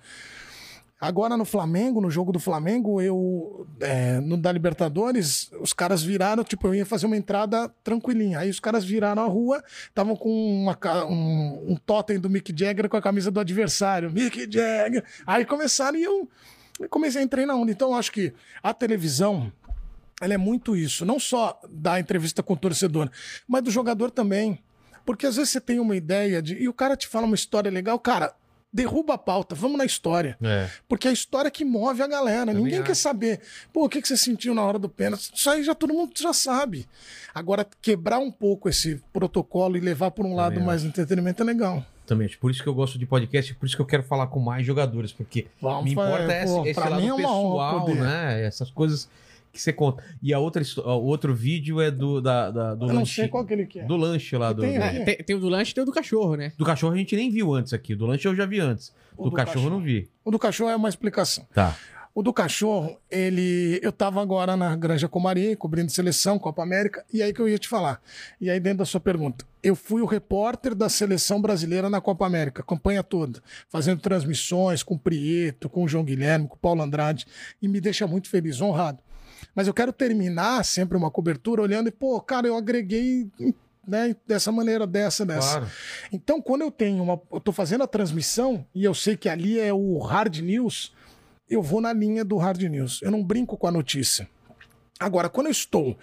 Agora 0.99 1.37
no 1.37 1.45
Flamengo, 1.45 2.01
no 2.01 2.11
jogo 2.11 2.33
do 2.33 2.41
Flamengo, 2.41 3.03
eu 3.03 3.67
é, 3.81 4.19
no 4.19 4.35
da 4.35 4.51
Libertadores, 4.51 5.51
os 5.61 5.75
caras 5.75 6.03
viraram, 6.03 6.43
tipo, 6.43 6.67
eu 6.67 6.75
ia 6.75 6.87
fazer 6.87 7.05
uma 7.05 7.19
entrada 7.19 7.69
tranquilinha. 7.85 8.39
Aí 8.39 8.49
os 8.49 8.59
caras 8.59 8.83
viraram 8.83 9.23
a 9.23 9.27
rua, 9.27 9.63
estavam 9.89 10.17
com 10.17 10.31
uma 10.63 10.75
um, 11.05 11.73
um 11.73 11.77
totem 11.77 12.19
do 12.19 12.31
Mick 12.31 12.51
Jagger 12.59 12.89
com 12.89 12.97
a 12.97 13.03
camisa 13.03 13.31
do 13.31 13.39
adversário. 13.39 14.11
Mick 14.11 14.49
Jagger. 14.51 15.05
Aí 15.27 15.45
começaram 15.45 15.99
e 15.99 16.03
eu 16.05 16.29
eu 16.81 16.89
comecei 16.89 17.21
a 17.21 17.25
entrar 17.25 17.45
na 17.47 17.55
onda. 17.55 17.71
Então 17.71 17.95
acho 17.95 18.11
que 18.11 18.33
a 18.63 18.73
televisão 18.73 19.53
ela 20.21 20.35
é 20.35 20.39
muito 20.39 20.77
isso, 20.77 21.05
não 21.05 21.19
só 21.19 21.61
da 21.69 22.01
entrevista 22.01 22.43
com 22.43 22.55
o 22.55 22.57
torcedor, 22.57 23.11
mas 23.47 23.63
do 23.63 23.71
jogador 23.71 24.11
também. 24.11 24.59
Porque 25.05 25.27
às 25.27 25.37
vezes 25.37 25.51
você 25.51 25.61
tem 25.61 25.79
uma 25.79 25.97
ideia 25.97 26.43
de. 26.43 26.55
E 26.55 26.69
o 26.69 26.73
cara 26.75 26.97
te 26.97 27.07
fala 27.07 27.27
uma 27.27 27.37
história 27.37 27.71
legal, 27.71 27.97
cara, 27.99 28.35
derruba 28.73 29.15
a 29.15 29.19
pauta, 29.19 29.55
vamos 29.55 29.79
na 29.79 29.85
história. 29.85 30.37
É. 30.43 30.69
Porque 30.89 31.07
é 31.07 31.11
a 31.11 31.15
história 31.15 31.51
que 31.51 31.65
move 31.65 32.03
a 32.03 32.07
galera. 32.07 32.53
Ninguém 32.53 32.83
quer 32.83 32.93
acho. 32.93 33.03
saber. 33.03 33.41
Pô, 33.73 33.85
o 33.85 33.89
que 33.89 34.03
que 34.03 34.09
você 34.09 34.17
sentiu 34.17 34.55
na 34.55 34.63
hora 34.63 34.79
do 34.79 34.89
pênalti? 34.89 35.31
Isso 35.35 35.49
aí 35.49 35.63
já 35.63 35.75
todo 35.75 35.95
mundo 35.95 36.13
já 36.17 36.33
sabe. 36.33 36.87
Agora, 37.35 37.67
quebrar 37.81 38.19
um 38.19 38.31
pouco 38.31 38.69
esse 38.69 39.01
protocolo 39.13 39.77
e 39.77 39.81
levar 39.81 40.11
por 40.11 40.27
um 40.27 40.35
lado 40.35 40.55
Também 40.55 40.67
mais 40.67 40.85
entretenimento 40.85 41.43
é 41.43 41.47
legal. 41.47 41.85
Também, 42.07 42.29
por 42.41 42.51
isso 42.51 42.63
que 42.63 42.69
eu 42.69 42.75
gosto 42.75 42.99
de 42.99 43.07
podcast, 43.07 43.55
por 43.55 43.67
isso 43.67 43.75
que 43.75 43.83
eu 43.83 43.87
quero 43.87 44.03
falar 44.03 44.29
com 44.29 44.39
mais 44.39 44.65
jogadores, 44.65 45.13
porque 45.13 45.47
Vamos, 45.61 45.85
me 45.85 45.93
importa 45.93 46.33
é, 46.33 46.45
esse, 46.45 46.55
pô, 46.55 46.65
esse 46.65 46.75
pra 46.75 46.89
lado 46.89 47.03
é 47.03 47.17
pessoal, 47.17 47.95
né? 47.95 48.45
Essas 48.45 48.71
coisas 48.71 49.09
que 49.57 49.63
você 49.63 49.73
conta. 49.73 50.05
E 50.23 50.33
a 50.33 50.39
outra, 50.39 50.63
o 50.85 51.05
outro 51.05 51.35
vídeo 51.35 51.81
é 51.81 51.91
do, 51.91 52.21
da, 52.21 52.51
da- 52.51 52.75
do 52.75 52.85
Eu 52.85 52.89
não 52.89 52.95
lanche. 53.01 53.15
sei 53.17 53.29
qual 53.29 53.45
que 53.45 53.53
ele 53.55 53.67
quer. 53.67 53.87
Do 53.87 53.97
lanche 53.97 54.37
lá 54.37 54.53
do, 54.53 54.63
Tem 54.63 54.79
do, 54.79 54.85
aqui. 54.85 54.97
É, 54.99 55.05
tem, 55.05 55.17
tem 55.17 55.37
o 55.37 55.41
do 55.41 55.49
lanche 55.49 55.73
e 55.73 55.75
tem 55.75 55.83
o 55.83 55.87
do 55.87 55.93
cachorro, 55.93 56.37
né? 56.37 56.53
do 56.57 56.65
cachorro 56.65 56.95
a 56.95 56.97
gente 56.97 57.17
nem 57.17 57.31
viu 57.31 57.53
antes 57.55 57.73
aqui. 57.73 57.95
Do 57.95 58.07
lanche 58.07 58.27
eu 58.29 58.35
já 58.37 58.47
vi 58.47 58.61
antes. 58.61 58.93
O 59.17 59.25
Do, 59.25 59.31
do 59.31 59.37
cachorro, 59.37 59.67
eu 59.67 59.71
não 59.71 59.81
vi. 59.81 60.09
O 60.25 60.31
do 60.31 60.39
cachorro 60.39 60.71
é 60.71 60.77
uma 60.77 60.89
explicação. 60.89 61.47
Tá. 61.55 61.77
O 62.15 62.23
do 62.23 62.33
cachorro, 62.33 62.97
ele. 63.11 63.79
Eu 63.83 63.93
tava 63.93 64.23
agora 64.23 64.57
na 64.57 64.75
Granja 64.75 65.07
Comari, 65.07 65.55
cobrindo 65.55 65.93
seleção, 65.93 66.39
Copa 66.39 66.63
América, 66.63 67.05
e 67.13 67.23
aí 67.23 67.31
que 67.31 67.41
eu 67.41 67.47
ia 67.47 67.59
te 67.59 67.69
falar. 67.69 68.01
E 68.41 68.49
aí, 68.49 68.59
dentro 68.59 68.79
da 68.79 68.85
sua 68.87 68.99
pergunta, 69.01 69.45
eu 69.63 69.77
fui 69.77 70.01
o 70.01 70.07
repórter 70.07 70.75
da 70.75 70.89
seleção 70.89 71.43
brasileira 71.43 71.91
na 71.91 72.01
Copa 72.01 72.25
América, 72.27 72.63
campanha 72.63 73.03
toda, 73.03 73.43
fazendo 73.69 74.01
transmissões 74.01 74.83
com 74.83 74.95
o 74.95 74.99
Prieto, 74.99 75.69
com 75.69 75.85
o 75.85 75.89
João 75.89 76.05
Guilherme, 76.05 76.49
com 76.49 76.55
o 76.55 76.59
Paulo 76.59 76.81
Andrade, 76.83 77.27
e 77.61 77.69
me 77.69 77.83
deixa 77.83 78.07
muito 78.07 78.31
feliz, 78.31 78.63
honrado. 78.63 78.99
Mas 79.57 79.67
eu 79.67 79.75
quero 79.75 79.93
terminar 79.93 80.65
sempre 80.65 80.97
uma 80.97 81.11
cobertura 81.11 81.63
olhando 81.63 81.89
e, 81.89 81.91
pô, 81.91 82.21
cara, 82.21 82.47
eu 82.47 82.57
agreguei. 82.57 83.29
Né, 83.89 84.17
dessa 84.27 84.51
maneira, 84.51 84.85
dessa, 84.85 85.25
dessa. 85.25 85.59
Claro. 85.61 85.71
Então, 86.13 86.43
quando 86.43 86.63
eu 86.63 86.73
tenho 86.73 87.01
uma. 87.05 87.21
Eu 87.33 87.39
tô 87.41 87.53
fazendo 87.53 87.85
a 87.85 87.87
transmissão 87.87 88.67
e 88.75 88.83
eu 88.83 88.93
sei 88.93 89.17
que 89.17 89.29
ali 89.29 89.61
é 89.61 89.73
o 89.73 89.99
hard 89.99 90.39
news, 90.41 90.93
eu 91.49 91.63
vou 91.63 91.81
na 91.81 91.93
linha 91.93 92.25
do 92.25 92.37
hard 92.37 92.61
news. 92.63 93.01
Eu 93.01 93.13
não 93.13 93.23
brinco 93.23 93.57
com 93.57 93.69
a 93.69 93.71
notícia. 93.71 94.29
Agora, 94.99 95.29
quando 95.29 95.47
eu 95.49 95.53
estou 95.53 95.97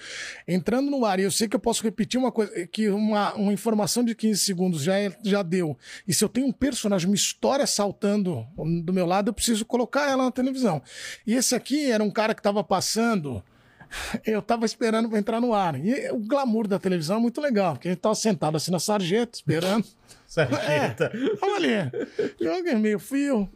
entrando 0.47 0.89
no 0.91 1.03
ar 1.03 1.19
e 1.19 1.23
eu 1.23 1.31
sei 1.31 1.47
que 1.49 1.55
eu 1.55 1.59
posso 1.59 1.83
repetir 1.83 2.19
uma 2.19 2.31
coisa, 2.31 2.67
que 2.67 2.89
uma, 2.89 3.33
uma 3.33 3.51
informação 3.51 4.03
de 4.03 4.13
15 4.15 4.39
segundos 4.39 4.83
já, 4.83 4.97
é- 4.97 5.17
já 5.23 5.41
deu, 5.41 5.75
e 6.07 6.13
se 6.13 6.23
eu 6.23 6.29
tenho 6.29 6.45
um 6.45 6.51
personagem, 6.53 7.09
uma 7.09 7.15
história 7.15 7.65
saltando 7.65 8.45
do 8.83 8.93
meu 8.93 9.07
lado, 9.07 9.29
eu 9.29 9.33
preciso 9.33 9.65
colocar 9.65 10.09
ela 10.09 10.23
na 10.25 10.31
televisão. 10.31 10.79
E 11.25 11.33
esse 11.33 11.55
aqui 11.55 11.89
era 11.91 12.03
um 12.03 12.11
cara 12.11 12.35
que 12.35 12.39
estava 12.39 12.63
passando, 12.63 13.43
eu 14.25 14.39
estava 14.39 14.65
esperando 14.65 15.09
para 15.09 15.19
entrar 15.19 15.41
no 15.41 15.53
ar. 15.53 15.79
E 15.79 16.09
o 16.11 16.19
glamour 16.19 16.67
da 16.67 16.79
televisão 16.79 17.17
é 17.17 17.19
muito 17.19 17.39
legal, 17.41 17.73
porque 17.73 17.87
a 17.87 17.91
gente 17.91 17.99
estava 17.99 18.15
sentado 18.15 18.57
assim 18.57 18.71
na 18.71 18.79
sarjeta, 18.79 19.37
esperando. 19.37 19.85
Sarjeta. 20.27 21.11
Tava 21.39 21.55
ali. 21.55 21.69
Joguei 22.41 22.73
meio 22.75 22.97
fio, 22.97 23.47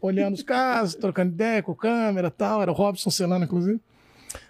olhando 0.00 0.34
os 0.34 0.42
casos, 0.42 0.96
trocando 0.96 1.32
ideia 1.32 1.62
com 1.62 1.72
câmera 1.72 2.28
e 2.28 2.30
tal. 2.32 2.62
Era 2.62 2.72
o 2.72 2.74
Robson 2.74 3.10
Celano, 3.10 3.44
inclusive. 3.44 3.80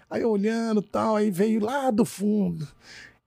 Aí 0.09 0.23
olhando 0.23 0.81
e 0.81 0.83
tal, 0.83 1.15
aí 1.15 1.29
veio 1.29 1.63
lá 1.63 1.91
do 1.91 2.03
fundo. 2.03 2.67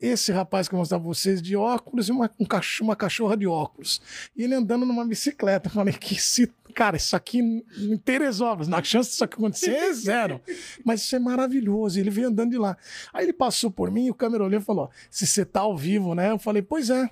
Esse 0.01 0.33
rapaz 0.33 0.67
que 0.67 0.75
eu 0.75 0.79
mostrava 0.79 1.05
pra 1.05 1.13
vocês 1.13 1.43
de 1.43 1.55
óculos 1.55 2.09
e 2.09 2.13
uma, 2.13 2.31
um 2.41 2.45
cachorro, 2.47 2.89
uma 2.89 2.97
cachorra 2.97 3.37
de 3.37 3.47
óculos. 3.47 4.01
E 4.35 4.43
ele 4.43 4.55
andando 4.55 4.87
numa 4.87 5.05
bicicleta. 5.05 5.69
Eu 5.69 5.73
falei, 5.73 5.93
que 5.93 6.21
se... 6.21 6.51
cara, 6.71 6.97
isso 6.97 7.15
aqui 7.17 7.39
em 7.41 7.97
Teresópolis, 7.97 8.69
na 8.69 8.83
chance 8.83 9.11
disso 9.11 9.25
aqui 9.25 9.35
acontecer 9.35 9.73
é 9.73 9.93
zero. 9.93 10.41
Mas 10.85 11.03
isso 11.03 11.17
é 11.17 11.19
maravilhoso. 11.19 11.99
E 11.99 12.01
ele 12.01 12.11
veio 12.11 12.29
andando 12.29 12.51
de 12.51 12.59
lá. 12.59 12.77
Aí 13.13 13.25
ele 13.25 13.33
passou 13.33 13.71
por 13.71 13.91
mim, 13.91 14.09
o 14.09 14.15
câmera 14.15 14.45
olhou 14.45 14.61
e 14.61 14.65
falou: 14.65 14.91
se 15.11 15.27
você 15.27 15.45
tá 15.45 15.61
ao 15.61 15.77
vivo, 15.77 16.15
né? 16.15 16.31
Eu 16.31 16.39
falei, 16.39 16.63
pois 16.63 16.91
é 16.91 17.11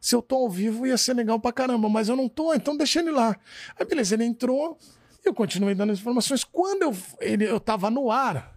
se 0.00 0.14
eu 0.14 0.22
tô 0.22 0.36
ao 0.36 0.50
vivo 0.50 0.86
ia 0.86 0.96
ser 0.96 1.14
legal 1.14 1.38
pra 1.38 1.52
caramba, 1.52 1.88
mas 1.88 2.08
eu 2.08 2.16
não 2.16 2.28
tô, 2.28 2.52
então 2.54 2.76
deixa 2.76 3.00
ele 3.00 3.10
lá. 3.10 3.36
Aí 3.78 3.86
beleza, 3.86 4.14
ele 4.14 4.24
entrou, 4.24 4.78
Eu 5.24 5.34
continuei 5.34 5.74
dando 5.74 5.90
as 5.90 5.98
informações. 5.98 6.44
Quando 6.44 6.82
eu, 6.82 6.96
ele, 7.20 7.44
eu 7.44 7.58
tava 7.58 7.90
no 7.90 8.10
ar, 8.10 8.55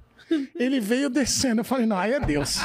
ele 0.56 0.80
veio 0.80 1.10
descendo. 1.10 1.62
Eu 1.62 1.66
falei, 1.66 1.86
não, 1.86 1.98
aí 1.98 2.14
é 2.14 2.20
Deus. 2.20 2.58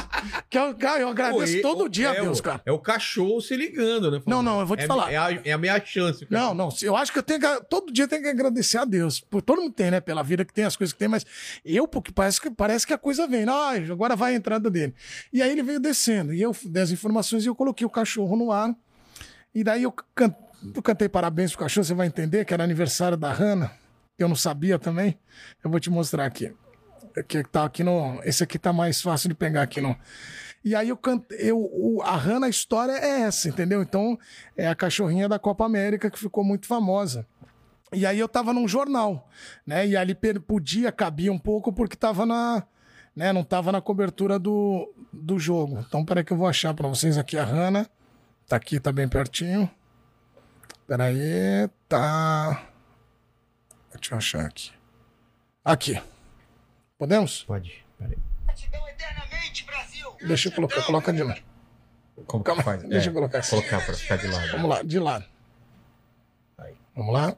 Que 0.49 0.57
eu, 0.57 0.75
cara, 0.75 1.01
eu 1.01 1.09
agradeço 1.09 1.53
Pô, 1.53 1.59
e- 1.59 1.61
todo 1.61 1.89
dia 1.89 2.07
é 2.09 2.17
a 2.17 2.21
Deus, 2.21 2.39
o- 2.39 2.43
cara. 2.43 2.61
É 2.65 2.71
o 2.71 2.79
cachorro 2.79 3.41
se 3.41 3.55
ligando, 3.55 4.11
né? 4.11 4.21
Não, 4.25 4.41
não, 4.41 4.59
eu 4.59 4.65
vou 4.65 4.77
te 4.77 4.83
É- 4.83 4.87
falar. 4.87 5.11
É 5.11 5.17
a, 5.17 5.31
é 5.43 5.51
a 5.51 5.57
minha 5.57 5.79
chance. 5.83 6.23
o 6.23 6.27
Não, 6.29 6.53
não. 6.53 6.69
Eu 6.81 6.95
acho 6.95 7.11
que 7.11 7.19
eu 7.19 7.23
tenho 7.23 7.39
que. 7.39 7.47
Todo 7.69 7.91
dia 7.91 8.05
eu 8.05 8.07
tenho 8.07 8.21
que 8.21 8.27
agradecer 8.29 8.77
a 8.77 8.85
Deus. 8.85 9.19
Por 9.19 9.41
todo 9.41 9.61
mundo 9.61 9.73
tem, 9.73 9.91
né? 9.91 9.99
Pela 10.01 10.23
vida 10.23 10.43
que 10.45 10.53
tem, 10.53 10.65
as 10.65 10.75
coisas 10.75 10.93
que 10.93 10.99
tem, 10.99 11.07
mas 11.07 11.25
eu, 11.63 11.87
porque 11.87 12.11
parece 12.11 12.39
que, 12.41 12.49
parece 12.49 12.85
que 12.87 12.93
a 12.93 12.97
coisa 12.97 13.27
vem. 13.27 13.45
Ah, 13.47 13.71
agora 13.91 14.15
vai 14.15 14.33
a 14.33 14.35
entrada 14.35 14.69
dele. 14.69 14.93
E 15.33 15.41
aí 15.41 15.51
ele 15.51 15.63
veio 15.63 15.79
descendo. 15.79 16.33
E 16.33 16.41
eu 16.41 16.55
dei 16.65 16.83
as 16.83 16.91
informações 16.91 17.45
e 17.45 17.47
eu 17.47 17.55
coloquei 17.55 17.85
o 17.85 17.89
cachorro 17.89 18.35
no 18.35 18.51
ar. 18.51 18.75
E 19.53 19.63
daí 19.63 19.83
eu, 19.83 19.91
can... 19.91 20.35
eu 20.75 20.81
cantei 20.81 21.07
parabéns 21.07 21.51
pro 21.51 21.59
cachorro, 21.61 21.85
você 21.85 21.93
vai 21.93 22.07
entender 22.07 22.43
que 22.45 22.53
era 22.53 22.63
aniversário 22.63 23.17
da 23.17 23.31
Hanna. 23.31 23.71
Eu 24.17 24.27
não 24.27 24.35
sabia 24.35 24.77
também. 24.79 25.17
Eu 25.63 25.69
vou 25.69 25.79
te 25.79 25.89
mostrar 25.89 26.25
aqui. 26.25 26.51
Que 27.23 27.43
tá 27.43 27.65
aqui 27.65 27.83
no. 27.83 28.21
Esse 28.23 28.43
aqui 28.43 28.59
tá 28.59 28.73
mais 28.73 29.01
fácil 29.01 29.29
de 29.29 29.35
pegar 29.35 29.61
aqui 29.61 29.79
no. 29.79 29.95
E 30.63 30.75
aí 30.75 30.89
eu 30.89 30.97
cantei. 30.97 31.37
Eu, 31.39 32.01
a 32.03 32.15
Hanna, 32.15 32.47
a 32.47 32.49
história 32.49 32.93
é 32.93 33.21
essa, 33.21 33.47
entendeu? 33.47 33.81
Então, 33.81 34.17
é 34.57 34.67
a 34.67 34.75
cachorrinha 34.75 35.29
da 35.29 35.37
Copa 35.37 35.63
América 35.63 36.09
que 36.09 36.17
ficou 36.17 36.43
muito 36.43 36.65
famosa. 36.65 37.25
E 37.93 38.05
aí 38.05 38.19
eu 38.19 38.27
tava 38.27 38.51
num 38.51 38.67
jornal, 38.67 39.29
né? 39.65 39.87
E 39.87 39.95
ali 39.95 40.15
podia, 40.45 40.91
cabia 40.91 41.31
um 41.31 41.37
pouco, 41.37 41.71
porque 41.71 41.95
tava 41.95 42.25
na. 42.25 42.63
Né? 43.15 43.31
Não 43.31 43.43
tava 43.43 43.71
na 43.71 43.79
cobertura 43.79 44.37
do, 44.37 44.91
do 45.13 45.39
jogo. 45.39 45.85
Então, 45.87 46.03
peraí 46.03 46.23
que 46.23 46.33
eu 46.33 46.37
vou 46.37 46.47
achar 46.47 46.73
pra 46.73 46.89
vocês 46.89 47.17
aqui 47.17 47.37
a 47.37 47.43
Hanna. 47.43 47.87
Tá 48.47 48.57
aqui, 48.57 48.79
tá 48.79 48.91
bem 48.91 49.07
pertinho. 49.07 49.69
Peraí, 50.87 51.69
tá. 51.87 52.63
Deixa 53.93 54.13
eu 54.13 54.17
achar 54.17 54.45
aqui. 54.45 54.71
Aqui. 55.63 56.01
Podemos? 56.97 57.43
Pode. 57.43 57.85
Peraí. 57.97 58.17
Gratidão 58.45 58.87
eternamente, 58.87 59.63
Brasil. 59.65 60.17
Deixa 60.21 60.47
eu 60.47 60.51
colocar, 60.53 60.81
coloca 60.83 61.11
de 61.11 61.23
lado. 61.23 61.43
Como 62.27 62.43
Calma, 62.43 62.61
que 62.63 62.69
faz? 62.69 62.83
deixa 62.83 63.07
É, 63.07 63.09
eu 63.09 63.13
colocar 63.13 63.39
assim. 63.39 63.49
Colocar 63.57 63.85
pra 63.85 63.93
ficar 63.93 64.17
de 64.17 64.27
lado. 64.27 64.51
Vamos 64.51 64.69
lá, 64.69 64.83
de 64.83 64.99
lado. 64.99 65.25
Vamos 66.95 67.13
lá. 67.13 67.35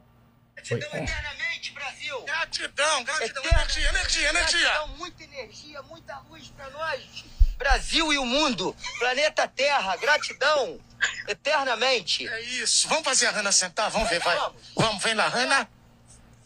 Gratidão 0.54 0.88
eternamente, 1.02 1.72
Brasil. 1.72 2.22
Gratidão, 2.22 3.04
gratidão, 3.04 3.42
Eterna- 3.42 3.60
energia, 3.62 3.88
energia, 3.88 4.28
energia. 4.28 4.60
Gratidão, 4.60 4.88
muita 4.96 5.24
energia, 5.24 5.82
muita 5.82 6.18
luz 6.30 6.48
pra 6.56 6.70
nós. 6.70 7.24
Brasil 7.56 8.12
e 8.12 8.18
o 8.18 8.24
mundo, 8.24 8.74
planeta 9.00 9.48
Terra, 9.48 9.96
gratidão 9.96 10.78
eternamente. 11.26 12.28
É 12.28 12.40
isso. 12.42 12.86
Vamos 12.88 13.02
fazer 13.04 13.26
a 13.26 13.32
Rana 13.32 13.50
sentar? 13.50 13.90
Vamos 13.90 14.08
ver, 14.08 14.20
vai. 14.20 14.36
Vamos. 14.36 14.62
Vamos, 14.76 15.02
vem 15.02 15.14
lá, 15.14 15.26
Rana. 15.26 15.68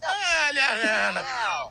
Olha 0.03 0.65
a 0.65 0.75
Rana. 0.75 1.23
Wow. 1.23 1.71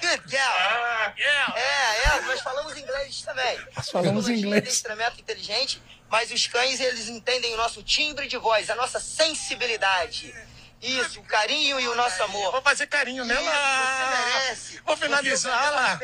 Good 0.00 0.22
girl. 0.28 0.40
Ah, 0.40 1.12
yeah. 1.18 1.54
É, 1.58 2.16
é, 2.16 2.20
nós 2.22 2.40
falamos 2.40 2.76
inglês 2.76 3.22
também. 3.22 3.58
Nós 3.74 3.90
falamos 3.90 4.28
inglês. 4.28 4.62
adestramento 4.62 5.20
inteligente, 5.20 5.82
mas 6.08 6.30
os 6.30 6.46
cães, 6.46 6.80
eles 6.80 7.08
entendem 7.08 7.54
o 7.54 7.56
nosso 7.56 7.82
timbre 7.82 8.26
de 8.26 8.36
voz, 8.38 8.70
a 8.70 8.74
nossa 8.74 9.00
sensibilidade. 9.00 10.34
Isso, 10.82 11.20
o 11.20 11.24
carinho 11.24 11.80
e 11.80 11.88
o 11.88 11.94
nosso 11.94 12.22
amor. 12.22 12.52
Vou 12.52 12.62
fazer 12.62 12.86
carinho 12.86 13.24
Isso, 13.24 13.34
nela. 13.34 13.50
você 13.50 14.16
merece. 14.32 14.80
Vou 14.84 14.96
finalizar 14.96 15.66
é 15.66 15.70
lá. 15.70 16.00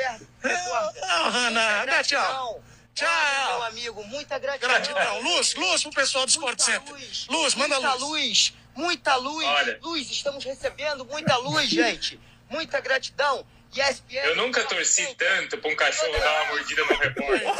Rana, 1.31 1.85
dá 1.87 2.03
tchau. 2.03 2.63
Tchau. 2.95 3.09
Meu 3.49 3.63
amigo, 3.65 4.05
muita 4.05 4.39
gratidão. 4.39 4.69
Gratidão. 4.69 5.21
Luz, 5.23 5.55
luz 5.55 5.83
pro 5.83 5.91
pessoal 5.93 6.27
do 6.27 6.31
Sport 6.31 6.61
Center. 6.61 6.93
luz, 6.93 7.27
Luz, 7.29 7.55
manda 7.55 7.79
luz. 7.79 8.01
luz. 8.01 8.55
Muita 8.75 9.17
luz. 9.17 9.45
Olha. 9.47 9.79
Luz, 9.83 10.11
estamos 10.11 10.45
recebendo 10.45 11.05
muita 11.05 11.37
luz, 11.37 11.69
gente. 11.71 12.19
Muita 12.51 12.81
gratidão. 12.81 13.45
E 13.75 13.81
ESPN, 13.81 14.17
Eu 14.17 14.37
nunca 14.37 14.63
torci 14.65 15.15
tanto 15.15 15.57
pra 15.57 15.71
um 15.71 15.75
cachorro 15.77 16.13
dar 16.13 16.43
uma 16.43 16.53
mordida 16.53 16.83
no 16.85 16.95
repórter. 16.95 17.55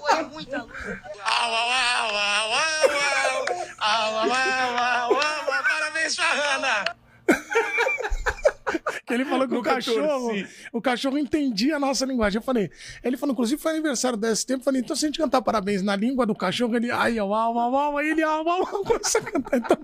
Foi 0.00 0.22
muita 0.22 0.62
luz. 0.62 0.72
Au, 1.22 1.54
au, 1.54 1.70
au, 1.70 2.14
au, 2.14 2.52
au, 2.52 2.52
au. 2.52 3.52
Au, 3.82 4.08
au, 4.16 4.24
au, 4.24 4.32
au, 4.32 5.12
au, 5.12 5.16
au. 5.16 5.62
Parabéns 5.62 6.16
Rana. 6.18 6.84
Que 9.06 9.14
ele 9.14 9.24
falou 9.24 9.48
que 9.48 9.54
o 9.54 9.62
cachorro, 9.62 10.28
torci. 10.28 10.46
o 10.72 10.80
cachorro 10.80 11.18
entendia 11.18 11.76
a 11.76 11.78
nossa 11.78 12.04
linguagem. 12.04 12.38
Eu 12.38 12.42
falei, 12.42 12.70
ele 13.02 13.16
falou, 13.16 13.32
inclusive 13.32 13.60
foi 13.60 13.72
aniversário 13.72 14.16
desse 14.16 14.46
tempo. 14.46 14.60
Eu 14.60 14.64
falei, 14.64 14.80
então 14.80 14.94
se 14.94 15.04
a 15.04 15.08
gente 15.08 15.18
cantar 15.18 15.42
parabéns 15.42 15.82
na 15.82 15.96
língua 15.96 16.24
do 16.24 16.34
cachorro, 16.34 16.76
ele, 16.76 16.90
ai, 16.90 17.18
au, 17.18 17.34
au, 17.34 17.58
au, 17.58 17.76
au, 17.76 17.98
aí 17.98 18.10
ele, 18.10 18.22
au, 18.22 18.48
au, 18.48 18.60
au, 18.60 18.84
começa 18.84 19.18
a 19.18 19.22
cantar. 19.22 19.58
Então, 19.58 19.76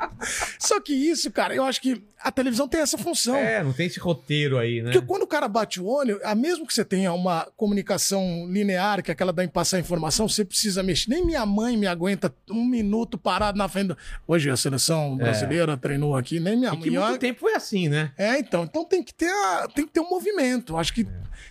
só 0.59 0.81
que 0.81 0.93
isso, 0.93 1.31
cara, 1.31 1.55
eu 1.55 1.65
acho 1.65 1.81
que 1.81 2.02
a 2.20 2.31
televisão 2.32 2.66
tem 2.69 2.81
essa 2.81 2.99
função. 2.99 3.36
É, 3.36 3.62
não 3.62 3.73
tem 3.73 3.86
esse 3.86 3.99
roteiro 4.01 4.59
aí, 4.59 4.82
né? 4.82 4.90
Porque 4.93 5.07
quando 5.07 5.23
o 5.23 5.27
cara 5.27 5.47
bate 5.49 5.81
o 5.81 5.86
olho, 5.86 6.20
a 6.24 6.35
mesmo 6.35 6.66
que 6.66 6.74
você 6.74 6.85
tenha 6.85 7.12
uma 7.12 7.47
comunicação 7.57 8.47
linear, 8.51 9.03
que 9.03 9.11
é 9.11 9.12
aquela 9.12 9.32
da 9.32 9.45
em 9.45 9.49
passar 9.49 9.78
informação, 9.78 10.28
você 10.28 10.45
precisa 10.45 10.82
mexer. 10.82 11.11
Nem 11.11 11.24
minha 11.24 11.45
mãe 11.47 11.77
me 11.77 11.86
aguenta 11.86 12.35
um 12.51 12.65
minuto 12.65 13.16
parado 13.16 13.57
na 13.59 13.69
frente. 13.69 13.89
do- 13.89 13.97
Hoje 14.27 14.51
a 14.51 14.57
seleção 14.57 15.16
brasileira 15.16 15.77
treinou 15.77 16.16
aqui, 16.16 16.40
nem 16.40 16.57
minha 16.57 16.70
E 16.70 16.73
mãe. 16.73 16.81
que 16.82 16.90
muito 16.90 17.03
olha- 17.03 17.19
tempo 17.19 17.40
foi 17.40 17.55
assim, 17.55 17.89
né? 17.89 18.12
É, 18.19 18.39
então. 18.39 18.65
Então 18.65 18.85
tem 18.85 19.03
que 19.03 19.15
ter, 19.15 19.31
a- 19.31 19.69
tem 19.74 19.86
que 19.86 19.93
ter 19.93 20.01
um 20.01 20.09
movimento. 20.11 20.77
Acho 20.77 20.93
que 20.93 21.07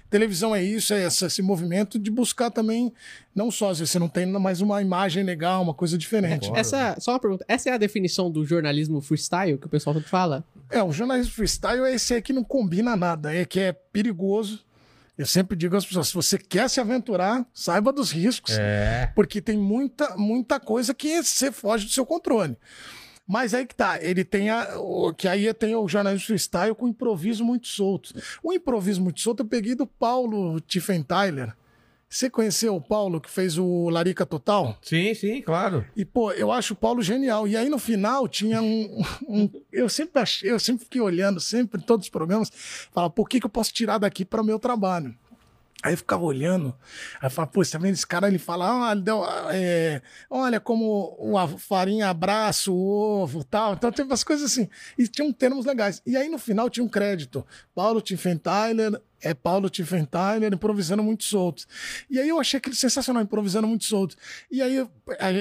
televisão 0.09 0.55
é 0.55 0.64
isso, 0.64 0.93
é 0.93 1.03
essa- 1.03 1.27
esse 1.27 1.41
movimento 1.41 1.97
de 1.99 2.09
buscar 2.11 2.49
também, 2.49 2.91
não 3.35 3.49
só 3.51 3.69
às 3.72 3.80
vezes 3.80 3.91
você 3.91 3.99
não 3.99 4.07
tem, 4.09 4.26
mas 4.26 4.61
uma 4.61 4.81
imagem 4.81 5.23
legal, 5.23 5.61
uma 5.61 5.73
coisa 5.73 5.97
diferente. 5.97 6.49
Essa, 6.55 6.95
só 6.99 7.11
uma 7.11 7.19
pergunta. 7.19 7.45
Essa 7.47 7.69
é 7.69 7.73
a 7.73 7.77
definição 7.77 8.30
do 8.31 8.45
jornalismo 8.45 9.01
freestyle 9.01 9.57
que 9.57 9.65
o 9.68 9.69
pessoal 9.69 9.93
tanto 9.93 10.09
fala? 10.09 10.43
É, 10.69 10.81
o 10.84 10.91
jornalismo 10.91 11.31
freestyle 11.34 11.85
é 11.85 11.93
esse 11.95 12.14
aí 12.14 12.22
que 12.22 12.34
não 12.34 12.43
combina 12.43 12.95
nada, 12.95 13.34
é 13.34 13.45
que 13.45 13.59
é 13.59 13.72
perigoso. 13.73 14.65
Eu 15.18 15.26
sempre 15.26 15.57
digo 15.57 15.76
às 15.76 15.84
pessoas, 15.84 16.09
se 16.09 16.14
você 16.14 16.38
quer 16.38 16.69
se 16.69 16.80
aventurar, 16.80 17.43
saiba 17.51 17.91
dos 17.91 18.11
riscos. 18.11 18.55
É. 18.59 19.11
Porque 19.15 19.41
tem 19.41 19.57
muita, 19.57 20.15
muita 20.15 20.59
coisa 20.59 20.93
que 20.93 21.23
você 21.23 21.51
foge 21.51 21.85
do 21.85 21.91
seu 21.91 22.05
controle. 22.05 22.55
Mas 23.28 23.54
aí 23.54 23.66
que 23.66 23.76
tá, 23.76 24.02
ele 24.02 24.24
tem 24.24 24.49
a, 24.49 24.80
o, 24.80 25.14
que 25.14 25.28
aí 25.28 25.54
tem 25.54 25.76
o 25.76 25.88
jornalismo 25.88 26.28
freestyle 26.28 26.74
com 26.74 26.88
improviso 26.88 27.44
muito 27.44 27.68
solto. 27.68 28.14
O 28.41 28.54
improviso 28.54 29.02
muito 29.02 29.20
solto 29.20 29.41
eu 29.44 29.48
peguei 29.48 29.76
do 29.76 29.86
Paulo 29.86 30.62
Tiffenthaler. 30.62 31.54
Você 32.10 32.30
conheceu 32.30 32.74
o 32.74 32.80
Paulo 32.80 33.20
que 33.20 33.30
fez 33.30 33.58
o 33.58 33.90
Larica 33.90 34.26
Total? 34.26 34.78
Sim, 34.82 35.14
sim, 35.14 35.41
claro. 35.41 35.86
E, 35.94 36.06
pô, 36.06 36.32
eu 36.32 36.54
acho 36.54 36.72
o 36.74 36.78
Paulo 36.78 37.02
genial. 37.02 37.45
E 37.49 37.58
aí, 37.58 37.68
no 37.68 37.78
final, 37.78 38.30
tinha 38.30 38.62
um. 38.62 39.04
um- 39.28 39.49
eu 39.74 39.90
sempre 39.90 40.22
achei, 40.22 40.49
eu 40.49 40.58
sempre 40.58 40.86
fiquei 40.86 41.02
olhando, 41.02 41.41
sempre 41.41 41.82
em 41.82 41.84
todos 41.86 42.06
os 42.06 42.10
programas, 42.10 42.49
falava, 42.94 43.12
por 43.12 43.28
que, 43.28 43.41
que 43.41 43.45
eu 43.45 43.49
posso 43.49 43.74
tirar 43.74 43.98
daqui 43.98 44.24
para 44.24 44.41
o 44.41 44.45
meu 44.45 44.58
trabalho? 44.58 45.14
Aí 45.84 45.94
eu 45.94 45.98
ficava 45.98 46.24
olhando, 46.24 46.76
aí 47.22 47.28
eu 47.28 47.30
falava, 47.30 47.52
pô, 47.52 47.64
você 47.64 47.74
tá 47.74 47.78
vendo 47.78 47.94
esse 47.94 48.06
cara? 48.06 48.28
Ele 48.28 48.40
fala, 48.40 48.90
ah, 48.90 48.95
deu, 48.95 49.24
é, 49.52 50.02
olha 50.28 50.60
como 50.60 51.38
a 51.38 51.48
farinha 51.48 52.10
abraça 52.10 52.72
o 52.72 52.76
ovo 52.76 53.44
tal. 53.44 53.74
Então 53.74 53.91
tinha 53.91 54.06
umas 54.06 54.24
coisas 54.24 54.52
assim. 54.52 54.68
E 54.98 55.08
tinham 55.08 55.32
termos 55.32 55.66
legais. 55.66 56.02
E 56.04 56.18
aí 56.18 56.30
no 56.30 56.40
final 56.40 56.68
tinha 56.68 56.84
um 56.84 56.90
crédito. 56.90 57.45
Paulo 57.76 58.02
Tiffenthaler, 58.02 58.99
é 59.22 59.34
Paulo 59.34 59.69
Tiffenthaler 59.69 60.53
improvisando 60.53 61.02
muito 61.03 61.23
solto. 61.23 61.65
E 62.10 62.19
aí 62.19 62.27
eu 62.30 62.39
achei 62.39 62.57
aquele 62.57 62.76
sensacional, 62.76 63.23
improvisando 63.23 63.68
muito 63.68 63.85
solto. 63.85 64.15
E 64.52 64.61
aí 64.61 64.76
eu, 64.76 64.89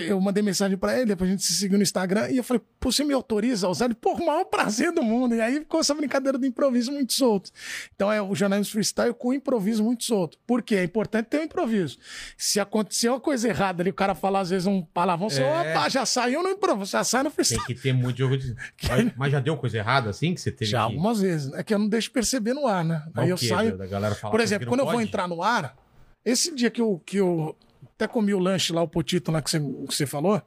eu 0.09 0.21
mandei 0.21 0.43
mensagem 0.43 0.77
pra 0.77 0.97
ele, 0.97 1.07
depois 1.07 1.29
a 1.29 1.33
gente 1.33 1.43
se 1.45 1.55
seguiu 1.55 1.77
no 1.77 1.83
Instagram, 1.83 2.29
e 2.31 2.37
eu 2.37 2.45
falei, 2.45 2.63
pô, 2.81 2.91
você 2.91 3.05
me 3.05 3.13
autoriza 3.13 3.67
a 3.67 3.71
usar? 3.71 3.87
Ele, 3.87 3.95
pô, 3.95 4.13
o 4.15 4.27
maior 4.27 4.45
prazer 4.45 4.93
do 4.93 5.03
mundo. 5.03 5.35
E 5.35 5.41
aí 5.41 5.61
ficou 5.61 5.81
essa 5.81 5.95
brincadeira 5.95 6.39
do 6.39 6.47
improviso 6.47 6.91
muito 6.93 7.13
solto. 7.13 7.51
Então 7.95 8.11
é 8.13 8.21
o 8.23 8.35
jornalismo 8.35 8.73
freestyle 8.73 9.13
com 9.15 9.33
improviso 9.33 9.83
muito 9.85 10.05
solto. 10.05 10.39
Por 10.47 10.63
quê? 10.63 10.77
É 10.77 10.85
importante 10.85 11.27
ter 11.27 11.41
um 11.41 11.45
improviso. 11.45 11.99
Se 12.37 12.59
acontecer 12.61 13.09
uma 13.09 13.21
coisa 13.21 13.49
errada 13.49 13.83
ali, 13.83 13.91
o 13.91 13.95
cara 13.95 14.15
falar 14.15 14.41
às 14.41 14.51
vezes 14.51 14.67
um 14.67 14.83
palavrão, 14.83 15.29
você, 15.29 15.43
É. 15.43 15.73
opa, 15.77 15.89
já 15.89 16.07
saiu 16.07 16.43
no 16.43 16.49
improviso, 16.51 16.91
já 16.93 17.05
sai 17.05 17.23
no 17.23 17.31
Tem 17.31 17.35
freestyle. 17.35 17.67
que 17.67 17.75
ter 17.75 17.93
muito 17.93 18.17
jogo 18.19 18.37
de. 18.37 18.55
Mas, 18.89 19.13
mas 19.17 19.33
já 19.33 19.41
deu 19.41 19.57
coisa 19.57 19.79
errada 19.79 20.11
assim 20.11 20.33
que 20.35 20.41
você 20.41 20.51
teve 20.51 20.71
Já 20.71 20.79
que... 20.79 20.85
algumas 20.85 21.21
vezes. 21.21 21.53
É 21.55 21.63
que 21.63 21.75
eu 21.75 21.79
não 21.79 21.89
deixo 21.89 22.11
perceber 22.11 22.55
no 22.55 22.67
ar, 22.67 22.85
né? 22.85 23.03
Mas 23.15 23.25
Aí 23.25 23.31
eu 23.31 23.37
quê? 23.37 23.47
Saio. 23.71 24.31
Por 24.31 24.41
exemplo, 24.41 24.67
quando 24.69 24.79
não 24.79 24.85
eu 24.87 24.91
vou 24.91 24.97
pode? 24.97 25.09
entrar 25.09 25.27
no 25.29 25.43
ar, 25.43 25.77
esse 26.25 26.55
dia 26.55 26.71
que 26.71 26.81
eu, 26.81 27.01
que 27.05 27.17
eu 27.19 27.57
até 27.95 28.07
comi 28.07 28.35
o 28.35 28.39
lanche 28.39 28.73
lá, 28.73 28.83
o 28.83 28.89
potito 28.89 29.31
lá 29.31 29.41
que 29.41 29.51
você, 29.51 29.59
que 29.61 29.95
você 29.95 30.07
falou, 30.07 30.41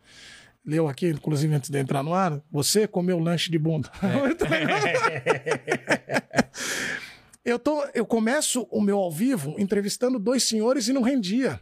leu 0.66 0.88
aqui, 0.88 1.08
inclusive 1.10 1.54
antes 1.54 1.70
de 1.70 1.80
entrar 1.80 2.04
no 2.04 2.14
ar, 2.14 2.40
você 2.52 2.88
comeu 2.88 3.18
o 3.18 3.20
lanche 3.24 3.50
de 3.50 3.58
bunda. 3.58 3.90
Legal. 4.04 4.80
eu, 7.44 7.58
tô, 7.58 7.84
eu 7.94 8.06
começo 8.06 8.68
o 8.70 8.82
meu 8.82 8.98
ao 8.98 9.12
vivo 9.12 9.56
entrevistando 9.58 10.20
dois 10.20 10.44
senhores 10.44 10.88
e 10.88 10.94
não 10.94 11.02
rendia. 11.02 11.60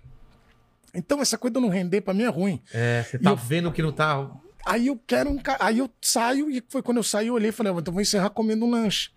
Então 0.93 1.21
essa 1.21 1.37
coisa 1.37 1.53
de 1.55 1.59
não 1.61 1.69
render 1.69 2.01
pra 2.01 2.13
mim 2.13 2.23
é 2.23 2.27
ruim. 2.29 2.61
É, 2.73 3.03
você 3.03 3.19
tá 3.19 3.29
eu- 3.31 3.35
vendo 3.35 3.71
que 3.71 3.81
não 3.81 3.91
tá. 3.91 4.29
Aí 4.67 4.87
eu 4.87 4.99
quero 5.07 5.29
um. 5.29 5.37
ca- 5.37 5.57
Aí 5.59 5.79
eu 5.79 5.89
saio, 6.01 6.49
e 6.49 6.61
foi 6.67 6.81
quando 6.81 6.97
eu 6.97 7.03
saí, 7.03 7.27
eu 7.27 7.33
olhei 7.35 7.49
e 7.49 7.51
falei, 7.53 7.71
"Ah, 7.73 7.77
então 7.79 7.93
vou 7.93 8.01
encerrar 8.01 8.29
comendo 8.29 8.65
um 8.65 8.69
lanche. 8.69 9.09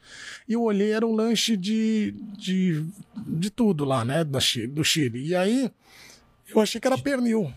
E 0.49 0.53
eu 0.53 0.63
olhei, 0.63 0.93
era 0.93 1.07
um 1.07 1.13
lanche 1.15 1.57
de. 1.57 2.15
de, 2.39 2.85
de 3.27 3.51
tudo 3.51 3.85
lá, 3.85 4.05
né? 4.05 4.23
Da 4.25 4.41
Chile, 4.41 4.69
do 4.69 4.85
Chile. 4.85 5.27
E 5.27 5.35
aí 5.35 5.71
eu 6.55 6.61
achei 6.61 6.81
que 6.81 6.87
era 6.87 6.97
pernil. 6.99 7.53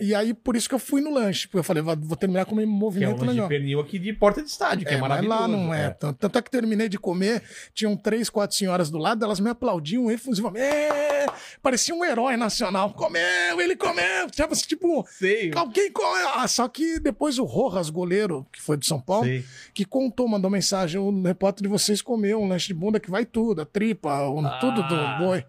E 0.00 0.14
aí, 0.14 0.32
por 0.34 0.56
isso 0.56 0.68
que 0.68 0.74
eu 0.74 0.78
fui 0.78 1.00
no 1.00 1.10
lanche. 1.12 1.46
Porque 1.46 1.58
eu 1.58 1.64
falei, 1.64 1.82
vou 1.82 2.16
terminar 2.16 2.44
com 2.46 2.54
um 2.54 2.58
Que 2.58 2.64
é 2.64 2.66
um 2.66 2.70
movimento 2.70 3.26
de 3.26 3.48
pernil 3.48 3.80
aqui 3.80 3.98
de 3.98 4.12
porta 4.12 4.42
de 4.42 4.48
estádio, 4.48 4.86
que 4.86 4.92
é, 4.92 4.96
É, 4.96 5.00
mas 5.00 5.08
maravilhoso. 5.08 5.40
lá 5.40 5.48
não 5.48 5.72
é. 5.74 5.90
Tanto, 5.90 6.18
tanto 6.18 6.38
é 6.38 6.42
que 6.42 6.50
terminei 6.50 6.88
de 6.88 6.98
comer, 6.98 7.42
tinham 7.74 7.96
três, 7.96 8.28
quatro 8.30 8.56
senhoras 8.56 8.90
do 8.90 8.98
lado, 8.98 9.24
elas 9.24 9.40
me 9.40 9.50
aplaudiam 9.50 10.10
efusivamente. 10.10 10.62
É, 10.62 11.26
parecia 11.62 11.94
um 11.94 12.04
herói 12.04 12.36
nacional. 12.36 12.92
Comeu, 12.92 13.60
ele 13.60 13.76
comeu. 13.76 14.30
Tipo, 14.30 14.52
assim, 14.52 14.66
tipo 14.66 15.06
Sei. 15.10 15.50
alguém 15.54 15.90
comeu. 15.92 16.28
Ah, 16.34 16.48
só 16.48 16.66
que 16.68 16.98
depois 16.98 17.38
o 17.38 17.44
Rojas, 17.44 17.90
goleiro, 17.90 18.46
que 18.52 18.60
foi 18.60 18.76
de 18.76 18.86
São 18.86 19.00
Paulo, 19.00 19.24
Sei. 19.26 19.44
que 19.74 19.84
contou, 19.84 20.26
mandou 20.28 20.50
mensagem: 20.50 21.00
o 21.00 21.22
repórter 21.22 21.62
de 21.62 21.68
vocês 21.68 22.02
comeu 22.02 22.40
um 22.40 22.48
lanche 22.48 22.68
de 22.68 22.74
bunda 22.74 22.98
que 23.00 23.10
vai 23.10 23.24
tudo, 23.24 23.62
a 23.62 23.66
tripa, 23.66 24.22
o- 24.28 24.42
tudo 24.60 24.82
do 24.82 25.18
boi. 25.18 25.44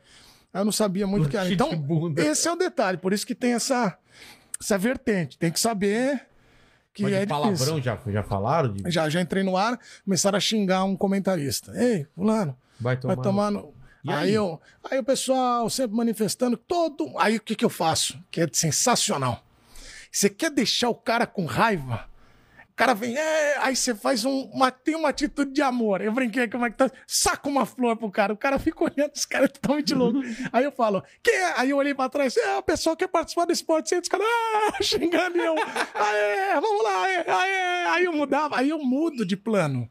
Aí 0.52 0.62
Eu 0.62 0.66
não 0.66 0.72
sabia 0.72 1.06
muito 1.06 1.28
o 1.28 1.30
que 1.30 1.38
era. 1.38 1.48
Ah. 1.48 1.52
Então, 1.52 1.70
esse 2.18 2.48
é 2.48 2.52
o 2.52 2.56
detalhe, 2.56 2.98
por 2.98 3.14
isso 3.14 3.26
que 3.26 3.36
tem 3.36 3.54
essa, 3.54 3.96
essa 4.62 4.78
vertente. 4.78 5.38
Tem 5.38 5.52
que 5.52 5.60
saber 5.60 6.28
que 6.94 7.04
Mas 7.04 7.14
é 7.14 7.20
de 7.20 7.26
difícil. 7.28 7.42
palavrão 7.44 7.82
já, 7.82 8.00
já 8.12 8.24
falaram? 8.24 8.74
De... 8.74 8.92
Já, 8.92 9.10
já 9.10 9.22
entrei 9.22 9.44
no 9.44 9.56
ar, 9.56 9.80
começaram 10.04 10.38
a 10.38 10.42
xingar 10.42 10.84
um 10.84 10.96
comentarista. 10.96 11.72
Ei, 11.76 12.06
fulano, 12.16 12.58
Vai 12.80 12.98
tomar. 12.98 13.16
vai 13.16 13.24
tomar 13.24 13.52
no... 13.52 13.74
Aí, 14.08 14.14
aí? 14.30 14.34
eu, 14.34 14.60
aí 14.90 14.98
o 15.00 15.04
pessoal 15.04 15.70
sempre 15.70 15.96
manifestando, 15.96 16.56
todo. 16.56 17.12
Aí 17.18 17.36
o 17.36 17.42
que, 17.42 17.54
que 17.54 17.66
eu 17.66 17.70
faço? 17.70 18.18
Que 18.32 18.42
é 18.42 18.48
sensacional. 18.52 19.44
Você 20.12 20.30
quer 20.30 20.50
deixar 20.50 20.90
o 20.90 20.96
cara 20.96 21.28
com 21.28 21.46
raiva? 21.46 22.09
O 22.80 22.82
cara 22.82 22.94
vem, 22.94 23.14
é, 23.18 23.58
aí 23.58 23.76
você 23.76 23.94
faz 23.94 24.24
um, 24.24 24.44
uma, 24.54 24.72
tem 24.72 24.96
uma 24.96 25.10
atitude 25.10 25.52
de 25.52 25.62
amor. 25.62 26.00
Eu 26.00 26.14
brinquei 26.14 26.48
como 26.48 26.66
é 26.66 26.70
que 26.70 26.78
tá, 26.78 26.90
saca 27.06 27.50
uma 27.50 27.66
flor 27.66 27.98
pro 27.98 28.10
cara. 28.10 28.32
O 28.32 28.38
cara 28.38 28.58
fica 28.58 28.86
olhando, 28.86 29.12
esse 29.14 29.28
cara 29.28 29.44
é 29.44 29.48
totalmente 29.50 29.94
louco. 29.94 30.20
aí 30.54 30.64
eu 30.64 30.72
falo, 30.72 31.04
quem 31.22 31.36
é? 31.36 31.60
Aí 31.60 31.72
eu 31.72 31.78
olhei 31.78 31.94
pra 31.94 32.08
trás, 32.08 32.38
é, 32.38 32.56
o 32.56 32.64
pessoal 32.64 32.96
quer 32.96 33.10
participar 33.10 33.44
do 33.44 33.52
esporte, 33.52 33.94
os 33.94 34.08
caras, 34.08 34.26
ah, 34.26 34.78
xingando 34.82 35.38
eu, 35.38 35.56
aê, 35.56 36.54
vamos 36.62 36.82
lá, 36.82 37.04
aê, 37.04 37.18
aê. 37.28 37.86
Aí 37.88 38.06
eu 38.06 38.14
mudava, 38.14 38.58
aí 38.58 38.70
eu 38.70 38.80
mudo 38.80 39.26
de 39.26 39.36
plano. 39.36 39.90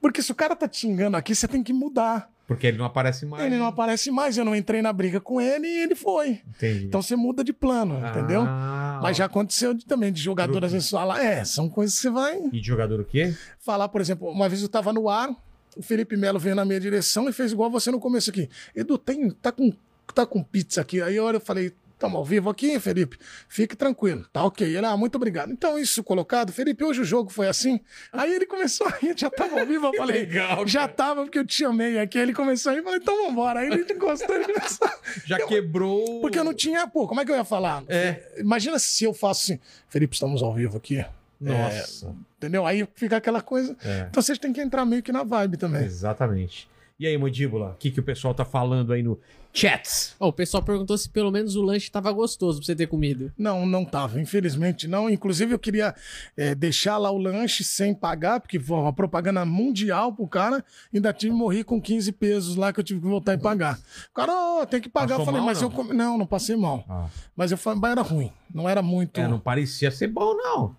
Porque 0.00 0.20
se 0.20 0.32
o 0.32 0.34
cara 0.34 0.56
tá 0.56 0.66
te 0.66 0.78
xingando 0.78 1.16
aqui, 1.16 1.32
você 1.32 1.46
tem 1.46 1.62
que 1.62 1.72
mudar. 1.72 2.28
Porque 2.46 2.66
ele 2.68 2.78
não 2.78 2.84
aparece 2.84 3.26
mais. 3.26 3.44
Ele 3.44 3.56
não 3.56 3.66
aparece 3.66 4.10
mais, 4.10 4.38
eu 4.38 4.44
não 4.44 4.54
entrei 4.54 4.80
na 4.80 4.92
briga 4.92 5.20
com 5.20 5.40
ele 5.40 5.66
e 5.66 5.82
ele 5.82 5.94
foi. 5.96 6.40
Entendi. 6.48 6.84
Então 6.86 7.02
você 7.02 7.16
muda 7.16 7.42
de 7.42 7.52
plano, 7.52 8.00
entendeu? 8.08 8.42
Ah, 8.46 9.00
Mas 9.02 9.16
já 9.16 9.24
aconteceu 9.24 9.74
de- 9.74 9.84
também 9.84 10.12
de 10.12 10.20
jogador 10.22 10.64
às 10.64 10.72
vezes 10.72 10.88
falar, 10.88 11.22
é, 11.24 11.44
são 11.44 11.68
coisas 11.68 11.96
que 11.96 12.02
você 12.02 12.10
vai 12.10 12.38
E 12.52 12.60
de 12.60 12.66
jogador 12.66 13.00
o 13.00 13.04
quê? 13.04 13.34
falar, 13.58 13.88
por 13.88 14.00
exemplo, 14.00 14.28
uma 14.30 14.48
vez 14.48 14.62
eu 14.62 14.68
tava 14.68 14.92
no 14.92 15.08
ar, 15.08 15.28
o 15.76 15.82
Felipe 15.82 16.16
Melo 16.16 16.38
veio 16.38 16.54
na 16.54 16.64
minha 16.64 16.78
direção 16.80 17.28
e 17.28 17.32
fez 17.32 17.50
igual 17.52 17.68
você 17.70 17.90
no 17.90 17.98
começo 17.98 18.30
aqui. 18.30 18.48
Edu, 18.74 18.96
tem, 18.96 19.28
tá 19.30 19.50
com, 19.50 19.72
tá 20.14 20.24
com 20.24 20.42
pizza 20.42 20.80
aqui. 20.80 21.02
Aí 21.02 21.16
eu 21.16 21.24
olho 21.24 21.38
e 21.38 21.40
falei, 21.40 21.72
estamos 21.96 22.16
ao 22.16 22.24
vivo 22.24 22.48
aqui, 22.50 22.78
Felipe? 22.78 23.18
Fique 23.48 23.74
tranquilo, 23.74 24.24
tá 24.32 24.44
ok. 24.44 24.66
Ele, 24.66 24.86
ah, 24.86 24.96
muito 24.96 25.16
obrigado. 25.16 25.50
Então, 25.50 25.78
isso 25.78 26.04
colocado, 26.04 26.52
Felipe, 26.52 26.84
hoje 26.84 27.00
o 27.00 27.04
jogo 27.04 27.30
foi 27.30 27.48
assim. 27.48 27.80
Aí 28.12 28.34
ele 28.34 28.46
começou 28.46 28.86
a 28.86 28.90
rir, 28.90 29.14
já 29.16 29.30
tava 29.30 29.58
ao 29.58 29.66
vivo, 29.66 29.86
eu 29.86 29.94
falei, 29.94 30.20
legal, 30.20 30.66
já 30.66 30.80
cara. 30.80 30.92
tava 30.92 31.22
porque 31.22 31.38
eu 31.38 31.46
te 31.46 31.54
chamei 31.54 31.98
aqui. 31.98 32.18
Aí 32.18 32.24
ele 32.24 32.34
começou 32.34 32.70
a 32.70 32.74
rir, 32.74 32.82
falei, 32.82 32.98
então 33.00 33.26
vambora. 33.26 33.60
Aí 33.60 33.66
ele 33.68 33.82
encostou, 33.92 34.36
ele 34.36 34.52
começou. 34.52 34.88
Já 35.24 35.38
Eu- 35.38 35.46
quebrou. 35.48 36.20
Porque 36.20 36.38
eu 36.38 36.44
não 36.44 36.54
tinha, 36.54 36.86
pô, 36.86 37.08
como 37.08 37.20
é 37.20 37.24
que 37.24 37.30
eu 37.32 37.36
ia 37.36 37.44
falar? 37.44 37.82
É. 37.88 38.34
Imagina 38.38 38.78
se 38.78 39.04
eu 39.04 39.12
faço 39.14 39.52
assim, 39.54 39.60
Felipe, 39.88 40.14
estamos 40.14 40.42
ao 40.42 40.54
vivo 40.54 40.76
aqui. 40.76 41.04
Nossa. 41.40 42.14
Entendeu? 42.38 42.66
Aí 42.66 42.86
fica 42.94 43.16
aquela 43.16 43.40
coisa. 43.42 43.76
É. 43.84 44.06
Então 44.10 44.22
vocês 44.22 44.38
têm 44.38 44.52
que 44.52 44.60
entrar 44.60 44.84
meio 44.84 45.02
que 45.02 45.12
na 45.12 45.22
vibe 45.22 45.56
também. 45.56 45.84
Exatamente. 45.84 46.68
E 46.98 47.06
aí, 47.06 47.18
Mandíbula, 47.18 47.72
o 47.72 47.74
que, 47.74 47.90
que 47.90 48.00
o 48.00 48.02
pessoal 48.02 48.32
tá 48.32 48.42
falando 48.42 48.90
aí 48.90 49.02
no 49.02 49.20
chats? 49.52 50.16
Ó, 50.18 50.28
o 50.28 50.32
pessoal 50.32 50.62
perguntou 50.62 50.96
se 50.96 51.10
pelo 51.10 51.30
menos 51.30 51.54
o 51.54 51.60
lanche 51.60 51.90
tava 51.90 52.10
gostoso 52.10 52.58
pra 52.58 52.64
você 52.64 52.74
ter 52.74 52.86
comido. 52.86 53.30
Não, 53.36 53.66
não 53.66 53.84
tava, 53.84 54.18
infelizmente 54.18 54.88
não. 54.88 55.10
Inclusive, 55.10 55.52
eu 55.52 55.58
queria 55.58 55.94
é, 56.34 56.54
deixar 56.54 56.96
lá 56.96 57.10
o 57.10 57.18
lanche 57.18 57.62
sem 57.62 57.94
pagar, 57.94 58.40
porque 58.40 58.58
foi 58.58 58.78
uma 58.78 58.94
propaganda 58.94 59.44
mundial 59.44 60.10
pro 60.10 60.26
cara. 60.26 60.64
Ainda 60.92 61.12
tive 61.12 61.32
que 61.32 61.38
morrer 61.38 61.64
com 61.64 61.78
15 61.78 62.12
pesos 62.12 62.56
lá 62.56 62.72
que 62.72 62.80
eu 62.80 62.84
tive 62.84 63.00
que 63.00 63.06
voltar 63.06 63.34
e 63.34 63.38
pagar. 63.38 63.78
O 64.10 64.14
cara, 64.14 64.32
ó, 64.32 64.64
tem 64.64 64.80
que 64.80 64.88
pagar. 64.88 65.18
Passou 65.18 65.20
eu 65.20 65.26
falei, 65.26 65.40
mal, 65.40 65.46
mas 65.48 65.60
não? 65.60 65.68
eu 65.68 65.74
comi. 65.74 65.92
Não, 65.92 66.16
não 66.16 66.26
passei 66.26 66.56
mal. 66.56 66.82
Ah. 66.88 67.08
Mas 67.36 67.52
eu 67.52 67.58
falei, 67.58 67.78
mas 67.78 67.92
era 67.92 68.02
ruim. 68.02 68.32
Não 68.54 68.66
era 68.66 68.80
muito. 68.80 69.20
É, 69.20 69.28
não 69.28 69.38
parecia 69.38 69.90
ser 69.90 70.08
bom, 70.08 70.34
não. 70.34 70.74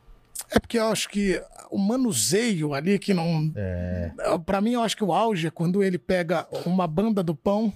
É 0.49 0.59
porque 0.59 0.79
eu 0.79 0.85
acho 0.85 1.09
que 1.09 1.41
o 1.69 1.77
manuseio 1.77 2.73
ali 2.73 2.97
que 2.99 3.13
não. 3.13 3.51
É. 3.55 4.11
Pra 4.45 4.61
mim, 4.61 4.73
eu 4.73 4.81
acho 4.81 4.95
que 4.97 5.03
o 5.03 5.13
auge 5.13 5.47
é 5.47 5.51
quando 5.51 5.83
ele 5.83 5.97
pega 5.97 6.47
uma 6.65 6.87
banda 6.87 7.21
do 7.23 7.35
pão 7.35 7.71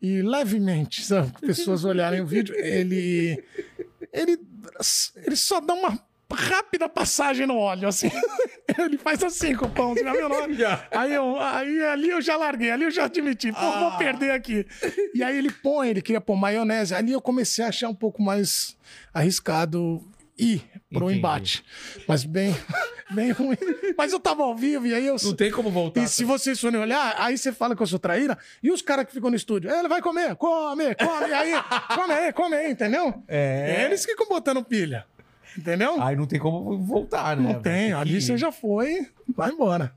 e 0.00 0.20
levemente, 0.22 1.02
as 1.14 1.30
pessoas 1.40 1.84
olharem 1.84 2.20
o 2.20 2.26
vídeo, 2.26 2.54
ele. 2.56 3.42
Ele, 4.12 4.38
ele 5.26 5.34
só 5.36 5.60
dá 5.60 5.74
uma 5.74 5.98
rápida 6.30 6.88
passagem 6.88 7.46
no 7.46 7.56
óleo, 7.56 7.88
assim. 7.88 8.10
Ele 8.78 8.96
faz 8.98 9.22
assim 9.22 9.54
com 9.54 9.66
o 9.66 9.70
pão, 9.70 9.94
já 9.96 10.10
viu? 10.12 10.28
Aí, 10.90 11.14
eu, 11.14 11.38
aí 11.38 11.82
ali 11.84 12.08
eu 12.08 12.20
já 12.20 12.36
larguei, 12.36 12.70
ali 12.70 12.84
eu 12.84 12.90
já 12.90 13.04
admiti, 13.04 13.52
pô, 13.52 13.58
Ah. 13.58 13.90
vou 13.90 13.98
perder 13.98 14.30
aqui. 14.30 14.66
E 15.14 15.22
aí 15.22 15.36
ele 15.36 15.50
põe, 15.52 15.90
ele 15.90 16.00
queria 16.02 16.20
pôr 16.20 16.34
maionese. 16.34 16.94
Ali 16.94 17.12
eu 17.12 17.20
comecei 17.20 17.64
a 17.64 17.68
achar 17.68 17.88
um 17.88 17.94
pouco 17.94 18.22
mais 18.22 18.76
arriscado 19.12 20.02
ir 20.36 20.62
pro 20.94 21.04
Entendi. 21.06 21.18
embate. 21.18 21.64
Mas 22.08 22.24
bem, 22.24 22.56
bem 23.10 23.30
ruim. 23.32 23.56
Mas 23.98 24.12
eu 24.12 24.20
tava 24.20 24.42
ao 24.42 24.56
vivo 24.56 24.86
e 24.86 24.94
aí 24.94 25.06
eu. 25.06 25.16
Não 25.22 25.34
tem 25.34 25.50
como 25.50 25.70
voltar. 25.70 26.02
E 26.02 26.08
se 26.08 26.24
vocês 26.24 26.58
forem 26.60 26.80
olhar, 26.80 27.14
aí 27.18 27.36
você 27.36 27.52
fala 27.52 27.76
que 27.76 27.82
eu 27.82 27.86
sou 27.86 27.98
traíra, 27.98 28.38
e 28.62 28.70
os 28.70 28.80
caras 28.80 29.06
que 29.06 29.12
ficam 29.12 29.30
no 29.30 29.36
estúdio, 29.36 29.70
ele 29.70 29.88
vai 29.88 30.00
comer, 30.00 30.34
come, 30.36 30.94
come, 30.94 31.32
aí, 31.32 31.52
come 31.94 32.12
aí, 32.12 32.32
come 32.32 32.56
aí, 32.56 32.70
entendeu? 32.72 33.22
É. 33.28 33.84
Eles 33.84 34.06
que 34.06 34.12
ficam 34.12 34.26
botando 34.28 34.64
pilha. 34.64 35.04
Entendeu? 35.56 36.00
Aí 36.02 36.16
não 36.16 36.26
tem 36.26 36.38
como 36.40 36.76
voltar, 36.78 37.36
né? 37.36 37.52
Não 37.52 37.62
tem, 37.62 37.92
ali 37.92 38.20
você 38.20 38.36
já 38.36 38.50
foi, 38.50 39.06
vai 39.28 39.50
embora. 39.50 39.94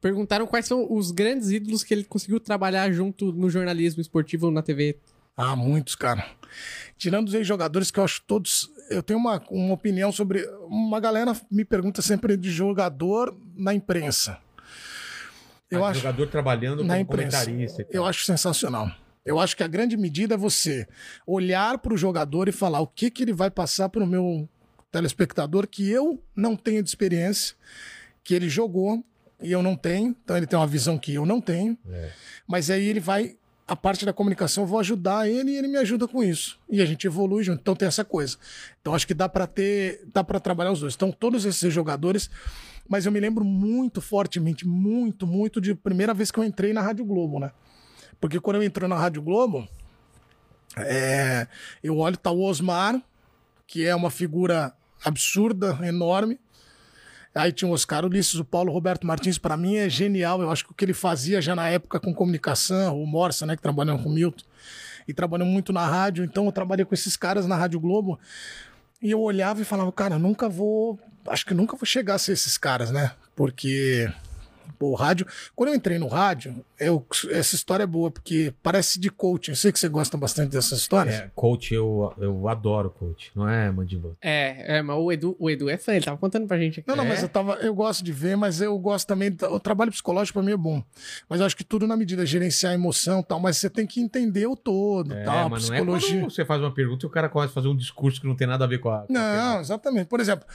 Perguntaram 0.00 0.46
quais 0.46 0.66
são 0.66 0.86
os 0.92 1.12
grandes 1.12 1.50
ídolos 1.50 1.84
que 1.84 1.94
ele 1.94 2.04
conseguiu 2.04 2.40
trabalhar 2.40 2.90
junto 2.92 3.32
no 3.32 3.48
jornalismo 3.48 4.00
esportivo 4.00 4.50
na 4.50 4.60
TV. 4.60 4.98
Ah, 5.36 5.54
muitos, 5.56 5.94
cara. 5.94 6.26
Tirando 6.98 7.28
os 7.28 7.34
ex-jogadores 7.34 7.90
que 7.90 7.98
eu 7.98 8.04
acho 8.04 8.22
todos. 8.26 8.70
Eu 8.92 9.02
tenho 9.02 9.18
uma, 9.18 9.42
uma 9.50 9.74
opinião 9.74 10.12
sobre. 10.12 10.44
Uma 10.68 11.00
galera 11.00 11.32
me 11.50 11.64
pergunta 11.64 12.02
sempre 12.02 12.36
de 12.36 12.50
jogador 12.50 13.36
na 13.56 13.74
imprensa. 13.74 14.38
Eu 15.70 15.84
Ah, 15.84 15.88
acho. 15.90 16.00
Jogador 16.00 16.28
trabalhando 16.28 16.84
na 16.84 16.94
como 16.94 17.00
imprensa. 17.00 17.46
Eu 17.90 18.04
acho 18.04 18.24
sensacional. 18.24 18.90
Eu 19.24 19.38
acho 19.38 19.56
que 19.56 19.62
a 19.62 19.68
grande 19.68 19.96
medida 19.96 20.34
é 20.34 20.36
você 20.36 20.86
olhar 21.26 21.78
para 21.78 21.94
o 21.94 21.96
jogador 21.96 22.48
e 22.48 22.52
falar 22.52 22.80
o 22.80 22.86
que, 22.86 23.10
que 23.10 23.22
ele 23.22 23.32
vai 23.32 23.50
passar 23.50 23.88
para 23.88 24.02
o 24.02 24.06
meu 24.06 24.48
telespectador 24.90 25.66
que 25.66 25.88
eu 25.88 26.22
não 26.36 26.56
tenho 26.56 26.82
de 26.82 26.88
experiência, 26.88 27.54
que 28.22 28.34
ele 28.34 28.48
jogou 28.48 29.02
e 29.40 29.50
eu 29.50 29.62
não 29.62 29.74
tenho, 29.74 30.14
então 30.22 30.36
ele 30.36 30.46
tem 30.46 30.58
uma 30.58 30.66
visão 30.66 30.98
que 30.98 31.14
eu 31.14 31.24
não 31.24 31.40
tenho. 31.40 31.78
É. 31.88 32.10
Mas 32.46 32.68
aí 32.68 32.86
ele 32.86 33.00
vai, 33.00 33.36
a 33.72 33.76
parte 33.76 34.04
da 34.04 34.12
comunicação, 34.12 34.64
eu 34.64 34.68
vou 34.68 34.78
ajudar 34.80 35.26
ele 35.26 35.52
e 35.52 35.56
ele 35.56 35.66
me 35.66 35.78
ajuda 35.78 36.06
com 36.06 36.22
isso. 36.22 36.60
E 36.68 36.82
a 36.82 36.84
gente 36.84 37.06
evolui 37.06 37.42
junto. 37.42 37.60
Então 37.60 37.74
tem 37.74 37.88
essa 37.88 38.04
coisa. 38.04 38.36
Então 38.78 38.94
acho 38.94 39.06
que 39.06 39.14
dá 39.14 39.30
para 39.30 39.46
ter, 39.46 40.04
dá 40.12 40.22
para 40.22 40.38
trabalhar 40.38 40.72
os 40.72 40.80
dois. 40.80 40.94
Então 40.94 41.10
todos 41.10 41.46
esses 41.46 41.72
jogadores, 41.72 42.28
mas 42.86 43.06
eu 43.06 43.12
me 43.12 43.18
lembro 43.18 43.42
muito 43.46 44.02
fortemente, 44.02 44.68
muito, 44.68 45.26
muito 45.26 45.58
de 45.58 45.74
primeira 45.74 46.12
vez 46.12 46.30
que 46.30 46.38
eu 46.38 46.44
entrei 46.44 46.74
na 46.74 46.82
Rádio 46.82 47.06
Globo, 47.06 47.38
né? 47.40 47.50
Porque 48.20 48.38
quando 48.38 48.56
eu 48.56 48.62
entro 48.62 48.86
na 48.86 48.94
Rádio 48.94 49.22
Globo, 49.22 49.66
é, 50.76 51.46
eu 51.82 51.96
olho 51.96 52.18
tá 52.18 52.30
o 52.30 52.42
Osmar, 52.42 53.02
que 53.66 53.86
é 53.86 53.96
uma 53.96 54.10
figura 54.10 54.74
absurda, 55.02 55.78
enorme. 55.82 56.38
Aí 57.34 57.50
tinha 57.50 57.68
o 57.68 57.72
Oscar 57.72 58.04
Ulisses, 58.04 58.34
o 58.34 58.44
Paulo 58.44 58.72
Roberto 58.72 59.06
Martins, 59.06 59.38
para 59.38 59.56
mim 59.56 59.76
é 59.76 59.88
genial. 59.88 60.42
Eu 60.42 60.50
acho 60.50 60.64
que 60.64 60.72
o 60.72 60.74
que 60.74 60.84
ele 60.84 60.92
fazia 60.92 61.40
já 61.40 61.54
na 61.54 61.68
época 61.68 61.98
com 61.98 62.14
comunicação, 62.14 63.02
o 63.02 63.06
Morsa, 63.06 63.46
né, 63.46 63.56
que 63.56 63.62
trabalhou 63.62 63.98
com 63.98 64.08
o 64.08 64.12
Milton, 64.12 64.44
e 65.08 65.14
trabalhou 65.14 65.46
muito 65.46 65.72
na 65.72 65.86
rádio. 65.86 66.24
Então 66.24 66.44
eu 66.44 66.52
trabalhei 66.52 66.84
com 66.84 66.94
esses 66.94 67.16
caras 67.16 67.46
na 67.46 67.56
Rádio 67.56 67.80
Globo. 67.80 68.20
E 69.00 69.10
eu 69.10 69.20
olhava 69.20 69.60
e 69.62 69.64
falava, 69.64 69.90
cara, 69.90 70.18
nunca 70.18 70.48
vou. 70.48 70.98
Acho 71.26 71.46
que 71.46 71.54
nunca 71.54 71.76
vou 71.76 71.86
chegar 71.86 72.14
a 72.14 72.18
ser 72.18 72.32
esses 72.32 72.58
caras, 72.58 72.90
né? 72.90 73.12
Porque. 73.34 74.08
Pô, 74.78 74.90
o 74.90 74.94
rádio. 74.94 75.26
Quando 75.54 75.70
eu 75.70 75.74
entrei 75.74 75.98
no 75.98 76.06
rádio, 76.08 76.64
eu, 76.78 77.04
essa 77.30 77.54
história 77.54 77.84
é 77.84 77.86
boa, 77.86 78.10
porque 78.10 78.52
parece 78.62 78.98
de 78.98 79.10
coaching. 79.10 79.52
Eu 79.52 79.56
sei 79.56 79.72
que 79.72 79.78
você 79.78 79.88
gosta 79.88 80.16
bastante 80.16 80.50
dessas 80.52 80.78
histórias. 80.80 81.14
É, 81.16 81.30
coach, 81.34 81.72
eu, 81.74 82.12
eu 82.18 82.48
adoro 82.48 82.90
coach, 82.90 83.30
não 83.34 83.48
é, 83.48 83.70
Mandíbula? 83.70 84.16
É, 84.20 84.78
é, 84.78 84.82
mas 84.82 84.96
o 84.96 85.10
Edu, 85.12 85.36
o 85.38 85.50
Edu 85.50 85.68
é 85.68 85.76
fã, 85.76 85.92
ele 85.94 86.04
tava 86.04 86.16
contando 86.18 86.46
pra 86.46 86.58
gente 86.58 86.80
aqui. 86.80 86.88
Não, 86.88 86.96
não, 86.96 87.04
É? 87.04 87.08
mas 87.08 87.22
eu 87.22 87.28
tava. 87.28 87.54
Eu 87.54 87.74
gosto 87.74 88.02
de 88.04 88.12
ver, 88.12 88.36
mas 88.36 88.60
eu 88.60 88.76
gosto 88.78 89.06
também. 89.06 89.34
O 89.50 89.60
trabalho 89.60 89.90
psicológico 89.90 90.38
pra 90.38 90.46
mim 90.46 90.52
é 90.52 90.56
bom. 90.56 90.82
Mas 91.28 91.40
eu 91.40 91.46
acho 91.46 91.56
que 91.56 91.64
tudo 91.64 91.86
na 91.86 91.96
medida, 91.96 92.24
gerenciar 92.26 92.72
a 92.72 92.74
emoção 92.74 93.20
e 93.20 93.24
tal, 93.24 93.38
mas 93.40 93.56
você 93.58 93.68
tem 93.70 93.86
que 93.86 94.00
entender 94.00 94.46
o 94.46 94.56
todo, 94.56 95.12
É, 95.14 95.24
tal, 95.24 95.46
a 95.46 95.48
mas 95.48 95.68
não 95.68 95.74
é 95.74 95.78
psicologia. 95.78 96.20
quando 96.20 96.30
você 96.30 96.44
faz 96.44 96.60
uma 96.60 96.72
pergunta 96.74 97.04
e 97.04 97.08
o 97.08 97.10
cara 97.10 97.28
começa 97.28 97.50
a 97.50 97.54
fazer 97.54 97.68
um 97.68 97.76
discurso 97.76 98.20
que 98.20 98.26
não 98.26 98.34
tem 98.36 98.46
nada 98.46 98.64
a 98.64 98.68
ver 98.68 98.78
com 98.78 98.88
a. 98.90 99.02
com 99.02 99.12
a 99.12 99.18
Não, 99.18 99.34
pergunta. 99.42 99.60
exatamente. 99.60 100.06
Por 100.06 100.20
exemplo, 100.20 100.46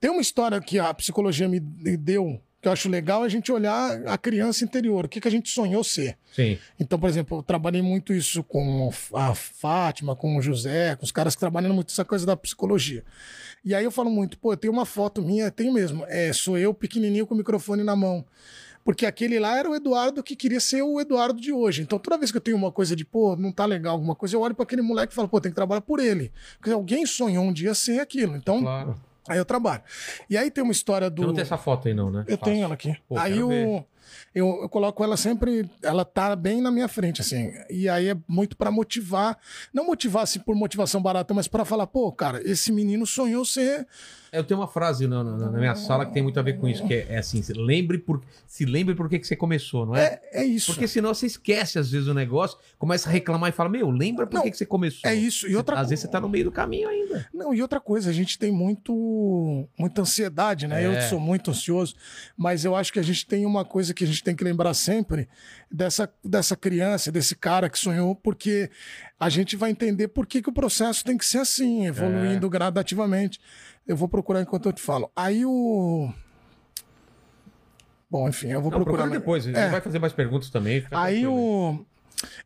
tem 0.00 0.10
uma 0.10 0.20
história 0.20 0.60
que 0.60 0.78
a 0.78 0.92
psicologia 0.94 1.48
me 1.48 1.60
deu 1.60 2.40
que 2.60 2.68
eu 2.68 2.72
acho 2.72 2.88
legal 2.88 3.22
é 3.22 3.26
a 3.26 3.28
gente 3.28 3.52
olhar 3.52 4.02
a 4.06 4.18
criança 4.18 4.64
interior, 4.64 5.04
o 5.04 5.08
que, 5.08 5.20
que 5.20 5.28
a 5.28 5.30
gente 5.30 5.48
sonhou 5.50 5.84
ser. 5.84 6.16
Sim. 6.34 6.58
Então, 6.80 6.98
por 6.98 7.08
exemplo, 7.08 7.38
eu 7.38 7.42
trabalhei 7.42 7.82
muito 7.82 8.12
isso 8.12 8.42
com 8.42 8.90
a 9.14 9.34
Fátima, 9.34 10.16
com 10.16 10.36
o 10.36 10.42
José, 10.42 10.96
com 10.96 11.04
os 11.04 11.12
caras 11.12 11.34
que 11.34 11.40
trabalham 11.40 11.74
muito 11.74 11.92
essa 11.92 12.04
coisa 12.04 12.26
da 12.26 12.36
psicologia. 12.36 13.04
E 13.64 13.74
aí 13.74 13.84
eu 13.84 13.90
falo 13.90 14.10
muito, 14.10 14.38
pô, 14.38 14.52
eu 14.52 14.56
tenho 14.56 14.72
uma 14.72 14.86
foto 14.86 15.20
minha, 15.20 15.50
tenho 15.50 15.72
mesmo, 15.72 16.04
é, 16.08 16.32
sou 16.32 16.56
eu 16.56 16.72
pequenininho 16.72 17.26
com 17.26 17.34
o 17.34 17.36
microfone 17.36 17.82
na 17.82 17.96
mão. 17.96 18.24
Porque 18.84 19.04
aquele 19.04 19.40
lá 19.40 19.58
era 19.58 19.68
o 19.68 19.74
Eduardo 19.74 20.22
que 20.22 20.36
queria 20.36 20.60
ser 20.60 20.80
o 20.80 21.00
Eduardo 21.00 21.40
de 21.40 21.52
hoje. 21.52 21.82
Então, 21.82 21.98
toda 21.98 22.16
vez 22.16 22.30
que 22.30 22.36
eu 22.36 22.40
tenho 22.40 22.56
uma 22.56 22.70
coisa 22.70 22.94
de, 22.94 23.04
pô, 23.04 23.34
não 23.34 23.50
tá 23.50 23.66
legal 23.66 23.94
alguma 23.94 24.14
coisa, 24.14 24.36
eu 24.36 24.40
olho 24.40 24.54
para 24.54 24.62
aquele 24.62 24.80
moleque 24.80 25.12
e 25.12 25.16
falo, 25.16 25.28
pô, 25.28 25.40
tem 25.40 25.50
que 25.50 25.56
trabalhar 25.56 25.80
por 25.80 25.98
ele. 25.98 26.30
Porque 26.56 26.70
alguém 26.70 27.04
sonhou 27.04 27.44
um 27.44 27.52
dia 27.52 27.74
ser 27.74 27.98
aquilo. 27.98 28.36
Então, 28.36 28.60
Claro. 28.62 28.94
Aí 29.28 29.38
eu 29.38 29.44
trabalho. 29.44 29.82
E 30.28 30.36
aí 30.36 30.50
tem 30.50 30.62
uma 30.62 30.72
história 30.72 31.08
do. 31.10 31.22
Você 31.22 31.26
não 31.26 31.34
tem 31.34 31.42
essa 31.42 31.58
foto 31.58 31.88
aí, 31.88 31.94
não, 31.94 32.10
né? 32.10 32.24
Eu 32.28 32.36
Fácil. 32.38 32.52
tenho 32.52 32.64
ela 32.64 32.74
aqui. 32.74 32.96
Pô, 33.08 33.18
aí 33.18 33.34
quero 33.34 33.48
ver. 33.48 33.84
Eu, 34.34 34.60
eu, 34.62 34.68
coloco 34.68 35.02
ela 35.04 35.16
sempre, 35.16 35.68
ela 35.82 36.04
tá 36.04 36.34
bem 36.36 36.60
na 36.60 36.70
minha 36.70 36.88
frente, 36.88 37.20
assim. 37.20 37.52
E 37.70 37.88
aí 37.88 38.08
é 38.08 38.16
muito 38.28 38.56
pra 38.56 38.70
motivar, 38.70 39.38
não 39.72 39.86
motivar 39.86 40.22
assim 40.22 40.40
por 40.40 40.54
motivação 40.54 41.00
barata, 41.02 41.32
mas 41.34 41.48
pra 41.48 41.64
falar, 41.64 41.86
pô, 41.86 42.10
cara, 42.12 42.40
esse 42.48 42.70
menino 42.72 43.06
sonhou 43.06 43.44
ser. 43.44 43.86
Eu 44.32 44.44
tenho 44.44 44.60
uma 44.60 44.68
frase 44.68 45.06
na, 45.06 45.22
na- 45.24 45.50
na 45.50 45.58
minha 45.58 45.74
sala 45.74 46.04
que 46.04 46.12
tem 46.12 46.22
muito 46.22 46.38
a 46.38 46.42
ver 46.42 46.58
com 46.58 46.68
isso, 46.68 46.84
que 46.86 46.92
é, 46.92 47.06
é 47.10 47.18
assim, 47.18 47.40
se 47.40 47.52
lembre 47.54 47.96
por, 47.96 48.22
se 48.46 48.66
lembre 48.66 48.94
por 48.94 49.08
que, 49.08 49.18
que 49.18 49.26
você 49.26 49.36
começou, 49.36 49.86
não 49.86 49.96
é? 49.96 50.20
É, 50.32 50.42
é 50.42 50.44
isso. 50.44 50.66
Porque 50.72 50.86
senão 50.86 51.14
você 51.14 51.26
esquece 51.26 51.78
às 51.78 51.90
vezes 51.90 52.06
o 52.08 52.12
negócio, 52.12 52.58
começa 52.78 53.08
a 53.08 53.12
reclamar 53.12 53.48
e 53.48 53.52
fala, 53.52 53.68
meu, 53.70 53.88
lembra 53.90 54.26
por 54.26 54.34
Não, 54.34 54.42
que, 54.42 54.50
que 54.50 54.56
você 54.58 54.66
começou. 54.66 55.08
é 55.08 55.14
isso. 55.14 55.46
E 55.46 55.50
Você- 55.52 55.56
outra 55.56 55.80
Às 55.80 55.88
vezes 55.88 56.02
você 56.02 56.08
tá 56.08 56.20
no 56.20 56.28
meio 56.28 56.44
do 56.44 56.52
caminho 56.52 56.88
ainda. 56.88 57.26
Não, 57.32 57.54
e 57.54 57.62
outra 57.62 57.80
coisa, 57.80 58.10
a 58.10 58.12
gente 58.12 58.38
tem 58.38 58.50
muito 58.52 59.66
muita 59.78 60.02
ansiedade, 60.02 60.66
né? 60.66 60.82
É. 60.82 60.86
Eu 60.86 61.00
sou 61.08 61.20
muito 61.20 61.50
ansioso, 61.50 61.94
mas 62.36 62.64
eu 62.64 62.74
acho 62.74 62.92
que 62.92 62.98
a 62.98 63.02
gente 63.02 63.26
tem 63.26 63.46
uma 63.46 63.64
coisa 63.64 63.94
que 63.96 64.04
a 64.04 64.06
gente 64.06 64.22
tem 64.22 64.36
que 64.36 64.44
lembrar 64.44 64.72
sempre 64.74 65.28
dessa, 65.70 66.08
dessa 66.24 66.54
criança, 66.56 67.10
desse 67.10 67.34
cara 67.34 67.68
que 67.68 67.78
sonhou, 67.78 68.14
porque 68.14 68.70
a 69.18 69.28
gente 69.28 69.56
vai 69.56 69.70
entender 69.70 70.08
por 70.08 70.26
que, 70.26 70.40
que 70.42 70.48
o 70.48 70.52
processo 70.52 71.02
tem 71.04 71.18
que 71.18 71.24
ser 71.26 71.38
assim, 71.38 71.86
evoluindo 71.86 72.48
gradativamente. 72.48 73.40
Eu 73.86 73.96
vou 73.96 74.08
procurar 74.08 74.42
enquanto 74.42 74.66
eu 74.66 74.72
te 74.72 74.80
falo. 74.82 75.10
Aí 75.16 75.44
o. 75.44 76.12
Bom, 78.10 78.28
enfim, 78.28 78.48
eu 78.48 78.60
vou 78.62 78.70
Não, 78.70 78.78
procurar. 78.78 79.02
procura 79.02 79.18
depois, 79.20 79.44
a 79.44 79.46
gente 79.48 79.58
É. 79.58 79.68
vai 79.68 79.80
fazer 79.80 79.98
mais 79.98 80.12
perguntas 80.12 80.50
também. 80.50 80.84
Aí 80.92 81.26
o. 81.26 81.84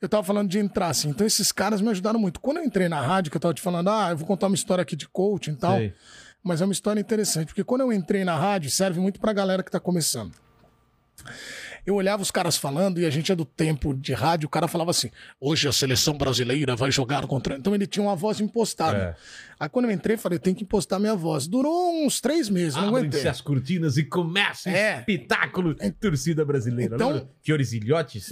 Eu 0.00 0.08
tava 0.08 0.24
falando 0.24 0.48
de 0.48 0.58
entrar, 0.58 0.88
assim. 0.88 1.10
Então, 1.10 1.26
esses 1.26 1.52
caras 1.52 1.80
me 1.80 1.88
ajudaram 1.90 2.18
muito. 2.18 2.40
Quando 2.40 2.56
eu 2.56 2.64
entrei 2.64 2.88
na 2.88 3.00
rádio, 3.00 3.30
que 3.30 3.36
eu 3.36 3.40
tava 3.40 3.54
te 3.54 3.60
falando, 3.60 3.88
ah, 3.88 4.08
eu 4.10 4.16
vou 4.16 4.26
contar 4.26 4.46
uma 4.48 4.54
história 4.54 4.82
aqui 4.82 4.96
de 4.96 5.08
coaching 5.08 5.52
e 5.52 5.56
tal. 5.56 5.76
Sei. 5.76 5.94
Mas 6.42 6.60
é 6.60 6.64
uma 6.64 6.72
história 6.72 6.98
interessante, 7.00 7.48
porque 7.48 7.62
quando 7.62 7.82
eu 7.82 7.92
entrei 7.92 8.24
na 8.24 8.36
rádio, 8.36 8.70
serve 8.70 8.98
muito 8.98 9.20
pra 9.20 9.32
galera 9.32 9.62
que 9.62 9.70
tá 9.70 9.78
começando. 9.78 10.32
Eu 11.86 11.94
olhava 11.94 12.22
os 12.22 12.30
caras 12.30 12.56
falando 12.56 13.00
e 13.00 13.06
a 13.06 13.10
gente 13.10 13.32
é 13.32 13.34
do 13.34 13.44
tempo 13.44 13.94
de 13.94 14.12
rádio, 14.12 14.46
o 14.46 14.50
cara 14.50 14.68
falava 14.68 14.90
assim: 14.90 15.10
hoje 15.40 15.66
a 15.66 15.72
seleção 15.72 16.16
brasileira 16.16 16.76
vai 16.76 16.90
jogar 16.90 17.26
contra. 17.26 17.56
Então 17.56 17.74
ele 17.74 17.86
tinha 17.86 18.02
uma 18.02 18.14
voz 18.14 18.40
impostada. 18.40 18.96
É. 18.96 19.14
Aí 19.58 19.68
quando 19.68 19.86
eu 19.86 19.90
entrei, 19.90 20.16
falei: 20.16 20.38
tem 20.38 20.54
que 20.54 20.62
impostar 20.64 21.00
minha 21.00 21.14
voz. 21.14 21.46
Durou 21.46 22.04
uns 22.04 22.20
três 22.20 22.48
meses, 22.48 22.74
não 22.76 22.88
aguentei. 22.88 23.26
As 23.26 23.40
cortinas 23.40 23.96
e 23.96 24.04
começa 24.04 24.70
É. 24.70 24.98
espetáculo 24.98 25.74
torcida 25.98 26.44
brasileira. 26.44 26.96
Então- 26.96 27.10
Lembra? 27.10 27.28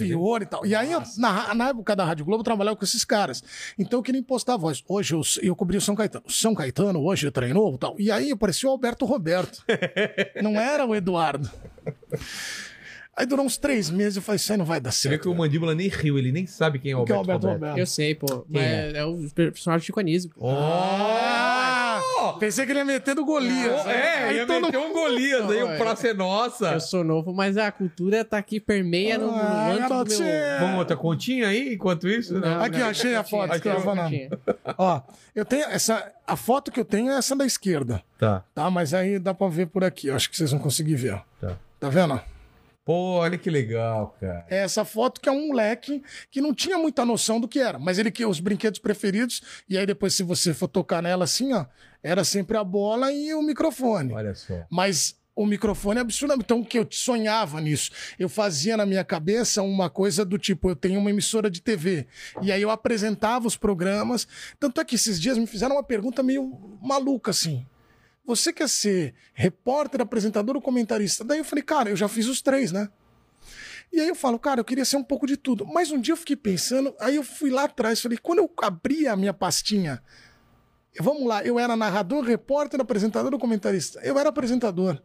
Fiore 0.07 0.43
e 0.43 0.47
tal. 0.47 0.65
E 0.65 0.73
aí, 0.75 0.91
eu, 0.91 1.01
na, 1.17 1.53
na 1.53 1.69
época 1.69 1.95
da 1.95 2.05
Rádio 2.05 2.25
Globo, 2.25 2.41
eu 2.41 2.45
trabalhava 2.45 2.75
com 2.77 2.83
esses 2.85 3.03
caras. 3.03 3.43
Então 3.77 3.99
eu 3.99 4.03
queria 4.03 4.19
impostar 4.19 4.55
a 4.55 4.57
voz. 4.57 4.83
Hoje 4.87 5.13
eu, 5.13 5.21
eu 5.41 5.55
cobri 5.55 5.77
o 5.77 5.81
São 5.81 5.95
Caetano. 5.95 6.25
São 6.29 6.53
Caetano 6.55 6.99
hoje 7.01 7.29
treinou 7.31 7.75
e 7.75 7.77
tal. 7.77 7.95
E 7.99 8.11
aí 8.11 8.31
apareceu 8.31 8.69
o 8.69 8.71
Alberto 8.73 9.05
Roberto. 9.05 9.63
Não 10.41 10.59
era 10.59 10.85
o 10.85 10.95
Eduardo. 10.95 11.49
Aí 13.19 13.25
durou 13.25 13.45
uns 13.45 13.57
três 13.57 13.89
meses 13.89 14.15
eu 14.15 14.21
falei, 14.21 14.37
isso 14.37 14.49
aí 14.49 14.57
não 14.57 14.63
vai 14.63 14.79
dar 14.79 14.91
Você 14.93 15.09
vê 15.09 15.17
que 15.17 15.25
certo. 15.25 15.35
o 15.35 15.37
Mandíbula 15.37 15.75
nem 15.75 15.89
riu, 15.89 16.17
ele 16.17 16.31
nem 16.31 16.47
sabe 16.47 16.79
quem 16.79 16.93
é 16.93 16.95
o 16.95 17.01
O 17.01 17.05
que 17.05 17.11
é 17.11 17.15
o 17.15 17.17
Alberto, 17.17 17.47
Alberto 17.47 17.53
Roberto. 17.65 17.69
Roberto? 17.71 17.79
Eu 17.79 17.85
sei, 17.85 18.15
pô. 18.15 18.25
Quem 18.27 18.45
mas 18.49 18.93
é? 18.95 19.03
o 19.05 19.29
personagem 19.35 19.81
de 19.81 19.85
Chico 19.87 19.99
Anísio. 19.99 20.31
Ah, 20.41 21.99
pensei 22.39 22.65
que 22.65 22.71
ele 22.71 22.79
ia 22.79 22.85
meter 22.85 23.15
do 23.15 23.25
Golias. 23.25 23.81
Oh, 23.85 23.89
é, 23.89 24.23
Aí 24.29 24.35
ia 24.37 24.45
todo 24.47 24.61
meter 24.65 24.77
um 24.77 24.93
Golias 24.93 25.49
aí, 25.49 25.59
Não, 25.59 25.75
o 25.75 25.77
Praça 25.77 26.07
é 26.07 26.13
Nossa. 26.13 26.71
Eu 26.73 26.79
sou 26.79 27.03
novo, 27.03 27.33
mas 27.33 27.57
a 27.57 27.71
cultura 27.71 28.23
tá 28.23 28.37
aqui, 28.37 28.59
permeia 28.59 29.17
no, 29.17 29.27
no 29.27 29.33
Ah, 29.37 29.75
manto 29.79 30.03
do 30.05 30.17
meu... 30.19 30.59
Vamos 30.61 30.79
outra 30.79 30.95
continha 30.95 31.47
aí, 31.47 31.73
enquanto 31.73 32.07
isso? 32.07 32.33
né? 32.39 32.39
Não, 32.47 32.63
Aqui, 32.63 32.77
não, 32.79 32.87
achei 32.87 33.15
a 33.15 33.23
foto 33.23 33.59
falando. 33.81 34.09
tinha. 34.09 34.29
Ó, 34.77 35.01
eu 35.35 35.43
tenho 35.45 35.63
essa. 35.65 36.09
A 36.25 36.35
foto 36.35 36.71
que 36.71 36.79
eu 36.79 36.85
tenho 36.85 37.11
é 37.11 37.17
essa 37.17 37.35
da 37.35 37.45
esquerda. 37.45 38.01
Tá. 38.17 38.43
Tá? 38.53 38.69
Mas 38.69 38.93
aí 38.93 39.17
dá 39.19 39.33
pra 39.33 39.47
ver 39.47 39.67
por 39.67 39.83
aqui. 39.83 40.07
Eu 40.07 40.15
acho 40.15 40.29
que 40.29 40.37
vocês 40.37 40.51
vão 40.51 40.59
conseguir 40.59 40.95
ver. 40.95 41.19
Tá. 41.41 41.57
Tá 41.79 41.89
vendo? 41.89 42.19
Pô, 42.89 43.19
olha 43.19 43.37
que 43.37 43.51
legal, 43.51 44.17
cara. 44.19 44.47
É 44.49 44.63
essa 44.63 44.83
foto 44.83 45.21
que 45.21 45.29
é 45.29 45.31
um 45.31 45.49
moleque 45.49 46.01
que 46.31 46.41
não 46.41 46.55
tinha 46.55 46.75
muita 46.75 47.05
noção 47.05 47.39
do 47.39 47.47
que 47.47 47.59
era, 47.59 47.77
mas 47.77 47.99
ele 47.99 48.09
que 48.09 48.25
os 48.25 48.39
brinquedos 48.39 48.79
preferidos, 48.79 49.43
e 49.69 49.77
aí 49.77 49.85
depois 49.85 50.15
se 50.15 50.23
você 50.23 50.55
for 50.55 50.67
tocar 50.67 50.99
nela 51.03 51.23
assim, 51.23 51.53
ó, 51.53 51.67
era 52.01 52.23
sempre 52.23 52.57
a 52.57 52.63
bola 52.63 53.11
e 53.11 53.31
o 53.35 53.43
microfone. 53.43 54.11
Olha 54.11 54.33
só. 54.33 54.65
Mas 54.71 55.15
o 55.35 55.45
microfone 55.45 55.99
é 55.99 56.01
absurdo. 56.01 56.33
Então, 56.33 56.61
o 56.61 56.65
que 56.65 56.79
eu 56.79 56.87
sonhava 56.89 57.61
nisso? 57.61 57.91
Eu 58.17 58.27
fazia 58.27 58.75
na 58.75 58.87
minha 58.87 59.03
cabeça 59.03 59.61
uma 59.61 59.87
coisa 59.87 60.25
do 60.25 60.39
tipo: 60.39 60.67
eu 60.67 60.75
tenho 60.75 60.99
uma 60.99 61.11
emissora 61.11 61.47
de 61.47 61.61
TV. 61.61 62.07
E 62.41 62.51
aí 62.51 62.61
eu 62.61 62.71
apresentava 62.71 63.47
os 63.47 63.55
programas. 63.55 64.27
Tanto 64.59 64.81
é 64.81 64.83
que 64.83 64.95
esses 64.95 65.21
dias 65.21 65.37
me 65.37 65.45
fizeram 65.45 65.75
uma 65.75 65.83
pergunta 65.83 66.23
meio 66.23 66.79
maluca 66.81 67.29
assim. 67.29 67.65
Você 68.29 68.53
quer 68.53 68.69
ser 68.69 69.15
repórter, 69.33 70.01
apresentador 70.01 70.55
ou 70.55 70.61
comentarista? 70.61 71.23
Daí 71.23 71.39
eu 71.39 71.43
falei, 71.43 71.63
cara, 71.63 71.89
eu 71.89 71.95
já 71.95 72.07
fiz 72.07 72.27
os 72.27 72.43
três, 72.43 72.71
né? 72.71 72.87
E 73.91 73.99
aí 73.99 74.07
eu 74.07 74.13
falo, 74.13 74.37
cara, 74.37 74.59
eu 74.59 74.63
queria 74.63 74.85
ser 74.85 74.97
um 74.97 75.03
pouco 75.03 75.25
de 75.25 75.35
tudo. 75.35 75.65
Mas 75.65 75.89
um 75.89 75.99
dia 75.99 76.11
eu 76.11 76.17
fiquei 76.17 76.35
pensando, 76.35 76.93
aí 76.99 77.15
eu 77.15 77.23
fui 77.23 77.49
lá 77.49 77.63
atrás, 77.63 77.99
falei, 77.99 78.19
quando 78.19 78.37
eu 78.37 78.51
abri 78.61 79.07
a 79.07 79.15
minha 79.15 79.33
pastinha, 79.33 79.99
vamos 80.99 81.25
lá, 81.25 81.43
eu 81.43 81.57
era 81.57 81.75
narrador, 81.75 82.23
repórter, 82.23 82.79
apresentador 82.79 83.33
ou 83.33 83.39
comentarista? 83.39 83.99
Eu 84.03 84.19
era 84.19 84.29
apresentador. 84.29 85.01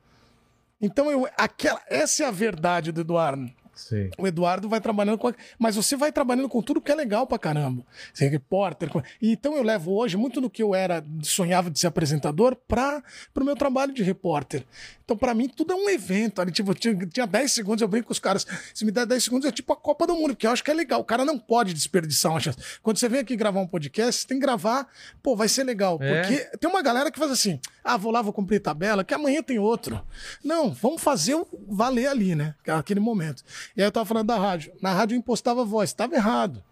Então, 0.78 1.10
eu, 1.10 1.26
aquela, 1.34 1.80
essa 1.88 2.24
é 2.24 2.26
a 2.26 2.30
verdade 2.30 2.92
do 2.92 3.00
Eduardo. 3.00 3.50
Sei. 3.74 4.10
O 4.18 4.26
Eduardo 4.26 4.68
vai 4.68 4.80
trabalhando 4.80 5.18
com. 5.18 5.32
Mas 5.58 5.76
você 5.76 5.96
vai 5.96 6.12
trabalhando 6.12 6.48
com 6.48 6.62
tudo 6.62 6.80
que 6.80 6.92
é 6.92 6.94
legal 6.94 7.26
pra 7.26 7.38
caramba. 7.38 7.82
Ser 8.12 8.28
repórter. 8.28 8.88
com- 8.88 9.02
Então 9.20 9.56
eu 9.56 9.62
levo 9.62 9.92
hoje 9.92 10.16
muito 10.16 10.40
do 10.40 10.48
que 10.50 10.62
eu 10.62 10.74
era, 10.74 11.04
sonhava 11.22 11.70
de 11.70 11.78
ser 11.78 11.86
apresentador, 11.88 12.56
para 12.68 13.02
o 13.36 13.44
meu 13.44 13.56
trabalho 13.56 13.92
de 13.92 14.02
repórter. 14.02 14.64
Então, 15.04 15.16
pra 15.16 15.34
mim, 15.34 15.48
tudo 15.48 15.72
é 15.72 15.76
um 15.76 15.88
evento. 15.90 16.40
Ali, 16.40 16.50
tipo, 16.50 16.74
tinha, 16.74 16.94
tinha 17.06 17.26
10 17.26 17.52
segundos, 17.52 17.82
eu 17.82 17.88
brinco 17.88 18.06
com 18.06 18.12
os 18.12 18.18
caras. 18.18 18.46
Se 18.72 18.84
me 18.84 18.90
der 18.90 19.04
10 19.06 19.24
segundos, 19.24 19.46
é 19.46 19.52
tipo 19.52 19.72
a 19.72 19.76
Copa 19.76 20.06
do 20.06 20.14
Mundo, 20.14 20.28
porque 20.28 20.46
eu 20.46 20.50
acho 20.50 20.64
que 20.64 20.70
é 20.70 20.74
legal. 20.74 21.00
O 21.00 21.04
cara 21.04 21.24
não 21.24 21.38
pode 21.38 21.74
desperdiçar 21.74 22.32
uma 22.32 22.40
chance. 22.40 22.58
Quando 22.82 22.96
você 22.96 23.08
vem 23.08 23.20
aqui 23.20 23.36
gravar 23.36 23.60
um 23.60 23.66
podcast, 23.66 24.22
você 24.22 24.28
tem 24.28 24.38
que 24.38 24.46
gravar, 24.46 24.88
pô, 25.22 25.36
vai 25.36 25.48
ser 25.48 25.64
legal. 25.64 25.98
É. 26.00 26.22
Porque 26.22 26.58
tem 26.58 26.70
uma 26.70 26.82
galera 26.82 27.10
que 27.10 27.18
faz 27.18 27.30
assim: 27.30 27.60
ah, 27.82 27.96
vou 27.96 28.10
lá, 28.10 28.22
vou 28.22 28.32
cumprir 28.32 28.60
tabela, 28.60 29.04
que 29.04 29.12
amanhã 29.12 29.42
tem 29.42 29.58
outro. 29.58 30.02
Não, 30.42 30.72
vamos 30.72 31.02
fazer 31.02 31.34
o 31.34 31.46
valer 31.68 32.06
ali, 32.06 32.34
né? 32.34 32.54
Aquele 32.66 33.00
momento. 33.00 33.42
E 33.76 33.82
aí 33.82 33.86
eu 33.86 33.92
tava 33.92 34.06
falando 34.06 34.28
da 34.28 34.38
rádio. 34.38 34.72
Na 34.80 34.92
rádio 34.92 35.14
eu 35.14 35.18
impostava 35.18 35.62
a 35.62 35.64
voz, 35.64 35.92
tava 35.92 36.14
errado. 36.14 36.62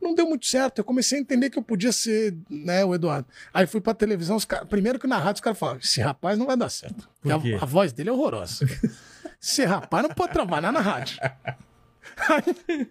Não 0.00 0.14
deu 0.14 0.26
muito 0.28 0.46
certo. 0.46 0.78
Eu 0.78 0.84
comecei 0.84 1.18
a 1.18 1.20
entender 1.20 1.50
que 1.50 1.58
eu 1.58 1.62
podia 1.62 1.92
ser, 1.92 2.34
né, 2.50 2.84
o 2.84 2.94
Eduardo. 2.94 3.26
Aí 3.52 3.66
fui 3.66 3.80
pra 3.80 3.94
televisão, 3.94 4.36
os 4.36 4.44
caras- 4.44 4.68
primeiro 4.68 4.98
que 4.98 5.06
na 5.06 5.18
rádio 5.18 5.34
os 5.34 5.40
caras 5.40 5.58
falaram: 5.58 5.78
esse 5.80 6.00
rapaz 6.00 6.38
não 6.38 6.46
vai 6.46 6.56
dar 6.56 6.68
certo. 6.68 7.08
A, 7.58 7.62
a 7.62 7.66
voz 7.66 7.92
dele 7.92 8.08
é 8.10 8.12
horrorosa. 8.12 8.66
esse 9.40 9.64
rapaz 9.64 10.02
não 10.06 10.14
pode 10.14 10.32
trabalhar 10.32 10.72
na 10.72 10.80
rádio. 10.80 11.18
Aí, 12.28 12.88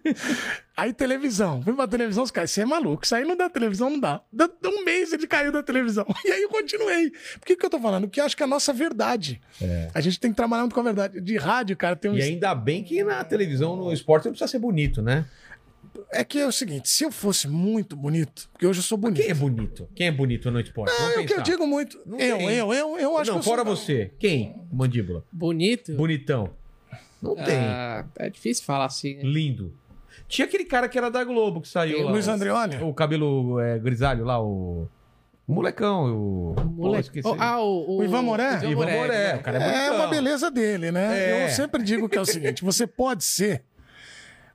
aí 0.76 0.92
televisão, 0.92 1.62
fui 1.62 1.72
pra 1.74 1.86
televisão, 1.86 2.24
os 2.24 2.30
caras, 2.30 2.50
você 2.50 2.62
é 2.62 2.64
maluco, 2.64 3.04
isso 3.04 3.14
aí 3.14 3.24
não 3.24 3.36
dá 3.36 3.48
televisão, 3.48 3.88
não 3.90 4.00
dá. 4.00 4.20
Dá 4.32 4.48
um 4.64 4.84
mês 4.84 5.12
ele 5.12 5.26
caiu 5.26 5.52
da 5.52 5.62
televisão. 5.62 6.04
E 6.24 6.30
aí 6.32 6.42
eu 6.42 6.48
continuei. 6.48 7.10
Por 7.38 7.46
que, 7.46 7.54
que 7.54 7.64
eu 7.64 7.70
tô 7.70 7.78
falando? 7.78 8.08
Porque 8.08 8.20
eu 8.20 8.24
acho 8.24 8.36
que 8.36 8.42
é 8.42 8.46
a 8.46 8.48
nossa 8.48 8.72
verdade. 8.72 9.40
A 9.94 10.00
gente 10.00 10.18
tem 10.18 10.30
que 10.30 10.36
trabalhar 10.36 10.62
muito 10.62 10.74
com 10.74 10.80
a 10.80 10.84
verdade. 10.84 11.20
De 11.20 11.36
rádio, 11.36 11.76
cara, 11.76 11.94
tem 11.94 12.10
um. 12.10 12.16
E 12.16 12.22
ainda 12.22 12.54
bem 12.54 12.82
que 12.82 13.04
na 13.04 13.22
televisão, 13.22 13.76
no 13.76 13.92
esporte, 13.92 14.24
não 14.24 14.32
precisa 14.32 14.48
ser 14.50 14.58
bonito, 14.58 15.00
né? 15.02 15.26
É 16.10 16.24
que 16.24 16.38
é 16.38 16.46
o 16.46 16.52
seguinte: 16.52 16.88
se 16.88 17.04
eu 17.04 17.10
fosse 17.12 17.46
muito 17.48 17.94
bonito, 17.96 18.48
porque 18.52 18.66
hoje 18.66 18.80
eu 18.80 18.82
sou 18.84 18.96
bonito. 18.98 19.20
Quem 19.22 19.30
é 19.30 19.34
bonito? 19.34 19.88
Quem 19.94 20.06
é 20.08 20.12
bonito 20.12 20.50
no 20.50 20.60
esporte? 20.60 20.92
É 20.94 20.98
Vamos 20.98 21.16
o 21.16 21.26
que 21.26 21.34
eu 21.34 21.42
digo 21.42 21.66
muito. 21.66 21.98
Não 22.06 22.18
Eu, 22.18 22.38
tem. 22.38 22.50
eu, 22.52 22.72
eu, 22.72 22.98
eu 22.98 23.18
acho 23.18 23.30
Não, 23.30 23.40
que 23.40 23.46
eu 23.46 23.50
fora 23.50 23.64
sou... 23.64 23.76
você. 23.76 24.10
Quem? 24.18 24.54
Mandíbula. 24.72 25.24
Bonito? 25.32 25.92
Bonitão. 25.94 26.50
Não 27.20 27.34
tem. 27.36 27.56
Ah, 27.56 28.04
é 28.18 28.28
difícil 28.30 28.64
falar 28.64 28.86
assim. 28.86 29.14
né? 29.16 29.22
Lindo. 29.24 29.74
Tinha 30.28 30.46
aquele 30.46 30.64
cara 30.64 30.88
que 30.88 30.96
era 30.98 31.10
da 31.10 31.22
Globo 31.24 31.60
que 31.60 31.68
saiu 31.68 32.00
o 32.00 32.04
lá. 32.04 32.10
Luiz 32.12 32.26
Andreoli? 32.26 32.76
O 32.82 32.92
cabelo 32.94 33.60
é, 33.60 33.78
grisalho 33.78 34.24
lá, 34.24 34.42
o. 34.42 34.88
O 35.46 35.52
molecão, 35.54 36.04
o. 36.14 36.54
Pô, 36.54 36.62
Moleque. 36.64 37.06
esqueci. 37.18 37.26
Oh, 37.28 37.34
ah, 37.38 37.60
o, 37.60 37.98
O 37.98 38.04
Ivan 38.04 38.22
Moré? 38.22 38.54
Ivan 38.58 38.66
Ivan 38.70 38.74
Moré, 38.84 38.96
Moré, 38.98 39.32
né? 39.32 39.34
o 39.36 39.42
cara 39.42 39.58
é 39.58 39.60
É 39.62 39.72
bonitão. 39.88 39.96
uma 39.96 40.06
beleza 40.06 40.50
dele, 40.50 40.92
né? 40.92 41.18
É. 41.18 41.44
Eu 41.46 41.48
sempre 41.50 41.82
digo 41.82 42.08
que 42.08 42.16
é 42.16 42.20
o 42.20 42.24
seguinte: 42.24 42.62
você 42.64 42.86
pode 42.86 43.24
ser 43.24 43.62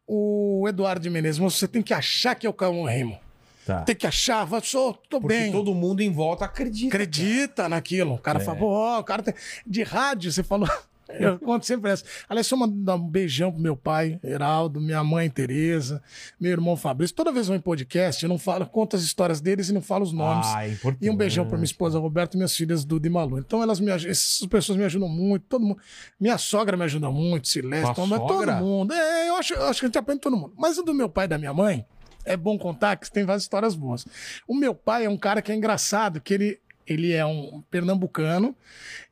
o 0.08 0.66
Eduardo 0.68 1.02
de 1.02 1.10
Menezes, 1.10 1.40
mas 1.40 1.54
você 1.56 1.68
tem 1.68 1.82
que 1.82 1.94
achar 1.94 2.34
que 2.36 2.48
é 2.48 2.50
o 2.50 2.54
Calma 2.54 2.90
Remo. 2.90 3.20
Tá. 3.66 3.82
Tem 3.82 3.94
que 3.96 4.08
achar, 4.08 4.46
vai, 4.46 4.62
sou, 4.64 4.94
tô 5.10 5.20
Porque 5.20 5.38
bem. 5.38 5.52
todo 5.52 5.76
mundo 5.76 6.00
em 6.02 6.10
volta 6.10 6.46
acredita. 6.46 6.96
Acredita 6.96 7.68
naquilo. 7.68 8.14
O 8.14 8.18
cara 8.18 8.40
É. 8.40 8.44
fala, 8.44 8.58
pô, 8.58 8.68
ó, 8.68 9.00
o 9.00 9.04
cara 9.04 9.22
tem... 9.22 9.34
De 9.66 9.84
rádio, 9.84 10.32
você 10.32 10.42
falou. 10.42 10.70
Eu 11.10 11.40
conto 11.40 11.66
sempre 11.66 11.92
essa. 11.92 12.04
Aliás, 12.28 12.48
só 12.48 12.56
mandar 12.56 12.96
um 12.96 13.08
beijão 13.08 13.52
pro 13.52 13.62
meu 13.62 13.76
pai, 13.76 14.20
Heraldo, 14.24 14.82
minha 14.82 15.04
mãe, 15.04 15.30
Tereza, 15.30 16.02
meu 16.40 16.52
irmão 16.52 16.76
Fabrício. 16.76 17.16
Toda 17.16 17.32
vez 17.32 17.46
que 17.46 17.52
eu 17.52 17.54
vou 17.54 17.58
em 17.58 17.62
podcast, 17.62 18.24
eu 18.24 18.30
não 18.30 18.38
falo, 18.38 18.66
conto 18.66 18.96
as 18.96 19.04
histórias 19.04 19.40
deles 19.42 19.70
e 19.70 19.74
não 19.74 19.82
falo 19.82 20.04
os 20.04 20.12
nomes. 20.12 20.48
Ah, 20.48 20.68
é 20.68 20.72
importante. 20.72 21.06
E 21.06 21.10
um 21.10 21.16
beijão 21.16 21.46
pra 21.46 21.58
minha 21.58 21.66
esposa 21.66 22.00
Roberta 22.00 22.36
e 22.36 22.38
minhas 22.38 22.56
filhas 22.56 22.84
Duda 22.84 23.08
e 23.08 23.10
Malu. 23.10 23.40
Então 23.40 23.62
elas 23.62 23.80
me 23.80 23.92
ajudam, 23.92 24.12
essas 24.12 24.48
pessoas 24.48 24.78
me 24.78 24.84
ajudam 24.84 25.10
muito, 25.10 25.46
todo 25.48 25.66
mundo. 25.66 25.80
Minha 26.20 26.38
sogra 26.38 26.76
me 26.76 26.84
ajuda 26.84 27.10
muito, 27.10 27.48
Silésio, 27.48 27.92
então, 27.92 28.08
todo 28.28 28.52
mundo. 28.54 28.94
É, 28.94 29.30
eu 29.30 29.36
acho, 29.36 29.54
eu 29.54 29.66
acho 29.68 29.80
que 29.80 29.86
a 29.86 29.90
gente 29.90 29.98
aprende 29.98 30.22
todo 30.22 30.36
mundo. 30.36 30.54
Mas 30.58 30.78
o 30.78 30.84
do 30.84 30.94
meu 30.94 31.10
pai 31.10 31.26
e 31.26 31.28
da 31.28 31.38
minha 31.38 31.54
mãe, 31.54 31.86
é 32.28 32.36
bom 32.36 32.58
contar 32.58 32.98
que 32.98 33.10
tem 33.10 33.24
várias 33.24 33.44
histórias 33.44 33.74
boas. 33.74 34.06
O 34.48 34.54
meu 34.54 34.76
pai 34.76 35.06
é 35.06 35.10
um 35.10 35.18
cara 35.18 35.42
que 35.42 35.52
é 35.52 35.56
engraçado, 35.56 36.20
que 36.20 36.34
ele, 36.34 36.60
ele 36.88 37.12
é 37.12 37.26
um 37.26 37.62
pernambucano 37.70 38.56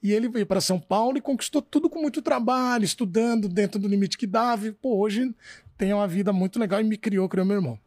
e 0.01 0.13
ele 0.13 0.29
veio 0.29 0.45
para 0.45 0.61
São 0.61 0.79
Paulo 0.79 1.17
e 1.17 1.21
conquistou 1.21 1.61
tudo 1.61 1.89
com 1.89 2.01
muito 2.01 2.21
trabalho, 2.21 2.85
estudando 2.85 3.49
dentro 3.49 3.79
do 3.79 3.87
limite 3.87 4.17
que 4.17 4.25
dava. 4.25 4.67
E, 4.67 4.71
pô, 4.71 4.97
hoje 4.97 5.35
tem 5.77 5.93
uma 5.93 6.07
vida 6.07 6.31
muito 6.31 6.57
legal 6.57 6.79
e 6.79 6.83
me 6.83 6.97
criou, 6.97 7.27
criou 7.27 7.45
meu 7.45 7.57
irmão. 7.57 7.79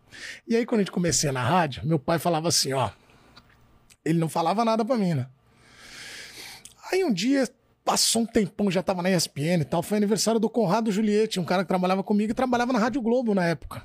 E 0.47 0.55
aí, 0.55 0.67
quando 0.67 0.81
a 0.81 0.83
gente 0.85 0.93
comecei 0.93 1.33
na 1.33 1.43
rádio, 1.43 1.87
meu 1.87 1.99
pai 1.99 2.19
falava 2.19 2.49
assim, 2.49 2.73
ó. 2.73 2.91
Ele 4.05 4.19
não 4.19 4.29
falava 4.29 4.65
nada 4.65 4.85
pra 4.85 4.97
mim, 4.97 5.15
né? 5.15 5.27
Aí 6.91 7.05
um 7.05 7.13
dia, 7.13 7.49
passou 7.85 8.23
um 8.23 8.27
tempão, 8.27 8.71
já 8.71 8.83
tava 8.83 9.03
na 9.03 9.11
ESPN 9.11 9.61
e 9.61 9.65
tal, 9.65 9.83
foi 9.83 9.97
aniversário 9.97 10.39
do 10.39 10.49
Conrado 10.49 10.93
Juliette, 10.93 11.41
um 11.41 11.45
cara 11.45 11.63
que 11.63 11.69
trabalhava 11.69 12.03
comigo 12.03 12.33
e 12.33 12.35
trabalhava 12.35 12.73
na 12.73 12.79
Rádio 12.79 13.01
Globo 13.01 13.35
na 13.35 13.45
época. 13.45 13.83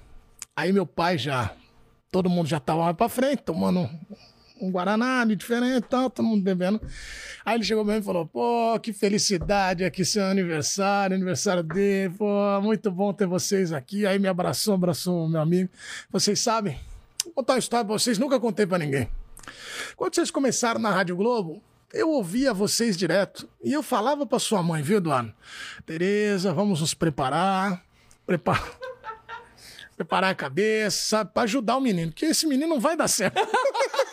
Aí 0.56 0.72
meu 0.72 0.86
pai 0.86 1.18
já, 1.18 1.54
todo 2.12 2.30
mundo 2.30 2.48
já 2.48 2.60
tava 2.60 2.84
mais 2.84 2.96
pra 2.96 3.10
frente, 3.10 3.44
tomando 3.44 3.90
um, 4.68 4.72
Guaraná 4.72 5.26
diferente 5.26 5.78
e 5.78 5.82
tal, 5.82 6.10
todo 6.10 6.26
mundo 6.26 6.42
bebendo. 6.42 6.82
Aí 7.46 7.56
ele 7.56 7.64
chegou 7.64 7.84
pra 7.84 7.94
mim 7.94 8.00
e 8.00 8.04
falou, 8.04 8.26
pô, 8.26 8.80
que 8.80 8.94
felicidade 8.94 9.84
aqui 9.84 10.06
seu 10.06 10.24
aniversário, 10.26 11.16
aniversário 11.16 11.64
dele, 11.64 12.14
pô, 12.18 12.62
muito 12.62 12.90
bom 12.92 13.14
ter 13.14 13.28
vocês 13.28 13.72
aqui. 13.72 14.06
Aí 14.06 14.20
me 14.20 14.28
abraçou, 14.28 14.74
abraçou 14.74 15.28
meu 15.28 15.42
amigo. 15.42 15.70
Vocês 16.10 16.40
sabem, 16.40 16.80
vou 17.26 17.34
contar 17.34 17.54
uma 17.54 17.60
história 17.60 17.86
pra 17.86 17.94
vocês, 17.94 18.18
nunca 18.18 18.40
contei 18.40 18.66
pra 18.66 18.78
ninguém. 18.78 19.10
Quando 19.96 20.16
vocês 20.16 20.32
começaram 20.32 20.80
na 20.80 20.92
Rádio 20.92 21.16
Globo, 21.16 21.62
eu 21.94 22.10
ouvia 22.10 22.54
vocês 22.54 22.98
direto 22.98 23.48
e 23.64 23.72
eu 23.72 23.84
falava 23.84 24.26
pra 24.26 24.40
sua 24.40 24.64
mãe, 24.64 24.82
viu, 24.82 24.98
Eduardo? 24.98 25.34
Tereza, 25.86 26.52
vamos 26.52 26.82
nos 26.82 26.94
preparar, 26.94 27.84
preparar, 28.26 28.72
preparar 29.96 30.32
a 30.32 30.36
cabeça, 30.36 31.24
pra 31.24 31.44
ajudar 31.44 31.78
o 31.78 31.82
menino, 31.82 32.12
porque 32.12 32.26
esse 32.26 32.48
menino 32.48 32.70
não 32.70 32.80
vai 32.80 32.98
dar 32.98 33.08
certo. 33.08 33.38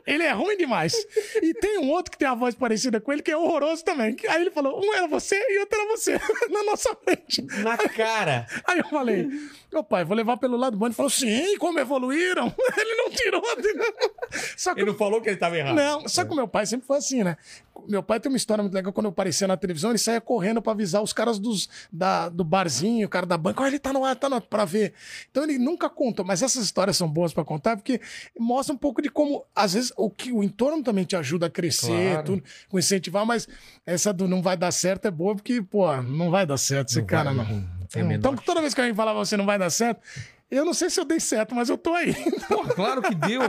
Ele 0.11 0.23
é 0.23 0.31
ruim 0.31 0.57
demais. 0.57 0.93
E 1.41 1.53
tem 1.53 1.79
um 1.79 1.89
outro 1.89 2.11
que 2.11 2.17
tem 2.17 2.27
a 2.27 2.35
voz 2.35 2.53
parecida 2.53 2.99
com 2.99 3.13
ele 3.13 3.21
que 3.21 3.31
é 3.31 3.37
horroroso 3.37 3.83
também. 3.83 4.15
Aí 4.27 4.41
ele 4.41 4.51
falou: 4.51 4.79
um 4.83 4.93
era 4.93 5.07
você 5.07 5.35
e 5.35 5.59
outro 5.59 5.79
era 5.79 5.89
você, 5.89 6.19
na 6.51 6.63
nossa 6.63 6.93
frente. 6.95 7.41
Na 7.63 7.77
cara. 7.77 8.45
Aí 8.67 8.79
eu 8.79 8.85
falei, 8.89 9.27
meu 9.71 9.83
pai, 9.83 10.03
vou 10.03 10.15
levar 10.17 10.37
pelo 10.37 10.57
lado 10.57 10.75
bom. 10.77 10.85
Ele 10.85 10.93
falou, 10.93 11.09
sim, 11.09 11.57
como 11.57 11.79
evoluíram. 11.79 12.53
Ele 12.77 12.95
não 12.95 13.09
tirou. 13.09 13.41
Só 14.57 14.73
que 14.73 14.81
Ele 14.81 14.91
não 14.91 14.97
falou 14.97 15.21
que 15.21 15.29
ele 15.29 15.37
tava 15.37 15.57
errado. 15.57 15.75
não, 15.75 16.07
só 16.07 16.25
que 16.25 16.31
o 16.31 16.35
meu 16.35 16.47
pai 16.47 16.65
sempre 16.65 16.85
foi 16.85 16.97
assim, 16.97 17.23
né? 17.23 17.37
Meu 17.87 18.03
pai 18.03 18.19
tem 18.19 18.31
uma 18.31 18.37
história 18.37 18.61
muito 18.61 18.73
legal. 18.73 18.91
Quando 18.93 19.05
eu 19.05 19.11
aparecia 19.11 19.47
na 19.47 19.57
televisão, 19.57 19.89
ele 19.91 19.97
saía 19.97 20.21
correndo 20.21 20.61
pra 20.61 20.73
avisar 20.73 21.01
os 21.01 21.13
caras 21.13 21.39
dos, 21.39 21.69
da, 21.91 22.29
do 22.29 22.43
barzinho, 22.43 23.07
o 23.07 23.09
cara 23.09 23.25
da 23.25 23.37
banca. 23.37 23.61
Olha, 23.63 23.69
ele 23.71 23.79
tá 23.79 23.91
no 23.93 24.05
ar, 24.05 24.15
tá 24.15 24.29
no 24.29 24.35
ar, 24.35 24.41
pra 24.41 24.65
ver. 24.65 24.93
Então 25.29 25.43
ele 25.43 25.57
nunca 25.57 25.89
contou, 25.89 26.23
mas 26.25 26.41
essas 26.41 26.63
histórias 26.63 26.97
são 26.97 27.07
boas 27.09 27.33
pra 27.33 27.43
contar, 27.43 27.75
porque 27.77 27.99
mostra 28.37 28.73
um 28.73 28.77
pouco 28.77 29.01
de 29.01 29.09
como, 29.09 29.45
às 29.55 29.73
vezes, 29.73 29.91
o 30.05 30.09
que 30.09 30.31
o 30.31 30.43
entorno 30.43 30.83
também 30.83 31.03
te 31.03 31.15
ajuda 31.15 31.45
a 31.45 31.49
crescer, 31.49 32.11
Claro. 32.13 32.23
tudo, 32.25 32.43
com 32.69 32.79
incentivar, 32.79 33.25
mas 33.25 33.47
essa 33.85 34.11
do 34.13 34.27
não 34.27 34.41
vai 34.41 34.55
dar 34.57 34.71
certo 34.71 35.05
é 35.07 35.11
boa, 35.11 35.35
porque, 35.35 35.61
pô, 35.61 35.95
não 36.01 36.29
vai 36.31 36.45
dar 36.45 36.57
certo 36.57 36.89
esse 36.89 36.99
Não 36.99 37.05
cara, 37.07 37.33
vai, 37.33 37.45
não. 37.45 37.55
não 37.95 38.07
menor 38.07 38.13
então, 38.15 38.35
toda 38.35 38.61
vez 38.61 38.73
que 38.73 38.81
alguém 38.81 38.95
falava 38.95 39.19
você 39.19 39.35
não 39.37 39.45
vai 39.45 39.57
dar 39.59 39.69
certo, 39.69 40.01
eu 40.49 40.65
não 40.65 40.73
sei 40.73 40.89
se 40.89 40.99
eu 40.99 41.05
dei 41.05 41.19
certo, 41.19 41.53
mas 41.55 41.69
eu 41.69 41.77
tô 41.77 41.93
aí. 41.93 42.13
Pô, 42.47 42.63
claro 42.75 43.01
que 43.01 43.15
deu. 43.15 43.41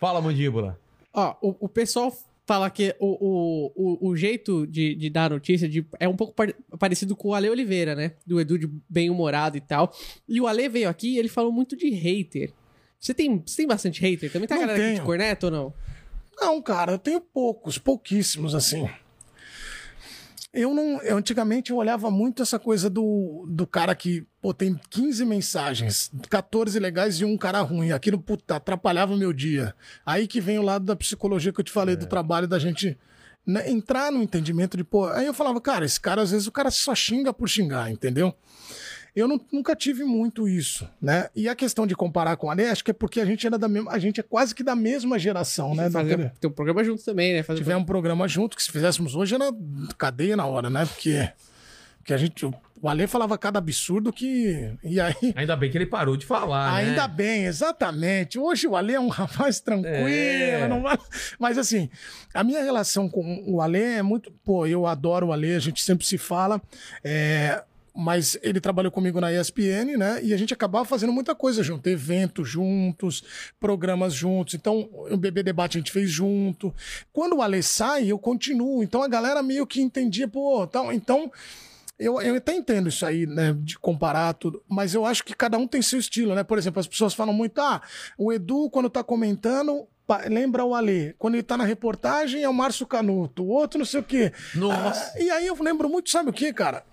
Fala, 0.00 0.20
mandíbula. 0.20 0.78
Ó, 1.12 1.34
o, 1.42 1.56
o 1.66 1.68
pessoal 1.68 2.16
fala 2.46 2.70
que 2.70 2.94
o, 2.98 3.06
o, 3.06 3.72
o, 3.76 4.08
o 4.10 4.16
jeito 4.16 4.66
de, 4.66 4.94
de 4.94 5.10
dar 5.10 5.30
notícia 5.30 5.68
de, 5.68 5.84
é 6.00 6.08
um 6.08 6.16
pouco 6.16 6.32
par- 6.34 6.54
parecido 6.78 7.14
com 7.14 7.28
o 7.28 7.34
Ale 7.34 7.50
Oliveira, 7.50 7.94
né? 7.94 8.12
Do 8.26 8.40
Edu 8.40 8.58
de 8.58 8.70
bem-humorado 8.88 9.56
e 9.56 9.60
tal. 9.60 9.92
E 10.28 10.40
o 10.40 10.46
Ale 10.46 10.68
veio 10.68 10.88
aqui 10.88 11.14
e 11.14 11.18
ele 11.18 11.28
falou 11.28 11.52
muito 11.52 11.76
de 11.76 11.90
hater. 11.90 12.52
Você 12.98 13.14
tem, 13.14 13.42
você 13.46 13.56
tem 13.58 13.66
bastante 13.66 14.00
hater? 14.00 14.30
Também 14.32 14.48
tá 14.48 14.54
a 14.54 14.58
Não 14.58 14.66
galera 14.66 14.78
aqui 14.82 14.88
de 14.90 14.94
tenho. 14.96 15.06
corneta 15.06 15.46
ou 15.46 15.52
não? 15.52 15.74
Não, 16.40 16.62
cara, 16.62 16.92
eu 16.92 16.98
tenho 16.98 17.20
poucos, 17.20 17.78
pouquíssimos, 17.78 18.54
assim. 18.54 18.88
Eu 20.52 20.72
não. 20.74 21.00
Eu, 21.02 21.16
antigamente 21.16 21.70
eu 21.70 21.76
olhava 21.76 22.10
muito 22.10 22.42
essa 22.42 22.58
coisa 22.58 22.88
do, 22.88 23.46
do 23.48 23.66
cara 23.66 23.94
que, 23.94 24.26
pô, 24.40 24.54
tem 24.54 24.78
15 24.90 25.24
mensagens, 25.24 26.10
14 26.30 26.78
legais 26.78 27.20
e 27.20 27.24
um 27.24 27.36
cara 27.36 27.60
ruim. 27.60 27.92
Aquilo, 27.92 28.18
puta, 28.18 28.56
atrapalhava 28.56 29.12
o 29.12 29.16
meu 29.16 29.32
dia. 29.32 29.74
Aí 30.06 30.26
que 30.26 30.40
vem 30.40 30.58
o 30.58 30.62
lado 30.62 30.84
da 30.84 30.96
psicologia 30.96 31.52
que 31.52 31.60
eu 31.60 31.64
te 31.64 31.70
falei, 31.72 31.96
do 31.96 32.06
trabalho 32.06 32.48
da 32.48 32.58
gente 32.58 32.98
né, 33.46 33.70
entrar 33.70 34.10
no 34.10 34.22
entendimento 34.22 34.76
de, 34.76 34.84
pô. 34.84 35.06
Aí 35.08 35.26
eu 35.26 35.34
falava, 35.34 35.60
cara, 35.60 35.84
esse 35.84 36.00
cara, 36.00 36.22
às 36.22 36.30
vezes, 36.30 36.46
o 36.46 36.52
cara 36.52 36.70
só 36.70 36.94
xinga 36.94 37.32
por 37.32 37.48
xingar, 37.48 37.90
entendeu? 37.90 38.34
Eu 39.18 39.26
não- 39.28 39.40
nunca 39.52 39.74
tive 39.74 40.04
muito 40.04 40.46
isso, 40.48 40.88
né? 41.00 41.28
E 41.34 41.48
a 41.48 41.54
questão 41.54 41.86
de 41.86 41.94
comparar 41.96 42.36
com 42.36 42.48
a 42.48 42.52
Ale, 42.52 42.66
acho 42.66 42.84
que 42.84 42.90
é 42.90 42.94
porque 42.94 43.20
a 43.20 43.24
gente 43.24 43.46
era 43.46 43.58
da 43.58 43.68
mesma, 43.68 43.90
a 43.90 43.98
gente 43.98 44.20
é 44.20 44.22
quase 44.22 44.54
que 44.54 44.62
da 44.62 44.76
mesma 44.76 45.18
geração, 45.18 45.74
né? 45.74 45.90
Fazer, 45.90 46.32
tem 46.40 46.48
um 46.50 46.52
programa 46.54 46.84
junto 46.84 47.04
também, 47.04 47.32
né? 47.34 47.42
Fazer 47.42 47.58
tiver 47.58 47.76
um 47.76 47.84
programa 47.84 48.28
junto, 48.28 48.56
que 48.56 48.62
se 48.62 48.70
fizéssemos 48.70 49.14
hoje 49.16 49.34
era 49.34 49.50
cadeia 49.96 50.36
na 50.36 50.46
hora, 50.46 50.70
né? 50.70 50.86
Porque, 50.86 51.28
porque 51.98 52.12
a 52.14 52.16
gente. 52.16 52.46
O 52.80 52.88
Ale 52.88 53.08
falava 53.08 53.36
cada 53.36 53.58
absurdo 53.58 54.12
que. 54.12 54.72
E 54.84 55.00
aí. 55.00 55.12
Ainda 55.34 55.56
bem 55.56 55.68
que 55.68 55.76
ele 55.76 55.84
parou 55.86 56.16
de 56.16 56.24
falar, 56.24 56.74
né? 56.80 56.90
Ainda 56.90 57.08
bem, 57.08 57.44
exatamente. 57.44 58.38
Hoje 58.38 58.68
o 58.68 58.76
Ale 58.76 58.94
é 58.94 59.00
um 59.00 59.08
rapaz 59.42 59.58
tranquilo, 59.58 60.06
É. 60.08 60.68
não 60.68 60.80
vai- 60.82 60.96
mas 61.40 61.58
assim, 61.58 61.90
a 62.32 62.44
minha 62.44 62.62
relação 62.62 63.08
com 63.08 63.42
o 63.48 63.60
Ale 63.60 63.82
é 63.82 64.00
muito. 64.02 64.30
Pô, 64.44 64.64
eu 64.64 64.86
adoro 64.86 65.26
o 65.26 65.32
Ale, 65.32 65.56
a 65.56 65.58
gente 65.58 65.82
sempre 65.82 66.06
se 66.06 66.16
fala. 66.16 66.62
é, 67.02 67.64
Mas 68.00 68.38
ele 68.42 68.60
trabalhou 68.60 68.92
comigo 68.92 69.20
na 69.20 69.32
ESPN, 69.32 69.96
né? 69.98 70.20
E 70.22 70.32
a 70.32 70.36
gente 70.36 70.54
acabava 70.54 70.84
fazendo 70.84 71.12
muita 71.12 71.34
coisa 71.34 71.64
junto, 71.64 71.88
eventos 71.88 72.48
juntos, 72.48 73.24
programas 73.58 74.14
juntos. 74.14 74.54
Então, 74.54 74.88
o 75.10 75.16
Bebê 75.16 75.42
Debate 75.42 75.78
a 75.78 75.80
gente 75.80 75.90
fez 75.90 76.08
junto. 76.08 76.72
Quando 77.12 77.36
o 77.36 77.42
Ale 77.42 77.60
sai, 77.60 78.06
eu 78.06 78.16
continuo. 78.16 78.84
Então 78.84 79.02
a 79.02 79.08
galera 79.08 79.42
meio 79.42 79.66
que 79.66 79.80
entendia, 79.80 80.28
pô, 80.28 80.64
tal. 80.64 80.92
Então. 80.92 81.28
Eu, 81.98 82.22
eu 82.22 82.36
até 82.36 82.54
entendo 82.54 82.88
isso 82.88 83.04
aí, 83.04 83.26
né, 83.26 83.56
de 83.58 83.76
comparar 83.76 84.32
tudo, 84.32 84.62
mas 84.68 84.94
eu 84.94 85.04
acho 85.04 85.24
que 85.24 85.34
cada 85.34 85.58
um 85.58 85.66
tem 85.66 85.82
seu 85.82 85.98
estilo, 85.98 86.32
né? 86.32 86.44
Por 86.44 86.56
exemplo, 86.56 86.78
as 86.78 86.86
pessoas 86.86 87.12
falam 87.12 87.34
muito, 87.34 87.60
ah, 87.60 87.82
o 88.16 88.32
Edu, 88.32 88.70
quando 88.70 88.88
tá 88.88 89.02
comentando, 89.02 89.84
lembra 90.28 90.64
o 90.64 90.76
Alê. 90.76 91.16
Quando 91.18 91.34
ele 91.34 91.42
tá 91.42 91.56
na 91.56 91.64
reportagem, 91.64 92.44
é 92.44 92.48
o 92.48 92.54
Márcio 92.54 92.86
Canuto. 92.86 93.42
O 93.42 93.48
outro 93.48 93.80
não 93.80 93.84
sei 93.84 93.98
o 93.98 94.04
quê. 94.04 94.32
Nossa. 94.54 95.12
Ah, 95.16 95.20
e 95.20 95.28
aí 95.28 95.48
eu 95.48 95.60
lembro 95.60 95.88
muito, 95.88 96.08
sabe 96.08 96.30
o 96.30 96.32
que, 96.32 96.52
cara? 96.52 96.84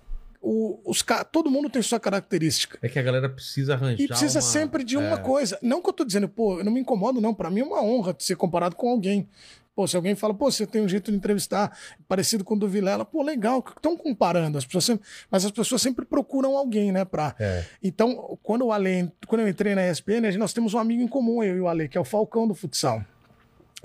O, 0.48 0.80
os, 0.86 1.04
todo 1.32 1.50
mundo 1.50 1.72
tem 1.72 1.82
sua 1.82 2.00
característica. 2.00 2.78
É 2.82 2.88
que 2.88 3.00
a 3.00 3.02
galera 3.02 3.28
precisa 3.28 3.74
arranjar 3.74 4.00
E 4.04 4.08
precisa 4.08 4.38
uma- 4.38 4.42
sempre 4.46 4.84
de 4.84 4.96
uma 4.96 5.16
É. 5.16 5.18
coisa. 5.18 5.58
Não 5.60 5.82
que 5.82 5.90
eu 5.90 5.94
tô 5.94 6.06
dizendo, 6.06 6.30
pô, 6.30 6.60
eu 6.60 6.64
não 6.64 6.72
me 6.72 6.80
incomodo, 6.82 7.20
não. 7.20 7.34
Pra 7.34 7.50
mim 7.50 7.62
é 7.62 7.64
uma 7.64 7.82
honra 7.84 8.16
ser 8.20 8.36
comparado 8.36 8.76
com 8.76 8.88
alguém. 8.90 9.28
Pô, 9.76 9.88
se 9.88 9.96
alguém 9.96 10.14
fala, 10.16 10.34
pô, 10.36 10.50
você 10.52 10.66
tem 10.68 10.82
um 10.84 10.88
jeito 10.88 11.12
de 11.12 11.18
entrevistar 11.18 11.76
parecido 12.08 12.44
com 12.46 12.54
o 12.54 12.60
do 12.60 12.68
Vilela, 12.68 13.04
pô, 13.04 13.24
legal, 13.24 13.62
estão 13.76 13.98
comparando. 13.98 14.58
As 14.58 14.66
pessoas 14.66 14.86
sempre, 14.86 15.06
mas 15.32 15.44
as 15.44 15.52
pessoas 15.52 15.82
sempre 15.82 16.06
procuram 16.06 16.56
alguém, 16.56 16.92
né? 16.92 17.04
Pra... 17.04 17.36
É. 17.40 17.66
Então, 17.84 18.38
quando, 18.44 18.66
o 18.68 18.72
Ale, 18.72 19.12
quando 19.28 19.42
eu 19.42 19.48
entrei 19.50 19.74
na 19.76 19.86
ESPN, 19.90 20.38
nós 20.38 20.54
temos 20.54 20.74
um 20.76 20.80
amigo 20.80 21.02
em 21.02 21.08
comum, 21.08 21.44
eu 21.44 21.58
e 21.58 21.60
o 21.60 21.68
Ale, 21.68 21.90
que 21.90 21.98
é 21.98 22.02
o 22.02 22.06
Falcão 22.06 22.48
do 22.48 22.54
futsal. 22.56 23.04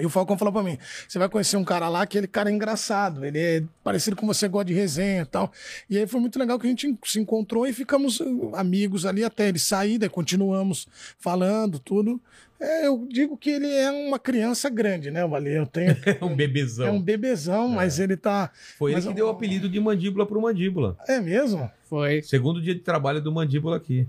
E 0.01 0.07
o 0.07 0.11
Falcão 0.11 0.37
falou 0.39 0.53
pra 0.53 0.63
mim: 0.63 0.79
você 1.09 1.19
vai 1.19 1.29
conhecer 1.29 1.57
um 1.57 1.65
cara 1.65 1.89
lá 1.89 2.07
que 2.07 2.17
ele 2.19 2.27
cara 2.27 2.51
é 2.51 2.53
engraçado, 2.53 3.25
ele 3.25 3.39
é 3.39 3.63
parecido 3.85 4.17
com 4.17 4.27
você, 4.27 4.49
gosta 4.49 4.67
de 4.67 4.75
resenha 4.75 5.23
e 5.23 5.27
tal. 5.27 5.53
E 5.89 5.99
aí 5.99 6.07
foi 6.07 6.21
muito 6.21 6.39
legal 6.39 6.59
que 6.59 6.67
a 6.67 6.71
gente 6.71 6.97
se 7.05 7.19
encontrou 7.21 7.67
e 7.67 7.73
ficamos 7.73 8.21
uh, 8.21 8.53
amigos 8.55 9.05
ali 9.07 9.25
até 9.25 9.49
ele 9.49 9.59
sair, 9.59 9.99
daí 9.99 10.09
continuamos 10.09 10.87
falando, 11.19 11.79
tudo. 11.79 12.21
É, 12.61 12.87
eu 12.87 13.07
digo 13.11 13.39
que 13.39 13.49
ele 13.49 13.67
é 13.73 13.91
uma 13.91 14.19
criança 14.19 14.69
grande, 14.69 15.11
né, 15.11 15.25
o 15.25 15.35
Ale? 15.35 15.51
Eu 15.55 15.67
tenho. 15.67 15.97
É 16.21 16.25
um 16.25 16.37
bebezão. 16.37 16.87
É 16.87 16.91
um 16.91 17.01
bebezão, 17.01 17.69
mas 17.69 17.99
ele 17.99 18.19
tá. 18.19 18.51
Foi 18.79 18.91
ele 18.91 18.97
mas 18.97 19.05
que 19.05 19.11
eu- 19.11 19.15
deu 19.15 19.27
o 19.29 19.31
apelido 19.31 19.67
de 19.67 19.81
mandíbula 19.81 20.27
pro 20.27 20.41
mandíbula. 20.43 20.97
É 21.09 21.21
mesmo? 21.21 21.71
Foi. 21.89 22.23
Segundo 22.23 22.61
dia 22.61 22.75
de 22.75 22.81
trabalho 22.81 23.21
do 23.23 23.33
mandíbula 23.33 23.79
aqui. 23.79 24.07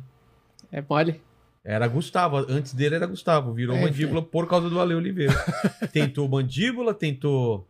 É 0.69 0.84
mole. 0.88 1.22
Era 1.63 1.88
Gustavo. 1.88 2.38
Antes 2.38 2.73
dele 2.73 2.95
era 2.95 3.05
Gustavo. 3.05 3.53
Virou 3.53 3.75
É, 3.75 3.81
mandíbula 3.81 4.21
por 4.21 4.47
causa 4.47 4.69
do 4.69 4.79
Ale 4.79 4.95
Oliveira. 4.95 5.33
tentou 5.93 6.27
mandíbula, 6.27 6.93
tentou 6.93 7.67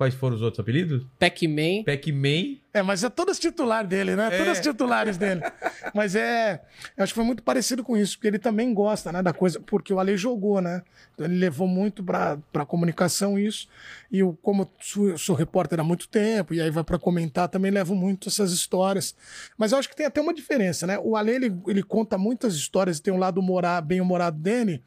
Quais 0.00 0.14
foram 0.14 0.34
os 0.34 0.40
outros 0.40 0.58
apelidos? 0.58 1.06
Pac-Man. 1.18 1.84
Pac-Man. 1.84 2.56
É, 2.72 2.80
mas 2.80 3.04
é 3.04 3.10
todas 3.10 3.38
titular 3.38 3.86
dele, 3.86 4.16
né? 4.16 4.30
É. 4.32 4.38
Todas 4.38 4.58
titulares 4.58 5.18
dele. 5.18 5.42
Mas 5.94 6.14
é. 6.14 6.62
Eu 6.96 7.04
acho 7.04 7.12
que 7.12 7.16
foi 7.16 7.24
muito 7.24 7.42
parecido 7.42 7.84
com 7.84 7.98
isso, 7.98 8.16
porque 8.16 8.28
ele 8.28 8.38
também 8.38 8.72
gosta, 8.72 9.12
né, 9.12 9.22
da 9.22 9.34
coisa, 9.34 9.60
porque 9.60 9.92
o 9.92 9.98
Ale 9.98 10.16
jogou, 10.16 10.62
né? 10.62 10.80
Então 11.12 11.26
ele 11.26 11.36
levou 11.36 11.68
muito 11.68 12.02
pra, 12.02 12.38
pra 12.50 12.64
comunicação 12.64 13.38
isso. 13.38 13.68
E 14.10 14.20
eu, 14.20 14.38
como 14.40 14.62
eu 14.62 14.70
sou, 14.80 15.18
sou 15.18 15.36
repórter 15.36 15.78
há 15.78 15.84
muito 15.84 16.08
tempo, 16.08 16.54
e 16.54 16.62
aí 16.62 16.70
vai 16.70 16.82
pra 16.82 16.98
comentar, 16.98 17.46
também 17.48 17.70
levo 17.70 17.94
muito 17.94 18.30
essas 18.30 18.52
histórias. 18.52 19.14
Mas 19.58 19.72
eu 19.72 19.78
acho 19.78 19.88
que 19.90 19.96
tem 19.96 20.06
até 20.06 20.18
uma 20.18 20.32
diferença, 20.32 20.86
né? 20.86 20.98
O 20.98 21.14
Ale, 21.14 21.32
ele, 21.32 21.60
ele 21.66 21.82
conta 21.82 22.16
muitas 22.16 22.54
histórias, 22.54 23.00
tem 23.00 23.12
um 23.12 23.18
lado 23.18 23.38
humorado, 23.38 23.86
bem 23.86 24.00
humorado 24.00 24.38
dele. 24.38 24.82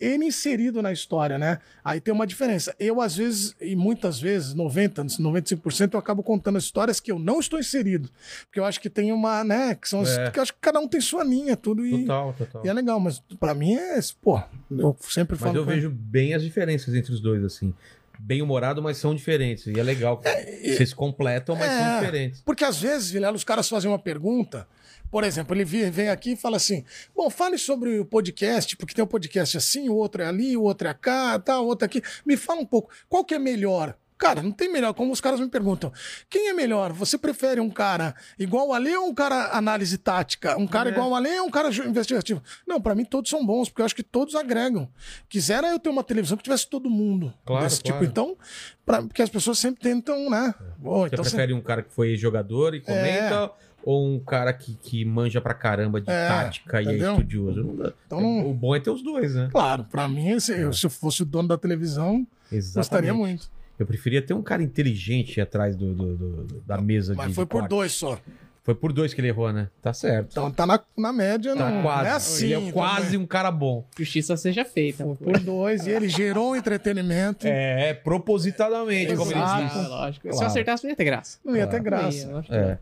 Ele 0.00 0.24
inserido 0.26 0.80
na 0.80 0.92
história, 0.92 1.38
né? 1.38 1.58
Aí 1.84 2.00
tem 2.00 2.14
uma 2.14 2.26
diferença. 2.26 2.74
Eu, 2.78 3.00
às 3.00 3.16
vezes, 3.16 3.56
e 3.60 3.74
muitas 3.74 4.20
vezes, 4.20 4.54
90%, 4.54 5.18
95%, 5.18 5.94
eu 5.94 5.98
acabo 5.98 6.22
contando 6.22 6.56
histórias 6.58 7.00
que 7.00 7.10
eu 7.10 7.18
não 7.18 7.40
estou 7.40 7.58
inserido. 7.58 8.08
Porque 8.46 8.60
eu 8.60 8.64
acho 8.64 8.80
que 8.80 8.88
tem 8.88 9.10
uma, 9.12 9.42
né? 9.42 9.74
Que 9.74 9.88
são. 9.88 10.04
É. 10.06 10.30
que 10.30 10.38
eu 10.38 10.42
acho 10.42 10.52
que 10.54 10.60
cada 10.60 10.78
um 10.78 10.86
tem 10.86 11.00
sua 11.00 11.24
linha, 11.24 11.56
tudo. 11.56 11.84
E, 11.84 12.02
Total, 12.02 12.32
total. 12.38 12.62
e 12.64 12.68
é 12.68 12.72
legal, 12.72 13.00
mas 13.00 13.20
pra 13.40 13.54
mim 13.54 13.74
é. 13.74 13.98
Pô, 14.22 14.40
eu 14.70 14.96
sempre 15.00 15.34
Mas 15.34 15.40
falo. 15.40 15.56
eu 15.58 15.64
com- 15.64 15.70
vejo 15.72 15.90
bem 15.90 16.32
as 16.34 16.42
diferenças 16.42 16.94
entre 16.94 17.12
os 17.12 17.20
dois, 17.20 17.42
assim. 17.42 17.74
Bem 18.20 18.42
humorado, 18.42 18.82
mas 18.82 18.96
são 18.98 19.14
diferentes. 19.14 19.66
E 19.66 19.78
é 19.78 19.82
legal. 19.82 20.20
Vocês 20.62 20.92
completam, 20.92 21.54
mas 21.56 21.70
são 21.70 21.86
É. 21.86 21.98
diferentes. 22.00 22.40
Porque 22.42 22.64
às 22.64 22.80
vezes, 22.80 23.10
Vilela, 23.10 23.36
os 23.36 23.44
caras 23.44 23.68
fazem 23.68 23.88
uma 23.90 23.98
pergunta. 23.98 24.66
Por 25.10 25.24
exemplo, 25.24 25.54
ele 25.54 25.64
vem 25.64 26.08
aqui 26.08 26.32
e 26.32 26.36
fala 26.36 26.56
assim: 26.56 26.84
Bom, 27.14 27.28
fale 27.30 27.56
sobre 27.58 27.98
o 27.98 28.04
podcast, 28.04 28.76
porque 28.76 28.94
tem 28.94 29.04
um 29.04 29.08
podcast 29.08 29.56
assim, 29.56 29.88
o 29.88 29.94
outro 29.94 30.22
é 30.22 30.26
ali, 30.26 30.56
o 30.56 30.62
outro 30.62 30.88
é 30.88 30.94
cá, 30.94 31.38
tá, 31.38 31.60
o 31.60 31.66
outro 31.66 31.84
aqui. 31.86 32.02
Me 32.26 32.36
fala 32.36 32.60
um 32.60 32.66
pouco, 32.66 32.90
qual 33.08 33.24
que 33.24 33.34
é 33.34 33.38
melhor? 33.38 33.96
Cara, 34.18 34.42
não 34.42 34.50
tem 34.50 34.68
melhor. 34.72 34.92
Como 34.94 35.12
os 35.12 35.20
caras 35.20 35.38
me 35.38 35.46
perguntam, 35.48 35.92
quem 36.28 36.48
é 36.48 36.52
melhor? 36.52 36.92
Você 36.92 37.16
prefere 37.16 37.60
um 37.60 37.70
cara 37.70 38.16
igual 38.36 38.72
Ale 38.74 38.96
ou 38.96 39.06
um 39.06 39.14
cara 39.14 39.56
análise 39.56 39.96
tática? 39.96 40.58
Um 40.58 40.66
cara 40.66 40.88
É. 40.90 40.92
igual 40.92 41.14
Ale 41.14 41.38
ou 41.38 41.46
um 41.46 41.50
cara 41.52 41.68
investigativo? 41.68 42.42
Não, 42.66 42.80
pra 42.80 42.96
mim 42.96 43.04
todos 43.04 43.30
são 43.30 43.46
bons, 43.46 43.68
porque 43.68 43.80
eu 43.80 43.86
acho 43.86 43.94
que 43.94 44.02
todos 44.02 44.34
agregam. 44.34 44.90
Quisera 45.28 45.68
eu 45.68 45.78
ter 45.78 45.88
uma 45.88 46.02
televisão 46.02 46.36
que 46.36 46.42
tivesse 46.42 46.68
todo 46.68 46.90
mundo 46.90 47.32
Claro, 47.46 47.62
desse 47.64 47.80
claro. 47.80 48.00
tipo. 48.00 48.10
Então, 48.10 48.36
pra, 48.84 49.02
porque 49.02 49.22
as 49.22 49.30
pessoas 49.30 49.56
sempre 49.56 49.80
tentam, 49.82 50.28
né? 50.28 50.52
Ô, 50.82 51.02
Você 51.02 51.06
então 51.12 51.22
você- 51.22 51.30
prefere 51.30 51.52
um 51.52 51.60
cara 51.60 51.84
que 51.84 51.92
foi 51.94 52.16
jogador 52.16 52.74
e 52.74 52.80
comenta 52.80 53.52
ou 53.84 54.06
um 54.06 54.18
cara 54.20 54.52
que, 54.52 54.74
que 54.74 55.04
manja 55.04 55.40
pra 55.40 55.54
caramba 55.54 56.00
de 56.00 56.10
É, 56.10 56.28
tática 56.28 56.80
e 56.82 56.86
é 56.86 56.88
entendeu? 56.90 57.12
estudioso? 57.12 57.62
Não 57.64 57.76
dá. 57.76 57.92
Então 58.06 58.20
não- 58.20 58.50
O 58.50 58.54
bom 58.54 58.74
é 58.76 58.80
ter 58.80 58.90
os 58.90 59.02
dois, 59.02 59.34
né? 59.34 59.48
Claro, 59.50 59.84
pra 59.84 60.06
mim, 60.08 60.38
se 60.40 60.52
eu, 60.58 60.72
se 60.72 60.84
eu 60.86 60.90
fosse 60.90 61.22
o 61.22 61.26
dono 61.26 61.48
da 61.48 61.56
televisão, 61.58 62.26
Exatamente. 62.52 62.74
gostaria 62.74 63.14
muito. 63.14 63.50
Eu 63.78 63.86
preferia 63.86 64.20
ter 64.20 64.34
um 64.34 64.42
cara 64.42 64.62
inteligente 64.62 65.40
atrás 65.40 65.76
do, 65.76 65.94
do- 65.94 66.16
do- 66.16 66.60
da 66.66 66.78
mesa 66.80 67.14
Mas 67.14 67.28
de 67.28 67.34
foi 67.34 67.44
de 67.44 67.48
por 67.50 67.58
corte. 67.60 67.70
dois 67.70 67.92
só. 67.92 68.18
Foi 68.64 68.74
por 68.74 68.92
dois 68.92 69.14
que 69.14 69.20
ele 69.22 69.28
errou, 69.28 69.50
né? 69.50 69.68
Tá 69.80 69.94
certo. 69.94 70.32
Então 70.32 70.50
tá 70.50 70.66
na, 70.66 70.78
na 70.94 71.10
média, 71.10 71.56
Tá 71.56 71.70
não, 71.70 71.80
quase. 71.82 72.02
não 72.02 72.10
é 72.10 72.12
assim. 72.16 72.46
ele 72.52 72.68
é 72.68 72.72
quase 72.72 73.04
também. 73.06 73.18
um 73.20 73.26
cara 73.26 73.50
bom. 73.50 73.86
Justiça 73.96 74.36
seja 74.36 74.62
feita. 74.62 75.04
pô. 75.04 75.14
Por 75.16 75.38
dois, 75.40 75.86
e 75.86 75.90
ele 75.90 76.06
gerou 76.06 76.50
um 76.50 76.56
entretenimento. 76.56 77.46
É, 77.46 77.94
propositadamente, 77.94 79.16
como 79.16 79.30
ele 79.32 79.40
disse. 79.40 79.78
Ah, 79.78 79.86
lógico. 79.88 80.22
Se 80.24 80.28
eu 80.28 80.32
Claro. 80.32 80.46
acertasse, 80.48 80.84
não 80.84 80.90
ia 80.90 80.96
ter 80.96 81.04
graça. 81.04 81.38
Não 81.42 81.56
ia 81.56 81.66
ter 81.66 81.78
Não 81.78 81.84
ia, 81.84 81.90
graça. 81.90 82.28
lógico. 82.30 82.54
É. 82.54 82.78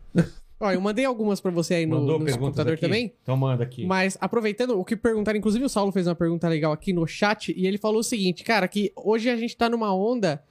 Ó, 0.59 0.71
eu 0.71 0.81
mandei 0.81 1.05
algumas 1.05 1.39
pra 1.39 1.51
você 1.51 1.75
aí 1.75 1.85
no, 1.85 1.99
Mandou 1.99 2.17
no 2.19 2.37
computador 2.39 2.73
aqui? 2.73 2.81
também. 2.81 3.13
Então 3.21 3.37
manda 3.37 3.63
aqui. 3.63 3.85
Mas 3.85 4.17
aproveitando 4.19 4.79
o 4.79 4.83
que 4.83 4.95
perguntaram, 4.95 5.37
inclusive 5.37 5.63
o 5.63 5.69
Saulo 5.69 5.91
fez 5.91 6.07
uma 6.07 6.15
pergunta 6.15 6.47
legal 6.47 6.71
aqui 6.71 6.91
no 6.93 7.05
chat 7.05 7.53
e 7.55 7.67
ele 7.67 7.77
falou 7.77 7.99
o 7.99 8.03
seguinte, 8.03 8.43
cara, 8.43 8.67
que 8.67 8.91
hoje 8.95 9.29
a 9.29 9.35
gente 9.37 9.55
tá 9.55 9.69
numa 9.69 9.93
onda 9.93 10.41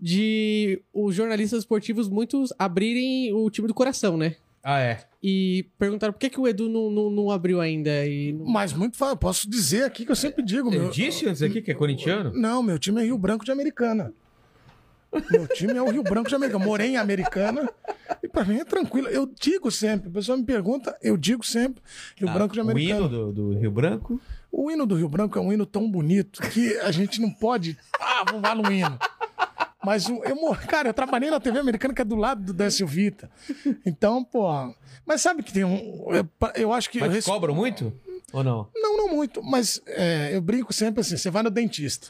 de 0.00 0.80
os 0.92 1.14
jornalistas 1.14 1.60
esportivos 1.60 2.08
muitos 2.08 2.52
abrirem 2.58 3.32
o 3.34 3.48
time 3.50 3.68
do 3.68 3.74
coração, 3.74 4.16
né? 4.16 4.36
Ah, 4.64 4.80
é. 4.80 5.00
E 5.20 5.66
perguntaram 5.78 6.12
por 6.12 6.20
que, 6.20 6.30
que 6.30 6.38
o 6.40 6.46
Edu 6.46 6.68
não, 6.68 6.88
não, 6.88 7.10
não 7.10 7.30
abriu 7.32 7.60
ainda. 7.60 8.06
E 8.06 8.32
não- 8.32 8.46
Mas 8.46 8.72
muito 8.72 8.96
fácil. 8.96 9.16
Posso 9.16 9.50
dizer 9.50 9.84
aqui 9.84 10.04
que 10.04 10.10
eu 10.12 10.16
sempre 10.16 10.42
digo, 10.44 10.72
Eu 10.72 10.82
meu. 10.82 10.90
disse 10.90 11.26
antes 11.28 11.42
aqui 11.42 11.60
que 11.60 11.70
é 11.70 11.74
corintiano? 11.74 12.32
Não, 12.32 12.62
meu 12.62 12.78
time 12.78 13.00
é 13.00 13.04
Rio 13.04 13.18
Branco 13.18 13.44
de 13.44 13.50
Americana. 13.50 14.12
Meu 15.30 15.46
time 15.48 15.74
é 15.76 15.82
o 15.82 15.90
Rio 15.90 16.02
Branco 16.02 16.28
de 16.28 16.34
Americana. 16.34 16.64
Morei 16.64 16.88
em 16.90 16.96
Americana. 16.96 17.68
E 18.22 18.28
pra 18.28 18.44
mim 18.44 18.58
é 18.58 18.64
tranquilo. 18.64 19.08
Eu 19.08 19.26
digo 19.40 19.70
sempre. 19.70 20.08
O 20.08 20.12
pessoal 20.12 20.38
me 20.38 20.44
pergunta, 20.44 20.96
eu 21.02 21.16
digo 21.16 21.44
sempre. 21.44 21.82
Rio 22.16 22.28
Ah, 22.28 22.32
Branco 22.32 22.54
de 22.54 22.60
o 22.60 22.62
Americana. 22.62 23.00
hino 23.00 23.08
do, 23.08 23.32
do 23.32 23.58
Rio 23.58 23.70
Branco? 23.70 24.20
O 24.50 24.70
hino 24.70 24.86
do 24.86 24.94
Rio 24.94 25.08
Branco 25.08 25.38
é 25.38 25.42
um 25.42 25.52
hino 25.52 25.64
tão 25.66 25.90
bonito 25.90 26.40
que 26.50 26.76
a 26.78 26.90
gente 26.90 27.20
não 27.20 27.30
pode. 27.30 27.78
Ah, 28.00 28.24
vamos 28.26 28.42
lá 28.42 28.54
no 28.54 28.70
hino. 28.72 28.98
Mas 29.84 30.08
o- 30.08 30.22
eu, 30.24 30.36
cara, 30.68 30.88
eu 30.90 30.94
trabalhei 30.94 31.28
na 31.30 31.40
TV 31.40 31.58
americana 31.58 31.92
que 31.92 32.00
é 32.02 32.04
do 32.04 32.14
lado 32.16 32.42
do 32.44 32.52
Décio 32.52 32.86
Vita. 32.86 33.28
Então, 33.84 34.22
pô. 34.22 34.48
Mas 35.04 35.20
sabe 35.22 35.42
que 35.42 35.52
tem 35.52 35.64
um. 35.64 36.06
Eu, 36.14 36.28
eu 36.54 36.72
acho 36.72 36.88
que. 36.88 37.00
Mas 37.00 37.12
res- 37.12 37.24
cobram 37.24 37.54
muito? 37.54 37.92
Ou 38.32 38.44
não? 38.44 38.68
Não, 38.74 38.96
não 38.96 39.08
muito. 39.08 39.42
Mas 39.42 39.82
é, 39.86 40.36
eu 40.36 40.40
brinco 40.40 40.72
sempre 40.72 41.00
assim: 41.00 41.16
você 41.16 41.30
vai 41.30 41.42
no 41.42 41.50
dentista. 41.50 42.08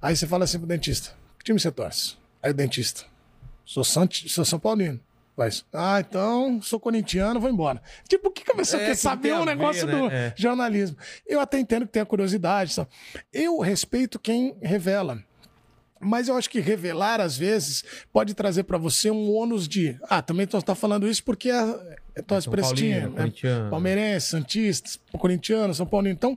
Aí 0.00 0.16
você 0.16 0.26
fala 0.26 0.44
assim 0.44 0.58
pro 0.58 0.66
dentista: 0.66 1.10
time 1.48 1.60
você 1.60 1.70
torce? 1.72 2.16
Aí 2.42 2.50
o 2.50 2.54
dentista: 2.54 3.04
sou, 3.64 3.82
Sant... 3.84 4.28
sou 4.28 4.44
São 4.44 4.58
Paulino. 4.58 5.00
Faz. 5.36 5.64
Ah, 5.72 6.00
então 6.00 6.60
sou 6.60 6.80
corintiano, 6.80 7.38
vou 7.38 7.48
embora. 7.48 7.80
Tipo, 8.08 8.28
o 8.28 8.32
que 8.32 8.44
que 8.44 8.50
a 8.50 8.56
pessoa 8.56 8.82
É, 8.82 8.86
quer 8.86 8.90
que 8.92 8.96
saber 8.96 9.34
um 9.34 9.38
ver, 9.40 9.46
negócio 9.46 9.86
né? 9.86 9.92
do 9.96 10.10
É. 10.10 10.34
jornalismo? 10.36 10.96
Eu 11.24 11.38
até 11.38 11.60
entendo 11.60 11.86
que 11.86 11.92
tem 11.92 12.02
a 12.02 12.06
curiosidade. 12.06 12.74
Sabe? 12.74 12.90
Eu 13.32 13.60
respeito 13.60 14.18
quem 14.18 14.56
revela. 14.60 15.22
Mas 16.00 16.26
eu 16.28 16.36
acho 16.36 16.50
que 16.50 16.58
revelar, 16.60 17.20
às 17.20 17.36
vezes, 17.36 17.84
pode 18.12 18.34
trazer 18.34 18.64
pra 18.64 18.78
você 18.78 19.10
um 19.12 19.32
ônus 19.32 19.68
de. 19.68 19.96
Ah, 20.08 20.20
também 20.22 20.44
tu 20.46 20.60
tá 20.60 20.74
falando 20.74 21.08
isso 21.08 21.22
porque 21.22 21.50
é, 21.50 21.96
é 22.18 22.22
tua 22.22 22.40
São 22.40 22.50
prestinha. 22.50 23.10
Palmeirense, 23.70 24.28
Santista, 24.28 24.90
Corintiano, 25.18 25.72
São 25.72 25.86
Paulo. 25.86 26.08
Então, 26.08 26.36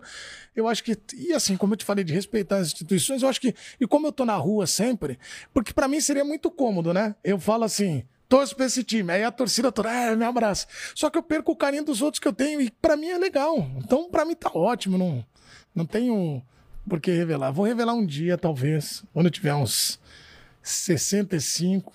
eu 0.56 0.68
acho 0.68 0.84
que. 0.84 0.98
E 1.16 1.34
assim, 1.34 1.58
como 1.58 1.74
eu 1.74 1.78
te 1.78 1.86
falei 1.86 2.04
de 2.04 2.14
respeitar 2.14 2.58
as 2.58 2.68
instituições, 2.68 3.24
eu 3.24 3.30
acho 3.30 3.42
que. 3.42 3.56
E 3.80 3.88
como 3.88 4.08
eu 4.08 4.12
tô 4.12 4.26
na 4.26 4.36
rua 4.36 4.68
sempre, 4.68 5.18
porque 5.54 5.74
pra 5.74 5.88
mim 5.88 6.00
seria 6.00 6.24
muito 6.24 6.52
cômodo, 6.52 6.94
né? 6.94 7.16
Eu 7.24 7.40
falo 7.40 7.64
assim. 7.64 8.04
Torço 8.30 8.56
pra 8.56 8.66
esse 8.66 8.82
time. 8.82 9.12
Aí 9.12 9.26
a 9.26 9.32
torcida 9.32 9.74
toda, 9.74 9.90
ah, 9.90 10.16
me 10.16 10.24
abraça. 10.24 10.66
Só 10.96 11.10
que 11.10 11.18
eu 11.18 11.24
perco 11.24 11.52
o 11.52 11.56
carinho 11.56 11.84
dos 11.84 12.02
outros 12.02 12.18
que 12.18 12.26
eu 12.26 12.32
tenho 12.32 12.62
e 12.62 12.72
pra 12.72 12.96
mim 12.96 13.10
é 13.10 13.18
legal. 13.18 13.70
Então, 13.76 14.10
pra 14.10 14.24
mim 14.24 14.36
tá 14.36 14.50
ótimo. 14.54 14.98
Não, 14.98 15.26
não 15.76 15.86
tenho 15.86 16.42
por 16.88 17.02
que 17.02 17.12
revelar. 17.12 17.52
Vou 17.52 17.66
revelar 17.66 17.94
um 17.94 18.06
dia, 18.06 18.38
talvez, 18.38 19.04
quando 19.12 19.26
eu 19.26 19.32
tiver 19.32 19.54
uns 19.54 20.00
65. 20.62 21.92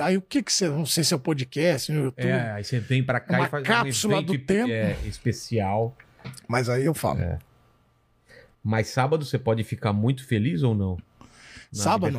Aí 0.00 0.16
o 0.16 0.22
que 0.22 0.42
que 0.42 0.52
você. 0.52 0.68
Não 0.68 0.86
sei 0.86 1.02
se 1.04 1.12
é 1.12 1.16
o 1.16 1.20
podcast, 1.20 1.90
no 1.92 2.04
YouTube. 2.04 2.26
É, 2.26 2.52
aí 2.52 2.64
você 2.64 2.78
vem 2.78 3.02
pra 3.02 3.18
cá 3.20 3.36
Uma 3.38 3.46
e 3.46 3.50
faz 3.50 3.66
cápsula 3.66 4.14
um 4.14 4.18
evento 4.18 4.32
do 4.32 4.38
tempo. 4.44 4.70
é, 4.70 4.96
especial. 5.06 5.96
Mas 6.46 6.68
aí 6.68 6.84
eu 6.84 6.94
falo. 6.94 7.20
É. 7.20 7.38
Mas 8.62 8.88
sábado 8.88 9.24
você 9.24 9.38
pode 9.38 9.64
ficar 9.64 9.92
muito 9.92 10.24
feliz 10.24 10.62
ou 10.62 10.74
não? 10.74 10.96
Na 11.74 11.82
Sábado? 11.82 12.18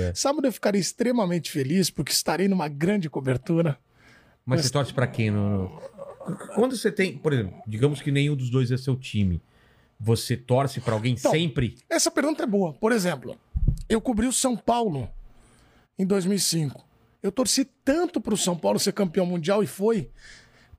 É. 0.00 0.12
Sábado 0.14 0.46
eu 0.48 0.52
ficarei 0.52 0.80
extremamente 0.80 1.50
feliz 1.50 1.90
porque 1.90 2.10
estarei 2.10 2.48
numa 2.48 2.68
grande 2.68 3.08
cobertura. 3.10 3.78
Mas 4.44 4.58
Mas- 4.58 4.66
você 4.66 4.72
torce 4.72 4.92
pra 4.94 5.06
quem? 5.06 5.30
No, 5.30 5.80
Quando 6.54 6.76
você 6.76 6.90
tem, 6.90 7.16
por 7.18 7.32
exemplo, 7.32 7.54
digamos 7.66 8.00
que 8.00 8.10
nenhum 8.10 8.34
dos 8.34 8.48
dois 8.50 8.70
é 8.72 8.76
seu 8.78 8.96
time, 8.96 9.42
você 10.00 10.36
torce 10.36 10.80
pra 10.80 10.94
alguém 10.94 11.12
Então, 11.12 11.30
sempre? 11.30 11.76
Essa 11.88 12.10
pergunta 12.10 12.42
é 12.42 12.46
boa. 12.46 12.72
Por 12.72 12.92
exemplo, 12.92 13.38
eu 13.88 14.00
cobri 14.00 14.26
o 14.26 14.32
São 14.32 14.56
Paulo 14.56 15.08
em 15.98 16.06
2005. 16.06 16.82
Eu 17.24 17.32
torci 17.32 17.64
tanto 17.82 18.20
pro 18.20 18.36
São 18.36 18.54
Paulo 18.54 18.78
ser 18.78 18.92
campeão 18.92 19.24
mundial 19.24 19.62
e 19.62 19.66
foi. 19.66 20.10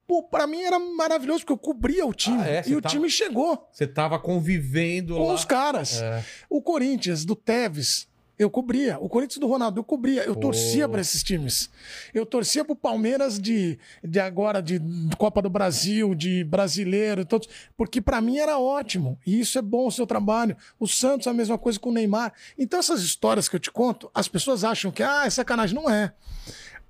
Pô, 0.07 0.21
pra 0.21 0.45
mim 0.45 0.61
era 0.61 0.77
maravilhoso 0.77 1.39
porque 1.39 1.53
eu 1.53 1.57
cobria 1.57 2.05
o 2.05 2.13
time 2.13 2.37
Ah, 2.39 2.47
é? 2.47 2.63
E 2.67 2.75
o 2.75 2.81
tava- 2.81 2.93
time 2.93 3.09
chegou 3.09 3.67
Você 3.73 3.87
tava 3.87 4.19
convivendo 4.19 5.15
com 5.15 5.27
lá. 5.27 5.33
os 5.33 5.43
caras. 5.43 5.99
É. 5.99 6.23
O 6.47 6.61
Corinthians, 6.61 7.25
do 7.25 7.35
Tevez, 7.35 8.07
eu 8.37 8.49
cobria. 8.49 8.97
O 8.99 9.07
Corinthians 9.07 9.39
do 9.39 9.47
Ronaldo, 9.47 9.79
eu 9.79 9.83
cobria. 9.83 10.23
Eu 10.23 10.33
Pô. 10.33 10.41
torcia 10.41 10.87
pra 10.87 11.01
esses 11.01 11.23
times. 11.23 11.69
Eu 12.13 12.25
torcia 12.25 12.65
pro 12.65 12.75
Palmeiras 12.75 13.39
de, 13.39 13.79
de 14.03 14.19
agora, 14.19 14.61
de 14.61 14.81
Copa 15.17 15.41
do 15.41 15.49
Brasil, 15.49 16.13
de 16.13 16.43
brasileiro, 16.43 17.25
todos, 17.25 17.47
porque 17.77 18.01
pra 18.01 18.21
mim 18.21 18.37
era 18.37 18.59
ótimo. 18.59 19.19
E 19.25 19.39
isso 19.39 19.57
é 19.57 19.61
bom 19.61 19.87
o 19.87 19.91
seu 19.91 20.05
trabalho. 20.05 20.55
O 20.79 20.87
Santos, 20.87 21.27
a 21.27 21.33
mesma 21.33 21.57
coisa 21.57 21.79
com 21.79 21.89
o 21.89 21.93
Neymar. 21.93 22.33
Então, 22.57 22.79
essas 22.79 23.01
histórias 23.01 23.47
que 23.47 23.55
eu 23.55 23.59
te 23.59 23.71
conto, 23.71 24.09
as 24.13 24.27
pessoas 24.27 24.63
acham 24.63 24.91
que, 24.91 25.03
ah, 25.03 25.23
é 25.25 25.29
sacanagem. 25.29 25.75
Não 25.75 25.89
é. 25.89 26.13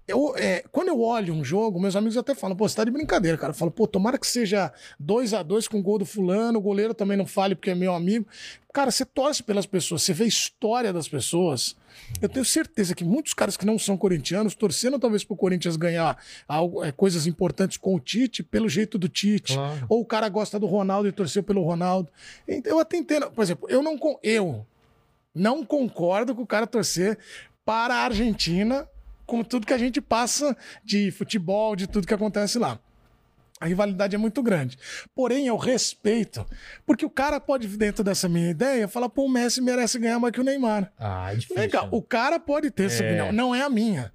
Eu, 0.07 0.35
é, 0.37 0.63
quando 0.71 0.89
eu 0.89 1.01
olho 1.01 1.33
um 1.33 1.43
jogo, 1.43 1.79
meus 1.79 1.95
amigos 1.95 2.15
até 2.15 2.35
falam, 2.35 2.55
pô, 2.55 2.69
você 2.69 2.75
tá 2.75 2.83
de 2.83 2.91
brincadeira, 2.91 3.37
cara. 3.37 3.51
Eu 3.51 3.55
falo, 3.55 3.71
pô, 3.71 3.87
tomara 3.87 4.19
que 4.19 4.27
seja 4.27 4.71
2 4.99 5.33
a 5.33 5.41
2 5.41 5.67
com 5.67 5.79
o 5.79 5.81
gol 5.81 5.97
do 5.97 6.05
fulano, 6.05 6.59
o 6.59 6.61
goleiro 6.61 6.93
também 6.93 7.17
não 7.17 7.25
fale 7.25 7.55
porque 7.55 7.71
é 7.71 7.75
meu 7.75 7.93
amigo. 7.93 8.27
Cara, 8.71 8.91
você 8.91 9.03
torce 9.03 9.41
pelas 9.41 9.65
pessoas, 9.65 10.03
você 10.03 10.13
vê 10.13 10.25
a 10.25 10.27
história 10.27 10.93
das 10.93 11.07
pessoas. 11.07 11.75
Eu 12.21 12.29
tenho 12.29 12.45
certeza 12.45 12.93
que 12.93 13.03
muitos 13.03 13.33
caras 13.33 13.57
que 13.57 13.65
não 13.65 13.79
são 13.79 13.97
corintianos 13.97 14.53
torceram 14.53 14.99
talvez 14.99 15.23
pro 15.23 15.35
Corinthians 15.35 15.75
ganhar 15.75 16.21
algo, 16.47 16.83
é, 16.83 16.91
coisas 16.91 17.25
importantes 17.25 17.77
com 17.77 17.95
o 17.95 17.99
Tite, 17.99 18.43
pelo 18.43 18.69
jeito 18.69 18.99
do 18.99 19.09
Tite. 19.09 19.53
Claro. 19.55 19.85
Ou 19.89 20.01
o 20.01 20.05
cara 20.05 20.29
gosta 20.29 20.59
do 20.59 20.67
Ronaldo 20.67 21.07
e 21.07 21.11
torceu 21.11 21.41
pelo 21.41 21.63
Ronaldo. 21.63 22.11
Então, 22.47 22.73
eu 22.73 22.79
até 22.79 22.97
entendo. 22.97 23.31
Por 23.31 23.41
exemplo, 23.41 23.67
eu 23.69 23.81
não. 23.81 23.97
Eu, 24.21 24.65
Não 25.33 25.65
concordo 25.65 26.35
com 26.35 26.43
o 26.43 26.47
cara 26.47 26.67
torcer 26.67 27.17
para 27.65 27.95
a 27.95 27.99
Argentina 28.05 28.87
com 29.25 29.43
tudo 29.43 29.65
que 29.67 29.73
a 29.73 29.77
gente 29.77 29.99
passa 30.01 30.55
de 30.83 31.11
futebol, 31.11 31.75
de 31.75 31.87
tudo 31.87 32.07
que 32.07 32.13
acontece 32.13 32.57
lá. 32.59 32.79
A 33.59 33.67
rivalidade 33.67 34.13
é 34.13 34.17
muito 34.17 34.43
grande. 34.43 34.77
Porém, 35.15 35.47
eu 35.47 35.55
respeito, 35.55 36.45
porque 36.85 37.05
o 37.05 37.09
cara 37.09 37.39
pode, 37.39 37.67
dentro 37.69 38.03
dessa 38.03 38.27
minha 38.27 38.49
ideia, 38.51 38.87
falar, 38.87 39.07
pô, 39.07 39.23
o 39.25 39.29
Messi 39.29 39.61
merece 39.61 39.97
ganhar 39.97 40.19
mais 40.19 40.33
que 40.33 40.41
o 40.41 40.43
Neymar. 40.43 40.91
Ah, 40.99 41.31
é 41.31 41.35
difícil. 41.35 41.55
Legal, 41.61 41.87
o 41.91 42.01
cara 42.01 42.37
pode 42.39 42.69
ter 42.69 42.85
essa 42.85 43.01
É. 43.01 43.07
opinião, 43.07 43.31
não 43.31 43.55
é 43.55 43.61
a 43.61 43.69
minha. 43.69 44.11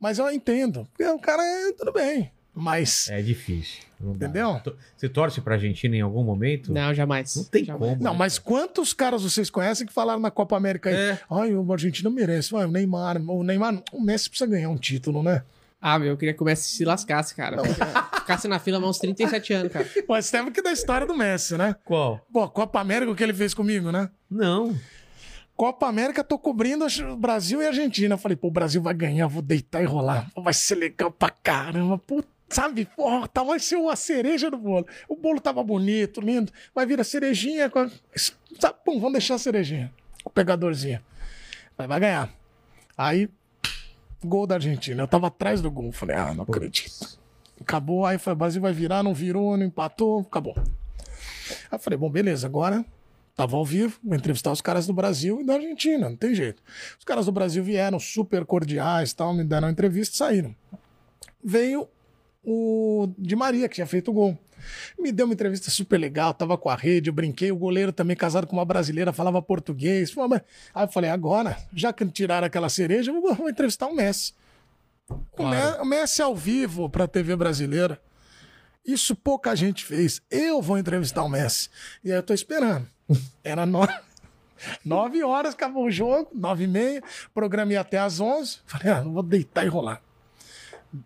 Mas 0.00 0.18
eu 0.18 0.28
entendo. 0.30 0.88
Porque 0.90 1.04
o 1.06 1.18
cara 1.20 1.42
é 1.42 1.72
tudo 1.72 1.92
bem. 1.92 2.32
Mas, 2.54 3.08
É 3.08 3.22
difícil. 3.22 3.82
Não 4.00 4.12
dá. 4.12 4.26
Entendeu? 4.26 4.60
Você 4.96 5.08
torce 5.08 5.40
pra 5.40 5.54
Argentina 5.54 5.94
em 5.94 6.00
algum 6.00 6.24
momento? 6.24 6.72
Não, 6.72 6.92
jamais. 6.94 7.36
Não 7.36 7.44
tem 7.44 7.64
Jamais. 7.64 7.92
como. 7.92 8.02
não, 8.02 8.12
né? 8.12 8.18
mas 8.18 8.38
quantos 8.38 8.92
caras 8.92 9.22
vocês 9.22 9.50
conhecem 9.50 9.86
que 9.86 9.92
falaram 9.92 10.18
na 10.20 10.30
Copa 10.30 10.56
América 10.56 10.88
aí? 10.88 10.94
É. 10.96 11.18
Ai, 11.30 11.54
o 11.54 11.72
Argentina 11.72 12.08
merece. 12.10 12.54
Ai, 12.56 12.64
o 12.64 12.70
Neymar, 12.70 13.18
o 13.18 13.42
Neymar, 13.44 13.82
o 13.92 14.00
Messi 14.00 14.28
precisa 14.30 14.50
ganhar 14.50 14.68
um 14.70 14.76
título, 14.76 15.22
né? 15.22 15.42
Ah, 15.80 15.98
meu, 15.98 16.08
eu 16.08 16.16
queria 16.16 16.34
que 16.34 16.42
o 16.42 16.44
Messi 16.44 16.74
se 16.76 16.84
lascasse, 16.84 17.34
cara. 17.34 17.62
Ficasse 18.18 18.46
na 18.48 18.58
fila 18.58 18.78
há 18.78 18.86
uns 18.88 18.98
37 18.98 19.52
anos, 19.54 19.72
cara. 19.72 19.86
Mas 20.08 20.30
temos 20.30 20.52
que 20.52 20.60
dar 20.60 20.70
a 20.70 20.74
história 20.74 21.06
do 21.06 21.16
Messi, 21.16 21.56
né? 21.56 21.74
Qual? 21.84 22.20
Pô, 22.32 22.48
Copa 22.48 22.80
América, 22.80 23.10
o 23.12 23.14
que 23.14 23.22
ele 23.22 23.32
fez 23.32 23.54
comigo, 23.54 23.90
né? 23.90 24.10
Não. 24.30 24.76
Copa 25.56 25.86
América, 25.86 26.24
tô 26.24 26.38
cobrindo 26.38 26.86
o 27.10 27.16
Brasil 27.16 27.62
e 27.62 27.66
Argentina. 27.66 28.14
Eu 28.14 28.18
falei, 28.18 28.36
pô, 28.36 28.48
o 28.48 28.50
Brasil 28.50 28.80
vai 28.80 28.94
ganhar, 28.94 29.26
vou 29.26 29.42
deitar 29.42 29.82
e 29.82 29.86
rolar. 29.86 30.30
Vai 30.36 30.54
ser 30.54 30.74
legal 30.74 31.10
pra 31.10 31.28
caramba. 31.30 31.98
Pô, 31.98 32.22
sabe, 32.50 32.86
pô, 32.96 33.26
tá, 33.28 33.42
vai 33.42 33.58
ser 33.58 33.76
uma 33.76 33.96
cereja 33.96 34.50
do 34.50 34.58
bolo. 34.58 34.86
O 35.08 35.16
bolo 35.16 35.40
tava 35.40 35.62
bonito, 35.62 36.20
lindo. 36.20 36.52
Vai 36.74 36.84
vir 36.84 37.00
a 37.00 37.04
cerejinha. 37.04 37.70
Sabe, 38.58 38.78
pum, 38.84 38.98
vamos 38.98 39.12
deixar 39.12 39.36
a 39.36 39.38
cerejinha. 39.38 39.92
O 40.24 40.30
pegadorzinho. 40.30 41.00
Vai, 41.78 41.86
vai 41.86 42.00
ganhar. 42.00 42.30
Aí, 42.98 43.28
gol 44.22 44.46
da 44.46 44.56
Argentina. 44.56 45.02
Eu 45.02 45.08
tava 45.08 45.28
atrás 45.28 45.62
do 45.62 45.70
gol. 45.70 45.92
Falei, 45.92 46.16
ah, 46.16 46.34
não 46.34 46.42
acredito. 46.42 47.18
Acabou, 47.60 48.06
aí 48.06 48.18
foi, 48.18 48.32
o 48.32 48.36
Brasil 48.36 48.60
vai 48.60 48.72
virar, 48.72 49.02
não 49.02 49.12
virou, 49.12 49.56
não 49.56 49.64
empatou, 49.64 50.20
acabou. 50.20 50.54
Aí 51.70 51.78
falei, 51.78 51.98
bom, 51.98 52.10
beleza, 52.10 52.46
agora 52.46 52.84
tava 53.36 53.56
ao 53.56 53.64
vivo, 53.64 53.98
vou 54.04 54.14
entrevistar 54.14 54.50
os 54.50 54.60
caras 54.60 54.86
do 54.86 54.92
Brasil 54.92 55.40
e 55.40 55.44
da 55.44 55.54
Argentina, 55.54 56.08
não 56.08 56.16
tem 56.16 56.34
jeito. 56.34 56.62
Os 56.98 57.04
caras 57.04 57.26
do 57.26 57.32
Brasil 57.32 57.62
vieram 57.62 57.98
super 57.98 58.44
cordiais, 58.44 59.12
tal, 59.12 59.32
me 59.32 59.44
deram 59.44 59.70
entrevista 59.70 60.14
e 60.14 60.18
saíram. 60.18 60.56
Veio 61.42 61.88
o 62.44 63.12
Di 63.18 63.36
Maria, 63.36 63.68
que 63.68 63.74
tinha 63.76 63.86
feito 63.86 64.10
o 64.10 64.14
gol. 64.14 64.38
Me 64.98 65.10
deu 65.10 65.24
uma 65.24 65.32
entrevista 65.32 65.70
super 65.70 65.98
legal, 65.98 66.34
tava 66.34 66.56
com 66.58 66.68
a 66.68 66.74
rede, 66.76 67.08
eu 67.08 67.14
brinquei, 67.14 67.50
o 67.50 67.56
goleiro 67.56 67.92
também 67.92 68.14
casado 68.16 68.46
com 68.46 68.56
uma 68.56 68.64
brasileira, 68.64 69.12
falava 69.12 69.40
português. 69.40 70.14
Mas- 70.14 70.42
Aí 70.74 70.84
eu 70.84 70.88
falei, 70.88 71.10
agora, 71.10 71.56
já 71.74 71.92
que 71.92 72.04
tiraram 72.06 72.46
aquela 72.46 72.68
cereja, 72.68 73.10
eu 73.10 73.20
vou, 73.22 73.48
entrevistar 73.48 73.86
o 73.86 73.94
Messi. 73.94 74.34
O 75.08 75.16
Claro. 75.36 75.82
O 75.82 75.84
Messi 75.86 76.20
ao 76.22 76.36
vivo 76.36 76.88
pra 76.90 77.08
TV 77.08 77.34
brasileira. 77.36 78.00
Isso 78.84 79.14
pouca 79.16 79.54
gente 79.56 79.84
fez. 79.84 80.20
Eu 80.30 80.60
vou 80.62 80.78
entrevistar 80.78 81.22
o 81.22 81.28
Messi. 81.28 81.68
E 82.04 82.10
aí 82.10 82.18
eu 82.18 82.22
tô 82.22 82.32
esperando. 82.34 82.86
Era 83.42 83.64
nove, 83.66 83.92
nove 84.84 85.22
horas, 85.22 85.54
acabou 85.54 85.86
o 85.86 85.90
jogo, 85.90 86.30
nove 86.34 86.64
e 86.64 86.68
meia. 86.68 87.02
Programa 87.34 87.72
ia 87.72 87.80
até 87.80 87.98
às 87.98 88.20
onze. 88.20 88.58
Falei, 88.66 88.88
ah, 88.92 89.00
vou 89.00 89.22
deitar 89.22 89.64
e 89.64 89.68
rolar. 89.68 90.02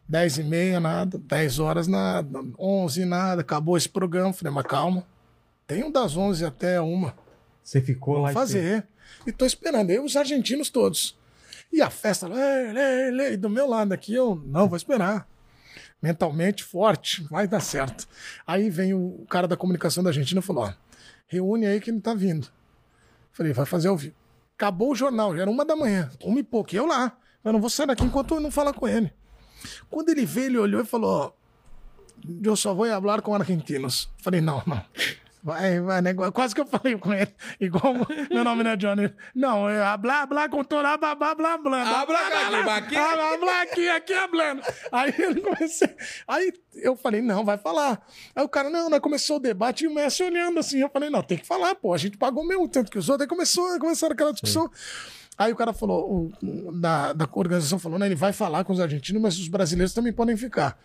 Dez 0.09 0.39
e 0.39 0.43
meia, 0.43 0.81
nada. 0.81 1.19
Dez 1.19 1.59
horas, 1.59 1.87
nada. 1.87 2.43
Onze, 2.59 3.05
nada. 3.05 3.43
Acabou 3.43 3.77
esse 3.77 3.89
programa. 3.89 4.33
Falei, 4.33 4.53
mas 4.53 4.67
calma. 4.67 5.07
Tem 5.67 5.85
um 5.85 5.91
das 5.91 6.17
onze 6.17 6.45
até 6.45 6.81
uma. 6.81 7.15
Você 7.63 7.81
ficou 7.81 8.15
lá 8.15 8.21
Vou 8.23 8.31
e 8.31 8.35
fazer. 8.35 8.87
E 9.27 9.33
tô 9.33 9.45
esperando. 9.45 9.91
Eu, 9.91 10.05
os 10.05 10.17
argentinos 10.17 10.71
todos. 10.71 11.17
E 11.73 11.83
a 11.83 11.91
festa, 11.91 12.29
lê, 12.29 12.73
lê, 12.73 13.11
lê. 13.11 13.33
E 13.33 13.37
do 13.37 13.51
meu 13.51 13.67
lado 13.67 13.93
aqui, 13.93 14.15
eu 14.15 14.41
não 14.47 14.69
vou 14.69 14.77
esperar. 14.77 15.27
Mentalmente 16.01 16.63
forte, 16.63 17.25
vai 17.25 17.49
dar 17.49 17.61
certo. 17.61 18.07
Aí 18.47 18.69
vem 18.69 18.93
o 18.93 19.25
cara 19.29 19.49
da 19.49 19.57
comunicação 19.57 20.03
da 20.03 20.11
Argentina 20.11 20.41
e 20.41 20.43
falou: 20.43 20.65
ó, 20.65 20.73
reúne 21.27 21.67
aí 21.67 21.81
que 21.81 21.91
ele 21.91 22.01
tá 22.01 22.15
vindo. 22.15 22.49
Falei, 23.33 23.53
vai 23.53 23.67
fazer 23.67 23.89
ao 23.89 23.97
vivo. 23.97 24.15
Acabou 24.57 24.93
o 24.93 24.95
jornal, 24.95 25.35
já 25.35 25.43
era 25.43 25.51
uma 25.51 25.65
da 25.65 25.75
manhã, 25.75 26.11
uma 26.23 26.39
e 26.39 26.43
pouco. 26.43 26.75
e 26.75 26.77
Eu 26.77 26.87
lá. 26.87 27.17
Eu 27.43 27.53
não 27.53 27.61
vou 27.61 27.69
sair 27.69 27.87
daqui 27.87 28.05
enquanto 28.05 28.35
eu 28.35 28.41
não 28.41 28.51
falar 28.51 28.73
com 28.73 28.87
ele. 28.87 29.13
Quando 29.91 30.09
ele 30.11 30.25
veio, 30.25 30.47
ele 30.47 30.59
olhou 30.59 30.81
e 30.83 30.87
falou: 30.87 31.37
eu 32.43 32.57
só 32.57 32.75
vou 32.75 32.87
falar 32.87 33.23
com 33.23 33.35
argentinos. 33.35 34.11
Falei, 34.19 34.41
não, 34.41 34.63
não. 34.67 34.83
Vai, 35.45 35.79
vai, 35.79 36.01
negócio. 36.01 36.33
Quase 36.33 36.55
que 36.55 36.61
eu 36.63 36.67
falei 36.67 36.97
com 36.97 37.13
ele. 37.13 37.31
Igual 37.61 37.93
meu 38.31 38.43
nome 38.43 38.65
não 38.65 38.71
é 38.71 38.77
Johnny. 38.79 39.13
Não, 39.35 39.69
é 39.69 39.83
hablar, 39.83 40.23
hablar 40.23 40.49
com 40.49 40.65
todo, 40.65 40.81
blá, 40.81 40.97
blá, 40.97 41.35
blá, 41.35 41.59
blá. 41.59 42.01
Habla 42.01 42.77
aqui, 42.77 42.97
aqui. 42.97 42.97
Hablar 42.97 43.63
aqui, 43.63 43.89
aqui 43.91 44.15
hablando. 44.15 44.63
Aí 44.91 45.15
ele 45.19 45.43
começou. 45.43 45.89
Aí 46.27 46.51
eu 46.77 46.97
falei, 46.97 47.21
não, 47.21 47.45
vai 47.45 47.59
falar. 47.59 48.01
Aí 48.35 48.43
o 48.43 48.49
cara, 48.49 48.71
não, 48.71 48.89
não, 48.89 48.99
começou 48.99 49.37
o 49.37 49.41
debate 49.41 49.85
e 49.85 49.87
o 49.87 49.93
Messi 49.93 50.23
olhando 50.23 50.59
assim. 50.61 50.81
Eu 50.81 50.89
falei, 50.89 51.11
não, 51.11 51.23
tem 51.23 51.37
que 51.37 51.47
falar, 51.47 51.75
pô. 51.75 51.93
A 51.93 51.99
gente 51.99 52.17
pagou 52.17 52.43
o 52.43 52.49
mesmo 52.49 52.67
tanto 52.67 52.91
que 52.91 52.99
os 52.99 53.11
outros. 53.11 53.27
Aí 53.27 53.29
começou, 53.29 53.79
começaram 53.79 54.15
aquela 54.15 54.33
discussão. 54.33 54.71
Aí 55.37 55.53
o 55.53 55.57
cara 55.57 55.73
falou, 55.73 56.31
o- 56.43 56.73
da, 56.73 57.13
da 57.13 57.29
organização 57.33 57.79
falou, 57.79 57.99
né, 57.99 58.07
ele 58.07 58.15
vai 58.15 58.33
falar 58.33 58.63
com 58.65 58.73
os 58.73 58.81
argentinos, 58.81 59.21
mas 59.21 59.39
os 59.39 59.49
brasileiros 59.49 59.93
também 59.93 60.13
podem 60.13 60.37
ficar. 60.37 60.79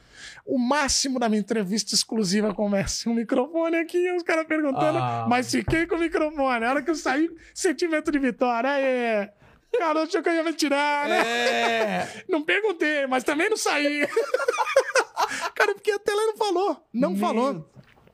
O 0.46 0.58
máximo 0.58 1.20
da 1.20 1.30
minha 1.30 1.40
entrevista 1.40 1.94
exclusiva 1.94 2.54
começa 2.54 3.10
um 3.10 3.14
microfone 3.14 3.78
aqui, 3.78 4.12
os 4.14 4.24
caras 4.24 4.48
perguntando, 4.48 4.98
Ah. 4.98 5.26
mas 5.30 5.52
fiquei 5.52 5.86
com 5.86 5.96
o 5.96 6.00
microfone. 6.00 6.66
A 6.66 6.70
hora 6.70 6.82
que 6.82 6.90
eu 6.90 6.96
saí, 6.96 7.30
sentimento 7.54 8.12
de 8.12 8.18
vitória. 8.20 8.70
Aí, 8.72 9.30
cara, 9.78 10.02
achou 10.04 10.22
que 10.24 10.30
eu 10.30 10.34
ia 10.34 10.44
me 10.44 10.54
tirar, 10.54 11.08
né? 11.08 11.20
É. 11.28 12.24
Não 12.28 12.44
perguntei, 12.44 13.06
mas 13.08 13.24
também 13.24 13.50
não 13.50 13.58
saí. 13.58 14.08
cara, 15.56 15.74
porque 15.76 15.92
a 15.92 16.00
tela 16.00 16.26
não 16.26 16.38
falou. 16.38 16.88
Não 16.94 17.16
falou. 17.16 17.70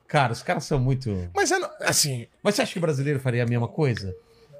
Cara, 0.06 0.32
os 0.32 0.42
caras 0.42 0.64
são 0.64 0.78
muito. 0.78 1.10
Mas 1.34 1.50
é, 1.50 1.56
assim, 1.80 2.26
Mas 2.42 2.54
você 2.54 2.62
acha 2.62 2.72
que 2.72 2.78
o 2.78 2.82
brasileiro 2.82 3.18
faria 3.20 3.42
a 3.42 3.46
mesma 3.46 3.66
coisa? 3.68 4.14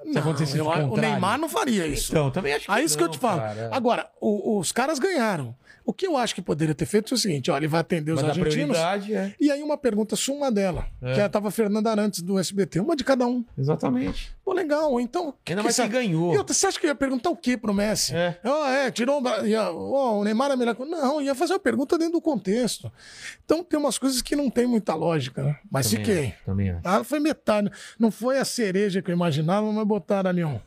Se 0.07 0.15
não, 0.15 0.23
acontecesse 0.23 0.59
eu- 0.59 0.67
o. 0.67 0.97
Neymar 0.97 1.39
não 1.39 1.49
faria 1.49 1.87
isso. 1.87 2.13
Então, 2.13 2.31
também 2.31 2.55
acho 2.55 2.67
que 2.67 2.71
Aí 2.71 2.85
isso 2.85 2.97
que 2.97 3.03
eu 3.03 3.09
não, 3.09 3.13
te 3.15 3.19
falo. 3.19 3.41
cara. 3.41 3.71
Agora, 3.73 4.09
o- 4.21 4.59
os 4.59 4.71
caras 4.73 4.99
ganharam. 4.99 5.55
O 5.87 5.93
que 5.93 6.05
eu 6.07 6.17
acho 6.17 6.35
que 6.35 6.43
poderia 6.43 6.75
ter 6.75 6.85
feito 6.85 7.13
é 7.13 7.17
o 7.17 7.19
seguinte: 7.19 7.49
ó, 7.51 7.57
ele 7.57 7.69
vai 7.69 7.81
atender 7.81 8.11
os 8.13 8.21
Mas 8.21 8.37
argentinos. 8.37 8.77
é. 8.77 9.33
E 9.41 9.51
aí 9.53 9.63
uma 9.63 9.79
pergunta 9.79 10.17
sua, 10.17 10.35
uma 10.35 10.51
dela. 10.51 10.87
É. 11.01 11.15
Que 11.15 11.29
tava 11.29 11.47
a 11.47 11.51
Fernanda 11.53 11.89
Arantes 11.91 12.21
do 12.23 12.39
SBT. 12.39 12.81
Uma 12.81 12.97
de 12.97 13.05
cada 13.05 13.25
um. 13.27 13.45
Exatamente. 13.57 14.35
Pô, 14.45 14.53
legal. 14.53 15.01
Então. 15.01 15.33
Ainda 15.49 15.63
mais 15.63 15.77
que 15.77 15.87
ganhou. 15.89 16.35
E 16.35 16.39
outra, 16.39 16.53
você 16.53 16.67
acha 16.67 16.81
que 16.81 16.87
eu 16.87 16.89
ia 16.89 16.95
perguntar 16.95 17.31
o 17.31 17.37
quê 17.37 17.57
pro 17.57 17.73
Messi? 17.73 18.15
É. 18.17 18.37
Ah, 18.43 18.71
é, 18.73 18.91
tirou 18.91 19.23
ia- 19.45 19.71
ó, 19.71 20.19
o 20.19 20.25
Neymar 20.25 20.51
é 20.51 20.57
melhor. 20.57 20.77
Não, 20.81 21.23
ia 21.23 21.35
fazer 21.35 21.53
uma 21.53 21.59
pergunta 21.61 21.97
dentro 21.97 22.15
do 22.15 22.21
contexto. 22.21 22.91
Então 23.45 23.63
tem 23.63 23.79
umas 23.79 23.97
coisas 23.97 24.21
que 24.21 24.35
não 24.35 24.51
tem 24.51 24.67
muita 24.67 24.93
lógica, 24.95 25.43
né? 25.43 25.57
Mas 25.71 25.89
Também 25.91 26.05
fiquei. 26.05 26.25
acho, 26.31 26.45
Também 26.45 26.71
acho. 26.71 26.81
Ah, 26.85 27.05
foi 27.05 27.21
metade. 27.21 27.71
Não 27.99 28.11
foi 28.11 28.39
a 28.39 28.45
cereja 28.45 29.01
que 29.01 29.11
eu 29.11 29.15
imaginava, 29.15 29.71
mas 29.73 29.87
botaram 29.87 30.31
ali 30.31 30.45
um, 30.45 30.59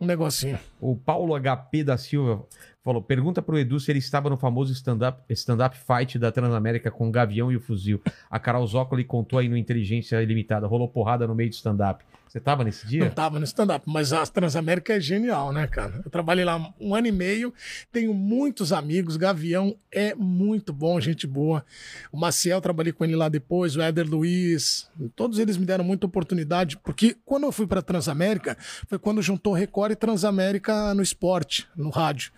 um 0.00 0.06
negocinho. 0.06 0.58
O 0.80 0.96
Paulo 0.96 1.34
HP 1.38 1.84
da 1.84 1.96
Silva 1.96 2.44
falou: 2.82 3.02
pergunta 3.02 3.42
pro 3.42 3.58
Edu 3.58 3.80
se 3.80 3.90
ele 3.90 3.98
estava 3.98 4.30
no 4.30 4.36
famoso 4.36 4.72
stand-up 4.72 5.22
stand 5.30 5.58
fight 5.70 6.18
da 6.18 6.30
Transamérica 6.30 6.90
com 6.90 7.08
o 7.08 7.10
Gavião 7.10 7.50
e 7.50 7.56
o 7.56 7.60
Fuzil. 7.60 8.00
A 8.30 8.38
Carol 8.38 8.66
Zócoli 8.66 9.04
contou 9.04 9.38
aí 9.38 9.48
no 9.48 9.56
Inteligência 9.56 10.22
Ilimitada. 10.22 10.66
Rolou 10.66 10.88
porrada 10.88 11.26
no 11.26 11.34
meio 11.34 11.50
do 11.50 11.54
stand-up. 11.54 12.04
Você 12.28 12.38
tava 12.38 12.62
nesse 12.62 12.84
Não 12.84 12.90
dia? 12.90 13.10
tava 13.10 13.38
no 13.38 13.44
stand-up, 13.44 13.84
mas 13.88 14.12
a 14.12 14.26
Transamérica 14.26 14.94
é 14.94 15.00
genial, 15.00 15.52
né, 15.52 15.66
cara? 15.66 16.02
Eu 16.04 16.10
trabalhei 16.10 16.44
lá 16.44 16.72
um 16.78 16.94
ano 16.94 17.06
e 17.06 17.12
meio, 17.12 17.52
tenho 17.90 18.12
muitos 18.12 18.72
amigos, 18.72 19.16
Gavião 19.16 19.74
é 19.90 20.14
muito 20.14 20.72
bom, 20.72 21.00
gente 21.00 21.26
boa. 21.26 21.64
O 22.12 22.18
Maciel, 22.18 22.60
trabalhei 22.60 22.92
com 22.92 23.04
ele 23.04 23.16
lá 23.16 23.28
depois, 23.28 23.76
o 23.76 23.80
Éder 23.80 24.06
Luiz, 24.06 24.90
todos 25.16 25.38
eles 25.38 25.56
me 25.56 25.64
deram 25.64 25.84
muita 25.84 26.06
oportunidade, 26.06 26.76
porque 26.76 27.16
quando 27.24 27.44
eu 27.44 27.52
fui 27.52 27.66
pra 27.66 27.80
Transamérica, 27.80 28.56
foi 28.86 28.98
quando 28.98 29.22
juntou 29.22 29.54
Record 29.54 29.92
e 29.92 29.96
Transamérica 29.96 30.92
no 30.94 31.02
esporte, 31.02 31.66
no 31.74 31.88
rádio. 31.88 32.30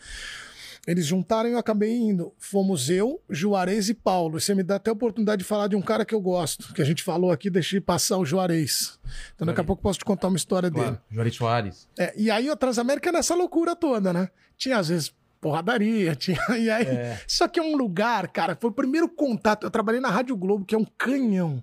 Eles 0.86 1.06
juntaram 1.06 1.48
e 1.48 1.52
eu 1.52 1.58
acabei 1.58 1.94
indo. 1.94 2.32
Fomos 2.38 2.88
eu, 2.88 3.22
Juarez 3.28 3.88
e 3.88 3.94
Paulo. 3.94 4.40
Você 4.40 4.54
me 4.54 4.62
dá 4.62 4.76
até 4.76 4.90
a 4.90 4.92
oportunidade 4.92 5.40
de 5.40 5.44
falar 5.44 5.68
de 5.68 5.76
um 5.76 5.82
cara 5.82 6.04
que 6.04 6.14
eu 6.14 6.20
gosto, 6.20 6.72
que 6.72 6.80
a 6.80 6.84
gente 6.84 7.02
falou 7.02 7.30
aqui, 7.30 7.50
deixei 7.50 7.80
passar 7.80 8.16
o 8.16 8.24
Juarez. 8.24 8.98
Então 9.34 9.46
daqui 9.46 9.60
a 9.60 9.64
pouco 9.64 9.82
posso 9.82 9.98
te 9.98 10.04
contar 10.04 10.28
uma 10.28 10.36
história 10.36 10.70
dele. 10.70 10.84
Claro. 10.84 11.00
Juarez 11.10 11.36
Soares. 11.36 11.88
É, 11.98 12.14
e 12.16 12.30
aí 12.30 12.48
a 12.48 12.56
Transamérica 12.56 13.10
é 13.10 13.12
nessa 13.12 13.34
loucura 13.34 13.76
toda, 13.76 14.12
né? 14.12 14.30
Tinha 14.56 14.78
às 14.78 14.88
vezes 14.88 15.14
porradaria, 15.40 16.14
tinha. 16.16 16.40
E 16.56 16.70
aí, 16.70 16.86
Só 17.26 17.46
que 17.46 17.60
é 17.60 17.62
um 17.62 17.76
lugar, 17.76 18.28
cara, 18.28 18.56
foi 18.58 18.70
o 18.70 18.74
primeiro 18.74 19.08
contato. 19.08 19.66
Eu 19.66 19.70
trabalhei 19.70 20.00
na 20.00 20.10
Rádio 20.10 20.36
Globo, 20.36 20.64
que 20.64 20.74
é 20.74 20.78
um 20.78 20.86
canhão. 20.96 21.62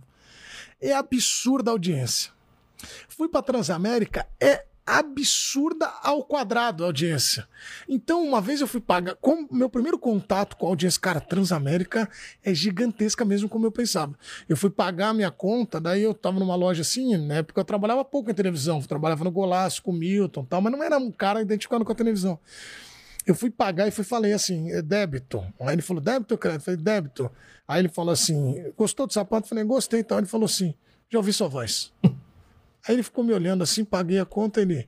É 0.80 0.94
absurda 0.94 1.72
a 1.72 1.73
audiência. 1.73 2.31
Fui 3.10 3.27
pra 3.27 3.41
Transamérica, 3.41 4.27
é 4.39 4.66
absurda 4.88 5.85
ao 6.01 6.23
quadrado 6.23 6.84
a 6.84 6.88
audiência. 6.88 7.45
Então, 7.89 8.23
uma 8.23 8.39
vez 8.39 8.61
eu 8.61 8.68
fui 8.68 8.80
pagar. 8.80 9.15
Com, 9.15 9.45
meu 9.51 9.69
primeiro 9.69 9.99
contato 9.99 10.55
com 10.55 10.65
a 10.65 10.69
audiência, 10.69 11.01
cara, 11.01 11.19
Transamérica 11.19 12.09
é 12.41 12.53
gigantesca 12.53 13.26
mesmo 13.26 13.49
como 13.49 13.65
eu 13.65 13.72
pensava. 13.72 14.18
Eu 14.47 14.55
fui 14.55 14.69
pagar 14.69 15.09
a 15.09 15.14
minha 15.14 15.30
conta, 15.30 15.81
daí 15.81 16.01
eu 16.01 16.14
tava 16.14 16.39
numa 16.39 16.55
loja 16.55 16.84
assim, 16.84 17.18
na 17.18 17.35
época 17.35 17.59
eu 17.59 17.65
trabalhava 17.65 18.05
pouco 18.05 18.31
em 18.31 18.34
televisão, 18.34 18.80
eu 18.80 18.88
trabalhava 18.88 19.26
no 19.26 19.31
Golaço, 19.31 19.84
com 19.84 19.91
o 19.91 19.93
Milton 19.93 20.45
tal, 20.45 20.61
mas 20.61 20.72
não 20.72 20.81
era 20.81 20.97
um 20.97 21.11
cara 21.11 21.41
identificado 21.41 21.84
com 21.84 21.91
a 21.91 21.95
televisão. 21.95 22.39
Eu 23.26 23.35
fui 23.35 23.49
pagar 23.49 23.89
e 23.89 23.91
fui 23.91 24.05
falei 24.05 24.31
assim, 24.31 24.72
é 24.72 24.81
débito. 24.81 25.45
Aí 25.59 25.76
ele 25.76 25.81
falou, 25.81 26.01
débito 26.01 26.34
ou 26.34 26.38
crédito? 26.38 26.61
Eu 26.61 26.64
falei, 26.64 26.81
débito. 26.81 27.30
Aí 27.68 27.81
ele 27.81 27.89
falou 27.89 28.14
assim, 28.14 28.72
gostou 28.77 29.05
do 29.05 29.11
sapato? 29.11 29.43
Eu 29.43 29.49
falei, 29.49 29.65
gostei. 29.65 29.99
Então 29.99 30.18
ele 30.18 30.27
falou 30.27 30.45
assim, 30.45 30.73
já 31.09 31.19
ouvi 31.19 31.34
sua 31.34 31.49
voz. 31.49 31.91
Aí 32.88 32.95
ele 32.95 33.03
ficou 33.03 33.23
me 33.23 33.34
olhando 33.34 33.64
assim, 33.64 33.84
paguei 33.84 34.19
a 34.19 34.26
conta, 34.26 34.61
ele. 34.61 34.88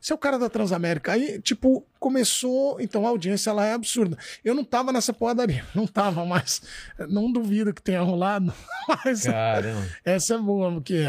Você 0.00 0.12
é 0.12 0.16
o 0.16 0.18
cara 0.18 0.38
da 0.38 0.50
Transamérica. 0.50 1.12
Aí, 1.12 1.40
tipo, 1.40 1.86
começou. 1.98 2.78
Então 2.80 3.06
a 3.06 3.08
audiência 3.08 3.50
ela 3.50 3.64
é 3.64 3.72
absurda. 3.72 4.18
Eu 4.44 4.54
não 4.54 4.64
tava 4.64 4.92
nessa 4.92 5.12
porradaria, 5.12 5.64
não 5.74 5.86
tava, 5.86 6.24
mas 6.26 6.62
não 7.08 7.32
duvido 7.32 7.72
que 7.72 7.82
tenha 7.82 8.02
rolado. 8.02 8.52
Mas 8.86 9.24
Caramba. 9.24 9.86
essa 10.04 10.34
é 10.34 10.38
boa, 10.38 10.70
porque 10.70 11.04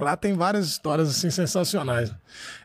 lá 0.00 0.16
tem 0.16 0.34
várias 0.34 0.66
histórias 0.66 1.08
assim 1.08 1.30
sensacionais. 1.30 2.12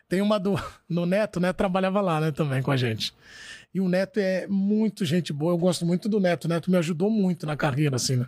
Tem 0.08 0.20
uma 0.20 0.40
do 0.40 0.60
no 0.88 1.06
Neto, 1.06 1.38
né? 1.38 1.52
Trabalhava 1.52 2.00
lá, 2.00 2.20
né, 2.20 2.32
também 2.32 2.60
com 2.60 2.72
a 2.72 2.76
gente. 2.76 3.14
E 3.72 3.80
o 3.80 3.88
Neto 3.88 4.18
é 4.18 4.46
muito 4.48 5.04
gente 5.04 5.32
boa. 5.32 5.52
Eu 5.52 5.58
gosto 5.58 5.86
muito 5.86 6.08
do 6.08 6.18
Neto. 6.18 6.46
O 6.46 6.48
Neto 6.48 6.70
me 6.70 6.78
ajudou 6.78 7.10
muito 7.10 7.46
na 7.46 7.56
carreira, 7.56 7.94
assim, 7.96 8.16
né? 8.16 8.26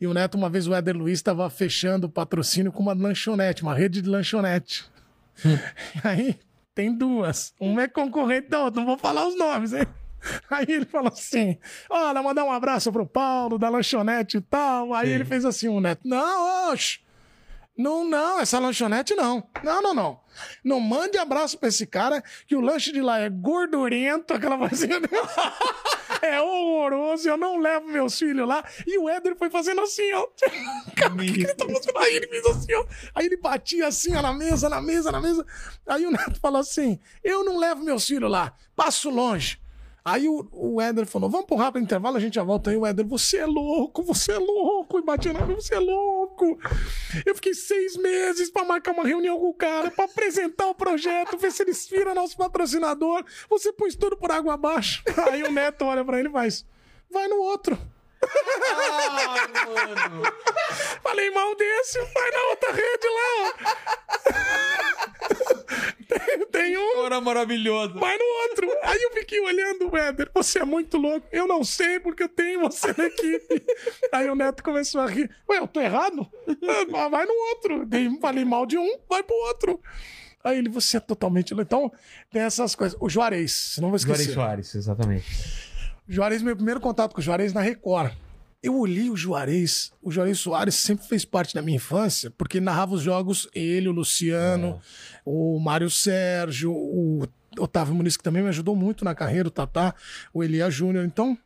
E 0.00 0.06
o 0.06 0.14
Neto, 0.14 0.36
uma 0.36 0.48
vez 0.48 0.66
o 0.66 0.74
Éder 0.74 0.96
Luiz 0.96 1.18
estava 1.18 1.48
fechando 1.50 2.06
o 2.06 2.10
patrocínio 2.10 2.70
com 2.70 2.82
uma 2.82 2.92
lanchonete, 2.92 3.62
uma 3.62 3.74
rede 3.74 4.00
de 4.00 4.08
lanchonete. 4.08 4.84
Aí 6.04 6.38
tem 6.74 6.96
duas. 6.96 7.52
Uma 7.58 7.82
é 7.82 7.88
concorrente 7.88 8.48
da 8.48 8.64
outra, 8.64 8.80
não 8.80 8.86
vou 8.86 8.98
falar 8.98 9.26
os 9.26 9.36
nomes, 9.36 9.72
hein? 9.72 9.86
Aí 10.50 10.66
ele 10.68 10.84
falou 10.84 11.12
assim: 11.12 11.58
Olha, 11.90 12.22
mandar 12.22 12.44
um 12.44 12.52
abraço 12.52 12.92
pro 12.92 13.06
Paulo 13.06 13.58
da 13.58 13.68
lanchonete 13.68 14.36
e 14.36 14.40
tal. 14.40 14.94
Aí 14.94 15.08
Sim. 15.08 15.14
ele 15.14 15.24
fez 15.24 15.44
assim: 15.44 15.68
o 15.68 15.80
Neto, 15.80 16.06
não, 16.06 16.72
oxe. 16.72 17.00
Não, 17.76 18.04
não, 18.04 18.40
essa 18.40 18.58
lanchonete 18.58 19.14
não. 19.14 19.48
Não, 19.62 19.80
não, 19.80 19.94
não. 19.94 20.20
Não 20.64 20.80
mande 20.80 21.16
abraço 21.16 21.56
pra 21.58 21.68
esse 21.68 21.86
cara, 21.86 22.22
que 22.46 22.56
o 22.56 22.60
lanche 22.60 22.92
de 22.92 23.00
lá 23.00 23.20
é 23.20 23.28
gordurento, 23.28 24.34
aquela 24.34 24.56
vozinha 24.56 25.00
dele. 25.00 25.12
É 26.22 26.40
horroroso, 26.40 27.28
eu 27.28 27.36
não 27.36 27.58
levo 27.58 27.86
meus 27.86 28.18
filhos 28.18 28.46
lá. 28.46 28.64
E 28.86 28.98
o 28.98 29.08
Éder 29.08 29.36
foi 29.36 29.50
fazendo 29.50 29.80
assim, 29.80 30.12
ó. 30.12 30.26
Cara, 30.96 31.14
o 31.14 31.18
que 31.18 31.32
que 31.32 31.42
ele 31.42 31.54
tá 31.54 31.66
fazendo? 31.66 31.98
Aí 31.98 32.16
ele 32.16 32.26
fez 32.26 32.46
assim, 32.46 32.74
ó. 32.74 32.84
Aí 33.14 33.26
ele 33.26 33.36
batia 33.36 33.86
assim, 33.86 34.14
ó, 34.14 34.22
na 34.22 34.32
mesa, 34.32 34.68
na 34.68 34.80
mesa, 34.80 35.12
na 35.12 35.20
mesa. 35.20 35.46
Aí 35.86 36.06
o 36.06 36.10
Neto 36.10 36.40
falou 36.40 36.60
assim: 36.60 36.98
Eu 37.22 37.44
não 37.44 37.58
levo 37.58 37.84
meus 37.84 38.06
filhos 38.06 38.30
lá, 38.30 38.52
passo 38.74 39.10
longe. 39.10 39.60
Aí 40.08 40.26
o, 40.26 40.48
o 40.52 40.80
Éder 40.80 41.04
falou: 41.04 41.28
Vamos 41.28 41.44
pro 41.46 41.56
rápido 41.56 41.82
intervalo, 41.82 42.16
a 42.16 42.20
gente 42.20 42.36
já 42.36 42.42
volta 42.42 42.70
aí. 42.70 42.76
O 42.78 42.86
Éder, 42.86 43.06
você 43.06 43.36
é 43.36 43.46
louco, 43.46 44.02
você 44.02 44.32
é 44.32 44.38
louco. 44.38 44.98
E 44.98 45.02
batia 45.02 45.34
na 45.34 45.44
mesa, 45.44 45.60
você 45.60 45.74
é 45.74 45.78
louco. 45.78 46.58
Eu 47.26 47.34
fiquei 47.34 47.52
seis 47.52 47.94
meses 47.96 48.50
pra 48.50 48.64
marcar 48.64 48.92
uma 48.92 49.06
reunião 49.06 49.38
com 49.38 49.50
o 49.50 49.54
cara, 49.54 49.90
pra 49.90 50.06
apresentar 50.06 50.66
o 50.68 50.74
projeto, 50.74 51.36
ver 51.36 51.52
se 51.52 51.62
eles 51.62 51.86
viram 51.86 52.14
nosso 52.14 52.38
patrocinador. 52.38 53.22
Você 53.50 53.70
pôs 53.70 53.94
tudo 53.94 54.16
por 54.16 54.30
água 54.30 54.54
abaixo. 54.54 55.02
Aí 55.30 55.42
o 55.42 55.52
Neto 55.52 55.84
olha 55.84 56.02
pra 56.02 56.18
ele 56.18 56.28
e 56.28 56.32
faz: 56.32 56.64
Vai 57.10 57.28
no 57.28 57.36
outro. 57.36 57.78
Falei 61.02 61.30
mal 61.30 61.54
desse, 61.54 61.98
vai 62.00 62.30
na 62.30 62.42
outra 62.50 62.72
rede 62.72 63.06
lá, 63.08 63.42
ó. 63.42 63.52
Tem, 66.08 66.46
tem 66.46 66.78
um. 66.78 67.04
Era 67.06 67.20
maravilhoso. 67.20 67.94
Vai 67.98 68.16
no 68.16 68.24
outro. 68.48 68.68
Aí 68.82 69.00
eu 69.02 69.12
fiquei 69.12 69.40
olhando 69.40 69.90
o 69.90 69.96
Éder. 69.96 70.30
Você 70.34 70.60
é 70.60 70.64
muito 70.64 70.96
louco. 70.96 71.26
Eu 71.30 71.46
não 71.46 71.62
sei 71.64 72.00
porque 72.00 72.22
eu 72.24 72.28
tenho 72.28 72.60
você 72.60 72.94
na 72.96 73.04
equipe. 73.06 73.62
Aí 74.12 74.28
o 74.30 74.34
Neto 74.34 74.62
começou 74.62 75.00
a 75.00 75.06
rir. 75.06 75.30
Ué, 75.48 75.58
eu 75.58 75.68
tô 75.68 75.80
errado? 75.80 76.26
Ah, 76.94 77.08
Vai 77.08 77.26
no 77.26 77.32
outro. 77.50 77.84
Dei- 77.86 78.08
Falei 78.20 78.44
mal 78.44 78.64
de 78.66 78.76
um, 78.78 78.98
vai 79.08 79.22
pro 79.22 79.34
outro. 79.36 79.80
Aí 80.44 80.58
ele, 80.58 80.68
você 80.68 80.96
é 80.96 81.00
totalmente 81.00 81.52
louco. 81.52 81.66
Então, 81.66 81.92
tem 82.30 82.42
essas 82.42 82.74
coisas. 82.74 82.96
O 83.00 83.08
Juarez, 83.08 83.76
não 83.80 83.88
vou 83.88 83.96
esquecer. 83.96 84.32
Juarez 84.32 84.34
Soares, 84.34 84.74
exatamente. 84.74 85.26
Juarez, 86.08 86.40
meu 86.42 86.56
primeiro 86.56 86.80
contato 86.80 87.12
com 87.14 87.20
o 87.20 87.22
Juarez 87.22 87.52
na 87.52 87.60
Record. 87.60 88.12
Eu 88.60 88.76
olhei 88.76 89.08
o 89.08 89.16
Juarez, 89.16 89.92
o 90.02 90.10
Juarez 90.10 90.40
Soares 90.40 90.74
sempre 90.74 91.06
fez 91.06 91.24
parte 91.24 91.54
da 91.54 91.62
minha 91.62 91.76
infância, 91.76 92.28
porque 92.36 92.60
narrava 92.60 92.94
os 92.94 93.02
jogos 93.02 93.48
ele, 93.54 93.88
o 93.88 93.92
Luciano, 93.92 94.80
o 95.24 95.60
Mário 95.60 95.88
Sérgio, 95.88 96.72
o 96.72 97.22
Otávio 97.56 97.94
Muniz, 97.94 98.16
que 98.16 98.22
também 98.24 98.42
me 98.42 98.48
ajudou 98.48 98.74
muito 98.74 99.04
na 99.04 99.14
carreira, 99.14 99.46
o 99.46 99.50
Tatá, 99.50 99.94
o 100.34 100.42
Elia 100.42 100.68
Júnior. 100.68 101.04
Então, 101.04 101.38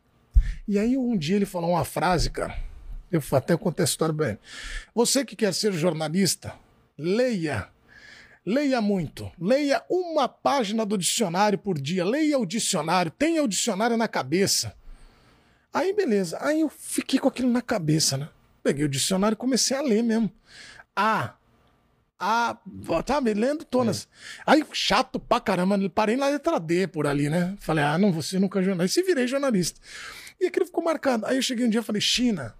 e 0.67 0.79
aí 0.79 0.97
um 0.97 1.15
dia 1.15 1.35
ele 1.35 1.45
falou 1.45 1.71
uma 1.71 1.85
frase, 1.85 2.31
cara. 2.31 2.57
Eu 3.11 3.21
até 3.33 3.55
contei 3.55 3.83
a 3.83 3.85
história 3.85 4.13
bem. 4.13 4.39
Você 4.95 5.23
que 5.23 5.35
quer 5.35 5.53
ser 5.53 5.71
jornalista, 5.71 6.55
leia. 6.97 7.67
Leia 8.43 8.81
muito. 8.81 9.31
Leia 9.39 9.83
uma 9.87 10.27
página 10.27 10.83
do 10.83 10.97
dicionário 10.97 11.59
por 11.59 11.79
dia. 11.79 12.03
Leia 12.03 12.39
o 12.39 12.45
dicionário. 12.45 13.11
Tenha 13.11 13.43
o 13.43 13.47
dicionário 13.47 13.95
na 13.95 14.07
cabeça. 14.07 14.75
Aí, 15.73 15.91
beleza. 15.93 16.37
Aí 16.39 16.61
eu 16.61 16.69
fiquei 16.69 17.19
com 17.19 17.27
aquilo 17.27 17.49
na 17.49 17.61
cabeça, 17.61 18.15
né? 18.15 18.29
Peguei 18.61 18.85
o 18.85 18.89
dicionário 18.89 19.33
e 19.33 19.37
comecei 19.37 19.75
a 19.75 19.81
ler 19.81 20.03
mesmo. 20.03 20.31
A. 20.95 21.33
A. 22.19 22.57
Sabe? 23.07 23.33
Lendo 23.33 23.65
todas. 23.65 24.07
Aí, 24.45 24.63
chato 24.71 25.19
pra 25.19 25.39
caramba. 25.39 25.77
Parei 25.89 26.15
na 26.15 26.27
letra 26.27 26.59
D 26.59 26.87
por 26.87 27.07
ali, 27.07 27.29
né? 27.29 27.55
Falei, 27.59 27.83
ah, 27.83 27.97
não 27.97 28.21
ser 28.21 28.39
nunca 28.39 28.61
jornalista. 28.61 28.99
E 28.99 29.03
virei 29.03 29.27
jornalista. 29.27 29.81
E 30.39 30.45
aquilo 30.45 30.65
ficou 30.65 30.83
marcado. 30.83 31.25
Aí 31.25 31.37
eu 31.37 31.41
cheguei 31.41 31.65
um 31.65 31.69
dia 31.69 31.81
e 31.81 31.83
falei, 31.83 32.01
China, 32.01 32.53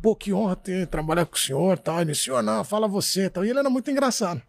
pô, 0.00 0.16
que 0.16 0.32
honra 0.32 0.56
ter 0.56 0.86
trabalhar 0.86 1.26
com 1.26 1.36
o 1.36 1.38
senhor 1.38 1.78
tal. 1.78 2.00
Ele, 2.00 2.14
senhor, 2.14 2.42
não, 2.42 2.64
fala 2.64 2.88
você 2.88 3.28
tal. 3.28 3.44
E 3.44 3.50
ele 3.50 3.58
era 3.58 3.68
muito 3.68 3.90
engraçado. 3.90 4.42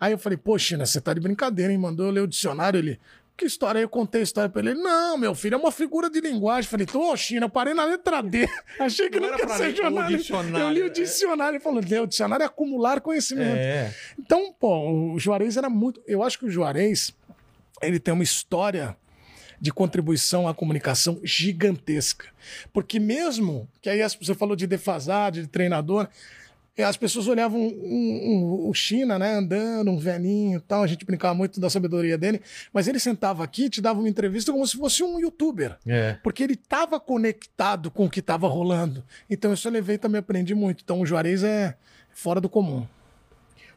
Aí 0.00 0.12
eu 0.12 0.18
falei, 0.18 0.36
pô, 0.36 0.58
China, 0.58 0.84
você 0.84 1.00
tá 1.00 1.14
de 1.14 1.20
brincadeira, 1.20 1.72
hein? 1.72 1.78
Mandou 1.78 2.06
eu 2.06 2.12
ler 2.12 2.22
o 2.22 2.26
dicionário. 2.26 2.78
Ele, 2.78 2.98
que 3.36 3.46
história? 3.46 3.78
Aí 3.78 3.84
eu 3.84 3.88
contei 3.88 4.20
a 4.20 4.24
história 4.24 4.48
pra 4.48 4.60
ele. 4.60 4.74
Não, 4.74 5.16
meu 5.16 5.34
filho, 5.34 5.54
é 5.54 5.58
uma 5.58 5.72
figura 5.72 6.08
de 6.10 6.20
linguagem. 6.20 6.68
Falei, 6.68 6.86
ô, 6.94 7.16
China, 7.16 7.46
eu 7.46 7.50
parei 7.50 7.74
na 7.74 7.84
letra 7.84 8.22
D. 8.22 8.48
Achei 8.78 9.08
que 9.10 9.18
Não 9.18 9.36
quer 9.36 9.46
pra 9.46 9.56
ser 9.56 9.74
jornalista. 9.74 10.34
Eu 10.36 10.70
li 10.70 10.80
é. 10.80 10.84
o 10.84 10.90
dicionário. 10.90 11.56
Ele 11.56 11.62
falou, 11.62 11.82
"Lê, 11.84 11.98
o 12.00 12.06
dicionário 12.06 12.42
é 12.44 12.46
acumular 12.46 13.00
conhecimento. 13.00 13.56
É. 13.56 13.94
Então, 14.18 14.52
pô, 14.58 15.12
o 15.14 15.18
Juarez 15.18 15.56
era 15.56 15.68
muito. 15.68 16.02
Eu 16.06 16.22
acho 16.22 16.38
que 16.38 16.46
o 16.46 16.50
Juarez 16.50 17.12
ele 17.80 17.98
tem 17.98 18.14
uma 18.14 18.22
história 18.22 18.96
de 19.60 19.72
contribuição 19.72 20.48
à 20.48 20.54
comunicação 20.54 21.20
gigantesca. 21.22 22.26
Porque 22.72 22.98
mesmo 22.98 23.68
que 23.80 23.88
aí 23.88 24.00
você 24.02 24.34
falou 24.34 24.56
de 24.56 24.66
defasagem, 24.66 25.42
de 25.44 25.48
treinador, 25.48 26.08
as 26.78 26.96
pessoas 26.96 27.28
olhavam 27.28 27.60
um- 27.60 27.66
um- 28.64 28.68
o 28.70 28.72
China, 28.72 29.18
né, 29.18 29.34
andando, 29.34 29.90
um 29.90 29.98
velhinho 29.98 30.56
e 30.58 30.60
tal, 30.60 30.82
a 30.82 30.86
gente 30.86 31.04
brincava 31.04 31.34
muito 31.34 31.60
da 31.60 31.68
sabedoria 31.68 32.16
dele, 32.16 32.40
mas 32.72 32.88
ele 32.88 32.98
sentava 32.98 33.44
aqui 33.44 33.64
e 33.64 33.70
te 33.70 33.80
dava 33.82 33.98
uma 33.98 34.08
entrevista 34.08 34.50
como 34.52 34.66
se 34.66 34.76
fosse 34.78 35.02
um 35.02 35.18
youtuber. 35.20 35.76
É. 35.86 36.14
Porque 36.22 36.42
ele 36.42 36.54
estava 36.54 36.98
conectado 36.98 37.90
com 37.90 38.06
o 38.06 38.10
que 38.10 38.20
estava 38.20 38.46
rolando. 38.48 39.04
Então 39.28 39.52
isso 39.52 39.68
eu 39.68 39.72
levei 39.72 39.96
e 39.96 39.98
também 39.98 40.20
aprendi 40.20 40.54
muito. 40.54 40.82
Então 40.82 41.00
o 41.00 41.06
Juarez 41.06 41.42
é 41.44 41.76
fora 42.10 42.40
do 42.40 42.48
comum. 42.48 42.86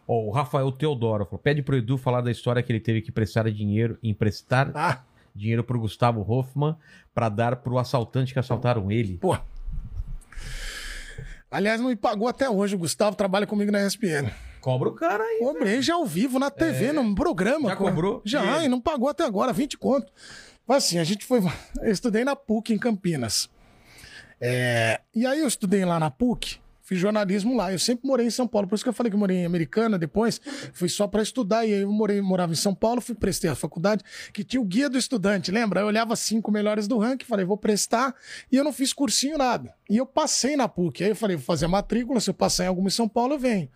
Ó, 0.07 0.21
o 0.27 0.31
Rafael 0.31 0.71
Teodoro 0.71 1.25
falou: 1.25 1.39
pede 1.39 1.61
pro 1.63 1.75
Edu 1.75 1.97
falar 1.97 2.21
da 2.21 2.31
história 2.31 2.61
que 2.63 2.71
ele 2.71 2.79
teve 2.79 3.01
que 3.01 3.11
prestar 3.11 3.51
dinheiro, 3.51 3.97
emprestar 4.03 4.71
Ah, 4.75 5.03
dinheiro 5.35 5.63
pro 5.63 5.79
Gustavo 5.79 6.21
Hoffman 6.21 6.75
pra 7.13 7.27
dar 7.27 7.55
pro 7.57 7.77
assaltante 7.77 8.31
que 8.31 8.39
assaltaram 8.39 8.89
ele. 8.91 9.17
Pô. 9.17 9.35
Aliás, 11.49 11.79
não 11.79 11.89
me 11.89 11.95
pagou 11.95 12.27
até 12.27 12.49
hoje. 12.49 12.75
O 12.75 12.79
Gustavo 12.79 13.15
trabalha 13.15 13.47
comigo 13.47 13.71
na 13.71 13.85
ESPN. 13.85 14.29
Cobra 14.61 14.89
o 14.89 14.93
cara 14.93 15.23
aí. 15.23 15.39
Cobrei 15.39 15.81
já 15.81 15.93
ao 15.93 16.05
vivo 16.05 16.39
na 16.39 16.49
TV, 16.49 16.91
num 16.91 17.13
programa. 17.13 17.67
É. 17.67 17.73
Já 17.73 17.75
cobrou? 17.75 18.21
E 18.25 18.29
Já, 18.29 18.57
ele? 18.57 18.65
e 18.65 18.67
não 18.69 18.81
pagou 18.81 19.07
até 19.07 19.23
agora, 19.23 19.53
20 19.53 19.77
conto. 19.77 20.11
Mas 20.67 20.85
assim, 20.85 20.97
a 20.97 21.03
gente 21.03 21.25
foi. 21.25 21.39
Eu 21.81 21.91
estudei 21.91 22.23
na 22.25 22.35
PUC 22.35 22.73
em 22.73 22.77
Campinas. 22.77 23.47
É, 24.41 24.99
E 25.13 25.25
aí 25.25 25.39
eu 25.39 25.47
estudei 25.47 25.85
lá 25.85 25.97
na 25.99 26.11
PUC, 26.11 26.59
fiz 26.85 26.99
jornalismo 26.99 27.57
lá. 27.57 27.73
Eu 27.73 27.79
sempre 27.79 28.07
morei 28.07 28.27
em 28.27 28.29
São 28.29 28.47
Paulo, 28.47 28.67
por 28.67 28.75
isso 28.75 28.83
que 28.83 28.89
eu 28.89 28.93
falei 28.93 29.11
que 29.11 29.17
morei 29.17 29.37
em 29.37 29.45
Americana 29.45 29.97
depois. 29.97 30.39
Fui 30.71 30.87
só 30.87 31.07
para 31.07 31.21
estudar, 31.21 31.65
e 31.65 31.73
aí 31.73 31.81
eu 31.81 31.91
morei, 31.91 32.21
morava 32.21 32.53
em 32.53 32.55
São 32.55 32.73
Paulo, 32.73 33.01
fui 33.01 33.15
prestei 33.15 33.49
a 33.49 33.55
faculdade, 33.55 34.03
que 34.31 34.43
tinha 34.43 34.61
o 34.61 34.63
guia 34.63 34.87
do 34.87 34.97
estudante, 34.97 35.51
lembra? 35.51 35.81
Eu 35.81 35.87
olhava 35.87 36.15
cinco 36.15 36.51
melhores 36.51 36.87
do 36.87 36.97
ranking, 36.97 37.25
falei, 37.25 37.43
vou 37.43 37.57
prestar, 37.57 38.15
e 38.51 38.55
eu 38.55 38.63
não 38.63 38.71
fiz 38.71 38.93
cursinho 38.93 39.37
nada. 39.37 39.73
E 39.89 39.97
eu 39.97 40.05
passei 40.05 40.55
na 40.55 40.67
PUC. 40.67 41.03
Aí 41.03 41.09
eu 41.09 41.15
falei, 41.15 41.35
vou 41.35 41.45
fazer 41.45 41.65
a 41.65 41.69
matrícula, 41.69 42.19
se 42.19 42.29
eu 42.29 42.33
passar 42.33 42.65
em 42.65 42.67
alguma 42.67 42.87
em 42.87 42.91
São 42.91 43.09
Paulo, 43.09 43.33
eu 43.33 43.39
venho. 43.39 43.69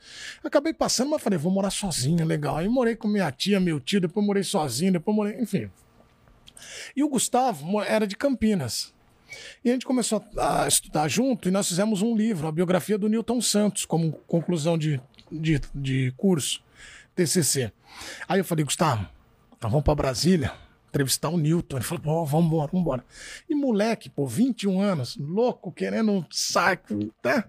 Acabei 0.44 0.74
passando, 0.74 1.10
mas 1.10 1.22
falei, 1.22 1.38
vou 1.38 1.52
morar 1.52 1.72
sozinho, 1.72 2.26
legal. 2.26 2.58
Aí 2.58 2.70
morei 2.70 2.96
com 2.96 3.08
minha 3.08 3.32
tia, 3.32 3.60
meu 3.60 3.80
tio, 3.80 4.00
depois 4.00 4.26
morei 4.26 4.44
sozinho, 4.44 4.94
depois 4.94 5.16
morei, 5.16 5.42
enfim. 5.42 5.70
E 6.96 7.04
o 7.04 7.10
Gustavo 7.10 7.82
era 7.82 8.06
de 8.06 8.16
Campinas. 8.16 8.94
E 9.64 9.70
a 9.70 9.74
gente 9.74 9.86
começou 9.86 10.24
a 10.38 10.68
estudar 10.68 11.08
junto 11.08 11.48
e 11.48 11.52
nós 11.52 11.68
fizemos 11.68 12.02
um 12.02 12.16
livro, 12.16 12.48
a 12.48 12.52
biografia 12.52 12.98
do 12.98 13.10
Newton 13.10 13.42
Santos, 13.42 13.86
como 13.86 14.12
conclusão 14.28 14.78
de, 14.78 15.02
de, 15.32 15.62
de 15.74 16.14
curso. 16.18 16.62
TCC. 17.20 17.72
Aí 18.28 18.40
eu 18.40 18.46
falei, 18.46 18.64
Gustavo, 18.64 19.06
nós 19.62 19.72
vamos 19.72 19.84
pra 19.84 19.94
Brasília 19.94 20.54
entrevistar 20.88 21.30
o 21.30 21.38
Newton. 21.38 21.78
Ele 21.78 21.86
falou, 21.86 22.02
pô, 22.02 22.26
vamos 22.26 22.48
embora, 22.48 22.72
vamos 22.72 22.82
embora. 22.86 23.06
E 23.50 23.56
moleque, 23.56 24.10
pô, 24.10 24.26
21 24.26 24.82
anos, 24.82 25.18
louco, 25.18 25.72
querendo 25.72 26.12
um 26.12 26.26
saco, 26.32 26.98
né? 27.24 27.44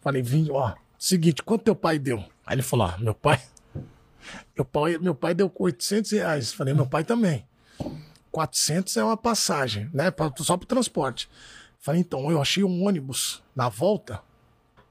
Falei, 0.00 0.22
vim, 0.22 0.48
ó, 0.50 0.74
seguinte, 0.98 1.42
quanto 1.42 1.64
teu 1.64 1.76
pai 1.76 1.98
deu? 1.98 2.18
Aí 2.44 2.56
ele 2.56 2.62
falou, 2.62 2.88
ó, 2.88 2.98
meu 2.98 3.14
pai, 3.14 3.40
meu 4.54 4.64
pai, 4.64 4.98
meu 4.98 5.14
pai 5.14 5.34
deu 5.34 5.50
800 5.54 6.10
reais. 6.10 6.52
Falei, 6.52 6.74
meu 6.74 6.86
pai 6.86 7.04
também. 7.04 7.46
400 8.34 8.96
é 8.96 9.04
uma 9.04 9.16
passagem, 9.16 9.88
né? 9.94 10.10
pra- 10.10 10.32
Só 10.38 10.56
pro 10.56 10.66
transporte. 10.66 11.30
Falei, 11.78 12.00
então, 12.00 12.30
eu 12.32 12.40
achei 12.42 12.64
um 12.64 12.84
ônibus 12.84 13.42
na 13.54 13.68
volta 13.68 14.20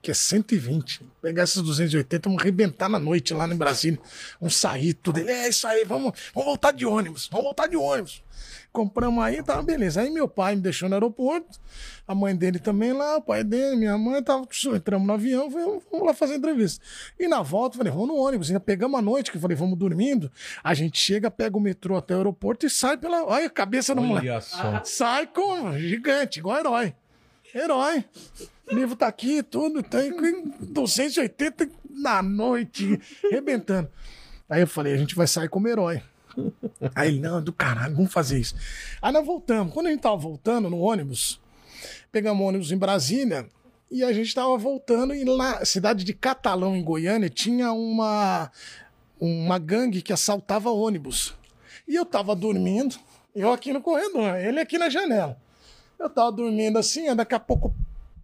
que 0.04 0.12
é 0.12 0.14
120. 0.14 1.02
Pegar 1.22 1.44
esses 1.44 1.62
280, 1.62 2.28
vamos 2.28 2.42
arrebentar 2.42 2.90
na 2.90 3.00
noite 3.00 3.34
lá 3.34 3.48
em 3.48 3.56
Brasília. 3.56 3.98
Vamos 4.38 4.58
sair, 4.58 4.94
tudo. 4.94 5.18
Ele, 5.18 5.32
é 5.32 5.48
isso 5.48 5.66
aí, 5.66 5.86
vamos, 5.86 6.12
vamos 6.36 6.46
voltar 6.46 6.74
de 6.74 6.86
ônibus, 6.86 7.30
vamos 7.32 7.46
voltar 7.46 7.68
de 7.68 7.78
ônibus. 7.78 8.22
Compramos 8.74 9.24
aí, 9.24 9.42
tá, 9.42 9.62
beleza. 9.62 10.02
Aí 10.02 10.10
meu 10.10 10.28
pai 10.28 10.56
me 10.56 10.62
deixou 10.62 10.90
no 10.90 10.96
aeroporto, 10.96 11.58
a 12.06 12.14
mãe 12.14 12.36
dele 12.36 12.60
também 12.60 12.92
lá, 12.92 13.16
o 13.16 13.22
pai 13.22 13.46
dele, 13.46 13.78
minha 13.78 13.98
mãe, 13.98 14.22
tava, 14.22 14.46
entramos 14.76 15.08
no 15.08 15.14
avião, 15.14 15.50
falei, 15.50 15.80
vamos 15.90 16.08
lá 16.08 16.14
fazer 16.14 16.36
entrevista. 16.36 16.84
E 17.18 17.26
na 17.28 17.42
volta, 17.42 17.78
falei, 17.78 17.94
vamos 17.94 18.10
no 18.10 18.18
ônibus, 18.18 18.50
ainda 18.50 18.60
pegamos 18.60 19.00
a 19.00 19.02
noite, 19.02 19.32
que 19.32 19.38
eu 19.38 19.42
falei, 19.42 19.56
vamos 19.56 19.78
dormindo. 19.80 20.30
A 20.62 20.74
gente 20.74 21.00
chega, 21.00 21.32
pega 21.32 21.56
o 21.56 21.62
metrô 21.62 21.96
até 21.96 22.14
o 22.14 22.18
aeroporto 22.18 22.66
e 22.66 22.70
sai 22.70 22.98
pela. 22.98 23.24
Olha 23.24 23.46
a 23.46 23.50
cabeça 23.50 23.96
do 23.96 24.02
moleque. 24.02 24.28
Sai 24.84 25.28
como? 25.28 25.80
Gigante, 25.80 26.40
igual 26.40 26.60
herói. 26.60 26.94
Herói. 27.56 28.04
O 28.70 28.74
livro 28.74 28.96
tá 28.96 29.08
aqui, 29.08 29.44
tudo, 29.44 29.84
tem 29.84 30.12
280 30.60 31.70
na 31.90 32.22
noite, 32.22 33.00
arrebentando. 33.26 33.90
Aí 34.50 34.62
eu 34.62 34.68
falei, 34.68 34.94
a 34.94 34.98
gente 34.98 35.16
vai 35.16 35.28
sair 35.28 35.50
como 35.50 35.68
herói. 35.68 36.02
Aí 36.96 37.10
ele, 37.10 37.20
não, 37.20 37.42
do 37.42 37.54
caralho, 37.54 37.96
vamos 37.96 38.12
fazer 38.12 38.40
isso. 38.40 38.56
Aí 39.02 39.12
nós 39.12 39.26
voltamos. 39.26 39.74
Quando 39.74 39.88
a 39.88 39.90
gente 39.92 40.02
tava 40.02 40.18
voltando 40.18 40.70
no 40.70 40.80
ônibus, 40.80 41.40
pegamos 42.12 42.46
ônibus 42.46 42.72
em 42.72 42.78
Brasília 42.78 43.48
e 43.92 44.04
a 44.04 44.12
gente 44.12 44.34
tava 44.34 44.58
voltando 44.58 45.14
e 45.14 45.24
na 45.24 45.64
cidade 45.66 46.04
de 46.04 46.14
Catalão, 46.14 46.76
em 46.76 46.84
Goiânia, 46.84 47.30
tinha 47.30 47.72
uma, 47.72 48.52
uma 49.20 49.60
gangue 49.60 50.02
que 50.02 50.12
assaltava 50.12 50.72
ônibus. 50.72 51.36
E 51.88 51.96
eu 51.96 52.06
tava 52.06 52.36
dormindo, 52.36 52.96
eu 53.36 53.52
aqui 53.52 53.72
no 53.72 53.82
corredor, 53.82 54.36
ele 54.36 54.60
aqui 54.60 54.78
na 54.78 54.90
janela. 54.90 55.38
Eu 56.00 56.10
tava 56.10 56.32
dormindo 56.32 56.80
assim, 56.80 57.14
daqui 57.16 57.36
a 57.36 57.40
pouco, 57.40 57.74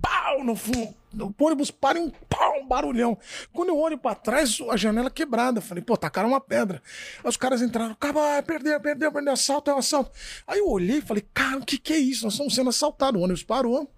pau 0.01 0.43
no 0.43 0.55
fundo. 0.55 0.95
O 1.19 1.43
ônibus 1.43 1.71
para 1.71 1.97
e 1.97 2.01
um 2.01 2.11
pau, 2.29 2.59
um 2.59 2.67
barulhão. 2.67 3.17
Quando 3.51 3.69
eu 3.69 3.77
olho 3.77 3.97
pra 3.97 4.13
trás, 4.13 4.59
a 4.69 4.77
janela 4.77 5.09
quebrada. 5.09 5.57
Eu 5.59 5.63
Falei, 5.63 5.83
pô, 5.83 5.97
tacaram 5.97 6.29
uma 6.29 6.41
pedra. 6.41 6.81
Aí 7.23 7.29
os 7.29 7.37
caras 7.37 7.61
entraram, 7.61 7.91
acaba, 7.91 8.41
perdeu, 8.43 8.79
perdeu, 8.79 9.11
perdeu, 9.11 9.33
assalto, 9.33 9.71
é 9.71 9.73
um 9.73 9.79
assalto. 9.79 10.11
Aí 10.45 10.59
eu 10.59 10.69
olhei 10.69 10.97
e 10.97 11.01
falei, 11.01 11.25
cara, 11.33 11.57
o 11.57 11.65
que 11.65 11.77
que 11.77 11.93
é 11.93 11.97
isso? 11.97 12.25
Nós 12.25 12.33
estamos 12.33 12.53
sendo 12.53 12.69
assaltados. 12.69 13.19
O 13.19 13.23
ônibus 13.23 13.43
parou. 13.43 13.89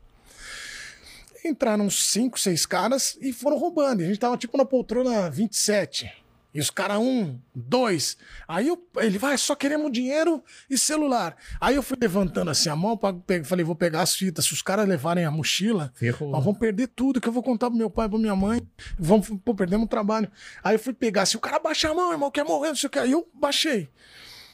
Entraram 1.44 1.86
uns 1.86 2.12
cinco, 2.12 2.40
seis 2.40 2.66
caras 2.66 3.18
e 3.20 3.34
foram 3.34 3.58
roubando. 3.58 4.02
A 4.02 4.06
gente 4.06 4.20
tava 4.20 4.38
tipo 4.38 4.58
na 4.58 4.66
poltrona 4.66 5.30
27. 5.30 6.21
E 6.54 6.60
os 6.60 6.70
caras, 6.70 6.98
um, 6.98 7.40
dois. 7.56 8.18
Aí 8.48 8.68
eu, 8.68 8.82
ele 8.98 9.18
vai, 9.18 9.38
só 9.38 9.56
queremos 9.56 9.92
dinheiro 9.92 10.44
e 10.70 10.78
celular. 10.78 11.36
Aí 11.60 11.76
eu 11.76 11.84
fui 11.84 11.98
levantando 12.00 12.52
assim 12.52 12.70
a 12.70 12.76
mão, 12.76 12.98
pra, 12.98 13.14
falei, 13.44 13.64
vou 13.64 13.76
pegar 13.76 14.02
as 14.02 14.16
fitas. 14.16 14.46
Se 14.46 14.54
os 14.54 14.62
caras 14.62 14.88
levarem 14.88 15.24
a 15.24 15.32
mochila, 15.32 15.92
Ferrou. 15.96 16.32
nós 16.32 16.44
vamos 16.44 16.60
perder 16.60 16.88
tudo 16.88 17.22
que 17.22 17.28
eu 17.28 17.34
vou 17.34 17.42
contar 17.44 17.70
pro 17.70 17.78
meu 17.78 17.90
pai, 17.90 18.10
pra 18.10 18.18
minha 18.18 18.36
mãe. 18.36 18.62
Vamos, 19.00 19.30
pô, 19.46 19.56
perdemos 19.56 19.86
o 19.86 19.90
trabalho. 19.90 20.30
Aí 20.64 20.76
eu 20.76 20.80
fui 20.80 20.94
pegar, 20.94 21.26
se 21.26 21.38
o 21.38 21.40
cara 21.40 21.60
baixa 21.60 21.90
a 21.90 21.94
mão, 21.94 22.12
irmão, 22.12 22.30
quer 22.30 22.44
morrer, 22.44 22.70
não 22.70 22.76
sei 22.76 22.88
o 22.88 22.90
que. 22.90 23.00
Aí 23.00 23.12
eu 23.12 23.28
baixei. 23.34 23.90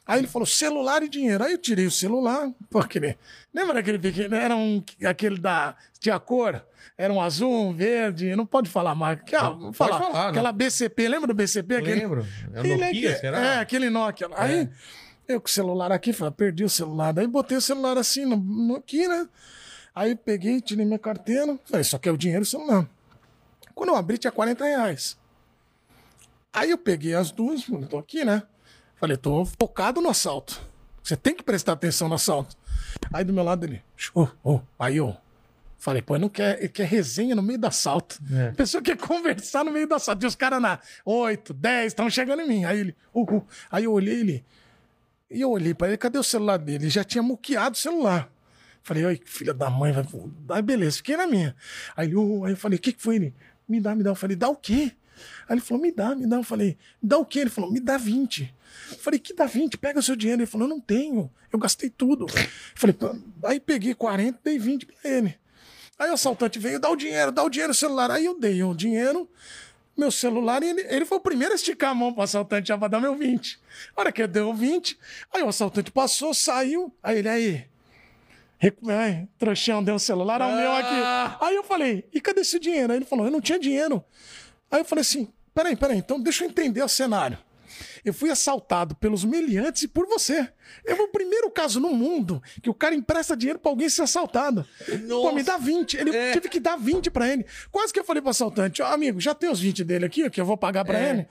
Aí 0.07 0.19
ele 0.19 0.27
falou 0.27 0.45
celular 0.45 1.03
e 1.03 1.09
dinheiro. 1.09 1.43
Aí 1.43 1.51
eu 1.51 1.57
tirei 1.57 1.85
o 1.85 1.91
celular, 1.91 2.49
porque 2.69 3.17
lembra 3.53 3.73
daquele 3.75 3.99
pequeno? 3.99 4.35
Era 4.35 4.55
um, 4.55 4.81
aquele 5.05 5.37
da. 5.37 5.75
Tinha 5.99 6.17
cor? 6.19 6.63
Era 6.97 7.11
um 7.13 7.21
azul, 7.21 7.51
um 7.69 7.73
verde, 7.73 8.35
não 8.35 8.45
pode 8.45 8.69
falar 8.69 8.95
mais. 8.95 9.21
Que, 9.21 9.35
ah, 9.35 9.51
pode 9.51 9.75
falar. 9.75 9.99
falar, 9.99 10.23
né? 10.23 10.29
Aquela 10.29 10.51
BCP, 10.51 11.07
lembra 11.09 11.27
do 11.27 11.33
BCP? 11.33 11.75
Aquele- 11.75 11.99
Lembro. 12.01 12.25
É 12.53 12.61
o 12.61 12.65
ele 12.65 12.77
Nokia, 12.85 13.13
que- 13.13 13.19
será? 13.19 13.39
É, 13.39 13.59
aquele 13.59 13.89
Nokia. 13.89 14.29
Aí, 14.35 14.69
eu 15.27 15.41
com 15.41 15.47
o 15.47 15.49
celular 15.51 15.91
aqui, 15.91 16.13
falei, 16.13 16.33
perdi 16.33 16.63
o 16.63 16.69
celular. 16.69 17.11
Daí 17.11 17.27
botei 17.27 17.57
o 17.57 17.61
celular 17.61 17.97
assim, 17.97 18.25
no, 18.25 18.37
no- 18.37 18.77
aqui, 18.77 19.07
né? 19.07 19.27
Aí 19.93 20.15
peguei, 20.15 20.61
tirei 20.61 20.85
minha 20.85 20.97
carteira. 20.97 21.59
Falei, 21.65 21.83
só 21.83 21.97
que 21.97 22.07
é 22.07 22.11
o 22.11 22.17
dinheiro 22.17 22.43
e 22.43 22.47
o 22.47 22.49
celular. 22.49 22.87
Quando 23.75 23.89
eu 23.89 23.95
abri, 23.95 24.17
tinha 24.17 24.31
40 24.31 24.63
reais. 24.63 25.17
Aí 26.53 26.71
eu 26.71 26.77
peguei 26.77 27.13
as 27.13 27.29
duas, 27.31 27.65
tô 27.89 27.97
aqui, 27.99 28.23
né? 28.25 28.41
Falei, 28.97 29.15
tô 29.15 29.45
focado 29.45 30.01
no 30.01 30.09
assalto. 30.09 30.59
Você 31.03 31.15
tem 31.15 31.35
que 31.35 31.43
prestar 31.43 31.73
atenção 31.73 32.09
no 32.09 32.15
assalto. 32.15 32.55
Aí 33.13 33.23
do 33.23 33.31
meu 33.31 33.43
lado 33.43 33.65
ele, 33.65 33.81
oh, 34.13 34.27
oh. 34.43 34.59
aí 34.77 34.97
eu 34.97 35.15
falei, 35.77 36.01
pô, 36.01 36.15
ele 36.15 36.23
não 36.23 36.29
quer, 36.29 36.57
ele 36.57 36.69
quer 36.69 36.87
resenha 36.87 37.35
no 37.35 37.41
meio 37.41 37.59
do 37.59 37.67
assalto. 37.67 38.19
É. 38.31 38.49
A 38.49 38.53
pessoa 38.53 38.81
quer 38.81 38.97
conversar 38.97 39.63
no 39.63 39.71
meio 39.71 39.87
do 39.87 39.95
assalto. 39.95 40.25
E 40.25 40.27
os 40.27 40.35
caras 40.35 40.61
na 40.61 40.79
8, 41.05 41.53
10, 41.53 41.87
estão 41.87 42.09
chegando 42.09 42.41
em 42.41 42.47
mim. 42.47 42.65
Aí 42.65 42.79
ele, 42.79 42.95
uh. 43.13 43.45
aí 43.71 43.83
eu 43.83 43.93
olhei 43.93 44.19
ele, 44.19 44.45
e 45.29 45.41
eu 45.41 45.51
olhei 45.51 45.73
pra 45.73 45.87
ele, 45.89 45.97
cadê 45.97 46.17
o 46.17 46.23
celular 46.23 46.57
dele? 46.57 46.85
Ele 46.85 46.89
já 46.89 47.03
tinha 47.03 47.21
muqueado 47.21 47.75
o 47.75 47.79
celular. 47.79 48.29
Falei, 48.81 49.05
oi, 49.05 49.21
filha 49.25 49.53
da 49.53 49.69
mãe, 49.69 49.91
vai. 49.91 50.05
Aí 50.49 50.61
beleza, 50.61 50.97
fiquei 50.97 51.17
na 51.17 51.27
minha. 51.27 51.55
Aí, 51.95 52.07
ele, 52.07 52.15
aí 52.45 52.51
eu 52.51 52.57
falei, 52.57 52.77
o 52.77 52.81
que, 52.81 52.93
que 52.93 53.01
foi 53.01 53.17
ele? 53.17 53.35
Me 53.67 53.79
dá, 53.79 53.93
me 53.93 54.01
dá. 54.01 54.09
Eu 54.11 54.15
falei, 54.15 54.35
dá 54.35 54.49
o 54.49 54.55
quê? 54.55 54.93
Aí 55.47 55.55
ele 55.55 55.61
falou, 55.61 55.81
me 55.81 55.91
dá, 55.91 56.15
me 56.15 56.27
dá. 56.27 56.37
Eu 56.37 56.43
falei, 56.43 56.77
me 57.01 57.09
dá 57.09 57.17
o 57.17 57.25
quê? 57.25 57.39
Ele 57.39 57.49
falou, 57.49 57.71
me 57.71 57.79
dá 57.79 57.97
20. 57.97 58.53
Eu 58.91 58.97
falei, 58.97 59.19
que 59.19 59.33
dá 59.33 59.45
20? 59.45 59.77
Pega 59.77 59.99
o 59.99 60.03
seu 60.03 60.15
dinheiro. 60.15 60.41
Ele 60.41 60.47
falou, 60.47 60.67
eu 60.67 60.69
não 60.69 60.79
tenho, 60.79 61.31
eu 61.51 61.59
gastei 61.59 61.89
tudo. 61.89 62.25
Eu 62.27 62.49
falei, 62.75 62.95
aí 63.43 63.59
peguei 63.59 63.93
40, 63.93 64.39
dei 64.43 64.57
20 64.57 64.85
pra 64.85 64.95
ele. 65.03 65.37
Aí 65.99 66.09
o 66.11 66.13
assaltante 66.13 66.59
veio, 66.59 66.79
dá 66.79 66.89
o 66.89 66.95
dinheiro, 66.95 67.31
dá 67.31 67.43
o 67.43 67.49
dinheiro, 67.49 67.71
o 67.71 67.75
celular. 67.75 68.11
Aí 68.11 68.25
eu 68.25 68.39
dei 68.39 68.61
o 68.63 68.75
dinheiro, 68.75 69.27
meu 69.97 70.11
celular, 70.11 70.61
e 70.61 70.69
ele, 70.69 70.81
ele 70.89 71.05
foi 71.05 71.17
o 71.17 71.21
primeiro 71.21 71.53
a 71.53 71.55
esticar 71.55 71.89
a 71.89 71.95
mão 71.95 72.13
pro 72.13 72.21
assaltante 72.21 72.67
já 72.67 72.77
pra 72.77 72.87
dar 72.87 72.99
meu 72.99 73.15
20. 73.15 73.59
A 73.95 74.01
hora 74.01 74.11
que 74.11 74.21
eu 74.21 74.27
dei 74.27 74.43
o 74.43 74.53
20, 74.53 74.97
aí 75.33 75.41
o 75.41 75.49
assaltante 75.49 75.91
passou, 75.91 76.35
saiu, 76.35 76.93
aí 77.01 77.17
ele, 77.17 77.29
aí, 77.29 77.65
ai, 78.89 79.27
trouxão, 79.39 79.83
deu 79.83 79.95
o 79.95 79.99
celular 79.99 80.39
ao 80.39 80.51
meu 80.51 80.71
aqui. 80.71 81.43
Aí 81.43 81.55
eu 81.55 81.63
falei, 81.63 82.07
e 82.13 82.21
cadê 82.21 82.41
esse 82.41 82.59
dinheiro? 82.59 82.93
Aí 82.93 82.99
ele 82.99 83.05
falou, 83.05 83.25
eu 83.25 83.31
não 83.31 83.41
tinha 83.41 83.59
dinheiro. 83.59 84.03
Aí 84.71 84.81
eu 84.81 84.85
falei 84.85 85.01
assim, 85.01 85.27
peraí, 85.53 85.75
peraí, 85.75 85.97
então 85.97 86.19
deixa 86.19 86.43
eu 86.43 86.49
entender 86.49 86.81
o 86.83 86.87
cenário. 86.89 87.37
Eu 88.03 88.13
fui 88.13 88.31
assaltado 88.31 88.95
pelos 88.95 89.23
meliantes 89.25 89.83
e 89.83 89.87
por 89.87 90.07
você. 90.07 90.47
É 90.85 90.93
o 90.93 91.07
primeiro 91.09 91.51
caso 91.51 91.79
no 91.79 91.89
mundo 91.93 92.41
que 92.63 92.69
o 92.69 92.73
cara 92.73 92.95
empresta 92.95 93.35
dinheiro 93.35 93.59
pra 93.59 93.69
alguém 93.69 93.89
ser 93.89 94.01
assaltado. 94.03 94.65
Pô, 95.09 95.31
me 95.33 95.43
dá 95.43 95.57
20. 95.57 95.97
Ele 95.97 96.15
É. 96.15 96.31
tive 96.31 96.47
que 96.49 96.59
dar 96.59 96.77
20 96.77 97.11
pra 97.11 97.27
ele. 97.27 97.45
Quase 97.71 97.91
que 97.93 97.99
eu 97.99 98.03
falei 98.05 98.21
pro 98.21 98.31
assaltante, 98.31 98.81
ó, 98.81 98.87
amigo, 98.93 99.19
já 99.19 99.35
tem 99.35 99.49
os 99.49 99.59
20 99.59 99.83
dele 99.83 100.05
aqui, 100.05 100.27
que 100.29 100.39
eu 100.39 100.45
vou 100.45 100.57
pagar 100.57 100.85
pra 100.85 100.97
É. 100.99 101.09
ele. 101.09 101.27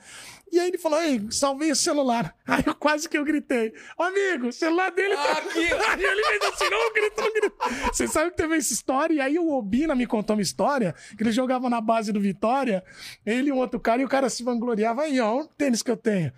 E 0.51 0.59
aí 0.59 0.69
ele 0.69 0.77
falou, 0.77 1.01
ei, 1.01 1.27
salvei 1.29 1.71
o 1.71 1.75
celular. 1.75 2.35
Aí 2.47 2.63
eu 2.65 2.73
quase 2.73 3.07
que 3.09 3.17
eu 3.17 3.25
gritei, 3.25 3.73
"Ô, 3.97 4.03
amigo, 4.03 4.47
o 4.47 4.53
celular 4.53 4.91
dele 4.91 5.15
tá... 5.15 5.33
Aqui. 5.33 5.59
Aí 5.87 6.03
ele 6.03 6.23
fez 6.23 6.43
assim, 6.53 6.69
não, 6.69 6.93
grito, 6.93 7.21
não 7.21 7.33
grito. 7.33 7.53
Você 7.93 8.07
sabe 8.07 8.31
que 8.31 8.37
teve 8.37 8.55
essa 8.55 8.73
história? 8.73 9.13
E 9.13 9.19
aí 9.21 9.37
o 9.37 9.51
Obina 9.51 9.93
me 9.93 10.07
contou 10.07 10.35
uma 10.35 10.41
história, 10.41 10.95
que 11.17 11.23
ele 11.23 11.31
jogava 11.31 11.69
na 11.69 11.81
base 11.81 12.11
do 12.11 12.19
Vitória, 12.19 12.83
ele 13.25 13.49
e 13.49 13.51
um 13.51 13.57
outro 13.57 13.79
cara, 13.79 14.01
e 14.01 14.05
o 14.05 14.09
cara 14.09 14.29
se 14.29 14.43
vangloriava, 14.43 15.03
aí 15.03 15.19
ó, 15.19 15.41
o 15.41 15.47
tênis 15.47 15.81
que 15.83 15.91
eu 15.91 15.97
tenho. 15.97 16.31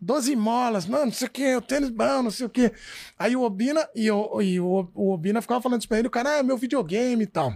12 0.00 0.34
molas, 0.34 0.84
mano, 0.84 1.06
não 1.06 1.12
sei 1.12 1.28
o 1.28 1.30
que, 1.30 1.54
o 1.56 1.60
tênis 1.60 1.88
bom, 1.88 2.24
não 2.24 2.30
sei 2.30 2.46
o 2.46 2.50
que. 2.50 2.72
Aí 3.16 3.36
o 3.36 3.42
Obina, 3.42 3.88
e, 3.94 4.10
o, 4.10 4.42
e 4.42 4.58
o, 4.58 4.88
o 4.94 5.12
Obina 5.12 5.40
ficava 5.40 5.60
falando 5.62 5.80
isso 5.80 5.88
pra 5.88 5.98
ele, 5.98 6.08
o 6.08 6.10
cara, 6.10 6.40
ah, 6.40 6.42
meu 6.42 6.56
videogame 6.56 7.22
e 7.22 7.26
tal. 7.26 7.54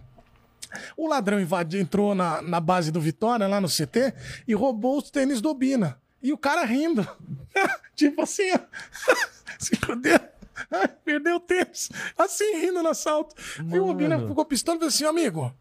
O 0.96 1.08
ladrão 1.08 1.40
invadiu, 1.40 1.80
entrou 1.80 2.14
na, 2.14 2.40
na 2.42 2.60
base 2.60 2.90
do 2.90 3.00
Vitória, 3.00 3.46
lá 3.46 3.60
no 3.60 3.68
CT, 3.68 4.14
e 4.46 4.54
roubou 4.54 4.98
os 4.98 5.10
tênis 5.10 5.40
do 5.40 5.50
Obina. 5.50 6.00
E 6.22 6.32
o 6.32 6.38
cara 6.38 6.64
rindo. 6.64 7.06
tipo 7.94 8.22
assim, 8.22 8.50
ó. 8.52 8.58
Se 9.58 9.76
fudeu. 9.76 10.18
Perdeu 11.04 11.36
o 11.36 11.40
tênis. 11.40 11.90
Assim, 12.16 12.56
rindo 12.56 12.82
no 12.82 12.88
assalto. 12.88 13.34
Aí 13.70 13.78
o 13.78 13.88
Obina 13.88 14.18
ficou 14.26 14.44
pistola 14.44 14.76
e 14.76 14.80
falou 14.80 14.88
assim, 14.88 15.04
amigo, 15.04 15.54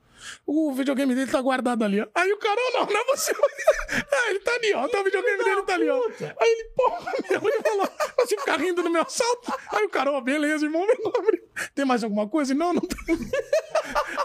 o 0.46 0.72
videogame 0.74 1.14
dele 1.14 1.32
tá 1.32 1.42
guardado 1.42 1.84
ali, 1.84 2.02
ó. 2.02 2.08
Aí 2.16 2.32
o 2.32 2.38
cara, 2.38 2.60
"Oh, 2.60 2.78
não, 2.80 2.86
não 2.86 3.00
é 3.00 3.04
você. 3.06 3.32
ah, 4.12 4.30
ele 4.30 4.40
tá 4.40 4.52
ali, 4.54 4.74
ó. 4.74 4.88
Tá, 4.88 5.02
o 5.02 5.04
videogame 5.04 5.44
dele 5.44 5.62
tá 5.64 5.74
ali, 5.74 5.90
ó. 5.90 6.02
Aí 6.40 6.50
ele, 6.52 6.70
porra, 6.76 7.12
meu, 7.30 7.50
ele 7.50 7.62
falou, 7.62 7.90
você 8.18 8.38
ficar 8.38 8.60
rindo 8.60 8.84
no 8.84 8.90
meu 8.90 9.02
assalto? 9.04 9.54
Aí 9.72 9.86
o 9.86 9.90
cara, 9.90 10.12
ó, 10.12 10.22
beleza, 10.22 10.66
irmão, 10.66 10.86
me 10.86 10.94
abre. 11.16 11.44
Tem 11.74 11.86
mais 11.86 12.04
alguma 12.04 12.28
coisa? 12.28 12.54
Não, 12.54 12.74
não 12.74 12.82
tem. 12.82 13.18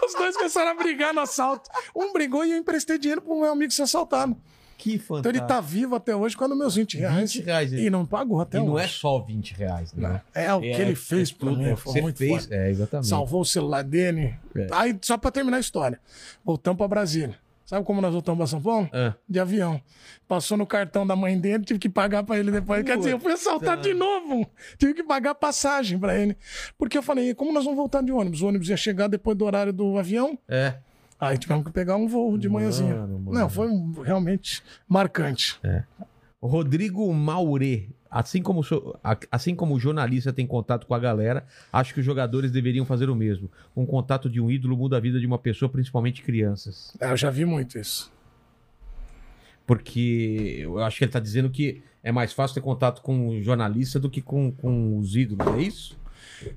Os 0.05 0.13
dois 0.13 0.35
começaram 0.37 0.71
a 0.71 0.73
brigar 0.75 1.13
no 1.13 1.21
assalto. 1.21 1.69
Um 1.95 2.11
brigou 2.13 2.45
e 2.45 2.51
eu 2.51 2.57
emprestei 2.57 2.97
dinheiro 2.97 3.21
pro 3.21 3.39
meu 3.39 3.51
amigo 3.51 3.71
ser 3.71 3.83
assaltado. 3.83 4.35
Que 4.77 4.95
Então 4.95 5.05
fantástico. 5.17 5.37
ele 5.43 5.47
tá 5.47 5.61
vivo 5.61 5.95
até 5.95 6.15
hoje 6.15 6.35
com 6.35 6.43
os 6.45 6.57
meus 6.57 6.73
20 6.75 6.97
reais. 6.97 7.33
20 7.33 7.45
reais, 7.45 7.71
E 7.71 7.87
não 7.91 8.03
pagou 8.03 8.41
até 8.41 8.57
E 8.57 8.63
não 8.65 8.79
é 8.79 8.83
hoje. 8.85 8.93
só 8.93 9.19
20 9.19 9.53
reais, 9.53 9.93
né? 9.93 10.21
É 10.33 10.51
o 10.53 10.59
que 10.59 10.65
ele 10.67 10.95
fez 10.95 11.31
por 11.31 11.49
tudo, 11.49 11.59
mim. 11.59 11.69
é, 11.69 11.75
Foi 11.75 12.01
muito 12.01 12.17
fez, 12.17 12.45
foda. 12.45 12.55
é, 12.55 12.69
exatamente. 12.71 13.07
Salvou 13.07 13.41
o 13.41 13.45
celular 13.45 13.83
dele. 13.83 14.33
É. 14.55 14.67
Aí, 14.71 14.97
só 15.03 15.17
pra 15.19 15.29
terminar 15.29 15.57
a 15.57 15.59
história. 15.59 15.99
Voltamos 16.43 16.77
pra 16.79 16.87
Brasília. 16.87 17.37
Sabe 17.71 17.85
como 17.85 18.01
nós 18.01 18.11
voltamos 18.11 18.37
pra 18.37 18.47
São 18.47 18.61
Paulo? 18.61 18.89
Ah. 18.91 19.13
De 19.29 19.39
avião. 19.39 19.81
Passou 20.27 20.57
no 20.57 20.67
cartão 20.67 21.07
da 21.07 21.15
mãe 21.15 21.39
dele, 21.39 21.63
tive 21.63 21.79
que 21.79 21.87
pagar 21.87 22.21
pra 22.21 22.37
ele 22.37 22.51
depois. 22.51 22.83
Quer 22.83 22.97
dizer, 22.97 23.13
eu 23.13 23.19
fui 23.19 23.31
assaltado 23.31 23.81
de 23.81 23.93
novo. 23.93 24.45
Tive 24.77 24.93
que 24.93 25.01
pagar 25.01 25.35
passagem 25.35 25.97
pra 25.97 26.13
ele. 26.19 26.35
Porque 26.77 26.97
eu 26.97 27.01
falei, 27.01 27.33
como 27.33 27.53
nós 27.53 27.63
vamos 27.63 27.77
voltar 27.77 28.03
de 28.03 28.11
ônibus? 28.11 28.41
O 28.41 28.47
ônibus 28.47 28.67
ia 28.67 28.75
chegar 28.75 29.07
depois 29.07 29.37
do 29.37 29.45
horário 29.45 29.71
do 29.71 29.97
avião. 29.97 30.37
É. 30.49 30.73
Aí 31.17 31.37
tivemos 31.37 31.63
que 31.63 31.71
pegar 31.71 31.95
um 31.95 32.09
voo 32.09 32.37
de 32.37 32.49
manhãzinha. 32.49 32.93
mano. 32.93 33.31
Não, 33.31 33.49
foi 33.49 33.69
realmente 34.03 34.61
marcante. 34.85 35.57
Rodrigo 36.41 37.13
Maurê. 37.13 37.87
Assim 38.11 38.41
como, 38.43 38.61
assim 39.31 39.55
como 39.55 39.73
o 39.73 39.79
jornalista 39.79 40.33
tem 40.33 40.45
contato 40.45 40.85
com 40.85 40.93
a 40.93 40.99
galera, 40.99 41.45
acho 41.71 41.93
que 41.93 42.01
os 42.01 42.05
jogadores 42.05 42.51
deveriam 42.51 42.85
fazer 42.85 43.09
o 43.09 43.15
mesmo. 43.15 43.49
Um 43.73 43.85
contato 43.85 44.29
de 44.29 44.41
um 44.41 44.51
ídolo 44.51 44.75
muda 44.75 44.97
a 44.97 44.99
vida 44.99 45.17
de 45.17 45.25
uma 45.25 45.39
pessoa, 45.39 45.69
principalmente 45.69 46.21
crianças. 46.21 46.93
É, 46.99 47.09
eu 47.09 47.15
já 47.15 47.29
vi 47.29 47.45
muito 47.45 47.79
isso. 47.79 48.11
Porque 49.65 50.57
eu 50.59 50.79
acho 50.79 50.97
que 50.97 51.05
ele 51.05 51.11
tá 51.11 51.19
dizendo 51.21 51.49
que 51.49 51.81
é 52.03 52.11
mais 52.11 52.33
fácil 52.33 52.55
ter 52.55 52.61
contato 52.61 53.01
com 53.01 53.29
o 53.29 53.41
jornalista 53.41 53.97
do 53.97 54.09
que 54.09 54.21
com, 54.21 54.51
com 54.51 54.97
os 54.97 55.15
ídolos, 55.15 55.47
é 55.55 55.61
isso? 55.61 55.97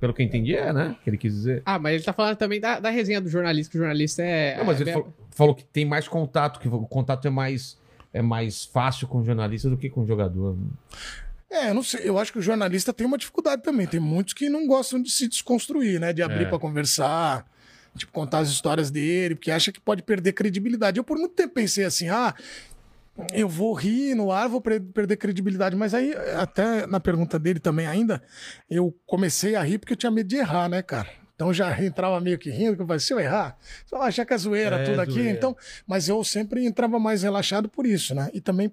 Pelo 0.00 0.12
que 0.12 0.22
eu 0.22 0.26
entendi, 0.26 0.56
é, 0.56 0.72
né? 0.72 0.96
Que 1.04 1.10
ele 1.10 1.16
quis 1.16 1.32
dizer. 1.32 1.62
Ah, 1.64 1.78
mas 1.78 1.94
ele 1.94 2.02
tá 2.02 2.12
falando 2.12 2.36
também 2.36 2.58
da, 2.60 2.80
da 2.80 2.90
resenha 2.90 3.20
do 3.20 3.28
jornalista, 3.28 3.70
que 3.70 3.76
o 3.76 3.80
jornalista 3.80 4.22
é. 4.22 4.56
Não, 4.56 4.64
mas 4.64 4.80
ele 4.80 4.90
é- 4.90 4.92
falou, 4.94 5.14
falou 5.30 5.54
que 5.54 5.64
tem 5.64 5.84
mais 5.84 6.08
contato, 6.08 6.58
que 6.58 6.66
o 6.66 6.80
contato 6.86 7.28
é 7.28 7.30
mais, 7.30 7.78
é 8.12 8.22
mais 8.22 8.64
fácil 8.64 9.06
com 9.06 9.18
o 9.18 9.24
jornalista 9.24 9.70
do 9.70 9.76
que 9.76 9.88
com 9.88 10.02
o 10.02 10.06
jogador. 10.06 10.56
É, 11.54 11.70
eu 11.70 11.74
não 11.74 11.82
sei. 11.82 12.00
Eu 12.04 12.18
acho 12.18 12.32
que 12.32 12.38
o 12.38 12.42
jornalista 12.42 12.92
tem 12.92 13.06
uma 13.06 13.16
dificuldade 13.18 13.62
também. 13.62 13.86
Tem 13.86 14.00
muitos 14.00 14.34
que 14.34 14.48
não 14.48 14.66
gostam 14.66 15.00
de 15.00 15.10
se 15.10 15.28
desconstruir, 15.28 16.00
né? 16.00 16.12
De 16.12 16.22
abrir 16.22 16.46
É. 16.46 16.48
pra 16.48 16.58
conversar, 16.58 17.46
tipo, 17.96 18.10
contar 18.12 18.38
as 18.38 18.48
histórias 18.48 18.90
dele, 18.90 19.36
porque 19.36 19.50
acha 19.50 19.70
que 19.70 19.80
pode 19.80 20.02
perder 20.02 20.32
credibilidade. 20.32 20.98
Eu 20.98 21.04
por 21.04 21.16
muito 21.16 21.34
tempo 21.34 21.54
pensei 21.54 21.84
assim, 21.84 22.08
ah, 22.08 22.34
eu 23.32 23.48
vou 23.48 23.72
rir 23.72 24.14
no 24.16 24.32
ar, 24.32 24.48
vou 24.48 24.60
perder 24.60 25.16
credibilidade. 25.16 25.76
Mas 25.76 25.94
aí, 25.94 26.12
até 26.36 26.86
na 26.88 26.98
pergunta 26.98 27.38
dele 27.38 27.60
também 27.60 27.86
ainda, 27.86 28.20
eu 28.68 28.92
comecei 29.06 29.54
a 29.54 29.62
rir 29.62 29.78
porque 29.78 29.92
eu 29.92 29.96
tinha 29.96 30.10
medo 30.10 30.28
de 30.28 30.36
errar, 30.36 30.68
né, 30.68 30.82
cara? 30.82 31.08
Então 31.36 31.52
já 31.54 31.70
entrava 31.84 32.20
meio 32.20 32.38
que 32.38 32.50
rindo, 32.50 32.74
que 32.76 32.82
eu 32.82 32.86
falei, 32.86 32.98
se 33.00 33.12
eu 33.12 33.20
errar, 33.20 33.56
só 33.86 34.02
achar 34.02 34.24
que 34.24 34.34
é 34.34 34.38
zoeira, 34.38 34.76
É, 34.76 34.84
tudo 34.84 35.00
aqui. 35.00 35.12
zoeira. 35.12 35.30
Então, 35.30 35.56
mas 35.86 36.08
eu 36.08 36.22
sempre 36.24 36.66
entrava 36.66 36.98
mais 36.98 37.22
relaxado 37.22 37.68
por 37.68 37.86
isso, 37.86 38.12
né? 38.14 38.28
E 38.34 38.40
também 38.40 38.72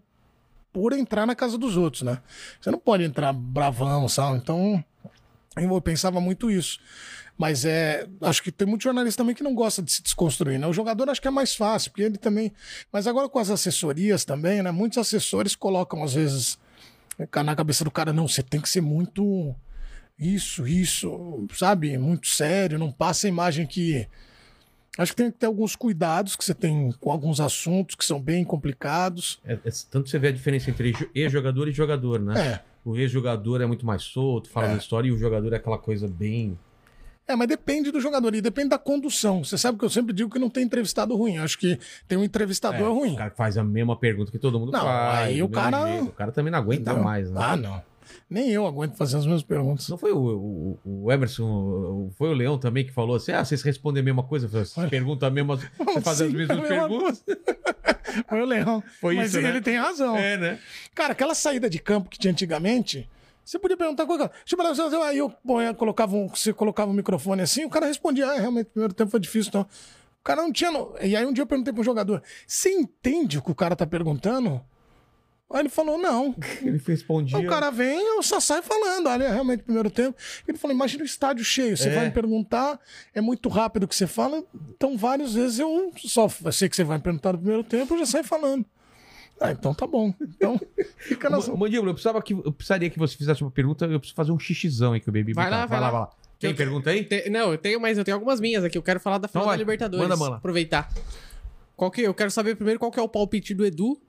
por 0.71 0.93
entrar 0.93 1.25
na 1.25 1.35
casa 1.35 1.57
dos 1.57 1.77
outros, 1.77 2.03
né? 2.03 2.19
Você 2.59 2.71
não 2.71 2.79
pode 2.79 3.03
entrar 3.03 3.33
bravão, 3.33 4.07
sabe? 4.07 4.37
Então, 4.37 4.83
eu 5.55 5.81
pensava 5.81 6.21
muito 6.21 6.49
isso. 6.49 6.79
Mas 7.37 7.65
é. 7.65 8.07
Acho 8.21 8.43
que 8.43 8.51
tem 8.51 8.67
muito 8.67 8.83
jornalista 8.83 9.23
também 9.23 9.35
que 9.35 9.43
não 9.43 9.55
gosta 9.55 9.81
de 9.81 9.91
se 9.91 10.03
desconstruir, 10.03 10.59
né? 10.59 10.67
O 10.67 10.73
jogador 10.73 11.09
acho 11.09 11.21
que 11.21 11.27
é 11.27 11.31
mais 11.31 11.55
fácil, 11.55 11.91
porque 11.91 12.03
ele 12.03 12.17
também. 12.17 12.53
Mas 12.91 13.07
agora 13.07 13.27
com 13.27 13.39
as 13.39 13.49
assessorias 13.49 14.23
também, 14.23 14.61
né? 14.61 14.69
Muitos 14.71 14.97
assessores 14.97 15.55
colocam, 15.55 16.03
às 16.03 16.13
vezes, 16.13 16.59
na 17.17 17.55
cabeça 17.55 17.83
do 17.83 17.91
cara, 17.91 18.13
não, 18.13 18.27
você 18.27 18.43
tem 18.43 18.61
que 18.61 18.69
ser 18.69 18.81
muito. 18.81 19.55
Isso, 20.19 20.67
isso, 20.67 21.47
sabe? 21.57 21.97
Muito 21.97 22.27
sério, 22.27 22.77
não 22.77 22.91
passa 22.91 23.25
a 23.25 23.29
imagem 23.29 23.65
que. 23.65 24.07
Acho 24.97 25.13
que 25.13 25.17
tem 25.23 25.31
que 25.31 25.37
ter 25.37 25.45
alguns 25.45 25.75
cuidados 25.75 26.35
que 26.35 26.43
você 26.43 26.53
tem 26.53 26.91
com 26.99 27.11
alguns 27.11 27.39
assuntos 27.39 27.95
que 27.95 28.03
são 28.03 28.19
bem 28.21 28.43
complicados. 28.43 29.39
É, 29.45 29.53
é- 29.53 29.71
tanto 29.89 30.09
você 30.09 30.19
vê 30.19 30.27
a 30.27 30.31
diferença 30.31 30.69
entre 30.69 30.91
jo- 30.91 31.09
ex-jogador 31.15 31.67
e 31.69 31.71
jogador, 31.71 32.19
né? 32.19 32.47
É. 32.55 32.59
O 32.83 32.97
ex-jogador 32.97 33.61
é 33.61 33.65
muito 33.65 33.85
mais 33.85 34.01
solto, 34.03 34.49
fala 34.49 34.69
da 34.69 34.75
história, 34.75 35.07
e 35.07 35.11
o 35.11 35.17
jogador 35.17 35.53
é 35.53 35.55
aquela 35.57 35.77
coisa 35.77 36.07
bem. 36.07 36.57
É, 37.27 37.35
mas 37.35 37.47
depende 37.47 37.91
do 37.91 38.01
jogador 38.01 38.33
e 38.35 38.41
depende 38.41 38.69
da 38.69 38.77
condução. 38.79 39.43
Você 39.45 39.57
sabe 39.57 39.77
que 39.77 39.85
eu 39.85 39.89
sempre 39.89 40.13
digo 40.13 40.29
que 40.29 40.39
não 40.39 40.49
tem 40.49 40.63
entrevistado 40.63 41.15
ruim. 41.15 41.35
Eu 41.35 41.43
acho 41.43 41.57
que 41.57 41.79
tem 42.07 42.17
um 42.17 42.23
entrevistador 42.23 42.81
É, 42.87 42.91
ruim. 42.91 43.13
O 43.13 43.17
cara 43.17 43.31
faz 43.31 43.57
a 43.57 43.63
mesma 43.63 43.95
pergunta 43.95 44.31
que 44.31 44.39
todo 44.39 44.59
mundo 44.59 44.71
Não, 44.73 44.81
faz. 44.81 45.29
aí 45.29 45.41
o 45.41 45.47
cara- 45.47 45.87
jeito. 45.87 46.05
O 46.07 46.11
cara 46.11 46.31
também 46.33 46.51
não 46.51 46.59
aguenta 46.59 46.93
mais, 46.95 47.31
né? 47.31 47.39
Ah, 47.41 47.55
não. 47.55 47.81
Nem 48.31 48.49
eu 48.49 48.65
aguento 48.65 48.95
fazer 48.95 49.17
as 49.17 49.25
mesmas 49.25 49.43
perguntas. 49.43 49.89
Não 49.89 49.97
foi 49.97 50.13
o, 50.13 50.79
o, 50.85 51.03
o 51.03 51.11
Emerson, 51.11 52.09
foi 52.17 52.29
o 52.29 52.33
Leão 52.33 52.57
também 52.57 52.85
que 52.85 52.91
falou 52.91 53.17
assim: 53.17 53.33
ah, 53.33 53.43
vocês 53.43 53.61
respondem 53.61 53.99
a 53.99 54.03
mesma 54.05 54.23
coisa, 54.23 54.47
vocês 54.47 54.77
Olha. 54.77 54.89
perguntam 54.89 55.27
a 55.27 55.31
mesma. 55.31 55.57
Você 55.83 55.99
faz 56.01 56.21
as 56.21 56.31
mesmas 56.31 56.57
mesma 56.57 56.87
perguntas. 56.87 57.25
Foi 58.29 58.41
o 58.41 58.45
Leão. 58.45 58.81
Foi 59.01 59.15
Mas 59.15 59.29
isso, 59.29 59.37
ele 59.39 59.51
né? 59.51 59.61
tem 59.61 59.77
razão. 59.77 60.15
É, 60.15 60.37
né? 60.37 60.59
Cara, 60.95 61.11
aquela 61.11 61.35
saída 61.35 61.69
de 61.69 61.77
campo 61.79 62.09
que 62.09 62.17
tinha 62.17 62.31
antigamente, 62.31 63.09
você 63.43 63.59
podia 63.59 63.75
perguntar 63.75 64.05
qualquer 64.05 64.29
coisa. 64.29 64.43
Tipo, 64.45 64.61
aí 65.03 65.17
eu 65.17 65.29
ponha, 65.29 65.73
colocava 65.73 66.15
um, 66.15 66.27
você 66.29 66.53
colocava 66.53 66.89
um 66.89 66.93
microfone 66.93 67.41
assim, 67.41 67.65
o 67.65 67.69
cara 67.69 67.85
respondia, 67.85 68.27
ah, 68.27 68.37
realmente, 68.39 68.67
o 68.67 68.71
primeiro 68.71 68.93
tempo 68.93 69.11
foi 69.11 69.19
difícil, 69.19 69.49
então. 69.49 69.61
O 69.63 70.23
cara 70.23 70.41
não 70.41 70.53
tinha. 70.53 70.71
no- 70.71 70.93
E 71.01 71.15
aí 71.17 71.25
um 71.25 71.33
dia 71.33 71.41
eu 71.41 71.47
perguntei 71.47 71.73
pro 71.73 71.83
jogador: 71.83 72.21
você 72.47 72.69
entende 72.69 73.39
o 73.39 73.41
que 73.41 73.51
o 73.51 73.55
cara 73.55 73.75
tá 73.75 73.85
perguntando? 73.87 74.61
Aí 75.53 75.59
ele 75.61 75.69
falou, 75.69 75.97
não. 75.97 76.35
Ele 76.61 76.81
respondia. 76.85 77.37
Aí 77.37 77.45
o 77.45 77.49
cara 77.49 77.69
vem, 77.69 77.99
eu 78.15 78.23
só 78.23 78.39
saio 78.39 78.63
falando. 78.63 79.07
Olha, 79.07 79.25
é 79.25 79.31
realmente 79.31 79.63
primeiro 79.63 79.89
tempo. 79.89 80.17
Ele 80.47 80.57
falou: 80.57 80.75
imagina 80.75 81.03
o 81.03 81.05
estádio 81.05 81.43
cheio. 81.43 81.75
Você 81.75 81.89
É. 81.89 81.95
vai 81.95 82.05
me 82.05 82.11
perguntar, 82.11 82.79
é 83.13 83.21
muito 83.21 83.49
rápido 83.49 83.83
o 83.83 83.87
que 83.87 83.95
você 83.95 84.07
fala. 84.07 84.43
Então, 84.69 84.97
várias 84.97 85.33
vezes 85.33 85.59
eu 85.59 85.91
só 85.97 86.27
eu 86.45 86.51
sei 86.51 86.69
que 86.69 86.75
você 86.75 86.83
vai 86.83 86.97
me 86.97 87.03
perguntar 87.03 87.33
no 87.33 87.39
primeiro 87.39 87.63
tempo, 87.63 87.93
eu 87.93 87.99
já 87.99 88.05
saio 88.05 88.23
falando. 88.23 88.65
Ah, 89.39 89.51
então 89.51 89.73
tá 89.73 89.87
bom. 89.87 90.13
Então, 90.21 90.59
fica 90.99 91.29
na 91.29 91.37
Mandíbula, 91.39 91.89
eu, 91.89 91.93
precisava 91.95 92.21
que, 92.21 92.33
eu 92.33 92.51
precisaria 92.53 92.89
que 92.91 92.99
você 92.99 93.17
fizesse 93.17 93.41
uma 93.41 93.49
pergunta. 93.51 93.85
Eu 93.85 93.99
preciso 93.99 94.15
fazer 94.15 94.31
um 94.31 94.37
xixizão 94.39 94.93
aí 94.93 94.99
que 94.99 95.09
o 95.09 95.11
Baby 95.11 95.33
Vai 95.33 95.49
lá, 95.49 95.65
vai 95.65 95.79
lá. 95.79 95.89
vai 95.89 95.99
lá. 96.01 96.09
Tem 96.39 96.51
Eu- 96.51 96.55
pergunta 96.55 96.89
aí? 96.91 97.03
Te- 97.03 97.29
não, 97.29 97.51
eu 97.51 97.57
tenho, 97.57 97.79
mas 97.79 97.97
eu 97.97 98.03
tenho 98.03 98.15
algumas 98.15 98.39
minhas 98.39 98.63
aqui. 98.63 98.77
Eu 98.77 98.83
quero 98.83 98.99
falar 98.99 99.17
da 99.17 99.27
final 99.27 99.43
Então 99.45 99.51
da 99.53 99.57
Libertadores. 99.57 100.03
manda, 100.07 100.15
manda. 100.15 100.35
Aproveitar. 100.37 100.89
Qual 101.75 101.89
que, 101.89 102.01
eu 102.01 102.13
quero 102.13 102.29
saber 102.29 102.55
primeiro 102.55 102.79
qual 102.79 102.91
que 102.91 102.99
é 102.99 103.01
o 103.03 103.09
palpite 103.09 103.53
do 103.55 103.65
Edu. 103.65 103.99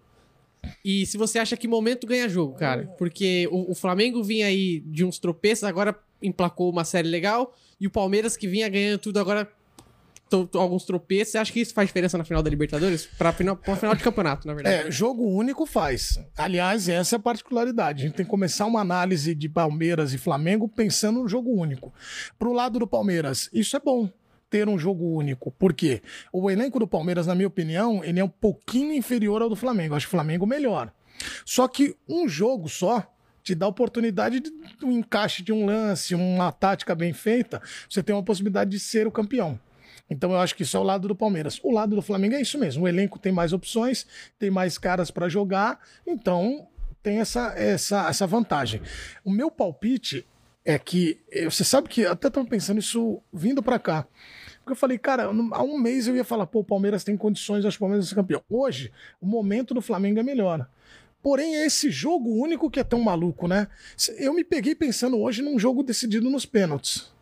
E 0.85 1.07
se 1.07 1.17
você 1.17 1.39
acha 1.39 1.57
que 1.57 1.69
momento 1.69 2.07
ganha 2.07 2.29
jogo, 2.29 2.55
cara. 2.55 2.87
Porque 2.99 3.49
o, 3.51 3.73
o 3.73 3.75
Flamengo 3.75 4.23
vinha 4.23 4.47
aí 4.47 4.81
de 4.87 5.05
uns 5.05 5.19
tropeços, 5.19 5.65
agora 5.65 5.99
emplacou 6.23 6.71
uma 6.71 6.85
série 6.85 7.09
legal. 7.09 7.55
E 7.81 7.87
o 7.87 7.91
Palmeiras 7.91 8.37
que 8.37 8.47
vinha 8.47 8.69
ganhando 8.69 8.99
tudo, 8.99 9.19
agora 9.19 9.49
alguns 10.55 10.85
tropeços. 10.85 11.33
Você 11.33 11.39
acha 11.39 11.53
que 11.53 11.61
isso 11.61 11.75
faz 11.75 11.89
diferença 11.89 12.17
na 12.17 12.25
final 12.25 12.43
da 12.43 12.51
Libertadores? 12.51 13.07
Pra 13.07 13.33
final, 13.33 13.57
pra 13.57 13.77
final 13.77 13.95
de 13.95 14.03
campeonato, 14.03 14.47
na 14.47 14.55
verdade. 14.55 14.89
É, 14.89 14.91
jogo 14.91 15.25
único 15.25 15.67
faz. 15.67 16.19
Aliás, 16.37 16.89
essa 16.89 17.17
é 17.17 17.19
a 17.19 17.21
particularidade. 17.21 18.03
A 18.03 18.07
gente 18.07 18.15
tem 18.15 18.25
que 18.25 18.31
começar 18.31 18.67
uma 18.67 18.81
análise 18.81 19.35
de 19.35 19.49
Palmeiras 19.49 20.13
e 20.15 20.19
Flamengo 20.19 20.69
pensando 20.69 21.21
no 21.21 21.29
jogo 21.29 21.51
único. 21.51 21.93
Pro 22.39 22.53
lado 22.53 22.79
do 22.79 22.87
Palmeiras, 22.87 23.49
isso 23.53 23.77
é 23.77 23.81
bom. 23.81 24.11
Ter 24.53 24.69
um 24.69 24.79
jogo 24.79 25.07
único. 25.17 25.51
Por 25.51 25.73
quê? 25.73 26.03
O 26.31 26.51
elenco 26.51 26.79
do 26.79 26.87
Palmeiras, 26.87 27.27
na 27.27 27.35
minha 27.35 27.49
opinião, 27.49 28.05
ele 28.05 28.21
é 28.21 28.25
um 28.25 28.29
pouquinho 28.29 28.93
inferior 28.93 29.41
ao 29.41 29.49
do 29.49 29.57
Flamengo. 29.57 29.95
Eu 29.95 29.97
acho 29.97 30.09
o 30.09 30.11
Flamengo 30.11 30.47
melhor. 30.47 30.93
Só 31.47 31.67
que 31.67 31.97
um 32.07 32.29
jogo 32.29 32.69
só 32.69 33.11
te 33.43 33.55
dá 33.55 33.65
a 33.65 33.71
oportunidade 33.71 34.41
de 34.41 34.53
um 34.85 34.93
encaixe 34.93 35.43
de 35.43 35.55
um 35.55 35.65
lance, 35.65 36.15
uma 36.15 36.53
tática 36.53 36.95
bem 36.95 37.15
feita, 37.15 37.63
você 37.89 38.03
tem 38.03 38.15
uma 38.15 38.23
possibilidade 38.23 38.71
de 38.71 38.79
ser 38.79 39.07
o 39.07 39.11
campeão. 39.11 39.59
Então 40.11 40.33
eu 40.33 40.39
acho 40.39 40.55
que 40.55 40.65
isso 40.65 40.77
é 40.77 40.81
o 40.81 40.83
lado 40.83 41.09
do 41.09 41.17
Palmeiras. 41.17 41.59
O 41.63 41.73
lado 41.73 41.97
do 41.97 42.03
Flamengo 42.03 42.35
é 42.35 42.43
isso 42.43 42.59
mesmo. 42.59 42.85
O 42.85 42.89
elenco 42.89 43.19
tem 43.19 43.33
mais 43.33 43.55
opções, 43.55 44.07
tem 44.39 44.51
mais 44.51 44.77
caras 44.77 45.11
para 45.11 45.31
jogar, 45.31 45.81
então 46.07 46.69
tem 47.03 47.21
essa, 47.21 47.55
essa, 47.57 48.07
essa 48.07 48.27
vantagem. 48.27 48.83
O 49.25 49.31
meu 49.31 49.51
palpite 49.51 50.27
é 50.65 50.79
que 50.79 51.19
eh, 51.31 51.45
você 51.45 51.65
sabe 51.65 51.89
que 51.89 52.07
até 52.07 52.29
estava 52.29 52.47
pensando 52.47 52.79
isso 52.79 53.21
vindo 53.33 53.63
para 53.63 53.79
cá. 53.79 54.07
Porque 54.63 54.73
eu 54.73 54.77
falei, 54.77 54.97
cara, 54.97 55.25
há 55.25 55.63
um 55.63 55.79
mês 55.79 56.07
eu 56.07 56.15
ia 56.15 56.25
falar, 56.25 56.47
pô, 56.47 56.61
o 56.61 56.65
Palmeiras 56.65 57.03
tem 57.03 57.17
condições, 57.17 57.65
acho 57.65 57.77
que 57.77 57.83
o 57.83 57.87
Palmeiras 57.87 58.09
ser 58.09 58.15
campeão. 58.15 58.43
Hoje, 58.49 58.93
o 59.21 59.27
momento 59.27 59.75
do 59.75 59.83
Flamengo 59.83 60.21
é 60.21 60.23
melhor. 60.23 60.69
Porém, 61.21 61.57
é 61.57 61.67
esse 61.67 61.91
jogo 61.91 62.31
único 62.31 62.71
que 62.71 62.81
é 62.81 62.85
tão 62.85 63.01
maluco, 63.01 63.47
né? 63.49 63.69
Eu 64.19 64.33
me 64.33 64.45
peguei 64.45 64.75
pensando 64.75 65.21
hoje 65.21 65.43
num 65.43 65.59
jogo 65.59 65.83
decidido 65.83 66.31
nos 66.31 66.47
pênaltis. 66.47 67.13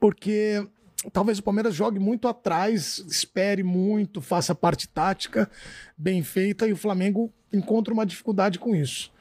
Porque 0.00 0.66
talvez 1.12 1.38
o 1.38 1.42
Palmeiras 1.42 1.74
jogue 1.74 1.98
muito 1.98 2.28
atrás, 2.28 2.98
espere 3.08 3.62
muito, 3.62 4.20
faça 4.20 4.54
parte 4.54 4.88
tática 4.88 5.50
bem 5.96 6.22
feita 6.22 6.66
e 6.66 6.72
o 6.72 6.76
Flamengo 6.76 7.32
encontra 7.52 7.92
uma 7.92 8.06
dificuldade 8.06 8.58
com 8.58 8.74
isso. 8.74 9.12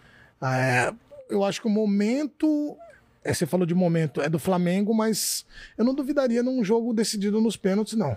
É, 0.42 0.94
eu 1.30 1.44
acho 1.44 1.62
que 1.62 1.68
o 1.68 1.72
momento. 1.72 2.78
É, 3.26 3.34
você 3.34 3.48
falou 3.48 3.66
de 3.66 3.74
momento, 3.74 4.22
é 4.22 4.30
do 4.30 4.38
Flamengo, 4.38 4.94
mas 4.94 5.46
eu 5.76 5.84
não 5.84 5.96
duvidaria 5.96 6.44
num 6.44 6.64
jogo 6.64 6.94
decidido 6.94 7.42
nos 7.42 7.58
pênaltis, 7.58 7.96
não. 7.96 8.16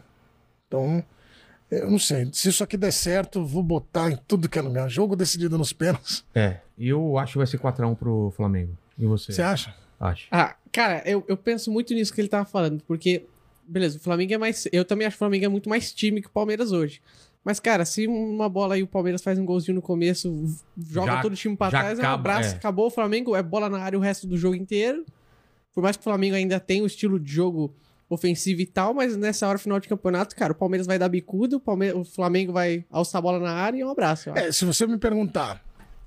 Então, 0.67 1.03
eu 1.71 1.91
não 1.91 1.99
sei. 1.99 2.29
Se 2.31 2.51
isso 2.51 2.63
aqui 2.63 2.77
der 2.77 2.93
certo, 2.93 3.43
vou 3.43 3.63
botar 3.63 4.11
em 4.11 4.19
tudo 4.29 4.51
que 4.51 4.59
é 4.59 4.63
lugar. 4.63 4.89
Jogo 4.91 5.17
decidido 5.17 5.57
nos 5.57 5.73
pênaltis. 5.73 6.25
É. 6.35 6.59
E 6.77 6.89
eu 6.89 7.17
acho 7.17 7.33
que 7.33 7.39
vai 7.39 7.47
ser 7.47 7.59
4x1 7.59 7.97
pro 7.97 8.31
Flamengo. 8.37 8.77
E 8.99 9.07
você? 9.07 9.33
Você 9.33 9.41
acha? 9.41 9.75
Acho. 9.99 10.29
Ah, 10.31 10.55
cara, 10.71 11.03
eu, 11.07 11.25
eu 11.27 11.39
penso 11.39 11.73
muito 11.73 11.95
nisso 11.95 12.13
que 12.13 12.21
ele 12.21 12.29
tava 12.29 12.45
falando, 12.45 12.83
porque, 12.87 13.25
beleza, 13.67 13.97
o 13.97 14.01
Flamengo 14.01 14.35
é 14.35 14.39
mais. 14.39 14.69
Eu 14.71 14.85
também 14.85 15.07
acho 15.07 15.15
que 15.15 15.19
o 15.19 15.25
Flamengo 15.25 15.47
é 15.47 15.49
muito 15.49 15.71
mais 15.71 15.91
time 15.91 16.21
que 16.21 16.29
o 16.29 16.31
Palmeiras 16.31 16.71
hoje. 16.71 17.01
Mas, 17.49 17.59
cara, 17.59 17.87
se 17.87 18.07
uma 18.07 18.47
bola 18.47 18.75
aí 18.75 18.83
o 18.83 18.87
Palmeiras 18.87 19.23
faz 19.23 19.39
um 19.39 19.45
golzinho 19.47 19.77
no 19.77 19.81
começo, 19.81 20.45
joga 20.77 21.13
Já- 21.13 21.23
todo 21.23 21.33
o 21.33 21.35
time 21.35 21.57
pra 21.57 21.71
trás, 21.71 21.99
é 21.99 22.03
um 22.03 22.05
acaba, 22.05 22.15
abraço, 22.15 22.55
é. 22.55 22.57
acabou 22.59 22.89
o 22.89 22.91
Flamengo, 22.91 23.35
é 23.35 23.43
bola 23.43 23.71
na 23.71 23.79
área 23.79 23.99
o 23.99 24.03
resto 24.03 24.27
do 24.27 24.37
jogo 24.37 24.55
inteiro. 24.55 25.03
Por 25.75 25.83
mais 25.83 25.97
que 25.97 26.03
o 26.03 26.05
Flamengo 26.05 26.37
ainda 26.37 26.61
tenha 26.61 26.83
o 26.83 26.87
estilo 26.87 27.19
de 27.19 27.33
jogo 27.33 27.75
ofensiva 28.07 28.61
e 28.61 28.67
tal, 28.67 28.93
mas 28.93 29.17
nessa 29.17 29.49
hora 29.49 29.57
final 29.57 29.81
de 29.81 29.89
campeonato, 29.89 30.37
cara, 30.37 30.53
o 30.53 30.55
Palmeiras 30.55 30.87
vai 30.87 30.99
dar 30.99 31.09
bicudo, 31.09 31.57
o, 31.57 31.61
Palme- 31.61 31.91
o 31.95 32.05
Flamengo 32.05 32.53
vai 32.53 32.85
alçar 32.91 33.19
a 33.19 33.23
bola 33.23 33.39
na 33.41 33.53
área 33.55 33.79
e 33.79 33.83
um 33.83 33.89
abraço. 33.91 34.29
É, 34.37 34.53
se 34.53 34.67
você 34.67 34.87
me 34.87 34.99
perguntar, 34.99 35.65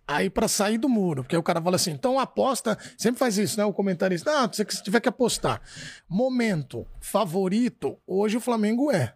aí 0.07 0.30
pra 0.30 0.47
sair 0.47 0.77
do 0.77 0.88
muro, 0.88 1.23
porque 1.23 1.35
o 1.35 1.41
cara 1.41 1.59
fala 1.59 1.76
assim, 1.76 1.89
então 1.89 2.19
aposta, 2.19 2.77
sempre 2.95 3.18
faz 3.18 3.35
isso, 3.39 3.57
né? 3.57 3.65
O 3.65 3.73
comentarista, 3.73 4.30
ah, 4.31 4.47
se 4.53 4.63
você 4.63 4.84
tiver 4.84 4.99
que 4.99 5.09
apostar. 5.09 5.59
Momento 6.07 6.85
favorito, 6.99 7.97
hoje 8.05 8.38
o 8.38 8.41
Flamengo 8.41 8.91
é. 8.91 9.15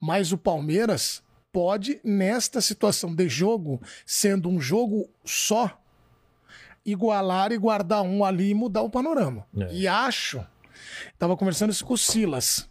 Mas 0.00 0.30
o 0.30 0.38
Palmeiras 0.38 1.20
pode, 1.54 2.00
nesta 2.02 2.60
situação 2.60 3.14
de 3.14 3.28
jogo, 3.28 3.80
sendo 4.04 4.48
um 4.48 4.60
jogo 4.60 5.08
só, 5.24 5.80
igualar 6.84 7.52
e 7.52 7.56
guardar 7.56 8.02
um 8.02 8.24
ali 8.24 8.50
e 8.50 8.54
mudar 8.54 8.82
o 8.82 8.90
panorama. 8.90 9.46
É. 9.56 9.72
E 9.72 9.86
acho, 9.86 10.44
tava 11.16 11.36
conversando 11.36 11.70
isso 11.70 11.86
com 11.86 11.94
o 11.94 11.98
Silas, 11.98 12.68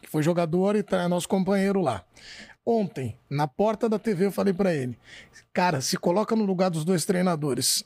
que 0.00 0.08
foi 0.08 0.22
jogador 0.22 0.76
e 0.76 0.82
tá, 0.84 1.02
é 1.02 1.08
nosso 1.08 1.28
companheiro 1.28 1.80
lá. 1.80 2.04
Ontem, 2.64 3.18
na 3.28 3.48
porta 3.48 3.88
da 3.88 3.98
TV, 3.98 4.26
eu 4.26 4.32
falei 4.32 4.54
pra 4.54 4.72
ele: 4.72 4.96
Cara, 5.52 5.80
se 5.80 5.96
coloca 5.96 6.36
no 6.36 6.44
lugar 6.44 6.70
dos 6.70 6.84
dois 6.84 7.04
treinadores. 7.04 7.84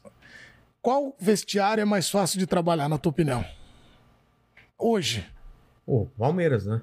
Qual 0.82 1.16
vestiário 1.18 1.80
é 1.80 1.86
mais 1.86 2.10
fácil 2.10 2.38
de 2.38 2.46
trabalhar, 2.46 2.86
na 2.90 2.98
tua 2.98 3.08
opinião? 3.08 3.42
Hoje. 4.78 5.26
Pô, 5.86 6.06
Palmeiras, 6.18 6.66
né? 6.66 6.82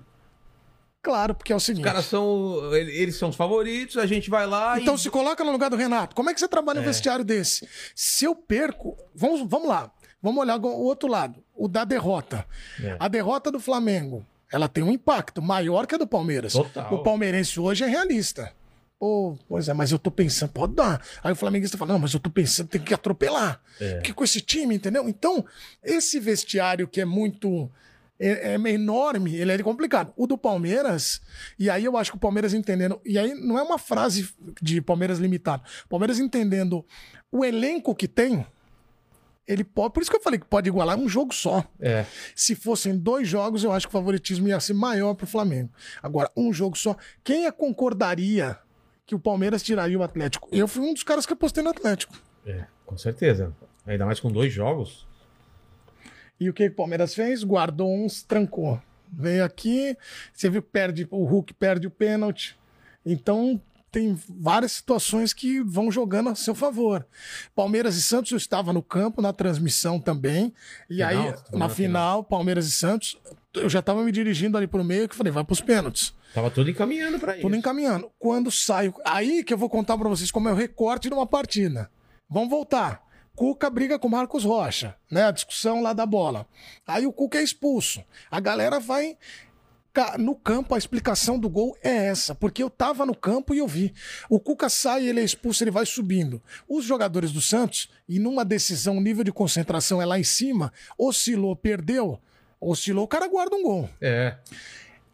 Claro, 1.03 1.33
porque 1.33 1.51
é 1.51 1.55
o 1.55 1.57
Os 1.57 1.63
seguinte. 1.63 1.83
caras 1.83 2.05
são. 2.05 2.73
ele- 2.75 2.91
Eles 2.95 3.15
são 3.15 3.29
os 3.29 3.35
favoritos, 3.35 3.97
a 3.97 4.05
gente 4.05 4.29
vai 4.29 4.45
lá 4.45 4.79
Então 4.79 4.95
e. 4.95 4.99
se 4.99 5.09
coloca 5.09 5.43
no 5.43 5.51
lugar 5.51 5.69
do 5.69 5.75
Renato. 5.75 6.15
Como 6.15 6.29
é 6.29 6.33
que 6.33 6.39
você 6.39 6.47
trabalha 6.47 6.77
É. 6.77 6.81
um 6.81 6.85
vestiário 6.85 7.25
desse? 7.25 7.67
Se 7.95 8.25
eu 8.25 8.35
perco. 8.35 8.95
Vamos, 9.15 9.41
vamos 9.49 9.67
lá. 9.67 9.91
Vamos 10.21 10.39
olhar 10.41 10.57
o 10.59 10.67
outro 10.83 11.09
lado. 11.09 11.43
O 11.55 11.67
da 11.67 11.83
derrota. 11.83 12.45
É. 12.83 12.95
A 12.99 13.07
derrota 13.07 13.51
do 13.51 13.59
Flamengo. 13.59 14.23
Ela 14.53 14.67
tem 14.67 14.83
um 14.83 14.91
impacto 14.91 15.41
maior 15.41 15.87
que 15.87 15.95
a 15.95 15.97
do 15.97 16.05
Palmeiras. 16.05 16.53
Total. 16.53 16.93
O 16.93 17.01
palmeirense 17.01 17.59
hoje 17.59 17.83
é 17.83 17.87
realista. 17.87 18.53
Pô, 18.99 19.35
pois 19.49 19.67
é, 19.67 19.73
mas 19.73 19.91
eu 19.91 19.97
tô 19.97 20.11
pensando, 20.11 20.51
pode 20.51 20.75
dar. 20.75 21.01
Aí 21.23 21.31
o 21.31 21.35
flamenguista 21.35 21.75
fala, 21.75 21.93
não, 21.93 21.99
mas 21.99 22.13
eu 22.13 22.19
tô 22.19 22.29
pensando, 22.29 22.67
tem 22.67 22.79
que 22.79 22.93
atropelar. 22.93 23.59
É. 23.79 23.95
Porque 23.95 24.13
com 24.13 24.23
esse 24.23 24.39
time, 24.41 24.75
entendeu? 24.75 25.09
Então, 25.09 25.43
esse 25.83 26.19
vestiário 26.19 26.87
que 26.87 27.01
é 27.01 27.05
muito. 27.05 27.67
É, 28.23 28.53
é 28.53 28.69
enorme, 28.69 29.35
ele 29.35 29.51
é 29.51 29.57
complicado. 29.63 30.13
O 30.15 30.27
do 30.27 30.37
Palmeiras, 30.37 31.19
e 31.57 31.71
aí 31.71 31.83
eu 31.83 31.97
acho 31.97 32.11
que 32.11 32.17
o 32.17 32.19
Palmeiras 32.19 32.53
entendendo. 32.53 33.01
E 33.03 33.17
aí 33.17 33.33
não 33.33 33.57
é 33.57 33.63
uma 33.63 33.79
frase 33.79 34.29
de 34.61 34.79
Palmeiras 34.79 35.17
limitado. 35.17 35.63
Palmeiras 35.89 36.19
entendendo 36.19 36.85
o 37.31 37.43
elenco 37.43 37.95
que 37.95 38.07
tem, 38.07 38.45
ele 39.47 39.63
pode. 39.63 39.93
Por 39.93 40.01
isso 40.01 40.11
que 40.11 40.17
eu 40.17 40.21
falei 40.21 40.39
que 40.39 40.45
pode 40.45 40.69
igualar 40.69 40.97
um 40.97 41.09
jogo 41.09 41.33
só. 41.33 41.65
É. 41.79 42.05
Se 42.35 42.53
fossem 42.53 42.95
dois 42.95 43.27
jogos, 43.27 43.63
eu 43.63 43.71
acho 43.71 43.87
que 43.87 43.93
o 43.93 43.97
favoritismo 43.97 44.47
ia 44.47 44.59
ser 44.59 44.73
maior 44.73 45.15
pro 45.15 45.25
Flamengo. 45.25 45.71
Agora, 46.01 46.29
um 46.37 46.53
jogo 46.53 46.77
só. 46.77 46.95
Quem 47.23 47.47
é 47.47 47.51
concordaria 47.51 48.57
que 49.05 49.15
o 49.15 49.19
Palmeiras 49.19 49.63
tiraria 49.63 49.97
o 49.97 50.03
Atlético? 50.03 50.47
Eu 50.51 50.67
fui 50.67 50.83
um 50.83 50.93
dos 50.93 51.03
caras 51.03 51.25
que 51.25 51.33
apostei 51.33 51.63
no 51.63 51.71
Atlético. 51.71 52.13
É, 52.45 52.65
com 52.85 52.97
certeza. 52.97 53.51
Ainda 53.85 54.05
mais 54.05 54.19
com 54.19 54.31
dois 54.31 54.53
jogos. 54.53 55.07
E 56.41 56.49
o 56.49 56.53
que 56.53 56.65
o 56.65 56.73
Palmeiras 56.73 57.13
fez? 57.13 57.43
Guardou 57.43 57.93
uns, 57.93 58.23
trancou. 58.23 58.81
Veio 59.13 59.45
aqui, 59.45 59.95
você 60.33 60.49
viu 60.49 60.59
que 60.63 60.69
perde, 60.69 61.07
o 61.11 61.23
Hulk 61.23 61.53
perde 61.53 61.85
o 61.85 61.91
pênalti. 61.91 62.57
Então, 63.05 63.61
tem 63.91 64.17
várias 64.27 64.71
situações 64.71 65.33
que 65.33 65.61
vão 65.61 65.91
jogando 65.91 66.29
a 66.29 66.35
seu 66.35 66.55
favor. 66.55 67.05
Palmeiras 67.53 67.95
e 67.95 68.01
Santos, 68.01 68.31
eu 68.31 68.39
estava 68.39 68.73
no 68.73 68.81
campo, 68.81 69.21
na 69.21 69.31
transmissão 69.31 69.99
também. 69.99 70.51
E 70.89 70.95
Final? 70.95 71.09
aí, 71.09 71.35
na 71.51 71.59
na 71.59 71.69
final, 71.69 72.23
Palmeiras 72.23 72.65
e 72.65 72.71
Santos, 72.71 73.19
eu 73.53 73.69
já 73.69 73.77
estava 73.79 74.01
me 74.03 74.11
dirigindo 74.11 74.57
ali 74.57 74.65
pro 74.65 74.83
meio, 74.83 75.07
que 75.07 75.15
falei, 75.15 75.31
vai 75.31 75.43
pros 75.43 75.61
pênaltis. 75.61 76.11
Tava 76.33 76.49
tudo 76.49 76.71
encaminhando 76.71 77.19
pra 77.19 77.33
isso. 77.33 77.43
Tudo 77.43 77.55
encaminhando. 77.55 78.09
Quando 78.17 78.49
saio. 78.49 78.95
Aí 79.05 79.43
que 79.43 79.53
eu 79.53 79.57
vou 79.59 79.69
contar 79.69 79.95
pra 79.95 80.09
vocês 80.09 80.31
como 80.31 80.49
é 80.49 80.51
o 80.51 80.55
recorte 80.55 81.07
de 81.07 81.13
uma 81.13 81.27
partida. 81.27 81.91
Vamos 82.27 82.49
voltar. 82.49 83.10
Cuca 83.41 83.71
briga 83.71 83.97
com 83.97 84.07
Marcos 84.07 84.43
Rocha, 84.43 84.95
né? 85.09 85.23
A 85.23 85.31
discussão 85.31 85.81
lá 85.81 85.93
da 85.93 86.05
bola. 86.05 86.45
Aí 86.85 87.07
o 87.07 87.11
Cuca 87.11 87.39
é 87.39 87.43
expulso. 87.43 88.03
A 88.29 88.39
galera 88.39 88.79
vai. 88.79 89.17
No 90.19 90.35
campo, 90.35 90.75
a 90.75 90.77
explicação 90.77 91.39
do 91.39 91.49
gol 91.49 91.75
é 91.81 92.05
essa, 92.05 92.35
porque 92.35 92.61
eu 92.61 92.69
tava 92.69 93.03
no 93.03 93.15
campo 93.15 93.51
e 93.55 93.57
eu 93.57 93.67
vi. 93.67 93.95
O 94.29 94.39
Cuca 94.39 94.69
sai, 94.69 95.07
ele 95.07 95.21
é 95.21 95.23
expulso, 95.23 95.63
ele 95.63 95.71
vai 95.71 95.87
subindo. 95.87 96.39
Os 96.69 96.85
jogadores 96.85 97.31
do 97.31 97.41
Santos, 97.41 97.89
e 98.07 98.19
numa 98.19 98.45
decisão, 98.45 98.99
o 98.99 99.01
nível 99.01 99.23
de 99.23 99.31
concentração 99.31 99.99
é 99.99 100.05
lá 100.05 100.19
em 100.19 100.23
cima, 100.23 100.71
oscilou, 100.95 101.55
perdeu, 101.55 102.21
oscilou, 102.59 103.05
o 103.05 103.07
cara 103.07 103.27
guarda 103.27 103.55
um 103.55 103.63
gol 103.63 103.89
É. 103.99 104.37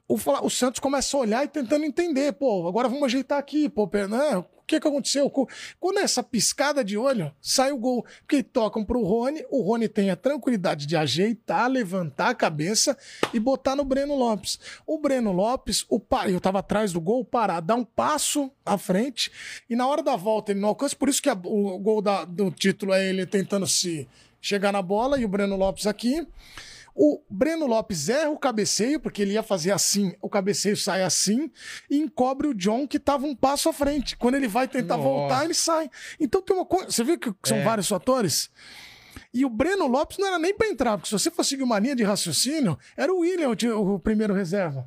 o, 0.05 0.15
o 0.43 0.49
Santos 0.49 0.81
começa 0.81 1.15
a 1.15 1.19
olhar 1.21 1.45
e 1.45 1.47
tentando 1.47 1.85
entender, 1.85 2.33
pô, 2.33 2.67
agora 2.67 2.89
vamos 2.89 3.05
ajeitar 3.05 3.39
aqui, 3.39 3.69
pô, 3.69 3.89
né? 4.09 4.43
O 4.67 4.69
que 4.69 4.81
que 4.81 4.87
aconteceu? 4.87 5.29
Co- 5.29 5.47
Quando 5.79 5.99
essa 5.99 6.21
piscada 6.21 6.83
de 6.83 6.97
olho, 6.97 7.31
sai 7.41 7.71
o 7.71 7.77
gol, 7.77 8.05
porque 8.19 8.43
tocam 8.43 8.83
pro 8.83 9.01
Rony, 9.01 9.45
o 9.49 9.61
Rony 9.61 9.87
tem 9.87 10.09
a 10.09 10.15
tranquilidade 10.17 10.85
de 10.85 10.97
ajeitar, 10.97 11.69
levantar 11.71 12.29
a 12.31 12.35
cabeça 12.35 12.97
e 13.33 13.39
botar 13.39 13.77
no 13.77 13.85
Breno 13.85 14.13
Lopes. 14.13 14.59
O 14.85 14.99
Breno 14.99 15.31
Lopes, 15.31 15.85
o 15.87 16.01
pa... 16.01 16.27
eu 16.29 16.41
tava 16.41 16.59
atrás 16.59 16.91
do 16.91 16.99
gol, 16.99 17.23
parar, 17.23 17.61
dá 17.61 17.75
um 17.75 17.85
passo 17.85 18.51
à 18.65 18.77
frente 18.77 19.31
e 19.69 19.75
na 19.75 19.87
hora 19.87 20.03
da 20.03 20.17
volta 20.17 20.51
ele 20.51 20.59
não 20.59 20.67
alcança, 20.67 20.95
por 20.97 21.07
isso 21.07 21.21
que 21.21 21.29
a- 21.29 21.39
o 21.45 21.79
gol 21.79 22.01
da- 22.01 22.25
do 22.25 22.51
título 22.51 22.91
é 22.93 23.07
ele 23.07 23.25
tentando 23.25 23.65
se 23.65 24.05
chegar 24.41 24.73
na 24.73 24.81
bola 24.81 25.17
e 25.17 25.23
o 25.23 25.29
Breno 25.29 25.55
Lopes 25.55 25.87
aqui. 25.87 26.27
O 26.99 27.21
Breno 27.29 27.67
Lopes 27.67 28.09
erra 28.09 28.31
o 28.31 28.39
cabeceio, 28.39 28.99
porque 28.99 29.21
ele 29.21 29.33
ia 29.33 29.43
fazer 29.43 29.69
assim, 29.71 30.15
o 30.19 30.27
cabeceio 30.27 30.75
sai 30.75 31.03
assim, 31.03 31.51
e 31.87 31.95
encobre 31.99 32.47
o 32.47 32.55
John, 32.55 32.87
que 32.87 32.97
tava 32.97 33.27
um 33.27 33.35
passo 33.35 33.69
à 33.69 33.73
frente. 33.73 34.17
Quando 34.17 34.33
ele 34.33 34.47
vai 34.47 34.67
tentar 34.67 34.97
Nossa. 34.97 35.07
voltar, 35.07 35.45
ele 35.45 35.53
sai. 35.53 35.91
Então 36.19 36.41
tem 36.41 36.55
uma 36.55 36.65
coisa. 36.65 36.89
Você 36.89 37.03
viu 37.03 37.19
que 37.19 37.31
são 37.45 37.57
É. 37.57 37.63
vários 37.63 37.87
fatores? 37.87 38.49
E 39.31 39.45
o 39.45 39.49
Breno 39.49 39.85
Lopes 39.85 40.17
não 40.17 40.25
era 40.27 40.39
nem 40.39 40.55
para 40.55 40.69
entrar, 40.69 40.97
porque 40.97 41.07
se 41.07 41.13
você 41.13 41.29
for 41.29 41.43
seguir 41.43 41.61
uma 41.61 41.77
linha 41.77 41.95
de 41.95 42.03
raciocínio, 42.03 42.79
era 42.97 43.13
o 43.13 43.19
William 43.19 43.49
o, 43.49 43.93
o 43.95 43.99
primeiro 43.99 44.33
reserva. 44.33 44.83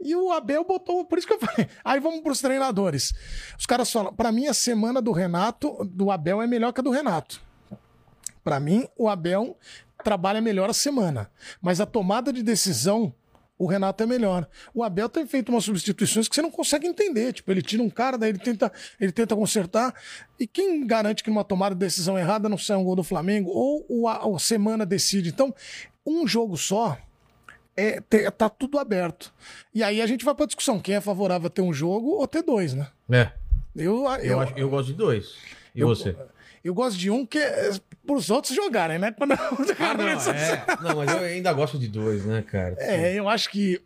E 0.00 0.14
o 0.14 0.30
Abel 0.30 0.64
botou, 0.64 1.04
por 1.04 1.18
isso 1.18 1.26
que 1.26 1.32
eu 1.34 1.40
falei. 1.40 1.68
Aí 1.84 1.98
vamos 1.98 2.20
para 2.20 2.30
os 2.32 2.40
treinadores. 2.40 3.12
Os 3.58 3.66
caras 3.66 3.90
falam, 3.90 4.14
para 4.14 4.30
mim 4.30 4.46
a 4.46 4.54
semana 4.54 5.02
do 5.02 5.10
Renato, 5.10 5.84
do 5.84 6.12
Abel 6.12 6.40
é 6.40 6.46
melhor 6.46 6.72
que 6.72 6.80
a 6.80 6.82
do 6.84 6.90
Renato. 6.90 7.42
Para 8.44 8.58
mim, 8.60 8.88
o 8.96 9.08
Abel 9.08 9.58
trabalha 10.02 10.40
melhor 10.40 10.68
a 10.70 10.74
semana. 10.74 11.30
Mas 11.60 11.80
a 11.80 11.86
tomada 11.86 12.32
de 12.32 12.42
decisão, 12.42 13.12
o 13.58 13.66
Renato 13.66 14.02
é 14.02 14.06
melhor. 14.06 14.48
O 14.74 14.82
Abel 14.82 15.08
tem 15.08 15.26
feito 15.26 15.50
umas 15.50 15.64
substituições 15.64 16.26
que 16.28 16.34
você 16.34 16.42
não 16.42 16.50
consegue 16.50 16.86
entender. 16.86 17.32
Tipo, 17.34 17.50
ele 17.50 17.62
tira 17.62 17.82
um 17.82 17.90
cara, 17.90 18.16
daí 18.16 18.30
ele 18.30 18.38
tenta, 18.38 18.72
ele 18.98 19.12
tenta 19.12 19.36
consertar. 19.36 19.94
E 20.38 20.46
quem 20.46 20.86
garante 20.86 21.22
que 21.22 21.30
numa 21.30 21.44
tomada 21.44 21.74
de 21.74 21.78
decisão 21.78 22.18
errada 22.18 22.48
não 22.48 22.56
sai 22.58 22.76
um 22.76 22.84
gol 22.84 22.96
do 22.96 23.04
Flamengo? 23.04 23.50
Ou 23.50 23.84
o, 23.88 24.08
a, 24.08 24.34
a 24.34 24.38
semana 24.38 24.86
decide. 24.86 25.28
Então, 25.28 25.54
um 26.06 26.26
jogo 26.26 26.56
só. 26.56 26.96
É, 27.76 28.00
tá 28.30 28.48
tudo 28.48 28.78
aberto. 28.78 29.32
E 29.74 29.82
aí 29.82 30.02
a 30.02 30.06
gente 30.06 30.24
vai 30.24 30.34
pra 30.34 30.44
discussão: 30.44 30.78
quem 30.80 30.96
é 30.96 31.00
favorável 31.00 31.46
a 31.46 31.50
ter 31.50 31.62
um 31.62 31.72
jogo 31.72 32.08
ou 32.10 32.26
ter 32.26 32.42
dois, 32.42 32.74
né? 32.74 32.88
É. 33.10 33.30
Eu, 33.76 34.04
eu, 34.04 34.20
Eu, 34.22 34.40
acho- 34.40 34.54
eu 34.56 34.68
gosto 34.68 34.86
de 34.88 34.94
dois. 34.94 35.34
E 35.74 35.80
eu- 35.80 35.86
você? 35.88 36.14
Eu 36.62 36.74
gosto 36.74 36.98
de 36.98 37.10
um 37.10 37.24
que 37.24 37.38
é 37.38 37.72
pros 38.06 38.30
outros 38.30 38.54
jogarem, 38.54 38.98
né? 38.98 39.12
Quando 39.12 39.32
Ah, 39.78 39.94
não, 39.94 40.08
é. 40.08 40.64
Não, 40.82 40.96
mas 40.96 41.10
eu 41.10 41.18
ainda 41.20 41.52
gosto 41.52 41.78
de 41.78 41.88
dois, 41.88 42.24
né, 42.24 42.42
cara? 42.42 42.76
É, 42.78 43.14
eu 43.14 43.28
acho 43.28 43.50
que 43.50 43.80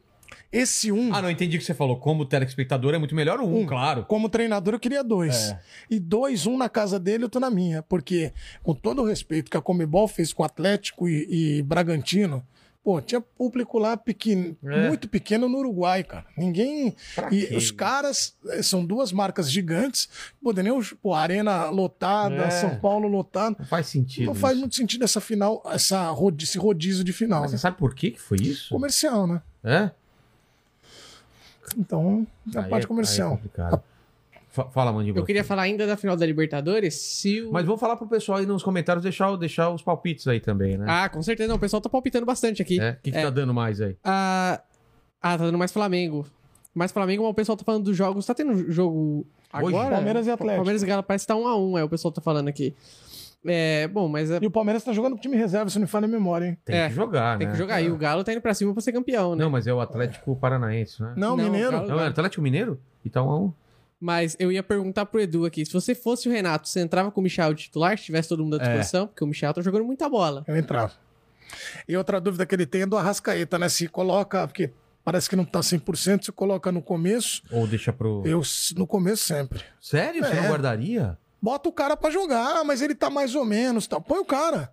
esse 0.51 0.92
um, 0.92 1.12
Ah, 1.12 1.20
não, 1.20 1.28
entendi 1.30 1.56
o 1.56 1.60
que 1.60 1.66
você 1.66 1.74
falou. 1.74 1.96
Como 1.96 2.24
telespectador 2.24 2.94
é 2.94 2.98
muito 2.98 3.14
melhor 3.14 3.40
o 3.40 3.44
um, 3.44 3.62
Um. 3.62 3.66
claro. 3.66 4.05
como 4.05 4.28
treinador, 4.28 4.74
eu 4.74 4.80
queria 4.80 5.02
dois. 5.02 5.51
É. 5.51 5.60
E 5.90 5.98
dois, 5.98 6.46
um 6.46 6.56
na 6.56 6.68
casa 6.68 6.98
dele, 6.98 7.24
outro 7.24 7.40
na 7.40 7.51
minha. 7.51 7.82
Porque, 7.82 8.32
com 8.62 8.72
todo 8.72 9.02
o 9.02 9.05
respeito 9.05 9.51
que 9.51 9.56
a 9.56 9.60
Comebol 9.60 10.06
fez 10.06 10.32
com 10.32 10.44
Atlético 10.44 11.09
e, 11.09 11.59
e 11.59 11.62
Bragantino, 11.62 12.44
pô, 12.85 13.01
tinha 13.01 13.20
público 13.20 13.78
lá 13.78 13.97
pequeno, 13.97 14.55
É. 14.62 14.89
muito 14.89 15.09
pequeno 15.09 15.48
no 15.48 15.59
Uruguai, 15.59 16.05
cara. 16.05 16.27
Ninguém. 16.36 16.94
Pra 17.15 17.32
e 17.32 17.56
os 17.56 17.70
caras 17.70 18.36
eh, 18.51 18.62
são 18.62 18.85
duas 18.85 19.11
marcas 19.11 19.51
gigantes. 19.51 20.09
Pô, 20.43 20.52
nem 20.52 20.70
o- 20.70 20.97
pô, 21.02 21.15
Arena 21.15 21.70
lotada, 21.70 22.35
É. 22.44 22.51
São 22.51 22.77
Paulo 22.77 23.09
lotado. 23.09 23.56
Não 23.59 23.66
faz 23.66 23.86
sentido. 23.86 24.27
Não 24.27 24.35
faz 24.35 24.52
isso. 24.52 24.61
muito 24.61 24.77
sentido 24.77 25.02
essa 25.05 25.20
final, 25.20 25.62
essa 25.66 26.11
rodi- 26.11 26.44
esse 26.44 26.59
rodízio 26.59 27.02
de 27.02 27.12
final. 27.12 27.40
Mas 27.40 27.52
né? 27.52 27.56
você 27.59 27.62
sabe 27.62 27.78
por 27.78 27.94
que 27.94 28.11
que 28.12 28.20
foi 28.20 28.36
isso? 28.40 28.69
Comercial, 28.74 29.27
né? 29.27 29.40
É? 29.65 29.90
Então, 31.78 32.27
é 32.55 32.59
a 32.59 32.62
Aí 32.65 32.70
parte 32.70 32.85
é- 32.85 32.89
comercial. 32.89 33.28
aí 33.31 33.35
é 33.35 33.36
complicado. 33.39 33.70
Fa- 33.70 33.82
Fala, 34.70 34.93
Mandíbula. 34.93 35.20
Eu 35.22 35.26
queria 35.26 35.43
falar 35.43 35.62
ainda 35.62 35.85
da 35.86 35.97
final 35.97 36.16
da 36.16 36.24
Libertadores, 36.24 36.94
se 36.94 37.43
o... 37.43 37.51
Mas 37.52 37.64
vamos 37.66 37.81
falar 37.81 37.97
pro 37.97 38.06
pessoal 38.06 38.39
aí 38.39 38.47
nos 38.47 38.62
comentários 38.62 39.02
deixar, 39.02 39.35
deixar 39.36 39.70
os 39.70 39.82
palpites 39.82 40.28
aí 40.28 40.39
também, 40.39 40.76
né? 40.78 40.85
Ah, 40.89 41.09
com 41.09 41.20
certeza 41.22 41.48
não. 41.48 41.56
O 41.56 41.59
pessoal 41.59 41.81
tá 41.81 41.89
palpitando 41.89 42.24
bastante 42.24 42.62
aqui. 42.62 42.81
É? 42.81 42.90
O 42.93 42.97
que, 43.02 43.10
que 43.10 43.18
É. 43.18 43.22
tá 43.22 43.31
dando 43.31 43.52
mais 43.52 43.81
aí? 43.81 43.97
Ah, 44.05 44.60
ah, 45.20 45.36
tá 45.39 45.44
dando 45.44 45.59
mais 45.59 45.72
Flamengo. 45.72 46.24
Mais 46.72 46.93
Flamengo, 46.93 47.22
mas 47.24 47.31
o 47.32 47.35
pessoal 47.35 47.56
tá 47.56 47.64
falando 47.64 47.85
dos 47.85 47.97
jogos. 47.97 48.24
Tá 48.26 48.35
tendo 48.35 48.70
jogo 48.70 49.26
Hoje? 49.55 49.66
agora? 49.74 49.90
Palmeiras 49.97 50.26
e 50.26 50.31
Atlético. 50.31 50.56
Palmeiras 50.56 50.82
e 50.82 50.86
Galo 50.86 51.02
parece 51.02 51.24
que 51.24 51.28
tá 51.28 51.36
um 51.36 51.47
a 51.48 51.56
um, 51.59 51.76
é 51.76 51.82
o 51.82 51.89
pessoal 51.89 52.12
tá 52.12 52.20
falando 52.20 52.47
aqui. 52.48 52.74
É, 53.47 53.86
bom, 53.89 54.09
mas 54.09 54.31
é- 54.31 54.39
E 54.40 54.47
o 54.47 54.51
Palmeiras 54.51 54.82
tá 54.82 54.93
jogando 54.93 55.14
com 55.16 55.20
time 55.20 55.36
reserva, 55.36 55.68
se 55.68 55.76
não 55.76 55.82
me 55.82 55.86
falha 55.86 56.06
a 56.06 56.09
memória, 56.09 56.47
hein? 56.47 56.59
Tem 56.64 56.76
É, 56.76 56.89
que 56.89 56.94
jogar, 56.94 57.36
tem 57.39 57.47
né? 57.47 57.52
que 57.52 57.59
jogar. 57.59 57.82
E 57.82 57.90
o 57.90 57.97
Galo 57.97 58.24
tá 58.24 58.32
indo 58.32 58.40
pra 58.40 58.55
cima 58.55 58.72
pra 58.72 58.81
ser 58.81 58.93
campeão, 58.93 59.35
né? 59.36 59.43
Não, 59.44 59.51
mas 59.51 59.66
é 59.66 59.74
o 59.74 59.81
Atlético 59.81 60.35
Paranaense, 60.36 61.02
né? 61.02 61.12
Não, 61.16 61.36
Não, 61.36 61.44
Mineiro. 61.44 61.72
Galo- 61.72 61.89
Não, 61.89 62.01
é 62.01 62.06
Atlético 62.06 62.40
Mineiro? 62.43 62.81
Então 63.05 63.28
é 63.31 63.35
um. 63.35 63.52
Mas 64.05 64.36
eu 64.39 64.52
ia 64.52 64.62
perguntar 64.62 65.06
pro 65.06 65.18
Edu 65.18 65.47
aqui: 65.47 65.64
se 65.64 65.72
você 65.72 65.94
fosse 65.94 66.28
o 66.28 66.32
Renato, 66.32 66.68
você 66.68 66.81
entrava 66.81 67.10
com 67.10 67.22
o 67.22 67.24
Michel 67.24 67.55
de 67.55 67.62
titular, 67.62 67.97
se 67.97 68.05
tivesse 68.05 68.28
todo 68.28 68.44
mundo 68.44 68.55
à 68.60 68.62
É. 68.62 68.68
disposição? 68.68 69.06
Porque 69.06 69.24
o 69.24 69.26
Michel 69.26 69.55
tá 69.55 69.62
jogando 69.62 69.82
muita 69.86 70.06
bola. 70.10 70.44
Eu 70.47 70.55
entrava. 70.59 70.93
E 71.89 71.97
outra 71.97 72.20
dúvida 72.20 72.44
que 72.44 72.55
ele 72.55 72.66
tem 72.66 72.82
é 72.82 72.86
do 72.86 72.98
Arrascaeta, 72.98 73.59
né? 73.59 73.66
Se 73.70 73.89
coloca, 73.89 74.47
porque 74.47 74.70
parece 75.02 75.31
que 75.31 75.35
não 75.36 75.44
tá 75.44 75.60
100%, 75.62 76.26
se 76.26 76.32
coloca 76.32 76.70
no 76.70 76.82
começo, 76.82 77.43
Ou 77.51 77.66
deixa 77.66 77.94
pro. 77.94 78.22
eu 78.26 78.43
no 78.76 78.86
começo 78.86 79.24
sempre. 79.24 79.62
Sério? 79.81 80.22
Você 80.22 80.32
É. 80.32 80.40
não 80.43 80.48
guardaria? 80.51 81.16
Bota 81.44 81.68
o 81.68 81.72
cara 81.72 81.94
pra 81.94 82.10
jogar, 82.10 82.64
mas 82.64 82.80
ele 82.80 82.94
tá 82.94 83.10
mais 83.10 83.34
ou 83.34 83.44
menos, 83.44 83.86
tal. 83.86 84.00
Põe 84.00 84.18
o 84.18 84.24
cara. 84.24 84.72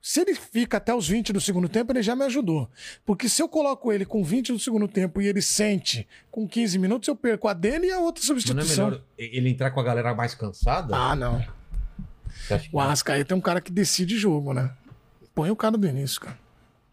Se 0.00 0.20
ele 0.20 0.32
fica 0.36 0.76
até 0.76 0.94
os 0.94 1.08
20 1.08 1.32
do 1.32 1.40
segundo 1.40 1.68
tempo, 1.68 1.90
ele 1.90 2.04
já 2.04 2.14
me 2.14 2.24
ajudou. 2.24 2.70
Porque 3.04 3.28
se 3.28 3.42
eu 3.42 3.48
coloco 3.48 3.92
ele 3.92 4.04
com 4.06 4.22
20 4.22 4.52
do 4.52 4.58
segundo 4.60 4.86
tempo 4.86 5.20
e 5.20 5.26
ele 5.26 5.42
sente 5.42 6.06
com 6.30 6.46
15 6.46 6.78
minutos, 6.78 7.08
eu 7.08 7.16
perco 7.16 7.48
a 7.48 7.52
dele 7.52 7.88
e 7.88 7.92
a 7.92 7.98
outra 7.98 8.20
Mas 8.22 8.28
não 8.28 8.36
é 8.36 8.40
substituição. 8.40 8.84
melhor 8.90 9.02
ele 9.18 9.48
entrar 9.50 9.72
com 9.72 9.80
a 9.80 9.82
galera 9.82 10.14
mais 10.14 10.36
cansada? 10.36 10.94
Ah, 10.96 11.16
não. 11.16 11.44
O 12.72 12.78
Arrascaeta 12.78 13.34
é 13.34 13.36
um 13.36 13.40
cara 13.40 13.60
que 13.60 13.72
decide 13.72 14.16
jogo, 14.16 14.54
né? 14.54 14.70
Põe 15.34 15.50
o 15.50 15.56
cara 15.56 15.76
do 15.76 15.84
início, 15.84 16.20
cara. 16.20 16.38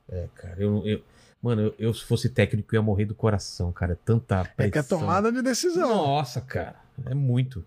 É, 0.09 0.27
cara, 0.33 0.55
eu, 0.57 0.81
eu- 0.87 1.03
Mano, 1.39 1.61
eu, 1.61 1.75
eu, 1.77 1.93
se 1.93 2.03
fosse 2.05 2.27
técnico, 2.27 2.73
eu 2.73 2.79
ia 2.79 2.83
morrer 2.83 3.05
do 3.05 3.13
coração, 3.13 3.71
cara. 3.71 3.99
Tanta 4.03 4.43
pressão. 4.45 4.65
É 4.67 4.71
que 4.71 4.77
é 4.79 4.83
tomada 4.83 5.31
de 5.31 5.43
decisão. 5.43 5.89
Nossa, 5.89 6.41
cara. 6.41 6.75
É 7.05 7.13
muito. 7.13 7.63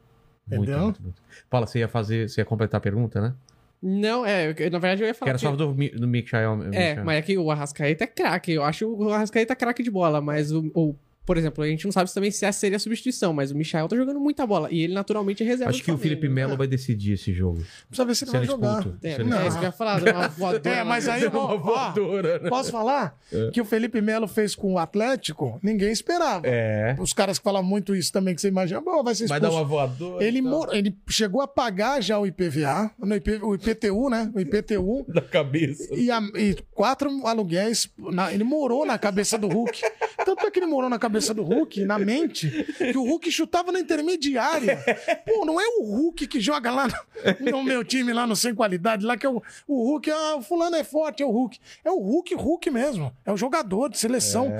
Muito, 0.46 0.62
Entendeu? 0.64 0.82
muito, 0.84 1.02
muito. 1.02 1.22
Fala, 1.50 1.66
você 1.66 1.78
ia 1.78 1.88
fazer. 1.88 2.28
Você 2.28 2.40
ia 2.40 2.44
completar 2.44 2.78
a 2.78 2.80
pergunta, 2.80 3.20
né? 3.20 3.34
Não, 3.82 4.24
é, 4.24 4.46
eu- 4.50 4.70
na 4.70 4.78
verdade 4.78 5.02
eu 5.02 5.06
ia 5.06 5.12
Que 5.12 5.18
falar. 5.18 5.30
era 5.30 5.38
que- 5.38 5.44
só 5.44 5.54
do, 5.54 5.72
do 5.74 6.08
Michael. 6.08 6.52
É, 6.64 6.68
Michael. 6.90 7.04
mas 7.04 7.16
é 7.18 7.22
que 7.22 7.36
o 7.38 7.50
Arrascaeta 7.50 8.04
é 8.04 8.06
craque. 8.06 8.52
Eu 8.52 8.62
acho 8.64 8.86
o 8.88 9.10
Arrascaeta 9.12 9.54
craque 9.54 9.82
de 9.82 9.90
bola, 9.90 10.20
mas 10.20 10.50
o, 10.52 10.70
o- 10.74 10.96
Por 11.26 11.36
exemplo, 11.38 11.64
a 11.64 11.66
gente 11.66 11.84
não 11.84 11.92
sabe 11.92 12.12
também 12.12 12.30
se 12.30 12.44
essa 12.44 12.58
seria 12.58 12.76
a 12.76 12.78
substituição, 12.80 13.32
mas 13.32 13.50
o 13.50 13.54
Michael 13.56 13.88
tá 13.88 13.96
jogando 13.96 14.20
muita 14.20 14.46
bola. 14.46 14.68
E 14.70 14.82
ele 14.82 14.92
naturalmente 14.94 15.42
é 15.42 15.46
reserva 15.46 15.70
Acho 15.70 15.82
que 15.82 15.90
o. 15.90 15.96
Felipe 15.98 16.28
Melo 16.28 16.56
vai 16.56 16.66
decidir 16.66 17.12
esse 17.14 17.32
jogo. 17.32 17.62
Precisa 17.88 18.04
ver 18.06 18.14
se 18.14 18.24
ele 18.24 18.30
Se 18.30 18.36
vai 18.36 18.40
ele 18.42 18.50
jogar. 18.50 18.86
É, 19.02 19.14
Se 19.14 19.20
ele 19.22 19.32
é 19.34 19.46
isso 19.46 19.58
que 19.58 19.64
eu 19.64 19.68
ia 19.68 19.72
falar, 19.72 20.02
uma 20.02 20.28
voadora. 20.36 20.68
É, 20.76 20.84
mas 20.84 21.08
aí, 21.08 21.20
Deu 21.22 21.30
uma 21.30 21.40
ó, 21.40 21.54
ó, 21.54 21.58
voadora, 21.58 22.38
né? 22.40 22.48
posso 22.50 22.70
falar? 22.70 23.18
Que 23.52 23.60
o 23.60 23.64
Felipe 23.64 24.00
Melo 24.00 24.28
fez 24.28 24.54
com 24.54 24.74
o 24.74 24.78
Atlético, 24.78 25.58
ninguém 25.62 25.90
esperava. 25.90 26.46
É. 26.46 26.94
Os 27.00 27.12
caras 27.12 27.38
que 27.38 27.44
falam 27.44 27.62
muito 27.62 27.94
isso 27.94 28.12
também, 28.12 28.34
que 28.34 28.40
você 28.40 28.48
imagina, 28.48 28.80
bom, 28.80 29.02
vai 29.02 29.14
ser 29.14 29.26
Vai 29.26 29.38
expulso. 29.38 29.56
dar 29.56 29.62
uma 29.62 29.64
voadora. 29.68 30.24
Ele, 30.24 30.42
mor- 30.42 30.74
ele 30.74 30.94
chegou 31.08 31.40
a 31.40 31.48
pagar 31.48 32.02
já 32.02 32.18
o 32.18 32.26
IPVA, 32.26 32.90
no 32.98 33.14
IP 33.14 33.38
o 33.42 33.54
IPTU, 33.54 34.10
né? 34.10 34.30
O 34.34 34.40
IPTU. 34.40 35.04
Na 35.08 35.22
cabeça. 35.22 35.94
E, 35.94 36.10
a- 36.10 36.20
e 36.36 36.54
quatro 36.72 37.08
aluguéis. 37.26 37.88
na- 37.98 38.32
ele 38.32 38.44
morou 38.44 38.84
na 38.84 38.98
cabeça 38.98 39.38
do 39.38 39.48
Hulk. 39.48 39.80
Tanto 40.24 40.46
é 40.46 40.50
que 40.50 40.58
ele 40.58 40.66
morou 40.66 40.90
na 40.90 40.98
cabeça 40.98 41.13
do 41.20 41.42
Hulk, 41.42 41.84
na 41.84 41.98
mente, 41.98 42.50
que 42.76 42.96
o 42.96 43.04
Hulk 43.04 43.30
chutava 43.30 43.72
na 43.72 43.80
intermediária. 43.80 44.82
Pô, 45.26 45.44
não 45.44 45.60
é 45.60 45.66
o 45.78 45.84
Hulk 45.84 46.26
que 46.26 46.40
joga 46.40 46.70
lá 46.70 46.86
no, 46.86 47.50
no 47.50 47.62
meu 47.62 47.84
time, 47.84 48.12
lá 48.12 48.26
no 48.26 48.36
Sem 48.36 48.54
Qualidade, 48.54 49.04
lá 49.04 49.16
que 49.16 49.26
é 49.26 49.28
o, 49.28 49.42
o 49.66 49.84
Hulk, 49.90 50.10
ah, 50.10 50.36
o 50.36 50.42
fulano 50.42 50.76
é 50.76 50.84
forte, 50.84 51.22
é 51.22 51.26
o 51.26 51.30
Hulk. 51.30 51.58
É 51.84 51.90
o 51.90 51.98
Hulk, 51.98 52.34
Hulk 52.34 52.70
mesmo. 52.70 53.14
É 53.24 53.32
o 53.32 53.36
jogador 53.36 53.88
de 53.88 53.98
seleção. 53.98 54.52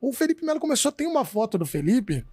O 0.00 0.12
Felipe 0.12 0.44
Melo 0.44 0.60
começou, 0.60 0.90
tem 0.92 1.06
uma 1.06 1.24
foto 1.24 1.58
do 1.58 1.66
Felipe 1.66 2.24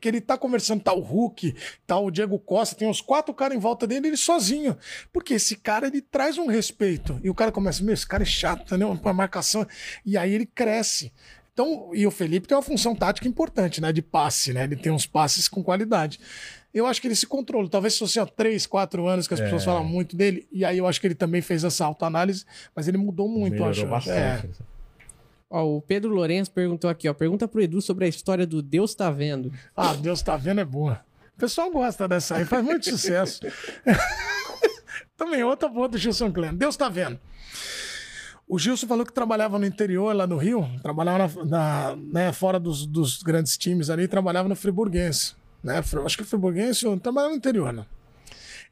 que 0.00 0.08
ele 0.08 0.20
tá 0.20 0.36
conversando, 0.36 0.82
tá 0.82 0.92
o 0.92 1.00
Hulk, 1.00 1.54
tá 1.86 1.98
o 1.98 2.10
Diego 2.10 2.38
Costa, 2.38 2.76
tem 2.76 2.88
uns 2.88 3.00
quatro 3.00 3.32
caras 3.34 3.56
em 3.56 3.60
volta 3.60 3.86
dele, 3.86 4.08
ele 4.08 4.16
sozinho. 4.16 4.76
Porque 5.12 5.34
esse 5.34 5.56
cara, 5.56 5.86
ele 5.86 6.00
traz 6.00 6.38
um 6.38 6.46
respeito. 6.46 7.18
E 7.22 7.30
o 7.30 7.34
cara 7.34 7.52
começa, 7.52 7.82
meu, 7.82 7.94
esse 7.94 8.06
cara 8.06 8.22
é 8.22 8.26
chato, 8.26 8.62
entendeu? 8.62 8.90
Uma 8.90 9.12
marcação. 9.12 9.66
E 10.04 10.16
aí 10.16 10.32
ele 10.32 10.46
cresce. 10.46 11.12
Então, 11.56 11.90
e 11.94 12.06
o 12.06 12.10
Felipe 12.10 12.46
tem 12.46 12.54
uma 12.54 12.60
função 12.62 12.94
tática 12.94 13.26
importante, 13.26 13.80
né? 13.80 13.90
De 13.90 14.02
passe, 14.02 14.52
né? 14.52 14.64
Ele 14.64 14.76
tem 14.76 14.92
uns 14.92 15.06
passes 15.06 15.48
com 15.48 15.64
qualidade. 15.64 16.20
Eu 16.72 16.84
acho 16.84 17.00
que 17.00 17.08
ele 17.08 17.14
se 17.14 17.26
controla. 17.26 17.66
Talvez 17.66 17.94
se 17.94 18.00
fosse 18.00 18.20
há 18.20 18.26
três, 18.26 18.66
quatro 18.66 19.06
anos 19.08 19.26
que 19.26 19.32
as 19.32 19.40
pessoas 19.40 19.64
falam 19.64 19.82
muito 19.82 20.14
dele. 20.14 20.46
E 20.52 20.66
aí 20.66 20.76
eu 20.76 20.86
acho 20.86 21.00
que 21.00 21.06
ele 21.06 21.14
também 21.14 21.40
fez 21.40 21.64
essa 21.64 21.86
autoanálise, 21.86 22.44
mas 22.74 22.88
ele 22.88 22.98
mudou 22.98 23.26
muito, 23.26 23.56
eu 23.56 23.64
Melhorou 23.70 23.94
acho. 23.96 24.10
É. 24.10 24.32
bastante. 24.32 24.60
Ó, 25.48 25.64
o 25.78 25.80
Pedro 25.80 26.10
Lourenço 26.12 26.50
perguntou 26.50 26.90
aqui, 26.90 27.08
ó. 27.08 27.14
Pergunta 27.14 27.48
pro 27.48 27.62
Edu 27.62 27.80
sobre 27.80 28.04
a 28.04 28.08
história 28.08 28.46
do 28.46 28.60
Deus 28.60 28.94
tá 28.94 29.10
vendo. 29.10 29.50
Ah, 29.74 29.94
Deus 29.94 30.20
tá 30.20 30.36
vendo 30.36 30.60
é 30.60 30.64
boa. 30.64 31.00
O 31.34 31.40
pessoal 31.40 31.70
gosta 31.70 32.06
dessa 32.06 32.36
aí, 32.36 32.44
faz 32.44 32.62
muito 32.62 32.84
sucesso. 32.84 33.40
Também 35.16 35.42
outra 35.42 35.70
boa 35.70 35.88
do 35.88 35.96
Gilson 35.96 36.30
Klein. 36.30 36.54
Deus 36.54 36.76
tá 36.76 36.90
vendo. 36.90 37.18
O 38.48 38.58
Gilson 38.58 38.86
falou 38.86 39.04
que 39.04 39.12
trabalhava 39.12 39.58
no 39.58 39.66
interior, 39.66 40.14
lá 40.14 40.26
no 40.26 40.36
Rio, 40.36 40.68
trabalhava 40.82 41.44
na, 41.44 41.46
na- 41.46 41.96
né, 41.96 42.32
fora 42.32 42.60
dos, 42.60 42.86
dos 42.86 43.22
grandes 43.22 43.56
times 43.56 43.90
ali, 43.90 44.06
trabalhava 44.06 44.48
no 44.48 44.54
Friburguense. 44.54 45.34
Né? 45.62 45.78
Acho 46.04 46.16
que 46.16 46.22
o 46.22 46.26
Friburguense 46.26 46.84
trabalhava 47.00 47.32
no 47.32 47.38
interior, 47.38 47.72
né? 47.72 47.84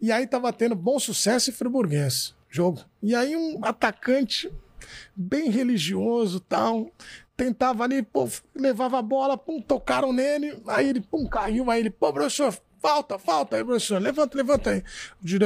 E 0.01 0.12
aí 0.12 0.26
tava 0.26 0.52
tendo 0.52 0.74
bom 0.76 0.98
sucesso 0.98 1.51
em 1.51 1.52
Friburguense, 1.52 2.34
jogo. 2.48 2.80
E 3.02 3.14
aí 3.14 3.36
um 3.36 3.64
atacante 3.64 4.48
bem 5.16 5.51
religioso 5.51 6.38
tal, 6.40 6.88
tentava 7.36 7.82
ali, 7.82 8.01
pô, 8.02 8.28
levava 8.55 8.98
a 8.98 9.02
bola, 9.02 9.36
pum, 9.36 9.60
tocaram 9.60 10.12
nele, 10.12 10.56
aí 10.68 10.88
ele, 10.88 11.01
pum, 11.01 11.26
caiu, 11.26 11.68
aí 11.70 11.80
ele, 11.80 11.90
pô, 11.90 12.12
professor, 12.12 12.56
falta, 12.85 13.19
falta, 13.19 13.56
aí, 13.56 13.65
professor, 13.65 13.98
levanta, 13.98 14.36
levanta 14.36 14.70
aí. 14.70 14.85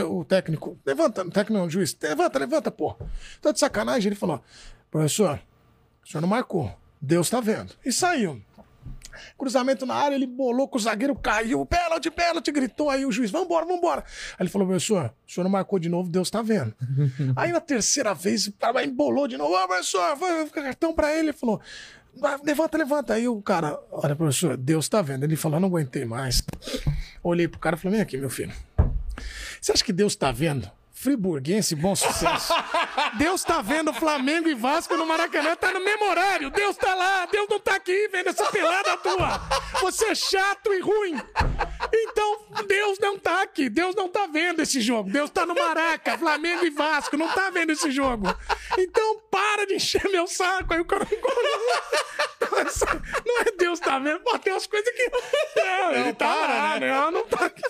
O, 0.05 0.19
o 0.19 0.25
técnico, 0.25 0.77
levanta, 0.85 1.23
o 1.23 1.31
técnico 1.31 1.53
não, 1.53 1.67
o 1.67 1.71
juiz, 1.71 1.97
levanta, 2.03 2.37
levanta, 2.37 2.69
pô. 2.69 2.97
Tá 3.41 3.53
de 3.53 3.61
sacanagem, 3.61 4.09
ele 4.09 4.17
falou, 4.17 4.43
professor, 4.91 5.41
o 6.05 6.09
senhor 6.09 6.21
não 6.21 6.29
marcou, 6.29 6.77
Deus 7.01 7.31
tá 7.31 7.41
vendo. 7.41 7.73
E 7.87 7.93
saiu. 7.93 8.43
Cruzamento 9.37 9.87
na 9.87 9.95
área, 9.95 10.17
ele 10.17 10.27
bolou 10.27 10.69
com 10.69 10.79
o 10.79 10.81
zagueiro, 10.81 11.15
caiu, 11.15 11.65
pênalti, 11.65 12.11
pênalti, 12.11 12.51
gritou 12.51 12.91
aí 12.91 13.07
o 13.07 13.13
juiz, 13.13 13.31
vambora, 13.31 13.65
vambora. 13.65 14.05
Aí 14.33 14.41
ele 14.41 14.49
falou, 14.49 14.67
professor, 14.67 15.15
o 15.27 15.33
senhor 15.33 15.45
não 15.45 15.51
marcou 15.51 15.79
de 15.79 15.89
novo, 15.89 16.09
Deus 16.09 16.31
tá 16.31 16.43
vendo. 16.43 16.75
aí 17.37 17.53
na 17.53 17.61
terceira 17.61 18.15
vez, 18.15 18.49
o 18.49 18.53
cara 18.53 18.85
embolou 18.85 19.29
de 19.29 19.37
novo, 19.37 19.55
ô 19.55 19.69
professor, 19.69 20.17
vai 20.17 20.45
vai 20.45 20.65
cartão 20.65 20.93
pra 20.93 21.13
ele, 21.13 21.29
ele 21.29 21.33
falou, 21.33 21.61
"Vai, 22.21 22.39
levanta, 22.45 22.79
levanta. 22.79 23.15
Aí 23.15 23.29
o 23.29 23.41
cara, 23.43 23.79
olha 23.91 24.15
professor, 24.17 24.57
Deus 24.57 24.89
tá 24.89 25.03
vendo. 25.03 25.25
Ele 25.25 25.37
falou, 25.37 25.61
não 25.61 25.69
aguentei 25.69 26.05
mais. 26.05 26.43
Olhei 27.23 27.49
pro 27.49 27.59
cara 27.59 27.77
e 27.77 27.79
falei, 27.79 27.97
vem 27.97 28.03
aqui, 28.03 28.17
meu 28.17 28.31
filho. 28.31 28.53
Você 29.61 29.73
acha 29.73 29.85
que 29.85 29.93
Deus 29.93 30.15
tá 30.17 30.31
vendo? 30.31 30.71
Friburguense, 30.93 31.77
bom 31.77 31.95
sucesso. 31.95 32.53
Deus 33.19 33.45
tá 33.45 33.63
vendo 33.63 33.93
Flamengo 33.93 34.49
e 34.49 34.55
Vasco 34.55 34.97
no 34.97 35.07
Maracanã, 35.07 35.55
tá 35.55 35.73
no 35.73 35.85
mesmo 35.85 36.11
horário. 36.11 36.51
Deus 36.51 36.77
tá 36.77 36.93
lá, 36.93 37.25
Deus 37.27 37.47
não 37.49 37.61
tá 37.61 37.77
aqui 37.77 38.09
vendo 38.09 38.31
essa 38.31 38.45
pelada 38.47 38.97
tua. 38.97 39.41
Você 39.81 40.07
é 40.07 40.15
chato 40.17 40.73
e 40.73 40.81
ruim. 40.81 41.23
Então, 41.93 42.41
Deus 42.67 42.99
não 42.99 43.19
tá 43.19 43.43
aqui, 43.43 43.69
Deus 43.69 43.95
não 43.95 44.09
tá 44.09 44.27
vendo 44.27 44.61
esse 44.63 44.81
jogo. 44.81 45.11
Deus 45.11 45.31
tá 45.31 45.47
no 45.47 45.55
Maraca, 45.55 46.19
Flamengo 46.19 46.65
e 46.65 46.71
Vasco, 46.71 47.17
não 47.17 47.29
tá 47.29 47.51
vendo 47.51 47.71
esse 47.71 47.91
jogo. 47.91 48.27
Então, 48.79 49.21
para 49.31 49.67
de 49.67 49.75
encher 49.75 50.09
meu 50.11 50.27
saco. 50.27 50.75
Aí 50.75 50.81
o 50.81 50.85
cara. 50.85 51.07
Não 53.27 53.41
é 53.41 53.51
Deus 53.57 53.81
tá 53.81 53.99
vendo, 53.99 54.21
pô, 54.21 54.39
tem 54.39 54.53
umas 54.53 54.67
coisas 54.67 54.89
que. 54.95 55.11
Não, 55.57 55.93
ele 55.93 56.13
tá 56.13 56.35
lá, 56.35 56.81
não, 56.81 57.11
não 57.11 57.27
tá 57.27 57.47
aqui. 57.47 57.63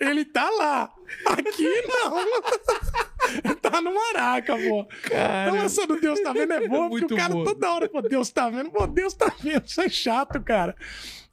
Ele 0.00 0.24
tá 0.24 0.48
lá. 0.50 0.92
Aqui 1.26 1.82
não. 1.86 3.54
tá 3.56 3.80
no 3.80 3.94
Maraca, 3.94 4.56
pô. 4.56 4.86
Então 5.06 5.56
essa 5.56 5.86
do 5.86 6.00
Deus 6.00 6.20
tá 6.20 6.32
vendo 6.32 6.52
é 6.52 6.68
boa, 6.68 6.88
porque 6.88 7.00
muito 7.00 7.14
o 7.14 7.16
cara 7.16 7.32
toda 7.32 7.72
hora, 7.72 7.88
pô, 7.88 8.02
Deus 8.02 8.30
tá 8.30 8.48
vendo, 8.48 8.70
pô, 8.70 8.86
Deus 8.86 9.14
tá 9.14 9.32
vendo. 9.40 9.64
Isso 9.64 9.80
é 9.80 9.88
chato, 9.88 10.40
cara. 10.40 10.76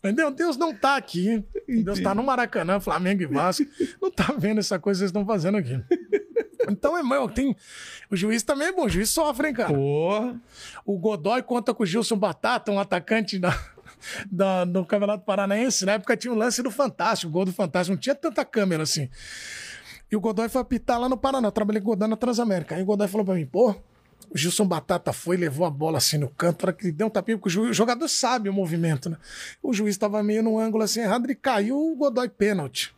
Entendeu? 0.04 0.32
Deus 0.32 0.58
não 0.58 0.74
tá 0.74 0.98
aqui. 0.98 1.44
Deus 1.68 2.00
tá 2.00 2.16
no 2.16 2.24
Maracanã, 2.24 2.80
Flamengo 2.80 3.22
e 3.22 3.28
Vasco. 3.28 3.66
Não 4.02 4.10
tá 4.10 4.34
vendo 4.38 4.60
essa 4.60 4.80
coisa 4.80 4.98
que 4.98 5.00
vocês 5.02 5.10
estão 5.10 5.26
fazendo 5.26 5.58
aqui. 5.58 5.80
Então, 6.68 6.98
é 6.98 7.04
meu, 7.04 7.30
tem. 7.30 7.56
O 8.10 8.16
juiz 8.16 8.44
também 8.44 8.68
é 8.68 8.72
bom, 8.72 8.86
o 8.86 8.90
juiz 8.90 9.10
sofre, 9.10 9.48
hein, 9.48 9.54
cara. 9.54 9.74
Porra. 9.74 10.40
O 10.86 10.98
Godoy 10.98 11.42
conta 11.44 11.74
com 11.74 11.84
o 11.84 11.86
Gilson 11.86 12.18
Batata, 12.18 12.72
um 12.72 12.80
atacante 12.80 13.38
da, 13.38 13.56
da, 14.32 14.66
do 14.66 14.86
Campeonato 14.86 15.24
Paranaense. 15.24 15.86
Na 15.86 15.94
época 15.94 16.18
tinha 16.18 16.34
o 16.34 16.36
lance 16.36 16.64
do 16.64 16.72
Fantástico, 16.72 17.30
o 17.30 17.32
gol 17.32 17.46
do 17.46 17.54
Fantástico. 17.54 17.96
Não 17.96 18.02
tinha 18.02 18.16
tanta 18.16 18.44
câmera 18.44 18.84
assim. 18.84 19.10
E 20.12 20.16
o 20.16 20.20
Godoy 20.20 20.50
foi 20.50 20.62
apitar 20.62 21.00
lá 21.00 21.08
no 21.08 21.18
Paraná. 21.18 21.48
Eu 21.48 21.52
trabalhei 21.52 21.82
com 21.82 21.88
o 21.88 21.92
Godoy 21.92 22.08
na 22.08 22.18
Transamérica. 22.18 22.76
Aí 22.76 22.82
o 22.82 22.86
Godoy 22.86 23.08
falou 23.08 23.26
pra 23.26 23.36
mim, 23.36 23.46
pô, 23.46 23.76
o 24.30 24.38
Gilson 24.38 24.66
Batata 24.66 25.12
foi, 25.12 25.38
levou 25.38 25.66
a 25.66 25.70
bola 25.70 25.98
assim 25.98 26.18
no 26.18 26.30
canto, 26.30 26.58
para 26.58 26.74
que 26.74 26.86
ele 26.86 26.92
deu 26.92 27.08
um 27.08 27.10
tapinha, 27.10 27.38
porque 27.38 27.58
o, 27.60 27.74
jogador 27.74 28.08
sabe 28.08 28.50
o 28.50 28.54
movimento, 28.54 29.10
né? 29.10 29.18
O 29.62 29.74
juiz 29.74 29.98
tava 29.98 30.22
meio 30.24 30.44
no 30.44 30.60
ângulo 30.60 30.84
assim 30.84 31.02
errado, 31.02 31.26
ele 31.26 31.36
caiu, 31.36 31.78
o 31.78 31.96
Godoy 31.96 32.30
pênalti. 32.30 32.94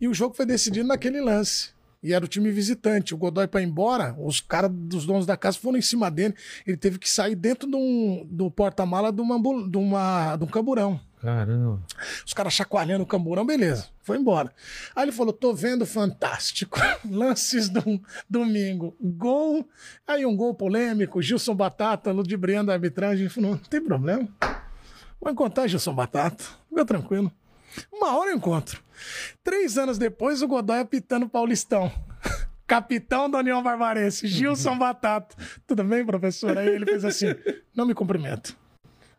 E 0.00 0.08
o 0.08 0.14
jogo 0.14 0.34
foi 0.34 0.46
decidido 0.46 0.88
naquele 0.88 1.20
lance. 1.20 1.70
E 2.02 2.14
era 2.14 2.24
o 2.24 2.28
time 2.28 2.50
visitante. 2.50 3.14
O 3.14 3.18
Godoy 3.18 3.46
para 3.46 3.62
embora, 3.62 4.16
os 4.18 4.40
caras 4.40 4.70
dos 4.72 5.04
donos 5.04 5.26
da 5.26 5.36
casa 5.36 5.58
foram 5.58 5.78
em 5.78 5.82
cima 5.82 6.10
dele. 6.10 6.34
Ele 6.66 6.76
teve 6.76 6.98
que 6.98 7.08
sair 7.08 7.34
dentro 7.34 7.68
de 7.68 7.76
um- 7.76 8.26
do 8.30 8.50
porta-mala 8.50 9.12
de, 9.12 9.20
uma, 9.20 9.36
de, 9.38 9.70
de 9.70 9.78
um 10.44 10.46
camburão. 10.46 10.98
Caramba. 11.20 11.82
Os 12.24 12.32
caras 12.32 12.54
chacoalhando 12.54 13.04
o 13.04 13.06
camburão, 13.06 13.44
beleza. 13.44 13.88
Foi 14.02 14.16
embora. 14.16 14.50
Aí 14.96 15.04
ele 15.04 15.12
falou: 15.12 15.32
tô 15.32 15.52
vendo 15.52 15.84
fantástico. 15.84 16.78
Lances 17.08 17.68
do 17.68 18.00
domingo. 18.28 18.96
Gol. 19.00 19.68
Aí 20.06 20.24
um 20.24 20.34
gol 20.34 20.54
polêmico. 20.54 21.20
Gilson 21.20 21.54
Batata, 21.54 22.10
ludibriando 22.10 22.70
a 22.70 22.74
arbitragem. 22.74 23.24
Ele 23.24 23.28
falou: 23.28 23.50
não 23.50 23.58
tem 23.58 23.82
problema. 23.82 24.26
Vou 25.20 25.30
encontrar 25.30 25.68
Gilson 25.68 25.94
Batata. 25.94 26.42
Fica 26.68 26.84
tranquilo. 26.86 27.30
Uma 27.92 28.16
hora 28.16 28.30
eu 28.30 28.36
encontro. 28.36 28.82
Três 29.44 29.76
anos 29.76 29.98
depois, 29.98 30.40
o 30.42 30.48
Godoy 30.48 30.80
apitando 30.80 31.28
Paulistão. 31.28 31.92
Capitão 32.66 33.28
da 33.28 33.38
União 33.38 33.62
Barbarense, 33.62 34.26
Gilson 34.26 34.76
Batata. 34.78 35.36
Tudo 35.66 35.84
bem, 35.84 36.06
professor? 36.06 36.56
Aí 36.56 36.68
ele 36.68 36.86
fez 36.86 37.04
assim: 37.04 37.26
não 37.74 37.84
me 37.84 37.94
cumprimento. 37.94 38.56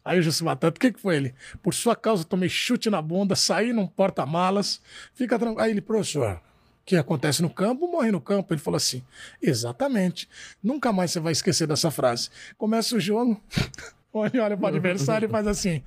Aí 0.04 0.20
o 0.20 0.22
Gilson 0.22 0.46
Batata, 0.46 0.78
o 0.78 0.80
que, 0.80 0.92
que 0.92 1.00
foi 1.00 1.16
ele? 1.16 1.36
Por 1.62 1.74
sua 1.74 1.96
causa, 1.96 2.24
tomei 2.24 2.50
chute 2.50 2.90
na 2.90 3.02
bunda, 3.02 3.36
saí 3.36 3.72
num 3.72 3.86
porta-malas, 3.86 4.82
fica 5.14 5.38
tranquilo. 5.38 5.62
Aí 5.62 5.72
ele, 5.72 5.82
professor, 5.82 6.36
o 6.36 6.40
que 6.86 6.96
acontece 6.96 7.42
no 7.42 7.50
campo, 7.50 7.88
morre 7.92 8.12
no 8.12 8.20
campo. 8.20 8.54
Ele 8.54 8.62
falou 8.62 8.78
assim: 8.78 9.04
exatamente. 9.42 10.28
Nunca 10.62 10.92
mais 10.92 11.12
você 11.12 11.20
vai 11.20 11.32
esquecer 11.32 11.68
dessa 11.68 11.92
frase. 11.92 12.30
Começa 12.58 12.96
o 12.96 13.00
jogo, 13.00 13.40
olha, 14.12 14.44
olha 14.44 14.58
pro 14.58 14.68
adversário 14.68 15.28
e 15.28 15.32
faz 15.32 15.46
assim. 15.46 15.84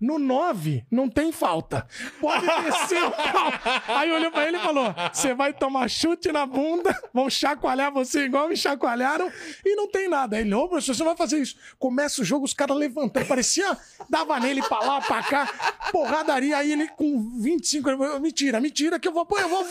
No 0.00 0.18
9, 0.18 0.86
não 0.90 1.08
tem 1.08 1.32
falta. 1.32 1.86
Pode 2.20 2.46
descer 2.46 3.02
o 3.02 3.10
pau. 3.10 3.50
Aí 3.88 4.12
olhou 4.12 4.30
pra 4.30 4.46
ele 4.46 4.56
e 4.56 4.60
falou: 4.60 4.94
Você 5.12 5.34
vai 5.34 5.52
tomar 5.52 5.88
chute 5.88 6.30
na 6.30 6.46
bunda, 6.46 6.96
vão 7.12 7.28
chacoalhar 7.28 7.92
você 7.92 8.24
igual 8.24 8.48
me 8.48 8.56
chacoalharam 8.56 9.30
e 9.64 9.74
não 9.74 9.88
tem 9.88 10.08
nada. 10.08 10.38
Ele, 10.38 10.54
ô, 10.54 10.68
professor, 10.68 10.94
você 10.94 11.04
vai 11.04 11.16
fazer 11.16 11.38
isso. 11.38 11.56
Começa 11.78 12.22
o 12.22 12.24
jogo, 12.24 12.44
os 12.44 12.54
caras 12.54 12.76
levantando. 12.76 13.26
Parecia, 13.26 13.76
dava 14.08 14.38
nele 14.38 14.62
pra 14.62 14.78
lá, 14.80 15.00
pra 15.00 15.22
cá, 15.22 15.46
porradaria. 15.90 16.56
Aí 16.56 16.72
ele 16.72 16.88
com 16.88 17.40
25, 17.40 17.90
ele 17.90 18.18
mentira, 18.20 18.60
mentira, 18.60 18.98
que 19.00 19.08
eu 19.08 19.12
vou, 19.12 19.26
pô, 19.26 19.36
eu 19.38 19.48
vou, 19.48 19.64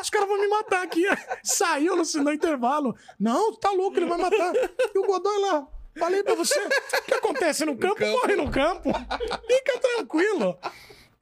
os 0.00 0.10
caras 0.10 0.28
vão 0.28 0.38
me 0.38 0.48
matar 0.48 0.82
aqui. 0.82 1.04
Saiu 1.42 1.96
no, 1.96 2.02
no 2.22 2.32
intervalo. 2.32 2.94
Não, 3.18 3.54
tá 3.56 3.70
louco, 3.70 3.96
ele 3.96 4.06
vai 4.06 4.18
matar. 4.18 4.52
E 4.94 4.98
o 4.98 5.06
Godoy 5.06 5.40
lá. 5.40 5.79
Falei 6.00 6.22
pra 6.22 6.34
você, 6.34 6.58
o 6.58 7.02
que 7.02 7.14
acontece 7.14 7.64
no 7.64 7.76
campo, 7.76 8.04
morre 8.04 8.34
no 8.34 8.50
campo. 8.50 8.90
Fica 9.46 9.78
tranquilo. 9.78 10.58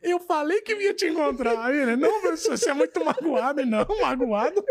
Eu 0.00 0.20
falei 0.20 0.60
que 0.62 0.72
ia 0.74 0.94
te 0.94 1.06
encontrar. 1.06 1.74
Ele, 1.74 1.96
não, 1.96 2.20
professor, 2.20 2.56
você 2.56 2.70
é 2.70 2.74
muito 2.74 3.04
magoado. 3.04 3.66
Não, 3.66 3.84
magoado. 4.00 4.64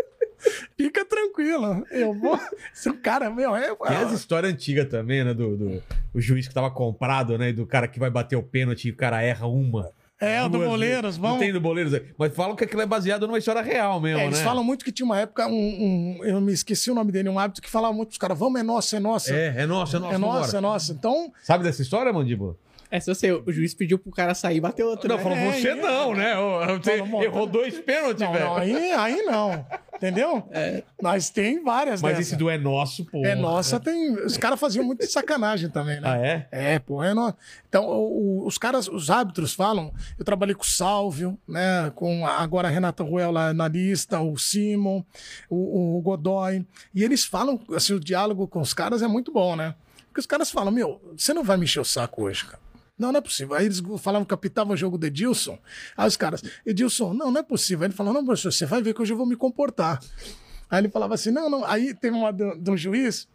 Fica 0.76 1.04
tranquilo. 1.04 1.84
Eu 1.90 2.14
vou. 2.14 2.40
Esse 2.72 2.90
cara, 2.94 3.28
meu, 3.28 3.54
é. 3.54 3.74
Tem 3.74 3.96
as 3.98 4.12
histórias 4.12 4.52
antigas 4.52 4.88
também, 4.88 5.22
né? 5.22 5.34
Do, 5.34 5.56
do 5.56 5.82
o 6.14 6.20
juiz 6.20 6.48
que 6.48 6.54
tava 6.54 6.70
comprado, 6.70 7.36
né? 7.36 7.52
Do 7.52 7.66
cara 7.66 7.86
que 7.86 7.98
vai 7.98 8.08
bater 8.08 8.36
o 8.36 8.42
pênalti 8.42 8.88
e 8.88 8.90
o 8.90 8.96
cara 8.96 9.22
erra 9.22 9.46
uma. 9.46 9.92
É, 10.20 10.42
o 10.42 10.48
do 10.48 10.58
duas 10.58 10.68
Boleiros. 10.70 11.16
Vamos. 11.16 11.32
Não 11.34 11.38
tem 11.38 11.52
do 11.52 11.60
Boleiros. 11.60 12.00
Mas 12.18 12.34
falam 12.34 12.56
que 12.56 12.64
aquilo 12.64 12.82
é 12.82 12.86
baseado 12.86 13.26
numa 13.26 13.38
história 13.38 13.62
real 13.62 14.00
mesmo, 14.00 14.18
É, 14.18 14.22
né? 14.22 14.26
eles 14.28 14.40
falam 14.40 14.64
muito 14.64 14.84
que 14.84 14.90
tinha 14.90 15.06
uma 15.06 15.18
época, 15.18 15.46
um, 15.46 15.52
um- 15.52 16.24
eu 16.24 16.40
me 16.40 16.52
esqueci 16.52 16.90
o 16.90 16.94
nome 16.94 17.12
dele, 17.12 17.28
um 17.28 17.38
hábito 17.38 17.62
que 17.62 17.70
falava 17.70 17.94
muito 17.94 18.08
pros 18.08 18.18
caras, 18.18 18.36
vamos, 18.38 18.60
é 18.60 18.62
nossa, 18.64 18.96
é 18.96 19.00
nossa. 19.00 19.32
É, 19.34 19.62
é 19.62 19.66
nossa, 19.66 19.96
é 19.96 20.00
nossa. 20.00 20.14
é 20.14 20.18
nossa, 20.18 20.58
é 20.58 20.60
nossa. 20.60 20.92
Então, 20.92 21.32
Sabe 21.42 21.62
dessa 21.64 21.82
história, 21.82 22.12
Mandíbula? 22.12 22.56
Essa 22.90 23.10
eu 23.10 23.14
sei, 23.14 23.32
o 23.32 23.52
juiz 23.52 23.74
pediu 23.74 23.98
pro 23.98 24.10
cara 24.10 24.34
sair 24.34 24.56
e 24.56 24.60
bater 24.60 24.82
outro. 24.84 25.08
Não, 25.08 25.16
né? 25.16 25.22
falou 25.22 25.36
É, 25.38 25.52
você 25.52 25.68
é. 25.68 25.74
não, 25.74 26.14
né? 26.14 26.38
Ô, 26.38 26.78
Você 26.82 26.98
Falou, 26.98 27.22
errou 27.22 27.46
dois 27.46 27.78
pênaltis, 27.80 28.22
não, 28.22 28.32
velho. 28.32 28.44
não, 28.46 28.56
aí, 28.56 28.92
aí 28.92 29.22
não. 29.22 29.66
Entendeu? 29.94 30.48
Mas 31.02 31.28
tem 31.28 31.62
várias 31.62 32.00
Mas 32.00 32.12
dessas. 32.12 32.28
esse 32.28 32.36
do 32.36 32.48
é 32.48 32.56
nosso, 32.56 33.04
pô. 33.04 33.24
É 33.26 33.34
nossa, 33.34 33.80
tem. 33.80 34.12
Os 34.14 34.36
caras 34.38 34.58
faziam 34.58 34.84
muito 34.84 35.00
de 35.00 35.06
sacanagem 35.12 35.68
também, 35.70 36.00
né? 36.00 36.08
Ah, 36.08 36.16
é? 36.18 36.48
É, 36.52 36.78
pô, 36.78 37.02
é 37.02 37.12
no... 37.12 37.34
Então, 37.68 37.84
o- 37.84 38.42
o- 38.42 38.46
os 38.46 38.56
caras, 38.56 38.86
os 38.88 39.10
árbitros 39.10 39.52
falam. 39.52 39.92
Eu 40.18 40.24
trabalhei 40.24 40.54
com 40.54 40.62
o 40.62 40.66
Sálvio, 40.66 41.36
né? 41.48 41.90
Com 41.96 42.24
agora 42.26 42.68
a 42.68 42.70
Renata 42.70 43.02
Ruel 43.02 43.32
lá 43.32 43.52
na 43.52 43.66
lista, 43.66 44.20
o 44.20 44.38
Simon, 44.38 45.02
o, 45.50 45.98
o 45.98 46.00
Godoy. 46.00 46.64
E 46.94 47.02
eles 47.02 47.24
falam, 47.24 47.60
assim, 47.74 47.92
o 47.92 48.00
diálogo 48.00 48.46
com 48.46 48.60
os 48.60 48.72
caras 48.72 49.02
é 49.02 49.08
muito 49.08 49.32
bom, 49.32 49.56
né? 49.56 49.74
Porque 50.06 50.20
os 50.20 50.26
caras 50.26 50.48
falam, 50.50 50.70
meu, 50.72 51.02
você 51.16 51.34
não 51.34 51.42
vai 51.42 51.56
me 51.56 51.64
encher 51.64 51.80
o 51.80 51.84
saco 51.84 52.22
hoje, 52.22 52.44
cara. 52.46 52.67
Não, 52.98 53.12
não 53.12 53.18
é 53.18 53.22
possível. 53.22 53.54
Aí 53.54 53.66
eles 53.66 53.80
falavam 53.98 54.24
que 54.24 54.34
apitava 54.34 54.72
o 54.72 54.76
jogo 54.76 54.98
do 54.98 55.06
Edilson. 55.06 55.58
Aí 55.96 56.08
os 56.08 56.16
caras, 56.16 56.42
Edilson, 56.66 57.14
não, 57.14 57.30
não 57.30 57.40
é 57.40 57.42
possível. 57.42 57.84
Aí 57.84 57.88
ele 57.88 57.94
falou, 57.94 58.12
não, 58.12 58.24
professor, 58.24 58.52
você 58.52 58.66
vai 58.66 58.82
ver 58.82 58.94
que 58.94 59.02
hoje 59.02 59.12
eu 59.12 59.16
vou 59.16 59.26
me 59.26 59.36
comportar. 59.36 60.00
Aí 60.68 60.80
ele 60.80 60.88
falava 60.88 61.14
assim, 61.14 61.30
não, 61.30 61.48
não. 61.48 61.64
Aí 61.64 61.94
teve 61.94 62.16
uma 62.16 62.32
de 62.32 62.70
um 62.70 62.76
juiz 62.76 63.28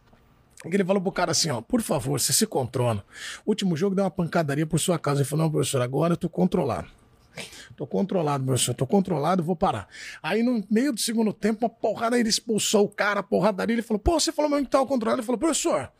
que 0.61 0.75
ele 0.75 0.83
falou 0.83 1.01
pro 1.01 1.11
cara 1.11 1.31
assim, 1.31 1.49
ó, 1.49 1.61
por 1.61 1.81
favor, 1.81 2.19
você 2.19 2.31
se 2.31 2.45
controla. 2.45 3.03
Último 3.45 3.75
jogo 3.75 3.95
deu 3.95 4.03
uma 4.03 4.11
pancadaria 4.11 4.65
por 4.65 4.79
sua 4.79 4.99
causa. 4.99 5.21
Ele 5.21 5.29
falou, 5.29 5.45
não, 5.45 5.51
professor, 5.51 5.81
agora 5.81 6.13
eu 6.13 6.17
tô 6.17 6.29
controlado. 6.29 6.87
Tô 7.75 7.87
controlado, 7.87 8.45
professor, 8.45 8.75
tô 8.75 8.85
controlado, 8.85 9.43
vou 9.43 9.55
parar. 9.55 9.87
Aí 10.21 10.43
no 10.43 10.63
meio 10.69 10.93
do 10.93 10.99
segundo 10.99 11.33
tempo, 11.33 11.65
uma 11.65 11.69
porrada, 11.69 12.19
ele 12.19 12.29
expulsou 12.29 12.85
o 12.85 12.89
cara, 12.89 13.21
a 13.21 13.23
porradaria, 13.23 13.73
ele 13.73 13.81
falou, 13.81 13.99
pô, 13.99 14.19
você 14.19 14.31
falou 14.31 14.51
mesmo 14.51 14.65
que 14.65 14.71
tava 14.71 14.85
controlado. 14.85 15.19
Ele 15.19 15.25
falou, 15.25 15.39
professor, 15.39 15.91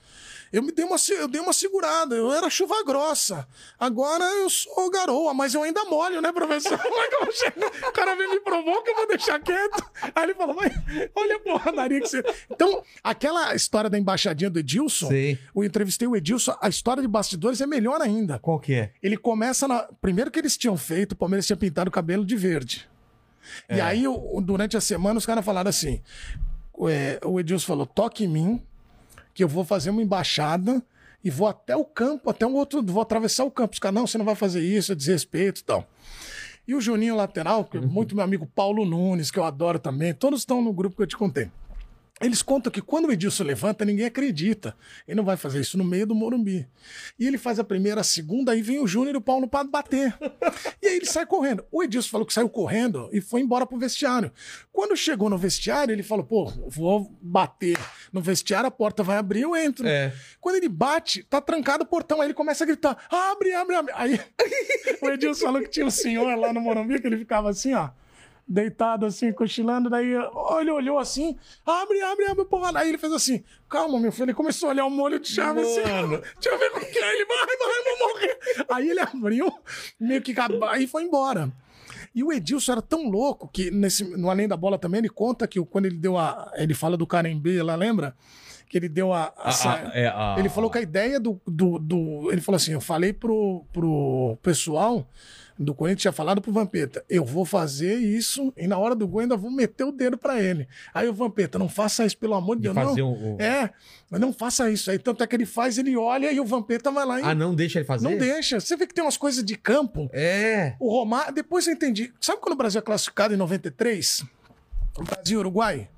eu 0.54 0.62
me 0.62 0.72
dei 0.72 0.86
uma, 0.86 0.98
eu 1.18 1.28
dei 1.28 1.42
uma 1.42 1.52
segurada, 1.52 2.16
eu 2.16 2.32
era 2.32 2.48
chuva 2.48 2.84
grossa. 2.86 3.48
Agora 3.80 4.24
eu 4.24 4.48
sou 4.52 4.88
garoa, 4.92 5.34
mas 5.34 5.56
eu 5.56 5.64
ainda 5.64 5.84
molho, 5.86 6.22
né, 6.22 6.32
professor? 6.32 6.78
Como 6.78 6.96
é? 6.96 7.88
O 7.90 7.92
cara 7.92 8.16
vem 8.16 8.30
me 8.30 8.40
provoca, 8.40 8.92
eu 8.92 8.96
vou 8.96 9.08
deixar 9.08 9.40
quieto. 9.40 9.84
Aí 10.14 10.26
ele 10.26 10.36
falou, 10.36 10.56
olha 11.16 11.36
a 11.36 11.40
porradaria 11.40 12.00
que 12.00 12.08
você. 12.08 12.24
Então, 12.52 12.84
aquela 13.04 13.56
história 13.56 13.90
da 13.90 13.98
embaixadinha 13.98 14.50
do 14.50 14.60
Edilson, 14.60 15.08
Sei. 15.08 15.40
eu 15.56 15.64
entrevistei 15.64 16.08
o 16.08 16.16
Edilson, 16.16 16.56
a 16.62 16.70
história 16.70 17.02
de 17.02 17.08
bastidores 17.08 17.60
é 17.60 17.66
melhor 17.66 18.00
ainda. 18.00 18.38
Qual 18.38 18.60
que 18.60 18.76
é? 18.76 18.92
Ele 19.02 19.18
começa 19.18 19.68
na. 19.68 19.88
Primeiro 20.00 20.30
que 20.30 20.38
eles 20.38 20.56
tinham 20.56 20.78
feito, 20.78 21.14
o 21.14 21.16
Palmeiras 21.16 21.48
tinha 21.48 21.58
pintado 21.58 21.90
o 21.90 21.92
cabelo 21.92 22.24
de 22.24 22.36
verde. 22.36 22.88
E 23.68 23.82
aí, 23.82 24.04
durante 24.44 24.78
a 24.78 24.82
semana, 24.82 25.18
os 25.18 25.26
caras 25.26 25.44
falaram 25.44 25.70
assim: 25.70 26.00
é, 26.88 27.20
o 27.26 27.40
Edilson 27.40 27.66
falou: 27.66 27.88
toque 27.88 28.26
em 28.26 28.28
mim, 28.28 28.64
que 29.34 29.44
eu 29.44 29.48
vou 29.48 29.64
fazer 29.64 29.90
uma 29.90 30.02
embaixada 30.02 30.84
e 31.24 31.30
vou 31.30 31.48
até 31.48 31.76
o 31.76 31.86
campo, 31.86 32.30
até 32.30 32.46
um 32.46 32.54
outro. 32.54 32.84
Vou 32.84 33.02
atravessar 33.02 33.44
o 33.44 33.52
campo. 33.52 33.74
Os 33.74 33.80
caras, 33.80 33.96
não, 33.96 34.08
você 34.08 34.18
não 34.18 34.26
vai 34.26 34.36
fazer 34.36 34.62
isso, 34.62 34.92
é 34.92 34.96
desrespeito 34.96 35.62
e 35.62 35.64
tal. 35.64 35.88
E 36.68 36.74
o 36.74 36.82
Juninho 36.82 37.16
lateral, 37.16 37.66
que 37.66 37.78
é 37.78 37.82
muito 37.82 38.16
meu 38.16 38.24
amigo 38.24 38.46
Paulo 38.46 38.86
Nunes, 38.86 39.30
que 39.30 39.40
eu 39.40 39.44
adoro 39.44 39.80
também, 39.80 40.14
todos 40.14 40.42
estão 40.42 40.62
no 40.62 40.72
grupo 40.72 40.96
que 40.96 41.02
eu 41.02 41.08
te 41.08 41.18
contei. 41.18 41.50
Eles 42.22 42.42
contam 42.42 42.72
que 42.72 42.82
quando 42.82 43.08
o 43.08 43.12
Edilson 43.12 43.44
levanta, 43.44 43.84
ninguém 43.84 44.06
acredita. 44.06 44.78
Ele 45.06 45.18
não 45.18 45.26
vai 45.26 45.36
fazer 45.36 45.60
isso 45.60 45.78
no 45.78 45.84
meio 45.84 46.08
do 46.08 46.16
Morumbi. 46.16 46.66
E 47.20 47.28
ele 47.28 47.38
faz 47.38 47.60
a 47.60 47.66
primeira, 47.66 48.00
a 48.00 48.04
segunda, 48.04 48.54
aí 48.54 48.62
vem 48.62 48.80
o 48.80 48.88
Júnior 48.88 49.16
e 49.16 49.18
o 49.18 49.22
Paulo 49.22 49.48
para 49.48 49.68
bater. 49.68 50.16
E 50.82 50.88
aí 50.88 50.96
ele 50.98 51.06
sai 51.06 51.26
correndo. 51.26 51.66
O 51.72 51.84
Edilson 51.84 52.10
falou 52.10 52.26
que 52.26 52.34
saiu 52.34 52.48
correndo 52.48 53.10
e 53.12 53.20
foi 53.20 53.42
embora 53.42 53.66
pro 53.66 53.78
vestiário. 53.78 54.32
Quando 54.72 54.96
chegou 54.96 55.30
no 55.30 55.38
vestiário, 55.38 55.92
ele 55.92 56.04
falou: 56.04 56.24
pô, 56.24 56.46
vou 56.68 57.12
bater 57.22 57.78
no 58.14 58.22
vestiário, 58.22 58.68
a 58.68 58.72
porta 58.72 59.02
vai 59.02 59.18
abrir, 59.18 59.41
eu 59.41 59.56
entro. 59.56 59.88
É. 59.88 60.14
Quando 60.40 60.56
ele 60.57 60.69
bate, 60.69 61.23
tá 61.23 61.41
trancado 61.41 61.84
o 61.84 61.88
portão. 61.88 62.22
Aí 62.22 62.27
ele 62.27 62.34
começa 62.35 62.64
a 62.64 62.68
gritar: 62.68 62.95
abre, 63.10 63.53
abre, 63.53 63.76
abre. 63.76 63.94
Aí 63.95 64.19
o 65.02 65.10
Edilson 65.10 65.45
falou 65.45 65.61
que 65.61 65.69
tinha 65.69 65.85
um 65.85 65.91
senhor 65.91 66.38
lá 66.38 66.53
no 66.53 66.61
Morumbi 66.61 67.02
que 67.02 67.07
ele 67.07 67.18
ficava 67.18 67.49
assim, 67.49 67.73
ó. 67.73 67.90
Deitado 68.45 69.06
assim, 69.06 69.31
cochilando, 69.31 69.90
daí 69.90 70.15
ó, 70.15 70.60
ele 70.60 70.69
olhou 70.69 70.99
assim, 70.99 71.38
abre, 71.65 72.02
abre, 72.02 72.26
abre, 72.26 72.45
porra. 72.45 72.77
Aí 72.77 72.90
ele 72.90 72.98
fez 72.98 73.11
assim, 73.14 73.44
calma, 73.68 73.99
meu 73.99 74.11
filho. 74.11 74.26
Ele 74.26 74.34
começou 74.34 74.69
a 74.69 74.73
olhar 74.73 74.85
o 74.85 74.91
molho 74.91 75.19
de 75.19 75.30
chave 75.30 75.61
assim, 75.61 75.81
Mano. 75.81 76.22
deixa 76.40 76.49
eu 76.49 76.60
ver 76.60 76.69
como 76.69 76.85
que 76.85 76.99
é. 76.99 77.15
Ele 77.15 77.26
vai, 77.26 77.38
vai, 77.38 77.57
vai, 77.57 77.98
vou 77.98 78.10
morrer. 78.10 78.40
Aí 78.69 78.90
ele 78.90 78.99
abriu, 78.99 79.52
meio 79.99 80.22
que 80.22 80.34
acabou, 80.34 80.76
e 80.76 80.85
foi 80.85 81.03
embora. 81.03 81.52
E 82.15 82.23
o 82.23 82.31
Edilson 82.31 82.73
era 82.73 82.81
tão 82.81 83.10
louco 83.10 83.48
que 83.52 83.72
nesse, 83.72 84.03
no 84.03 84.30
Além 84.30 84.48
da 84.48 84.56
Bola 84.56 84.77
também 84.77 84.99
ele 84.99 85.10
conta 85.10 85.48
que 85.48 85.60
quando 85.65 85.85
ele 85.85 85.98
deu 85.98 86.18
a. 86.18 86.52
Ele 86.56 86.73
fala 86.73 86.95
do 86.95 87.07
Carembê 87.07 87.61
lá, 87.64 87.76
lembra? 87.76 88.15
Que 88.69 88.77
ele 88.77 88.88
deu 88.90 89.11
a. 89.14 89.34
a 89.35 89.49
a- 89.49 89.91
é, 89.94 90.07
a- 90.07 90.35
ele 90.40 90.49
falou 90.49 90.69
que 90.69 90.77
a 90.77 90.81
ideia 90.81 91.19
do, 91.19 91.41
do, 91.48 91.80
do- 91.80 92.31
Ele 92.31 92.41
falou 92.41 92.57
assim: 92.57 92.72
eu 92.73 92.81
falei 92.81 93.14
pro, 93.14 93.65
pro 93.73 94.38
pessoal 94.44 95.07
do 95.64 95.73
Corinthians, 95.73 96.02
tinha 96.02 96.11
falado 96.11 96.41
pro 96.41 96.52
Vampeta, 96.52 97.03
eu 97.10 97.23
vou 97.26 97.45
fazer 97.45 97.95
isso 97.98 98.53
e 98.57 98.68
na 98.68 98.77
hora 98.77 98.94
do 98.95 99.07
gol 99.07 99.22
ainda 99.22 99.35
vou 99.38 99.49
meter 99.52 99.84
o 99.84 99.91
dedo 99.91 100.18
pra 100.18 100.41
ele. 100.41 100.68
Aí 100.94 101.07
o 101.07 101.14
Vampeta, 101.14 101.57
não 101.57 101.68
faça 101.69 102.06
isso, 102.06 102.18
pelo 102.18 102.34
amor 102.34 102.56
de, 102.57 102.68
De 102.68 102.73
Deus. 102.73 102.95
não. 102.98 103.14
um- 103.14 103.38
É, 103.41 103.69
mas 104.10 104.19
não 104.22 104.31
faça 104.34 104.69
isso. 104.69 104.91
Aí 104.91 104.99
tanto 104.99 105.23
é 105.23 105.27
que 105.27 105.35
ele 105.35 105.45
faz, 105.45 105.77
ele 105.77 105.95
olha 105.98 106.31
e 106.31 106.40
o 106.40 106.45
Vampeta 106.45 106.91
vai 106.91 107.06
lá 107.06 107.19
e. 107.19 107.23
Ah, 107.23 107.34
não 107.35 107.56
deixa 107.56 107.80
ele 107.80 107.85
fazer? 107.85 108.07
não 108.10 108.18
deixa. 108.18 108.60
Você 108.60 108.76
vê 108.76 108.85
que 108.88 108.94
tem 108.94 109.03
umas 109.03 109.18
coisas 109.18 109.44
de 109.44 109.56
campo. 109.56 110.10
É. 110.14 110.76
O 110.80 110.90
Romário, 110.91 111.34
depois 111.34 111.65
eu 111.68 111.73
entendi. 111.73 112.14
Sabe 112.22 112.41
quando 112.41 112.53
o 112.53 112.57
Brasil 112.57 112.80
é 112.80 112.81
classificado 112.81 113.34
em 113.34 113.38
93? 113.38 114.26
Brasil 114.99 115.38
e 115.38 115.40
Uruguai? 115.40 115.90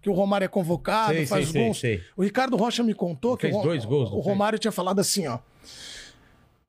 Que 0.00 0.08
o 0.08 0.12
Romário 0.12 0.44
é 0.44 0.48
convocado, 0.48 1.14
Sei, 1.14 1.26
faz 1.26 1.48
sei, 1.48 1.64
gols. 1.64 1.80
sei. 1.80 2.00
O 2.16 2.22
Ricardo 2.22 2.56
Rocha 2.56 2.82
me 2.84 2.94
contou 2.94 3.36
que 3.36 3.46
Fez 3.48 3.56
o, 3.56 3.62
dois 3.62 3.84
gols, 3.84 4.10
o? 4.10 4.20
Romário 4.20 4.58
tinha 4.58 4.70
falado 4.70 5.00
assim, 5.00 5.26
ó. 5.26 5.38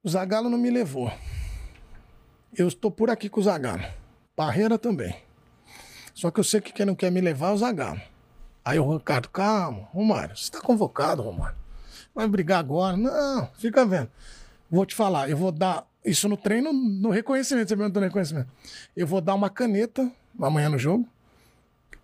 O 0.04 0.10
Zagallo 0.10 0.50
não 0.50 0.58
me 0.58 0.70
levou. 0.70 1.12
Eu 2.58 2.68
estou 2.68 2.92
por 2.92 3.10
aqui 3.10 3.30
com 3.30 3.40
o 3.40 3.44
Zagallo. 3.44 3.84
Parreira 4.36 4.78
também. 4.78 5.16
Só 6.14 6.30
que 6.32 6.40
eu 6.40 6.44
sei 6.44 6.62
que 6.62 6.72
quem 6.72 6.86
não 6.86 6.96
quer 6.96 7.12
me 7.12 7.22
levar 7.22 7.50
é 7.50 7.54
o 7.54 7.58
Zagallo. 7.58 8.02
Aí 8.64 8.80
o 8.80 8.94
Ricardo, 8.96 9.30
calma, 9.30 9.88
Romário, 9.92 10.38
você 10.38 10.50
tá 10.52 10.62
convocado, 10.62 11.22
Romário. 11.22 11.56
Vai 12.16 12.28
brigar 12.28 12.60
agora? 12.60 12.96
Não, 12.96 13.50
fica 13.58 13.86
vendo. 13.86 14.10
Vou 14.70 14.86
te 14.86 14.96
falar, 14.96 15.30
eu 15.30 15.36
vou 15.36 15.52
dar 15.52 15.86
isso 16.06 16.30
no 16.30 16.38
treino, 16.38 16.72
no 16.72 17.10
reconhecimento, 17.10 17.68
você 17.70 17.76
perguntou 17.76 18.02
no 18.02 18.08
reconhecimento. 18.08 18.48
Eu 18.96 19.06
vou 19.06 19.20
dar 19.20 19.34
uma 19.36 19.50
caneta 19.50 20.10
amanhã 20.40 20.70
no 20.70 20.78
jogo, 20.78 21.08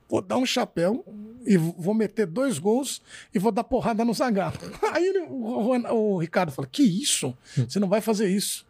vou 0.09 0.21
dar 0.21 0.37
um 0.37 0.45
chapéu 0.45 1.03
e 1.45 1.57
vou 1.57 1.93
meter 1.93 2.25
dois 2.25 2.59
gols 2.59 3.01
e 3.33 3.39
vou 3.39 3.51
dar 3.51 3.63
porrada 3.63 4.03
no 4.03 4.13
Zagallo. 4.13 4.57
Aí 4.93 5.13
o, 5.29 5.63
Juan- 5.63 5.91
o 5.91 6.17
Ricardo 6.17 6.51
fala: 6.51 6.67
Que 6.67 6.83
isso? 6.83 7.35
Você 7.55 7.79
não 7.79 7.87
vai 7.87 8.01
fazer 8.01 8.27
isso. 8.27 8.65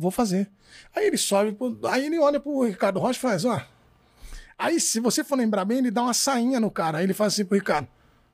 Vou 0.00 0.10
fazer. 0.10 0.48
Aí 0.96 1.06
ele 1.06 1.18
sobe, 1.18 1.52
pro- 1.52 1.78
aí 1.86 2.06
ele 2.06 2.18
olha 2.18 2.40
pro 2.40 2.64
Ricardo 2.64 2.98
Rocha 2.98 3.18
e 3.18 3.22
faz: 3.22 3.44
Ó. 3.44 3.60
Aí, 4.58 4.78
se 4.80 4.98
você 5.00 5.22
for 5.24 5.36
lembrar 5.36 5.64
bem, 5.64 5.78
ele 5.78 5.90
dá 5.90 6.02
uma 6.02 6.14
sainha 6.14 6.58
no 6.60 6.70
cara. 6.70 6.98
Aí 6.98 7.04
ele 7.04 7.12
faz 7.14 7.34
assim 7.34 7.44
pro 7.44 7.56
Ricardo: 7.58 7.86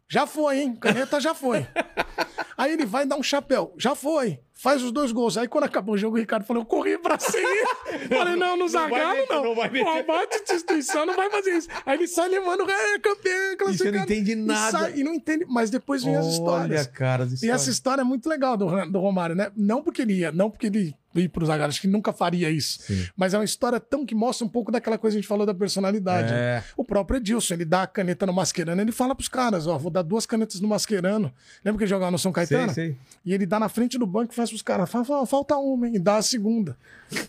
Já 0.08 0.26
foi, 0.26 0.60
hein? 0.60 0.76
Caneta 0.76 1.20
já 1.20 1.34
foi. 1.34 1.66
Aí 2.56 2.72
ele 2.72 2.86
vai 2.86 3.04
dar 3.04 3.16
um 3.16 3.22
chapéu. 3.22 3.74
Já 3.76 3.94
foi. 3.94 4.40
Faz 4.58 4.82
os 4.82 4.90
dois 4.90 5.12
gols. 5.12 5.36
Aí 5.36 5.46
quando 5.46 5.64
acabou 5.64 5.94
o 5.94 5.98
jogo, 5.98 6.16
o 6.16 6.18
Ricardo 6.18 6.44
falou: 6.46 6.62
Eu 6.62 6.66
corri 6.66 6.96
pra 6.96 7.18
seguir. 7.18 7.66
Falei: 8.08 8.36
Não, 8.36 8.56
no 8.56 8.66
Zagallo 8.66 9.26
não. 9.28 9.44
não 9.44 9.54
vai 9.54 9.68
meter. 9.68 9.84
O 9.86 9.98
abate 9.98 10.44
de 10.46 10.52
instituição 10.54 11.04
não 11.04 11.14
vai 11.14 11.30
fazer 11.30 11.50
isso. 11.50 11.68
Aí 11.84 11.98
ele 11.98 12.08
sai 12.08 12.28
levando, 12.30 12.62
é 12.70 12.98
campeão, 12.98 13.56
classificado. 13.58 14.04
entende 14.04 14.32
E 14.32 14.36
nada. 14.36 14.78
sai- 14.78 14.98
E, 14.98 15.04
não 15.04 15.12
entende. 15.12 15.44
Mas 15.46 15.68
depois 15.68 16.02
vem 16.02 16.16
as 16.16 16.26
histórias. 16.26 16.80
Olha, 16.80 16.88
cara, 16.88 17.24
as 17.24 17.42
E 17.42 17.50
essa 17.50 17.68
história 17.70 18.00
é 18.00 18.04
muito 18.04 18.28
legal 18.30 18.56
do, 18.56 18.66
do 18.90 18.98
Romário, 18.98 19.36
né? 19.36 19.52
Não 19.54 19.82
porque 19.82 20.00
ele 20.02 20.14
ia, 20.14 20.32
não 20.32 20.50
porque 20.50 20.68
ele 20.68 20.94
ia 21.14 21.28
pro 21.30 21.46
Zagallo, 21.46 21.70
acho 21.70 21.80
que 21.80 21.86
nunca 21.88 22.12
faria 22.12 22.50
isso. 22.50 22.78
Sim. 22.82 23.06
Mas 23.16 23.32
é 23.32 23.38
uma 23.38 23.44
história 23.44 23.80
tão 23.80 24.04
que 24.04 24.14
mostra 24.14 24.44
um 24.46 24.50
pouco 24.50 24.70
daquela 24.70 24.98
coisa 24.98 25.14
que 25.14 25.18
a 25.18 25.20
gente 25.22 25.28
falou 25.28 25.46
da 25.46 25.54
personalidade. 25.54 26.30
É. 26.32 26.62
O 26.76 26.84
próprio 26.84 27.16
Edilson, 27.16 27.54
ele 27.54 27.64
dá 27.64 27.84
a 27.84 27.86
caneta 27.86 28.26
no 28.26 28.34
Mascherano, 28.34 28.82
ele 28.82 28.92
fala 28.92 29.14
pros 29.14 29.26
caras, 29.28 29.66
ó, 29.66 29.78
vou 29.78 29.90
dar 29.90 30.02
duas 30.02 30.26
canetas 30.26 30.60
no 30.60 30.68
Mascherano. 30.68 31.32
Lembra 31.64 31.78
que 31.78 31.84
ele 31.84 31.88
jogava 31.90 32.10
no 32.10 32.18
São 32.18 32.32
Caetano? 32.32 32.70
Sei, 32.74 32.88
sei. 32.88 32.96
E 33.24 33.32
ele 33.32 33.46
dá 33.46 33.58
na 33.58 33.68
frente 33.70 33.96
do 33.98 34.06
banco 34.06 34.32
e 34.34 34.36
faz 34.36 34.45
pros 34.50 34.62
caras, 34.62 34.90
fala, 34.90 35.04
"Fala, 35.04 35.26
falta 35.26 35.56
uma, 35.56 35.86
hein? 35.88 35.94
E 35.96 35.98
dá 35.98 36.16
a 36.16 36.22
segunda. 36.22 36.76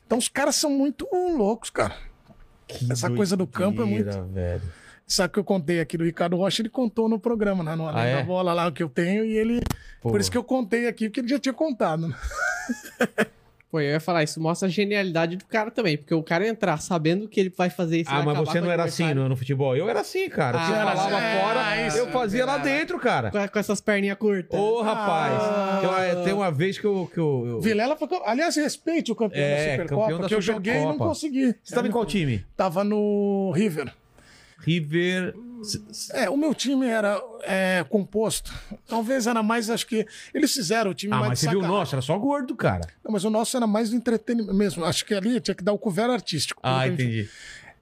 Então 0.05 0.17
os 0.17 0.27
caras 0.27 0.55
são 0.55 0.69
muito 0.69 1.07
loucos, 1.11 1.69
cara. 1.69 1.95
Essa 2.89 3.09
coisa 3.09 3.37
do 3.37 3.47
campo 3.47 3.81
é 3.81 3.85
muito. 3.85 4.05
Doideira, 4.05 4.27
velho. 4.27 4.61
Sabe 5.05 5.31
que 5.31 5.39
eu 5.39 5.43
contei 5.43 5.79
aqui 5.79 5.97
do 5.97 6.03
Ricardo 6.03 6.35
Rocha, 6.35 6.61
ele 6.61 6.67
contou 6.69 7.07
no 7.07 7.17
programa, 7.17 7.63
né? 7.63 7.75
No 7.75 7.87
Ah, 7.87 8.03
é? 8.03 8.21
Bola 8.23 8.51
lá 8.53 8.69
que 8.71 8.83
eu 8.83 8.89
tenho, 8.89 9.23
e 9.23 9.37
ele. 9.37 9.61
Pô. 10.01 10.09
Por 10.11 10.19
isso 10.19 10.29
que 10.29 10.37
eu 10.37 10.43
contei 10.43 10.85
aqui, 10.85 11.07
porque 11.07 11.21
ele 11.21 11.29
já 11.29 11.39
tinha 11.39 11.53
contado. 11.53 12.09
Né? 12.09 12.15
Pô, 13.69 13.81
eu 13.81 13.91
ia 13.91 13.99
falar, 13.99 14.23
isso 14.23 14.39
mostra 14.39 14.67
a 14.69 14.71
genialidade 14.71 15.35
do 15.35 15.45
cara 15.45 15.69
também, 15.69 15.97
porque 15.97 16.13
o 16.13 16.23
cara 16.23 16.47
entrar 16.47 16.77
sabendo 16.77 17.27
que 17.27 17.37
ele 17.37 17.49
vai 17.55 17.69
fazer 17.69 17.99
isso. 17.99 18.09
Ah, 18.09 18.23
mas 18.23 18.37
você 18.37 18.61
não 18.61 18.71
era 18.71 18.85
assim 18.85 19.13
no, 19.13 19.27
no 19.27 19.35
futebol? 19.35 19.75
Eu 19.75 19.89
era 19.89 19.99
assim, 19.99 20.29
cara. 20.29 20.57
Você 20.65 20.71
Ah, 20.71 20.85
falava 20.95 21.21
é, 21.21 21.41
fora, 21.41 21.87
isso, 21.87 21.97
eu 21.97 22.07
fazia 22.07 22.45
lá 22.45 22.57
dentro, 22.59 22.97
cara. 22.97 23.29
Com, 23.29 23.45
com 23.45 23.59
essas 23.59 23.81
perninhas 23.81 24.17
curtas. 24.17 24.57
Ô, 24.57 24.81
rapaz. 24.81 25.33
Ah. 25.41 25.77
Tem, 25.81 25.89
uma, 25.89 26.23
tem 26.23 26.33
uma 26.33 26.51
vez 26.51 26.77
que 26.79 26.85
eu. 26.85 27.09
Que 27.13 27.19
eu, 27.19 27.43
eu- 27.45 27.61
Vilela 27.61 27.97
foi. 27.97 28.07
Aliás, 28.25 28.55
respeite 28.55 29.11
o 29.11 29.15
campeão 29.15 29.43
É, 29.43 29.55
da 29.65 29.71
Supercopa, 29.71 30.01
campeão 30.01 30.21
da 30.21 30.27
que 30.29 30.35
eu 30.35 30.41
joguei 30.41 30.73
e 30.73 30.75
não 30.77 30.83
Supercopa. 30.83 31.09
consegui. 31.09 31.55
Você 31.61 31.75
tava 31.75 31.87
em 31.89 31.91
qual 31.91 32.05
time? 32.05 32.45
Tava 32.55 32.83
no 32.85 33.51
River. 33.53 33.93
River. 34.59 35.35
É, 36.13 36.29
o 36.29 36.37
meu 36.37 36.53
time 36.53 36.87
era 36.87 37.21
é, 37.43 37.85
composto. 37.89 38.53
Talvez 38.87 39.27
era 39.27 39.41
mais, 39.41 39.69
acho 39.69 39.87
que. 39.87 40.05
Eles 40.33 40.53
fizeram 40.53 40.91
o 40.91 40.93
time 40.93 41.13
Ah, 41.13 41.17
mais 41.17 41.29
mas 41.29 41.39
você 41.39 41.49
viu 41.49 41.59
o 41.59 41.67
nosso? 41.67 41.95
Era 41.95 42.01
só 42.01 42.17
gordo, 42.17 42.55
cara. 42.55 42.87
Não, 43.03 43.11
mas 43.11 43.23
o 43.23 43.29
nosso 43.29 43.55
era 43.57 43.67
mais 43.67 43.89
do 43.89 43.95
entretenimento 43.95 44.53
mesmo. 44.53 44.85
Acho 44.85 45.05
que 45.05 45.13
ali 45.13 45.39
tinha 45.39 45.55
que 45.55 45.63
dar 45.63 45.73
o 45.73 45.79
couvert 45.79 46.11
artístico. 46.11 46.59
Ah, 46.63 46.87
entendi. 46.87 47.29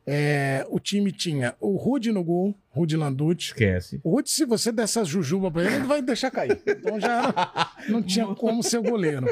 É, 0.08 0.66
o 0.70 0.80
time 0.80 1.12
tinha 1.12 1.56
o 1.60 1.76
Rude 1.78 2.12
no 2.12 2.24
gol, 2.24 2.56
Rude 2.70 2.96
Landucci. 2.96 3.48
Esquece. 3.48 4.00
O 4.04 4.12
Rude, 4.12 4.30
se 4.30 4.46
você 4.46 4.72
der 4.72 4.84
essa 4.84 5.04
jujuba 5.04 5.50
pra 5.50 5.64
ele, 5.64 5.76
ele 5.76 5.88
vai 5.88 6.02
deixar 6.02 6.30
cair. 6.30 6.62
Então 6.66 7.00
já 7.00 7.72
não 7.90 8.04
tinha 8.04 8.28
como 8.36 8.62
ser 8.62 8.82
goleiro. 8.82 9.26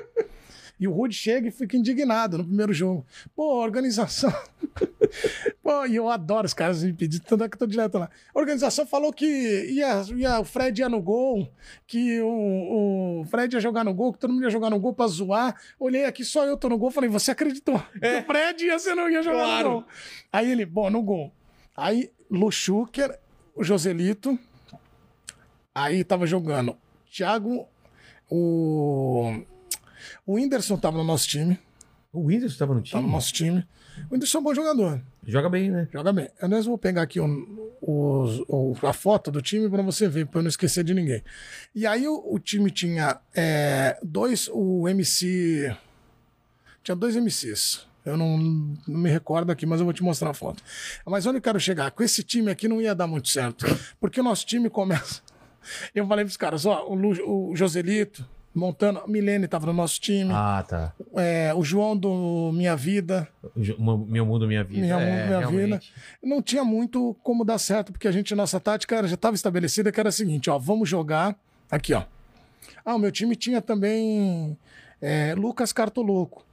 E 0.80 0.88
o 0.88 0.92
Rude 0.92 1.16
chega 1.16 1.48
e 1.48 1.52
fica 1.52 1.78
indignado 1.78 2.38
no 2.40 2.44
primeiro 2.46 2.74
jogo. 2.74 3.06
Pô, 3.36 3.62
organização. 3.62 4.34
Pô, 5.62 5.86
e 5.86 5.96
eu 5.96 6.10
adoro 6.10 6.46
os 6.46 6.54
caras 6.54 6.84
me 6.84 6.92
pedir, 6.92 7.20
tanto 7.20 7.44
é 7.44 7.50
que 7.50 7.56
eu 7.56 7.60
tô 7.60 7.68
direto 7.68 7.98
lá. 7.98 8.10
A 8.34 8.40
organização 8.40 8.86
falou 8.86 9.14
que 9.14 9.26
ia, 9.26 10.02
ia, 10.16 10.40
o 10.40 10.44
Fred 10.44 10.82
ia 10.82 10.90
no 10.90 11.02
gol, 11.02 11.48
que 11.88 12.20
o, 12.22 13.22
o 13.22 13.26
Fred 13.26 13.56
ia 13.56 13.62
jogar 13.62 13.84
no 13.84 13.94
gol, 13.94 14.12
que 14.12 14.20
todo 14.20 14.34
mundo 14.34 14.44
ia 14.44 14.50
jogar 14.50 14.70
no 14.72 14.80
gol 14.80 14.94
pra 14.94 15.08
zoar. 15.08 15.56
Olhei 15.80 16.06
aqui, 16.06 16.26
só 16.26 16.44
eu 16.46 16.58
tô 16.58 16.68
no 16.68 16.78
gol. 16.78 16.92
Falei, 16.92 17.10
você 17.10 17.32
acreditou 17.32 17.80
que 17.80 18.18
o 18.20 18.24
Fred 18.26 18.66
ia, 18.66 18.78
você 18.80 18.96
não 18.96 19.10
ia 19.10 19.22
jogar 19.24 19.44
Claro. 19.46 19.68
no 19.70 19.74
gol. 19.76 19.86
Aí 20.32 20.52
ele, 20.52 20.66
bom, 20.66 20.90
no 20.90 21.02
gol. 21.02 21.32
Aí, 21.78 22.12
Luxuker, 22.30 23.18
o 23.56 23.64
Joselito. 23.64 24.38
Aí 25.74 26.04
tava 26.04 26.26
jogando 26.28 26.76
Thiago, 27.12 27.68
o. 28.30 29.42
O 30.26 30.34
Whindersson 30.36 30.78
tava 30.78 30.98
no 30.98 31.04
nosso 31.04 31.28
time. 31.28 31.60
O 32.12 32.26
Whindersson 32.26 32.58
tava 32.58 32.74
no 32.76 32.82
Tava 32.82 32.90
time? 32.90 33.02
no 33.04 33.12
nosso 33.12 33.34
time. 33.34 33.66
O 34.10 34.14
Whindersson 34.14 34.38
é 34.38 34.42
um 34.42 34.44
bom 34.44 34.54
jogador. 34.54 35.02
Joga 35.26 35.50
bem, 35.50 35.72
né? 35.72 35.88
Joga 35.92 36.14
bem. 36.14 36.30
Eu 36.42 36.50
mesmo 36.50 36.72
vou 36.72 36.78
pegar 36.78 37.02
aqui 37.04 37.20
o, 37.20 37.26
o- 37.82 38.74
o- 38.82 38.88
a 38.88 38.94
foto 38.94 39.32
do 39.32 39.42
time 39.42 39.70
para 39.70 39.82
você 39.82 40.08
ver, 40.08 40.28
para 40.28 40.40
eu 40.40 40.44
não 40.44 40.50
esquecer 40.50 40.84
de 40.84 40.94
ninguém. 40.94 41.24
E 41.74 41.88
aí 41.88 42.08
o, 42.08 42.24
o 42.34 42.40
time 42.40 42.70
tinha 42.70 43.20
é, 43.34 43.98
dois, 44.04 44.50
o 44.52 44.88
MC. 44.88 45.76
Tinha 46.84 46.96
dois 46.96 47.16
MCs. 47.16 47.88
Eu 48.06 48.18
não, 48.18 48.38
não 48.38 49.00
me 49.00 49.10
recordo 49.10 49.50
aqui, 49.52 49.66
mas 49.66 49.80
eu 49.80 49.86
vou 49.86 49.94
te 49.94 50.04
mostrar 50.04 50.30
a 50.32 50.34
foto. 50.34 50.62
Mas 51.06 51.26
onde 51.26 51.38
eu 51.38 51.42
quero 51.42 51.60
chegar? 51.60 51.90
Com 51.92 52.04
esse 52.04 52.22
time 52.22 52.52
aqui 52.52 52.68
não 52.68 52.82
ia 52.82 52.94
dar 52.94 53.08
muito 53.08 53.30
certo. 53.30 53.66
Porque 54.00 54.20
o 54.20 54.24
nosso 54.24 54.46
time 54.46 54.70
começa. 54.70 55.22
Eu 55.96 56.06
falei 56.06 56.26
pros 56.26 56.36
caras, 56.36 56.66
ó, 56.66 56.86
o, 56.90 56.94
Lu- 56.94 57.52
o 57.52 57.56
Joselito, 57.56 58.28
Montana, 58.54 59.02
a 59.04 59.08
Milene 59.08 59.48
tava 59.48 59.66
no 59.66 59.74
nosso 59.74 60.00
time, 60.00 60.30
Ah, 60.32 60.64
tá. 60.68 60.94
é, 61.16 61.54
o 61.56 61.64
João 61.64 61.98
do 61.98 62.52
Minha 62.54 62.76
Vida, 62.76 63.28
Meu 63.56 64.26
mundo, 64.26 64.48
minha 64.48 64.64
vida. 64.64 64.82
Minha 64.82 64.96
é, 64.96 64.98
Mundo, 64.98 65.26
Minha 65.28 65.40
realmente. 65.40 65.94
não 66.22 66.42
tinha 66.42 66.64
muito 66.64 67.16
como 67.24 67.44
dar 67.44 67.58
certo, 67.58 67.92
porque 67.92 68.08
a 68.08 68.12
gente, 68.12 68.36
nossa 68.36 68.60
tática 68.60 69.08
já 69.08 69.16
estava 69.16 69.36
estabelecida, 69.36 69.92
que 69.92 70.00
era 70.00 70.10
a 70.10 70.12
seguinte, 70.12 70.50
ó, 70.50 70.58
vamos 70.60 70.88
jogar 70.88 71.36
aqui, 71.72 71.94
ó. 71.94 72.04
Ah, 72.86 72.96
o 72.96 73.00
meu 73.00 73.12
time 73.12 73.36
tinha 73.36 73.62
também 73.62 74.58
é, 75.02 75.34
Lucas 75.36 75.74
Cartoloco, 75.74 76.46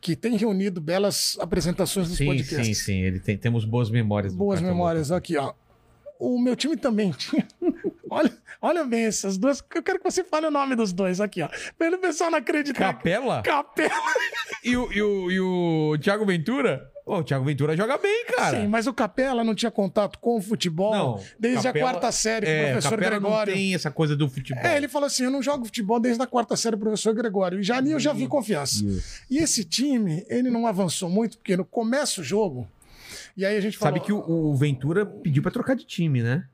que 0.00 0.14
tem 0.16 0.36
reunido 0.36 0.80
belas 0.80 1.36
apresentações 1.40 2.08
dos 2.08 2.16
Sim, 2.18 2.26
podcasts. 2.26 2.66
sim, 2.66 2.74
sim. 2.74 2.98
Ele 3.00 3.20
tem, 3.20 3.36
temos 3.38 3.64
boas 3.64 3.90
memórias. 3.90 4.34
Boas 4.34 4.60
memórias, 4.60 5.10
aqui, 5.12 5.36
ó. 5.36 5.52
O 6.18 6.38
meu 6.40 6.54
time 6.56 6.76
também 6.76 7.10
tinha. 7.12 7.46
olha, 8.08 8.32
olha 8.62 8.84
bem 8.84 9.04
essas 9.04 9.36
duas. 9.36 9.62
Eu 9.74 9.82
quero 9.82 9.98
que 9.98 10.04
você 10.10 10.22
fale 10.24 10.46
o 10.46 10.50
nome 10.50 10.74
dos 10.76 10.92
dois 10.92 11.20
aqui, 11.20 11.42
ó. 11.42 11.48
Pra 11.76 11.90
o 11.90 11.98
pessoal 11.98 12.30
não 12.30 12.38
acreditar. 12.38 12.94
Capela? 12.94 13.42
Capela. 13.42 13.90
E 14.62 14.76
o, 14.76 14.92
e 14.92 15.02
o, 15.02 15.30
e 15.30 15.40
o 15.40 15.98
Thiago 16.00 16.24
Ventura? 16.24 16.90
Ô, 17.04 17.16
o 17.18 17.22
Thiago 17.24 17.44
Ventura 17.44 17.76
joga 17.76 17.98
bem, 17.98 18.24
cara. 18.34 18.60
Sim, 18.60 18.66
mas 18.66 18.86
o 18.86 18.94
Capela 18.94 19.44
não 19.44 19.54
tinha 19.54 19.70
contato 19.70 20.18
com 20.18 20.38
o 20.38 20.40
futebol 20.40 20.94
Não, 20.94 21.20
desde 21.38 21.62
Capela- 21.64 21.88
a 21.88 21.92
quarta 21.92 22.10
série 22.12 22.46
com 22.46 22.52
É, 22.52 22.60
o 22.62 22.72
professor 22.72 22.90
Capela 22.92 23.10
Gregório. 23.10 23.52
não 23.52 23.58
tem 23.60 23.74
essa 23.74 23.90
coisa 23.90 24.16
do 24.16 24.26
futebol. 24.30 24.64
É, 24.64 24.76
ele 24.78 24.88
falou 24.88 25.06
assim: 25.06 25.24
eu 25.24 25.30
não 25.30 25.42
jogo 25.42 25.66
futebol 25.66 26.00
desde 26.00 26.22
a 26.22 26.26
quarta 26.26 26.56
série, 26.56 26.76
professor 26.78 27.12
Gregório. 27.12 27.60
E 27.60 27.62
já 27.62 27.76
ali 27.76 27.90
eu 27.90 28.00
já 28.00 28.14
vi 28.14 28.26
confiança. 28.26 28.82
E 29.30 29.36
esse 29.36 29.64
time, 29.64 30.24
ele 30.30 30.48
não 30.50 30.66
avançou 30.66 31.10
muito, 31.10 31.36
porque 31.36 31.56
no 31.56 31.64
começo 31.64 32.22
o 32.22 32.24
jogo. 32.24 32.66
E 33.36 33.44
aí 33.44 33.56
a 33.56 33.60
gente 33.60 33.76
falou. 33.76 33.94
Sabe 33.94 34.06
que 34.06 34.12
o, 34.12 34.18
o 34.18 34.54
Ventura 34.54 35.04
pediu 35.04 35.42
pra 35.42 35.50
trocar 35.50 35.74
de 35.74 35.84
time, 35.84 36.22
né? 36.22 36.46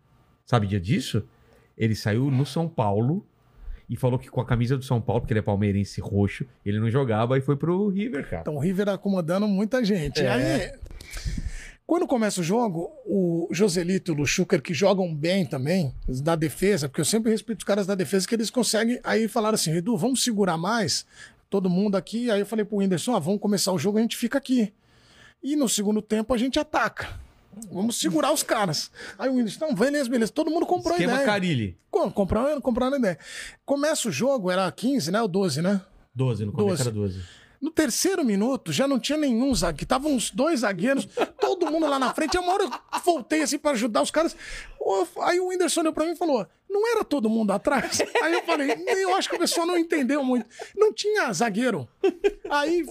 Sabe 0.47 0.66
dia 0.66 0.81
disso? 0.81 1.23
Ele 1.77 1.94
saiu 1.94 2.31
no 2.31 2.44
São 2.44 2.69
Paulo 2.69 3.27
e 3.89 3.97
falou 3.97 4.19
que 4.19 4.28
com 4.28 4.40
a 4.40 4.47
camisa 4.47 4.77
do 4.77 4.85
São 4.85 5.01
Paulo, 5.01 5.23
porque 5.23 5.32
ele 5.32 5.40
é 5.40 5.43
palmeirense 5.43 6.01
roxo, 6.01 6.47
ele 6.65 6.78
não 6.78 6.90
jogava 6.90 7.36
e 7.36 7.40
foi 7.40 7.57
pro 7.57 7.89
River, 7.89 8.28
cara. 8.28 8.43
Então 8.43 8.55
o 8.55 8.59
River 8.59 8.89
acomodando 8.89 9.48
muita 9.48 9.85
gente. 9.85 10.20
É. 10.20 10.31
aí. 10.31 10.73
Quando 11.90 12.07
começa 12.07 12.40
o 12.40 12.44
jogo, 12.44 12.89
o 13.05 13.48
Joselito 13.51 14.12
e 14.12 14.15
o 14.15 14.19
Luchuker, 14.19 14.62
que 14.62 14.73
jogam 14.73 15.12
bem 15.12 15.44
também, 15.44 15.93
da 16.23 16.36
defesa, 16.36 16.89
porque 16.89 17.01
eu 17.01 17.05
sempre 17.05 17.32
respeito 17.32 17.59
os 17.59 17.65
caras 17.65 17.85
da 17.85 17.97
defesa, 17.97 18.28
que 18.28 18.35
eles 18.36 18.48
conseguem. 18.48 19.01
Aí 19.02 19.27
falaram 19.27 19.57
assim: 19.57 19.73
Edu, 19.73 19.97
vamos 19.97 20.23
segurar 20.23 20.57
mais, 20.57 21.05
todo 21.48 21.69
mundo 21.69 21.97
aqui. 21.97 22.31
Aí 22.31 22.39
eu 22.39 22.47
falei 22.47 22.65
pro 22.65 22.77
Whindersson: 22.77 23.16
ah, 23.16 23.19
vamos 23.19 23.40
começar 23.40 23.73
o 23.73 23.78
jogo, 23.78 23.98
a 23.98 24.02
gente 24.02 24.16
fica 24.16 24.39
aqui. 24.39 24.73
E 25.43 25.57
no 25.57 25.69
segundo 25.69 26.03
tempo 26.03 26.33
a 26.35 26.39
gente 26.39 26.59
ataca. 26.59 27.09
Vamos 27.71 27.99
segurar 27.99 28.33
os 28.33 28.43
caras. 28.43 28.91
Aí 29.19 29.29
o 29.29 29.35
Whindersson, 29.35 29.67
não, 29.67 29.75
beleza, 29.75 30.09
beleza. 30.09 30.33
Todo 30.33 30.51
mundo 30.51 30.65
comprou 30.67 30.93
Esquema 30.95 31.15
ideia. 31.15 31.27
Carilli. 31.27 31.79
Com- 31.91 32.11
Compraram, 32.11 32.61
compraram 32.61 32.97
ideia. 32.99 33.19
Começa 33.65 34.09
o 34.09 34.12
jogo, 34.12 34.51
era 34.51 34.71
15, 34.71 35.11
né? 35.11 35.21
Ou 35.21 35.29
12, 35.29 35.61
né? 35.61 35.81
12, 36.15 36.45
no 36.45 36.53
começo 36.53 36.69
12. 36.77 36.83
era 36.83 36.91
12. 36.91 37.23
No 37.61 37.70
terceiro 37.70 38.24
minuto, 38.24 38.73
já 38.73 38.89
não 38.89 38.99
tinha 38.99 39.19
nenhum 39.19 39.55
zagueiro. 39.55 39.82
Estavam 39.85 40.12
uns 40.15 40.31
dois 40.31 40.61
zagueiros, 40.61 41.07
todo 41.39 41.70
mundo 41.70 41.87
lá 41.87 41.99
na 41.99 42.15
frente. 42.15 42.35
E 42.35 42.39
uma 42.39 42.53
hora 42.55 42.65
eu 42.65 42.70
voltei 43.05 43.43
assim 43.43 43.59
para 43.59 43.73
ajudar 43.73 44.01
os 44.01 44.11
caras. 44.11 44.35
Aí 45.23 45.39
o 45.39 45.49
Whindersson 45.49 45.81
olhou 45.81 45.93
pra 45.93 46.07
mim 46.07 46.12
e 46.12 46.16
falou: 46.16 46.47
não 46.70 46.91
era 46.91 47.05
todo 47.05 47.28
mundo 47.28 47.53
atrás? 47.53 48.01
Aí 48.23 48.32
eu 48.32 48.43
falei, 48.45 48.70
eu 48.87 49.15
acho 49.15 49.28
que 49.28 49.37
o 49.37 49.39
pessoal 49.39 49.66
não 49.66 49.77
entendeu 49.77 50.24
muito. 50.24 50.47
Não 50.74 50.91
tinha 50.93 51.31
zagueiro. 51.35 51.87
Aí 52.49 52.87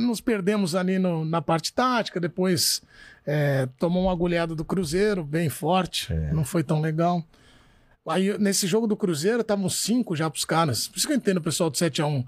nos 0.00 0.20
perdemos 0.22 0.74
ali 0.74 0.98
no- 0.98 1.24
na 1.24 1.42
parte 1.42 1.72
tática, 1.74 2.18
depois 2.18 2.80
é, 3.26 3.68
tomou 3.78 4.04
uma 4.04 4.12
agulhada 4.12 4.54
do 4.54 4.64
Cruzeiro, 4.64 5.22
bem 5.24 5.48
forte, 5.50 6.10
não 6.32 6.44
foi 6.44 6.62
tão 6.64 6.80
legal. 6.80 7.22
Aí, 8.08 8.38
nesse 8.38 8.66
jogo 8.66 8.86
do 8.86 8.96
Cruzeiro, 8.96 9.40
estavam 9.40 9.68
cinco 9.68 10.14
já 10.14 10.30
pros 10.30 10.44
caras. 10.44 10.86
Por 10.88 10.96
isso 10.96 11.06
que 11.06 11.12
eu 11.12 11.16
entendo 11.16 11.38
o 11.38 11.42
pessoal 11.42 11.68
do 11.68 11.76
7x1. 11.76 12.24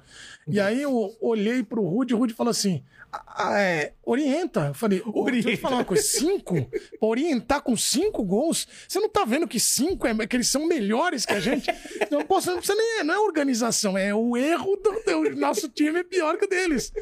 E 0.49 0.59
aí 0.59 0.83
eu 0.83 1.17
olhei 1.21 1.63
pro 1.63 1.83
Rude 1.83 2.13
e 2.13 2.17
o 2.17 2.19
Rude 2.19 2.35
falou 2.35 2.51
assim: 2.51 2.83
"Ah, 3.13 3.61
é, 3.61 3.93
orienta. 4.03 4.69
Eu 4.69 4.75
falei, 4.75 5.03
orienta. 5.07 5.49
Deixa 5.49 5.51
eu 5.51 5.63
falar 5.63 5.77
uma 5.77 5.85
coisa: 5.85 6.03
cinco? 6.03 6.55
Pra 6.99 7.09
orientar 7.09 7.63
com 7.63 7.77
cinco 7.77 8.25
gols? 8.25 8.67
Você 8.89 8.99
não 8.99 9.09
tá 9.09 9.25
vendo 9.25 9.47
que 9.47 9.61
cinco 9.61 10.07
é 10.07 10.27
que 10.27 10.37
eles 10.37 10.49
são 10.49 10.67
melhores 10.67 11.25
que 11.25 11.33
a 11.35 11.41
gente? 11.41 11.69
Não, 12.11 12.25
posso, 12.25 12.51
não 12.51 12.57
precisa 12.59 12.77
nem. 12.77 13.05
Não 13.05 13.15
é 13.15 13.19
organização, 13.19 13.97
é 13.97 14.15
o 14.15 14.37
erro 14.37 14.77
do, 14.77 15.03
do 15.05 15.37
nosso 15.37 15.69
time 15.69 16.01
é 16.01 16.05
pior 16.05 16.39
que 16.39 16.47
o 16.47 16.49
deles. 16.49 16.93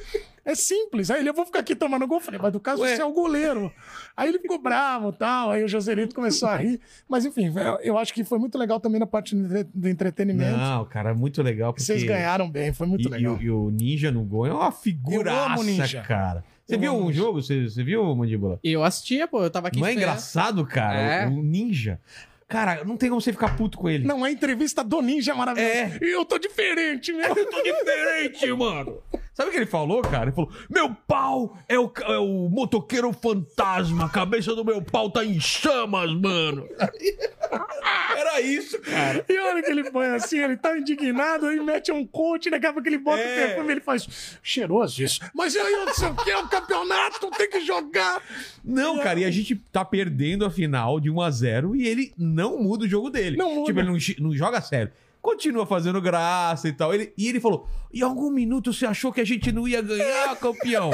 É 0.46 0.54
simples. 0.54 1.10
Aí 1.10 1.18
ele, 1.20 1.28
eu 1.28 1.34
vou 1.34 1.44
ficar 1.44 1.58
aqui 1.58 1.74
tomando 1.74 2.06
gol. 2.06 2.18
Eu 2.18 2.22
falei, 2.22 2.40
mas 2.40 2.52
do 2.52 2.60
caso 2.60 2.80
você 2.80 3.02
é 3.02 3.04
o 3.04 3.12
goleiro. 3.12 3.70
Aí 4.16 4.28
ele 4.28 4.38
ficou 4.38 4.58
bravo 4.62 5.08
e 5.10 5.12
tal. 5.12 5.50
Aí 5.50 5.64
o 5.64 5.68
Joselito 5.68 6.14
começou 6.14 6.48
a 6.48 6.56
rir. 6.56 6.80
Mas 7.08 7.24
enfim, 7.24 7.52
eu, 7.82 7.98
acho 7.98 8.14
que 8.14 8.22
foi 8.22 8.38
muito 8.38 8.56
legal 8.56 8.78
também 8.78 9.00
na 9.00 9.06
parte 9.06 9.34
do 9.34 9.44
entre- 9.44 9.68
do 9.74 9.88
entretenimento. 9.88 10.56
Não, 10.56 10.84
cara, 10.84 11.10
é 11.10 11.14
muito 11.14 11.42
legal. 11.42 11.72
Porque... 11.72 11.84
Vocês 11.84 12.04
ganharam 12.04 12.48
bem, 12.48 12.72
foi 12.72 12.86
muito 12.86 13.02
e, 13.02 13.06
e 13.08 13.10
legal. 13.10 13.34
o- 13.34 13.42
e 13.42 13.50
o 13.50 13.70
Ninja 13.70 14.12
no 14.12 14.22
gol 14.22 14.46
é 14.46 14.52
uma 14.52 14.70
figuraça, 14.70 15.62
Ninja. 15.64 16.00
cara. 16.02 16.44
Você 16.64 16.74
Eu 16.76 16.78
viu 16.80 16.94
amo 16.96 17.06
um 17.06 17.12
jogo? 17.12 17.42
Você, 17.42 17.64
você 17.68 17.82
viu, 17.82 18.14
Mandíbula? 18.14 18.58
Eu 18.62 18.82
assistia, 18.84 19.26
pô, 19.28 19.42
eu 19.42 19.50
tava 19.50 19.68
aqui 19.68 19.80
Não 19.80 19.86
é 19.86 19.92
engraçado, 19.94 20.64
cara? 20.64 20.98
É. 21.00 21.26
O 21.26 21.42
Ninja. 21.42 22.00
Cara, 22.48 22.84
não 22.84 22.96
tem 22.96 23.08
como 23.08 23.20
você 23.20 23.32
ficar 23.32 23.56
puto 23.56 23.76
com 23.78 23.88
ele. 23.88 24.04
Não, 24.06 24.22
a 24.22 24.30
entrevista 24.30 24.84
do 24.84 25.02
Ninja 25.02 25.32
é 25.32 25.34
maravilhosa. 25.34 25.74
É. 25.74 25.98
Eu 26.00 26.24
tô 26.24 26.38
diferente, 26.38 27.12
meu. 27.12 27.34
Eu 27.34 27.50
tô 27.50 27.62
diferente, 27.62 28.52
mano. 28.52 28.98
Sabe 29.36 29.50
o 29.50 29.52
que 29.52 29.58
ele 29.58 29.66
falou, 29.66 30.00
cara? 30.00 30.24
Ele 30.24 30.32
falou: 30.32 30.50
Meu 30.70 30.94
pau 31.06 31.58
é 31.68 31.78
o, 31.78 31.92
é 32.04 32.16
o 32.16 32.48
motoqueiro 32.48 33.12
fantasma. 33.12 34.06
A 34.06 34.08
cabeça 34.08 34.54
do 34.54 34.64
meu 34.64 34.80
pau 34.80 35.10
tá 35.10 35.22
em 35.22 35.38
chamas, 35.38 36.10
mano. 36.14 36.66
Era 38.16 38.40
isso, 38.40 38.80
cara. 38.80 39.22
E 39.28 39.38
olha 39.38 39.62
que 39.62 39.70
ele 39.70 39.90
põe 39.90 40.06
assim, 40.06 40.38
ele 40.42 40.56
tá 40.56 40.76
indignado, 40.78 41.46
aí 41.46 41.60
mete 41.60 41.92
um 41.92 42.06
coach, 42.06 42.48
daqui 42.48 42.66
a 42.66 42.72
pouco 42.72 42.88
ele 42.88 42.96
bota 42.96 43.20
É. 43.20 43.44
o 43.44 43.46
perfume, 43.48 43.72
ele 43.72 43.80
faz 43.82 44.38
cheiroso 44.42 45.02
isso. 45.02 45.20
Mas 45.34 45.54
aí 45.54 45.70
eu 45.70 45.84
não 45.84 45.92
sei 45.94 46.08
o 46.08 46.14
que, 46.14 46.30
é 46.30 46.38
o 46.38 46.48
campeonato, 46.48 47.30
tem 47.32 47.50
que 47.50 47.60
jogar. 47.60 48.22
Não, 48.64 48.98
cara, 49.00 49.20
e 49.20 49.24
a 49.26 49.30
gente 49.30 49.54
tá 49.70 49.84
perdendo 49.84 50.46
a 50.46 50.50
final 50.50 50.98
de 50.98 51.10
1 51.10 51.20
a 51.20 51.30
0 51.30 51.76
e 51.76 51.86
ele 51.86 52.14
não 52.16 52.58
muda 52.58 52.84
o 52.84 52.88
jogo 52.88 53.10
dele. 53.10 53.36
Não 53.36 53.54
muda. 53.54 53.66
Tipo, 53.66 53.80
ele 53.80 53.88
não, 53.90 53.98
não 54.30 54.34
joga 54.34 54.62
sério. 54.62 54.90
Continua 55.26 55.66
fazendo 55.66 56.00
graça 56.00 56.68
e 56.68 56.72
tal. 56.72 56.94
Ele, 56.94 57.12
e 57.18 57.26
ele 57.26 57.40
falou: 57.40 57.66
em 57.92 58.00
algum 58.00 58.30
minuto 58.30 58.72
você 58.72 58.86
achou 58.86 59.12
que 59.12 59.20
a 59.20 59.24
gente 59.24 59.50
não 59.50 59.66
ia 59.66 59.82
ganhar, 59.82 60.36
campeão? 60.36 60.90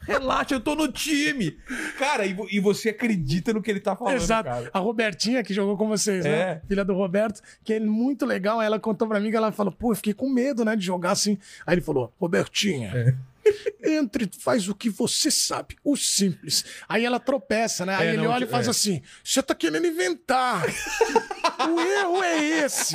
Relaxa, 0.00 0.54
eu 0.54 0.60
tô 0.60 0.74
no 0.74 0.90
time. 0.90 1.54
Cara, 1.98 2.24
e, 2.24 2.34
e 2.50 2.60
você 2.60 2.88
acredita 2.88 3.52
no 3.52 3.60
que 3.60 3.70
ele 3.70 3.80
tá 3.80 3.94
falando, 3.94 4.14
Exato. 4.14 4.48
cara. 4.48 4.70
A 4.72 4.78
Robertinha, 4.78 5.42
que 5.42 5.52
jogou 5.52 5.76
com 5.76 5.86
vocês, 5.86 6.24
É. 6.24 6.30
né? 6.54 6.60
Filha 6.66 6.82
do 6.82 6.94
Roberto, 6.94 7.42
que 7.62 7.74
é 7.74 7.80
muito 7.80 8.24
legal. 8.24 8.60
Ela 8.62 8.80
contou 8.80 9.06
pra 9.06 9.20
mim 9.20 9.30
que 9.30 9.36
ela 9.36 9.52
falou: 9.52 9.70
pô, 9.72 9.92
eu 9.92 9.96
fiquei 9.96 10.14
com 10.14 10.30
medo, 10.30 10.64
né, 10.64 10.74
de 10.76 10.84
jogar 10.86 11.10
assim. 11.10 11.36
Aí 11.66 11.74
ele 11.74 11.82
falou: 11.82 12.10
Robertinha. 12.18 12.90
É. 12.94 13.14
Entre, 13.84 14.30
faz 14.38 14.68
o 14.68 14.74
que 14.74 14.88
você 14.88 15.30
sabe, 15.30 15.76
o 15.84 15.96
simples. 15.96 16.64
Aí 16.88 17.04
ela 17.04 17.20
tropeça, 17.20 17.84
né? 17.84 17.94
Aí 17.96 18.08
É, 18.08 18.12
ele 18.14 18.22
não, 18.22 18.30
olha 18.30 18.44
e 18.44 18.48
faz 18.48 18.66
é. 18.66 18.70
assim: 18.70 19.02
você 19.22 19.42
tá 19.42 19.54
querendo 19.54 19.86
inventar. 19.86 20.64
o 21.70 21.80
erro 21.80 22.22
é 22.22 22.44
esse. 22.64 22.94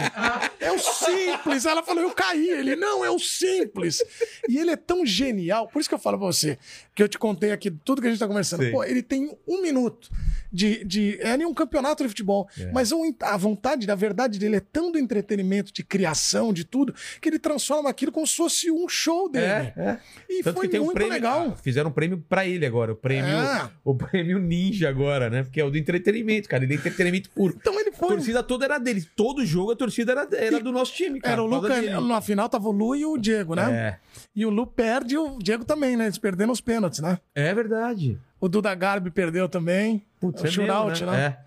É 0.59 0.71
o 0.71 0.80
simples. 0.80 1.65
Ela 1.65 1.84
falou: 1.84 2.03
eu 2.03 2.11
caí. 2.11 2.49
Ele, 2.49 2.76
não, 2.76 3.03
é 3.05 3.09
o 3.09 3.19
simples. 3.19 4.01
E 4.47 4.57
ele 4.57 4.71
é 4.71 4.76
tão 4.76 5.05
genial. 5.05 5.67
Por 5.67 5.80
isso 5.80 5.89
que 5.89 5.95
eu 5.95 5.99
falo 5.99 6.17
pra 6.17 6.27
você, 6.27 6.57
que 6.95 7.03
eu 7.03 7.07
te 7.07 7.17
contei 7.17 7.51
aqui 7.51 7.69
tudo 7.71 8.01
que 8.01 8.07
a 8.07 8.09
gente 8.09 8.19
tá 8.19 8.27
conversando. 8.27 8.63
Sim. 8.63 8.71
Pô, 8.71 8.84
ele 8.84 9.01
tem 9.03 9.38
um 9.47 9.61
minuto 9.61 10.09
de. 10.51 10.84
de 10.84 11.17
é 11.21 11.38
nem 11.38 11.45
um 11.45 11.53
campeonato 11.53 12.03
de 12.03 12.09
futebol. 12.09 12.49
É. 12.57 12.71
Mas 12.71 12.91
a 13.21 13.38
vontade, 13.38 13.89
a 13.89 13.95
verdade 13.95 14.39
dele 14.39 14.57
é 14.57 14.59
tão 14.59 14.91
do 14.91 14.97
entretenimento, 14.97 15.71
de 15.71 15.84
criação, 15.84 16.51
de 16.51 16.63
tudo, 16.63 16.93
que 17.21 17.30
ele 17.30 17.39
transforma 17.39 17.89
aquilo 17.89 18.11
como 18.11 18.26
se 18.26 18.35
fosse 18.35 18.71
um 18.71 18.88
show 18.88 19.30
dele. 19.30 19.45
É, 19.45 19.73
é. 19.77 19.99
E 20.30 20.38
Tanto 20.43 20.55
foi 20.57 20.65
que 20.67 20.71
tem 20.71 20.79
um 20.79 20.85
muito 20.85 20.95
prêmio. 20.95 21.13
legal. 21.13 21.47
ah, 21.51 21.55
fizeram 21.61 21.89
um 21.89 21.93
prêmio 21.93 22.23
pra 22.27 22.45
ele 22.45 22.65
agora. 22.65 22.91
O 22.91 22.95
prêmio, 22.95 23.29
É. 23.35 23.69
o 23.83 23.95
prêmio 23.95 24.39
Ninja 24.39 24.89
agora, 24.89 25.29
né? 25.29 25.43
Porque 25.43 25.59
é 25.59 25.63
o 25.65 25.69
do 25.69 25.77
entretenimento, 25.77 26.47
cara. 26.49 26.63
Ele 26.63 26.73
é 26.73 26.77
entretenimento 26.77 27.29
puro. 27.31 27.55
Então 27.59 27.79
ele 27.79 27.89
A 27.89 27.93
foi. 27.93 28.07
torcida 28.09 28.41
toda 28.43 28.65
era 28.65 28.77
dele. 28.77 29.05
Todo 29.15 29.45
jogo 29.45 29.71
a 29.71 29.75
torcida 29.75 30.11
era, 30.11 30.27
era 30.33 30.59
do 30.59 30.71
nosso 30.71 30.93
time, 30.93 31.19
cara. 31.19 31.33
Era 31.33 31.43
o 31.43 31.45
por 31.49 31.51
causa 31.61 31.67
Luca, 31.81 31.81
dele. 31.97 32.07
na 32.07 32.21
final 32.21 32.47
tava 32.49 32.67
o 32.67 32.71
Lu 32.71 32.95
e 32.95 33.05
o 33.05 33.17
Diego, 33.17 33.55
né? 33.55 33.71
É. 33.71 33.97
E 34.35 34.45
o 34.45 34.49
Lu 34.49 34.65
perde 34.67 35.15
e 35.15 35.17
o 35.17 35.37
Diego 35.39 35.65
também, 35.65 35.95
né? 35.97 36.05
Eles 36.05 36.17
perderam 36.17 36.51
os 36.51 36.61
pênaltis, 36.61 36.99
né? 36.99 37.17
É 37.35 37.53
verdade. 37.53 38.17
O 38.39 38.47
Duda 38.47 38.73
Garbi 38.75 39.11
perdeu 39.11 39.49
também. 39.49 40.05
Putz, 40.19 40.41
o 40.41 40.47
é 40.47 40.49
shootout, 40.51 41.03
né? 41.05 41.11
né? 41.11 41.37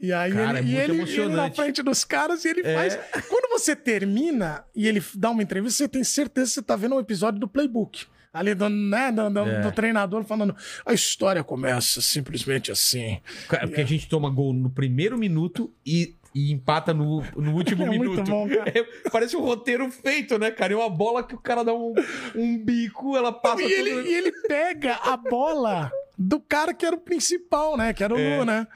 E 0.00 0.12
aí 0.12 0.32
Cara, 0.32 0.58
ele, 0.60 0.68
é 0.70 0.72
e 0.72 0.76
ele, 0.80 1.02
ele 1.02 1.28
na 1.34 1.50
frente 1.50 1.82
dos 1.82 2.04
caras 2.04 2.44
e 2.44 2.48
ele 2.48 2.60
É. 2.64 2.74
faz. 2.74 2.98
Quando 3.28 3.48
você 3.50 3.74
termina 3.74 4.64
e 4.74 4.86
ele 4.86 5.02
dá 5.14 5.30
uma 5.30 5.42
entrevista, 5.42 5.78
você 5.78 5.88
tem 5.88 6.04
certeza 6.04 6.46
que 6.50 6.54
você 6.54 6.62
tá 6.62 6.76
vendo 6.76 6.94
um 6.94 7.00
episódio 7.00 7.40
do 7.40 7.48
playbook. 7.48 8.06
Ali 8.32 8.54
do, 8.54 8.68
né, 8.68 9.10
do, 9.10 9.28
do- 9.30 9.40
É. 9.40 9.60
do 9.62 9.72
treinador 9.72 10.22
falando, 10.22 10.54
a 10.86 10.92
história 10.92 11.42
começa 11.42 12.00
simplesmente 12.00 12.70
assim. 12.70 13.00
É. 13.14 13.20
Cara, 13.48 13.66
Porque 13.66 13.80
a 13.80 13.84
gente 13.86 14.08
toma 14.08 14.30
gol 14.30 14.52
no 14.52 14.70
primeiro 14.70 15.18
minuto 15.18 15.72
e, 15.84 16.14
e 16.34 16.52
empata 16.52 16.94
no, 16.94 17.22
no 17.36 17.54
último 17.54 17.82
É 17.86 17.88
minuto. 17.88 18.22
bom. 18.22 18.46
É, 18.50 18.86
parece 19.10 19.34
um 19.36 19.40
roteiro 19.40 19.90
feito, 19.90 20.38
né, 20.38 20.50
cara? 20.52 20.72
É 20.74 20.76
uma 20.76 20.90
bola 20.90 21.24
que 21.24 21.34
o 21.34 21.38
cara 21.38 21.64
dá 21.64 21.74
um, 21.74 21.92
um 22.36 22.56
bico, 22.62 23.16
ela 23.16 23.32
passa 23.32 23.62
E 23.62 23.68
tudo- 23.68 23.88
ele, 23.88 24.08
e 24.10 24.14
ele 24.14 24.30
pega 24.46 24.94
a 24.96 25.16
bola 25.16 25.90
do 26.16 26.38
cara 26.38 26.74
que 26.74 26.84
era 26.84 26.94
o 26.96 27.00
principal, 27.00 27.76
né? 27.76 27.92
Que 27.94 28.04
era 28.04 28.14
o 28.14 28.18
É. 28.18 28.38
Lu, 28.38 28.44
né? 28.44 28.66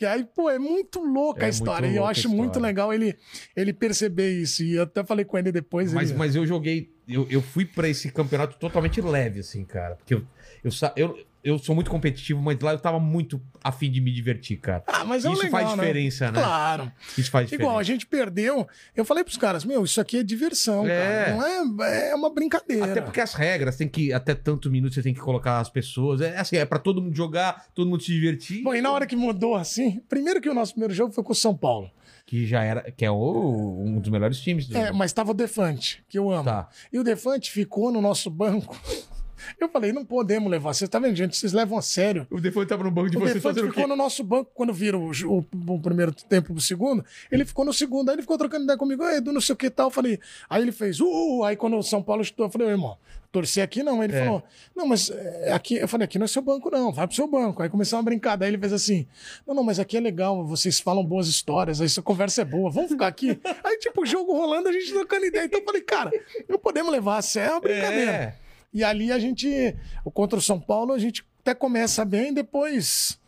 E 0.00 0.06
aí, 0.06 0.24
pô, 0.24 0.48
é 0.48 0.58
muito 0.58 1.00
louca 1.00 1.42
É 1.42 1.46
a 1.46 1.48
história. 1.48 1.86
E 1.88 1.96
eu 1.96 2.02
louca 2.02 2.12
acho 2.12 2.28
muito 2.28 2.60
legal 2.60 2.92
ele, 2.92 3.16
ele 3.56 3.72
perceber 3.72 4.30
isso. 4.30 4.62
E 4.62 4.74
eu 4.74 4.84
até 4.84 5.02
falei 5.02 5.24
com 5.24 5.36
ele 5.36 5.50
depois. 5.50 5.92
Mas, 5.92 6.10
ele... 6.10 6.18
mas 6.18 6.36
eu 6.36 6.46
joguei. 6.46 6.92
Eu, 7.08 7.26
eu 7.28 7.42
fui 7.42 7.64
pra 7.64 7.88
esse 7.88 8.10
campeonato 8.12 8.58
totalmente 8.58 9.00
leve, 9.00 9.40
assim, 9.40 9.64
cara. 9.64 9.96
Porque 9.96 10.14
eu, 10.14 10.22
eu, 10.62 10.70
eu, 10.96 11.26
eu 11.48 11.58
sou 11.58 11.74
muito 11.74 11.90
competitivo, 11.90 12.40
mas 12.40 12.58
lá 12.60 12.72
eu 12.72 12.78
tava 12.78 12.98
muito 13.00 13.40
afim 13.62 13.90
de 13.90 14.00
me 14.00 14.12
divertir, 14.12 14.58
cara. 14.58 14.82
Ah, 14.86 15.04
mas 15.04 15.24
é 15.24 15.30
Isso 15.32 15.42
legal, 15.42 15.50
faz 15.60 15.76
né? 15.76 15.84
diferença, 15.84 16.30
né? 16.30 16.40
Claro. 16.40 16.92
Isso 17.16 17.30
faz 17.30 17.46
diferença. 17.46 17.54
Igual, 17.68 17.78
a 17.78 17.82
gente 17.82 18.06
perdeu. 18.06 18.66
Eu 18.94 19.04
falei 19.04 19.24
pros 19.24 19.36
caras, 19.36 19.64
meu, 19.64 19.84
isso 19.84 20.00
aqui 20.00 20.18
é 20.18 20.22
diversão, 20.22 20.86
É. 20.88 21.24
cara. 21.24 21.36
Não 21.64 21.84
é, 21.84 22.10
é 22.10 22.14
uma 22.14 22.30
brincadeira. 22.32 22.92
Até 22.92 23.00
porque 23.00 23.20
as 23.20 23.34
regras, 23.34 23.76
tem 23.76 23.88
que. 23.88 24.12
Até 24.12 24.34
tanto 24.34 24.70
minuto 24.70 24.94
você 24.94 25.02
tem 25.02 25.14
que 25.14 25.20
colocar 25.20 25.58
as 25.60 25.68
pessoas. 25.70 26.20
É 26.20 26.38
assim, 26.38 26.56
é 26.56 26.64
pra 26.64 26.78
todo 26.78 27.00
mundo 27.02 27.16
jogar, 27.16 27.66
todo 27.74 27.88
mundo 27.88 28.02
se 28.02 28.12
divertir. 28.12 28.62
Bom, 28.62 28.74
e 28.74 28.80
na 28.80 28.90
hora 28.92 29.06
que 29.06 29.16
mudou 29.16 29.54
assim, 29.56 30.00
primeiro 30.08 30.40
que 30.40 30.48
o 30.48 30.54
nosso 30.54 30.72
primeiro 30.72 30.94
jogo 30.94 31.12
foi 31.12 31.24
com 31.24 31.32
o 31.32 31.36
São 31.36 31.56
Paulo. 31.56 31.90
Que 32.26 32.46
já 32.46 32.62
era. 32.62 32.90
Que 32.92 33.06
é 33.06 33.10
o- 33.10 33.82
um 33.86 33.98
dos 33.98 34.10
melhores 34.10 34.38
times 34.40 34.66
do 34.68 34.76
É, 34.76 34.92
mas 34.92 35.12
tava 35.14 35.30
o 35.30 35.34
Defante, 35.34 36.04
que 36.10 36.18
eu 36.18 36.30
amo. 36.30 36.44
Tá. 36.44 36.68
E 36.92 36.98
o 36.98 37.02
Defante 37.04 37.50
ficou 37.50 37.90
no 37.90 38.02
nosso 38.02 38.28
banco. 38.30 38.76
Eu 39.60 39.68
falei, 39.68 39.92
não 39.92 40.04
podemos 40.04 40.50
levar. 40.50 40.72
Vocês 40.74 40.88
tá 40.88 40.98
vendo, 40.98 41.16
gente? 41.16 41.36
Vocês 41.36 41.52
levam 41.52 41.78
a 41.78 41.82
sério. 41.82 42.26
O 42.30 42.40
Defante 42.40 42.68
tava 42.68 42.84
no 42.84 42.90
banco 42.90 43.10
de 43.10 43.16
O 43.16 43.20
vocês 43.20 43.42
fazendo 43.42 43.64
o 43.64 43.68
quê? 43.68 43.74
ficou 43.74 43.88
no 43.88 43.96
nosso 43.96 44.22
banco 44.24 44.50
quando 44.54 44.72
viram 44.72 45.04
o, 45.04 45.10
o- 45.38 45.46
o 45.74 45.80
primeiro 45.80 46.12
tempo 46.12 46.52
pro 46.52 46.60
segundo. 46.62 47.04
Ele 47.30 47.44
ficou 47.44 47.64
no 47.64 47.72
segundo, 47.72 48.08
aí 48.10 48.14
ele 48.16 48.22
ficou 48.22 48.36
trocando 48.38 48.64
ideia 48.64 48.78
comigo, 48.78 49.04
"Ei, 49.04 49.18
Edu, 49.18 49.32
não 49.32 49.40
sei 49.40 49.52
o 49.52 49.56
que 49.56 49.70
tal. 49.70 49.86
Eu 49.88 49.90
falei, 49.90 50.18
aí 50.48 50.62
ele 50.62 50.72
fez, 50.72 51.00
uh, 51.00 51.44
aí 51.44 51.56
quando 51.56 51.76
o 51.76 51.82
São 51.82 52.02
Paulo 52.02 52.24
chutou, 52.24 52.46
eu 52.46 52.50
falei, 52.50 52.68
"Ô, 52.68 52.70
irmão, 52.70 52.96
torcer 53.30 53.62
aqui 53.62 53.82
não. 53.82 54.00
Aí 54.00 54.08
ele 54.08 54.16
É. 54.16 54.24
falou, 54.24 54.42
não, 54.74 54.86
mas 54.86 55.10
é, 55.10 55.52
aqui, 55.52 55.76
eu 55.76 55.86
falei, 55.86 56.04
aqui 56.06 56.18
não 56.18 56.24
é 56.24 56.28
seu 56.28 56.40
banco, 56.42 56.70
não, 56.70 56.90
vai 56.92 57.06
pro 57.06 57.14
seu 57.14 57.26
banco. 57.28 57.62
Aí 57.62 57.68
começou 57.68 57.98
uma 57.98 58.02
brincadeira, 58.02 58.46
aí 58.48 58.54
ele 58.54 58.58
fez 58.60 58.72
assim, 58.72 59.06
não, 59.46 59.54
não, 59.54 59.62
mas 59.62 59.78
aqui 59.78 59.96
é 59.96 60.00
legal, 60.00 60.44
vocês 60.46 60.80
falam 60.80 61.04
boas 61.04 61.28
histórias, 61.28 61.80
aí 61.80 61.86
essa 61.86 62.00
conversa 62.02 62.42
é 62.42 62.44
boa, 62.44 62.70
vamos 62.70 62.90
ficar 62.90 63.06
aqui. 63.06 63.38
aí, 63.62 63.78
tipo, 63.78 64.02
o 64.02 64.06
jogo 64.06 64.32
rolando, 64.32 64.68
a 64.68 64.72
gente 64.72 64.90
trocando 64.92 65.26
ideia. 65.26 65.44
Então 65.44 65.60
eu 65.60 65.64
falei, 65.64 65.82
cara, 65.82 66.10
não 66.48 66.58
podemos 66.58 66.90
levar 66.90 67.18
a 67.18 67.22
sério, 67.22 67.50
é 67.50 67.54
uma 67.54 67.60
brincadeira. 67.60 68.10
É. 68.10 68.34
E 68.72 68.84
ali 68.84 69.10
a 69.10 69.18
gente, 69.18 69.74
contra 70.12 70.38
o 70.38 70.42
São 70.42 70.60
Paulo, 70.60 70.92
a 70.92 70.98
gente 70.98 71.24
até 71.40 71.54
começa 71.54 72.04
bem, 72.04 72.32
depois. 72.32 73.18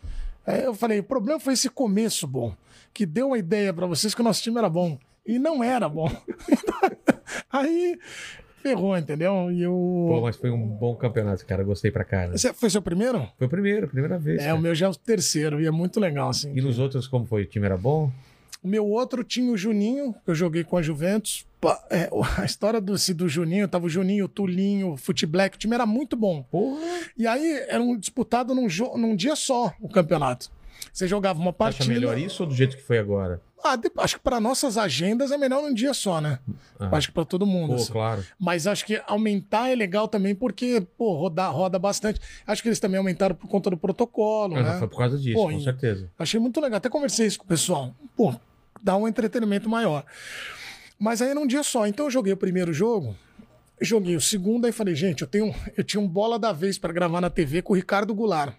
é, 0.47 0.67
eu 0.67 0.75
falei, 0.75 0.99
o 1.01 1.05
problema 1.05 1.41
foi 1.41 1.55
esse 1.55 1.70
começo 1.70 2.27
bom, 2.27 2.55
que 2.93 3.07
deu 3.07 3.28
uma 3.28 3.39
ideia 3.39 3.73
pra 3.73 3.86
vocês 3.86 4.15
que 4.15 4.20
o 4.20 4.25
nosso 4.25 4.43
time 4.43 4.59
era 4.59 4.69
bom. 4.69 4.99
E 5.27 5.39
não 5.39 5.62
era 5.62 5.89
bom. 5.89 6.10
Aí 7.51 7.99
ferrou, 8.62 8.97
entendeu? 8.97 9.51
E 9.51 9.65
Pô, 9.65 10.17
eu. 10.17 10.20
mas 10.23 10.36
foi 10.36 10.51
um 10.51 10.67
bom 10.67 10.94
campeonato, 10.94 11.44
cara. 11.47 11.62
Gostei 11.62 11.91
pra 11.91 12.05
cara. 12.05 12.36
Você 12.36 12.52
foi 12.52 12.69
seu 12.70 12.83
primeiro? 12.83 13.28
Foi 13.39 13.47
o 13.47 13.51
primeiro, 13.51 13.89
primeira 13.89 14.19
vez. 14.19 14.41
É, 14.41 14.47
cara. 14.47 14.57
o 14.57 14.60
meu 14.60 14.75
já 14.75 14.86
é 14.86 14.89
o 14.89 14.94
terceiro, 14.94 15.60
e 15.60 15.67
é 15.67 15.70
muito 15.70 16.01
legal, 16.01 16.31
assim. 16.31 16.52
E 16.55 16.60
nos 16.60 16.78
outros, 16.78 17.07
como 17.07 17.27
foi? 17.27 17.43
O 17.43 17.47
time 17.47 17.67
era 17.67 17.77
bom? 17.77 18.10
O 18.62 18.69
meu 18.69 18.86
outro 18.86 19.25
tinha 19.25 19.51
o 19.52 19.57
Juninho, 19.57 20.15
que 20.25 20.31
eu 20.31 20.35
joguei 20.35 20.65
com 20.65 20.77
a 20.77 20.83
Juventus. 20.83 21.47
É, 21.90 22.08
a 22.40 22.44
história 22.44 22.80
do, 22.80 22.94
do 23.14 23.28
Juninho, 23.28 23.68
tava 23.68 23.86
o 23.86 23.89
Juninho, 23.89 24.24
o 24.24 24.28
Tulinho, 24.28 24.92
o 24.92 24.97
Fute 24.97 25.26
Black, 25.26 25.56
o 25.56 25.58
time 25.58 25.74
era 25.74 25.84
muito 25.86 26.16
bom. 26.16 26.44
E 27.16 27.26
aí 27.26 27.64
era 27.68 27.82
um 27.82 27.97
disputado 27.98 28.55
num, 28.55 28.66
num 28.97 29.14
dia 29.16 29.36
só 29.36 29.72
o 29.80 29.89
campeonato. 29.89 30.50
Você 30.92 31.06
jogava 31.06 31.39
uma 31.39 31.52
Você 31.52 31.62
acha 31.62 31.78
partida. 31.78 31.92
melhor 31.94 32.18
isso 32.18 32.42
ou 32.42 32.48
do 32.48 32.55
jeito 32.55 32.76
que 32.76 32.82
foi 32.82 32.98
agora? 32.98 33.40
Ah, 33.62 33.76
de- 33.76 33.90
acho 33.98 34.16
que 34.16 34.22
para 34.22 34.40
nossas 34.40 34.78
agendas 34.78 35.30
é 35.30 35.36
melhor 35.36 35.60
num 35.62 35.74
dia 35.74 35.92
só, 35.92 36.18
né? 36.18 36.39
Ah. 36.78 36.89
Acho 36.97 37.08
que 37.08 37.12
para 37.14 37.26
todo 37.26 37.44
mundo. 37.44 37.74
Pô, 37.74 37.74
assim. 37.74 37.92
claro. 37.92 38.24
Mas 38.39 38.66
acho 38.66 38.86
que 38.86 39.00
aumentar 39.06 39.68
é 39.68 39.74
legal 39.74 40.08
também 40.08 40.34
porque, 40.34 40.80
pô, 40.97 41.12
roda, 41.14 41.47
roda 41.48 41.78
bastante. 41.78 42.18
Acho 42.47 42.62
que 42.62 42.68
eles 42.70 42.80
também 42.80 42.97
aumentaram 42.97 43.34
por 43.34 43.47
conta 43.48 43.68
do 43.68 43.76
protocolo, 43.76 44.56
Ah, 44.56 44.62
né? 44.62 44.78
Foi 44.78 44.89
por 44.89 44.97
causa 44.97 45.18
disso, 45.18 45.34
Pô, 45.36 45.50
com 45.50 45.60
certeza. 45.60 46.10
Achei 46.18 46.40
muito 46.40 46.58
legal. 46.58 46.78
Até 46.78 46.89
conversei 46.89 47.26
isso 47.26 47.39
com 47.39 47.44
o 47.44 47.48
pessoal. 47.48 47.94
Pô, 48.16 48.34
dá 48.82 48.97
um 48.97 49.06
entretenimento 49.06 49.68
maior. 49.68 50.06
Mas 51.00 51.22
aí 51.22 51.32
num 51.32 51.46
dia 51.46 51.62
só. 51.62 51.86
Então 51.86 52.06
eu 52.06 52.10
joguei 52.10 52.34
o 52.34 52.36
primeiro 52.36 52.74
jogo, 52.74 53.16
joguei 53.80 54.14
o 54.14 54.20
segundo, 54.20 54.66
aí 54.66 54.72
falei, 54.72 54.94
gente, 54.94 55.22
eu 55.22 55.26
tenho, 55.26 55.54
eu 55.74 55.82
tinha 55.82 56.00
um 56.00 56.06
bola 56.06 56.38
da 56.38 56.52
vez 56.52 56.78
para 56.78 56.92
gravar 56.92 57.22
na 57.22 57.30
TV 57.30 57.62
com 57.62 57.72
o 57.72 57.76
Ricardo 57.76 58.14
Goulart. 58.14 58.54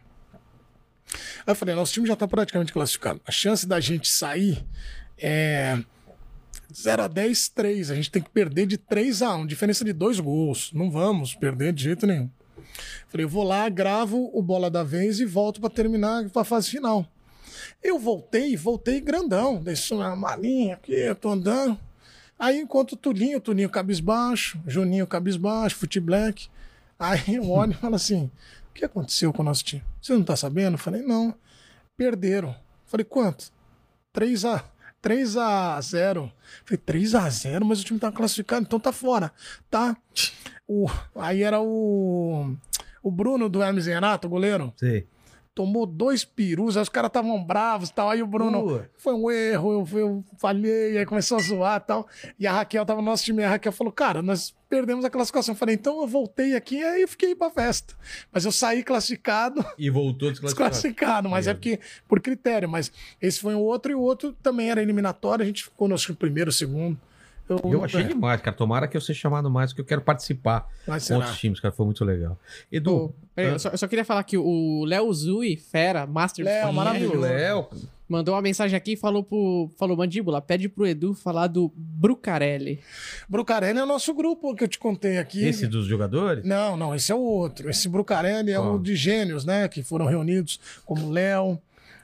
Aí 1.45 1.51
eu 1.51 1.55
falei, 1.55 1.75
nosso 1.75 1.93
time 1.93 2.07
já 2.07 2.15
tá 2.15 2.27
praticamente 2.27 2.73
classificado. 2.73 3.21
A 3.27 3.31
chance 3.31 3.67
da 3.67 3.79
gente 3.79 4.09
sair 4.09 4.65
é 5.19 5.77
0 6.73 7.03
a 7.03 7.07
10, 7.07 7.49
3. 7.49 7.91
A 7.91 7.95
gente 7.95 8.09
tem 8.09 8.21
que 8.23 8.29
perder 8.31 8.65
de 8.65 8.77
3 8.77 9.21
a 9.21 9.35
1, 9.35 9.45
diferença 9.45 9.85
de 9.85 9.93
dois 9.93 10.19
gols. 10.19 10.71
Não 10.73 10.89
vamos 10.89 11.35
perder 11.35 11.73
de 11.73 11.83
jeito 11.83 12.07
nenhum. 12.07 12.27
Falei, 13.07 13.25
eu 13.25 13.29
vou 13.29 13.43
lá, 13.43 13.69
gravo 13.69 14.31
o 14.33 14.41
bola 14.41 14.71
da 14.71 14.83
vez 14.83 15.19
e 15.19 15.25
volto 15.25 15.61
para 15.61 15.69
terminar 15.69 16.25
a 16.33 16.43
fase 16.43 16.69
final. 16.69 17.05
Eu 17.83 17.99
voltei, 17.99 18.57
voltei 18.57 18.99
grandão, 18.99 19.61
deixei 19.61 19.95
uma 19.95 20.15
malinha 20.15 20.75
aqui, 20.75 20.93
eu 20.93 21.15
tô 21.15 21.29
andando. 21.29 21.77
Aí 22.41 22.59
encontro 22.59 22.95
o 22.95 22.97
Tulinho, 22.97 23.37
o 23.37 23.41
Tulinho 23.41 23.69
cabisbaixo, 23.69 24.59
Juninho 24.65 25.05
cabisbaixo, 25.05 25.75
Fute 25.75 25.99
Black. 25.99 26.49
Aí 26.97 27.35
eu 27.35 27.45
olho 27.51 27.73
e 27.73 27.75
falo 27.75 27.93
assim: 27.93 28.31
o 28.71 28.73
que 28.73 28.83
aconteceu 28.83 29.31
com 29.31 29.43
o 29.43 29.45
nosso 29.45 29.63
time? 29.63 29.83
Você 30.01 30.13
não 30.13 30.23
tá 30.23 30.35
sabendo? 30.35 30.73
Eu 30.73 30.79
falei, 30.79 31.03
não. 31.03 31.35
Perderam. 31.95 32.55
Falei, 32.87 33.05
quanto? 33.05 33.51
3 34.11 34.45
a 34.45 34.63
3 35.03 35.37
a 35.37 35.79
0. 35.79 36.31
Falei, 36.65 36.77
3 36.83 37.13
a 37.13 37.29
0, 37.29 37.63
mas 37.63 37.79
o 37.79 37.83
time 37.83 37.99
tá 37.99 38.11
classificado, 38.11 38.63
então 38.63 38.79
tá 38.79 38.91
fora. 38.91 39.31
Tá. 39.69 39.95
O, 40.67 40.87
aí 41.15 41.43
era 41.43 41.61
o 41.61 42.55
o 43.03 43.11
Bruno 43.11 43.49
do 43.49 43.61
Hermes 43.61 43.85
Renato, 43.85 44.29
goleiro 44.29 44.73
Sei. 44.77 45.07
Tomou 45.53 45.85
dois 45.85 46.23
perus, 46.23 46.77
aí 46.77 46.83
os 46.83 46.89
caras 46.89 47.09
estavam 47.09 47.43
bravos 47.43 47.89
e 47.89 47.93
tal. 47.93 48.09
Aí 48.09 48.23
o 48.23 48.27
Bruno, 48.27 48.63
Pô. 48.63 48.81
foi 48.97 49.13
um 49.13 49.29
erro, 49.29 49.85
eu, 49.93 49.99
eu 49.99 50.25
falhei, 50.37 50.97
aí 50.97 51.05
começou 51.05 51.37
a 51.37 51.41
zoar 51.41 51.81
e 51.81 51.87
tal. 51.87 52.07
E 52.39 52.47
a 52.47 52.53
Raquel 52.53 52.85
tava 52.85 53.01
no 53.01 53.05
nosso 53.05 53.23
time, 53.23 53.43
a 53.43 53.49
Raquel 53.49 53.71
falou, 53.71 53.91
cara, 53.91 54.21
nós 54.21 54.55
perdemos 54.69 55.03
a 55.03 55.09
classificação. 55.09 55.53
Eu 55.53 55.57
falei, 55.57 55.75
então 55.75 55.99
eu 56.01 56.07
voltei 56.07 56.55
aqui 56.55 56.77
e 56.77 56.83
aí 56.83 57.05
fiquei 57.07 57.35
pra 57.35 57.49
festa. 57.49 57.93
Mas 58.31 58.45
eu 58.45 58.51
saí 58.51 58.83
classificado, 58.83 59.63
E 59.77 59.89
voltou 59.89 60.29
desclassificado. 60.31 60.69
desclassificado, 60.71 61.29
mas 61.29 61.47
é 61.47 61.51
Meu 61.51 61.55
porque, 61.57 61.79
por 62.07 62.21
critério. 62.21 62.69
Mas 62.69 62.91
esse 63.21 63.39
foi 63.39 63.53
um 63.53 63.59
outro 63.59 63.91
e 63.91 63.95
o 63.95 63.99
outro 64.01 64.33
também 64.41 64.69
era 64.71 64.81
eliminatório, 64.81 65.43
a 65.43 65.45
gente 65.45 65.65
ficou 65.65 65.87
no 65.87 65.95
acho 65.95 66.15
primeiro, 66.15 66.51
segundo. 66.51 66.97
Eu 67.63 67.83
achei 67.83 68.01
é, 68.01 68.07
demais, 68.07 68.41
cara. 68.41 68.55
Tomara 68.55 68.87
que 68.87 68.95
eu 68.95 69.01
seja 69.01 69.19
chamado 69.19 69.49
mais, 69.49 69.71
porque 69.71 69.81
eu 69.81 69.85
quero 69.85 70.01
participar 70.01 70.67
Mas 70.87 71.07
com 71.07 71.15
outros 71.15 71.37
times, 71.37 71.59
cara. 71.59 71.73
Foi 71.73 71.85
muito 71.85 72.03
legal. 72.05 72.37
Edu, 72.71 72.91
Pô, 72.91 73.15
peraí, 73.35 73.51
eu, 73.53 73.59
só, 73.59 73.69
eu 73.69 73.77
só 73.77 73.87
queria 73.87 74.05
falar 74.05 74.23
que 74.23 74.37
o 74.37 74.85
Léo 74.85 75.13
Zui, 75.13 75.57
fera, 75.57 76.05
Master 76.05 76.45
Léo, 76.45 76.73
maravilhoso. 76.73 77.19
Léo, 77.19 77.67
mandou 78.11 78.35
uma 78.35 78.41
mensagem 78.41 78.75
aqui 78.75 78.93
e 78.93 78.97
falou 78.97 79.23
pro 79.23 79.71
falou 79.77 79.95
Mandíbula, 79.95 80.41
pede 80.41 80.67
pro 80.67 80.85
Edu 80.85 81.13
falar 81.13 81.47
do 81.47 81.71
Brucarelli. 81.75 82.79
Brucarelli 83.29 83.79
é 83.79 83.83
o 83.83 83.87
nosso 83.87 84.13
grupo 84.13 84.53
que 84.53 84.63
eu 84.63 84.67
te 84.67 84.77
contei 84.77 85.17
aqui. 85.17 85.45
esse 85.45 85.65
dos 85.65 85.85
jogadores? 85.85 86.43
Não, 86.43 86.75
não, 86.75 86.93
esse 86.93 87.11
é 87.11 87.15
o 87.15 87.21
outro. 87.21 87.69
Esse 87.69 87.87
Brucarelli 87.87 88.51
é 88.51 88.59
o 88.59 88.77
de 88.77 88.95
gênios, 88.95 89.45
né? 89.45 89.67
Que 89.67 89.81
foram 89.81 90.05
reunidos, 90.05 90.59
como 90.85 91.09
Léo, 91.09 91.57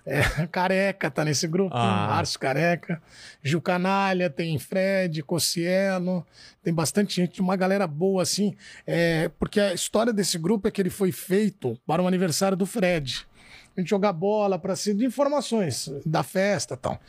é, 0.07 0.21
Careca 0.47 1.11
tá 1.11 1.25
nesse 1.25 1.45
grupo, 1.47 1.75
Ah. 1.75 2.07
Márcio 2.07 2.39
Careca, 2.39 3.01
Gil 3.43 3.61
Canalha, 3.61 4.29
tem 4.29 4.57
Fred, 4.57 5.21
Cossielo, 5.21 6.25
tem 6.63 6.73
bastante 6.73 7.15
gente, 7.17 7.41
uma 7.41 7.57
galera 7.57 7.85
boa, 7.85 8.23
assim, 8.23 8.55
é, 8.85 9.29
porque 9.37 9.59
a 9.59 9.73
história 9.73 10.13
desse 10.13 10.37
grupo 10.37 10.67
é 10.67 10.71
que 10.71 10.81
ele 10.81 10.89
foi 10.89 11.11
feito 11.11 11.77
para 11.85 12.01
o 12.01 12.07
aniversário 12.07 12.55
do 12.55 12.65
Fred. 12.65 13.26
A 13.77 13.81
gente 13.81 13.89
jogar 13.91 14.11
bola 14.11 14.57
para 14.57 14.75
ser 14.75 14.95
de 14.95 15.05
informações 15.05 15.87
da 16.03 16.23
festa 16.23 16.73
e 16.73 16.77
tal. 16.77 16.99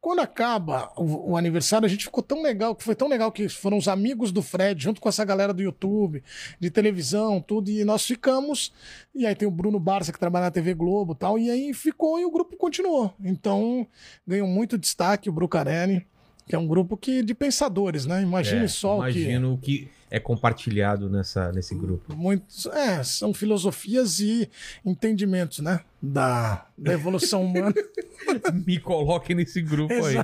Quando 0.00 0.18
acaba 0.18 0.92
o, 0.96 1.30
o 1.30 1.36
aniversário, 1.36 1.86
a 1.86 1.88
gente 1.88 2.04
ficou 2.04 2.20
tão 2.20 2.42
legal, 2.42 2.74
que 2.74 2.82
foi 2.82 2.96
tão 2.96 3.06
legal 3.06 3.30
que 3.30 3.48
foram 3.48 3.78
os 3.78 3.86
amigos 3.86 4.32
do 4.32 4.42
Fred, 4.42 4.82
junto 4.82 5.00
com 5.00 5.08
essa 5.08 5.24
galera 5.24 5.54
do 5.54 5.62
YouTube, 5.62 6.24
de 6.58 6.68
televisão, 6.68 7.40
tudo, 7.40 7.70
e 7.70 7.84
nós 7.84 8.04
ficamos. 8.04 8.72
E 9.14 9.24
aí 9.24 9.36
tem 9.36 9.46
o 9.46 9.52
Bruno 9.52 9.78
Barça, 9.78 10.12
que 10.12 10.18
trabalha 10.18 10.46
na 10.46 10.50
TV 10.50 10.74
Globo 10.74 11.12
e 11.12 11.16
tal, 11.16 11.38
e 11.38 11.48
aí 11.48 11.72
ficou 11.72 12.18
e 12.18 12.24
o 12.24 12.30
grupo 12.30 12.56
continuou. 12.56 13.14
Então, 13.20 13.86
ganhou 14.26 14.48
muito 14.48 14.76
destaque 14.76 15.30
o 15.30 15.32
Brucarelli, 15.32 16.04
que 16.46 16.54
é 16.54 16.58
um 16.58 16.66
grupo 16.66 16.96
que, 16.96 17.22
de 17.22 17.34
pensadores, 17.34 18.06
né? 18.06 18.22
Imagine 18.22 18.64
É, 18.64 18.68
só 18.68 19.00
o 19.00 19.04
que. 19.04 19.18
Imagino 19.18 19.54
o 19.54 19.58
que 19.58 19.88
é 20.08 20.20
compartilhado 20.20 21.10
nessa, 21.10 21.50
nesse 21.50 21.74
grupo. 21.74 22.14
Muitos, 22.14 22.66
é, 22.66 23.02
são 23.02 23.34
filosofias 23.34 24.20
e 24.20 24.48
entendimentos, 24.84 25.58
né? 25.58 25.80
Da, 26.00 26.66
da 26.78 26.92
evolução 26.92 27.44
humana. 27.44 27.74
Me 28.64 28.78
coloque 28.78 29.34
nesse 29.34 29.60
grupo 29.60 29.92
aí. 29.92 30.16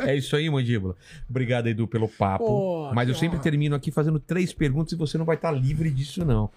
É 0.00 0.16
isso 0.16 0.34
aí, 0.34 0.50
Mandíbula. 0.50 0.96
Obrigado, 1.30 1.68
Edu, 1.68 1.86
pelo 1.86 2.08
papo. 2.08 2.44
Pô, 2.44 2.92
Mas 2.92 3.08
eu 3.08 3.14
sempre 3.14 3.36
honra. 3.36 3.44
termino 3.44 3.76
aqui 3.76 3.92
fazendo 3.92 4.18
três 4.18 4.52
perguntas 4.52 4.92
e 4.92 4.96
você 4.96 5.16
não 5.16 5.24
vai 5.24 5.36
estar 5.36 5.52
livre 5.52 5.90
disso, 5.90 6.24
não. 6.24 6.50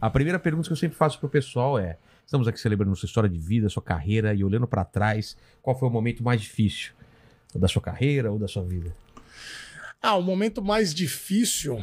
A 0.00 0.08
primeira 0.08 0.38
pergunta 0.38 0.66
que 0.66 0.72
eu 0.72 0.76
sempre 0.76 0.96
faço 0.96 1.20
pro 1.20 1.28
pessoal 1.28 1.78
é: 1.78 1.98
estamos 2.24 2.48
aqui 2.48 2.58
celebrando 2.58 2.96
sua 2.96 3.06
história 3.06 3.28
de 3.28 3.38
vida, 3.38 3.68
sua 3.68 3.82
carreira, 3.82 4.32
e 4.32 4.42
olhando 4.42 4.66
para 4.66 4.84
trás, 4.84 5.36
qual 5.60 5.78
foi 5.78 5.86
o 5.88 5.92
momento 5.92 6.24
mais 6.24 6.40
difícil? 6.40 6.92
Da 7.54 7.68
sua 7.68 7.80
carreira 7.80 8.32
ou 8.32 8.38
da 8.38 8.48
sua 8.48 8.64
vida? 8.64 8.94
Ah, 10.02 10.16
o 10.16 10.22
momento 10.22 10.60
mais 10.62 10.92
difícil. 10.92 11.82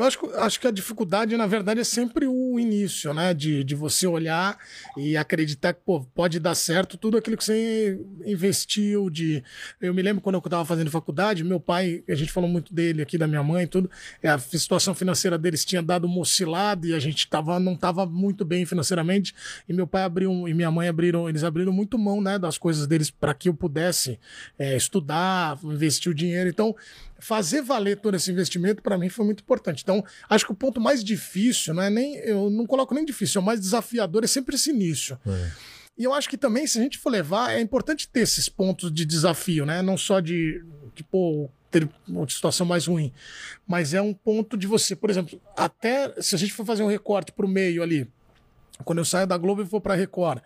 Eu 0.00 0.06
acho, 0.06 0.18
que- 0.18 0.26
acho 0.36 0.60
que 0.60 0.66
a 0.66 0.70
dificuldade, 0.70 1.36
na 1.36 1.46
verdade, 1.46 1.80
é 1.80 1.84
sempre 1.84 2.26
o 2.26 2.58
início, 2.58 3.12
né? 3.12 3.34
De, 3.34 3.62
de 3.62 3.74
você 3.74 4.06
olhar 4.06 4.56
e 4.96 5.14
acreditar 5.16 5.74
que 5.74 5.80
pô, 5.84 6.00
pode 6.14 6.40
dar 6.40 6.54
certo 6.54 6.96
tudo 6.96 7.18
aquilo 7.18 7.36
que 7.36 7.44
você 7.44 8.00
investiu. 8.24 9.10
De... 9.10 9.44
Eu 9.80 9.92
me 9.92 10.00
lembro 10.00 10.22
quando 10.22 10.36
eu 10.36 10.40
estava 10.42 10.64
fazendo 10.64 10.90
faculdade, 10.90 11.44
meu 11.44 11.60
pai, 11.60 12.02
a 12.08 12.14
gente 12.14 12.32
falou 12.32 12.48
muito 12.48 12.72
dele 12.72 13.02
aqui, 13.02 13.18
da 13.18 13.26
minha 13.26 13.42
mãe 13.42 13.64
e 13.64 13.66
tudo. 13.66 13.90
é, 14.22 14.28
A 14.30 14.38
situação 14.38 14.94
financeira 14.94 15.36
deles 15.36 15.64
tinha 15.66 15.82
dado 15.82 16.06
uma 16.06 16.20
oscilada 16.20 16.86
e 16.86 16.94
a 16.94 16.98
gente 16.98 17.28
tava, 17.28 17.60
não 17.60 17.74
estava 17.74 18.06
muito 18.06 18.42
bem 18.42 18.64
financeiramente. 18.64 19.34
E 19.68 19.72
meu 19.74 19.86
pai 19.86 20.04
abriu 20.04 20.48
e 20.48 20.54
minha 20.54 20.70
mãe 20.70 20.88
abriram, 20.88 21.28
eles 21.28 21.44
abriram 21.44 21.72
muito 21.72 21.98
mão 21.98 22.22
né, 22.22 22.38
das 22.38 22.56
coisas 22.56 22.86
deles 22.86 23.10
para 23.10 23.34
que 23.34 23.50
eu 23.50 23.54
pudesse 23.54 24.18
é, 24.58 24.74
estudar, 24.76 25.58
investir 25.62 26.10
o 26.10 26.14
dinheiro. 26.14 26.48
Então, 26.48 26.74
fazer 27.20 27.62
valer 27.62 27.98
todo 27.98 28.16
esse 28.16 28.30
investimento 28.30 28.82
para 28.82 28.98
mim 28.98 29.08
foi 29.08 29.24
muito 29.24 29.42
importante. 29.42 29.82
Então, 29.82 30.04
acho 30.28 30.46
que 30.46 30.52
o 30.52 30.56
ponto 30.56 30.80
mais 30.80 31.04
difícil, 31.04 31.74
não 31.74 31.82
é 31.82 31.90
nem, 31.90 32.16
eu 32.16 32.50
não 32.50 32.66
coloco 32.66 32.94
nem 32.94 33.04
difícil, 33.04 33.40
é 33.40 33.42
o 33.42 33.46
mais 33.46 33.60
desafiador 33.60 34.24
é 34.24 34.26
sempre 34.26 34.56
esse 34.56 34.70
início. 34.70 35.18
E 35.98 36.04
eu 36.04 36.14
acho 36.14 36.28
que 36.28 36.38
também, 36.38 36.66
se 36.66 36.78
a 36.78 36.82
gente 36.82 36.98
for 36.98 37.10
levar, 37.10 37.52
é 37.52 37.60
importante 37.60 38.08
ter 38.08 38.20
esses 38.20 38.48
pontos 38.48 38.90
de 38.90 39.04
desafio, 39.04 39.66
né? 39.66 39.82
Não 39.82 39.98
só 39.98 40.18
de, 40.18 40.64
tipo, 40.94 41.50
ter 41.70 41.88
uma 42.08 42.28
situação 42.28 42.66
mais 42.66 42.86
ruim, 42.86 43.12
mas 43.66 43.92
é 43.94 44.00
um 44.00 44.14
ponto 44.14 44.56
de 44.56 44.66
você, 44.66 44.96
por 44.96 45.10
exemplo, 45.10 45.40
até 45.56 46.12
se 46.20 46.34
a 46.34 46.38
gente 46.38 46.52
for 46.52 46.64
fazer 46.64 46.82
um 46.82 46.88
recorte 46.88 47.32
para 47.32 47.44
o 47.44 47.48
meio 47.48 47.82
ali, 47.82 48.08
quando 48.84 48.98
eu 48.98 49.04
saio 49.04 49.26
da 49.26 49.36
Globo 49.36 49.62
e 49.62 49.64
vou 49.64 49.80
para 49.80 49.94
Record. 49.94 50.42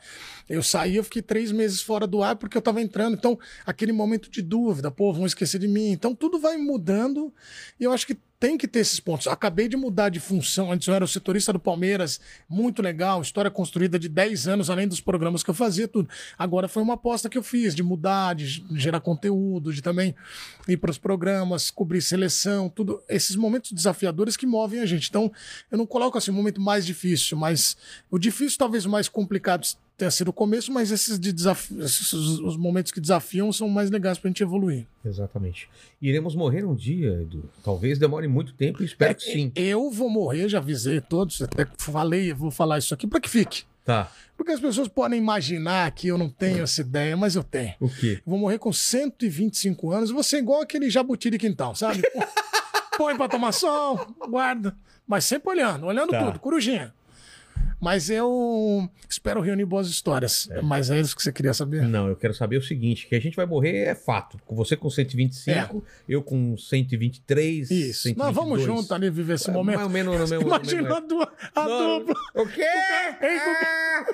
Eu 0.49 0.63
saí, 0.63 0.97
eu 0.97 1.05
fiquei 1.05 1.23
três 1.23 1.51
meses 1.53 1.81
fora 1.81 2.07
do 2.07 2.23
ar 2.23 2.37
porque 2.37 2.57
eu 2.57 2.61
estava 2.61 2.81
entrando. 2.81 3.15
Então, 3.15 3.39
aquele 3.65 3.93
momento 3.93 4.31
de 4.31 4.43
dúvida, 4.43 4.91
pô, 4.91 5.13
vão 5.13 5.27
esquecer 5.27 5.59
de 5.59 5.69
mim. 5.69 5.91
Então, 5.91 6.15
tudo 6.15 6.39
vai 6.39 6.57
mudando 6.57 7.33
e 7.79 7.85
eu 7.85 7.93
acho 7.93 8.07
que 8.07 8.17
tem 8.45 8.59
que 8.59 8.69
ter 8.69 8.81
esses 8.81 9.01
pontos. 9.01 9.27
Acabei 9.27 9.69
de 9.69 9.75
mudar 9.75 10.11
de 10.11 10.21
função. 10.21 10.71
Antes 10.71 10.87
eu 10.87 10.93
era 10.93 11.03
o 11.03 11.09
setorista 11.09 11.51
do 11.51 11.59
Palmeiras, 11.59 12.21
muito 12.47 12.83
legal, 12.83 13.23
história 13.23 13.51
construída 13.51 13.99
de 13.99 14.07
10 14.07 14.49
anos, 14.49 14.69
além 14.69 14.87
dos 14.87 15.01
programas 15.01 15.43
que 15.43 15.49
eu 15.49 15.55
fazia, 15.55 15.89
tudo. 15.89 16.11
Agora 16.37 16.69
foi 16.69 16.83
uma 16.83 16.93
aposta 16.93 17.31
que 17.31 17.39
eu 17.39 17.43
fiz 17.43 17.75
de 17.75 17.83
mudar, 17.83 18.35
de 18.35 18.63
gerar 18.73 19.01
conteúdo, 19.01 19.73
de 19.73 19.81
também 19.81 20.15
ir 20.69 20.77
para 20.77 20.91
os 20.91 20.99
programas, 20.99 21.71
cobrir 21.71 22.03
seleção, 22.03 22.69
tudo. 22.69 23.03
Esses 23.09 23.35
momentos 23.35 23.73
desafiadores 23.73 24.37
que 24.37 24.45
movem 24.45 24.81
a 24.81 24.85
gente. 24.85 25.09
Então, 25.09 25.33
eu 25.71 25.79
não 25.79 25.87
coloco 25.87 26.19
assim 26.19 26.31
o 26.31 26.35
momento 26.35 26.61
mais 26.61 26.85
difícil, 26.85 27.39
mas 27.39 27.79
o 28.11 28.19
difícil, 28.19 28.59
talvez 28.59 28.85
o 28.85 28.91
mais 28.91 29.09
complicado 29.09 29.67
tenha 29.97 30.11
sido 30.11 30.29
o 30.29 30.33
começo, 30.33 30.73
mas 30.73 30.91
esses, 30.91 31.19
de 31.19 31.33
desafio, 31.33 31.83
esses 31.83 32.13
os 32.13 32.57
momentos 32.57 32.91
que 32.91 33.01
desafiam 33.01 33.53
são 33.53 33.69
mais 33.69 33.91
legais 33.91 34.19
para 34.19 34.29
a 34.29 34.31
gente 34.31 34.43
evoluir. 34.43 34.87
Exatamente. 35.05 35.69
Iremos 36.03 36.35
morrer 36.35 36.65
um 36.65 36.75
dia, 36.75 37.21
Edu. 37.23 37.49
Talvez 37.63 37.99
demore 37.99 38.27
muito 38.27 38.53
tempo 38.55 38.83
e 38.83 38.87
espero 38.87 39.15
que 39.15 39.23
sim. 39.23 39.53
Eu 39.55 39.91
vou 39.91 40.09
morrer, 40.11 40.49
já 40.49 40.59
avisei 40.59 41.01
todos, 41.01 41.41
até 41.43 41.67
falei, 41.79 42.33
vou 42.33 42.51
falar 42.51 42.79
isso 42.79 42.93
aqui 42.93 43.07
para 43.07 43.21
que 43.21 43.31
fique. 43.31 43.63
Tá. 43.85 44.11
Porque 44.37 44.51
as 44.51 44.61
pessoas 44.61 44.89
podem 44.89 45.19
imaginar 45.19 45.91
que 45.93 46.09
eu 46.09 46.17
não 46.19 46.29
tenho 46.29 46.63
essa 46.65 46.81
ideia, 46.81 47.17
mas 47.17 47.37
eu 47.37 47.45
tenho. 47.45 47.75
O 47.79 47.89
quê? 47.89 48.21
Vou 48.27 48.39
morrer 48.39 48.59
com 48.59 48.73
125 48.73 49.93
anos, 49.93 50.11
vou 50.11 50.23
ser 50.23 50.39
igual 50.39 50.63
aquele 50.63 50.91
jabuti 50.91 51.31
de 51.31 51.39
quintal, 51.39 51.75
sabe? 51.75 52.03
Põe 52.97 53.17
pra 53.17 53.29
tomar 53.29 53.53
sol, 53.53 54.07
guarda. 54.29 54.75
Mas 55.07 55.25
sempre 55.25 55.51
olhando, 55.51 55.87
olhando 55.87 56.11
Tá. 56.11 56.25
tudo, 56.25 56.39
corujinha. 56.41 56.95
Mas 57.85 58.09
eu 58.09 58.89
espero 59.09 59.43
reunir 59.43 59.67
boas 59.67 59.89
histórias. 59.89 60.49
Mas 60.63 60.91
é 60.91 60.99
isso 60.99 61.15
que 61.15 61.23
você 61.23 61.31
queria 61.31 61.53
saber? 61.53 61.83
Não, 61.83 62.09
eu 62.09 62.17
quero 62.17 62.33
saber 62.33 62.57
o 62.57 62.63
seguinte, 62.63 63.07
que 63.07 63.15
a 63.15 63.21
gente 63.21 63.37
vai 63.37 63.45
morrer 63.45 63.85
é 63.89 63.95
fato. 63.95 64.39
Com 64.47 64.57
você 64.57 64.75
com 64.75 64.89
125, 64.89 65.85
eu 66.09 66.23
com 66.23 66.57
123, 66.57 67.71
É. 67.71 67.75
Isso. 67.75 68.03
122. 68.05 68.17
Nós 68.17 68.35
vamos 68.35 68.63
junto 68.63 68.95
ali 68.95 69.11
viver 69.11 69.35
esse 69.35 69.51
É, 69.51 69.53
momento. 69.53 69.77
Mais 69.77 69.87
ou 69.87 69.93
menos 69.93 70.15
no 70.19 70.27
mesmo... 70.27 70.47
Imagina 70.49 70.97
a, 70.97 71.01
du- 71.01 71.29
a 71.55 71.69
Não, 71.69 71.99
dupla. 71.99 72.15
O 72.37 72.47
quê? 72.49 72.63
Ei, 73.21 73.39
Ah, 73.39 74.05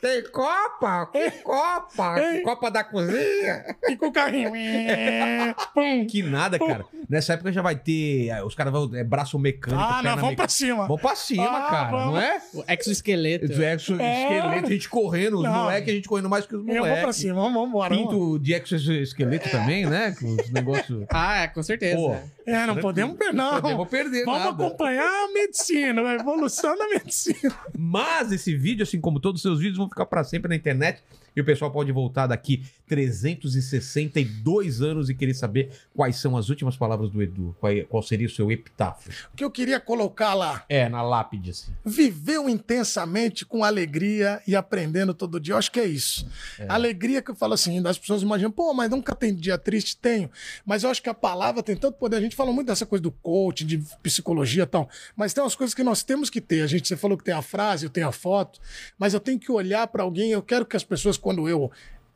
tem 0.00 0.22
Copa? 0.30 1.06
Que 1.12 1.30
Copa? 1.42 2.20
Ei. 2.20 2.40
Copa 2.42 2.70
da 2.70 2.84
cozinha? 2.84 3.76
E 3.88 3.96
com 3.96 4.06
o 4.06 4.12
carrinho. 4.12 4.52
Pum. 5.74 6.06
Que 6.06 6.22
nada, 6.22 6.58
cara. 6.58 6.84
Nessa 7.08 7.32
época 7.34 7.50
já 7.52 7.60
vai 7.60 7.74
ter... 7.76 8.28
eh, 8.28 8.42
Os 8.44 8.54
caras 8.54 8.72
vão... 8.72 8.94
É 8.94 9.02
braço 9.04 9.36
mecânico, 9.38 9.82
Ah, 9.82 9.96
não, 9.96 10.10
vamos 10.10 10.16
mecânica. 10.30 10.36
pra 10.36 10.48
cima. 10.48 10.86
Vamos 10.86 11.02
pra 11.02 11.16
cima, 11.16 11.44
Ah, 11.44 11.70
cara, 11.70 11.90
vamos. 11.90 12.06
não 12.14 12.20
é? 12.20 12.40
O 12.54 12.64
exoesqueleto. 12.68 13.15
Do 13.48 13.62
exo 13.62 13.92
esqueleto, 13.94 14.66
a 14.66 14.70
gente 14.70 14.88
correndo, 14.88 15.38
os 15.38 15.42
Não. 15.44 15.52
moleques, 15.64 15.88
a 15.90 15.94
gente 15.96 16.08
correndo 16.08 16.28
mais 16.28 16.46
que 16.46 16.54
os 16.54 16.60
Eu 16.60 16.74
vou 16.74 16.82
pra 16.82 16.90
moleques. 16.96 17.16
cima, 17.16 17.34
vamos, 17.34 17.68
embora. 17.68 17.94
Pinto 17.94 18.38
de 18.38 18.52
exoesqueleto 18.54 19.50
também, 19.50 19.86
né? 19.86 20.14
Com 20.18 20.26
os 20.34 20.50
negócios. 20.50 21.04
Ah, 21.10 21.42
é, 21.42 21.48
com 21.48 21.62
certeza. 21.62 21.96
Pô, 21.96 22.14
É, 22.46 22.66
não 22.66 22.76
podemos 22.76 23.16
perder, 23.16 23.34
não. 23.36 23.60
Podemos 23.60 23.88
perder 23.88 24.24
Vamos 24.24 24.40
nada. 24.40 24.64
acompanhar 24.64 25.04
a 25.08 25.32
medicina, 25.32 26.00
a 26.02 26.14
evolução 26.14 26.76
da 26.78 26.88
medicina. 26.88 27.54
Mas 27.76 28.30
esse 28.32 28.56
vídeo, 28.56 28.82
assim 28.84 29.00
como 29.00 29.18
todos 29.20 29.40
os 29.40 29.42
seus 29.42 29.58
vídeos, 29.58 29.78
vão 29.78 29.88
ficar 29.88 30.06
pra 30.06 30.22
sempre 30.24 30.48
na 30.48 30.54
internet. 30.56 31.02
E 31.34 31.40
o 31.40 31.44
pessoal 31.44 31.70
pode 31.70 31.92
voltar 31.92 32.26
daqui 32.26 32.62
362 32.86 34.80
anos 34.82 35.10
e 35.10 35.14
querer 35.14 35.34
saber 35.34 35.70
quais 35.94 36.16
são 36.16 36.36
as 36.36 36.48
últimas 36.48 36.76
palavras 36.76 37.10
do 37.10 37.22
Edu. 37.22 37.54
Qual, 37.60 37.72
qual 37.88 38.02
seria 38.02 38.26
o 38.26 38.30
seu 38.30 38.50
epitáfio? 38.50 39.12
O 39.32 39.36
que 39.36 39.44
eu 39.44 39.50
queria 39.50 39.78
colocar 39.78 40.34
lá, 40.34 40.64
É, 40.68 40.88
na 40.88 41.02
lápide, 41.02 41.50
assim. 41.50 41.72
viveu 41.84 42.48
intensamente 42.48 43.44
com 43.44 43.62
alegria 43.64 44.40
e 44.46 44.56
aprendendo 44.56 45.12
todo 45.12 45.38
dia. 45.40 45.54
Eu 45.54 45.58
acho 45.58 45.70
que 45.70 45.80
é 45.80 45.84
isso. 45.86 46.26
Alegria 46.68 47.20
que 47.22 47.30
eu 47.30 47.34
falo 47.34 47.54
assim, 47.54 47.86
as 47.86 47.98
pessoas 47.98 48.22
imaginam, 48.22 48.50
pô, 48.50 48.72
mas 48.72 48.90
nunca 48.90 49.14
tem 49.14 49.34
dia 49.34 49.58
triste? 49.58 49.96
Tenho. 49.96 50.30
Mas 50.64 50.84
eu 50.84 50.90
acho 50.90 51.02
que 51.02 51.08
a 51.10 51.14
palavra 51.14 51.62
tem 51.62 51.76
tanto 51.76 51.98
poder. 51.98 52.16
A 52.16 52.20
gente 52.20 52.35
fala 52.36 52.52
muito 52.52 52.68
dessa 52.68 52.86
coisa 52.86 53.02
do 53.02 53.10
coach, 53.10 53.64
de 53.64 53.78
psicologia 54.02 54.62
e 54.62 54.66
tal. 54.66 54.88
Mas 55.16 55.32
tem 55.32 55.42
umas 55.42 55.56
coisas 55.56 55.74
que 55.74 55.82
nós 55.82 56.02
temos 56.02 56.30
que 56.30 56.40
ter. 56.40 56.62
A 56.62 56.66
gente, 56.66 56.86
você 56.86 56.96
falou 56.96 57.16
que 57.16 57.24
tem 57.24 57.34
a 57.34 57.42
frase, 57.42 57.86
eu 57.86 57.90
tenho 57.90 58.08
a 58.08 58.12
foto. 58.12 58.60
Mas 58.98 59.14
eu 59.14 59.20
tenho 59.20 59.38
que 59.38 59.50
olhar 59.50 59.86
para 59.88 60.02
alguém. 60.02 60.30
Eu 60.30 60.42
quero 60.42 60.64
que 60.64 60.76
as 60.76 60.84
pessoas, 60.84 61.16
quando 61.16 61.48
eu 61.48 61.70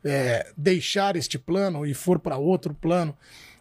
é, 0.05 0.53
deixar 0.57 1.17
este 1.17 1.39
plano 1.39 1.87
e 1.87 1.95
for 1.95 2.19
para 2.19 2.37
outro 2.37 2.75
plano, 2.75 3.17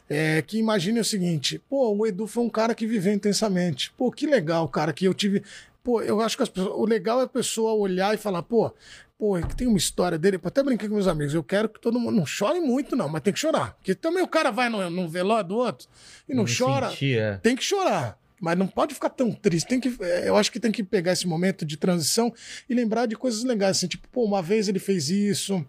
é, 0.10 0.42
que 0.42 0.58
imagine 0.58 1.00
o 1.00 1.06
seguinte: 1.06 1.62
pô, 1.70 1.96
o 1.96 2.06
Edu 2.06 2.28
foi 2.28 2.44
um 2.44 2.50
cara 2.50 2.74
que 2.74 2.88
viveu 2.88 3.14
intensamente. 3.14 3.92
Pô, 3.98 4.12
que 4.12 4.26
legal, 4.26 4.68
cara, 4.68 4.92
que 4.92 5.06
eu 5.06 5.14
tive. 5.14 5.44
Pô, 5.84 6.02
eu 6.02 6.20
acho 6.20 6.36
que 6.36 6.44
as 6.44 6.50
pessoas, 6.50 6.76
o 6.76 6.86
legal 6.86 7.22
é 7.22 7.24
a 7.24 7.28
pessoa 7.28 7.74
olhar 7.74 8.14
e 8.14 8.18
falar, 8.18 8.44
pô, 8.44 8.74
pô, 9.20 9.38
é 9.38 9.42
que 9.42 9.54
tem 9.54 9.68
uma 9.68 9.78
história 9.78 10.18
dele. 10.18 10.38
Eu 10.38 10.42
até 10.48 10.64
brinquei 10.64 10.88
com 10.88 10.96
meus 10.96 11.08
amigos. 11.08 11.34
Eu 11.34 11.44
quero 11.44 11.68
que 11.68 11.80
todo 11.80 12.00
mundo 12.00 12.16
não 12.16 12.26
chore 12.26 12.62
muito, 12.62 12.96
não, 12.96 13.10
mas 13.10 13.22
tem 13.22 13.34
que 13.34 13.40
chorar. 13.40 13.74
Porque 13.74 13.94
também 13.94 14.24
o 14.24 14.28
cara 14.28 14.50
vai 14.50 14.70
no, 14.70 14.90
no 14.90 15.10
velório 15.10 15.50
do 15.50 15.58
outro 15.58 15.88
e 16.28 16.34
não 16.34 16.46
Me 16.46 16.58
chora. 16.58 16.90
senti, 16.90 17.18
é. 17.18 17.36
Tem 17.38 17.56
que 17.56 17.64
chorar. 17.64 18.18
Mas 18.42 18.58
não 18.58 18.66
pode 18.66 18.94
ficar 18.94 19.10
tão 19.10 19.34
triste. 19.34 19.68
Tem 19.68 19.82
que, 19.82 19.94
é, 20.00 20.30
eu 20.30 20.38
acho 20.38 20.50
que 20.50 20.62
tem 20.62 20.72
que 20.72 20.82
pegar 20.82 21.12
esse 21.12 21.28
momento 21.28 21.66
de 21.66 21.76
transição 21.76 22.34
e 22.70 22.74
lembrar 22.74 23.06
de 23.06 23.18
coisas 23.18 23.44
legais. 23.44 23.76
Assim, 23.78 23.88
tipo, 23.88 24.08
pô, 24.08 24.24
uma 24.24 24.42
vez 24.42 24.70
ele 24.70 24.80
fez 24.80 25.10
isso. 25.10 25.64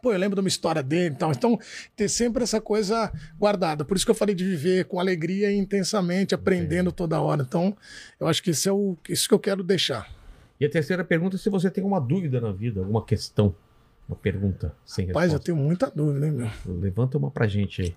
Pô, 0.00 0.12
eu 0.12 0.18
lembro 0.18 0.36
de 0.36 0.40
uma 0.40 0.48
história 0.48 0.82
dele 0.82 1.16
e 1.16 1.18
tal. 1.18 1.32
Então, 1.32 1.58
ter 1.96 2.08
sempre 2.08 2.44
essa 2.44 2.60
coisa 2.60 3.12
guardada. 3.36 3.84
Por 3.84 3.96
isso 3.96 4.06
que 4.06 4.10
eu 4.12 4.14
falei 4.14 4.34
de 4.36 4.44
viver 4.44 4.84
com 4.84 5.00
alegria 5.00 5.50
e 5.50 5.56
intensamente, 5.56 6.34
aprendendo 6.36 6.92
toda 6.92 7.20
hora. 7.20 7.42
Então, 7.42 7.76
eu 8.20 8.28
acho 8.28 8.40
que 8.40 8.50
isso 8.50 8.68
é 8.68 8.72
o, 8.72 8.96
isso 9.08 9.26
que 9.26 9.34
eu 9.34 9.40
quero 9.40 9.64
deixar. 9.64 10.08
E 10.58 10.64
a 10.64 10.70
terceira 10.70 11.04
pergunta 11.04 11.36
é 11.36 11.38
se 11.38 11.50
você 11.50 11.70
tem 11.70 11.84
uma 11.84 12.00
dúvida 12.00 12.40
na 12.40 12.50
vida, 12.52 12.80
alguma 12.80 13.04
questão. 13.04 13.54
Uma 14.08 14.16
pergunta 14.16 14.74
sem 14.84 15.06
Rapaz, 15.06 15.32
eu 15.32 15.38
resposta. 15.38 15.44
tenho 15.52 15.56
muita 15.58 15.90
dúvida, 15.90 16.26
hein, 16.26 16.32
meu? 16.32 16.50
Levanta 16.66 17.18
uma 17.18 17.30
pra 17.30 17.46
gente 17.48 17.82
aí. 17.82 17.94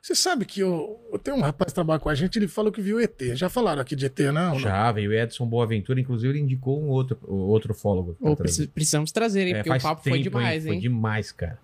Você 0.00 0.14
sabe 0.14 0.46
que 0.46 0.60
eu, 0.60 0.98
eu 1.12 1.18
tenho 1.18 1.36
um 1.36 1.40
rapaz 1.40 1.70
que 1.70 1.74
trabalha 1.74 2.00
com 2.00 2.08
a 2.08 2.14
gente, 2.14 2.38
ele 2.38 2.48
falou 2.48 2.72
que 2.72 2.80
viu 2.80 2.98
ET. 2.98 3.20
Já 3.34 3.50
falaram 3.50 3.82
aqui 3.82 3.94
de 3.94 4.06
ET, 4.06 4.18
não? 4.32 4.58
Já 4.58 4.90
veio 4.90 5.10
o 5.10 5.12
Edson 5.12 5.44
Boaventura, 5.46 6.00
inclusive 6.00 6.32
ele 6.32 6.38
indicou 6.40 6.82
um 6.82 6.88
outro, 6.88 7.18
outro 7.26 7.74
fólogo. 7.74 8.16
Preci- 8.36 8.68
precisamos 8.68 9.12
trazer, 9.12 9.46
hein? 9.48 9.54
É, 9.54 9.56
porque 9.62 9.70
o 9.70 9.82
papo 9.82 10.02
foi 10.02 10.12
tempo, 10.12 10.22
demais, 10.24 10.64
Foi 10.64 10.74
hein? 10.74 10.80
demais, 10.80 11.30
cara. 11.30 11.58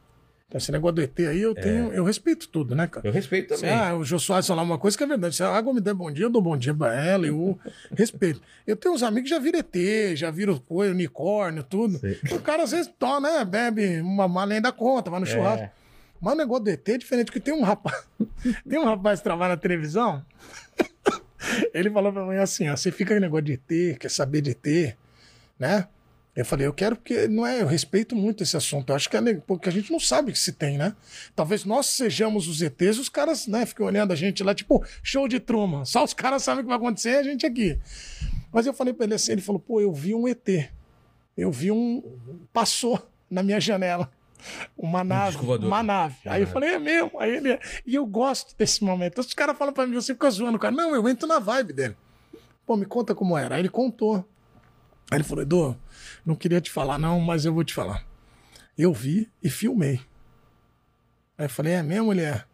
Então, 0.47 0.59
Esse 0.59 0.71
negócio 0.71 0.97
do 0.97 1.03
ET 1.03 1.19
aí, 1.21 1.41
eu 1.41 1.55
tenho. 1.55 1.93
Eu 1.93 2.05
respeito 2.05 2.49
tudo, 2.49 2.75
né, 2.75 2.87
cara? 2.87 3.07
Eu 3.07 3.13
respeito 3.13 3.55
também. 3.55 3.71
Ah, 3.71 3.95
o 3.97 4.05
Jô 4.05 4.19
Soares 4.19 4.47
falar 4.47 4.63
uma 4.63 4.79
coisa 4.79 4.97
que 4.97 5.03
é 5.03 5.07
verdade. 5.07 5.35
Se 5.35 5.43
a 5.43 5.49
água 5.49 5.73
me 5.73 5.81
der 5.81 5.95
bom 5.95 6.11
dia, 6.11 6.27
eu 6.27 6.31
dou 6.31 6.43
bom 6.43 6.57
dia 6.57 6.75
pra 6.75 6.95
ela. 6.95 7.27
Eu 7.27 7.59
respeito. 7.97 8.41
Eu 8.67 8.77
tenho 8.77 8.95
uns 8.95 9.03
amigos 9.03 9.29
que 9.31 9.35
já 9.35 9.41
viram 9.41 9.59
ET, 9.59 10.17
já 10.17 10.31
viram 10.31 10.59
coisa, 10.59 10.93
unicórnio, 10.93 11.63
tudo. 11.63 11.99
Sei. 11.99 12.19
O 12.31 12.41
cara 12.41 12.63
às 12.65 12.71
vezes 12.73 12.93
toma, 12.99 13.21
né? 13.21 13.45
Bebe 13.45 14.01
uma 14.01 14.43
além 14.43 14.61
da 14.61 14.71
conta, 14.71 15.11
vai 15.11 15.21
no 15.21 15.27
churrasco. 15.27 15.69
Mas 16.21 16.35
o 16.35 16.37
negócio 16.37 16.65
do 16.65 16.71
ET 16.71 16.89
é 16.89 16.99
diferente, 16.99 17.27
porque 17.27 17.41
tem 17.41 17.55
um 17.55 17.63
rapaz. 17.63 18.07
tem 18.69 18.79
um 18.79 18.85
rapaz 18.85 19.21
que 19.21 19.25
trabalha 19.25 19.55
na 19.55 19.61
televisão. 19.61 20.25
Ele 21.75 21.91
falou 21.91 22.13
pra 22.13 22.25
mim 22.27 22.37
assim: 22.37 22.69
ó, 22.69 22.77
você 22.77 22.93
fica 22.93 23.15
com 23.15 23.21
negócio 23.21 23.45
de 23.45 23.53
ET, 23.55 23.99
quer 23.99 24.11
saber 24.11 24.41
de 24.41 24.51
ET, 24.51 24.97
né? 25.59 25.89
Eu 26.37 26.45
falei, 26.45 26.67
eu 26.67 26.73
quero 26.73 26.97
porque 26.97 27.29
não 27.29 27.47
é, 27.47 27.63
eu 27.63 27.67
respeito 27.67 28.17
muito 28.17 28.43
esse 28.43 28.57
assunto. 28.57 28.91
Eu 28.91 28.97
acho 28.97 29.09
que 29.09 29.17
é 29.17 29.35
porque 29.47 29.69
a 29.69 29.73
gente 29.73 29.93
não 29.93 30.01
sabe 30.01 30.33
que 30.33 30.39
se 30.39 30.53
tem, 30.53 30.77
né? 30.77 30.95
Talvez 31.37 31.65
nós 31.65 31.87
sejamos 31.87 32.49
os 32.49 32.61
ETs, 32.61 32.99
os 32.99 33.09
caras, 33.09 33.47
né, 33.47 33.65
ficam 33.65 33.87
olhando 33.87 34.13
a 34.13 34.17
gente 34.17 34.43
lá, 34.43 34.53
tipo, 34.53 34.85
show 35.03 35.29
de 35.29 35.39
Truman. 35.39 35.85
Só 35.85 36.03
os 36.03 36.13
caras 36.13 36.43
sabem 36.43 36.61
o 36.61 36.65
que 36.65 36.69
vai 36.69 36.77
acontecer 36.77 37.11
e 37.11 37.17
a 37.19 37.23
gente 37.23 37.47
aqui. 37.47 37.79
Mas 38.53 38.67
eu 38.67 38.75
falei 38.75 38.93
pra 38.93 39.05
ele 39.07 39.15
assim, 39.15 39.33
ele 39.33 39.41
falou, 39.41 39.61
pô, 39.61 39.81
eu 39.81 39.93
vi 39.93 40.13
um 40.15 40.27
ET. 40.27 40.49
Eu 41.37 41.51
vi 41.53 41.71
um. 41.71 42.03
Passou 42.53 43.01
na 43.31 43.43
minha 43.43 43.61
janela. 43.61 44.11
Uma 44.77 45.03
nave. 45.03 45.37
voador. 45.39 45.67
Uma 45.69 45.83
nave. 45.83 46.17
Aí 46.27 46.43
eu 46.43 46.49
Ah. 46.49 46.51
falei, 46.51 46.71
é 46.75 46.79
mesmo. 46.79 47.13
Aí 47.19 47.37
ele. 47.37 47.59
E 47.87 47.95
eu 47.95 48.05
gosto 48.07 48.57
desse 48.57 48.85
momento. 48.85 49.19
Os 49.21 49.33
caras 49.35 49.57
falam 49.57 49.73
pra 49.73 49.87
mim, 49.87 49.95
você 49.95 50.13
fica 50.15 50.31
zoando 50.31 50.57
o 50.57 50.61
cara. 50.61 50.75
Não, 50.75 50.95
eu 50.95 51.09
entro 51.09 51.27
na 51.27 51.39
vibe 51.39 51.73
dele. 51.73 51.97
Pô, 52.67 52.77
me 52.77 52.85
conta 52.87 53.15
como 53.15 53.37
era. 53.39 53.55
Aí 53.57 53.61
ele 53.63 53.69
contou. 53.69 54.25
Aí 55.11 55.19
ele 55.19 55.25
falou, 55.25 55.43
Edu, 55.43 55.77
não 56.25 56.35
queria 56.35 56.61
te 56.61 56.71
falar, 56.71 56.99
não, 56.99 57.21
mas 57.21 57.45
eu 57.45 57.53
vou 57.53 57.65
te 57.65 57.75
falar. 57.75 58.05
Eu 58.77 58.93
vi 58.93 59.31
e 59.43 59.49
filmei. 59.49 60.01
Aí 61.39 61.47
eu 61.47 61.51
falei, 61.51 61.75
é 61.75 61.83
mesmo, 61.83 62.07
mulher? 62.07 62.47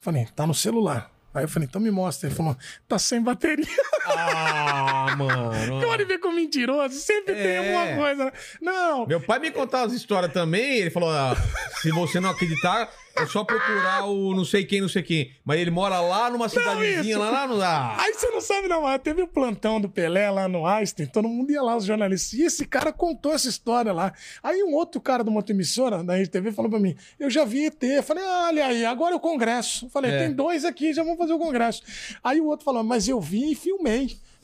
Falei, 0.00 0.26
tá 0.34 0.46
no 0.46 0.54
celular. 0.54 1.10
Aí 1.32 1.44
eu 1.44 1.48
falei, 1.48 1.66
então 1.66 1.80
me 1.80 1.90
mostra. 1.90 2.28
Ele 2.28 2.34
falou, 2.34 2.56
tá 2.88 2.98
sem 2.98 3.22
bateria. 3.22 3.66
Ah, 4.06 5.14
mano. 5.16 5.80
Pode 5.80 6.04
ver 6.04 6.18
como 6.18 6.36
mentiroso, 6.36 6.94
sempre 6.98 7.34
tem 7.34 7.46
É. 7.46 7.58
alguma 7.58 7.96
coisa. 7.96 8.32
Não, 8.60 9.06
Meu 9.06 9.20
pai 9.20 9.38
me 9.38 9.50
contava 9.50 9.86
as 9.86 9.92
histórias 9.92 10.32
também. 10.32 10.78
Ele 10.78 10.90
falou: 10.90 11.10
ah, 11.10 11.36
se 11.80 11.90
você 11.90 12.18
não 12.20 12.30
acreditar, 12.30 12.90
é 13.16 13.26
só 13.26 13.44
procurar 13.44 14.04
o 14.06 14.34
não 14.34 14.44
sei 14.44 14.64
quem, 14.64 14.80
não 14.80 14.88
sei 14.88 15.02
quem. 15.02 15.32
Mas 15.44 15.60
ele 15.60 15.70
mora 15.70 16.00
lá 16.00 16.30
numa 16.30 16.48
cidadezinha, 16.48 17.18
lá, 17.18 17.30
lá 17.30 17.46
no. 17.46 17.60
Ah, 17.62 17.96
Aí 17.98 18.14
você 18.14 18.28
não 18.30 18.40
sabe, 18.40 18.68
não. 18.68 18.82
mas 18.82 19.00
Teve 19.02 19.22
o 19.22 19.28
plantão 19.28 19.80
do 19.80 19.88
Pelé 19.88 20.30
lá 20.30 20.48
no 20.48 20.66
Einstein, 20.66 21.06
todo 21.06 21.28
mundo 21.28 21.50
ia 21.50 21.62
lá, 21.62 21.76
os 21.76 21.84
jornalistas. 21.84 22.32
E 22.38 22.42
esse 22.42 22.64
cara 22.66 22.92
contou 22.92 23.32
essa 23.32 23.48
história 23.48 23.92
lá. 23.92 24.12
Aí 24.42 24.62
um 24.62 24.72
outro 24.74 25.00
cara 25.00 25.22
de 25.22 25.30
uma 25.30 25.38
outra 25.38 25.52
emissora 25.54 26.02
da 26.02 26.16
RTV 26.16 26.52
falou 26.52 26.70
pra 26.70 26.80
mim: 26.80 26.96
Eu 27.20 27.28
já 27.30 27.44
vi 27.44 27.66
ET. 27.66 27.82
Eu 27.82 28.02
falei: 28.02 28.24
Olha 28.24 28.66
aí, 28.66 28.84
agora 28.84 29.14
é 29.14 29.16
o 29.16 29.20
Congresso. 29.20 29.86
Eu 29.86 29.90
falei: 29.90 30.10
É. 30.10 30.18
Tem 30.20 30.32
dois 30.32 30.64
aqui, 30.64 30.92
já 30.92 31.02
vamos 31.02 31.18
fazer 31.18 31.32
o 31.34 31.38
Congresso. 31.38 31.82
Aí 32.24 32.40
o 32.40 32.46
outro 32.46 32.64
falou: 32.64 32.82
Mas 32.82 33.06
eu 33.08 33.20
vi 33.20 33.52
e 33.52 33.54
filmei 33.54 33.91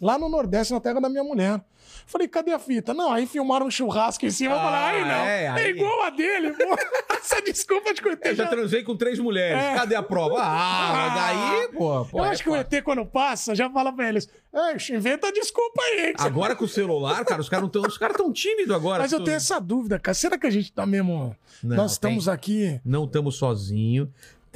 lá 0.01 0.19
no 0.19 0.29
Nordeste, 0.29 0.73
na 0.73 0.81
terra 0.81 1.01
da 1.01 1.09
minha 1.09 1.25
mulher. 1.25 1.61
Falei, 2.07 2.27
cadê 2.27 2.53
a 2.53 2.59
fita? 2.59 2.95
Não, 2.95 3.13
aí 3.13 3.27
filmaram 3.27 3.67
um 3.67 3.71
churrasco 3.71 4.25
em 4.25 4.31
cima. 4.31 4.55
eu 4.55 4.59
falei, 4.61 4.79
Ah, 4.79 4.87
aí 4.89 5.01
não. 5.03 5.11
é, 5.27 5.45
É, 5.45 5.49
aí- 5.49 5.71
igual 5.71 6.03
a 6.05 6.11
dele, 6.11 6.53
pô. 6.53 6.65
Essa 7.19 7.43
desculpa 7.43 7.93
de 7.93 8.01
coitado. 8.01 8.29
eu 8.31 8.37
já 8.37 8.47
transei 8.47 8.83
com 8.83 8.97
três 8.97 9.19
mulheres. 9.19 9.63
É. 9.63 9.75
Cadê 9.75 9.95
a 9.95 10.03
prova? 10.03 10.37
Ah, 10.41 10.93
mas 10.93 11.15
daí, 11.15 11.69
pô. 11.77 12.05
pô 12.07 12.19
eu 12.19 12.25
é 12.25 12.29
acho 12.31 12.43
que 12.43 12.49
o 12.49 12.53
fácil. 12.55 12.67
ET, 12.79 12.83
quando 12.85 13.05
passa, 13.05 13.55
já 13.55 13.69
fala 13.69 13.93
pra 13.93 14.09
eles: 14.09 14.27
"Ei, 14.55 14.97
inventa 14.97 15.31
desculpa 15.33 15.83
aí. 15.83 16.15
Agora 16.19 16.57
com 16.57 16.65
o 16.65 16.69
celular, 16.69 17.23
cara, 17.27 17.41
os 17.43 17.49
caras 17.51 17.65
não 17.65 17.69
tão. 17.71 17.83
Os 17.83 17.99
caras 17.99 18.17
tão 18.17 18.33
tímidos 18.33 18.75
agora. 18.75 19.03
Mas 19.03 19.13
eu 19.13 19.23
tenho 19.23 19.37
essa 19.37 19.61
dúvida, 19.61 19.99
cara. 19.99 20.15
Será 20.15 20.39
que 20.39 20.47
a 20.47 20.51
gente 20.51 20.73
tá 20.73 20.87
mesmo. 20.87 21.37
Não, 21.63 21.77
Nós 21.77 21.93
estamos 21.93 22.25
tem. 22.27 22.33
aqui. 22.35 22.81
Não 22.85 23.05
estamos 23.05 23.37
sozinhos. 23.37 24.09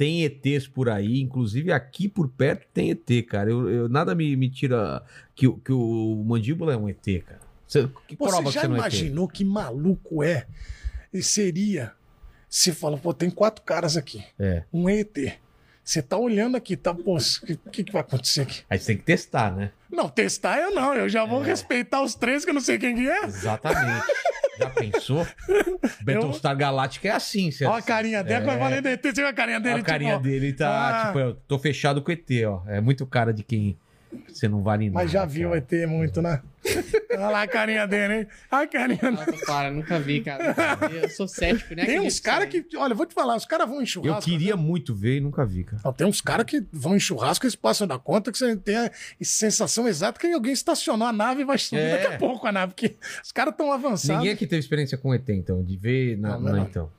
Tem 0.03 0.23
ETs 0.25 0.67
por 0.67 0.89
aí, 0.89 1.21
inclusive 1.21 1.71
aqui 1.71 2.09
por 2.09 2.27
perto 2.27 2.67
tem 2.73 2.89
ET, 2.91 3.25
cara. 3.25 3.49
Eu, 3.49 3.69
eu- 3.69 3.87
nada 3.87 4.13
me, 4.13 4.35
me 4.35 4.49
tira 4.49 5.01
que, 5.33 5.47
o- 5.47 5.57
que 5.59 5.71
o 5.71 6.21
mandíbula 6.27 6.73
é 6.73 6.77
um 6.77 6.89
ET, 6.89 7.21
cara. 7.25 7.39
Você, 7.65 7.87
que 8.05 8.17
Você 8.17 8.29
prova 8.29 8.43
que 8.49 8.51
já 8.51 8.61
você 8.61 8.67
é 8.67 8.69
imaginou 8.69 9.27
que 9.29 9.45
maluco 9.45 10.21
é? 10.21 10.45
E 11.13 11.23
seria 11.23 11.93
se 12.49 12.73
fala, 12.73 12.97
pô, 12.97 13.13
tem 13.13 13.29
quatro 13.29 13.63
caras 13.63 13.95
aqui. 13.95 14.21
É. 14.37 14.65
Um 14.73 14.89
ET. 14.89 15.39
Você 15.83 16.01
tá 16.01 16.17
olhando 16.17 16.55
aqui, 16.55 16.77
tá, 16.77 16.93
pô, 16.93 17.17
o 17.17 17.69
que, 17.71 17.83
que, 17.83 17.91
vai 17.91 18.01
acontecer 18.01 18.41
aqui? 18.41 18.61
Aí 18.69 18.79
você 18.79 18.87
tem 18.87 18.97
que 18.97 19.03
testar, 19.03 19.53
né? 19.53 19.71
Não, 19.91 20.07
testar 20.07 20.57
eu 20.57 20.71
não, 20.73 20.93
eu 20.93 21.09
já 21.09 21.25
vou 21.25 21.43
É. 21.43 21.47
respeitar 21.47 22.01
os 22.01 22.15
três 22.15 22.45
que 22.45 22.51
eu 22.51 22.53
não 22.53 22.61
sei 22.61 22.79
quem 22.79 22.95
que 22.95 23.09
é. 23.09 23.25
Exatamente. 23.25 24.05
Já 24.57 24.69
pensou? 24.69 25.27
Battlestar 26.01 26.55
Galactica 26.55 27.09
é 27.09 27.11
assim. 27.11 27.51
Você... 27.51 27.65
Olha 27.65 27.79
a 27.79 27.81
carinha 27.81 28.23
dele, 28.23 28.49
É. 28.49 28.53
eu 28.55 28.59
falei 28.59 28.81
do 28.81 28.87
ET, 28.87 29.01
você 29.03 29.11
viu 29.11 29.27
a 29.27 29.33
carinha 29.33 29.59
dele? 29.59 29.75
Olha 29.75 29.81
a 29.81 29.85
carinha 29.85 30.11
tipo, 30.13 30.23
dele 30.23 30.53
tá, 30.53 31.01
ah. 31.01 31.05
tipo, 31.07 31.19
eu 31.19 31.35
tô 31.47 31.59
fechado 31.59 32.01
com 32.01 32.11
o 32.11 32.13
ET, 32.13 32.29
ó. 32.47 32.63
É 32.67 32.79
muito 32.79 33.05
cara 33.05 33.33
de 33.33 33.43
quem 33.43 33.77
Você 34.27 34.47
não 34.47 34.61
vale 34.63 34.89
nada. 34.89 35.03
Mas 35.03 35.11
já 35.11 35.25
viu 35.25 35.49
o 35.49 35.51
cara. 35.51 35.65
ET 35.83 35.87
muito, 35.89 36.21
né? 36.21 36.41
Olha 37.11 37.29
lá 37.29 37.41
a 37.43 37.47
carinha 37.47 37.85
dele, 37.85 38.13
hein? 38.21 38.27
A 38.49 38.65
carinha 38.65 39.11
dele. 39.11 39.37
Para, 39.45 39.69
nunca 39.69 39.99
vi, 39.99 40.21
cara. 40.21 40.55
Eu 40.91 41.09
sou 41.09 41.27
cético, 41.27 41.75
né? 41.75 41.85
Tem 41.85 41.99
uns 41.99 42.19
caras 42.19 42.47
que. 42.49 42.65
Olha, 42.77 42.93
eu 42.93 42.95
vou 42.97 43.05
te 43.05 43.13
falar, 43.13 43.35
os 43.35 43.45
caras 43.45 43.67
vão 43.67 43.77
em 43.79 43.81
Eu 43.81 43.85
churrasco. 43.87 44.21
queria 44.29 44.55
né? 44.55 44.61
muito 44.61 44.95
ver 44.95 45.17
e 45.17 45.19
nunca 45.19 45.45
vi, 45.45 45.63
cara. 45.65 45.81
Não, 45.83 45.91
tem 45.93 46.07
uns 46.07 46.21
caras 46.21 46.45
que 46.45 46.63
vão 46.71 46.95
em 46.95 46.99
churrasco 46.99 47.45
e 47.45 47.47
eles 47.47 47.55
passam 47.55 47.85
da 47.85 47.99
conta 47.99 48.31
que 48.31 48.37
você 48.37 48.55
tem 48.55 48.77
a 48.77 48.89
sensação 49.21 49.87
exata 49.87 50.19
que 50.19 50.31
alguém 50.31 50.53
estacionou 50.53 51.07
a 51.07 51.11
nave 51.13 51.41
e 51.41 51.45
vai 51.45 51.57
subir 51.57 51.81
É. 51.81 51.97
daqui 51.97 52.15
a 52.15 52.17
pouco 52.17 52.47
a 52.47 52.51
nave, 52.51 52.73
porque 52.73 52.95
os 53.23 53.31
caras 53.31 53.51
estão 53.53 53.71
avançados. 53.71 54.17
Ninguém 54.19 54.31
aqui 54.33 54.47
teve 54.47 54.59
experiência 54.61 54.97
com 54.97 55.13
ET, 55.13 55.27
então, 55.29 55.63
de 55.63 55.77
ver. 55.77 56.17
Na, 56.17 56.29
Não, 56.29 56.39
não, 56.39 56.51
na- 56.51 56.57
não. 56.59 56.63
então, 56.63 56.89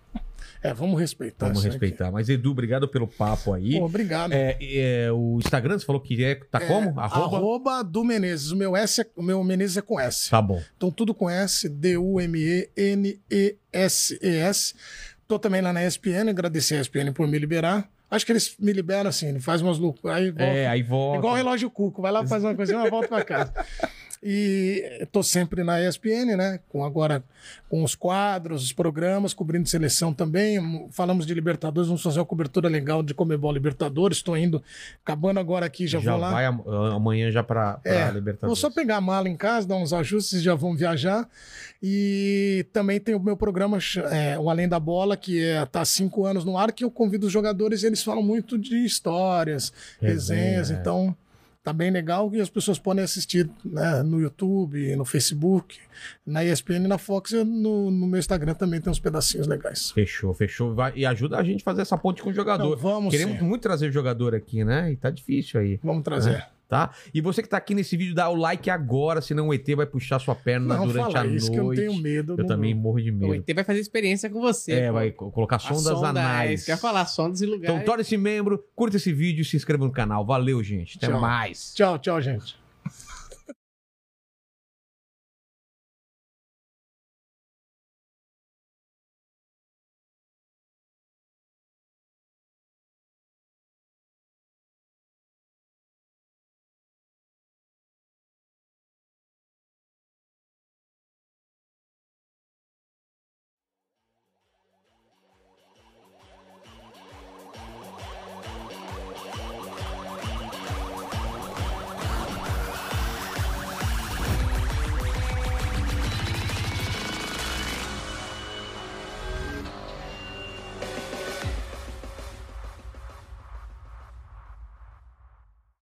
É, 0.64 0.72
vamos 0.72 0.98
respeitar. 0.98 1.46
vamos 1.48 1.62
respeitar. 1.62 2.10
Mas, 2.10 2.30
Edu, 2.30 2.52
obrigado 2.52 2.88
pelo 2.88 3.06
papo 3.06 3.52
aí. 3.52 3.78
Pô, 3.78 3.84
obrigado. 3.84 4.32
É, 4.32 4.56
é, 4.58 5.12
o 5.12 5.38
Instagram, 5.38 5.78
você 5.78 5.84
falou 5.84 6.00
que 6.00 6.24
é. 6.24 6.36
Tá 6.36 6.58
como? 6.58 6.98
Arroba? 6.98 7.36
Arroba 7.36 7.84
do 7.84 8.02
Menezes. 8.02 8.50
O 8.50 8.56
meu, 8.56 8.74
S 8.74 9.02
é, 9.02 9.06
o 9.14 9.22
meu 9.22 9.44
Menezes 9.44 9.76
é 9.76 9.82
com 9.82 10.00
S. 10.00 10.30
Tá 10.30 10.40
bom. 10.40 10.62
Então 10.74 10.90
tudo 10.90 11.12
com 11.12 11.28
S, 11.28 11.68
D-U-M-E-N-E-S-E-S. 11.68 12.34
Tô 15.28 15.38
também 15.38 15.60
lá 15.60 15.70
na 15.70 15.84
ESPN, 15.84 16.30
agradecer 16.30 16.76
a 16.76 16.80
ESPN 16.80 17.12
por 17.12 17.28
me 17.28 17.38
liberar. 17.38 17.86
Acho 18.10 18.24
que 18.24 18.32
eles 18.32 18.56
me 18.58 18.72
liberam 18.72 19.10
assim, 19.10 19.38
faz 19.40 19.60
umas 19.60 19.76
loucuras. 19.76 20.16
Aí 20.16 20.30
volta. 20.30 20.44
É, 20.44 20.66
aí 20.66 20.82
volta. 20.82 21.18
Igual 21.18 21.34
o 21.34 21.36
relógio 21.36 21.70
cuco, 21.70 22.00
vai 22.00 22.10
lá 22.12 22.26
fazer 22.26 22.46
uma 22.46 22.54
coisinha, 22.54 22.78
mas 22.78 22.88
volta 22.88 23.08
pra 23.08 23.22
casa. 23.22 23.52
E 24.26 25.06
tô 25.12 25.22
sempre 25.22 25.62
na 25.62 25.78
ESPN, 25.86 26.34
né? 26.34 26.58
Com 26.70 26.82
agora 26.82 27.22
com 27.68 27.84
os 27.84 27.94
quadros, 27.94 28.64
os 28.64 28.72
programas, 28.72 29.34
cobrindo 29.34 29.68
seleção 29.68 30.14
também. 30.14 30.88
Falamos 30.90 31.26
de 31.26 31.34
Libertadores, 31.34 31.88
vamos 31.88 32.02
fazer 32.02 32.20
uma 32.20 32.24
cobertura 32.24 32.66
legal 32.68 33.02
de 33.02 33.12
Comebol 33.12 33.52
Libertadores. 33.52 34.16
Estou 34.16 34.34
indo, 34.34 34.62
acabando 35.04 35.38
agora 35.40 35.66
aqui, 35.66 35.86
já, 35.86 36.00
Já, 36.00 36.12
vou 36.12 36.20
lá. 36.20 36.30
vai 36.30 36.46
am- 36.46 36.62
amanhã 36.94 37.30
já 37.30 37.42
pra 37.42 37.78
É, 37.84 38.06
Libertadores. 38.12 38.40
Vou 38.40 38.56
só 38.56 38.70
pegar 38.70 38.96
a 38.96 39.00
mala 39.02 39.28
em 39.28 39.36
casa, 39.36 39.68
dar 39.68 39.76
uns 39.76 39.92
ajustes 39.92 40.40
já 40.42 40.54
vamos 40.54 40.78
viajar. 40.78 41.28
E 41.82 42.64
também 42.72 42.98
tem 42.98 43.14
o 43.14 43.20
meu 43.20 43.36
programa, 43.36 43.76
é, 44.10 44.38
o 44.38 44.48
Além 44.48 44.66
da 44.66 44.80
Bola, 44.80 45.18
que 45.18 45.44
é, 45.44 45.66
tá 45.66 45.82
há 45.82 45.84
cinco 45.84 46.24
anos 46.24 46.42
no 46.46 46.56
ar, 46.56 46.72
que 46.72 46.82
eu 46.82 46.90
convido 46.90 47.26
os 47.26 47.32
jogadores 47.32 47.82
e 47.82 47.86
eles 47.86 48.02
falam 48.02 48.22
muito 48.22 48.56
de 48.56 48.86
histórias, 48.86 49.70
Resenha, 50.00 50.40
resenhas. 50.40 50.70
é. 50.70 50.74
Então, 50.74 51.14
tá 51.64 51.72
bem 51.72 51.90
legal 51.90 52.30
e 52.34 52.40
as 52.40 52.50
pessoas 52.50 52.78
podem 52.78 53.02
assistir 53.02 53.48
né, 53.64 54.02
no 54.02 54.20
YouTube, 54.20 54.94
no 54.94 55.04
Facebook, 55.04 55.78
na 56.26 56.44
ESPN 56.44 56.84
e 56.84 56.88
na 56.88 56.98
Fox. 56.98 57.32
e 57.32 57.42
No, 57.42 57.90
no 57.90 58.06
meu 58.06 58.18
Instagram 58.20 58.52
também 58.54 58.80
tem 58.80 58.90
uns 58.90 59.00
pedacinhos 59.00 59.46
legais. 59.46 59.90
Fechou, 59.90 60.34
fechou. 60.34 60.74
Vai- 60.74 60.92
e 60.94 61.06
ajuda 61.06 61.38
a 61.38 61.42
gente 61.42 61.62
a 61.62 61.64
fazer 61.64 61.80
essa 61.82 61.96
ponte 61.96 62.22
com 62.22 62.28
o 62.28 62.34
jogador. 62.34 62.70
Não, 62.70 62.76
vamos 62.76 63.10
Queremos 63.10 63.38
sim. 63.38 63.44
muito 63.44 63.62
trazer 63.62 63.90
jogador 63.90 64.34
aqui, 64.34 64.62
né? 64.62 64.92
E 64.92 64.96
tá 64.96 65.08
difícil 65.08 65.58
aí. 65.58 65.80
Vamos 65.82 66.04
trazer. 66.04 66.46
Tá? 66.66 66.92
E 67.12 67.20
você 67.20 67.42
que 67.42 67.48
tá 67.48 67.56
aqui 67.58 67.74
nesse 67.74 67.96
vídeo, 67.96 68.14
dá 68.14 68.28
o 68.28 68.34
like 68.34 68.68
agora, 68.70 69.20
senão 69.20 69.48
o 69.48 69.54
ET 69.54 69.66
vai 69.76 69.84
puxar 69.86 70.18
sua 70.18 70.34
perna 70.34 70.74
Não, 70.76 70.86
durante 70.86 71.12
fala 71.12 71.24
a 71.24 71.26
isso 71.26 71.52
noite. 71.52 71.80
que 71.80 71.84
eu 71.84 71.88
tenho 71.90 72.02
medo. 72.02 72.32
Eu 72.32 72.36
não- 72.38 72.46
também 72.46 72.74
morro 72.74 73.00
de 73.00 73.10
O 73.10 73.14
medo. 73.14 73.34
ET 73.34 73.54
vai 73.54 73.62
fazer 73.64 73.80
experiência 73.80 74.28
com 74.30 74.40
você. 74.40 74.72
É, 74.72 74.86
pô. 74.88 74.94
vai 74.94 75.10
co- 75.10 75.30
colocar 75.30 75.58
sondas 75.58 75.82
sonda, 75.84 76.06
é 76.06 76.22
anais. 76.22 76.52
isso 76.60 76.64
que 76.64 76.70
eu 76.70 76.74
ia 76.74 76.78
falar, 76.78 77.04
sondas 77.06 77.40
e 77.42 77.46
lugares. 77.46 77.74
Então 77.76 77.84
torne-se 77.84 78.16
membro, 78.16 78.64
curta 78.74 78.96
esse 78.96 79.12
vídeo 79.12 79.42
e 79.42 79.44
se 79.44 79.56
inscreva 79.56 79.84
no 79.84 79.92
canal. 79.92 80.24
Valeu, 80.24 80.62
gente. 80.64 80.96
Até 80.96 81.08
Tchau. 81.08 81.20
mais. 81.20 81.72
Tchau, 81.74 81.98
tchau, 81.98 82.20
gente. 82.20 82.56